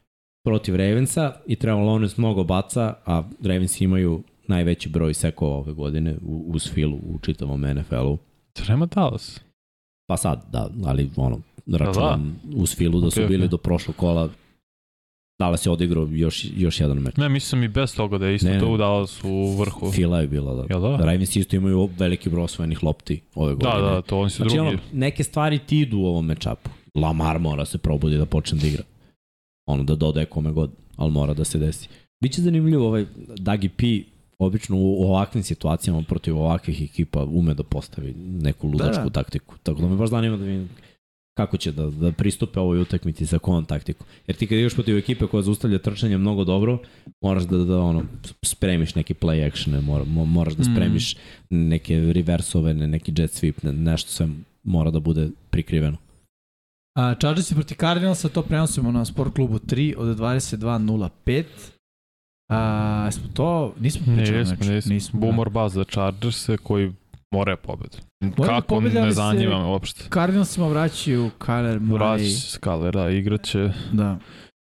protiv 0.43 0.75
Ravensa 0.75 1.33
i 1.47 1.55
treba 1.55 1.81
Lorenz 1.81 2.17
mnogo 2.17 2.43
baca, 2.43 2.93
a 3.05 3.23
Ravensi 3.43 3.83
imaju 3.83 4.23
najveći 4.47 4.89
broj 4.89 5.13
sekova 5.13 5.55
ove 5.55 5.73
godine 5.73 6.15
u, 6.21 6.51
uz 6.53 6.71
filu 6.73 6.95
u 6.95 7.19
čitavom 7.19 7.61
NFL-u. 7.61 8.17
To 8.53 8.63
nema 8.69 8.85
Dallas. 8.85 9.39
Pa 10.07 10.17
sad, 10.17 10.45
da, 10.51 10.69
ali 10.85 11.09
ono, 11.15 11.41
računam 11.67 12.39
uz 12.55 12.75
filu 12.75 13.01
da 13.01 13.11
su 13.11 13.19
Ok, 13.19 13.23
ok. 13.23 13.29
bili 13.29 13.47
do 13.47 13.57
prošlog 13.57 13.95
kola 13.95 14.29
Dallas 15.39 15.65
je 15.65 15.71
odigrao 15.71 16.07
još, 16.11 16.45
još 16.55 16.79
jedan 16.79 16.97
meč. 16.97 17.15
Ne, 17.17 17.29
mislim 17.29 17.63
i 17.63 17.67
bez 17.67 17.95
toga 17.95 18.17
da 18.17 18.27
je 18.27 18.35
isto 18.35 18.47
Ne, 18.47 18.53
ne. 18.53 18.59
to 18.59 18.67
u 18.67 18.77
Dallas 18.77 19.23
u 19.23 19.51
vrhu. 19.53 19.91
Fila 19.91 20.21
je 20.21 20.27
bila, 20.27 20.53
da. 20.53 20.65
Jel 20.69 20.81
da? 20.81 20.97
Ravens 20.97 21.35
isto 21.35 21.55
imaju 21.55 21.89
veliki 21.97 22.29
broj 22.29 22.43
osvojenih 22.43 22.83
lopti 22.83 23.21
ove 23.35 23.49
Da, 23.49 23.69
godine. 23.69 23.81
da, 23.83 24.01
to 24.01 24.19
oni 24.19 24.29
su 24.29 24.35
Znači, 24.37 24.55
drugi. 24.55 24.69
ono, 24.69 24.79
neke 24.93 25.23
stvari 25.23 25.59
ti 25.59 25.79
idu 25.79 25.97
u 25.97 26.05
ovom 26.05 26.25
mečapu. 26.25 26.69
Lamar 26.95 27.39
mora 27.39 27.65
se 27.65 27.77
probudi 27.77 28.17
da 28.17 28.25
počne 28.25 28.57
da 28.59 28.67
igra. 28.67 28.83
Ono, 29.67 29.83
da 29.83 29.95
dodaje 29.95 30.25
kome 30.25 30.51
god, 30.51 30.71
ali 30.95 31.11
mora 31.11 31.33
da 31.33 31.43
se 31.43 31.59
desi. 31.59 31.87
Biće 32.21 32.41
zanimljivo, 32.41 32.87
ovaj 32.87 33.05
Dagi 33.37 33.69
P 33.69 33.85
obično 34.39 34.77
u, 34.77 35.01
u 35.01 35.03
ovakvim 35.03 35.43
situacijama 35.43 36.01
protiv 36.01 36.37
ovakvih 36.37 36.81
ekipa 36.81 37.23
ume 37.23 37.53
da 37.53 37.63
postavi 37.63 38.13
neku 38.17 38.67
ludačku 38.67 38.95
Da, 38.95 39.03
da. 39.03 39.09
taktiku. 39.09 39.55
Tako 39.57 39.81
da 39.81 39.87
me 39.87 39.95
baš 39.95 40.09
zanima 40.09 40.37
da 40.37 40.43
vidim 40.43 40.69
kako 41.39 41.57
će 41.57 41.71
da, 41.71 41.85
da 41.87 42.11
pristupe 42.11 42.59
ovoj 42.59 42.81
utakmici 42.81 43.25
sa 43.25 43.39
kojom 43.39 43.65
taktiku. 43.65 44.05
Jer 44.27 44.35
ti 44.37 44.47
kad 44.47 44.57
igraš 44.57 44.73
protiv 44.73 44.97
ekipe 44.97 45.27
koja 45.27 45.41
zaustavlja 45.41 45.79
trčanje 45.79 46.17
mnogo 46.17 46.43
dobro, 46.43 46.79
moraš 47.21 47.43
da, 47.43 47.57
da 47.59 47.79
ono, 47.79 48.03
spremiš 48.43 48.95
neki 48.95 49.13
play 49.13 49.47
actione, 49.47 49.81
mora, 49.81 50.03
mo- 50.05 50.25
moraš 50.27 50.53
da 50.53 50.61
Mm. 50.61 50.73
spremiš 50.73 51.15
neke 51.49 51.99
reversove, 52.13 52.73
ne, 52.73 52.87
neki 52.87 53.13
jet 53.17 53.31
sweep, 53.33 53.63
ne, 53.63 53.73
nešto 53.73 54.11
sve 54.11 54.27
mora 54.63 54.91
da 54.91 54.99
bude 54.99 55.29
prikriveno. 55.49 55.97
A, 56.95 57.15
Chargersi 57.15 57.55
proti 57.55 57.75
Cardinalsa, 57.75 58.29
to 58.29 58.41
prenosimo 58.41 58.91
na 58.91 59.05
Sport 59.05 59.33
klubu 59.33 59.59
3 59.59 59.95
od 59.97 60.17
22.05. 60.17 61.43
A, 62.49 63.09
smo 63.11 63.23
to, 63.29 63.73
nismo 63.79 64.05
pričali 64.07 64.39
Nismo, 64.39 64.55
znači, 64.55 64.71
nismo. 64.71 64.93
nismo. 64.93 65.19
Boomer 65.19 65.49
Buzz 65.49 65.73
za 65.73 65.83
Chargers 65.85 66.49
koji 66.63 66.91
moraju 67.31 67.57
pobedu. 67.57 67.97
da 68.21 68.43
Kako 68.45 68.67
pobede, 68.67 68.97
ali 68.99 69.05
ne 69.07 69.11
se- 69.11 69.15
zanima 69.15 69.59
me 69.59 69.65
uopšte. 69.65 70.03
Cardinalsima 70.13 70.67
vraćaju 70.67 71.29
Kyler 71.39 71.79
Murray. 71.79 71.93
Vraći 71.97 72.29
Skaler, 72.31 72.93
da, 72.93 73.09
igraće. 73.09 73.71
Da. 73.91 74.17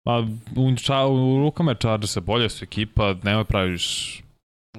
A 0.09 0.25
u, 0.55 0.75
ča, 0.75 1.05
u 1.05 1.37
rukama 1.39 1.71
je 1.71 1.77
Chargersa 1.77 2.19
bolje 2.21 2.49
su 2.49 2.63
ekipa, 2.63 3.15
nemoj 3.23 3.43
praviš 3.43 4.17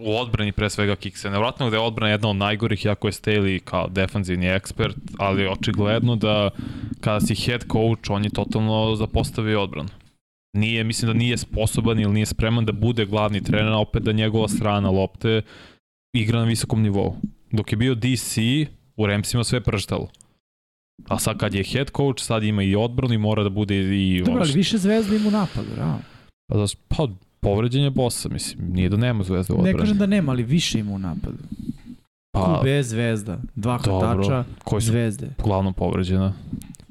u 0.01 0.17
odbrani 0.17 0.53
pre 0.53 0.71
svega 0.71 0.97
kikse. 0.97 1.31
Nevratno 1.31 1.71
da 1.71 1.77
je 1.77 1.83
odbrana 1.83 2.11
jedna 2.11 2.29
od 2.29 2.37
najgorih, 2.37 2.85
jako 2.85 3.09
je 3.09 3.13
Staley 3.13 3.61
kao 3.61 3.89
defanzivni 3.89 4.47
ekspert, 4.47 4.97
ali 5.19 5.47
očigledno 5.49 6.17
da 6.17 6.51
kada 7.01 7.21
si 7.21 7.35
head 7.35 7.61
coach, 7.73 8.11
on 8.11 8.25
je 8.25 8.31
totalno 8.31 8.95
zapostavio 8.95 9.63
odbranu. 9.63 9.89
Nije, 10.57 10.85
mislim 10.85 11.13
da 11.13 11.19
nije 11.19 11.37
sposoban 11.39 12.01
ili 12.01 12.13
nije 12.13 12.27
spreman 12.27 12.65
da 12.65 12.73
bude 12.73 13.07
glavni 13.07 13.43
trener, 13.43 13.73
opet 13.73 14.03
da 14.03 14.13
njegova 14.13 14.49
strana 14.49 14.91
lopte 14.91 15.43
igra 16.17 16.39
na 16.39 16.45
visokom 16.45 16.83
nivou. 16.83 17.17
Dok 17.53 17.73
je 17.73 17.77
bio 17.77 17.95
DC, 17.95 18.37
u 18.97 19.07
Ramsima 19.07 19.45
sve 19.45 19.61
prštalo. 19.61 20.09
A 21.09 21.19
sad 21.19 21.39
kad 21.39 21.55
je 21.55 21.65
head 21.65 21.91
coach, 21.97 22.23
sad 22.23 22.43
ima 22.43 22.63
i 22.63 22.77
odbranu 22.77 23.15
i 23.15 23.19
mora 23.19 23.43
da 23.43 23.49
bude 23.51 23.77
i... 23.77 24.23
Dobro, 24.25 24.41
ali 24.43 24.53
više 24.53 24.79
zvezda 24.79 25.17
ima 25.17 25.29
u 25.29 25.31
napadu, 25.31 25.69
realno. 25.77 25.99
Pa, 26.49 26.57
da, 26.57 26.65
pa 26.89 27.09
povređen 27.41 27.85
je 27.85 27.91
bossa, 27.91 28.29
mislim. 28.29 28.73
Nije 28.73 28.89
da 28.89 28.97
nema 28.97 29.25
zvezde 29.25 29.53
u 29.53 29.57
Ne 29.57 29.61
odbrani. 29.61 29.79
kažem 29.79 29.99
da 29.99 30.07
nema, 30.07 30.33
ali 30.33 30.43
više 30.43 30.79
ima 30.79 30.93
u 30.93 30.99
napadu. 30.99 31.39
pa, 32.33 32.59
Kube, 32.59 32.83
zvezda, 32.83 33.39
dva 33.55 33.79
hvatača, 33.79 34.45
koji 34.65 34.83
su 34.83 34.87
zvezde. 34.87 35.29
uglavnom 35.39 35.75
povređena. 35.75 36.33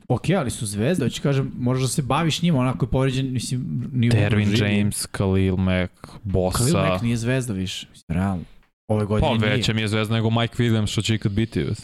Ok, 0.08 0.30
ali 0.30 0.52
su 0.52 0.66
zvezde, 0.66 1.06
hoću 1.06 1.22
kažem, 1.22 1.52
možeš 1.60 1.82
da 1.82 1.88
se 1.88 2.02
baviš 2.02 2.42
njima, 2.42 2.60
onako 2.60 2.86
je 2.86 2.90
povređen, 2.90 3.32
mislim, 3.34 3.90
nije 3.94 4.12
Dervin. 4.12 4.56
James, 4.58 5.06
Khalil 5.06 5.56
Mack, 5.58 5.92
Bossa. 6.24 6.58
Khalil 6.58 6.90
Mack 6.90 7.04
nije 7.04 7.18
zvezda 7.18 7.54
više, 7.54 7.88
mislim, 7.92 8.18
realno. 8.18 8.44
Ove 8.92 9.00
Pa 9.02 9.06
godine 9.10 9.38
nije. 9.40 9.50
veća 9.52 9.74
mi 9.74 9.82
je 9.82 9.88
zvezda 9.88 10.16
nego 10.16 10.30
Mike 10.32 10.56
Williams 10.56 10.88
što 10.88 11.02
će 11.02 11.16
ikad 11.16 11.32
biti. 11.32 11.64
već. 11.64 11.78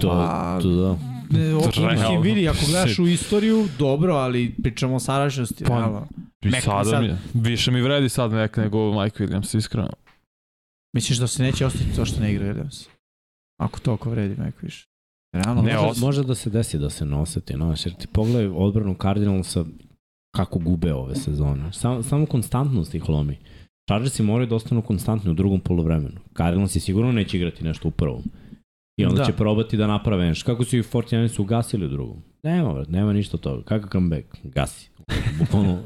To, 0.00 0.08
Pa, 0.08 0.58
to 0.62 0.68
da. 0.70 0.98
Ne, 1.30 1.54
ok, 1.54 1.74
Realno. 1.74 1.92
mislim, 1.92 2.20
vidi, 2.22 2.48
ako 2.48 2.58
gledaš 2.66 2.98
u 2.98 3.06
istoriju, 3.06 3.68
dobro, 3.78 4.14
ali 4.14 4.54
pričamo 4.54 4.94
o 4.94 5.00
sadašnjosti, 5.00 5.64
Pa, 5.64 5.70
realno. 5.70 6.06
I 6.42 6.50
sada 6.52 6.84
sad- 6.84 7.02
mi. 7.02 7.14
Više 7.34 7.70
mi 7.70 7.80
vredi 7.82 8.08
sad 8.08 8.32
Mack 8.32 8.56
nego 8.56 8.92
Mike 8.94 9.24
Williams, 9.24 9.56
iskreno. 9.56 9.90
Misliš 10.94 11.18
da 11.18 11.26
se 11.26 11.42
neće 11.42 11.66
ostati 11.66 11.96
to 11.96 12.04
što 12.04 12.20
ne 12.20 12.32
igra 12.32 12.46
Williams? 12.46 12.88
Ako 13.60 13.80
toliko 13.80 14.10
vredi 14.10 14.36
Mac 14.36 14.54
više. 14.62 14.86
Realno, 15.34 15.62
Ne, 15.62 15.74
može, 15.74 15.86
os- 15.86 16.00
može 16.00 16.22
da 16.24 16.34
se 16.34 16.50
desi 16.50 16.78
da 16.78 16.90
se 16.90 17.04
ne 17.04 17.16
oseti, 17.16 17.54
znaš, 17.54 17.86
jer 17.86 17.94
ti 17.94 18.06
pogledaj 18.06 18.46
odbranu 18.48 18.96
Cardinalsa 19.02 19.64
kako 20.34 20.58
gube 20.58 20.94
ove 20.94 21.14
sezone. 21.16 21.72
Samo, 21.72 22.02
samo 22.02 22.26
konstantnost 22.26 22.94
ih 22.94 23.08
lomi. 23.08 23.38
Chargersi 23.88 24.22
moraju 24.22 24.46
da 24.46 24.54
ostanu 24.54 24.82
konstantni 24.82 25.30
u 25.30 25.34
drugom 25.34 25.60
polovremenu. 25.60 26.20
Cardinalsi 26.36 26.80
sigurno 26.80 27.12
neće 27.12 27.36
igrati 27.36 27.64
nešto 27.64 27.88
u 27.88 27.90
prvom. 27.90 28.22
I 28.96 29.04
onda 29.04 29.18
Da. 29.18 29.24
će 29.24 29.32
probati 29.32 29.76
da 29.76 29.86
naprave 29.86 30.26
nešto. 30.26 30.46
Kako 30.52 30.64
su 30.64 30.76
i 30.76 30.82
49 30.82 31.40
ugasili 31.40 31.86
u 31.86 31.88
drugom? 31.88 32.22
Nema, 32.42 32.74
brat, 32.74 32.88
nema 32.88 33.12
ništa 33.12 33.36
od 33.36 33.40
toga. 33.40 33.62
Kakav 33.62 33.90
comeback? 33.90 34.26
Gasi. 34.44 34.88
Bukvalno. 35.38 35.78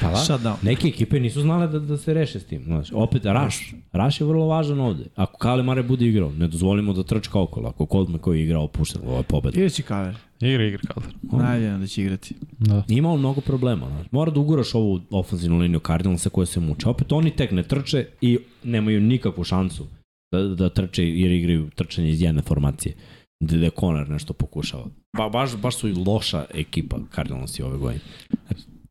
pa 0.00 0.10
da. 0.10 0.16
shutdown. 0.16 0.56
Neke 0.62 0.88
ekipe 0.88 1.20
nisu 1.20 1.40
znale 1.40 1.68
da, 1.68 1.78
da 1.78 1.96
se 1.96 2.14
reše 2.14 2.40
s 2.40 2.44
tim. 2.44 2.62
Znaš, 2.64 2.88
opet, 2.92 3.22
Rush. 3.24 3.58
Rush 3.92 4.20
je 4.20 4.26
vrlo 4.26 4.46
važan 4.46 4.80
ovde. 4.80 5.04
Ako 5.14 5.38
Kale 5.38 5.62
Mare 5.62 5.82
bude 5.82 6.06
igrao, 6.06 6.32
ne 6.32 6.48
dozvolimo 6.48 6.92
da 6.92 7.02
trčka 7.02 7.40
okolo. 7.40 7.68
Ako 7.68 7.86
Colt 7.86 8.20
koji 8.20 8.38
je 8.38 8.44
igrao, 8.44 8.62
opušten, 8.64 9.02
ovo 9.06 9.16
je 9.16 9.22
pobeda. 9.22 9.58
Igraći 9.58 9.82
kaver. 9.82 10.16
Igra, 10.40 10.64
igra 10.64 10.80
Kalder. 10.88 11.14
Najavljeno 11.22 11.78
da 11.78 11.86
će 11.86 12.02
igrati. 12.02 12.34
Da. 12.58 12.82
Ima 12.88 13.10
on 13.10 13.18
mnogo 13.18 13.40
problema. 13.40 13.86
Znaš. 13.86 14.06
Mora 14.10 14.30
da 14.30 14.40
uguraš 14.40 14.74
ovu 14.74 15.00
ofenzivnu 15.10 15.58
liniju 15.58 15.80
Cardinalsa 15.86 16.30
koja 16.30 16.46
se 16.46 16.60
muče. 16.60 16.88
Opet 16.88 17.12
oni 17.12 17.30
tek 17.30 17.50
ne 17.50 17.62
trče 17.62 18.06
i 18.20 18.38
nemaju 18.64 19.00
nikakvu 19.00 19.44
šansu 19.44 19.86
da, 20.32 20.42
da 20.42 20.68
trče 20.68 21.08
jer 21.08 21.30
igraju 21.30 21.70
trčanje 21.74 22.10
iz 22.10 22.22
jedne 22.22 22.42
formacije. 22.42 22.94
Da 23.40 23.70
Conor 23.80 24.08
nešto 24.08 24.32
pokušava. 24.32 24.84
Ba, 25.16 25.28
baš, 25.28 25.56
baš 25.56 25.76
su 25.76 25.88
i 25.88 25.92
loša 25.92 26.44
ekipa 26.54 26.96
Cardinalsi 27.14 27.62
ove 27.62 27.78
godine. 27.78 28.00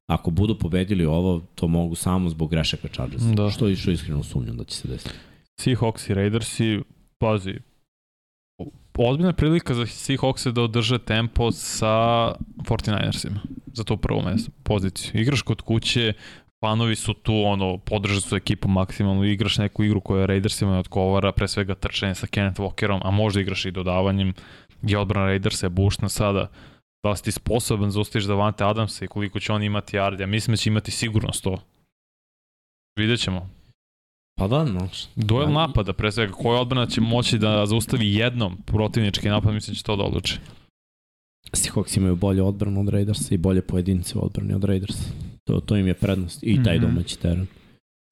Ako 0.07 0.31
budu 0.31 0.59
pobedili 0.59 1.05
ovo, 1.05 1.41
to 1.55 1.67
mogu 1.67 1.95
samo 1.95 2.29
zbog 2.29 2.49
grešaka 2.49 2.87
Chargersa. 2.87 3.33
Da. 3.33 3.49
Što, 3.49 3.75
što 3.75 3.91
iskreno 3.91 4.23
sumnjam 4.23 4.57
da 4.57 4.63
će 4.63 4.75
se 4.75 4.87
desiti. 4.87 5.15
Seahawks 5.61 6.09
i 6.09 6.13
Raidersi, 6.13 6.79
pazi, 7.17 7.53
ozbiljna 8.97 9.33
prilika 9.33 9.73
za 9.73 9.85
Seahawks 9.85 10.51
da 10.51 10.61
održe 10.61 10.99
tempo 10.99 11.51
sa 11.51 11.87
49ersima 12.57 13.39
za 13.73 13.83
to 13.83 13.97
prvo 13.97 14.21
mesto, 14.21 14.51
poziciju. 14.63 15.21
Igraš 15.21 15.41
kod 15.41 15.61
kuće, 15.61 16.13
fanovi 16.63 16.95
su 16.95 17.13
tu, 17.13 17.33
ono, 17.45 17.77
podržaju 17.77 18.21
su 18.21 18.35
ekipu 18.35 18.67
maksimalno, 18.67 19.23
igraš 19.23 19.57
neku 19.57 19.83
igru 19.83 20.01
koja 20.01 20.25
Raidersima 20.25 20.71
ne 20.71 20.79
odgovara, 20.79 21.31
pre 21.31 21.47
svega 21.47 21.75
trčanje 21.75 22.15
sa 22.15 22.27
Kenneth 22.27 22.61
Walkerom, 22.61 23.01
a 23.03 23.11
možda 23.11 23.41
igraš 23.41 23.65
i 23.65 23.71
dodavanjem, 23.71 24.33
je 24.81 24.97
odbrana 24.97 25.27
Raidersa 25.27 25.65
je 25.65 25.69
bušna 25.69 26.09
sada, 26.09 26.47
da 27.03 27.09
li 27.09 27.17
si 27.17 27.23
ti 27.23 27.31
sposoban 27.31 27.91
da 27.91 27.99
ostaviš 27.99 28.25
Davante 28.25 28.63
Adamsa 28.63 29.05
i 29.05 29.07
koliko 29.07 29.39
će 29.39 29.53
on 29.53 29.63
imati 29.63 29.97
yardi, 29.97 30.21
ja 30.21 30.27
mislim 30.27 30.53
da 30.53 30.57
će 30.57 30.69
imati 30.69 30.91
sigurno 30.91 31.29
100. 31.29 31.57
Vidjet 32.99 33.19
ćemo. 33.19 33.49
Pa 34.39 34.47
da, 34.47 34.65
znaš. 34.65 35.05
Duel 35.15 35.45
Da. 35.45 35.53
napada, 35.53 35.93
pre 35.93 36.11
svega, 36.11 36.33
koja 36.33 36.61
odbrana 36.61 36.87
će 36.87 37.01
moći 37.01 37.37
da 37.37 37.65
zaustavi 37.65 38.13
jednom 38.15 38.57
protivnički 38.65 39.29
napad, 39.29 39.53
mislim 39.53 39.73
da 39.73 39.77
će 39.77 39.83
to 39.83 39.95
da 39.95 40.03
odluči. 40.03 40.37
Seahawks 41.47 41.97
imaju 41.97 42.15
bolje 42.15 42.41
odbranu 42.41 42.81
od 42.81 42.89
Raidersa 42.89 43.35
i 43.35 43.39
bolje 43.39 43.61
pojedince 43.61 44.17
u 44.17 44.25
odbrani 44.25 44.53
od 44.53 44.63
Raidersa. 44.63 45.03
To, 45.43 45.59
to 45.59 45.77
im 45.77 45.87
je 45.87 45.93
prednost. 45.93 46.39
I 46.43 46.63
taj 46.63 46.77
Mhm. 46.77 46.85
domaći 46.85 47.19
teren. 47.19 47.45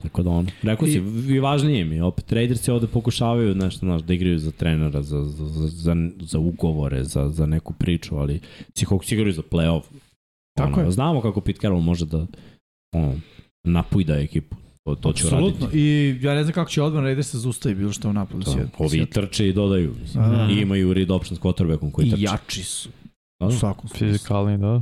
Tako 0.03 0.23
da 0.23 0.29
ono, 0.29 0.49
rekao 0.63 0.87
si, 0.87 0.93
I- 0.93 1.01
i 1.27 1.39
važnije 1.39 1.85
mi, 1.85 2.01
opet 2.01 2.31
Raidersi 2.31 2.71
ovde 2.71 2.87
pokušavaju 2.87 3.55
nešto, 3.55 3.79
znaš, 3.79 4.01
da 4.01 4.13
igraju 4.13 4.39
za 4.39 4.51
trenera, 4.51 5.01
za, 5.01 5.23
za, 5.23 5.47
za, 5.47 5.67
za, 5.67 5.95
za 6.21 6.39
ugovore, 6.39 7.03
za, 7.03 7.29
za 7.29 7.45
neku 7.45 7.73
priču, 7.73 8.15
ali 8.15 8.39
Seahawks 8.73 9.11
igraju 9.11 9.33
za 9.33 9.41
playoff. 9.43 9.81
Tako 10.53 10.73
ono, 10.73 10.81
je. 10.81 10.91
Znamo 10.91 11.21
kako 11.21 11.41
Pete 11.41 11.59
Carroll 11.59 11.81
može 11.81 12.05
da 12.05 12.25
ono, 12.93 13.19
napujda 13.63 14.15
ekipu. 14.15 14.55
To, 14.83 14.95
to 14.95 15.13
će 15.13 15.27
uraditi. 15.27 15.49
Apsolutno. 15.49 15.69
I 15.73 15.83
ja 16.21 16.33
ne 16.35 16.43
znam 16.43 16.53
kako 16.53 16.71
će 16.71 16.81
odbrana 16.81 17.05
Raidersa 17.05 17.37
zaustavi 17.37 17.75
bilo 17.75 17.91
što 17.91 18.09
u 18.09 18.13
napadu. 18.13 18.45
Ovi 18.77 19.05
trče 19.05 19.49
i 19.49 19.53
dodaju. 19.53 19.95
Mislim. 20.01 20.23
I 20.49 20.61
imaju 20.61 20.93
read 20.93 21.11
option 21.11 21.37
s 21.37 21.41
quarterbackom 21.41 21.91
koji 21.91 22.07
I 22.07 22.09
trče. 22.09 22.23
jači 22.23 22.63
su. 22.63 22.89
Da, 23.41 23.47
U 23.47 23.49
da. 23.49 23.55
svakom 23.55 23.89
smislu. 23.89 24.07
Fizikalni, 24.07 24.57
da. 24.57 24.81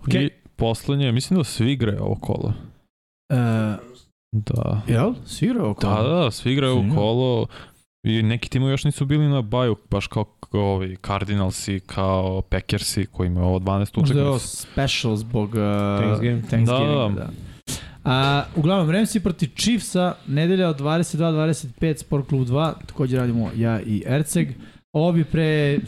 Okej. 0.00 0.24
I 0.24 0.30
poslednje, 0.56 1.12
mislim 1.12 1.38
da 1.38 1.44
svi 1.44 1.72
igraju 1.72 1.98
ovo 2.00 2.14
kolo. 2.14 2.52
E, 3.30 3.76
Da. 4.32 4.80
jel? 4.86 5.14
Svi 5.26 5.46
igraju 5.46 5.64
ovo 5.64 5.74
Da, 5.74 5.94
kolo? 5.96 6.08
da, 6.14 6.30
svi 6.30 6.52
igraju 6.52 6.72
Svi 6.72 6.78
u 6.78 6.82
igraju. 6.82 6.96
kolo 6.96 7.46
i 8.04 8.22
neki 8.22 8.50
timovi 8.50 8.70
još 8.72 8.84
nisu 8.84 9.04
bili 9.06 9.28
na 9.28 9.42
baju, 9.42 9.76
baš 9.90 10.06
kao, 10.06 10.24
kao 10.24 10.60
ovi 10.62 10.96
Cardinalsi, 10.96 11.80
kao 11.80 12.42
Packersi 12.42 13.06
koji 13.06 13.26
imaju 13.26 13.46
ovo 13.46 13.58
12 13.58 13.98
Možda 13.98 14.18
je 14.18 14.24
ovo 14.24 14.36
utakmica. 14.36 14.56
special 14.56 15.16
zbog 15.16 15.48
uh, 15.48 15.54
Thanksgiving. 15.98 16.46
Thanksgivinga, 16.46 17.08
Da. 17.08 17.14
da. 17.16 17.30
A, 18.04 18.44
uglavnom, 18.56 18.88
Ramsey 18.88 19.20
proti 19.20 19.48
Chiefsa, 19.48 20.14
nedelja 20.26 20.68
od 20.68 20.80
22-25, 20.80 21.96
Sport 21.96 22.28
Klub 22.28 22.42
2, 22.42 22.72
takođe 22.86 23.16
radimo 23.16 23.50
ja 23.56 23.80
i 23.80 24.02
Erceg. 24.06 24.48
Ovo 24.92 25.12
bi 25.12 25.24
pre 25.24 25.78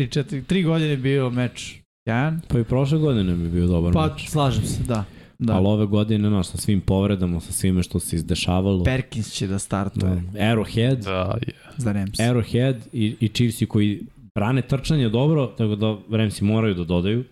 3, 0.00 0.24
4, 0.24 0.42
3 0.44 0.64
godine 0.64 0.96
bio 0.96 1.30
meč 1.30 1.74
Jajan. 2.06 2.40
Pa 2.48 2.58
i 2.58 2.64
prošle 2.64 2.98
godine 2.98 3.34
bi 3.34 3.48
bio 3.48 3.66
dobar 3.66 3.92
Pa, 3.92 4.06
meč. 4.06 4.28
slažem 4.28 4.64
se, 4.64 4.82
da. 4.82 5.04
Da. 5.38 5.52
Ali 5.52 5.66
ove 5.66 5.86
godine, 5.86 6.28
znaš, 6.28 6.46
sa 6.46 6.58
svim 6.58 6.80
povredama, 6.80 7.40
sa 7.40 7.52
svime 7.52 7.82
što 7.82 8.00
se 8.00 8.16
izdešavalo. 8.16 8.84
Perkins 8.84 9.32
će 9.32 9.46
da 9.46 9.58
startuje 9.58 10.22
Da. 10.32 10.38
Arrowhead, 10.40 10.96
Da, 10.96 11.38
je. 11.46 11.52
za 11.76 11.92
Rams. 11.92 12.18
Arrowhead 12.18 12.76
i, 12.92 13.16
i 13.20 13.28
Chiefsi 13.28 13.66
koji 13.66 14.00
brane 14.34 14.62
trčanje 14.62 15.08
dobro, 15.08 15.46
tako 15.48 15.76
da 15.76 15.96
Ramsi 16.10 16.44
moraju 16.44 16.74
da 16.74 16.84
dodaju. 16.84 17.24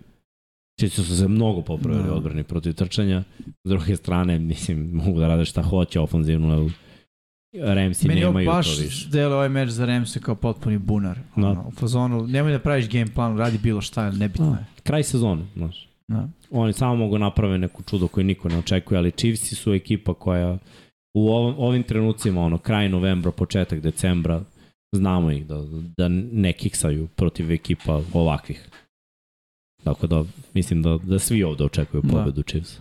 Chiefsi 0.80 1.02
su 1.02 1.16
se 1.16 1.28
mnogo 1.28 1.62
popravili 1.62 2.02
Da. 2.02 2.08
da. 2.08 2.14
odbrani 2.14 2.42
protiv 2.44 2.72
trčanja. 2.72 3.24
S 3.64 3.68
druge 3.68 3.96
strane, 3.96 4.38
mislim, 4.38 4.90
mogu 4.94 5.20
da 5.20 5.28
rade 5.28 5.44
šta 5.44 5.62
hoće 5.62 6.00
ofanzivno, 6.00 6.54
ali 6.54 6.72
Ramsi 7.52 8.08
Meni 8.08 8.20
nemaju 8.20 8.46
baš 8.46 8.76
to 8.76 8.82
više. 8.82 9.08
delo 9.08 9.34
ovaj 9.34 9.48
meč 9.48 9.68
za 9.68 9.86
Ramse 9.86 10.20
kao 10.20 10.34
potpuni 10.34 10.78
bunar. 10.78 11.18
Da. 11.36 11.48
Ono, 11.48 11.64
u 11.68 11.70
fazonu, 11.70 12.26
nemoj 12.26 12.52
da 12.52 12.58
praviš 12.58 12.88
game 12.88 13.06
plan, 13.14 13.38
radi 13.38 13.58
bilo 13.58 13.80
šta, 13.80 14.10
nebitno 14.10 14.46
Da. 14.50 14.56
je. 14.56 14.64
Kraj 14.82 15.02
sezone, 15.02 15.42
znaš. 15.56 15.88
Da. 16.08 16.28
Oni 16.50 16.72
samo 16.72 16.96
mogu 16.96 17.18
naprave 17.18 17.58
neku 17.58 17.82
čudo 17.82 18.08
koju 18.08 18.24
niko 18.24 18.48
ne 18.48 18.58
očekuje, 18.58 18.98
ali 18.98 19.10
Chiefsi 19.10 19.54
su 19.54 19.72
ekipa 19.72 20.14
koja 20.14 20.58
u 21.14 21.28
ovom, 21.28 21.54
ovim 21.58 21.82
trenucima, 21.82 22.40
ono, 22.40 22.58
kraj 22.58 22.88
novembra, 22.88 23.30
početak 23.32 23.80
decembra, 23.80 24.42
znamo 24.94 25.30
ih 25.30 25.46
da, 25.46 25.62
da 25.96 26.08
ne 26.32 26.52
kiksaju 26.52 27.08
protiv 27.16 27.52
ekipa 27.52 28.02
ovakvih. 28.12 28.68
Tako 29.84 30.06
da, 30.06 30.24
mislim 30.54 30.82
da, 30.82 30.98
da 31.02 31.18
svi 31.18 31.42
ovde 31.42 31.64
očekuju 31.64 32.02
Da. 32.02 32.08
pobedu 32.08 32.42
Chiefs. 32.42 32.80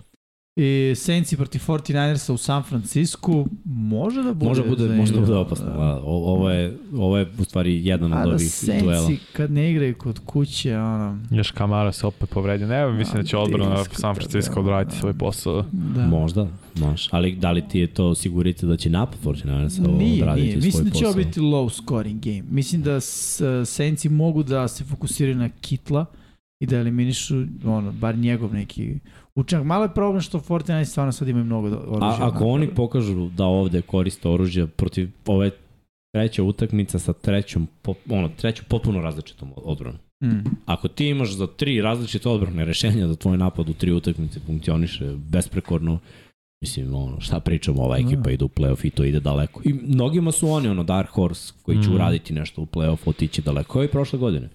I 0.59 0.95
Saintsi 0.95 1.37
protiv 1.37 1.59
49ersa 1.67 2.33
u 2.33 2.37
San 2.37 2.63
Francisco 2.63 3.45
može 3.65 4.23
da 4.23 4.33
bude 4.33 4.49
Može 4.49 4.63
bude, 4.63 4.89
može 4.89 5.13
da 5.13 5.19
bude 5.19 5.33
opasno. 5.33 5.65
Da. 5.65 6.01
O, 6.03 6.33
ovo, 6.33 6.49
je, 6.49 6.77
ovo 6.93 7.17
je 7.17 7.27
u 7.39 7.43
stvari 7.43 7.85
jedan 7.85 8.13
A 8.13 8.17
od 8.21 8.29
da 8.29 8.35
ovih 8.35 8.51
duela. 8.81 9.05
Saintsi 9.05 9.25
kad 9.33 9.51
ne 9.51 9.71
igraju 9.71 9.95
kod 9.95 10.19
kuće, 10.25 10.77
ono, 10.77 11.19
Još 11.31 11.51
Kamara 11.51 11.91
se 11.91 12.07
opet 12.07 12.29
povredio. 12.29 12.67
Ne, 12.67 12.91
mislim 12.91 13.21
da 13.21 13.27
će 13.27 13.37
odbrana 13.37 13.83
San 13.91 14.15
Francisco 14.15 14.59
odraditi 14.59 14.97
svoj 14.97 15.13
posao. 15.13 15.65
da. 15.71 16.07
Možda, 16.07 16.47
možda. 16.75 17.09
Ali 17.11 17.35
da 17.35 17.51
li 17.51 17.67
ti 17.67 17.79
je 17.79 17.87
to 17.87 18.15
sigurite 18.15 18.65
da 18.65 18.77
će 18.77 18.89
napad 18.89 19.19
49ersa 19.23 19.97
Nije, 19.97 20.23
odraditi 20.23 20.47
nije. 20.47 20.61
svoj 20.61 20.65
Mislim 20.65 20.85
da 20.85 20.91
će 20.91 21.05
ovo 21.07 21.15
biti 21.15 21.39
low 21.39 21.69
scoring 21.83 22.23
game. 22.23 22.43
Mislim 22.51 22.81
da 22.81 22.99
s, 22.99 23.41
Saintsi 23.65 24.09
mogu 24.09 24.43
da 24.43 24.67
se 24.67 24.83
fokusiraju 24.83 25.35
na 25.35 25.49
Kitla 25.61 26.05
i 26.59 26.65
da 26.65 26.77
eliminišu 26.77 27.43
ono, 27.65 27.91
bar 27.91 28.17
njegov 28.17 28.53
neki 28.53 28.99
učinak. 29.37 29.65
Malo 29.65 29.83
je 29.83 29.93
problem 29.93 30.21
što 30.21 30.39
49 30.39 30.83
stvarno 30.85 31.11
sad 31.11 31.27
imaju 31.27 31.45
mnogo 31.45 31.67
oružja. 31.67 32.25
A, 32.25 32.27
ako 32.27 32.45
oni 32.45 32.67
pokažu 32.67 33.29
da 33.29 33.45
ovde 33.45 33.81
koriste 33.81 34.29
oružje 34.29 34.67
protiv 34.67 35.09
ove 35.25 35.51
treća 36.13 36.43
utakmica 36.43 36.99
sa 36.99 37.13
trećom, 37.13 37.67
ono, 38.09 38.29
trećom 38.29 38.65
potpuno 38.69 39.01
različitom 39.01 39.49
odbranom. 39.55 39.99
Mm. 40.23 40.43
Ako 40.65 40.87
ti 40.87 41.07
imaš 41.07 41.31
za 41.33 41.47
tri 41.47 41.81
različite 41.81 42.29
odbrane 42.29 42.65
rešenja 42.65 43.07
da 43.07 43.15
tvoj 43.15 43.37
napad 43.37 43.69
u 43.69 43.73
tri 43.73 43.91
utakmice 43.91 44.39
funkcioniše 44.39 45.15
besprekorno, 45.17 45.99
mislim, 46.61 46.95
ono, 46.95 47.19
šta 47.21 47.39
pričamo, 47.39 47.83
ova 47.83 47.97
ekipa 47.97 48.21
Da. 48.21 48.31
ide 48.31 48.45
u 48.45 48.49
playoff 48.49 48.85
i 48.85 48.89
to 48.89 49.03
ide 49.03 49.19
daleko. 49.19 49.61
I 49.65 49.73
mnogima 49.73 50.31
su 50.31 50.49
oni, 50.49 50.67
ono, 50.67 50.83
Dark 50.83 51.09
Horse, 51.09 51.53
koji 51.63 51.83
će 51.83 51.89
Mm. 51.89 51.93
uraditi 51.95 52.33
nešto 52.33 52.61
u 52.61 52.65
playoff, 52.65 52.97
otići 53.05 53.41
daleko, 53.41 53.73
kao 53.73 53.83
i 53.83 53.87
prošle 53.87 54.19
godine. 54.19 54.49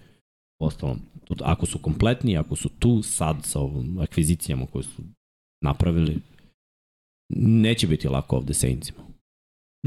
Ostalom, 0.59 0.99
ako 1.41 1.65
su 1.65 1.77
kompletni, 1.79 2.37
ako 2.37 2.55
su 2.55 2.69
tu 2.69 3.01
sad 3.01 3.37
sa 3.43 3.59
ovom 3.59 3.99
akvizicijama 3.99 4.65
koje 4.65 4.83
su 4.83 5.01
napravili, 5.63 6.19
neće 7.35 7.87
biti 7.87 8.07
lako 8.07 8.35
ovde 8.37 8.53
Saintsima. 8.53 8.99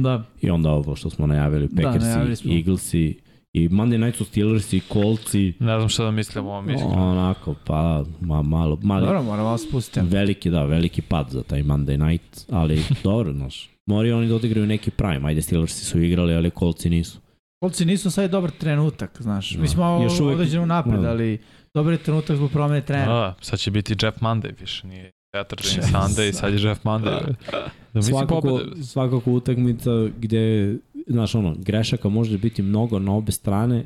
Da, 0.00 0.24
I 0.42 0.50
onda 0.50 0.70
ovo 0.70 0.96
što 0.96 1.10
smo 1.10 1.26
najavili, 1.26 1.68
Da, 1.72 1.82
Packersi, 1.82 2.06
najavili 2.06 2.36
smo. 2.36 2.54
Eaglesi, 2.54 3.20
i 3.52 3.68
Monday 3.68 4.04
Night 4.04 4.16
su 4.18 4.24
Steelersi, 4.24 4.80
Coltsi, 4.92 5.52
Ne 5.60 5.76
znam 5.78 5.88
šta 5.88 6.04
da 6.04 6.10
mislim 6.10 6.46
o 6.46 6.50
ovom 6.50 6.70
iskreno. 6.70 7.10
onako, 7.10 7.54
pa 7.66 8.04
ma, 8.20 8.42
malo, 8.42 8.78
mali, 8.82 9.06
dobro, 9.06 9.22
moram 9.22 9.44
vas 9.44 9.62
spustiti. 9.68 10.06
veliki, 10.06 10.50
da, 10.50 10.64
veliki 10.64 11.02
pad 11.02 11.26
za 11.30 11.42
taj 11.42 11.62
Monday 11.62 12.06
Night, 12.08 12.44
ali 12.50 12.80
dobro, 13.04 13.32
znaš, 13.32 13.70
moraju 13.86 14.16
oni 14.16 14.28
da 14.28 14.34
odigraju 14.34 14.66
neki 14.66 14.90
prime, 14.90 15.28
ajde 15.28 15.42
Steelersi 15.42 15.84
su 15.84 16.00
igrali, 16.00 16.34
ali 16.34 16.50
Coltsi 16.58 16.90
nisu. 16.90 17.18
Kolci 17.60 17.84
nisu 17.84 18.10
sad 18.10 18.30
dobar 18.30 18.50
trenutak, 18.50 19.22
znaš. 19.22 19.50
Da. 19.50 19.60
Mi 19.60 19.68
smo 19.68 19.84
ovo 19.84 20.04
Još 20.04 20.12
uvek- 20.12 20.34
određeno 20.34 20.66
napred, 20.66 21.00
da. 21.00 21.10
ali 21.10 21.38
dobar 21.74 21.92
je 21.92 21.98
trenutak 21.98 22.36
zbog 22.36 22.50
promene 22.50 22.80
trenera. 22.80 23.12
Da, 23.12 23.34
sad 23.40 23.58
će 23.58 23.70
biti 23.70 23.96
Jeff 24.02 24.18
Monday 24.18 24.60
više, 24.60 24.86
nije 24.86 25.10
Saturday, 25.36 25.70
ni 25.70 25.76
Jeff 25.76 25.88
Sunday, 25.88 26.32
sad 26.32 26.54
je 26.54 26.62
Jeff 26.62 26.84
Monday. 26.84 27.34
Da 27.50 27.70
mislim 27.94 28.16
svakako, 28.16 28.40
pobede. 28.40 28.82
svakako 28.82 29.32
utakmica 29.32 29.90
gde, 30.18 30.76
znaš, 31.06 31.34
ono, 31.34 31.54
grešaka 31.58 32.08
može 32.08 32.38
biti 32.38 32.62
mnogo 32.62 32.98
na 32.98 33.14
obe 33.14 33.32
strane, 33.32 33.84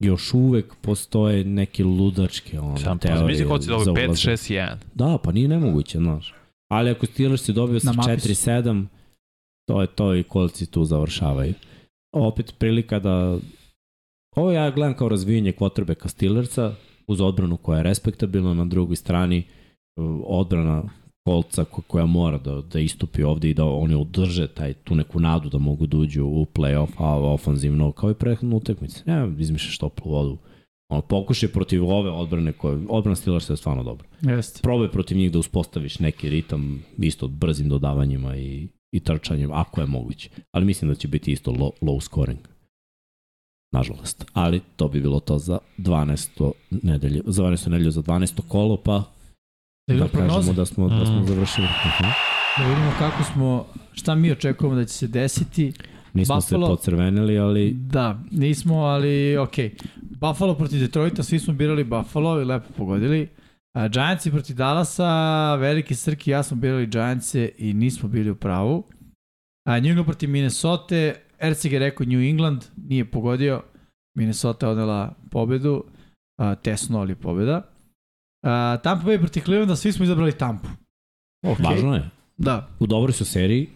još 0.00 0.34
uvek 0.34 0.74
postoje 0.74 1.44
neke 1.44 1.84
ludačke 1.84 2.60
ono, 2.60 2.78
Sam 2.78 2.98
pa, 2.98 3.02
teorije. 3.02 3.26
mislim 3.26 3.68
da 3.68 3.74
ovo 3.74 3.84
za 3.84 3.90
5, 3.92 4.06
ulazak. 4.06 4.24
6, 4.24 4.54
1. 4.54 4.76
Da, 4.94 5.18
pa 5.24 5.32
nije 5.32 5.48
nemoguće, 5.48 5.98
znaš. 5.98 6.34
Ali 6.70 6.90
ako 6.90 7.06
Steelers 7.06 7.42
si 7.42 7.52
dobio 7.52 7.80
sa 7.80 7.86
Na 7.86 7.92
mapi 7.92 8.20
su. 8.20 8.28
4-7, 8.28 8.86
to 9.68 9.80
je 9.80 9.86
to 9.86 10.14
i 10.14 10.22
kolci 10.22 10.66
tu 10.66 10.84
završavaju. 10.84 11.54
Opet 12.12 12.54
prilika 12.58 12.98
da... 12.98 13.38
Ovo 14.36 14.52
ja 14.52 14.70
gledam 14.70 14.96
kao 14.96 15.08
razvijenje 15.08 15.52
kvotrbeka 15.52 16.08
Steelersa 16.08 16.74
uz 17.06 17.20
odbranu 17.20 17.56
koja 17.56 17.76
je 17.76 17.82
respektabilna, 17.82 18.54
na 18.54 18.64
drugoj 18.64 18.96
strani 18.96 19.44
uh, 19.96 20.20
odbrana 20.26 20.82
kolca 21.24 21.64
ko- 21.64 21.82
koja 21.82 22.06
mora 22.06 22.38
da, 22.38 22.60
da 22.60 22.80
istupi 22.80 23.22
ovde 23.22 23.50
i 23.50 23.54
da 23.54 23.64
oni 23.64 23.94
održe 23.94 24.46
taj, 24.48 24.72
tu 24.72 24.94
neku 24.94 25.20
nadu 25.20 25.48
da 25.48 25.58
mogu 25.58 25.86
da 25.86 25.96
uđu 25.96 26.24
u 26.24 26.46
playoff, 26.54 26.90
a 26.96 27.32
ofanzivno, 27.32 27.92
kao 27.92 28.10
i 28.10 28.14
prethodnu 28.14 28.56
utakmicu. 28.56 29.02
Ne, 29.06 29.34
izmišljaš 29.38 29.78
toplu 29.78 30.12
vodu. 30.12 30.38
Ono, 30.88 31.02
pokušaj 31.02 31.48
protiv 31.48 31.84
ove 31.84 32.10
odbrane 32.10 32.52
koje, 32.52 32.78
odbrana 32.88 33.16
Steelersa 33.16 33.52
je 33.52 33.56
stvarno 33.56 33.84
dobra 33.84 34.08
Jeste. 34.20 34.60
probaj 34.62 34.90
protiv 34.90 35.16
njih 35.16 35.32
da 35.32 35.38
uspostaviš 35.38 35.98
neki 35.98 36.28
ritam 36.28 36.84
isto 36.98 37.28
brzim 37.28 37.68
dodavanjima 37.68 38.36
i, 38.36 38.68
i 38.92 39.00
trčanjem, 39.00 39.50
ako 39.52 39.80
je 39.80 39.86
moguće. 39.88 40.30
Ali 40.52 40.64
mislim 40.64 40.88
da 40.88 40.94
će 40.94 41.08
biti 41.08 41.32
isto 41.32 41.50
low, 41.52 41.70
low 41.82 42.00
scoring. 42.02 42.38
Nažalost. 43.72 44.24
Ali 44.32 44.60
to 44.76 44.88
bi 44.88 45.00
bilo 45.00 45.20
to 45.20 45.38
za 45.38 45.58
12. 45.78 46.52
nedelju, 46.72 47.22
za 47.26 47.42
12. 47.42 47.68
nedelju 47.68 47.90
za 47.90 48.02
12. 48.02 48.40
kolo, 48.42 48.76
pa 48.76 49.04
Da 49.88 49.94
da, 49.94 50.06
prognoze, 50.06 50.28
kažemo 50.28 50.52
da 50.52 50.66
smo, 50.66 50.88
da 50.88 51.06
smo 51.06 51.20
Mm. 51.20 51.26
završili. 51.26 51.66
Uh 51.66 51.72
-huh. 51.72 52.12
da 52.58 52.68
vidimo 52.68 52.92
kako 52.98 53.24
smo, 53.24 53.64
šta 53.92 54.14
mi 54.14 54.32
očekujemo 54.32 54.76
da 54.76 54.84
će 54.84 54.92
se 54.92 55.06
desiti. 55.06 55.72
Nismo 56.14 56.34
Buffalo- 56.34 56.66
se 56.66 56.76
pocrvenili, 56.76 57.38
ali 57.38 57.72
Da, 57.72 58.18
nismo, 58.30 58.76
ali 58.76 59.36
okej. 59.38 59.74
Buffalo 59.96 60.54
protiv 60.54 60.80
Detroita, 60.80 61.22
svi 61.22 61.38
smo 61.38 61.54
birali 61.54 61.84
Buffalo 61.84 62.40
i 62.40 62.44
lepo 62.44 62.72
pogodili. 62.76 63.28
A, 63.78 63.88
Giantsi 63.88 64.30
protiv 64.30 64.56
Dallasa, 64.56 65.54
veliki 65.56 65.94
Srki, 65.94 66.30
ja 66.30 66.42
smo 66.42 66.56
birali 66.56 66.86
Giantse 66.86 67.52
i 67.58 67.74
nismo 67.74 68.08
bili 68.08 68.30
u 68.30 68.36
pravu. 68.36 68.84
A, 69.68 69.80
New 69.80 69.90
England 69.90 70.06
protiv 70.06 70.30
Minnesota, 70.30 71.12
Erceg 71.38 71.72
je 71.72 71.78
rekao 71.78 72.06
New 72.06 72.20
England, 72.20 72.64
nije 72.76 73.10
pogodio. 73.10 73.62
Minnesota 74.16 74.68
odnela 74.68 75.14
pobedu, 75.30 75.84
a, 76.40 76.54
tesno 76.54 77.00
ali 77.00 77.14
pobeda. 77.14 77.62
A, 78.44 78.78
Tampa 78.82 79.06
Bay 79.06 79.18
protiv 79.18 79.42
Clevelanda, 79.42 79.76
svi 79.76 79.92
smo 79.92 80.04
izabrali 80.04 80.32
Tampu. 80.32 80.68
Okay. 81.46 81.64
važno 81.64 81.94
je. 81.94 82.10
Da, 82.36 82.68
U 82.80 82.86
dobroj 82.86 83.12
su 83.12 83.24
seriji 83.24 83.70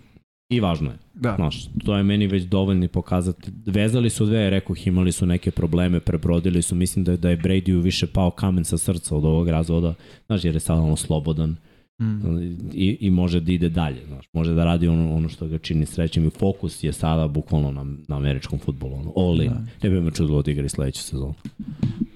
i 0.49 0.61
važno 0.61 0.91
je. 0.91 0.97
da. 1.15 1.35
Znaš, 1.37 1.69
to 1.85 1.97
je 1.97 2.03
meni 2.03 2.27
već 2.27 2.45
dovoljni 2.45 2.89
pokazati. 2.89 3.51
Vezali 3.67 4.11
su 4.11 4.27
dve, 4.27 4.51
rekoh, 4.51 4.87
imali 4.87 5.13
su 5.13 5.27
neke 5.27 5.51
probleme, 5.51 6.01
prebrodili 6.01 6.63
su. 6.63 6.75
Mislim 6.75 7.05
da 7.05 7.13
je, 7.13 7.17
da 7.17 7.31
je 7.31 7.39
Brady 7.39 7.83
više 7.83 8.07
pao 8.07 8.31
kamen 8.31 8.65
sa 8.65 8.79
srca 8.79 9.17
od 9.17 9.25
ovog 9.25 9.49
razvoda. 9.49 9.95
Znaš, 10.27 10.45
jer 10.45 10.55
je 10.55 10.61
sad 10.61 10.79
ono 10.79 10.97
slobodan 10.97 11.57
Mm. 12.01 12.39
i, 12.73 12.97
i 13.01 13.11
može 13.11 13.41
da 13.41 13.53
ide 13.53 13.69
dalje. 13.69 14.07
Znaš, 14.07 14.25
može 14.33 14.55
da 14.55 14.65
radi 14.65 14.89
ono, 14.89 15.15
ono 15.15 15.29
što 15.29 15.49
ga 15.49 15.59
čini 15.59 15.87
srećem 15.87 16.27
i 16.27 16.31
fokus 16.31 16.85
je 16.85 16.93
sada 16.93 17.29
bukvalno 17.29 17.71
na, 17.73 17.85
na 18.09 18.17
američkom 18.17 18.59
futbolu. 18.59 18.95
Ono, 18.95 19.13
all 19.17 19.43
in. 19.43 19.49
Da. 19.49 19.65
Ne 19.83 19.91
bi 19.91 20.01
me 20.01 20.11
čudilo 20.11 20.43
da 20.43 20.51
igra 20.51 20.65
i 20.65 20.69
sledeću 20.69 21.03
sezonu. 21.03 21.35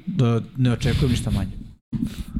Da 0.06 0.40
ne 0.56 0.72
očekujem 0.72 1.10
ništa 1.10 1.30
manje. 1.30 1.50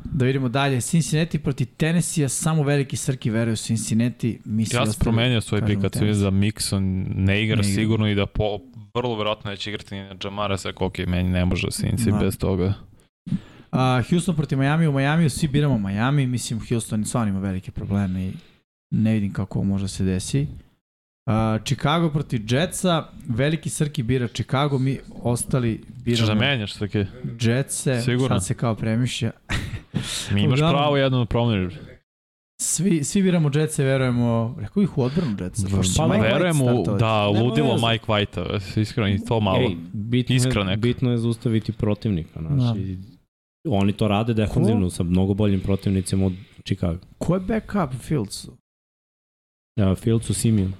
Da 0.05 0.25
vidimo 0.25 0.49
dalje. 0.49 0.81
Cincinnati 0.81 1.39
protiv 1.39 1.67
Tennessee, 1.77 2.29
samo 2.29 2.63
veliki 2.63 2.97
Srki 2.97 3.31
veruju 3.31 3.53
u 3.53 3.57
Cincinnati. 3.57 4.41
Mi 4.45 4.67
se 4.67 4.77
Ja 4.77 4.81
sam 4.81 4.89
ostali- 4.91 5.05
promenio 5.05 5.41
svoj 5.41 5.67
pik 5.67 5.81
kad 5.81 5.93
sam 5.95 6.07
da 6.07 6.31
Mixon 6.31 6.81
ne 7.17 7.43
igra 7.43 7.57
Ne 7.57 7.63
igra. 7.63 7.75
sigurno 7.75 8.09
i 8.09 8.15
da 8.15 8.27
po, 8.27 8.59
vrlo 8.95 9.17
verovatno 9.17 9.51
neće 9.51 9.71
igrati 9.71 9.95
ni 9.95 10.01
na 10.01 10.17
Jamara 10.25 10.57
sa 10.59 10.73
ok, 10.77 10.99
meni 10.99 11.31
ne 11.31 11.45
može 11.45 11.67
Cincy 11.67 12.11
Da. 12.11 12.19
bez 12.19 12.39
toga. 12.39 12.75
A, 13.71 14.03
Houston 14.11 14.37
protiv 14.37 14.59
Miami, 14.59 14.87
u 14.87 14.93
Miami 14.93 15.31
svi 15.31 15.49
biramo 15.49 15.79
Miami, 15.79 16.27
mislim 16.27 16.61
Houston 16.69 17.05
stvarno 17.05 17.31
ima 17.31 17.41
velike 17.41 17.71
probleme 17.71 18.23
i 18.23 18.33
ne 18.91 19.13
vidim 19.13 19.33
kako 19.33 19.63
može 19.65 19.85
da 19.85 19.89
se 19.89 20.05
desi. 20.05 20.47
Chicago 21.65 22.11
protiv 22.11 22.41
Jetsa, 22.49 23.05
veliki 23.29 23.71
Srki 23.71 24.03
bira 24.03 24.29
Chicago, 24.29 24.79
mi 24.79 24.99
ostali 25.15 25.81
Češ 26.07 26.19
da 26.19 26.25
biramo 26.25 26.41
menjaš 26.41 26.73
tako 26.73 26.99
Jetse, 27.41 28.01
Sigurno. 28.01 28.29
sad 28.31 28.47
se 28.47 28.55
kao 28.55 28.75
premišlja. 28.75 29.31
Mi 30.33 30.43
imaš 30.43 30.59
Uglavnom- 30.59 30.73
pravo 30.73 30.97
jedno 30.97 31.19
da 31.19 31.25
promeniš. 31.25 31.75
Svi, 32.63 33.05
svi 33.05 33.23
biramo 33.23 33.51
Jetse, 33.55 33.85
verujemo, 33.85 34.57
rekao 34.61 34.83
ih 34.83 34.99
u 34.99 35.03
odbranu 35.03 35.37
Jetsa. 35.41 35.67
Pa 35.69 35.77
Mike 36.07 36.19
White 36.19 36.33
verujem 36.33 36.57
u, 36.57 36.65
startovati. 36.65 37.01
da, 37.01 37.27
Nema 37.27 37.41
ludilo 37.41 37.73
veze. 37.73 37.87
Mike 37.87 38.05
White-a, 38.07 38.81
iskreno 38.81 39.09
i 39.09 39.19
to 39.19 39.41
malo. 39.41 39.59
Ej, 39.61 39.77
bitno, 39.93 40.37
Iskra 40.37 40.61
je, 40.61 40.67
neka. 40.67 40.77
bitno 40.79 41.11
je 41.11 41.19
zaustaviti 41.19 41.73
protivnika. 41.73 42.41
Znaš, 42.41 42.75
Da. 42.75 42.81
i 42.81 42.99
oni 43.67 43.93
to 43.93 44.09
rade 44.09 44.35
defanzivno 44.35 44.91
sa 44.91 45.03
mnogo 45.03 45.35
boljim 45.35 45.61
protivnicima 45.61 46.27
od 46.27 46.33
Chicago. 46.65 46.99
Ko 47.19 47.35
je 47.35 47.41
backup 47.41 48.01
Fieldsu? 48.01 48.57
Ja, 49.77 49.95
Fieldsu 49.95 50.35
Simeon. 50.35 50.73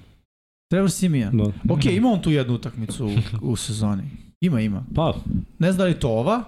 Trevor 0.71 0.91
Simeon. 0.91 1.37
Da. 1.37 1.73
Ok, 1.73 1.85
ima 1.85 2.11
on 2.11 2.21
tu 2.21 2.31
jednu 2.31 2.53
utakmicu 2.53 3.05
u, 3.05 3.11
u 3.41 3.55
sezoni. 3.55 4.03
Ima, 4.41 4.61
ima. 4.61 4.83
Pa, 4.95 5.13
Ne 5.59 5.71
znam 5.71 5.77
da 5.77 5.85
li 5.85 5.99
to 5.99 6.09
ova, 6.09 6.43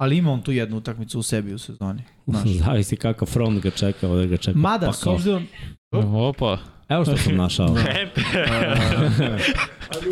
ali 0.00 0.16
ima 0.16 0.32
on 0.32 0.42
tu 0.42 0.52
jednu 0.52 0.76
utakmicu 0.76 1.18
u 1.18 1.22
sebi 1.22 1.54
u 1.54 1.58
sezoni. 1.58 2.02
Znaš. 2.26 2.48
zavisi 2.64 2.96
kakav 2.96 3.28
front 3.28 3.62
ga 3.62 3.70
čeka, 3.70 4.08
ovdje 4.08 4.26
ga 4.26 4.36
čeka. 4.36 4.58
Mada, 4.58 4.86
pa 4.86 4.92
s 4.92 5.06
obzirom... 5.06 5.46
Opa. 5.92 6.58
Evo 6.88 7.04
što 7.04 7.16
sam 7.16 7.36
našao. 7.36 7.68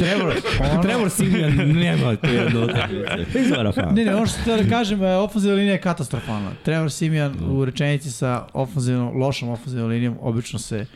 Trevor, 0.00 0.34
ono, 0.72 0.82
Trevor 0.82 1.10
Simeon 1.10 1.52
nema 1.56 2.16
tu 2.16 2.26
jednu 2.26 2.64
utakmicu. 2.64 3.38
Izvara 3.38 3.72
fan. 3.72 3.94
Ne, 3.94 4.04
ne, 4.04 4.14
ono 4.14 4.26
što 4.26 4.56
da 4.56 4.68
kažem, 4.68 5.04
e, 5.04 5.16
ofenzivna 5.16 5.56
linija 5.56 5.72
je 5.72 5.80
katastrofalna. 5.80 6.50
Trevor 6.64 6.90
Simeon 6.90 7.34
u 7.50 7.64
rečenici 7.64 8.10
sa 8.10 8.46
ofenzivnom, 8.52 9.16
lošom 9.16 9.48
ofenzivnom 9.48 9.90
linijom 9.90 10.16
obično 10.20 10.58
se 10.58 10.86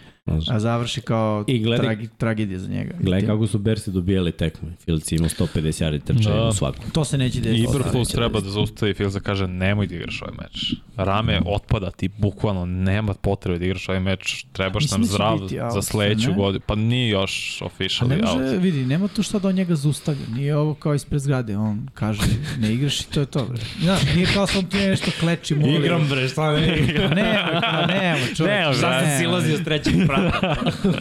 A, 0.48 0.58
završi 0.58 1.00
kao 1.00 1.44
I 1.46 1.58
gledaj- 1.58 1.78
tragi, 1.78 2.08
tragedija 2.18 2.58
za 2.58 2.68
njega. 2.68 2.94
Gledaj 3.00 3.26
kako 3.26 3.46
su 3.46 3.58
Bersi 3.58 3.90
dobijali 3.90 4.32
tekme. 4.32 4.68
Fields 4.78 5.12
je 5.12 5.16
imao 5.16 5.28
150 5.28 5.46
yardi 5.80 6.00
trčanja 6.00 6.36
Da. 6.36 6.44
u 6.44 6.52
svaku. 6.52 6.78
To 6.92 7.04
se 7.04 7.18
neće 7.18 7.40
desiti. 7.40 7.66
Iberflus 7.70 8.08
treba 8.08 8.40
da 8.40 8.44
da 8.44 8.50
zaustavi 8.50 8.94
Fields 8.94 9.14
da 9.14 9.20
kaže 9.20 9.46
nemoj 9.46 9.86
da 9.86 9.94
igraš 9.94 10.22
ovaj 10.22 10.34
meč. 10.38 10.74
Rame 10.96 11.40
otpada 11.46 11.90
ti, 11.90 12.08
bukvalno 12.10 12.66
nema 12.66 13.14
potrebe 13.14 13.58
da 13.58 13.64
igraš 13.64 13.88
ovaj 13.88 14.00
meč, 14.00 14.44
trebaš 14.52 14.82
Mislim 14.82 15.00
nam 15.00 15.02
da 15.02 15.12
zdrav 15.12 15.32
out, 15.32 15.50
za 15.72 15.82
sledeću 15.82 16.28
ne? 16.28 16.36
godinu. 16.36 16.60
Pa 16.66 16.74
nije 16.74 17.08
još 17.08 17.62
A 17.62 17.64
officially 17.66 18.08
ne 18.08 18.16
može, 18.16 18.32
out. 18.46 18.62
vidi, 18.62 18.86
nema 18.86 19.08
tu 19.08 19.22
šta 19.22 19.38
da 19.38 19.48
on 19.48 19.54
njega 19.54 19.74
zaustavlja. 19.76 20.26
Nije 20.28 20.56
ovo 20.56 20.74
kao 20.74 20.94
ispred 20.94 21.20
zgrade. 21.20 21.56
On 21.56 21.88
kaže, 21.94 22.22
ne 22.58 22.72
igraš 22.72 23.00
i 23.00 23.04
to 23.04 23.20
je 23.20 23.26
to. 23.26 23.46
Bre. 23.46 23.60
Znaš, 23.80 24.00
nije 24.14 24.26
kao 24.26 24.46
sam 24.46 24.62
tu 24.62 24.76
nešto 24.78 25.10
kleči 25.20 25.54
moli. 25.54 25.90
bre, 26.10 26.28
šta 26.28 26.52
ne 26.52 26.78
igram? 26.78 27.10
Ne, 27.10 27.34
pa 27.62 27.86
nema, 27.86 28.26
čovječ. 28.26 28.50
Nema, 28.50 28.72
Šta 28.72 28.90
ne, 28.92 29.06
sam 29.06 29.18
silazio 29.18 29.56
s 29.56 29.64
trećeg 29.64 29.94
prata? 30.06 30.19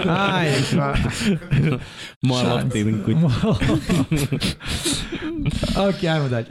Ajde, 0.09 0.55
pa. 0.75 0.93
Moja 2.21 2.53
lopta 2.53 2.77
idem 2.77 3.03
kući. 3.05 3.17
ok, 5.79 6.03
ajmo 6.05 6.29
dalje. 6.29 6.47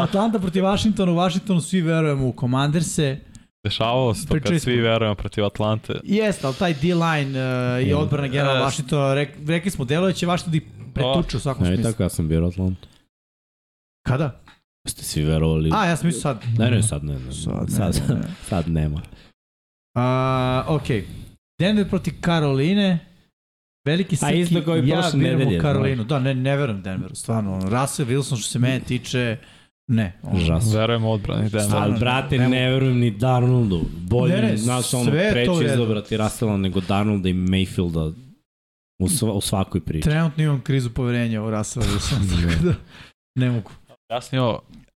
Atlanta 0.00 0.38
protiv 0.38 0.62
Washingtona. 0.62 1.12
U 1.12 1.16
Washingtonu 1.16 1.60
svi 1.60 1.80
verujemo 1.80 2.26
u 2.26 2.34
Commanderse. 2.40 3.18
Dešavalo 3.64 4.14
se 4.14 4.26
to 4.26 4.30
Pričali 4.30 4.54
kad 4.54 4.62
svi 4.62 4.72
smo. 4.74 4.82
verujemo 4.82 5.14
protiv 5.14 5.44
Atlante. 5.44 5.94
Jeste, 6.04 6.46
ali 6.46 6.56
taj 6.56 6.74
D-line 6.74 7.38
uh, 7.78 7.88
i 7.88 7.94
odbrana 7.94 8.28
generala 8.28 8.60
Yes. 8.60 8.64
Washingtona, 8.64 9.14
rek, 9.14 9.28
rekli 9.48 9.70
smo, 9.70 9.84
deluje 9.84 10.12
će 10.14 10.26
Washington 10.26 10.50
da 10.52 10.56
ih 10.56 10.62
pretuče 10.94 11.36
u 11.36 11.40
svakom 11.40 11.64
Ne, 11.64 11.74
smislu. 11.74 11.92
tako 11.92 12.02
ja 12.02 12.08
sam 12.08 12.28
bio 12.28 12.46
Atlanta. 12.46 12.86
Kada? 14.06 14.40
Ste 14.88 15.04
svi 15.04 15.22
verovali. 15.22 15.70
A, 15.74 15.86
ja 15.86 15.96
sam 15.96 16.06
mislio 16.06 16.20
sad. 16.22 16.42
Ne, 16.58 16.70
ne, 16.70 16.82
sad 16.82 17.04
ne. 17.04 17.14
ne. 17.14 17.32
Sad, 17.32 17.70
Sad, 17.70 17.94
ne, 18.08 18.14
ne, 18.14 18.20
ne. 18.20 18.26
sad 18.42 18.68
nema. 18.68 19.00
Uh, 19.94 20.02
ok. 20.68 20.86
Denver 21.62 21.88
protiv 21.88 22.14
Karoline. 22.20 22.98
Veliki 23.84 24.16
Srki, 24.16 24.40
isto 24.40 24.62
kao 24.62 24.76
i 24.76 24.88
ja 24.88 25.00
prošle 25.00 25.18
biramo 25.18 25.38
nedelje, 25.38 25.60
Karolinu. 25.60 26.04
Da, 26.04 26.18
ne, 26.18 26.34
ne 26.34 26.56
verujem 26.56 26.82
Denveru, 26.82 27.14
stvarno. 27.14 27.58
Russell 27.58 28.08
Wilson 28.08 28.36
što 28.36 28.50
se 28.50 28.58
mene 28.58 28.80
tiče, 28.80 29.36
ne. 29.86 30.12
Žas. 30.36 30.74
Verujemo 30.74 31.10
odbrani 31.10 31.42
Denver. 31.42 31.62
Stvarno, 31.62 31.86
Ali, 31.86 32.00
brate, 32.00 32.38
ne 32.38 32.48
ne, 32.48 32.70
verujem 32.70 32.98
ni 32.98 33.10
Darnoldu. 33.10 33.80
Bolje, 34.00 34.36
Ne, 34.36 34.42
ne, 34.42 34.56
znaš, 34.56 34.94
ono, 34.94 35.10
u 35.10 35.14
redu. 35.14 35.62
izabrati 35.64 36.16
Russella 36.16 36.56
nego 36.56 36.80
Darnolda 36.80 37.28
i 37.28 37.34
Mayfielda 37.34 38.14
u, 38.98 39.08
sva, 39.08 39.32
u 39.32 39.40
svakoj 39.40 39.80
priči. 39.80 40.08
Trenutno 40.08 40.44
imam 40.44 40.60
krizu 40.60 40.90
poverenja 40.90 41.42
u 41.42 41.50
Russell 41.50 41.86
Wilson, 41.86 42.20
tako 42.52 42.64
da 42.64 42.74
ne 43.34 43.50
mogu. 43.50 43.70
Jasnije, 44.10 44.42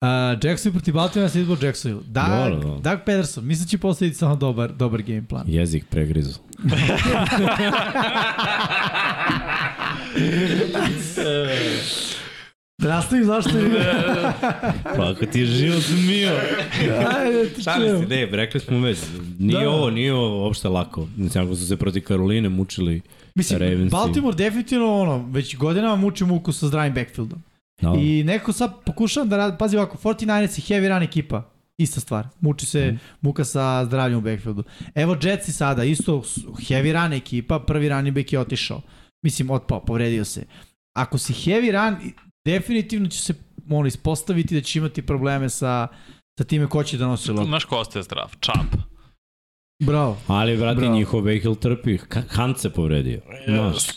Uh, 0.05 0.39
Jackson 0.43 0.71
protiv 0.71 0.93
Baltimore, 0.93 1.25
ja 1.25 1.29
sam 1.29 1.41
izbor 1.41 1.63
Jacksonville. 1.63 2.03
Doug, 2.07 2.25
Dobro, 2.29 2.71
da. 2.79 2.89
Doug 2.89 2.99
Pederson, 3.05 3.45
mislim 3.45 3.65
da 3.65 3.69
će 3.69 3.77
postaviti 3.77 4.17
samo 4.17 4.35
dobar, 4.35 4.71
dobar 4.71 5.01
game 5.01 5.27
plan. 5.27 5.43
Jezik 5.47 5.85
pregrizu. 5.89 6.39
Da 12.77 12.87
nastavim 12.89 13.25
zašto 13.25 13.57
je... 13.57 13.93
Pa 14.97 15.09
ako 15.11 15.25
ti 15.25 15.39
je 15.39 15.45
život 15.45 15.83
mio. 16.07 16.31
Ajde, 17.17 17.49
ti 17.49 17.61
Šalim 17.63 17.81
čujem. 17.89 18.01
se, 18.01 18.07
ne, 18.07 18.25
rekli 18.25 18.59
smo 18.59 18.79
već. 18.79 18.97
Nije 19.39 19.63
Da. 19.63 19.69
ovo, 19.69 19.89
nije 19.89 20.13
ovo 20.13 20.43
uopšte 20.43 20.67
lako. 20.69 21.07
Mislim, 21.17 21.43
ako 21.45 21.55
su 21.55 21.67
se 21.67 21.77
protiv 21.77 22.03
Karoline 22.03 22.49
mučili. 22.49 23.01
Mislim, 23.35 23.59
Ravensi. 23.59 23.91
Baltimore 23.91 24.35
definitivno 24.37 25.01
ono, 25.01 25.27
već 25.31 25.57
godinama 25.57 25.95
muči 25.95 26.23
muku 26.25 26.51
sa 26.53 26.67
zdravim 26.67 26.93
backfieldom. 26.93 27.43
Da. 27.77 27.93
I 27.93 28.23
neko 28.23 28.53
sad 28.53 28.83
pokušavam 28.85 29.29
da 29.29 29.37
radi, 29.37 29.57
pazi 29.57 29.77
ovako, 29.77 29.97
49ers 29.99 30.59
i 30.59 30.73
heavy 30.73 30.89
run 30.89 31.03
ekipa, 31.03 31.43
ista 31.77 31.99
stvar. 31.99 32.27
Muči 32.41 32.65
se 32.65 32.85
Mhm. 32.87 32.95
muka 33.21 33.43
sa 33.45 33.85
zdravljem 33.85 34.17
u 34.17 34.23
backfieldu. 34.23 34.63
Evo 34.95 35.15
Jetsi 35.15 35.51
sada, 35.51 35.83
isto 35.83 36.21
heavy 36.59 36.93
run 36.93 37.13
ekipa, 37.13 37.59
prvi 37.59 37.89
running 37.89 38.15
back 38.15 38.33
je 38.33 38.39
otišao. 38.39 38.81
Mislim, 39.21 39.49
otpao, 39.49 39.79
povredio 39.81 40.25
se. 40.25 40.43
Ako 40.93 41.17
si 41.17 41.33
heavy 41.33 41.71
run, 41.73 42.11
definitivno 42.45 43.07
će 43.07 43.19
se 43.19 43.33
ono, 43.69 43.87
ispostaviti 43.87 44.55
da 44.55 44.61
će 44.61 44.79
imati 44.79 45.01
probleme 45.01 45.49
sa, 45.49 45.87
sa 46.39 46.43
time 46.43 46.67
ko 46.67 46.83
će 46.83 46.97
da 46.97 47.07
nosi 47.07 47.31
loptu. 47.31 47.47
znaš 47.47 47.65
ko 47.65 47.77
ostaje 47.77 48.03
zdrav? 48.03 48.31
Čap. 48.39 48.65
Bravo. 49.79 50.17
Ali, 50.27 50.57
brate, 50.57 50.75
Bravo. 50.75 50.95
njihov 50.95 51.21
Bejhill 51.21 51.55
trpi. 51.55 51.97
Hunt 52.35 52.57
se 52.57 52.69
povredio. 52.69 53.19
Znaš, 53.47 53.89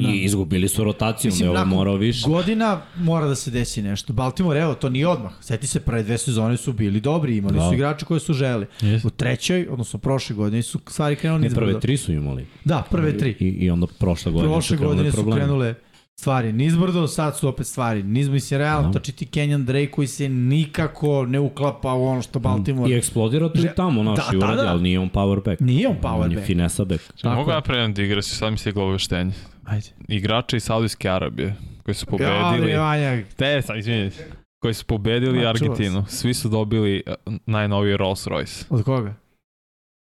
i 0.00 0.18
izgubili 0.18 0.68
su 0.68 0.84
rotaciju, 0.84 1.28
Mislim, 1.28 1.48
ne 1.48 1.58
ovo 1.58 1.66
morao 1.66 1.96
više. 1.96 2.28
Godina 2.28 2.80
mora 2.96 3.26
da 3.26 3.34
se 3.34 3.50
desi 3.50 3.82
nešto. 3.82 4.12
Baltimore, 4.12 4.60
evo, 4.60 4.74
to 4.74 4.88
nije 4.88 5.08
odmah. 5.08 5.32
Sjeti 5.40 5.66
se, 5.66 5.80
prve 5.80 6.02
dve 6.02 6.18
sezone 6.18 6.56
su 6.56 6.72
bili 6.72 7.00
dobri, 7.00 7.36
imali 7.36 7.54
Da. 7.54 7.68
su 7.68 7.74
igrače 7.74 8.04
koje 8.04 8.20
su 8.20 8.32
želi. 8.32 8.66
Yes. 8.80 9.06
U 9.06 9.10
trećoj, 9.10 9.66
odnosno 9.70 9.98
prošle 9.98 10.36
godine 10.36 10.62
su 10.62 10.80
stvari 10.86 11.16
krenuli 11.16 11.42
Ne, 11.42 11.50
prve 11.50 11.80
tri 11.80 11.96
su 11.96 12.12
imali. 12.12 12.46
Da, 12.64 12.82
prve 12.90 13.18
tri. 13.18 13.36
I, 13.40 13.46
i 13.46 13.70
onda 13.70 13.86
prošla 13.98 14.32
godina 14.32 14.52
Prošle 14.52 14.68
su 14.68 14.74
krenuli 14.76 14.88
godine 14.88 15.10
su 15.10 15.16
problemi. 15.16 15.40
krenule 15.40 15.74
stvari 16.16 16.52
nizbrdo, 16.52 17.06
sad 17.08 17.38
su 17.38 17.48
opet 17.48 17.66
stvari 17.66 18.02
nizbrdo, 18.02 18.34
mislim, 18.34 18.58
realno, 18.58 18.88
Da. 18.88 18.92
toči 18.92 19.12
ti 19.12 19.26
Kenyon 19.26 19.64
Drake 19.64 19.86
koji 19.86 20.06
se 20.06 20.28
nikako 20.28 21.26
ne 21.26 21.40
uklapa 21.40 21.92
u 21.92 22.04
ono 22.04 22.22
što 22.22 22.38
Baltimore. 22.38 22.92
I 22.92 22.96
eksplodira 22.96 23.48
tu 23.48 23.58
i 23.58 23.68
tamo, 23.76 24.02
naš, 24.02 24.16
Da, 24.18 24.36
i 24.36 24.38
da, 24.38 24.46
uradi, 24.46 24.62
da. 24.62 24.68
ali 24.68 24.82
nije 24.82 24.98
on 25.00 25.10
power 25.10 25.44
back. 25.44 25.60
Nije 25.60 25.88
on 25.88 25.96
On 25.96 26.02
power 26.02 26.30
je 26.30 26.34
back. 26.34 26.46
finesa 26.46 26.84
back. 26.84 27.02
Tako 27.22 27.36
Mogu 27.36 27.50
je. 27.50 27.54
ja 27.54 27.60
predam 27.60 27.94
digresiju, 27.94 28.36
sad 28.36 28.52
mi 28.52 28.58
se 28.58 28.72
glavo 28.72 28.90
veštenje. 28.90 29.32
Ajde. 29.64 29.86
Igrači 30.08 30.56
iz 30.56 30.64
Saudijske 30.64 31.08
Arabije 31.10 31.54
koji 31.82 31.94
su 31.94 32.06
Ja, 32.06 32.10
pobedili... 32.10 32.62
bre, 32.62 32.78
Vanja, 32.78 33.22
Te, 33.36 33.62
sam 33.62 33.78
izvinjaj. 33.78 34.10
Koji 34.58 34.74
su 34.74 34.84
pobedili 34.84 35.38
Ma, 35.38 35.48
Argentinu. 35.48 36.04
Svi 36.08 36.34
su 36.34 36.48
dobili 36.48 37.02
uh, 37.26 37.34
najnoviji 37.46 37.96
Rolls 37.96 38.26
Royce. 38.26 38.64
od 38.70 38.82
koga? 38.84 39.14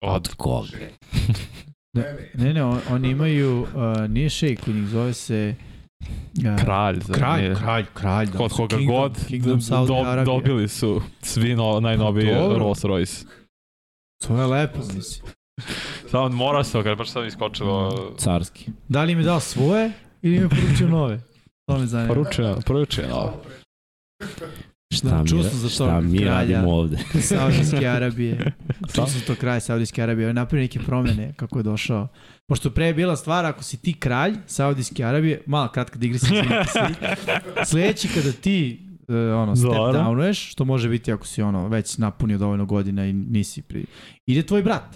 Od 0.02 0.34
koga? 0.36 0.68
Ne, 2.34 2.54
ne, 2.54 2.64
on, 2.64 2.80
oni 2.90 3.10
imaju, 3.10 3.62
uh, 3.62 3.68
nije 4.10 4.30
šejk, 4.30 4.60
u 4.68 4.72
njih 4.72 4.88
zove 4.88 5.14
se... 5.14 5.56
Uh, 5.58 5.71
kralj. 6.58 7.00
zar 7.00 7.16
Kralj, 7.16 7.42
nije? 7.42 7.56
kralj, 7.56 7.86
kralj. 7.94 8.26
da, 8.26 8.38
Kod 8.38 8.52
koga 8.52 8.78
Kingdom- 8.78 8.88
god 8.88 9.26
Kingdom 9.28 9.54
do, 9.54 9.62
Saudi 9.62 9.94
Arabije. 9.96 10.26
dobili 10.26 10.68
su 10.68 11.02
svi 11.22 11.56
no, 11.56 11.80
najnoviji 11.80 12.28
Pa. 12.28 12.58
Rolls 12.58 12.84
Royce. 12.84 13.26
To 14.28 14.38
je 14.38 14.46
lepo, 14.48 14.80
mislim. 14.80 15.32
Samo 16.08 16.30
mora 16.30 16.64
se 16.64 16.82
ga, 16.84 16.96
baš 16.96 17.10
sad 17.10 17.26
iskočilo. 17.26 18.14
Carski. 18.18 18.72
Da 18.88 19.04
li 19.04 19.12
im 19.12 19.20
je 19.20 19.26
dao 19.26 19.40
svoje 19.40 19.92
ili 20.22 20.36
im 20.36 20.42
je 20.42 20.50
poručio 20.50 20.88
nove? 20.90 21.20
To 21.66 21.78
me 21.78 21.86
zanima. 21.88 22.08
Poručeno, 22.08 22.58
poručeno. 22.68 23.34
Šta, 24.92 25.10
Da, 25.10 25.18
mi, 25.18 25.28
čuo 25.30 25.44
sam 25.44 25.52
za 25.54 25.68
to 25.68 25.70
šta 25.70 26.02
mi 26.02 26.20
radimo 26.20 26.72
ovde? 26.72 26.98
Saudijske 27.22 27.88
Arabije. 27.88 28.54
Čuo 28.96 29.08
sam 29.08 29.22
to 29.22 29.36
kraj 29.36 29.62
Saudijske 29.62 30.04
Arabije. 30.04 30.34
Napravio 30.34 30.62
neke 30.62 30.80
promene 30.80 31.34
kako 31.36 31.60
je 31.60 31.64
došao. 31.64 32.08
Pošto 32.52 32.70
pre 32.70 32.86
je 32.86 32.94
bila 32.94 33.16
stvar, 33.16 33.46
ako 33.46 33.64
si 33.64 33.78
ti 33.78 33.94
kralj 33.94 34.34
Saudijske 34.46 35.04
Arabije, 35.04 35.42
mala 35.46 35.72
kratka 35.72 36.00
se. 36.20 36.28
sledeći 37.70 38.08
kada 38.08 38.32
ti 38.32 38.80
uh, 39.08 39.16
ono, 39.16 39.56
step 39.56 39.72
Dobro. 39.72 40.00
downuješ, 40.00 40.52
što 40.52 40.66
može 40.66 40.90
biti 40.90 41.12
ako 41.12 41.28
si 41.28 41.42
ono, 41.42 41.68
već 41.68 41.98
napunio 41.98 42.38
dovoljno 42.38 42.66
godina 42.66 43.06
i 43.06 43.14
nisi 43.14 43.62
pri... 43.62 43.86
Ide 44.26 44.44
tvoj 44.44 44.64
brat. 44.64 44.96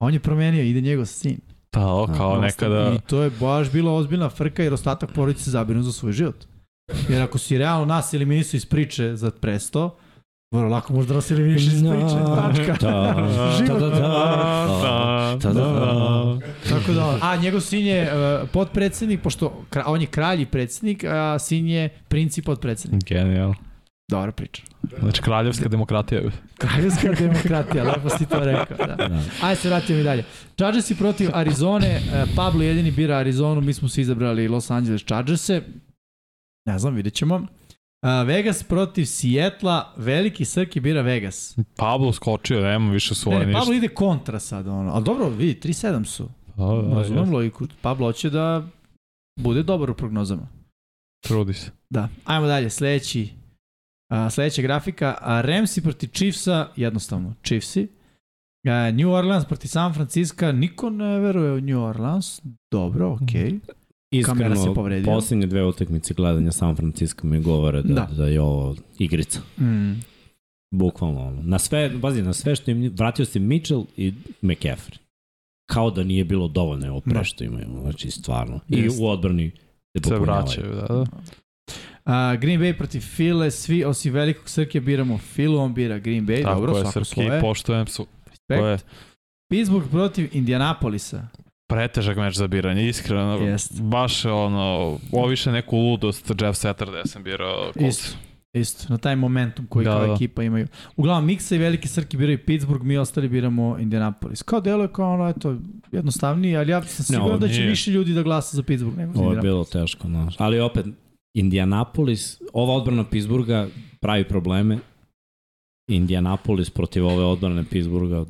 A 0.00 0.06
On 0.06 0.14
je 0.14 0.20
promenio, 0.20 0.62
ide 0.62 0.80
njegov 0.80 1.06
sin. 1.06 1.40
Da, 1.72 1.86
o, 1.86 2.06
kao 2.16 2.40
nekada... 2.40 2.92
I 2.96 3.00
to 3.06 3.22
je 3.22 3.30
baš 3.40 3.72
bila 3.72 3.92
ozbiljna 3.92 4.28
frka 4.28 4.62
jer 4.62 4.74
ostatak 4.74 5.12
porodice 5.12 5.44
se 5.44 5.50
za 5.50 5.92
svoj 5.92 6.12
život. 6.12 6.44
Jer 7.08 7.22
ako 7.22 7.38
si 7.38 7.58
realno 7.58 7.84
nas 7.84 8.14
eliminisao 8.14 8.56
iz 8.56 8.66
priče 8.66 9.16
za 9.16 9.30
presto, 9.30 9.96
vrlo 10.54 10.68
lako 10.68 10.92
možda 10.92 11.14
da 11.14 11.20
eliminiš 11.30 11.62
iz 11.62 11.82
priče. 11.82 12.18
Tačka. 12.36 12.76
Da, 12.80 12.90
da, 13.68 13.78
da, 13.78 13.88
da, 13.88 13.98
da, 15.42 15.52
da, 15.52 15.52
da. 15.52 16.38
Tako 16.68 16.92
da, 16.92 17.18
a 17.22 17.36
njegov 17.36 17.60
sin 17.60 17.86
je 17.86 18.02
uh, 18.02 18.48
potpredsednik, 18.52 19.22
pošto 19.22 19.64
kra, 19.70 19.84
on 19.86 20.00
je 20.00 20.06
kralj 20.06 20.42
i 20.42 20.46
predsednik, 20.46 21.04
a 21.04 21.38
sin 21.38 21.66
je 21.66 21.88
princ 22.08 22.38
i 22.38 22.42
potpredsednik. 22.42 23.04
Genijal. 23.04 23.54
Dobra 24.10 24.32
priča. 24.32 24.62
Znači, 24.98 25.22
kraljevska 25.22 25.68
demokratija. 25.68 26.20
Kraljevska 26.58 27.12
demokratija, 27.18 27.84
lepo 27.84 28.08
si 28.08 28.26
to 28.26 28.40
rekao. 28.44 28.86
Da. 28.86 28.94
Da. 28.94 29.20
Ajde 29.42 29.60
se 29.60 29.68
vratimo 29.68 29.98
i 29.98 30.02
dalje. 30.02 30.24
Chargersi 30.56 30.94
protiv 30.94 31.30
Arizone, 31.32 31.86
e, 31.86 32.00
Pablo 32.36 32.62
jedini 32.62 32.90
bira 32.90 33.16
Arizonu, 33.16 33.60
mi 33.60 33.72
smo 33.72 33.88
se 33.88 34.00
izabrali 34.00 34.48
Los 34.48 34.70
Angeles 34.70 35.04
Chargerse. 35.04 35.62
Ne 36.66 36.78
znam, 36.78 36.94
vidjet 36.94 37.14
ćemo. 37.14 37.46
A, 38.04 38.22
Vegas 38.22 38.62
protiv 38.62 39.04
Sijetla, 39.04 39.92
veliki 39.96 40.44
Srki 40.44 40.80
bira 40.80 41.02
Vegas. 41.02 41.58
Pablo 41.76 42.12
skočio, 42.12 42.60
nema 42.60 42.92
više 42.92 43.10
Ne, 43.10 43.16
svoje 43.16 43.38
ne, 43.38 43.46
ništa. 43.46 43.58
Pablo 43.58 43.74
ide 43.74 43.88
kontra 43.88 44.40
sad, 44.40 44.66
ono. 44.66 44.92
Ali 44.92 45.04
dobro, 45.04 45.28
vidi, 45.28 45.60
3-7 45.68 46.04
su. 46.04 46.28
Da, 46.56 46.64
da, 46.64 46.94
Razumem 46.94 47.32
logiku. 47.32 47.66
Pablo 47.80 48.06
hoće 48.06 48.30
da 48.30 48.62
bude 49.40 49.62
dobar 49.62 49.90
u 49.90 49.94
prognozama. 49.94 50.48
Trudi 51.26 51.54
se. 51.54 51.70
Da. 51.90 52.08
Ajmo 52.24 52.46
dalje, 52.46 52.70
sledeći. 52.70 53.28
A, 54.12 54.30
sledeća 54.30 54.62
grafika. 54.62 55.14
A, 55.20 55.40
Ramsi 55.40 55.82
protiv 55.82 56.08
Chiefsa, 56.08 56.68
jednostavno, 56.76 57.34
Chiefsi. 57.42 57.88
A, 58.66 58.90
New 58.90 59.10
Orleans 59.12 59.44
protiv 59.44 59.68
San 59.68 59.94
Francisco, 59.94 60.52
niko 60.52 60.90
ne 60.90 61.18
veruje 61.18 61.52
u 61.52 61.60
New 61.60 61.82
Orleans. 61.82 62.40
Dobro, 62.70 63.18
okej. 63.22 63.58
Kamera 64.22 64.48
se 64.48 64.54
Iskreno, 64.54 64.74
povredila. 64.74 65.14
posljednje 65.14 65.46
dve 65.46 65.64
utakmice 65.64 66.14
gledanja 66.14 66.52
San 66.52 66.76
Francisco 66.76 67.26
mi 67.26 67.40
govore 67.40 67.82
da, 67.82 67.94
Da. 67.94 68.08
da. 68.14 68.26
je 68.26 68.40
ovo 68.40 68.74
igrica. 68.98 69.40
Mm. 69.60 69.92
Bukvalno 70.70 71.20
ono. 71.20 71.42
Na 71.42 71.58
sve, 71.58 71.88
bazi, 71.90 72.22
na 72.22 72.32
sve 72.32 72.56
što 72.56 72.70
im, 72.70 72.92
vratio 72.94 73.24
se 73.24 73.38
Mitchell 73.38 73.84
i 73.96 74.12
McCaffrey. 74.42 74.98
Kao 75.66 75.90
da 75.90 76.04
nije 76.04 76.24
bilo 76.24 76.48
dovoljno 76.48 76.88
ovo 76.88 77.00
pre 77.00 77.12
Da. 77.12 77.24
što 77.24 77.44
imaju. 77.44 77.66
Znači, 77.80 78.10
stvarno. 78.10 78.60
I 78.68 78.78
Jest. 78.78 79.00
u 79.00 79.06
odbrani 79.06 79.50
se 79.96 80.08
Se 80.08 80.16
vraćaju, 80.16 80.66
da, 80.68 80.86
da. 80.88 81.04
A, 82.04 82.36
Green 82.36 82.60
Bay 82.60 82.76
protiv 82.78 83.00
File, 83.00 83.50
svi 83.50 83.84
osim 83.84 84.12
velikog 84.12 84.48
Srke 84.48 84.80
biramo 84.80 85.18
Filu, 85.18 85.58
on 85.58 85.74
bira 85.74 85.98
Green 85.98 86.26
Bay, 86.26 86.42
Tako 86.42 86.60
dobro, 86.60 86.76
je, 86.76 86.82
svako 86.82 87.04
svoje. 87.04 87.40
poštojem 87.40 87.86
su. 87.86 88.06
Respekt. 88.26 88.60
To 88.60 88.66
je 88.66 88.78
Pittsburgh 89.50 89.88
protiv 89.90 90.28
Indianapolisa. 90.32 91.28
Pretežak 91.70 92.16
meč 92.16 92.36
za 92.36 92.46
biranje, 92.46 92.88
iskreno. 92.88 93.32
Jest. 93.32 93.82
Baš 93.82 94.24
je 94.24 94.32
ono, 94.32 94.98
ovo 95.12 95.26
više 95.26 95.52
neku 95.52 95.76
ludost 95.76 96.30
Jeff 96.30 96.58
Saturday 96.58 97.06
sam 97.06 97.22
birao. 97.22 97.72
Colts. 97.72 97.98
Isto. 97.98 98.16
Isto, 98.54 98.86
na 98.88 98.98
taj 98.98 99.16
momentum 99.16 99.66
koji 99.66 99.84
Da, 99.84 99.90
kao 99.90 100.06
da. 100.06 100.12
ekipa 100.12 100.42
imaju. 100.42 100.66
Uglavnom, 100.96 101.26
Miksa 101.26 101.54
i 101.54 101.58
Veliki 101.58 101.88
Srki 101.88 102.16
biraju 102.16 102.38
Pittsburgh, 102.46 102.84
mi 102.84 102.98
ostali 102.98 103.28
biramo 103.28 103.78
Indianapolis. 103.78 104.42
Kao 104.42 104.60
delo 104.60 104.82
je 104.82 104.92
kao 104.92 105.14
ono, 105.14 105.28
eto, 105.28 105.56
jednostavnije, 105.92 106.58
ali 106.58 106.70
ja 106.70 106.82
sam 106.82 107.04
siguran 107.04 107.28
ovo 107.28 107.38
da 107.38 107.48
će 107.48 107.54
nije. 107.54 107.68
više 107.68 107.90
ljudi 107.90 108.12
da 108.12 108.22
glasa 108.22 108.56
za 108.56 108.62
Pittsburgh 108.62 108.98
nego 108.98 109.12
za 109.12 109.20
Ovo 109.20 109.32
je 109.32 109.40
bilo 109.40 109.64
teško, 109.64 110.08
znaš. 110.08 110.34
Ali 110.38 110.60
opet, 110.60 110.86
Indianapolis, 111.36 112.42
ova 112.52 112.74
odbrana 112.74 113.04
Pittsburgha 113.10 113.66
pravi 114.00 114.28
probleme. 114.28 114.78
Indianapolis 115.90 116.70
protiv 116.70 117.06
ove 117.06 117.24
odbrane 117.24 117.64
Pittsburgha, 117.70 118.24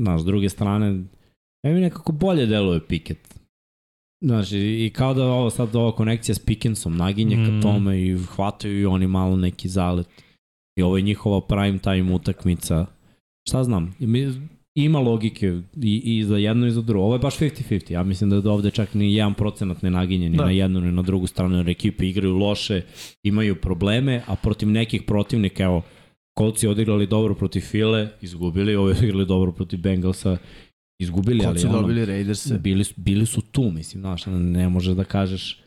znaš, 0.00 0.20
s 0.20 0.24
druge 0.24 0.48
strane, 0.48 1.04
meni 1.64 1.80
nekako 1.80 2.12
bolje 2.12 2.46
deluje 2.46 2.80
Pickett. 2.86 3.34
Znaš, 4.24 4.52
i, 4.52 4.90
kao 4.94 5.14
da 5.14 5.24
ovo 5.24 5.50
sad 5.50 5.76
ova 5.76 5.92
konekcija 5.92 6.34
s 6.34 6.38
Pickensom 6.38 6.96
naginje 6.96 7.36
Mm. 7.36 7.44
ka 7.44 7.68
tome 7.68 8.02
i 8.02 8.18
hvataju 8.18 8.80
i 8.80 8.86
oni 8.86 9.06
malo 9.06 9.36
neki 9.36 9.68
zalet. 9.68 10.06
I 10.78 10.82
ovo 10.82 10.96
je 10.96 11.02
njihova 11.02 11.40
prime 11.40 11.78
time 11.78 12.14
utakmica. 12.14 12.86
Šta 13.48 13.64
znam, 13.64 13.94
ima 14.74 14.98
logike 14.98 15.46
i, 15.82 16.02
i 16.18 16.24
za 16.24 16.36
jedno 16.36 16.66
i 16.66 16.70
za 16.70 16.82
drugo. 16.82 17.04
Ovo 17.04 17.14
je 17.14 17.18
baš 17.18 17.38
50-50. 17.38 17.92
Ja 17.92 18.02
mislim 18.02 18.30
da 18.30 18.50
ovde 18.52 18.70
čak 18.70 18.94
ni 18.94 19.04
1% 19.14 19.74
ne 19.82 19.90
naginje 19.90 20.28
ni 20.28 20.36
Da. 20.36 20.44
na 20.44 20.50
jednu 20.50 20.80
ni 20.80 20.92
na 20.92 21.02
drugu 21.02 21.26
stranu, 21.26 21.56
jer 21.56 21.68
ekipe 21.68 22.06
igraju 22.08 22.36
loše, 22.36 22.82
imaju 23.22 23.54
probleme, 23.54 24.22
a 24.26 24.36
protiv 24.36 24.68
nekih 24.68 25.02
protivnika, 25.02 25.62
evo, 25.64 25.82
Kolci 26.36 26.68
odigrali 26.68 27.06
dobro 27.06 27.34
protiv 27.34 27.60
File, 27.60 28.08
izgubili, 28.20 28.76
ovi 28.76 28.92
odigrali 28.92 29.26
dobro 29.26 29.52
protiv 29.52 29.80
Bengalsa, 29.80 30.36
izgubili, 30.98 31.38
Kod 31.38 31.48
ali 31.48 31.58
su 31.58 31.68
ono, 31.68 31.80
dobili 31.80 32.04
Raiderse. 32.04 32.58
bili, 32.58 32.84
su- 32.84 32.94
bili 32.96 33.26
su 33.26 33.40
tu, 33.40 33.70
mislim, 33.70 34.00
znaš, 34.00 34.22
ne 34.26 34.68
možeš 34.68 34.94
da 34.94 35.04
kažeš 35.04 35.60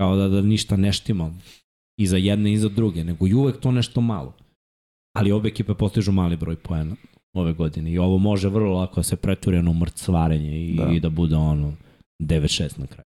kao 0.00 0.16
da, 0.16 0.28
da 0.28 0.40
ništa 0.42 0.76
ne 0.76 0.92
štima 0.92 1.34
i 2.00 2.06
za 2.06 2.16
jedne 2.16 2.52
i 2.52 2.58
za 2.58 2.68
druge, 2.68 3.04
nego 3.04 3.26
i 3.26 3.34
uvek 3.34 3.60
to 3.60 3.72
nešto 3.72 4.00
malo. 4.00 4.34
Ali 5.16 5.32
obe 5.32 5.48
ekipe 5.48 5.74
postižu 5.74 6.12
mali 6.12 6.36
broj 6.36 6.56
poena 6.56 6.96
ove 7.36 7.52
godine 7.52 7.92
i 7.92 7.98
ovo 7.98 8.18
može 8.18 8.48
vrlo 8.48 8.74
lako 8.74 8.94
da 8.96 9.02
se 9.02 9.16
pretvori 9.16 9.58
ono 9.58 9.72
mrcvarenje 9.72 10.64
i 10.64 10.76
Da. 10.76 10.90
i 10.92 11.00
da 11.00 11.08
bude 11.08 11.36
ono 11.36 11.72
9-6 12.22 12.78
na 12.78 12.86
kraju. 12.86 13.04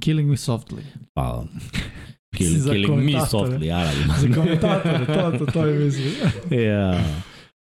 Killing 0.00 0.28
me 0.30 0.36
softly. 0.36 0.80
Pa, 1.14 1.44
kill, 2.36 2.64
killing 2.64 3.04
me 3.04 3.12
softly, 3.12 3.64
ja 3.64 3.84
radim. 3.84 4.12
Za 4.20 4.34
komentatore, 4.34 5.06
to, 5.06 5.38
to, 5.38 5.52
to 5.52 5.66
je 5.66 5.84
mislim. 5.84 6.12
ja. 6.64 7.04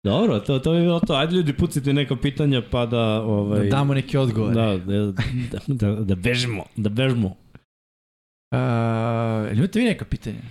Dobro, 0.06 0.40
to, 0.40 0.59
to 0.59 0.74
je 0.74 0.82
bilo 0.82 1.00
to. 1.00 1.14
Ajde 1.14 1.35
ljudi, 1.35 1.53
pucite 1.53 1.93
neka 1.93 2.16
pitanja 2.16 2.61
pa 2.72 2.85
da... 2.85 3.22
Ovaj, 3.22 3.59
Da 3.59 3.66
damo 3.69 3.93
neke 3.93 4.19
odgovore. 4.19 4.53
Da, 4.53 4.77
da, 4.77 5.11
da, 5.51 5.59
da, 5.67 5.95
da 5.95 6.16
bežimo, 6.16 6.64
da 6.75 6.90
bežimo. 6.90 7.27
Uh, 7.27 7.34
imate 9.58 9.80
vi 9.80 9.85
neka 9.85 10.06
pitanja? 10.06 10.42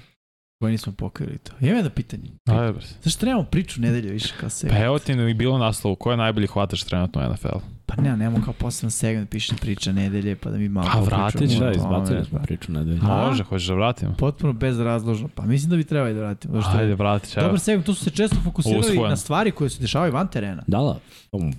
Koje 0.63 0.73
nismo 0.73 0.93
pokrili 0.93 1.39
to. 1.39 1.53
Imam 1.61 1.77
jedno 1.77 1.91
pitanje. 1.91 2.31
Ajde, 2.45 2.73
bre. 2.73 2.87
Zašto 3.03 3.21
trebamo 3.21 3.45
priču 3.45 3.81
nedelje 3.81 4.13
više 4.13 4.35
kao 4.41 4.49
se? 4.49 4.69
Pa 4.69 4.79
evo 4.79 4.99
ti 4.99 5.15
ne 5.15 5.35
bilo 5.35 5.59
naslovu, 5.59 5.97
ko 5.97 6.11
je 6.11 6.17
najbolji 6.17 6.47
hvatač 6.47 6.83
trenutno 6.83 7.21
u 7.21 7.33
NFL? 7.33 7.59
Pa 7.97 8.03
ne, 8.03 8.17
nemamo 8.17 8.45
kao 8.45 8.55
poseban 8.55 8.91
segment, 8.91 9.31
piše 9.31 9.55
priča 9.57 9.93
nedelje, 9.93 10.37
pa 10.37 10.51
da 10.51 10.59
mi 10.59 10.69
malo 10.69 10.87
Pa 10.87 10.99
popričamo 10.99 11.23
vratit 11.23 11.43
o 11.53 11.61
Da, 11.61 11.71
izbacili 11.71 12.25
smo 12.25 12.39
pa. 12.39 12.45
priču 12.45 12.73
nedelju. 12.73 13.01
A? 13.03 13.27
Može, 13.27 13.45
hoćeš 13.45 13.69
da 13.69 13.75
vratimo? 13.75 14.15
Potpuno 14.15 14.53
bezrazložno. 14.53 15.29
Pa 15.29 15.43
mislim 15.45 15.71
da 15.71 15.77
bi 15.77 15.85
trebali 15.85 16.15
da 16.15 16.21
vratimo. 16.21 16.55
Zašto? 16.55 16.79
Ajde, 16.79 16.95
vratit 16.95 17.31
će. 17.31 17.41
Dobar 17.41 17.61
segment, 17.61 17.87
tu 17.87 17.95
su 17.95 18.05
se 18.05 18.11
često 18.11 18.37
fokusirali 18.45 18.81
Usvojen. 18.81 19.11
na 19.11 19.17
stvari 19.17 19.51
koje 19.51 19.71
se 19.71 19.81
dešavaju 19.81 20.13
van 20.13 20.29
terena. 20.29 20.63
Da, 20.67 20.79
da. 20.79 20.99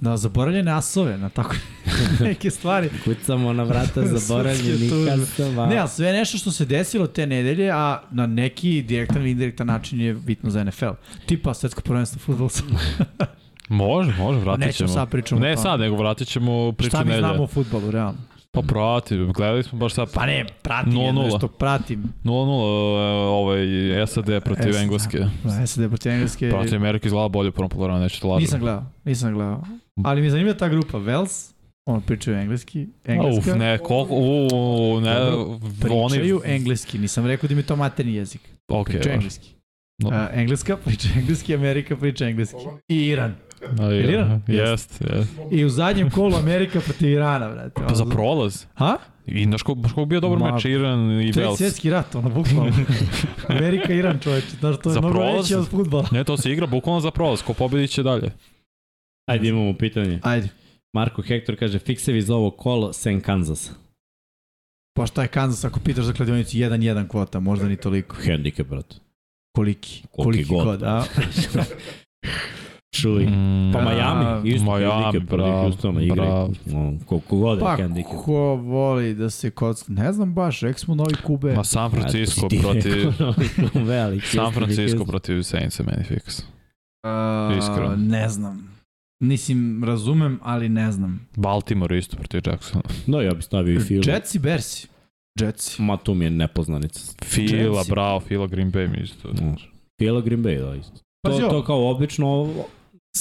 Na 0.01 0.17
zaboravljene 0.17 0.71
asove, 0.71 1.17
na 1.17 1.29
tako 1.29 1.55
neke 2.19 2.49
stvari. 2.51 2.89
Kucamo 3.03 3.53
na 3.53 3.63
vrata 3.63 4.01
zaboravljeni 4.17 4.77
Srpske 4.79 4.89
tužbe. 4.89 5.11
kasava. 5.17 5.65
Ne, 5.67 5.77
ali 5.77 5.89
sve 5.89 6.13
nešto 6.13 6.37
što 6.37 6.51
se 6.51 6.65
desilo 6.65 7.07
te 7.07 7.27
nedelje, 7.27 7.71
a 7.71 8.01
na 8.11 8.27
neki 8.27 8.81
direktan 8.81 9.17
ili 9.17 9.31
indirektan 9.31 9.67
način 9.67 10.01
je 10.01 10.13
bitno 10.13 10.49
za 10.49 10.63
NFL. 10.63 10.89
Tipa 11.25 11.53
svetsko 11.53 11.81
prvenstvo 11.81 12.19
fudbala. 12.19 12.49
Može, 13.69 14.13
može, 14.17 14.39
vratit 14.39 14.65
Nećemo 14.65 14.87
ćemo. 14.87 14.99
sad 14.99 15.09
pričamo 15.09 15.41
Ne 15.41 15.57
sad, 15.57 15.79
nego 15.79 15.95
vratit 15.95 16.27
ćemo 16.27 16.71
priču 16.71 16.89
Šta 16.89 17.03
mi 17.03 17.17
znamo 17.17 17.43
o 17.43 17.47
fudbalu, 17.47 17.91
realno? 17.91 18.17
Pa 18.51 18.61
prati, 18.61 19.17
gledali 19.17 19.63
smo 19.63 19.79
baš 19.79 19.93
sad. 19.93 20.13
Pa 20.13 20.25
ne, 20.25 20.45
pratim 20.61 20.93
0:0. 20.93 21.05
jedno 21.05 21.37
što 21.37 21.47
pratim. 21.47 22.03
0-0 22.23 22.29
ovaj 23.29 23.57
SAD 24.07 24.25
protiv 24.43 24.71
SAD. 24.73 24.81
Engleske. 24.81 25.19
Da, 25.43 25.67
SAD 25.67 25.87
protiv 25.89 26.11
Engleske. 26.11 26.49
Protiv 26.49 26.75
Amerike 26.75 27.07
izgleda 27.07 27.27
bolje 27.27 27.49
u 27.49 27.51
prvom 27.51 27.69
polovremenu, 27.69 28.03
neću 28.03 28.21
to 28.21 28.27
lažem. 28.27 28.41
Nisam 28.41 28.59
gledao, 28.59 28.85
nisam 29.05 29.33
gledao. 29.33 29.63
Ali 30.03 30.21
mi 30.21 30.27
je 30.27 30.31
zanimljiva 30.31 30.57
ta 30.57 30.69
grupa 30.69 30.97
Wales, 30.97 31.51
on 31.85 32.01
pričaju 32.01 32.37
engleski, 32.37 32.87
engleska. 33.05 33.51
Uf, 33.51 33.57
ne, 33.57 33.77
koliko, 33.77 34.13
u, 34.13 34.47
ne, 35.01 35.15
Pričaju 35.81 36.41
oni, 36.43 36.55
engleski, 36.55 36.99
nisam 36.99 37.25
rekao 37.27 37.47
da 37.47 37.55
mi 37.55 37.61
je 37.61 37.65
to 37.65 37.75
materni 37.75 38.13
jezik. 38.13 38.41
ok, 38.67 38.87
Pričaju 38.87 39.13
engleski. 39.13 39.55
No. 39.99 40.09
Uh, 40.09 40.15
engleska 40.33 40.77
priča 40.85 41.07
engleski, 41.17 41.55
Amerika 41.55 41.95
priča 41.97 42.25
engleski. 42.27 42.57
I 42.87 43.05
Iran. 43.05 43.35
Iran? 44.03 44.41
je, 44.47 44.55
jest, 44.57 45.01
jest. 45.01 45.31
I 45.51 45.65
u 45.65 45.69
zadnjem 45.69 46.09
kolu 46.09 46.35
Amerika 46.35 46.79
protiv 46.79 47.09
Irana, 47.09 47.49
brate. 47.49 47.81
Pa 47.87 47.95
za 47.95 48.05
prolaz. 48.05 48.65
Ha? 48.75 48.97
I 49.25 49.43
znaš 49.45 49.61
ko, 49.63 49.75
baš 49.75 49.93
ko 49.93 50.05
bio 50.05 50.19
dobar 50.19 50.39
Ma, 50.39 50.51
meč 50.51 50.65
Iran 50.65 51.21
i 51.21 51.31
Vels. 51.31 51.57
svjetski 51.57 51.89
rat, 51.89 52.15
ono, 52.15 52.29
bukvalno. 52.29 52.71
Amerika, 53.57 53.93
Iran, 53.93 54.19
čoveče. 54.19 54.47
Znaš, 54.59 54.75
to 54.83 54.89
je 54.89 54.93
Za 54.93 54.99
mnogo 54.99 55.13
prolaz? 55.13 55.45
veće 55.45 55.57
od 55.57 55.67
futbala. 55.69 56.05
Ne, 56.11 56.23
to 56.23 56.37
se 56.37 56.51
igra 56.51 56.67
bukvalno 56.67 56.99
za 57.01 57.11
prolaz, 57.11 57.41
ko 57.41 57.53
pobedit 57.53 57.89
će 57.89 58.03
dalje. 58.03 58.31
Ajde 59.29 59.47
imamo 59.47 59.73
pitanje. 59.73 60.19
Ajde. 60.23 60.47
Marko 60.93 61.21
Hector 61.21 61.55
kaže, 61.55 61.79
fiksevi 61.79 62.21
za 62.21 62.35
ovo 62.35 62.51
kolo, 62.51 62.93
Sen 62.93 63.21
Kansas. 63.21 63.71
Pa 64.93 65.05
šta 65.05 65.21
je 65.21 65.27
Kansas 65.27 65.65
ako 65.65 65.79
pitaš 65.79 66.05
za 66.05 66.13
kladionicu 66.13 66.57
1-1 66.57 67.07
kvota, 67.07 67.39
možda 67.39 67.67
ni 67.67 67.75
toliko. 67.75 68.15
Handicap, 68.27 68.67
brate. 68.67 68.95
Koliki? 69.55 70.03
Koliki 70.11 70.45
Koliki 70.47 70.49
god. 70.49 70.65
god, 70.65 70.83
a? 70.83 71.03
Čuj. 72.95 73.25
Mm, 73.25 73.71
Pa 73.73 73.81
Miami, 73.81 74.49
isto 74.49 74.65
Miami, 74.67 75.03
handicap 75.03 75.27
protiv 75.27 75.45
bravo, 75.45 75.61
Houstona 75.63 76.01
igra. 76.01 76.15
bravo. 76.15 76.49
No, 76.65 76.93
koliko 77.05 77.37
god 77.37 77.59
Pa 77.59 77.75
handicap. 77.77 78.11
ko 78.15 78.33
voli 78.55 79.13
da 79.13 79.29
se 79.29 79.49
kocka, 79.51 79.85
ne 79.89 80.13
znam 80.13 80.33
baš, 80.33 80.61
rekli 80.61 80.79
smo 80.79 80.95
novi 80.95 81.13
kube. 81.15 81.53
Ma 81.53 81.63
San 81.63 81.91
Francisco 81.91 82.47
Ti 82.47 82.59
protiv... 82.59 83.13
Veliki. 83.85 84.27
San 84.27 84.51
Francisco 84.51 85.05
protiv 85.05 85.41
Saintsa 85.41 85.83
meni 85.83 86.03
fiks. 86.03 86.41
Iskreno. 87.57 87.95
Ne 87.97 88.29
znam. 88.29 88.75
Nisim, 89.19 89.83
razumem, 89.83 90.39
ali 90.43 90.69
ne 90.69 90.91
znam. 90.91 91.27
Baltimore 91.35 91.97
isto 91.97 92.17
protiv 92.17 92.41
Jacksona. 92.45 92.83
No, 93.07 93.21
ja 93.21 93.33
bi 93.33 93.41
stavio 93.41 93.75
i 93.75 93.79
Fila. 93.79 94.03
Jets 94.07 94.35
i 94.35 94.39
Bersi. 94.39 94.87
Jetsi. 95.35 95.81
Ma 95.81 95.97
tu 95.97 96.13
mi 96.13 96.25
je 96.25 96.29
nepoznanica. 96.31 96.99
Fila, 97.23 97.77
Jetsi. 97.77 97.91
bravo, 97.91 98.19
Fila 98.19 98.47
Green 98.47 98.71
Bay 98.71 98.87
mi 98.87 98.97
isto. 98.97 99.29
Fila 99.99 100.21
Green 100.21 100.43
Bay, 100.43 100.59
da 100.61 100.75
isto. 100.75 100.99
To, 101.23 101.49
to 101.49 101.63
kao 101.63 101.89
obično 101.89 102.53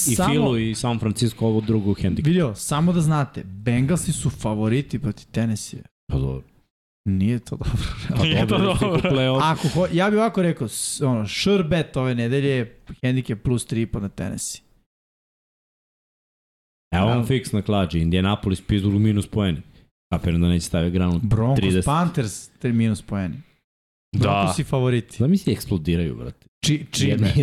i 0.07 0.15
Samo, 0.15 0.29
Filu 0.29 0.57
i 0.57 0.75
San 0.75 0.99
Francisco 0.99 1.47
ovo 1.47 1.61
drugo 1.61 1.93
handicap. 2.01 2.27
Vidio, 2.27 2.55
samo 2.55 2.93
da 2.93 3.01
znate, 3.01 3.43
Bengalsi 3.43 4.11
su 4.13 4.29
favoriti 4.29 4.99
protiv 4.99 5.25
Tennessee. 5.31 5.81
Pa 6.07 6.17
dobro. 6.17 6.43
Nije 7.05 7.39
to 7.39 7.55
dobro. 7.55 7.81
Pa 8.09 8.23
Nije 8.23 8.47
to 8.47 8.57
dobro. 8.57 8.77
dobro. 8.81 9.09
Play-off. 9.11 9.39
Ako 9.43 9.67
ho, 9.67 9.87
ja 9.93 10.09
bih 10.09 10.19
ovako 10.19 10.41
rekao, 10.41 10.67
ono, 11.01 11.27
sure 11.27 11.63
bet 11.63 11.97
ove 11.97 12.15
nedelje 12.15 12.49
je 12.49 12.79
handicap 13.03 13.39
plus 13.43 13.67
3,5 13.67 14.01
na 14.01 14.09
Tennessee. 14.09 14.61
Evo 16.91 17.07
Da. 17.07 17.15
vam 17.15 17.25
fiks 17.25 17.51
na 17.51 17.61
klađi. 17.61 17.99
Indianapolis 17.99 18.61
pizdulu 18.61 18.99
minus 18.99 19.27
poeni. 19.27 19.61
Kapiram 20.13 20.41
da 20.41 20.47
neće 20.47 20.65
staviti 20.65 20.93
granu. 20.93 21.19
Broncos, 21.23 21.63
30. 21.65 21.85
Panthers, 21.85 22.49
3 22.61 22.71
minus 22.71 23.01
poeni. 23.01 23.35
Da. 24.13 24.19
Broncos 24.19 24.59
i 24.59 24.63
favoriti. 24.63 25.17
Da 25.19 25.27
mi 25.27 25.37
se 25.37 25.51
eksplodiraju, 25.51 26.15
brate. 26.15 26.44
Či, 26.65 26.85
čime? 26.91 27.33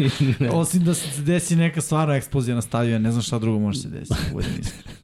Osim 0.60 0.84
da 0.84 0.94
se 0.94 1.22
desi 1.22 1.56
neka 1.56 1.80
stvarno 1.80 2.14
eksplozija 2.14 2.54
na 2.54 2.62
stadionu, 2.62 2.98
ne 2.98 3.10
znam 3.10 3.22
šta 3.22 3.38
drugo 3.38 3.58
može 3.58 3.78
se 3.78 3.88
desiti. 3.88 4.20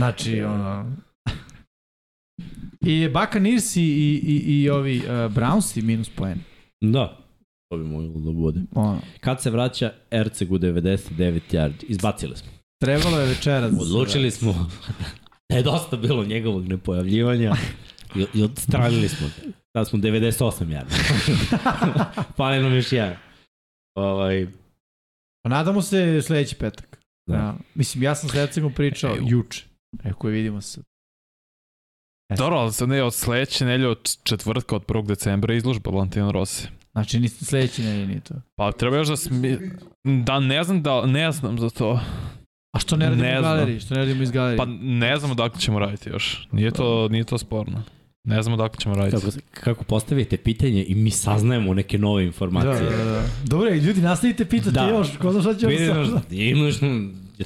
Znači, 0.00 0.42
ono... 0.42 0.96
I 2.80 3.08
Buccaneers 3.08 3.76
i, 3.76 3.82
i, 3.82 4.22
i, 4.26 4.62
i 4.62 4.70
ovi 4.70 4.98
uh, 4.98 5.04
Brownsi 5.06 5.82
minus 5.82 6.10
poen. 6.10 6.38
da. 6.80 7.18
To 7.70 7.78
bi 7.78 7.84
moglo 7.84 8.20
da 8.20 8.32
bude. 8.32 8.60
Ono, 8.74 9.00
Kad 9.20 9.42
se 9.42 9.50
vraća 9.50 9.92
Erceg 10.10 10.52
u 10.52 10.58
99 10.58 11.40
yard? 11.52 11.72
Izbacili 11.88 12.36
smo. 12.36 12.48
trebalo 12.80 13.20
je 13.20 13.26
večeras. 13.26 13.72
da 13.72 13.82
Odlučili 13.82 14.30
smo 14.30 14.52
da 15.50 15.56
je 15.56 15.62
dosta 15.62 15.96
bilo 15.96 16.24
njegovog 16.24 16.68
nepojavljivanja 16.68 17.54
i, 18.16 18.26
i 18.34 18.42
odstranili 18.42 19.08
smo. 19.08 19.26
Sad 19.78 19.88
smo 19.88 19.98
98 19.98 20.64
yardi. 20.66 20.94
Pali 22.36 22.62
nam 22.62 22.74
još 22.74 22.92
jedan. 22.92 23.16
Ovaj, 23.94 24.46
Pa 25.42 25.48
nadamo 25.48 25.82
se 25.82 26.22
sledeći 26.22 26.56
petak. 26.56 26.98
Da. 27.26 27.36
Da. 27.36 27.54
Mislim, 27.74 28.02
ja 28.02 28.14
sam 28.14 28.28
s 28.28 28.34
Ercegom 28.34 28.72
pričao 28.72 29.10
Eju. 29.16 29.24
juče. 29.26 29.64
Eko 30.04 30.28
je 30.28 30.32
vidimo 30.32 30.60
se. 30.60 30.80
Dobro, 32.36 32.56
ali 32.56 32.72
sad 32.72 32.88
ne, 32.88 33.02
od 33.02 33.14
sledeće 33.14 33.64
nelje 33.64 33.88
od 33.88 34.16
četvrtka 34.22 34.76
od 34.76 34.86
1. 34.86 35.06
decembra 35.06 35.54
izložba 35.54 35.90
Valentino 35.90 36.32
Rossi. 36.32 36.68
Znači, 36.92 37.20
niste 37.20 37.44
sledeći 37.44 37.82
nedelje 37.82 38.06
nije 38.06 38.20
to. 38.20 38.34
Pa 38.56 38.72
treba 38.72 38.96
još 38.96 39.08
da 39.08 39.16
smi... 39.16 39.58
Da, 40.04 40.40
ne 40.40 40.64
znam 40.64 40.82
da, 40.82 41.06
ne 41.06 41.32
znam 41.32 41.58
za 41.58 41.70
to. 41.70 42.00
A 42.72 42.78
što 42.78 42.96
ne 42.96 43.04
radimo 43.08 43.22
Ne 43.22 43.38
u 43.38 43.42
galeriji? 43.42 43.80
Što 43.80 43.94
ne 43.94 44.00
radimo 44.00 44.22
iz 44.22 44.30
galerije? 44.30 44.56
Pa 44.56 44.64
ne 44.80 45.16
znam 45.16 45.30
odakle 45.30 45.60
ćemo 45.60 45.78
raditi 45.78 46.10
još. 46.10 46.48
Nije 46.52 46.70
to, 46.70 47.08
nije 47.08 47.24
to 47.24 47.38
sporno. 47.38 47.82
Ne 48.24 48.42
znam 48.42 48.54
odakle 48.54 48.80
ćemo 48.80 48.94
raditi. 48.94 49.16
kako, 49.16 49.36
kako 49.50 49.84
postavite 49.84 50.36
pitanje 50.36 50.84
i 50.88 50.94
mi 50.94 51.10
saznajemo 51.10 51.74
neke 51.74 51.98
nove 51.98 52.22
da, 52.22 52.26
informacije. 52.26 52.90
da, 52.96 53.04
da. 53.04 53.22
Dobro, 53.44 53.74
i 53.74 53.78
ljudi, 53.78 54.00
nastavite 54.00 54.44
pitati 54.44 54.70
Da. 54.74 54.88
još. 54.88 55.08
Ko 55.16 55.32
zna 55.32 55.40
šta 55.40 55.54
će 55.54 55.66
Vidim, 55.66 55.96
vam 55.96 56.06
sad? 56.06 56.32
imaš, 56.32 56.74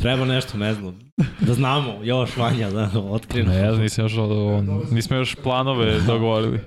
treba 0.01 0.25
nešto, 0.25 0.59
ne 0.59 0.75
znam, 0.75 0.99
da 1.41 1.55
znamo 1.55 1.95
još 2.03 2.37
vanja, 2.37 2.71
da 2.71 2.91
otkrinu. 3.11 3.49
Ne, 3.51 3.59
ja 3.59 3.77
nisam 3.77 4.05
još, 4.05 4.13
nismo 4.91 5.17
još 5.17 5.35
planove 5.35 6.01
dogovorili. 6.07 6.61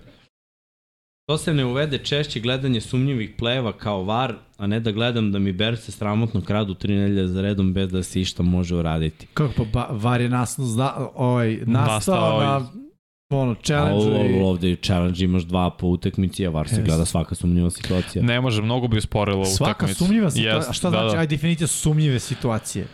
To 1.29 1.37
se 1.37 1.53
ne 1.53 1.65
uvede 1.65 1.97
češće 1.97 2.39
gledanje 2.39 2.81
sumnjivih 2.81 3.31
pleva 3.37 3.73
kao 3.73 4.03
var, 4.03 4.35
a 4.57 4.67
ne 4.67 4.79
da 4.79 4.91
gledam 4.91 5.31
da 5.31 5.39
mi 5.39 5.51
Berce 5.51 5.91
sramotno 5.91 6.41
kradu 6.41 6.73
tri 6.73 6.95
nedelje 6.95 7.27
za 7.27 7.41
redom 7.41 7.73
bez 7.73 7.91
da 7.91 8.03
se 8.03 8.21
išta 8.21 8.43
može 8.43 8.75
uraditi. 8.75 9.27
Kako 9.33 9.53
pa 9.57 9.63
ba, 9.63 9.87
VAR 9.91 10.21
je 10.21 10.29
nas, 10.29 10.59
zna, 10.59 10.93
ovaj, 11.15 11.59
nastao, 11.65 11.95
Nastao 11.95 12.39
na 12.43 12.84
ono, 13.29 13.55
challenge 13.55 14.05
i... 14.29 14.35
ovo, 14.35 14.49
ovde 14.49 14.69
je 14.69 14.75
challenge, 14.77 15.23
imaš 15.25 15.43
dva 15.43 15.69
po 15.69 15.87
utakmici, 15.87 16.45
a 16.45 16.49
var 16.49 16.69
se 16.69 16.75
Jest. 16.75 16.85
gleda 16.85 17.05
svaka 17.05 17.35
sumnjiva 17.35 17.69
situacija. 17.69 18.23
Ne 18.23 18.41
može, 18.41 18.61
mnogo 18.61 18.87
bi 18.87 18.97
usporilo 18.97 19.45
Svaka 19.45 19.71
utakmicu. 19.71 20.05
sumnjiva 20.05 20.31
situacija. 20.31 20.55
Jest, 20.55 20.69
a 20.69 20.73
šta 20.73 20.89
da, 20.89 20.97
znači, 20.97 21.15
da. 21.15 21.19
aj 21.19 21.27
definicija 21.27 21.67
sumnjive 21.67 22.19
situacije? 22.19 22.87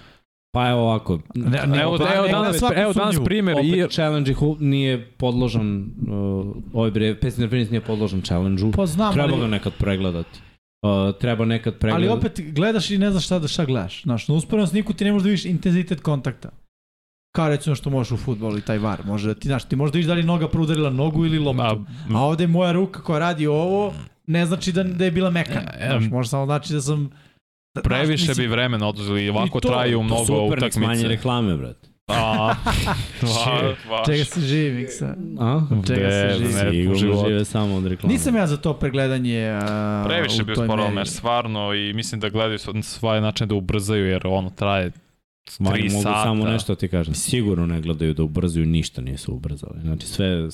Pa 0.54 0.70
evo 0.70 0.82
ovako, 0.82 1.20
Ne, 1.36 1.68
ne, 1.68 1.82
Evo, 1.82 1.98
pa 1.98 2.16
evo 2.16 2.28
danas, 2.28 2.62
evo 2.76 2.94
danas 2.94 3.16
primer 3.26 3.58
i 3.64 3.72
opet 3.74 3.92
challenge 3.92 4.34
hu- 4.34 4.58
nije 4.60 5.12
podložan, 5.12 5.84
uh, 6.02 6.56
ovaj 6.74 6.92
bre, 6.92 7.16
Pace 7.16 7.36
Interference 7.36 7.72
nije 7.72 7.82
podložan 7.82 8.22
challenge-u. 8.22 8.72
Pa 8.72 8.86
znam, 8.86 9.14
Treba 9.14 9.28
ga 9.30 9.36
ali, 9.36 9.48
nekad 9.48 9.74
pregledati. 9.74 10.40
Uh, 10.82 11.16
treba 11.16 11.46
nekad 11.46 11.74
ali 11.74 11.80
pregledati. 11.80 12.18
opet 12.18 12.54
gledaš 12.54 12.90
i 12.90 12.98
ne 12.98 13.12
znaš 13.12 13.26
šta, 13.26 13.40
da 13.40 13.48
šta 13.48 13.66
gledaš. 13.66 14.04
Znaš, 14.04 14.28
na 14.28 14.36
usporenom 14.36 14.68
sniku 14.68 14.94
ti 14.94 15.04
ne 15.06 15.12
možeš 15.12 15.24
da 15.24 15.30
vidiš 15.30 15.46
intenzitet 15.46 16.02
kontakta. 16.02 16.50
Kao 17.32 17.50
recimo 17.50 17.76
što 17.76 17.90
možeš 17.90 18.12
u 18.12 18.18
futbolu 18.18 18.58
i 18.58 18.62
taj 18.62 18.78
var. 18.78 19.00
Može 19.06 19.28
da 19.28 19.34
ti, 19.34 19.48
znaš, 19.48 19.64
ti 19.64 19.76
možeš 19.76 19.92
da 19.92 19.98
vidiš 19.98 20.08
da 20.08 20.14
li 20.14 20.24
noga 20.24 20.48
prudarila 20.48 20.90
nogu 20.90 21.26
ili 21.26 21.40
loptu. 21.40 21.86
Ma, 22.10 22.20
A 22.20 22.24
ovde 22.24 22.48
moja 22.48 22.72
ruka 22.72 23.02
koja 23.02 23.20
radi 23.20 23.48
ovo, 23.48 23.94
ne 24.28 24.46
znači 24.46 24.72
da, 24.72 24.84
da 24.84 25.06
je 25.06 25.12
bila 25.12 25.30
mekana. 25.30 25.72
E, 25.76 25.88
Znaš, 25.90 26.04
može 26.06 26.30
samo 26.30 26.46
znači 26.46 26.74
da 26.74 26.82
sam... 26.82 27.10
Da, 27.76 27.82
previše 27.82 28.26
znaš, 28.26 28.38
bi 28.38 28.48
vremena 28.48 28.88
oduzeli 28.88 29.26
i 29.26 29.30
ovako 29.30 29.60
to- 29.60 29.70
traju 29.70 30.04
mnogo 30.04 30.26
super, 30.26 30.62
nek 30.62 30.74
smanje 30.74 30.88
utakmice. 30.88 31.08
reklame, 31.08 31.58
brate. 31.58 31.88
A, 32.10 32.54
va. 33.90 34.04
Čega 34.06 34.24
se 34.26 34.42
živi, 34.42 34.72
Miksa? 34.74 35.16
A? 35.40 35.62
Čega 35.88 36.10
se 36.12 36.36
živi? 36.38 36.54
ne, 36.56 36.72
Sigurno 36.72 37.28
žive 37.28 37.46
samo 37.46 37.76
od 37.76 37.88
reklame. 37.88 38.14
Nisam 38.14 38.36
ja 38.36 38.48
za 38.48 38.58
to 38.58 38.74
pregledanje 38.74 39.54
uh, 39.54 40.06
Previše 40.06 40.42
u 40.42 40.46
bi 40.46 40.54
meri. 40.58 40.92
mer, 40.92 41.08
stvarno, 41.08 41.74
i 41.74 41.94
mislim 41.94 42.22
da 42.22 42.30
gledaju 42.30 42.58
sv- 42.58 42.82
svoje 42.82 43.22
načine 43.22 43.48
da 43.48 43.56
ubrzaju, 43.56 44.06
jer 44.06 44.28
ono 44.28 44.50
traje 44.50 44.92
Tri 45.46 45.90
mogu 45.90 46.04
sata. 46.04 46.24
samo 46.24 46.46
nešto 46.46 46.76
ti 46.76 46.88
kažem. 46.88 47.14
Sigurno 47.14 47.66
ne 47.66 47.82
gledaju 47.82 48.14
da 48.14 48.24
ubrzaju, 48.24 48.66
ništa 48.66 49.02
nisu 49.02 49.34
ubrzali. 49.34 49.82
Znači 49.82 50.08
sve, 50.08 50.48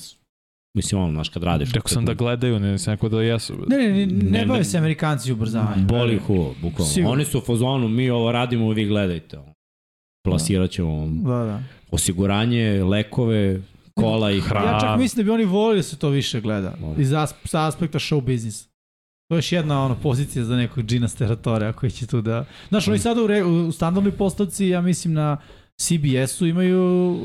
mislim 0.76 1.02
ono, 1.02 1.12
znaš 1.14 1.30
kad 1.30 1.44
radiš. 1.44 1.72
Rekao 1.72 1.90
sam 1.90 2.06
da 2.06 2.14
gledaju, 2.14 2.60
ne 2.60 2.78
znam 2.78 2.94
neko 2.94 3.10
da 3.10 3.22
jesu. 3.22 3.54
Ne, 3.68 3.78
ne, 3.78 3.90
ne, 3.90 4.06
ne, 4.06 4.30
Ne, 4.32 4.46
bave 4.46 4.64
se 4.64 4.78
Amerikanci 4.78 5.32
ubrzavanjem. 5.32 5.88
Boli 5.88 6.20
uvo, 6.28 6.56
bukvalno. 6.62 6.94
Sigurno. 6.94 7.12
Oni 7.12 7.26
su 7.26 7.38
u 7.38 7.42
fazonu, 7.42 7.88
mi 7.88 8.10
ovo 8.10 8.32
radimo, 8.32 8.70
vi 8.70 8.86
gledajte. 8.86 9.38
Plasirat 10.24 10.72
ćemo 10.72 10.98
vam 11.00 11.24
Da, 11.24 11.30
da. 11.46 11.64
osiguranje, 11.92 12.84
lekove, 12.84 13.62
kola 13.94 14.32
i 14.32 14.40
hrana. 14.40 14.72
Ja 14.72 14.80
čak 14.80 15.00
mislim 15.00 15.18
da 15.18 15.24
bi 15.24 15.34
oni 15.34 15.46
volili 15.46 15.80
da 15.80 15.84
se 15.84 15.98
to 15.98 16.10
više 16.10 16.42
gleda. 16.42 16.74
Iz 16.98 17.14
as, 17.14 17.34
sa 17.44 17.68
aspekta 17.68 18.00
show 18.00 18.22
business. 18.22 18.67
To 19.28 19.36
je 19.36 19.38
još 19.38 19.52
jedna 19.52 19.86
ono, 19.86 19.96
pozicija 19.96 20.46
za 20.46 20.56
nekog 20.56 20.84
Gina 20.84 21.08
Steratore 21.08 21.74
koji 21.74 21.92
će 21.92 22.08
tu 22.08 22.22
da... 22.22 22.46
Znaš, 22.70 22.88
oni 22.88 23.00
sada 23.00 23.24
u, 23.24 23.28
re, 23.28 23.44
u 23.44 23.72
standardnoj 23.72 24.12
postavci, 24.12 24.68
ja 24.68 24.82
mislim 24.82 25.14
na 25.14 25.38
CBS-u 25.78 26.48
imaju 26.48 27.18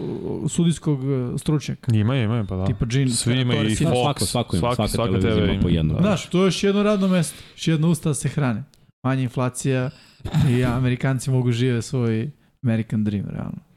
sudijskog 0.48 1.00
uh, 1.04 1.40
stručnjaka. 1.40 1.94
Imaju, 1.94 2.24
imaju, 2.24 2.46
pa 2.46 2.56
da. 2.56 2.66
Tipa 2.66 2.84
Gene 2.84 3.10
Svi 3.10 3.40
imaju 3.40 3.70
i. 3.70 3.74
Fox. 3.74 4.02
Svako, 4.02 4.24
svako 4.24 4.56
ima, 4.56 4.74
svaka 4.74 4.88
svaka 4.88 5.12
televizija 5.12 5.52
ima 5.52 5.62
po 5.62 5.68
ima. 5.68 5.76
jednog. 5.76 5.96
Da. 5.96 6.02
Znaš, 6.02 6.26
to 6.26 6.40
je 6.42 6.46
još 6.46 6.64
jedno 6.64 6.82
radno 6.82 7.08
mesto, 7.08 7.36
još 7.54 7.68
jedna 7.68 7.88
usta 7.88 8.08
da 8.08 8.14
se 8.14 8.28
hrane. 8.28 8.64
Manja 9.02 9.22
inflacija 9.22 9.90
i 10.50 10.64
Amerikanci 10.64 11.30
mogu 11.30 11.52
žive 11.52 11.82
svoj 11.82 12.30
American 12.62 13.04
Dream, 13.04 13.26
realno. 13.30 13.71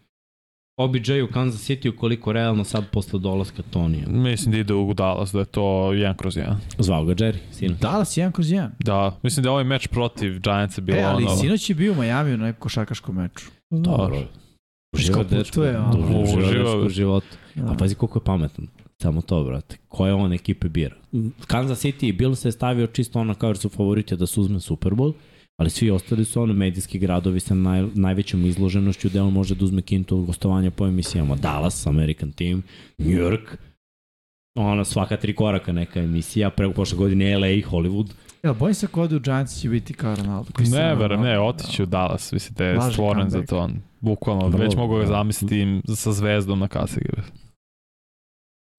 OBJ 0.77 1.21
u 1.21 1.27
Kansas 1.27 1.69
City 1.69 1.89
ukoliko 1.89 2.33
realno 2.33 2.63
sad 2.63 2.89
posle 2.91 3.19
dolaska 3.19 3.63
Tonija. 3.71 4.07
Mislim 4.07 4.51
da 4.51 4.57
ide 4.57 4.73
u 4.73 4.93
Dallas, 4.93 5.31
da 5.31 5.39
je 5.39 5.45
to 5.45 5.93
jedan 5.93 6.17
kroz 6.17 6.37
jedan. 6.37 6.57
Zvao 6.77 7.05
ga 7.05 7.13
Jerry, 7.13 7.37
sinu. 7.51 7.75
Dallas 7.81 8.17
1 8.17 8.31
kroz 8.31 8.47
1. 8.47 8.69
Da, 8.79 9.19
mislim 9.23 9.43
da 9.43 9.49
je 9.49 9.51
ovaj 9.51 9.63
meč 9.63 9.87
protiv 9.87 10.39
Giantsa 10.39 10.81
bilo 10.81 10.97
E, 10.99 11.03
ali 11.03 11.23
ono... 11.23 11.35
sinoć 11.35 11.69
je 11.69 11.75
bio 11.75 11.91
u 11.91 11.95
Miami 11.95 12.33
u 12.33 12.37
nekom 12.37 12.59
košarkaškom 12.59 13.15
meču. 13.15 13.45
Dobro. 13.69 14.23
Uživa 14.95 15.23
dečko, 15.23 15.55
putuje, 15.55 15.79
ono. 15.79 16.21
uživa 16.21 16.77
u 16.85 16.89
životu. 16.89 17.27
Da. 17.55 17.71
A 17.71 17.75
pazi 17.79 17.95
koliko 17.95 18.19
je 18.19 18.23
pametan. 18.23 18.67
Samo 19.01 19.21
to, 19.21 19.43
brate. 19.43 19.77
Koje 19.87 20.13
on 20.13 20.33
ekipe 20.33 20.69
bira. 20.69 20.95
Kansas 21.47 21.83
City 21.85 22.07
i 22.07 22.13
Bill 22.13 22.35
se 22.35 22.47
je 22.47 22.51
stavio 22.51 22.87
čisto 22.87 23.19
ono 23.19 23.33
kao 23.33 23.49
jer 23.49 23.57
su 23.57 23.69
favoriti 23.69 24.15
da 24.15 24.27
se 24.27 24.39
uzme 24.39 24.59
Super 24.59 24.91
Bowl, 24.91 25.13
ali 25.57 25.69
svi 25.69 25.91
ostali 25.91 26.25
su 26.25 26.41
ono 26.41 26.53
medijski 26.53 26.99
gradovi 26.99 27.39
sa 27.39 27.55
naj, 27.55 27.87
najvećom 27.93 28.45
izloženošću 28.45 29.09
gde 29.09 29.21
on 29.21 29.33
može 29.33 29.55
da 29.55 29.65
uzme 29.65 29.81
kintu 29.81 30.17
od 30.17 30.25
gostovanja 30.25 30.71
po 30.71 30.87
emisijama. 30.87 31.35
Dallas, 31.35 31.87
American 31.87 32.31
Team, 32.31 32.63
New 32.97 33.17
York, 33.17 33.57
ona 34.55 34.85
svaka 34.85 35.17
tri 35.17 35.35
koraka 35.35 35.71
neka 35.71 35.99
emisija, 35.99 36.49
preko 36.49 36.73
prošle 36.73 36.97
godine 36.97 37.37
LA, 37.37 37.47
Hollywood. 37.47 38.11
Jel, 38.43 38.53
bojim 38.53 38.73
se 38.73 38.87
ko 38.87 39.01
ode 39.01 39.15
u 39.15 39.19
Giants 39.19 39.61
će 39.61 39.69
biti 39.69 39.93
kao 39.93 40.15
Ronaldo. 40.15 40.49
Ne, 40.71 40.95
verujem, 40.95 41.21
ne, 41.21 41.39
otići 41.39 41.83
u 41.83 41.85
Dallas, 41.85 42.31
mislim 42.31 42.55
da 42.55 42.65
je 42.65 42.91
stvoren 42.91 43.29
za 43.29 43.41
to. 43.41 43.57
on. 43.57 43.81
Bukvalno, 43.99 44.49
Bro, 44.49 44.59
već 44.59 44.75
mogu 44.75 44.95
ga 44.95 45.01
da. 45.01 45.07
zamisliti 45.07 45.59
im 45.59 45.81
sa 45.95 46.11
zvezdom 46.11 46.59
na 46.59 46.67
kasigi. 46.67 47.09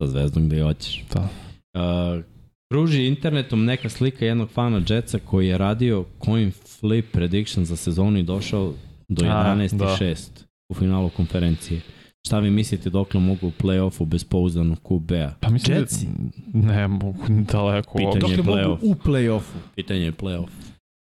Sa 0.03 0.07
zvezdom 0.07 0.47
gde 0.47 0.63
hoćeš. 0.63 1.05
Da. 1.15 1.29
Uh, 1.75 2.25
kruži 2.73 3.07
internetom 3.07 3.65
neka 3.65 3.89
slika 3.89 4.25
jednog 4.25 4.51
fana 4.51 4.83
Jetsa 4.89 5.19
koji 5.19 5.49
je 5.49 5.59
radio 5.59 6.05
coin 6.25 6.53
flip 6.81 7.13
prediction 7.13 7.65
za 7.65 7.77
sezonu 7.77 8.19
i 8.19 8.23
došao 8.23 8.73
do 9.09 9.25
A, 9.25 9.55
11 9.57 9.77
da. 9.77 9.85
i 9.85 9.89
6 9.89 10.29
u 10.69 10.75
finalu 10.75 11.09
konferencije. 11.09 11.81
Šta 12.27 12.39
vi 12.39 12.51
mislite 12.51 12.91
dokle 12.91 13.21
mogu 13.21 13.47
u 13.47 13.53
play-offu 13.63 14.05
bez 14.07 14.25
pouzdanog 14.25 14.79
QB-a? 14.83 15.33
Pa 15.41 15.51
mislim 15.51 15.77
Jetsi? 15.77 16.07
da 16.47 16.73
ne 16.73 16.89
mogu 16.89 17.25
daleko. 17.53 17.99
Pitanje 17.99 18.37
Dokle 18.37 18.61
je 18.61 18.69
mogu 18.69 18.87
u 18.87 18.95
play-offu. 18.95 19.57
Pitanje 19.75 20.05
je 20.05 20.13
play-off. 20.13 20.49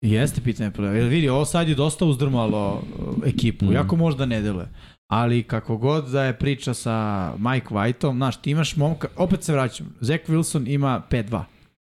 Jeste 0.01 0.41
pitanje 0.41 0.71
play-off. 0.71 0.95
Jer 0.95 1.07
vidi, 1.07 1.29
ovo 1.29 1.45
sad 1.45 1.69
je 1.69 1.75
dosta 1.75 2.05
uzdrmalo 2.05 2.73
uh, 2.99 3.27
ekipu. 3.27 3.65
Mm. 3.65 3.73
Jako 3.73 3.95
možda 3.95 4.25
ne 4.25 4.41
deluje. 4.41 4.67
Ali 5.11 5.43
kako 5.43 5.77
god 5.77 6.09
da 6.09 6.23
je 6.23 6.39
priča 6.39 6.73
sa 6.73 7.31
Mike 7.37 7.67
Whiteom, 7.67 8.15
znaš, 8.15 8.41
ti 8.41 8.51
imaš 8.51 8.75
momka, 8.75 9.07
opet 9.15 9.43
se 9.43 9.53
vraćam, 9.53 9.95
Zach 9.99 10.23
Wilson 10.27 10.73
ima 10.73 11.01
5-2 11.09 11.43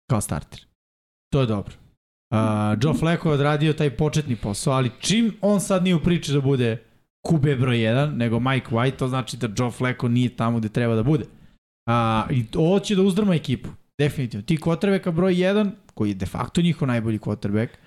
kao 0.09 0.21
starter. 0.21 0.65
To 1.33 1.41
je 1.41 1.47
dobro. 1.47 1.73
Uh, 2.33 2.39
Joe 2.81 2.93
Flacco 2.93 3.29
je 3.29 3.33
odradio 3.33 3.73
taj 3.73 3.97
početni 3.97 4.35
posao, 4.35 4.73
ali 4.73 4.91
čim 4.99 5.37
on 5.41 5.61
sad 5.61 5.83
nije 5.83 5.95
u 5.95 6.03
priči 6.03 6.33
da 6.33 6.41
bude 6.41 6.83
QB 7.27 7.59
broj 7.59 7.77
1, 7.77 8.15
nego 8.15 8.39
Mike 8.39 8.67
White, 8.69 8.97
to 8.97 9.07
znači 9.07 9.37
da 9.37 9.49
Joe 9.57 9.71
Flacco 9.71 10.07
nije 10.07 10.35
tamo 10.35 10.59
gde 10.59 10.69
treba 10.69 10.95
da 10.95 11.03
bude. 11.03 11.25
A, 11.89 12.27
I 12.31 12.45
ovo 12.55 12.79
će 12.79 12.95
da 12.95 13.01
uzdrma 13.01 13.35
ekipu. 13.35 13.69
Definitivno. 13.97 14.45
Ti 14.45 14.57
kvotrbeka 14.57 15.11
broj 15.11 15.33
1, 15.33 15.71
koji 15.93 16.09
je 16.09 16.15
de 16.15 16.25
facto 16.25 16.61
njihov 16.61 16.87
najbolji 16.87 17.19
kvotrbek, 17.19 17.77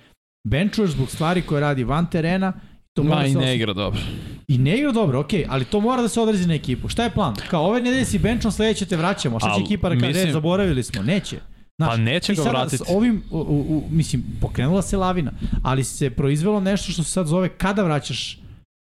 benchuješ 0.47 0.91
zbog 0.91 1.09
stvari 1.09 1.41
koje 1.41 1.61
radi 1.61 1.83
van 1.83 2.09
terena, 2.09 2.53
to 2.97 3.03
mora 3.03 3.15
Ma 3.17 3.21
da 3.23 3.27
i 3.29 3.35
ne 3.35 3.55
igra 3.55 3.73
dobro. 3.73 3.99
I 4.47 4.57
ne 4.57 4.77
igra 4.77 4.91
dobro, 4.91 5.19
okej, 5.19 5.45
ali 5.49 5.65
to 5.65 5.79
mora 5.79 6.01
da 6.01 6.07
se 6.07 6.21
odrazi 6.21 6.47
na 6.47 6.53
ekipu. 6.53 6.87
Šta 6.89 7.03
je 7.03 7.09
plan? 7.09 7.35
Kao 7.49 7.63
ove 7.63 7.81
nedelje 7.81 8.05
si 8.05 8.19
benchom, 8.19 8.51
sledeće 8.51 8.85
te 8.85 8.97
vraćamo. 8.97 9.39
Šta 9.39 9.53
će 9.55 9.61
ekipa 9.63 9.89
da 9.89 9.95
kaže, 9.95 10.07
mislim- 10.07 10.29
"E, 10.29 10.31
zaboravili 10.31 10.83
smo? 10.83 11.01
Neće. 11.03 11.37
Znaš, 11.77 11.89
Pa 11.89 11.97
neće 11.97 12.33
ga 12.35 12.41
vratiti. 12.41 12.77
s 12.77 12.81
Ovim, 12.89 13.23
u, 13.31 13.37
u, 13.37 13.41
u, 13.69 13.83
mislim, 13.91 14.23
pokrenula 14.41 14.81
se 14.81 14.97
lavina, 14.97 15.31
ali 15.63 15.83
se 15.83 16.09
proizvelo 16.09 16.59
nešto 16.59 16.91
što 16.91 17.03
se 17.03 17.11
sad 17.11 17.27
zove 17.27 17.49
kada 17.49 17.83
vraćaš 17.83 18.39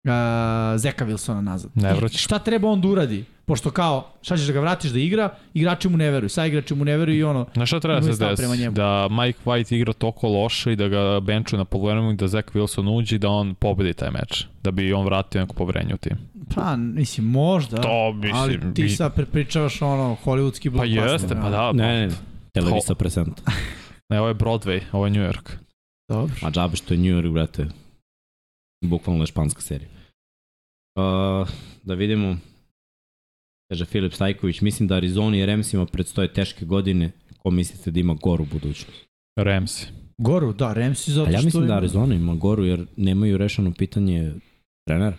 uh, 0.04 0.10
Zeka 0.76 1.06
Wilsona 1.06 1.40
nazad. 1.40 1.70
Ne 1.74 1.90
I 1.90 1.94
vraćaš. 1.94 2.24
Šta 2.24 2.38
treba 2.38 2.68
on 2.68 2.80
da 2.80 2.88
uradi? 2.88 3.24
Pošto 3.44 3.70
kao, 3.70 4.12
šta 4.22 4.36
ćeš 4.36 4.46
da 4.46 4.52
ga 4.52 4.60
vratiš 4.60 4.90
da 4.90 4.98
igra, 4.98 5.30
igrači 5.54 5.88
mu 5.88 5.96
ne 5.96 6.10
veruju, 6.10 6.28
sa 6.28 6.46
igrači 6.46 6.74
mu 6.74 6.84
ne 6.84 6.96
veruju 6.96 7.18
i 7.18 7.22
ono, 7.24 7.46
Znaš 7.54 7.68
šta 7.68 7.80
treba 7.80 7.98
Imaju 7.98 8.12
se 8.12 8.16
stav 8.16 8.36
prema 8.36 8.50
desi? 8.50 8.62
njemu. 8.62 8.74
Da 8.74 9.08
Mike 9.08 9.38
White 9.44 9.74
igra 9.74 9.92
toliko 9.92 10.28
loše 10.28 10.72
i 10.72 10.76
da 10.76 10.88
ga 10.88 11.20
benčuje 11.20 11.58
na 11.58 11.64
polovremenu 11.64 12.10
i 12.10 12.16
da 12.16 12.28
Zach 12.28 12.48
Wilson 12.48 12.88
uđe 12.90 13.16
i 13.16 13.18
da 13.18 13.28
on 13.28 13.54
pobedi 13.54 13.92
taj 13.92 14.10
meč. 14.10 14.46
Da 14.62 14.70
bi 14.70 14.92
on 14.92 15.04
vratio 15.04 15.40
neko 15.40 15.54
poverenje 15.54 15.94
u 15.94 15.98
tim. 15.98 16.16
pa, 16.54 16.76
mislim, 16.76 17.26
možda, 17.26 17.76
To, 17.76 18.12
mislim, 18.12 18.34
ali 18.34 18.74
ti 18.74 18.82
bi- 18.82 18.88
sad 18.88 19.14
prepričavaš 19.14 19.82
ono, 19.82 20.16
hollywoodski 20.24 20.64
Pa 20.64 20.70
blockbuster. 20.70 21.10
jeste, 21.12 21.34
pa 21.34 21.50
da. 21.50 21.72
Ne, 21.72 21.86
ne, 21.90 22.06
ne. 22.06 22.14
Televisa 22.52 22.94
present. 22.94 23.40
Ne, 24.08 24.18
ovo 24.18 24.28
je 24.28 24.34
Broadway, 24.34 24.80
ovo 24.92 25.06
je 25.06 25.10
New 25.10 25.22
York. 25.22 25.50
Dobro. 26.08 26.34
A 26.42 26.50
džabe 26.50 26.76
što 26.76 26.94
je 26.94 26.98
New 26.98 27.06
York, 27.12 27.32
brate. 27.32 27.66
Bukvalno 28.80 29.22
je 29.22 29.26
španska 29.26 29.60
serija. 29.60 29.88
Uh, 30.96 31.48
da 31.82 31.94
vidimo. 31.94 32.38
Kaže 33.70 33.84
Filip 33.84 34.12
Stajković, 34.12 34.60
mislim 34.60 34.88
da 34.88 34.94
Arizoni 34.94 35.38
i 35.38 35.46
Ramsima 35.46 35.86
predstoje 35.86 36.32
teške 36.32 36.64
godine. 36.64 37.10
Ko 37.38 37.50
mislite 37.50 37.90
da 37.90 38.00
ima 38.00 38.14
goru 38.14 38.44
budućnost? 38.44 39.06
Ramsey. 39.38 39.86
Goru, 40.18 40.52
da, 40.52 40.74
Ramsey 40.74 41.10
zato 41.10 41.26
Ali 41.26 41.34
ja 41.34 41.38
što 41.38 41.44
mislim 41.46 41.66
da 41.66 41.76
Arizona 41.76 42.14
ima 42.14 42.34
goru 42.34 42.64
jer 42.64 42.86
nemaju 42.96 43.38
rešeno 43.38 43.72
pitanje 43.78 44.32
trenera. 44.86 45.16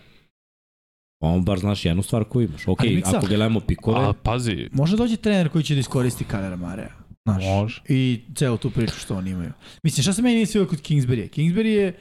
On 1.20 1.44
bar 1.44 1.58
znaš 1.58 1.84
jednu 1.84 2.02
stvar 2.02 2.24
koju 2.24 2.48
imaš. 2.48 2.68
Ok, 2.68 2.80
Ali 2.80 3.02
ako 3.06 3.26
gledamo 3.26 3.60
pikove, 3.60 3.98
A 4.04 4.12
pazi, 4.12 4.68
Može 4.72 4.96
dođe 4.96 5.16
trener 5.16 5.48
koji 5.48 5.64
će 5.64 5.74
da 5.74 5.80
iskoristi 5.80 6.24
Kalera 6.24 6.56
Marea. 6.56 6.90
Znaš, 7.24 7.44
može. 7.44 7.82
I 7.88 8.20
celu 8.34 8.56
tu 8.56 8.70
priču 8.70 8.94
što 8.94 9.16
oni 9.16 9.30
imaju. 9.30 9.52
Mislim, 9.82 10.02
šta 10.02 10.12
se 10.12 10.22
meni 10.22 10.38
nisi 10.38 10.58
kod 10.58 10.82
Kingsbury? 10.82 11.30
Kingsbury 11.30 11.66
je, 11.66 11.98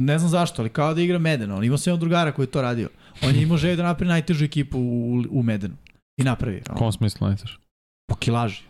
ne 0.00 0.18
znam 0.18 0.30
zašto, 0.30 0.62
ali 0.62 0.68
kao 0.68 0.94
da 0.94 1.00
igra 1.00 1.18
Medena. 1.18 1.56
On 1.56 1.64
imao 1.64 1.78
se 1.78 1.90
jednog 1.90 2.00
drugara 2.00 2.32
koji 2.32 2.46
je 2.46 2.50
to 2.50 2.62
radio. 2.62 2.88
On 3.22 3.34
je 3.34 3.42
imao 3.42 3.56
želju 3.56 3.76
da 3.76 3.82
napravi 3.82 4.08
najtežu 4.08 4.44
ekipu 4.44 4.78
u, 4.78 5.24
u 5.30 5.42
Medenu. 5.42 5.74
I 6.20 6.24
napravi. 6.24 6.62
U 6.72 6.76
kom 6.76 6.92
smislu 6.92 7.26
najtež? 7.26 7.50
Po 8.08 8.16
kilaži. 8.16 8.62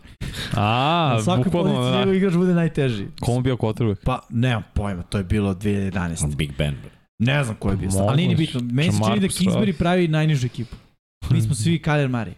A, 0.55 1.11
Na 1.15 1.21
svakoj 1.21 1.43
bukvalno, 1.43 1.69
poziciji 1.69 1.91
da. 1.91 1.99
njegov 1.99 2.15
igrač 2.15 2.33
bude 2.33 2.53
najteži. 2.53 3.05
Kom 3.21 3.43
bio 3.43 3.55
quarterback? 3.55 4.03
Pa, 4.03 4.19
nemam 4.29 4.63
pojma, 4.73 5.03
to 5.03 5.17
je 5.17 5.23
bilo 5.23 5.53
2011. 5.53 6.35
Big 6.35 6.51
Ben. 6.57 6.75
Ne 7.19 7.43
znam 7.43 7.55
ko 7.55 7.69
je 7.69 7.77
bio. 7.77 7.89
Ali 7.99 8.17
nije 8.17 8.29
ni 8.29 8.35
bitno. 8.35 8.61
Meni 8.63 8.91
se 8.91 8.99
čini 9.05 9.19
da 9.19 9.27
Kingsbury 9.27 9.77
pravi 9.77 10.07
najnižu 10.07 10.45
ekipu. 10.45 10.75
Mi 11.29 11.41
smo 11.41 11.55
svi 11.55 11.81
Kaler 11.81 12.09
Mari. 12.09 12.33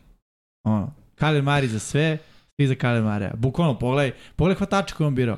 Ono, 0.67 0.93
Kaler 1.15 1.43
Mari 1.43 1.67
za 1.67 1.79
sve, 1.79 2.17
svi 2.55 2.67
za 2.67 2.75
Kaler 2.75 3.03
Marija. 3.03 3.31
Bukvalno, 3.35 3.79
pogledaj, 3.79 4.11
pogledaj 4.35 4.57
hvatača 4.57 4.95
koji 4.95 5.07
on 5.07 5.15
birao. 5.15 5.37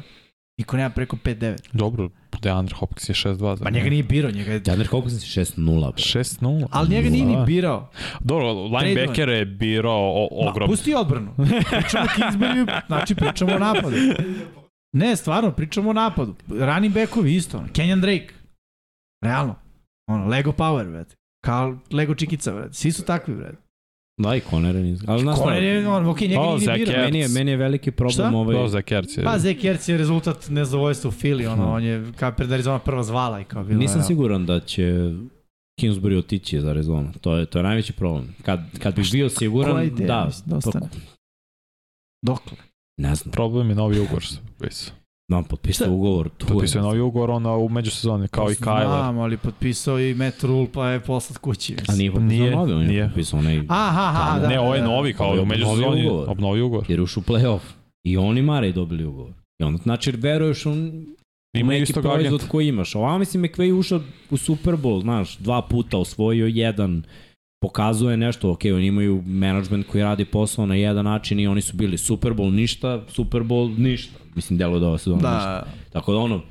Niko 0.57 0.77
nema 0.77 0.89
preko 0.89 1.15
5-9. 1.15 1.57
Dobro, 1.73 2.09
DeAndre 2.41 2.75
Hopkins 2.75 3.09
je 3.09 3.13
6-2. 3.15 3.63
Pa 3.63 3.69
njega 3.69 3.89
nije 3.89 4.03
birao, 4.03 4.31
njega 4.31 4.51
je... 4.51 4.61
Jander 4.65 4.87
Hopkins 4.87 5.37
je 5.37 5.43
6-0. 5.43 5.81
brate. 5.81 6.01
6-0. 6.01 6.67
Ali 6.71 6.89
njega 6.89 7.09
nije 7.09 7.25
ni 7.25 7.35
Da. 7.35 7.43
birao. 7.43 7.89
Dobro, 8.19 8.53
linebacker 8.53 9.29
je 9.29 9.45
birao 9.45 10.11
o- 10.13 10.43
Ma, 10.43 10.49
ogrom. 10.49 10.69
pusti 10.69 10.93
odbranu. 10.93 11.33
Pričamo 11.71 12.03
o 12.05 12.07
Kingsbury, 12.07 12.81
znači 12.87 13.15
pričamo 13.15 13.55
o 13.55 13.59
napadu. 13.59 13.95
Ne, 14.93 15.15
stvarno, 15.15 15.51
pričamo 15.51 15.89
o 15.89 15.93
napadu. 15.93 16.35
Running 16.49 16.93
backovi 16.93 17.35
isto. 17.35 17.63
Kenyan 17.73 18.01
Drake. 18.01 18.29
Realno. 19.23 19.55
Ono, 20.07 20.27
Lego 20.27 20.51
Power, 20.51 20.87
brate. 20.87 21.15
Kao 21.43 21.77
Lego 21.91 22.15
Čikica, 22.15 22.51
brate. 22.53 22.73
Svi 22.73 22.91
su 22.91 23.03
takvi, 23.03 23.35
brate. 23.35 23.57
Da, 24.17 24.35
i 24.35 24.41
Conner 24.49 24.75
je 24.75 24.83
niz. 24.83 25.03
Ali 25.07 25.21
znaš 25.21 25.37
Conner 25.37 25.63
je, 25.63 25.87
on, 25.87 26.05
ok, 26.05 26.21
njega 26.21 26.41
O, 26.41 26.57
nije. 26.57 26.71
Ertz. 26.71 26.91
meni 26.95 27.19
je, 27.19 27.27
meni 27.27 27.51
je 27.51 27.57
veliki 27.57 27.91
problem 27.91 28.11
Šta? 28.13 28.31
ovaj... 28.35 28.55
To 28.55 28.67
za 28.67 28.81
Kerc 28.81 29.17
je. 29.17 29.23
Pa 29.23 29.35
Ertz 29.63 29.89
je 29.89 29.97
rezultat 29.97 30.49
nezadovoljstva 30.49 31.07
u 31.07 31.11
Fili, 31.11 31.45
ono, 31.47 31.63
Hmm. 31.63 31.73
on 31.73 31.83
je 31.83 32.11
kao 32.19 32.31
pred 32.31 32.51
Arizona 32.51 32.79
prva 32.79 33.03
zvala 33.03 33.41
i 33.41 33.43
kao 33.43 33.63
bilo. 33.63 33.79
Nisam 33.79 33.99
evo. 33.99 34.07
siguran 34.07 34.45
da 34.45 34.59
će 34.59 35.11
Kingsbury 35.81 36.17
otići 36.17 36.61
za 36.61 36.69
Arizonu. 36.69 37.11
To 37.21 37.35
je, 37.35 37.45
to 37.45 37.59
je 37.59 37.63
najveći 37.63 37.93
problem. 37.93 38.35
Kad, 38.41 38.79
kad 38.79 38.95
bih 38.95 39.09
bio 39.11 39.29
siguran, 39.29 39.71
Koja 39.71 39.83
ideja, 39.83 40.07
da, 40.07 40.25
mislim, 40.25 40.49
da 40.49 40.55
ostane? 40.57 40.87
Dokle? 42.21 42.57
ne 42.97 43.15
znam, 43.15 43.31
Problem 43.31 43.69
je 43.69 43.75
novi 43.75 43.99
ugovor. 43.99 44.23
Bis. 44.59 44.91
Da, 45.27 45.43
potpisao 45.49 45.93
ugovor. 45.93 46.29
Tu 46.37 46.45
Potpisao 46.47 46.79
je 46.79 46.83
novi 46.83 46.99
ugovor 46.99 47.29
onda 47.31 47.51
u 47.51 47.69
međusezoni, 47.69 48.27
kao 48.27 48.51
i 48.51 48.55
Kyler. 48.55 48.85
Znam, 48.85 49.19
ali 49.19 49.37
potpisao 49.37 49.99
i 49.99 50.13
Matt 50.13 50.43
Rule 50.43 50.67
pa 50.73 50.89
je 50.89 50.99
poslat 50.99 51.37
kući. 51.37 51.73
A 51.73 51.75
Mislim. 51.81 51.97
nije 51.97 52.11
potpisao 52.11 52.27
Nije, 52.37 52.51
novi, 52.55 52.73
on 52.73 52.81
je 52.81 52.87
nije. 52.87 53.07
potpisao 53.07 53.39
onaj, 53.39 53.61
Aha, 53.69 54.01
aha, 54.01 54.39
da. 54.39 54.47
ne, 54.47 54.59
ovo 54.59 54.75
je 54.75 54.81
da, 54.81 54.87
da. 54.87 54.93
novi, 54.93 55.13
kao 55.13 55.27
Ovo 55.31 55.41
u 55.41 55.45
međusezoni, 55.45 56.07
ugovor. 56.07 56.29
obnovi 56.29 56.61
ugovor. 56.61 56.85
jer 56.89 57.01
ušu 57.01 57.19
u 57.19 57.23
play-off. 57.23 57.59
I 58.03 58.17
oni 58.17 58.41
Mare 58.41 58.71
dobili 58.71 59.05
ugovor. 59.05 59.33
I 59.59 59.63
onda, 59.63 59.81
znači, 59.83 60.11
veruješ 60.11 60.65
on 60.65 61.05
Ima 61.57 61.71
neki 61.73 61.93
proizvod 61.93 62.47
koji 62.47 62.67
imaš. 62.67 62.95
Ova 62.95 63.17
mislim, 63.17 63.43
McVay 63.43 63.79
ušao 63.79 64.01
u 64.29 64.37
Super 64.37 64.73
Bowl, 64.73 65.01
znaš, 65.01 65.37
dva 65.37 65.61
puta 65.61 65.97
osvojio 65.97 66.47
jedan, 66.47 67.03
pokazuje 67.61 68.17
nešto, 68.17 68.51
ok, 68.51 68.61
oni 68.65 68.85
imaju 68.85 69.23
management 69.25 69.87
koji 69.87 70.03
radi 70.03 70.25
posao 70.25 70.65
na 70.65 70.75
jedan 70.75 71.05
način 71.05 71.39
i 71.39 71.47
oni 71.47 71.61
su 71.61 71.77
bili 71.77 71.97
Super 71.97 72.31
Bowl 72.33 72.53
ništa, 72.53 73.03
Super 73.09 73.41
Bowl 73.41 73.77
ništa. 73.77 74.19
Mislim, 74.35 74.57
delo 74.57 74.79
da 74.79 74.87
ova 74.87 74.97
sezona 74.97 75.15
ništa. 75.15 75.49
Da, 75.51 75.65
Tako 75.93 76.11
da 76.11 76.17
ono, 76.17 76.41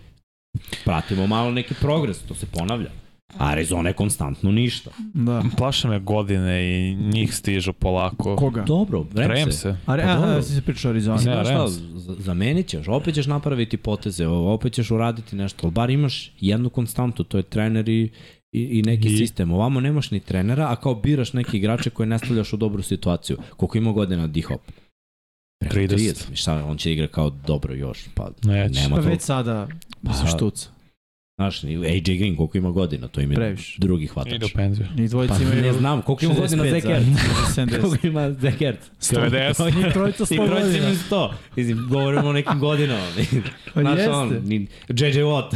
pratimo 0.85 1.27
malo 1.27 1.51
neki 1.51 1.75
progres, 1.81 2.19
to 2.19 2.35
se 2.35 2.47
ponavlja. 2.47 2.91
Arizona 3.39 3.89
je 3.89 3.93
konstantno 3.93 4.53
ništa. 4.53 4.91
da. 5.15 5.43
Plaše 5.57 5.89
me 5.89 6.01
godine 6.01 6.65
i 6.65 6.95
njih 6.95 7.35
stižu 7.35 7.73
polako. 7.73 8.37
Koga? 8.37 8.63
Dobro, 8.63 9.05
vrem 9.13 9.31
Rem 9.31 9.53
se. 9.53 9.59
se. 9.59 9.77
A, 9.87 9.97
re, 9.97 10.03
Pa 10.03 10.15
dobro. 10.15 10.31
da 10.31 10.43
si 10.43 10.55
se 10.55 10.63
pričao 10.63 10.91
Arizona. 10.91 11.17
Mislim, 11.17 11.35
Ne, 11.35 11.45
znaš 11.45 11.71
šta, 11.73 11.83
zamenit 12.23 12.67
ćeš, 12.67 12.89
opet 12.89 13.15
ćeš 13.15 13.27
napraviti 13.27 13.77
poteze, 13.77 14.27
opet 14.27 14.73
ćeš 14.73 14.91
uraditi 14.91 15.37
nešto, 15.37 15.59
ali 15.63 15.73
bar 15.73 15.91
imaš 15.91 16.33
jednu 16.41 16.71
konstantu, 16.71 17.25
to 17.25 17.37
je 17.37 17.43
trener 17.43 17.89
i, 17.89 18.11
i, 18.55 18.79
i 18.79 18.83
neki 18.83 19.09
I- 19.09 19.17
sistem. 19.17 19.53
Ovamo 19.53 19.81
nemaš 19.81 20.11
ni 20.11 20.21
trenera, 20.21 20.67
a 20.67 20.77
kao 20.77 20.95
biraš 20.95 21.33
neke 21.33 21.57
igrače 21.57 21.91
koje 21.91 22.07
ne 22.07 22.19
stavljaš 22.19 22.53
u 22.53 22.57
dobru 22.57 22.83
situaciju. 22.83 23.39
Koliko 23.51 23.79
ima 23.79 23.93
godina 23.93 24.27
D-Hop? 24.27 24.61
Preko 25.61 25.95
30. 25.95 26.33
I 26.33 26.37
Šta, 26.37 26.65
on 26.65 26.77
će 26.79 26.93
igra 26.93 27.07
kao 27.07 27.31
dobro 27.31 27.75
još, 27.75 28.05
pa 28.15 28.31
Neće. 28.45 28.81
nema 28.81 28.97
Pa 28.97 29.03
to. 29.03 29.09
već 29.09 29.21
sada, 29.21 29.69
mislim, 30.03 30.27
Pa, 30.27 30.37
štuca. 30.37 30.69
Znaš, 31.37 31.65
i 31.65 31.77
AJ 31.79 32.17
Green 32.17 32.37
koliko 32.37 32.59
ima 32.59 32.71
godina, 32.71 33.09
to 33.09 33.21
im 33.21 33.31
je 33.31 33.35
Previše. 33.35 33.77
drugi 33.79 34.05
I 34.05 34.09
do 34.09 34.13
hvatač. 34.15 34.53
penziju. 34.55 34.87
Njih 34.97 35.11
dvojica 35.11 35.35
Pa 35.35 35.43
imaju... 35.43 35.63
ne 35.63 35.73
znam, 35.73 36.03
koliko 36.03 36.25
ima 36.25 36.35
godina 36.35 36.65
65 36.65 36.71
Zach 36.73 36.87
Ertz? 36.87 37.07
zajedno, 37.55 37.77
70. 37.77 37.81
Koliko 37.81 38.07
ima 38.07 38.33
Zach 38.33 38.63
Ertz? 38.63 38.89
90. 39.03 39.77
Njih 39.77 39.93
trojica 39.93 40.23
I 40.25 40.27
100 40.29 40.37
trojica 40.37 40.55
godina. 40.61 40.79
imaju 40.79 40.97
100. 41.11 41.33
Mislim, 41.57 41.87
govorimo 41.89 42.29
o 42.29 42.33
nekim 42.33 42.59
godinama. 42.61 43.07
Pa 43.75 43.81
Znaš, 43.81 43.97
jeste. 43.99 44.11
on, 44.13 44.41
ni- 44.45 44.67
JJ 44.89 45.19
Watt. 45.19 45.55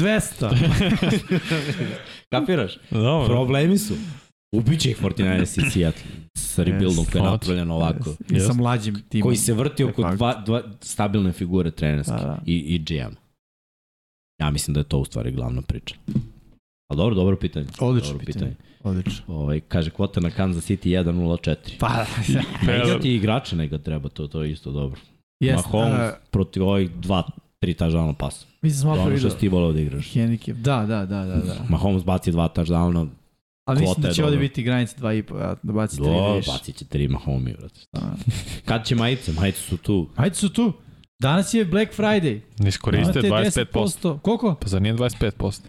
200. 0.00 0.50
Kapiraš? 2.32 2.78
Dobro. 2.90 3.26
Problemi 3.26 3.78
su. 3.78 3.94
Ubiće 4.52 4.90
ih 4.90 5.02
49ers 5.02 5.66
i 5.66 5.70
Seattle 5.70 6.10
sa 6.36 6.62
rebuildom 6.62 7.04
koji 7.12 7.22
je 7.22 7.30
napravljen 7.30 7.70
ovako. 7.70 8.14
I 8.30 8.40
sa 8.40 8.52
mlađim 8.52 9.02
timom. 9.08 9.22
Koji 9.22 9.36
se 9.36 9.54
vrti 9.54 9.84
oko 9.84 10.10
dva, 10.16 10.42
dva 10.46 10.62
stabilne 10.80 11.32
figure 11.32 11.70
trenerske 11.70 12.12
Da, 12.12 12.22
da. 12.22 12.38
i, 12.46 12.56
i 12.56 12.78
GM. 12.78 13.14
Ja 14.40 14.50
mislim 14.50 14.74
da 14.74 14.80
je 14.80 14.84
to 14.84 14.98
u 14.98 15.04
stvari 15.04 15.30
glavna 15.30 15.62
priča. 15.62 15.94
A 16.92 16.94
dobro, 16.94 17.14
dobro 17.14 17.36
pitanje. 17.36 17.66
Odlično 17.80 18.12
dobro 18.12 18.26
pitanje. 18.26 18.54
Odlično. 18.82 19.24
Ovaj, 19.26 19.60
kaže 19.60 19.90
kvota 19.90 20.20
na 20.20 20.30
Kansas 20.30 20.70
City 20.70 21.02
1.04. 21.02 21.56
Pa, 21.78 22.04
Ne 22.66 22.82
igrati 22.84 23.14
igrače 23.14 23.56
nego 23.56 23.78
treba, 23.78 24.08
to, 24.08 24.26
to 24.26 24.42
je 24.42 24.52
isto 24.52 24.70
dobro. 24.70 25.00
jest. 25.40 25.64
Mahomes 25.64 26.00
a, 26.00 26.16
protiv 26.30 26.64
ovih 26.64 26.90
dva, 26.90 27.22
tri 27.62 27.74
touchdowna 27.74 28.14
pasa. 28.14 28.46
Mislim, 28.62 28.80
smo 28.80 28.90
ono 28.90 29.18
što 29.18 29.30
si 29.30 29.38
ti 29.38 29.48
volao 29.48 29.72
da 29.72 29.80
igraš. 29.80 30.14
Handicap. 30.14 30.54
Da, 30.56 30.86
da, 30.86 31.06
da, 31.06 31.24
da. 31.24 31.36
da. 31.36 31.56
Mahomes 31.68 32.04
baci 32.04 32.32
dva 32.32 32.48
touchdowna, 32.48 33.06
Ali 33.64 33.80
mislim 33.80 34.02
da 34.02 34.10
će 34.10 34.24
ovde 34.24 34.36
biti 34.36 34.62
granica 34.62 34.96
2,5, 34.96 35.34
a 35.34 35.54
da 35.62 35.72
baci 35.72 35.96
3 35.96 36.04
do, 36.04 36.36
više. 36.36 36.50
bacit 36.50 36.76
će 36.76 36.84
tri 36.84 37.08
Mahomes, 37.08 37.56
brate. 37.56 37.80
Da. 37.92 38.12
Kad 38.64 38.86
će 38.86 38.94
majice? 38.94 39.32
Majice 39.32 39.60
su 39.60 39.76
tu. 39.76 40.08
Hajde 40.16 40.34
su 40.34 40.52
tu. 40.52 40.72
Danas 41.18 41.54
je 41.54 41.64
Black 41.64 41.96
Friday. 41.96 42.40
Ne 42.58 42.68
iskoriste 42.68 43.20
Imate 43.26 43.50
25%. 43.50 43.64
10%. 43.72 44.18
Koliko? 44.18 44.54
Pa 44.54 44.68
zar 44.68 44.82
nije 44.82 44.94
25%? 44.94 45.60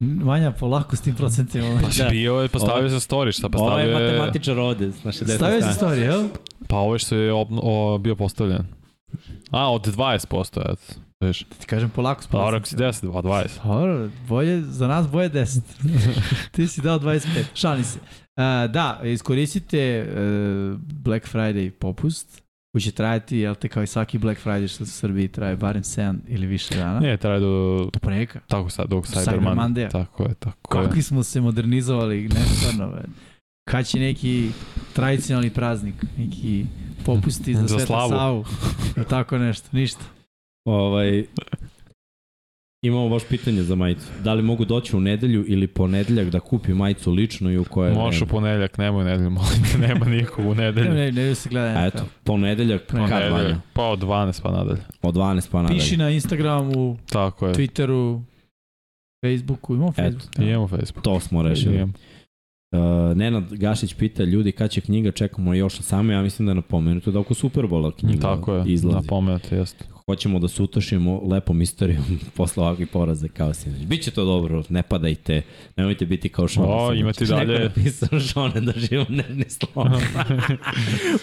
Manja, 0.00 0.52
polako 0.52 0.96
s 0.96 1.00
tim 1.00 1.14
procentima. 1.14 1.80
Pa 1.82 2.04
da. 2.04 2.10
bio 2.10 2.34
je, 2.34 2.48
postavio 2.48 2.88
se 3.00 3.08
story, 3.08 3.38
šta 3.38 3.48
pa 3.48 3.58
Ovo 3.58 3.78
je 3.78 3.86
stavio 3.86 3.98
je... 3.98 4.12
matematičar 4.12 4.58
ovde, 4.58 4.92
s 4.92 5.04
naše 5.04 5.24
desne 5.24 5.36
Stavio 5.36 5.60
strane. 5.60 5.76
story, 5.76 6.02
jel? 6.02 6.28
Pa 6.68 6.76
ovo 6.76 6.94
je 6.94 6.98
što 6.98 7.16
je 7.16 7.32
o, 7.62 7.98
bio 7.98 8.16
postavljen. 8.16 8.66
A, 9.50 9.72
od 9.72 9.96
20%, 9.96 10.72
eto. 10.72 11.00
Viš. 11.22 11.44
Da 11.50 11.56
ti 11.56 11.66
kažem 11.66 11.90
polako 11.90 12.22
s 12.22 12.26
Pa 12.26 12.38
dobro, 12.38 12.56
ako 12.56 12.66
si 12.66 12.76
procentima. 12.76 13.12
10, 13.12 13.22
pa 13.22 13.28
20. 13.28 13.78
Dobro, 13.78 14.08
bolje, 14.28 14.62
za 14.62 14.88
nas 14.88 15.08
boje 15.08 15.30
10. 15.30 15.60
Ti 16.52 16.68
si 16.68 16.80
dao 16.80 16.98
25, 16.98 17.44
šalim 17.54 17.84
se. 17.84 17.98
Uh, 17.98 18.70
da, 18.70 19.00
iskoristite 19.04 20.08
uh, 20.08 20.80
Black 20.80 21.26
Friday 21.32 21.70
popust, 21.70 22.42
koji 22.72 22.82
će 22.82 22.90
trajati, 22.90 23.38
jel 23.38 23.54
te 23.54 23.68
kao 23.68 23.82
i 23.82 23.86
svaki 23.86 24.18
Black 24.18 24.40
Friday 24.44 24.74
što 24.74 24.84
u 24.84 24.86
Srbiji 24.86 25.28
traje 25.28 25.56
barem 25.56 25.82
7 25.82 26.16
ili 26.28 26.46
više 26.46 26.74
dana. 26.74 27.00
Nije, 27.00 27.16
traje 27.16 27.40
do... 27.40 27.88
Do 27.92 27.98
ponedjeljka. 28.00 28.40
Tako 28.46 28.70
sad, 28.70 28.88
do 28.88 28.96
Cyber. 28.96 29.54
Monday. 29.54 29.90
Tako 29.90 30.22
je, 30.22 30.34
tako 30.34 30.78
je. 30.78 30.84
Kakvi 30.84 31.02
smo 31.02 31.22
se 31.22 31.40
modernizovali, 31.40 32.28
ne 32.28 32.40
stvarno. 32.40 32.94
ve. 32.94 33.02
Kad 33.68 33.86
će 33.86 33.98
neki 33.98 34.50
tradicionalni 34.92 35.50
praznik, 35.50 35.94
neki 36.18 36.66
popusti 37.04 37.54
za, 37.54 37.66
Za 37.66 37.78
Sveta. 37.78 38.08
Savu, 38.08 38.44
tako 39.08 39.38
nešto, 39.38 39.68
ništa. 39.72 40.04
Ovaj, 40.64 41.24
imamo 42.82 43.08
baš 43.08 43.22
pitanje 43.24 43.62
za 43.62 43.74
majicu. 43.74 44.06
Da 44.24 44.34
li 44.34 44.42
mogu 44.42 44.64
doći 44.64 44.96
u 44.96 45.00
nedelju 45.00 45.44
ili 45.48 45.66
ponedeljak 45.66 46.28
da 46.28 46.40
kupi 46.40 46.74
majicu 46.74 47.10
lično 47.12 47.50
i 47.50 47.58
u 47.58 47.64
koje 47.64 47.94
Možeš 47.94 48.22
u 48.22 48.26
ponedeljak, 48.26 48.78
nemoj 48.78 49.02
u 49.02 49.06
nedelju, 49.06 49.30
molim 49.30 49.62
te, 49.72 49.78
nema 49.78 50.06
nikog 50.06 50.46
u 50.46 50.54
Ne, 50.54 50.64
nedelju. 50.64 50.90
ne, 50.90 51.12
ne, 51.12 51.28
ne 51.28 51.34
se 51.34 51.48
gleda 51.48 51.78
A 51.78 51.86
eto, 51.86 52.04
ponedeljak, 52.24 52.80
kad 52.80 52.88
Ponedeljak, 53.00 53.32
vanja? 53.32 53.60
Pa 53.72 53.82
od 53.84 53.98
12 53.98 54.42
pa 54.42 54.50
nadalje. 54.50 54.80
Od 55.02 55.14
12 55.14 55.50
pa 55.50 55.62
nadalje. 55.62 55.78
Piši 55.78 55.96
na 55.96 56.10
Instagramu, 56.10 56.98
Tako 57.10 57.46
je. 57.46 57.54
Twitteru, 57.54 58.22
Facebooku, 59.24 59.74
imamo 59.74 59.92
Eto, 59.96 60.02
Facebook. 60.02 60.38
I 60.38 60.44
imamo 60.44 60.68
Facebook. 60.68 61.04
to 61.04 61.20
smo 61.20 61.42
rešili. 61.42 61.74
Imamo. 61.76 61.92
Uh, 62.72 63.16
Nenad 63.16 63.44
Gašić 63.50 63.94
pita 63.94 64.24
ljudi 64.24 64.52
kad 64.52 64.70
će 64.70 64.80
knjiga, 64.80 65.10
čekamo 65.12 65.54
još 65.54 65.74
samo, 65.74 66.12
ja 66.12 66.22
mislim 66.22 66.46
da 66.46 66.50
je 66.50 66.54
napomenuto 66.54 67.10
da 67.10 67.18
oko 67.18 67.34
Superbola 67.34 67.92
knjiga 67.92 68.20
Tako 68.20 68.54
je, 68.54 68.64
izlazi. 68.66 68.96
napomenuto, 68.96 69.54
jeste. 69.54 69.84
Hoćemo 70.02 70.38
da 70.38 70.48
se 70.48 70.62
utošimo 70.62 71.20
lepom 71.22 71.62
istorijom 71.62 72.04
posle 72.36 72.62
ovakvih 72.62 72.88
poraza 72.88 73.28
kao 73.28 73.54
sinoć. 73.54 73.80
Biće 73.80 74.10
to 74.10 74.24
dobro, 74.24 74.62
ne 74.68 74.82
padajte, 74.82 75.42
nemojte 75.76 76.06
biti 76.06 76.28
kao 76.28 76.48
Šone. 76.48 76.66
O, 76.68 76.78
sinoć. 76.86 77.00
imate 77.00 77.24
Neko 77.24 77.34
dalje- 77.36 77.52
je 77.52 77.64
napisao 77.64 78.20
Šone 78.28 78.60
da 78.62 78.72
živo 78.72 79.06
ne, 79.08 79.24
ne 79.30 79.44
slon. 79.50 79.92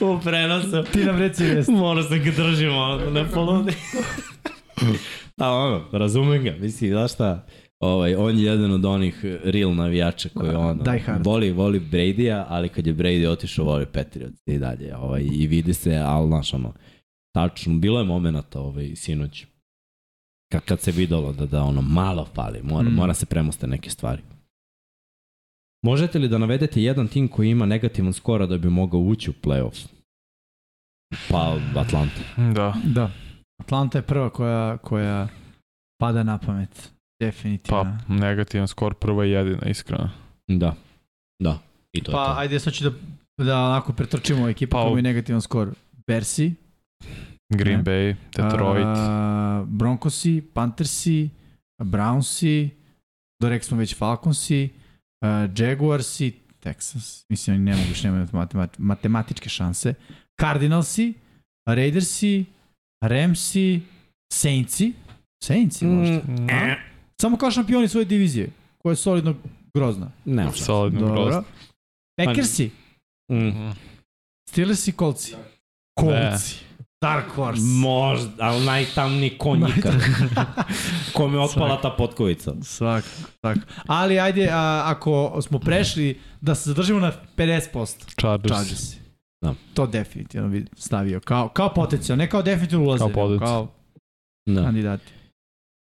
U 0.09 0.21
prenosu. 0.21 0.83
Ti 0.93 0.99
nam 0.99 1.17
reci 1.17 1.43
vest. 1.45 1.69
Mora 1.69 2.03
se 2.03 2.19
ga 2.19 2.31
držimo, 2.33 2.77
ono, 2.77 2.97
da 2.97 3.11
ne 3.13 3.25
poludi. 3.27 3.73
A 5.37 5.53
ono, 5.53 5.85
razumem 5.93 6.43
ga, 6.43 6.53
misli, 6.53 6.89
znaš 6.89 7.13
šta, 7.13 7.45
ovaj, 7.79 8.15
on 8.15 8.37
je 8.37 8.43
jedan 8.43 8.71
od 8.71 8.85
onih 8.85 9.15
real 9.43 9.73
navijača 9.73 10.29
koji 10.29 10.49
ono, 10.49 10.83
Die 10.83 10.99
hard. 10.99 11.25
voli, 11.25 11.51
voli 11.51 11.79
Brady-a, 11.81 12.45
ali 12.49 12.69
kad 12.69 12.87
je 12.87 12.93
Brady 12.93 13.27
otišao, 13.27 13.65
voli 13.65 13.85
Patriots 13.85 14.37
i 14.45 14.57
dalje, 14.57 14.95
ovaj, 14.97 15.23
i 15.23 15.47
vidi 15.47 15.73
se, 15.73 15.95
ali 15.95 16.27
znaš, 16.27 16.53
ono, 16.53 16.73
tačno, 17.31 17.77
bilo 17.77 17.99
je 17.99 18.05
momenata 18.05 18.59
ovaj, 18.59 18.95
sinoć, 18.95 19.45
kad, 20.51 20.65
kad 20.65 20.81
se 20.81 20.91
videlo 20.91 21.33
da, 21.33 21.45
da 21.45 21.63
ono, 21.63 21.81
malo 21.81 22.25
fali, 22.25 22.61
mora, 22.63 22.89
Mm. 22.89 22.93
mora 22.93 23.13
se 23.13 23.25
premoste 23.25 23.67
neke 23.67 23.89
stvari. 23.89 24.21
Možete 25.83 26.19
li 26.19 26.27
da 26.27 26.37
navedete 26.37 26.81
jedan 26.81 27.07
tim 27.07 27.27
koji 27.27 27.49
ima 27.49 27.65
negativan 27.65 28.13
skora 28.13 28.45
da 28.45 28.57
bi 28.57 28.69
mogao 28.69 28.99
ući 28.99 29.29
u 29.29 29.33
playoff? 29.43 29.87
Pa 31.29 31.57
Atlanta. 31.75 32.21
Da. 32.53 32.73
Da. 32.85 33.11
Atlanta 33.59 33.97
je 33.97 34.01
prva 34.01 34.29
koja, 34.29 34.77
koja 34.77 35.27
pada 35.99 36.23
na 36.23 36.37
pamet. 36.37 36.91
Definitivno. 37.21 37.97
Pa, 38.07 38.13
negativan 38.13 38.67
skor 38.67 38.93
prva 38.93 39.25
i 39.25 39.29
jedina, 39.29 39.69
iskreno. 39.69 40.09
Da. 40.47 40.75
Da. 41.43 41.59
I 41.93 42.03
to 42.03 42.11
Pa, 42.11 42.21
je 42.21 42.25
to. 42.27 42.39
ajde, 42.39 42.59
sad 42.59 42.73
ću 42.73 42.89
da, 42.89 42.91
da 43.43 43.59
onako 43.59 43.93
pretrčimo 43.93 44.49
ekipu 44.49 44.71
Pa, 44.71 44.81
koja 44.81 44.91
ima 44.91 45.01
negativan 45.01 45.41
skor. 45.41 45.69
Bersi, 46.07 46.53
Green 47.49 47.77
Ne. 47.77 47.83
Bay, 47.83 48.15
Detroit. 48.35 48.85
a, 48.87 49.63
Broncosi, 49.67 50.43
Panthersi, 50.53 51.29
Brownsi, 51.79 52.69
do 53.41 53.49
rekli 53.49 53.65
smo 53.65 53.77
već 53.77 53.95
Falconsi, 53.95 54.69
a, 55.21 55.47
Jaguarsi, 55.57 56.33
Texas, 56.59 57.25
mislim 57.29 57.55
oni 57.55 57.65
ne 57.65 57.71
mogu 57.71 57.89
više 57.89 58.07
nemaju 58.07 58.27
matemat, 58.33 58.77
matematičke 58.77 59.49
šanse, 59.49 59.93
Cardinalsi, 60.41 61.13
Raidersi, 61.67 62.45
Ramsi, 63.03 63.81
Saintsi, 64.33 64.93
Saintsi 65.43 65.85
možda. 65.85 66.15
Mm, 66.17 66.47
Samo 67.21 67.37
kao 67.37 67.51
šampioni 67.51 67.87
svoje 67.87 68.05
divizije, 68.05 68.49
koja 68.77 68.91
je 68.91 68.95
solidno 68.97 69.35
grozna. 69.73 70.11
ne, 70.25 70.43
šta. 70.45 70.65
Solidno 70.65 70.99
Dobro. 70.99 71.15
grozno. 71.15 71.43
Packersi, 72.17 72.71
Mm. 73.31 73.47
Mhm. 73.47 73.69
Steelersi, 74.49 74.91
Coltsi. 74.91 75.35
Coltsi. 75.99 76.55
Dark 77.01 77.25
Horse. 77.35 77.61
Možda, 77.63 78.33
ali 78.39 78.65
najtamniji 78.65 79.37
konj 79.37 79.63
ikad. 79.77 79.93
Kome 81.15 81.37
je 81.37 81.41
otpala 81.41 81.81
ta 81.81 81.89
potkovica. 81.89 82.53
Svak, 82.61 83.03
svak. 83.39 83.57
Ali 83.87 84.19
ajde, 84.19 84.49
a, 84.51 84.83
ako 84.85 85.39
smo 85.41 85.59
prešli 85.59 86.19
da 86.41 86.55
se 86.55 86.69
zadržimo 86.69 86.99
na 86.99 87.11
50%. 87.37 88.19
Chargers. 88.19 88.53
Chargers. 88.53 88.95
Da. 89.41 89.53
To 89.73 89.87
definitivno 89.87 90.49
bi 90.49 90.65
stavio. 90.77 91.19
Kao, 91.19 91.49
kao 91.49 91.73
potencijal, 91.73 92.17
ne 92.17 92.29
kao 92.29 92.41
definitivno 92.41 92.85
ulaze. 92.85 92.99
Kao 92.99 93.09
potencijal. 93.13 93.67
Kao 93.67 93.75
Da. 94.45 94.63
kandidati. 94.63 95.13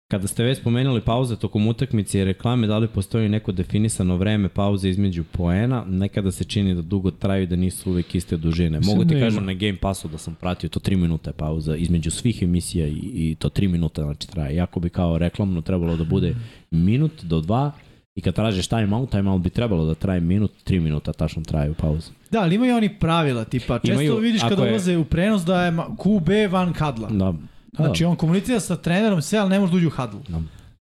Kada 0.07 0.27
ste 0.27 0.43
već 0.43 0.57
spomenuli 0.57 1.01
pauze 1.01 1.35
tokom 1.35 1.67
utakmice 1.67 2.19
i 2.19 2.23
reklame, 2.23 2.67
da 2.67 2.77
li 2.77 2.87
postoji 2.87 3.29
neko 3.29 3.51
definisano 3.51 4.17
vreme 4.17 4.49
pauze 4.49 4.89
između 4.89 5.23
poena? 5.23 5.83
Nekada 5.87 6.31
se 6.31 6.43
čini 6.43 6.75
da 6.75 6.81
dugo 6.81 7.11
traju 7.11 7.43
i 7.43 7.47
da 7.47 7.55
nisu 7.55 7.89
uvek 7.91 8.15
iste 8.15 8.37
dužine. 8.37 8.79
Mogu 8.79 9.05
ti 9.05 9.13
da 9.13 9.19
kažem 9.19 9.45
na 9.45 9.53
Game 9.53 9.77
Passu 9.77 10.07
da 10.07 10.17
sam 10.17 10.35
pratio, 10.35 10.69
to 10.69 10.79
3 10.79 10.95
minuta 10.97 11.29
je 11.29 11.33
pauza 11.33 11.75
između 11.75 12.11
svih 12.11 12.43
emisija 12.43 12.87
i, 12.87 12.91
i 13.13 13.35
to 13.39 13.49
3 13.49 13.67
minuta 13.67 14.01
znači 14.03 14.27
traje. 14.27 14.55
Jako 14.55 14.79
bi 14.79 14.89
kao 14.89 15.17
reklamno 15.17 15.61
trebalo 15.61 15.97
da 15.97 16.03
bude 16.03 16.35
minut 16.71 17.23
do 17.23 17.39
dva 17.41 17.71
i 18.15 18.21
kad 18.21 18.33
tražiš 18.35 18.67
time 18.67 18.95
out, 18.95 19.11
time 19.11 19.29
out 19.29 19.41
bi 19.41 19.49
trebalo 19.49 19.85
da 19.85 19.95
traje 19.95 20.19
minut, 20.19 20.51
3 20.65 20.79
minuta 20.79 21.13
tačno 21.13 21.43
traju 21.43 21.73
pauze. 21.73 22.11
Da, 22.31 22.41
ali 22.41 22.55
imaju 22.55 22.75
oni 22.75 22.99
pravila, 22.99 23.43
tipa, 23.45 23.79
često 23.79 23.93
Imaju, 24.01 24.17
vidiš 24.17 24.41
kada 24.41 24.63
je- 24.65 24.71
ulaze 24.71 24.97
u 24.97 25.05
prenos 25.05 25.41
da 25.45 25.65
je 25.65 25.71
QB 25.71 26.51
van 26.51 26.73
kadla. 26.73 27.09
Da. 27.09 27.33
Znači, 27.77 28.05
on 28.05 28.15
komunicira 28.15 28.59
sa 28.59 28.75
trenerom 28.75 29.21
sve, 29.21 29.39
ali 29.39 29.49
ne 29.49 29.59
može 29.59 29.71
da 29.71 29.77
uđe 29.77 29.87
u 29.87 29.91
hadlu. 29.91 30.19
Da. 30.27 30.41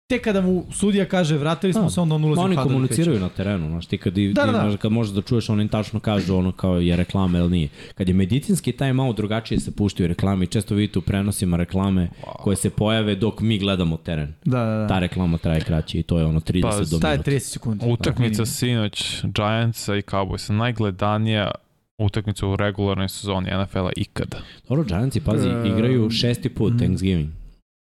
tek 0.07 0.25
kada 0.25 0.41
mu 0.41 0.65
sudija 0.73 1.05
kaže 1.05 1.37
vratili 1.37 1.73
smo 1.73 1.83
Da. 1.83 1.91
se, 1.91 2.01
onda 2.01 2.15
on 2.15 2.25
ulazi 2.25 2.37
Ma, 2.37 2.43
u 2.43 2.45
oni 2.45 2.57
kadar. 2.57 2.67
i 2.67 2.69
komuniciraju 2.69 3.21
na 3.21 3.29
terenu, 3.29 3.69
znaš, 3.69 3.87
ti 3.87 3.99
kad, 3.99 4.15
Da, 4.15 4.47
da, 4.47 4.53
da, 4.53 4.59
da. 4.59 4.71
da. 4.71 4.77
kad 4.77 4.93
možeš 4.93 5.13
da 5.15 5.23
čuješ, 5.23 5.49
oni 5.49 5.63
im 5.63 5.69
tačno 5.69 6.01
kažu 6.01 6.37
ono 6.37 6.53
kao 6.53 6.79
je 6.79 6.97
reklama 6.97 7.39
ili 7.39 7.51
nije. 7.51 7.69
Kad 7.95 8.09
je 8.09 8.15
medicinski, 8.15 8.73
taj 8.73 8.93
malo 8.93 9.13
drugačije 9.13 9.61
se 9.61 9.71
puštaju 9.71 10.09
reklame 10.09 10.45
i 10.45 10.49
često 10.49 10.75
vidite 10.75 10.99
u 10.99 11.03
prenosima 11.03 11.57
reklame 11.57 12.09
koje 12.35 12.57
se 12.57 12.71
pojave 12.71 13.15
dok 13.15 13.41
mi 13.41 13.59
gledamo 13.59 13.97
teren. 13.97 14.35
Da, 14.45 14.59
da, 14.59 14.77
da. 14.77 14.87
Ta 14.87 14.99
reklama 14.99 15.39
traje 15.39 15.61
kraće 15.61 15.99
i 15.99 16.03
to 16.03 16.19
je 16.19 16.25
ono 16.25 16.41
30 16.41 16.63
Pa, 16.63 16.79
do 16.81 16.85
Staje 16.87 17.13
minuta. 17.13 17.31
30 17.31 17.39
sekundi. 17.41 17.85
Utakmica 17.89 18.43
Da, 18.43 18.47
sinoć 18.47 19.25
Giantsa 19.25 19.97
i 19.97 20.03
Cowboysa, 20.03 20.53
najgledanija 20.53 21.51
utakmica 21.99 22.47
u 22.47 22.57
regularnoj 22.57 23.09
sezoni 23.09 23.51
NFL-a 23.55 23.91
ikada. 23.97 24.39
Dobro, 24.69 24.85
Giantsi, 24.85 25.21
pazi, 25.21 25.49
E, 25.49 25.69
igraju 25.69 26.11
šesti 26.11 26.49
put 26.49 26.71
mhm. 26.71 26.79
Thanksgiving. 26.79 27.29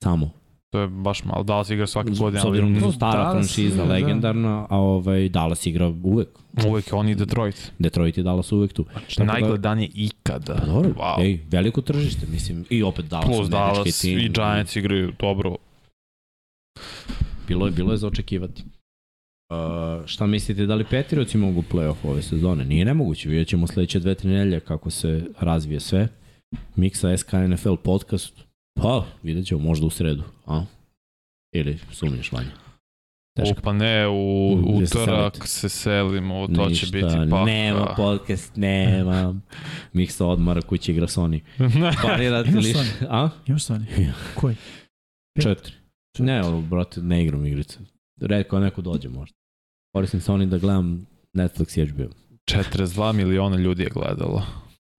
Samo. 0.03 0.29
To 0.69 0.79
je 0.79 0.87
baš 0.87 1.23
malo. 1.23 1.43
Dallas 1.43 1.69
igra 1.69 1.87
svake 1.87 2.09
godine, 2.11 2.41
S 2.41 2.45
obzirom 2.45 2.73
da 2.73 2.79
ali 2.79 2.91
su 2.91 2.97
stara 2.97 3.23
Dallas, 3.23 3.33
franšiza, 3.35 3.85
da. 3.85 3.93
legendarna, 3.93 4.67
a 4.69 4.77
ovaj, 4.77 5.29
Dallas 5.29 5.65
igra 5.65 5.87
uvek. 6.03 6.27
uvek 6.67 6.85
oni 6.91 7.15
Detroit. 7.15 7.71
Detroit 7.79 8.17
i 8.17 8.23
Dallas 8.23 8.51
uvek 8.51 8.73
tu. 8.73 8.85
Znači, 8.91 9.15
Tako 9.15 9.25
da- 9.25 9.33
najgledanije 9.33 9.89
ikada. 9.93 10.55
Pa 10.55 10.65
dobro, 10.65 10.89
Wow. 10.91 11.21
ej, 11.21 11.39
veliko 11.49 11.81
tržište, 11.81 12.25
mislim, 12.27 12.65
i 12.69 12.83
opet 12.83 13.05
Dallas, 13.05 13.25
Plus 13.27 13.49
Dallas 13.49 14.01
tim. 14.01 14.19
i 14.19 14.29
Giants 14.29 14.75
igraju 14.75 15.11
dobro. 15.19 15.55
Bilo 17.47 17.65
je, 17.65 17.71
bilo 17.71 17.91
je 17.91 17.97
za 17.97 18.07
očekivati. 18.07 18.63
Uh, 19.51 20.05
šta 20.05 20.27
mislite, 20.27 20.65
da 20.65 20.75
li 20.75 20.85
Petirioci 20.89 21.37
mogu 21.37 21.63
play-off 21.71 21.95
ove 22.03 22.21
sezone? 22.21 22.65
Nije 22.65 22.85
nemoguće, 22.85 23.29
vidjet 23.29 23.47
ćemo 23.47 23.67
sledeće 23.67 23.99
dve, 23.99 24.15
tri 24.15 24.29
nedelje 24.29 24.59
kako 24.59 24.89
se 24.89 25.23
razvije 25.39 25.79
sve. 25.79 26.07
Miksa 26.75 27.17
SK 27.17 27.33
NFL 27.33 27.75
podcast, 27.75 28.33
pa 28.73 29.05
vidjet 29.23 29.45
ćemo 29.45 29.61
možda 29.61 29.85
u 29.85 29.89
sredu, 29.89 30.23
a? 30.45 30.63
Ili 31.55 31.79
sumnješ 31.91 32.31
vanje? 32.31 32.49
O, 33.39 33.53
pa 33.63 33.73
ne, 33.73 34.07
u 34.07 34.51
utorak 34.77 35.47
se 35.47 35.69
selimo, 35.69 36.47
to 36.47 36.65
Ništa, 36.65 36.85
će 36.85 36.91
biti 36.91 37.29
paka. 37.29 37.45
Nema 37.45 37.93
podcast, 37.97 38.55
nema. 38.55 39.35
Miksa 39.93 40.25
odmara 40.25 40.61
kući 40.61 40.91
igra 40.91 41.07
Sony. 41.07 41.39
Parirati 42.03 42.49
Imaš 42.49 42.65
liš. 42.65 42.75
Sony? 42.75 43.05
A? 43.09 43.29
Imaš 43.47 43.65
Sony? 43.65 44.11
Koji? 44.35 44.55
Pet? 45.35 45.43
Četiri. 45.43 45.73
Ne, 46.19 46.41
brate, 46.69 47.01
ne 47.01 47.23
igram 47.23 47.45
igrice. 47.45 47.79
Redko 48.21 48.59
neko 48.59 48.81
dođe 48.81 49.09
možda. 49.09 49.40
Koristim 49.93 50.19
Sony 50.19 50.45
da 50.45 50.57
gledam 50.57 51.05
Netflix 51.33 51.79
i 51.79 51.85
HBO. 51.85 52.03
42 52.51 53.13
miliona 53.13 53.57
ljudi 53.57 53.83
je 53.83 53.89
gledalo 53.89 54.43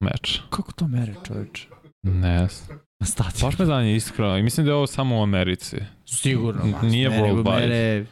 meč. 0.05 0.41
Kako 0.51 0.73
to 0.73 0.89
mere, 0.89 1.15
čoveče? 1.27 1.69
Ne 2.03 2.49
znam. 2.49 2.79
Na 3.01 3.07
stadionu. 3.07 3.47
Baš 3.47 3.59
me 3.59 3.65
danje 3.65 3.97
iskreno. 3.97 4.39
I 4.39 4.43
mislim 4.43 4.67
da 4.67 4.73
je 4.73 4.77
ovo 4.77 4.87
samo 4.87 5.19
u 5.19 5.23
Americi. 5.23 5.77
Sigurno. 6.07 6.65
ma, 6.67 6.83
Nije 6.83 7.09
mere, 7.09 7.23
worldwide. 7.23 7.61
mere 7.61 8.07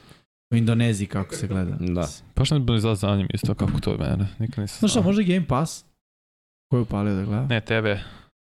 U 0.52 0.56
Indoneziji 0.56 1.06
kako 1.06 1.34
se 1.34 1.46
gleda. 1.46 1.76
Da. 1.80 2.06
Baš 2.36 2.50
ne 2.50 2.58
bi 2.58 2.80
za 2.80 2.94
zanjem 2.94 3.28
isto 3.34 3.54
kako 3.54 3.80
to 3.80 3.90
je 3.92 3.98
mene. 3.98 4.26
Nikad 4.38 4.58
nisam 4.62 4.78
Znaš 4.78 4.90
šta, 4.90 5.00
možda 5.00 5.22
Game 5.22 5.46
Pass? 5.46 5.84
Ko 6.70 6.76
je 6.76 6.82
upalio 6.82 7.14
da 7.14 7.24
gleda? 7.24 7.46
Ne, 7.46 7.60
TV. 7.60 7.86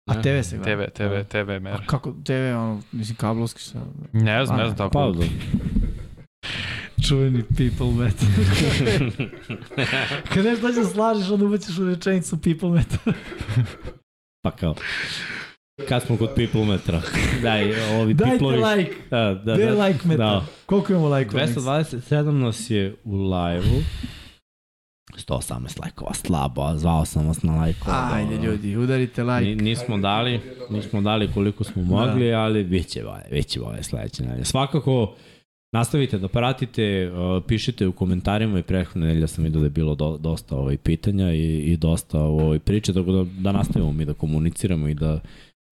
A 0.10 0.22
TV 0.22 0.42
se 0.44 0.58
gleda? 0.58 0.88
TV, 0.90 1.04
TV, 1.04 1.28
TV 1.30 1.52
A 1.52 1.60
mere. 1.60 1.84
kako 1.88 2.12
TV, 2.24 2.34
ono, 2.58 2.82
mislim, 2.92 3.16
kablovski 3.16 3.62
sa... 3.62 3.80
Ne 4.14 4.46
znam, 4.46 4.60
A, 4.60 4.64
ne 4.64 4.70
znam 4.70 4.78
tako. 4.78 4.92
Pa, 4.92 5.12
da. 5.20 5.26
Čuveni 7.08 7.44
people 7.58 7.92
metal. 7.92 8.28
Kad 10.34 10.46
nešto 10.46 10.72
da 10.72 10.86
slažeš, 10.86 11.30
onda 11.30 11.46
ubaciš 11.46 11.78
u 11.78 11.90
rečenicu 11.90 12.42
people 12.42 12.70
metal. 12.70 13.14
pa 14.44 14.52
kao. 14.52 14.76
Kad 15.90 16.04
smo 16.04 16.18
kod 16.18 16.30
people 16.36 16.66
metra. 16.66 17.02
Daj, 17.44 17.92
ovi 18.02 18.14
Dajte 18.14 18.38
people 18.38 18.76
like. 18.76 18.94
Da, 19.10 19.42
da, 19.46 19.54
je 19.54 19.72
da. 19.72 19.86
like 19.86 20.08
metal? 20.08 20.40
Da. 20.40 20.46
Koliko 20.66 20.94
imamo 20.94 21.16
like 21.16 21.38
227 21.38 22.32
nas 22.32 22.70
je 22.70 22.96
u 23.04 23.16
live-u. 23.16 23.82
118 25.18 25.82
lajkova, 25.82 26.14
slabo, 26.14 26.62
a 26.62 26.78
zvao 26.78 27.06
sam 27.06 27.28
vas 27.28 27.44
na 27.44 27.56
lajkova. 27.56 28.10
Ajde 28.14 28.38
ljudi, 28.38 28.78
udarite 28.78 29.24
Ni, 29.24 29.30
like. 29.30 29.64
nismo 29.64 29.98
dali, 29.98 30.40
nismo 30.70 31.02
dali 31.02 31.32
koliko 31.34 31.64
smo 31.64 31.84
mogli, 31.84 32.30
da. 32.30 32.40
ali 32.40 32.64
bit 32.64 32.88
će 32.88 33.06
ovaj, 33.06 33.24
bit 33.32 33.48
će 33.48 33.62
ovaj 33.62 33.84
sledeće. 33.84 34.24
Svakako, 34.44 35.16
nastavite 35.72 36.18
da 36.18 36.28
pratite, 36.28 37.12
pišite 37.48 37.88
u 37.88 37.92
komentarima 37.92 38.60
i 38.60 38.64
prethodne 38.64 39.08
nedelje 39.08 39.28
sam 39.28 39.44
vidio 39.44 39.60
da 39.60 39.66
je 39.66 39.70
bilo 39.70 39.96
do, 39.96 40.18
dosta 40.18 40.56
ovaj 40.56 40.78
pitanja 40.78 41.34
i, 41.34 41.58
i 41.58 41.78
dosta 41.78 42.20
ovaj 42.20 42.60
priče, 42.60 42.94
tako 42.94 43.12
da, 43.12 43.26
da 43.40 43.52
nastavimo 43.52 43.92
mi 43.92 44.06
da 44.06 44.14
komuniciramo 44.14 44.88
i 44.88 44.94
da 44.94 45.20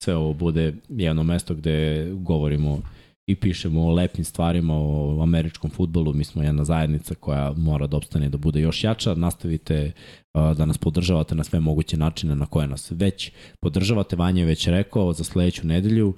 sve 0.03 0.15
ovo 0.15 0.33
bude 0.33 0.73
jedno 0.89 1.23
mesto 1.23 1.53
gde 1.53 2.07
govorimo 2.13 2.81
i 3.29 3.35
pišemo 3.35 3.81
o 3.81 3.93
lepim 3.93 4.25
stvarima, 4.25 4.73
o 4.75 5.19
američkom 5.23 5.69
futbolu. 5.69 6.13
Mi 6.13 6.23
smo 6.23 6.43
jedna 6.43 6.63
zajednica 6.63 7.15
koja 7.15 7.53
mora 7.57 7.87
da 7.87 7.97
opstane 7.97 8.29
da 8.29 8.37
bude 8.37 8.61
još 8.61 8.83
jača. 8.83 9.13
Nastavite 9.15 9.91
da 10.33 10.65
nas 10.65 10.77
podržavate 10.77 11.35
na 11.35 11.43
sve 11.43 11.59
moguće 11.59 11.97
načine 11.97 12.35
na 12.35 12.45
koje 12.45 12.67
nas 12.67 12.91
već 12.91 13.31
podržavate. 13.59 14.15
Vanja 14.15 14.41
je 14.41 14.45
već 14.45 14.67
rekao 14.67 15.13
za 15.13 15.23
sledeću 15.23 15.67
nedelju. 15.67 16.13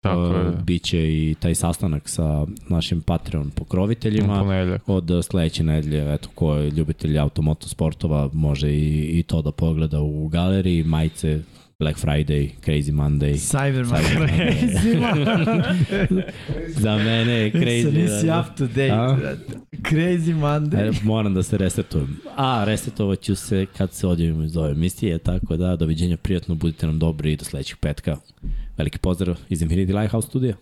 Tako 0.00 0.20
uh, 0.20 0.36
je. 0.36 0.62
Biće 0.64 0.98
i 0.98 1.34
taj 1.40 1.54
sastanak 1.54 2.08
sa 2.08 2.46
našim 2.68 3.00
Patreon 3.00 3.50
pokroviteljima. 3.50 4.78
Od 4.86 5.10
uh, 5.10 5.24
sledeće 5.24 5.64
nedelje, 5.64 6.14
eto, 6.14 6.28
ko 6.34 6.54
je 6.54 6.70
ljubitelj 6.70 7.18
automoto 7.18 7.68
sportova, 7.68 8.30
može 8.32 8.70
i, 8.70 9.18
i 9.18 9.22
to 9.22 9.42
da 9.42 9.52
pogleda 9.52 10.00
u 10.00 10.28
galeriji. 10.28 10.84
Majice, 10.84 11.40
Black 11.80 11.98
Friday, 11.98 12.50
Crazy 12.60 12.92
Monday. 12.92 13.32
Cyberman. 13.34 14.02
Cyberman. 14.02 14.28
Crazy 14.28 16.22
Za 16.68 16.96
mene 16.96 17.32
je 17.32 17.50
Crazy 17.50 17.82
crazy. 17.82 17.92
Nisi 17.92 18.26
da- 18.26 18.40
up 18.40 18.56
to 18.56 18.66
date. 18.66 18.90
A? 18.90 19.16
Crazy 19.82 20.34
Monday. 20.34 20.88
E, 20.88 20.92
moram 21.02 21.34
da 21.34 21.42
se 21.42 21.58
resetujem. 21.58 22.16
A, 22.36 22.64
resetovat 22.64 23.20
ću 23.20 23.34
se 23.34 23.66
kad 23.76 23.92
se 23.92 24.06
odjavimo 24.06 24.42
iz 24.44 24.56
ove 24.56 24.70
emisije, 24.70 25.18
tako 25.18 25.56
da, 25.56 25.76
doviđenja, 25.76 26.16
prijatno, 26.16 26.54
budite 26.54 26.86
nam 26.86 26.98
dobri 26.98 27.32
i 27.32 27.36
do 27.36 27.44
sledećeg 27.44 27.78
petka. 27.78 28.16
Veliki 28.78 28.98
pozdrav 28.98 29.38
iz 29.48 29.60
Infinity 29.60 30.00
Lighthouse 30.00 30.28
studija. 30.28 30.54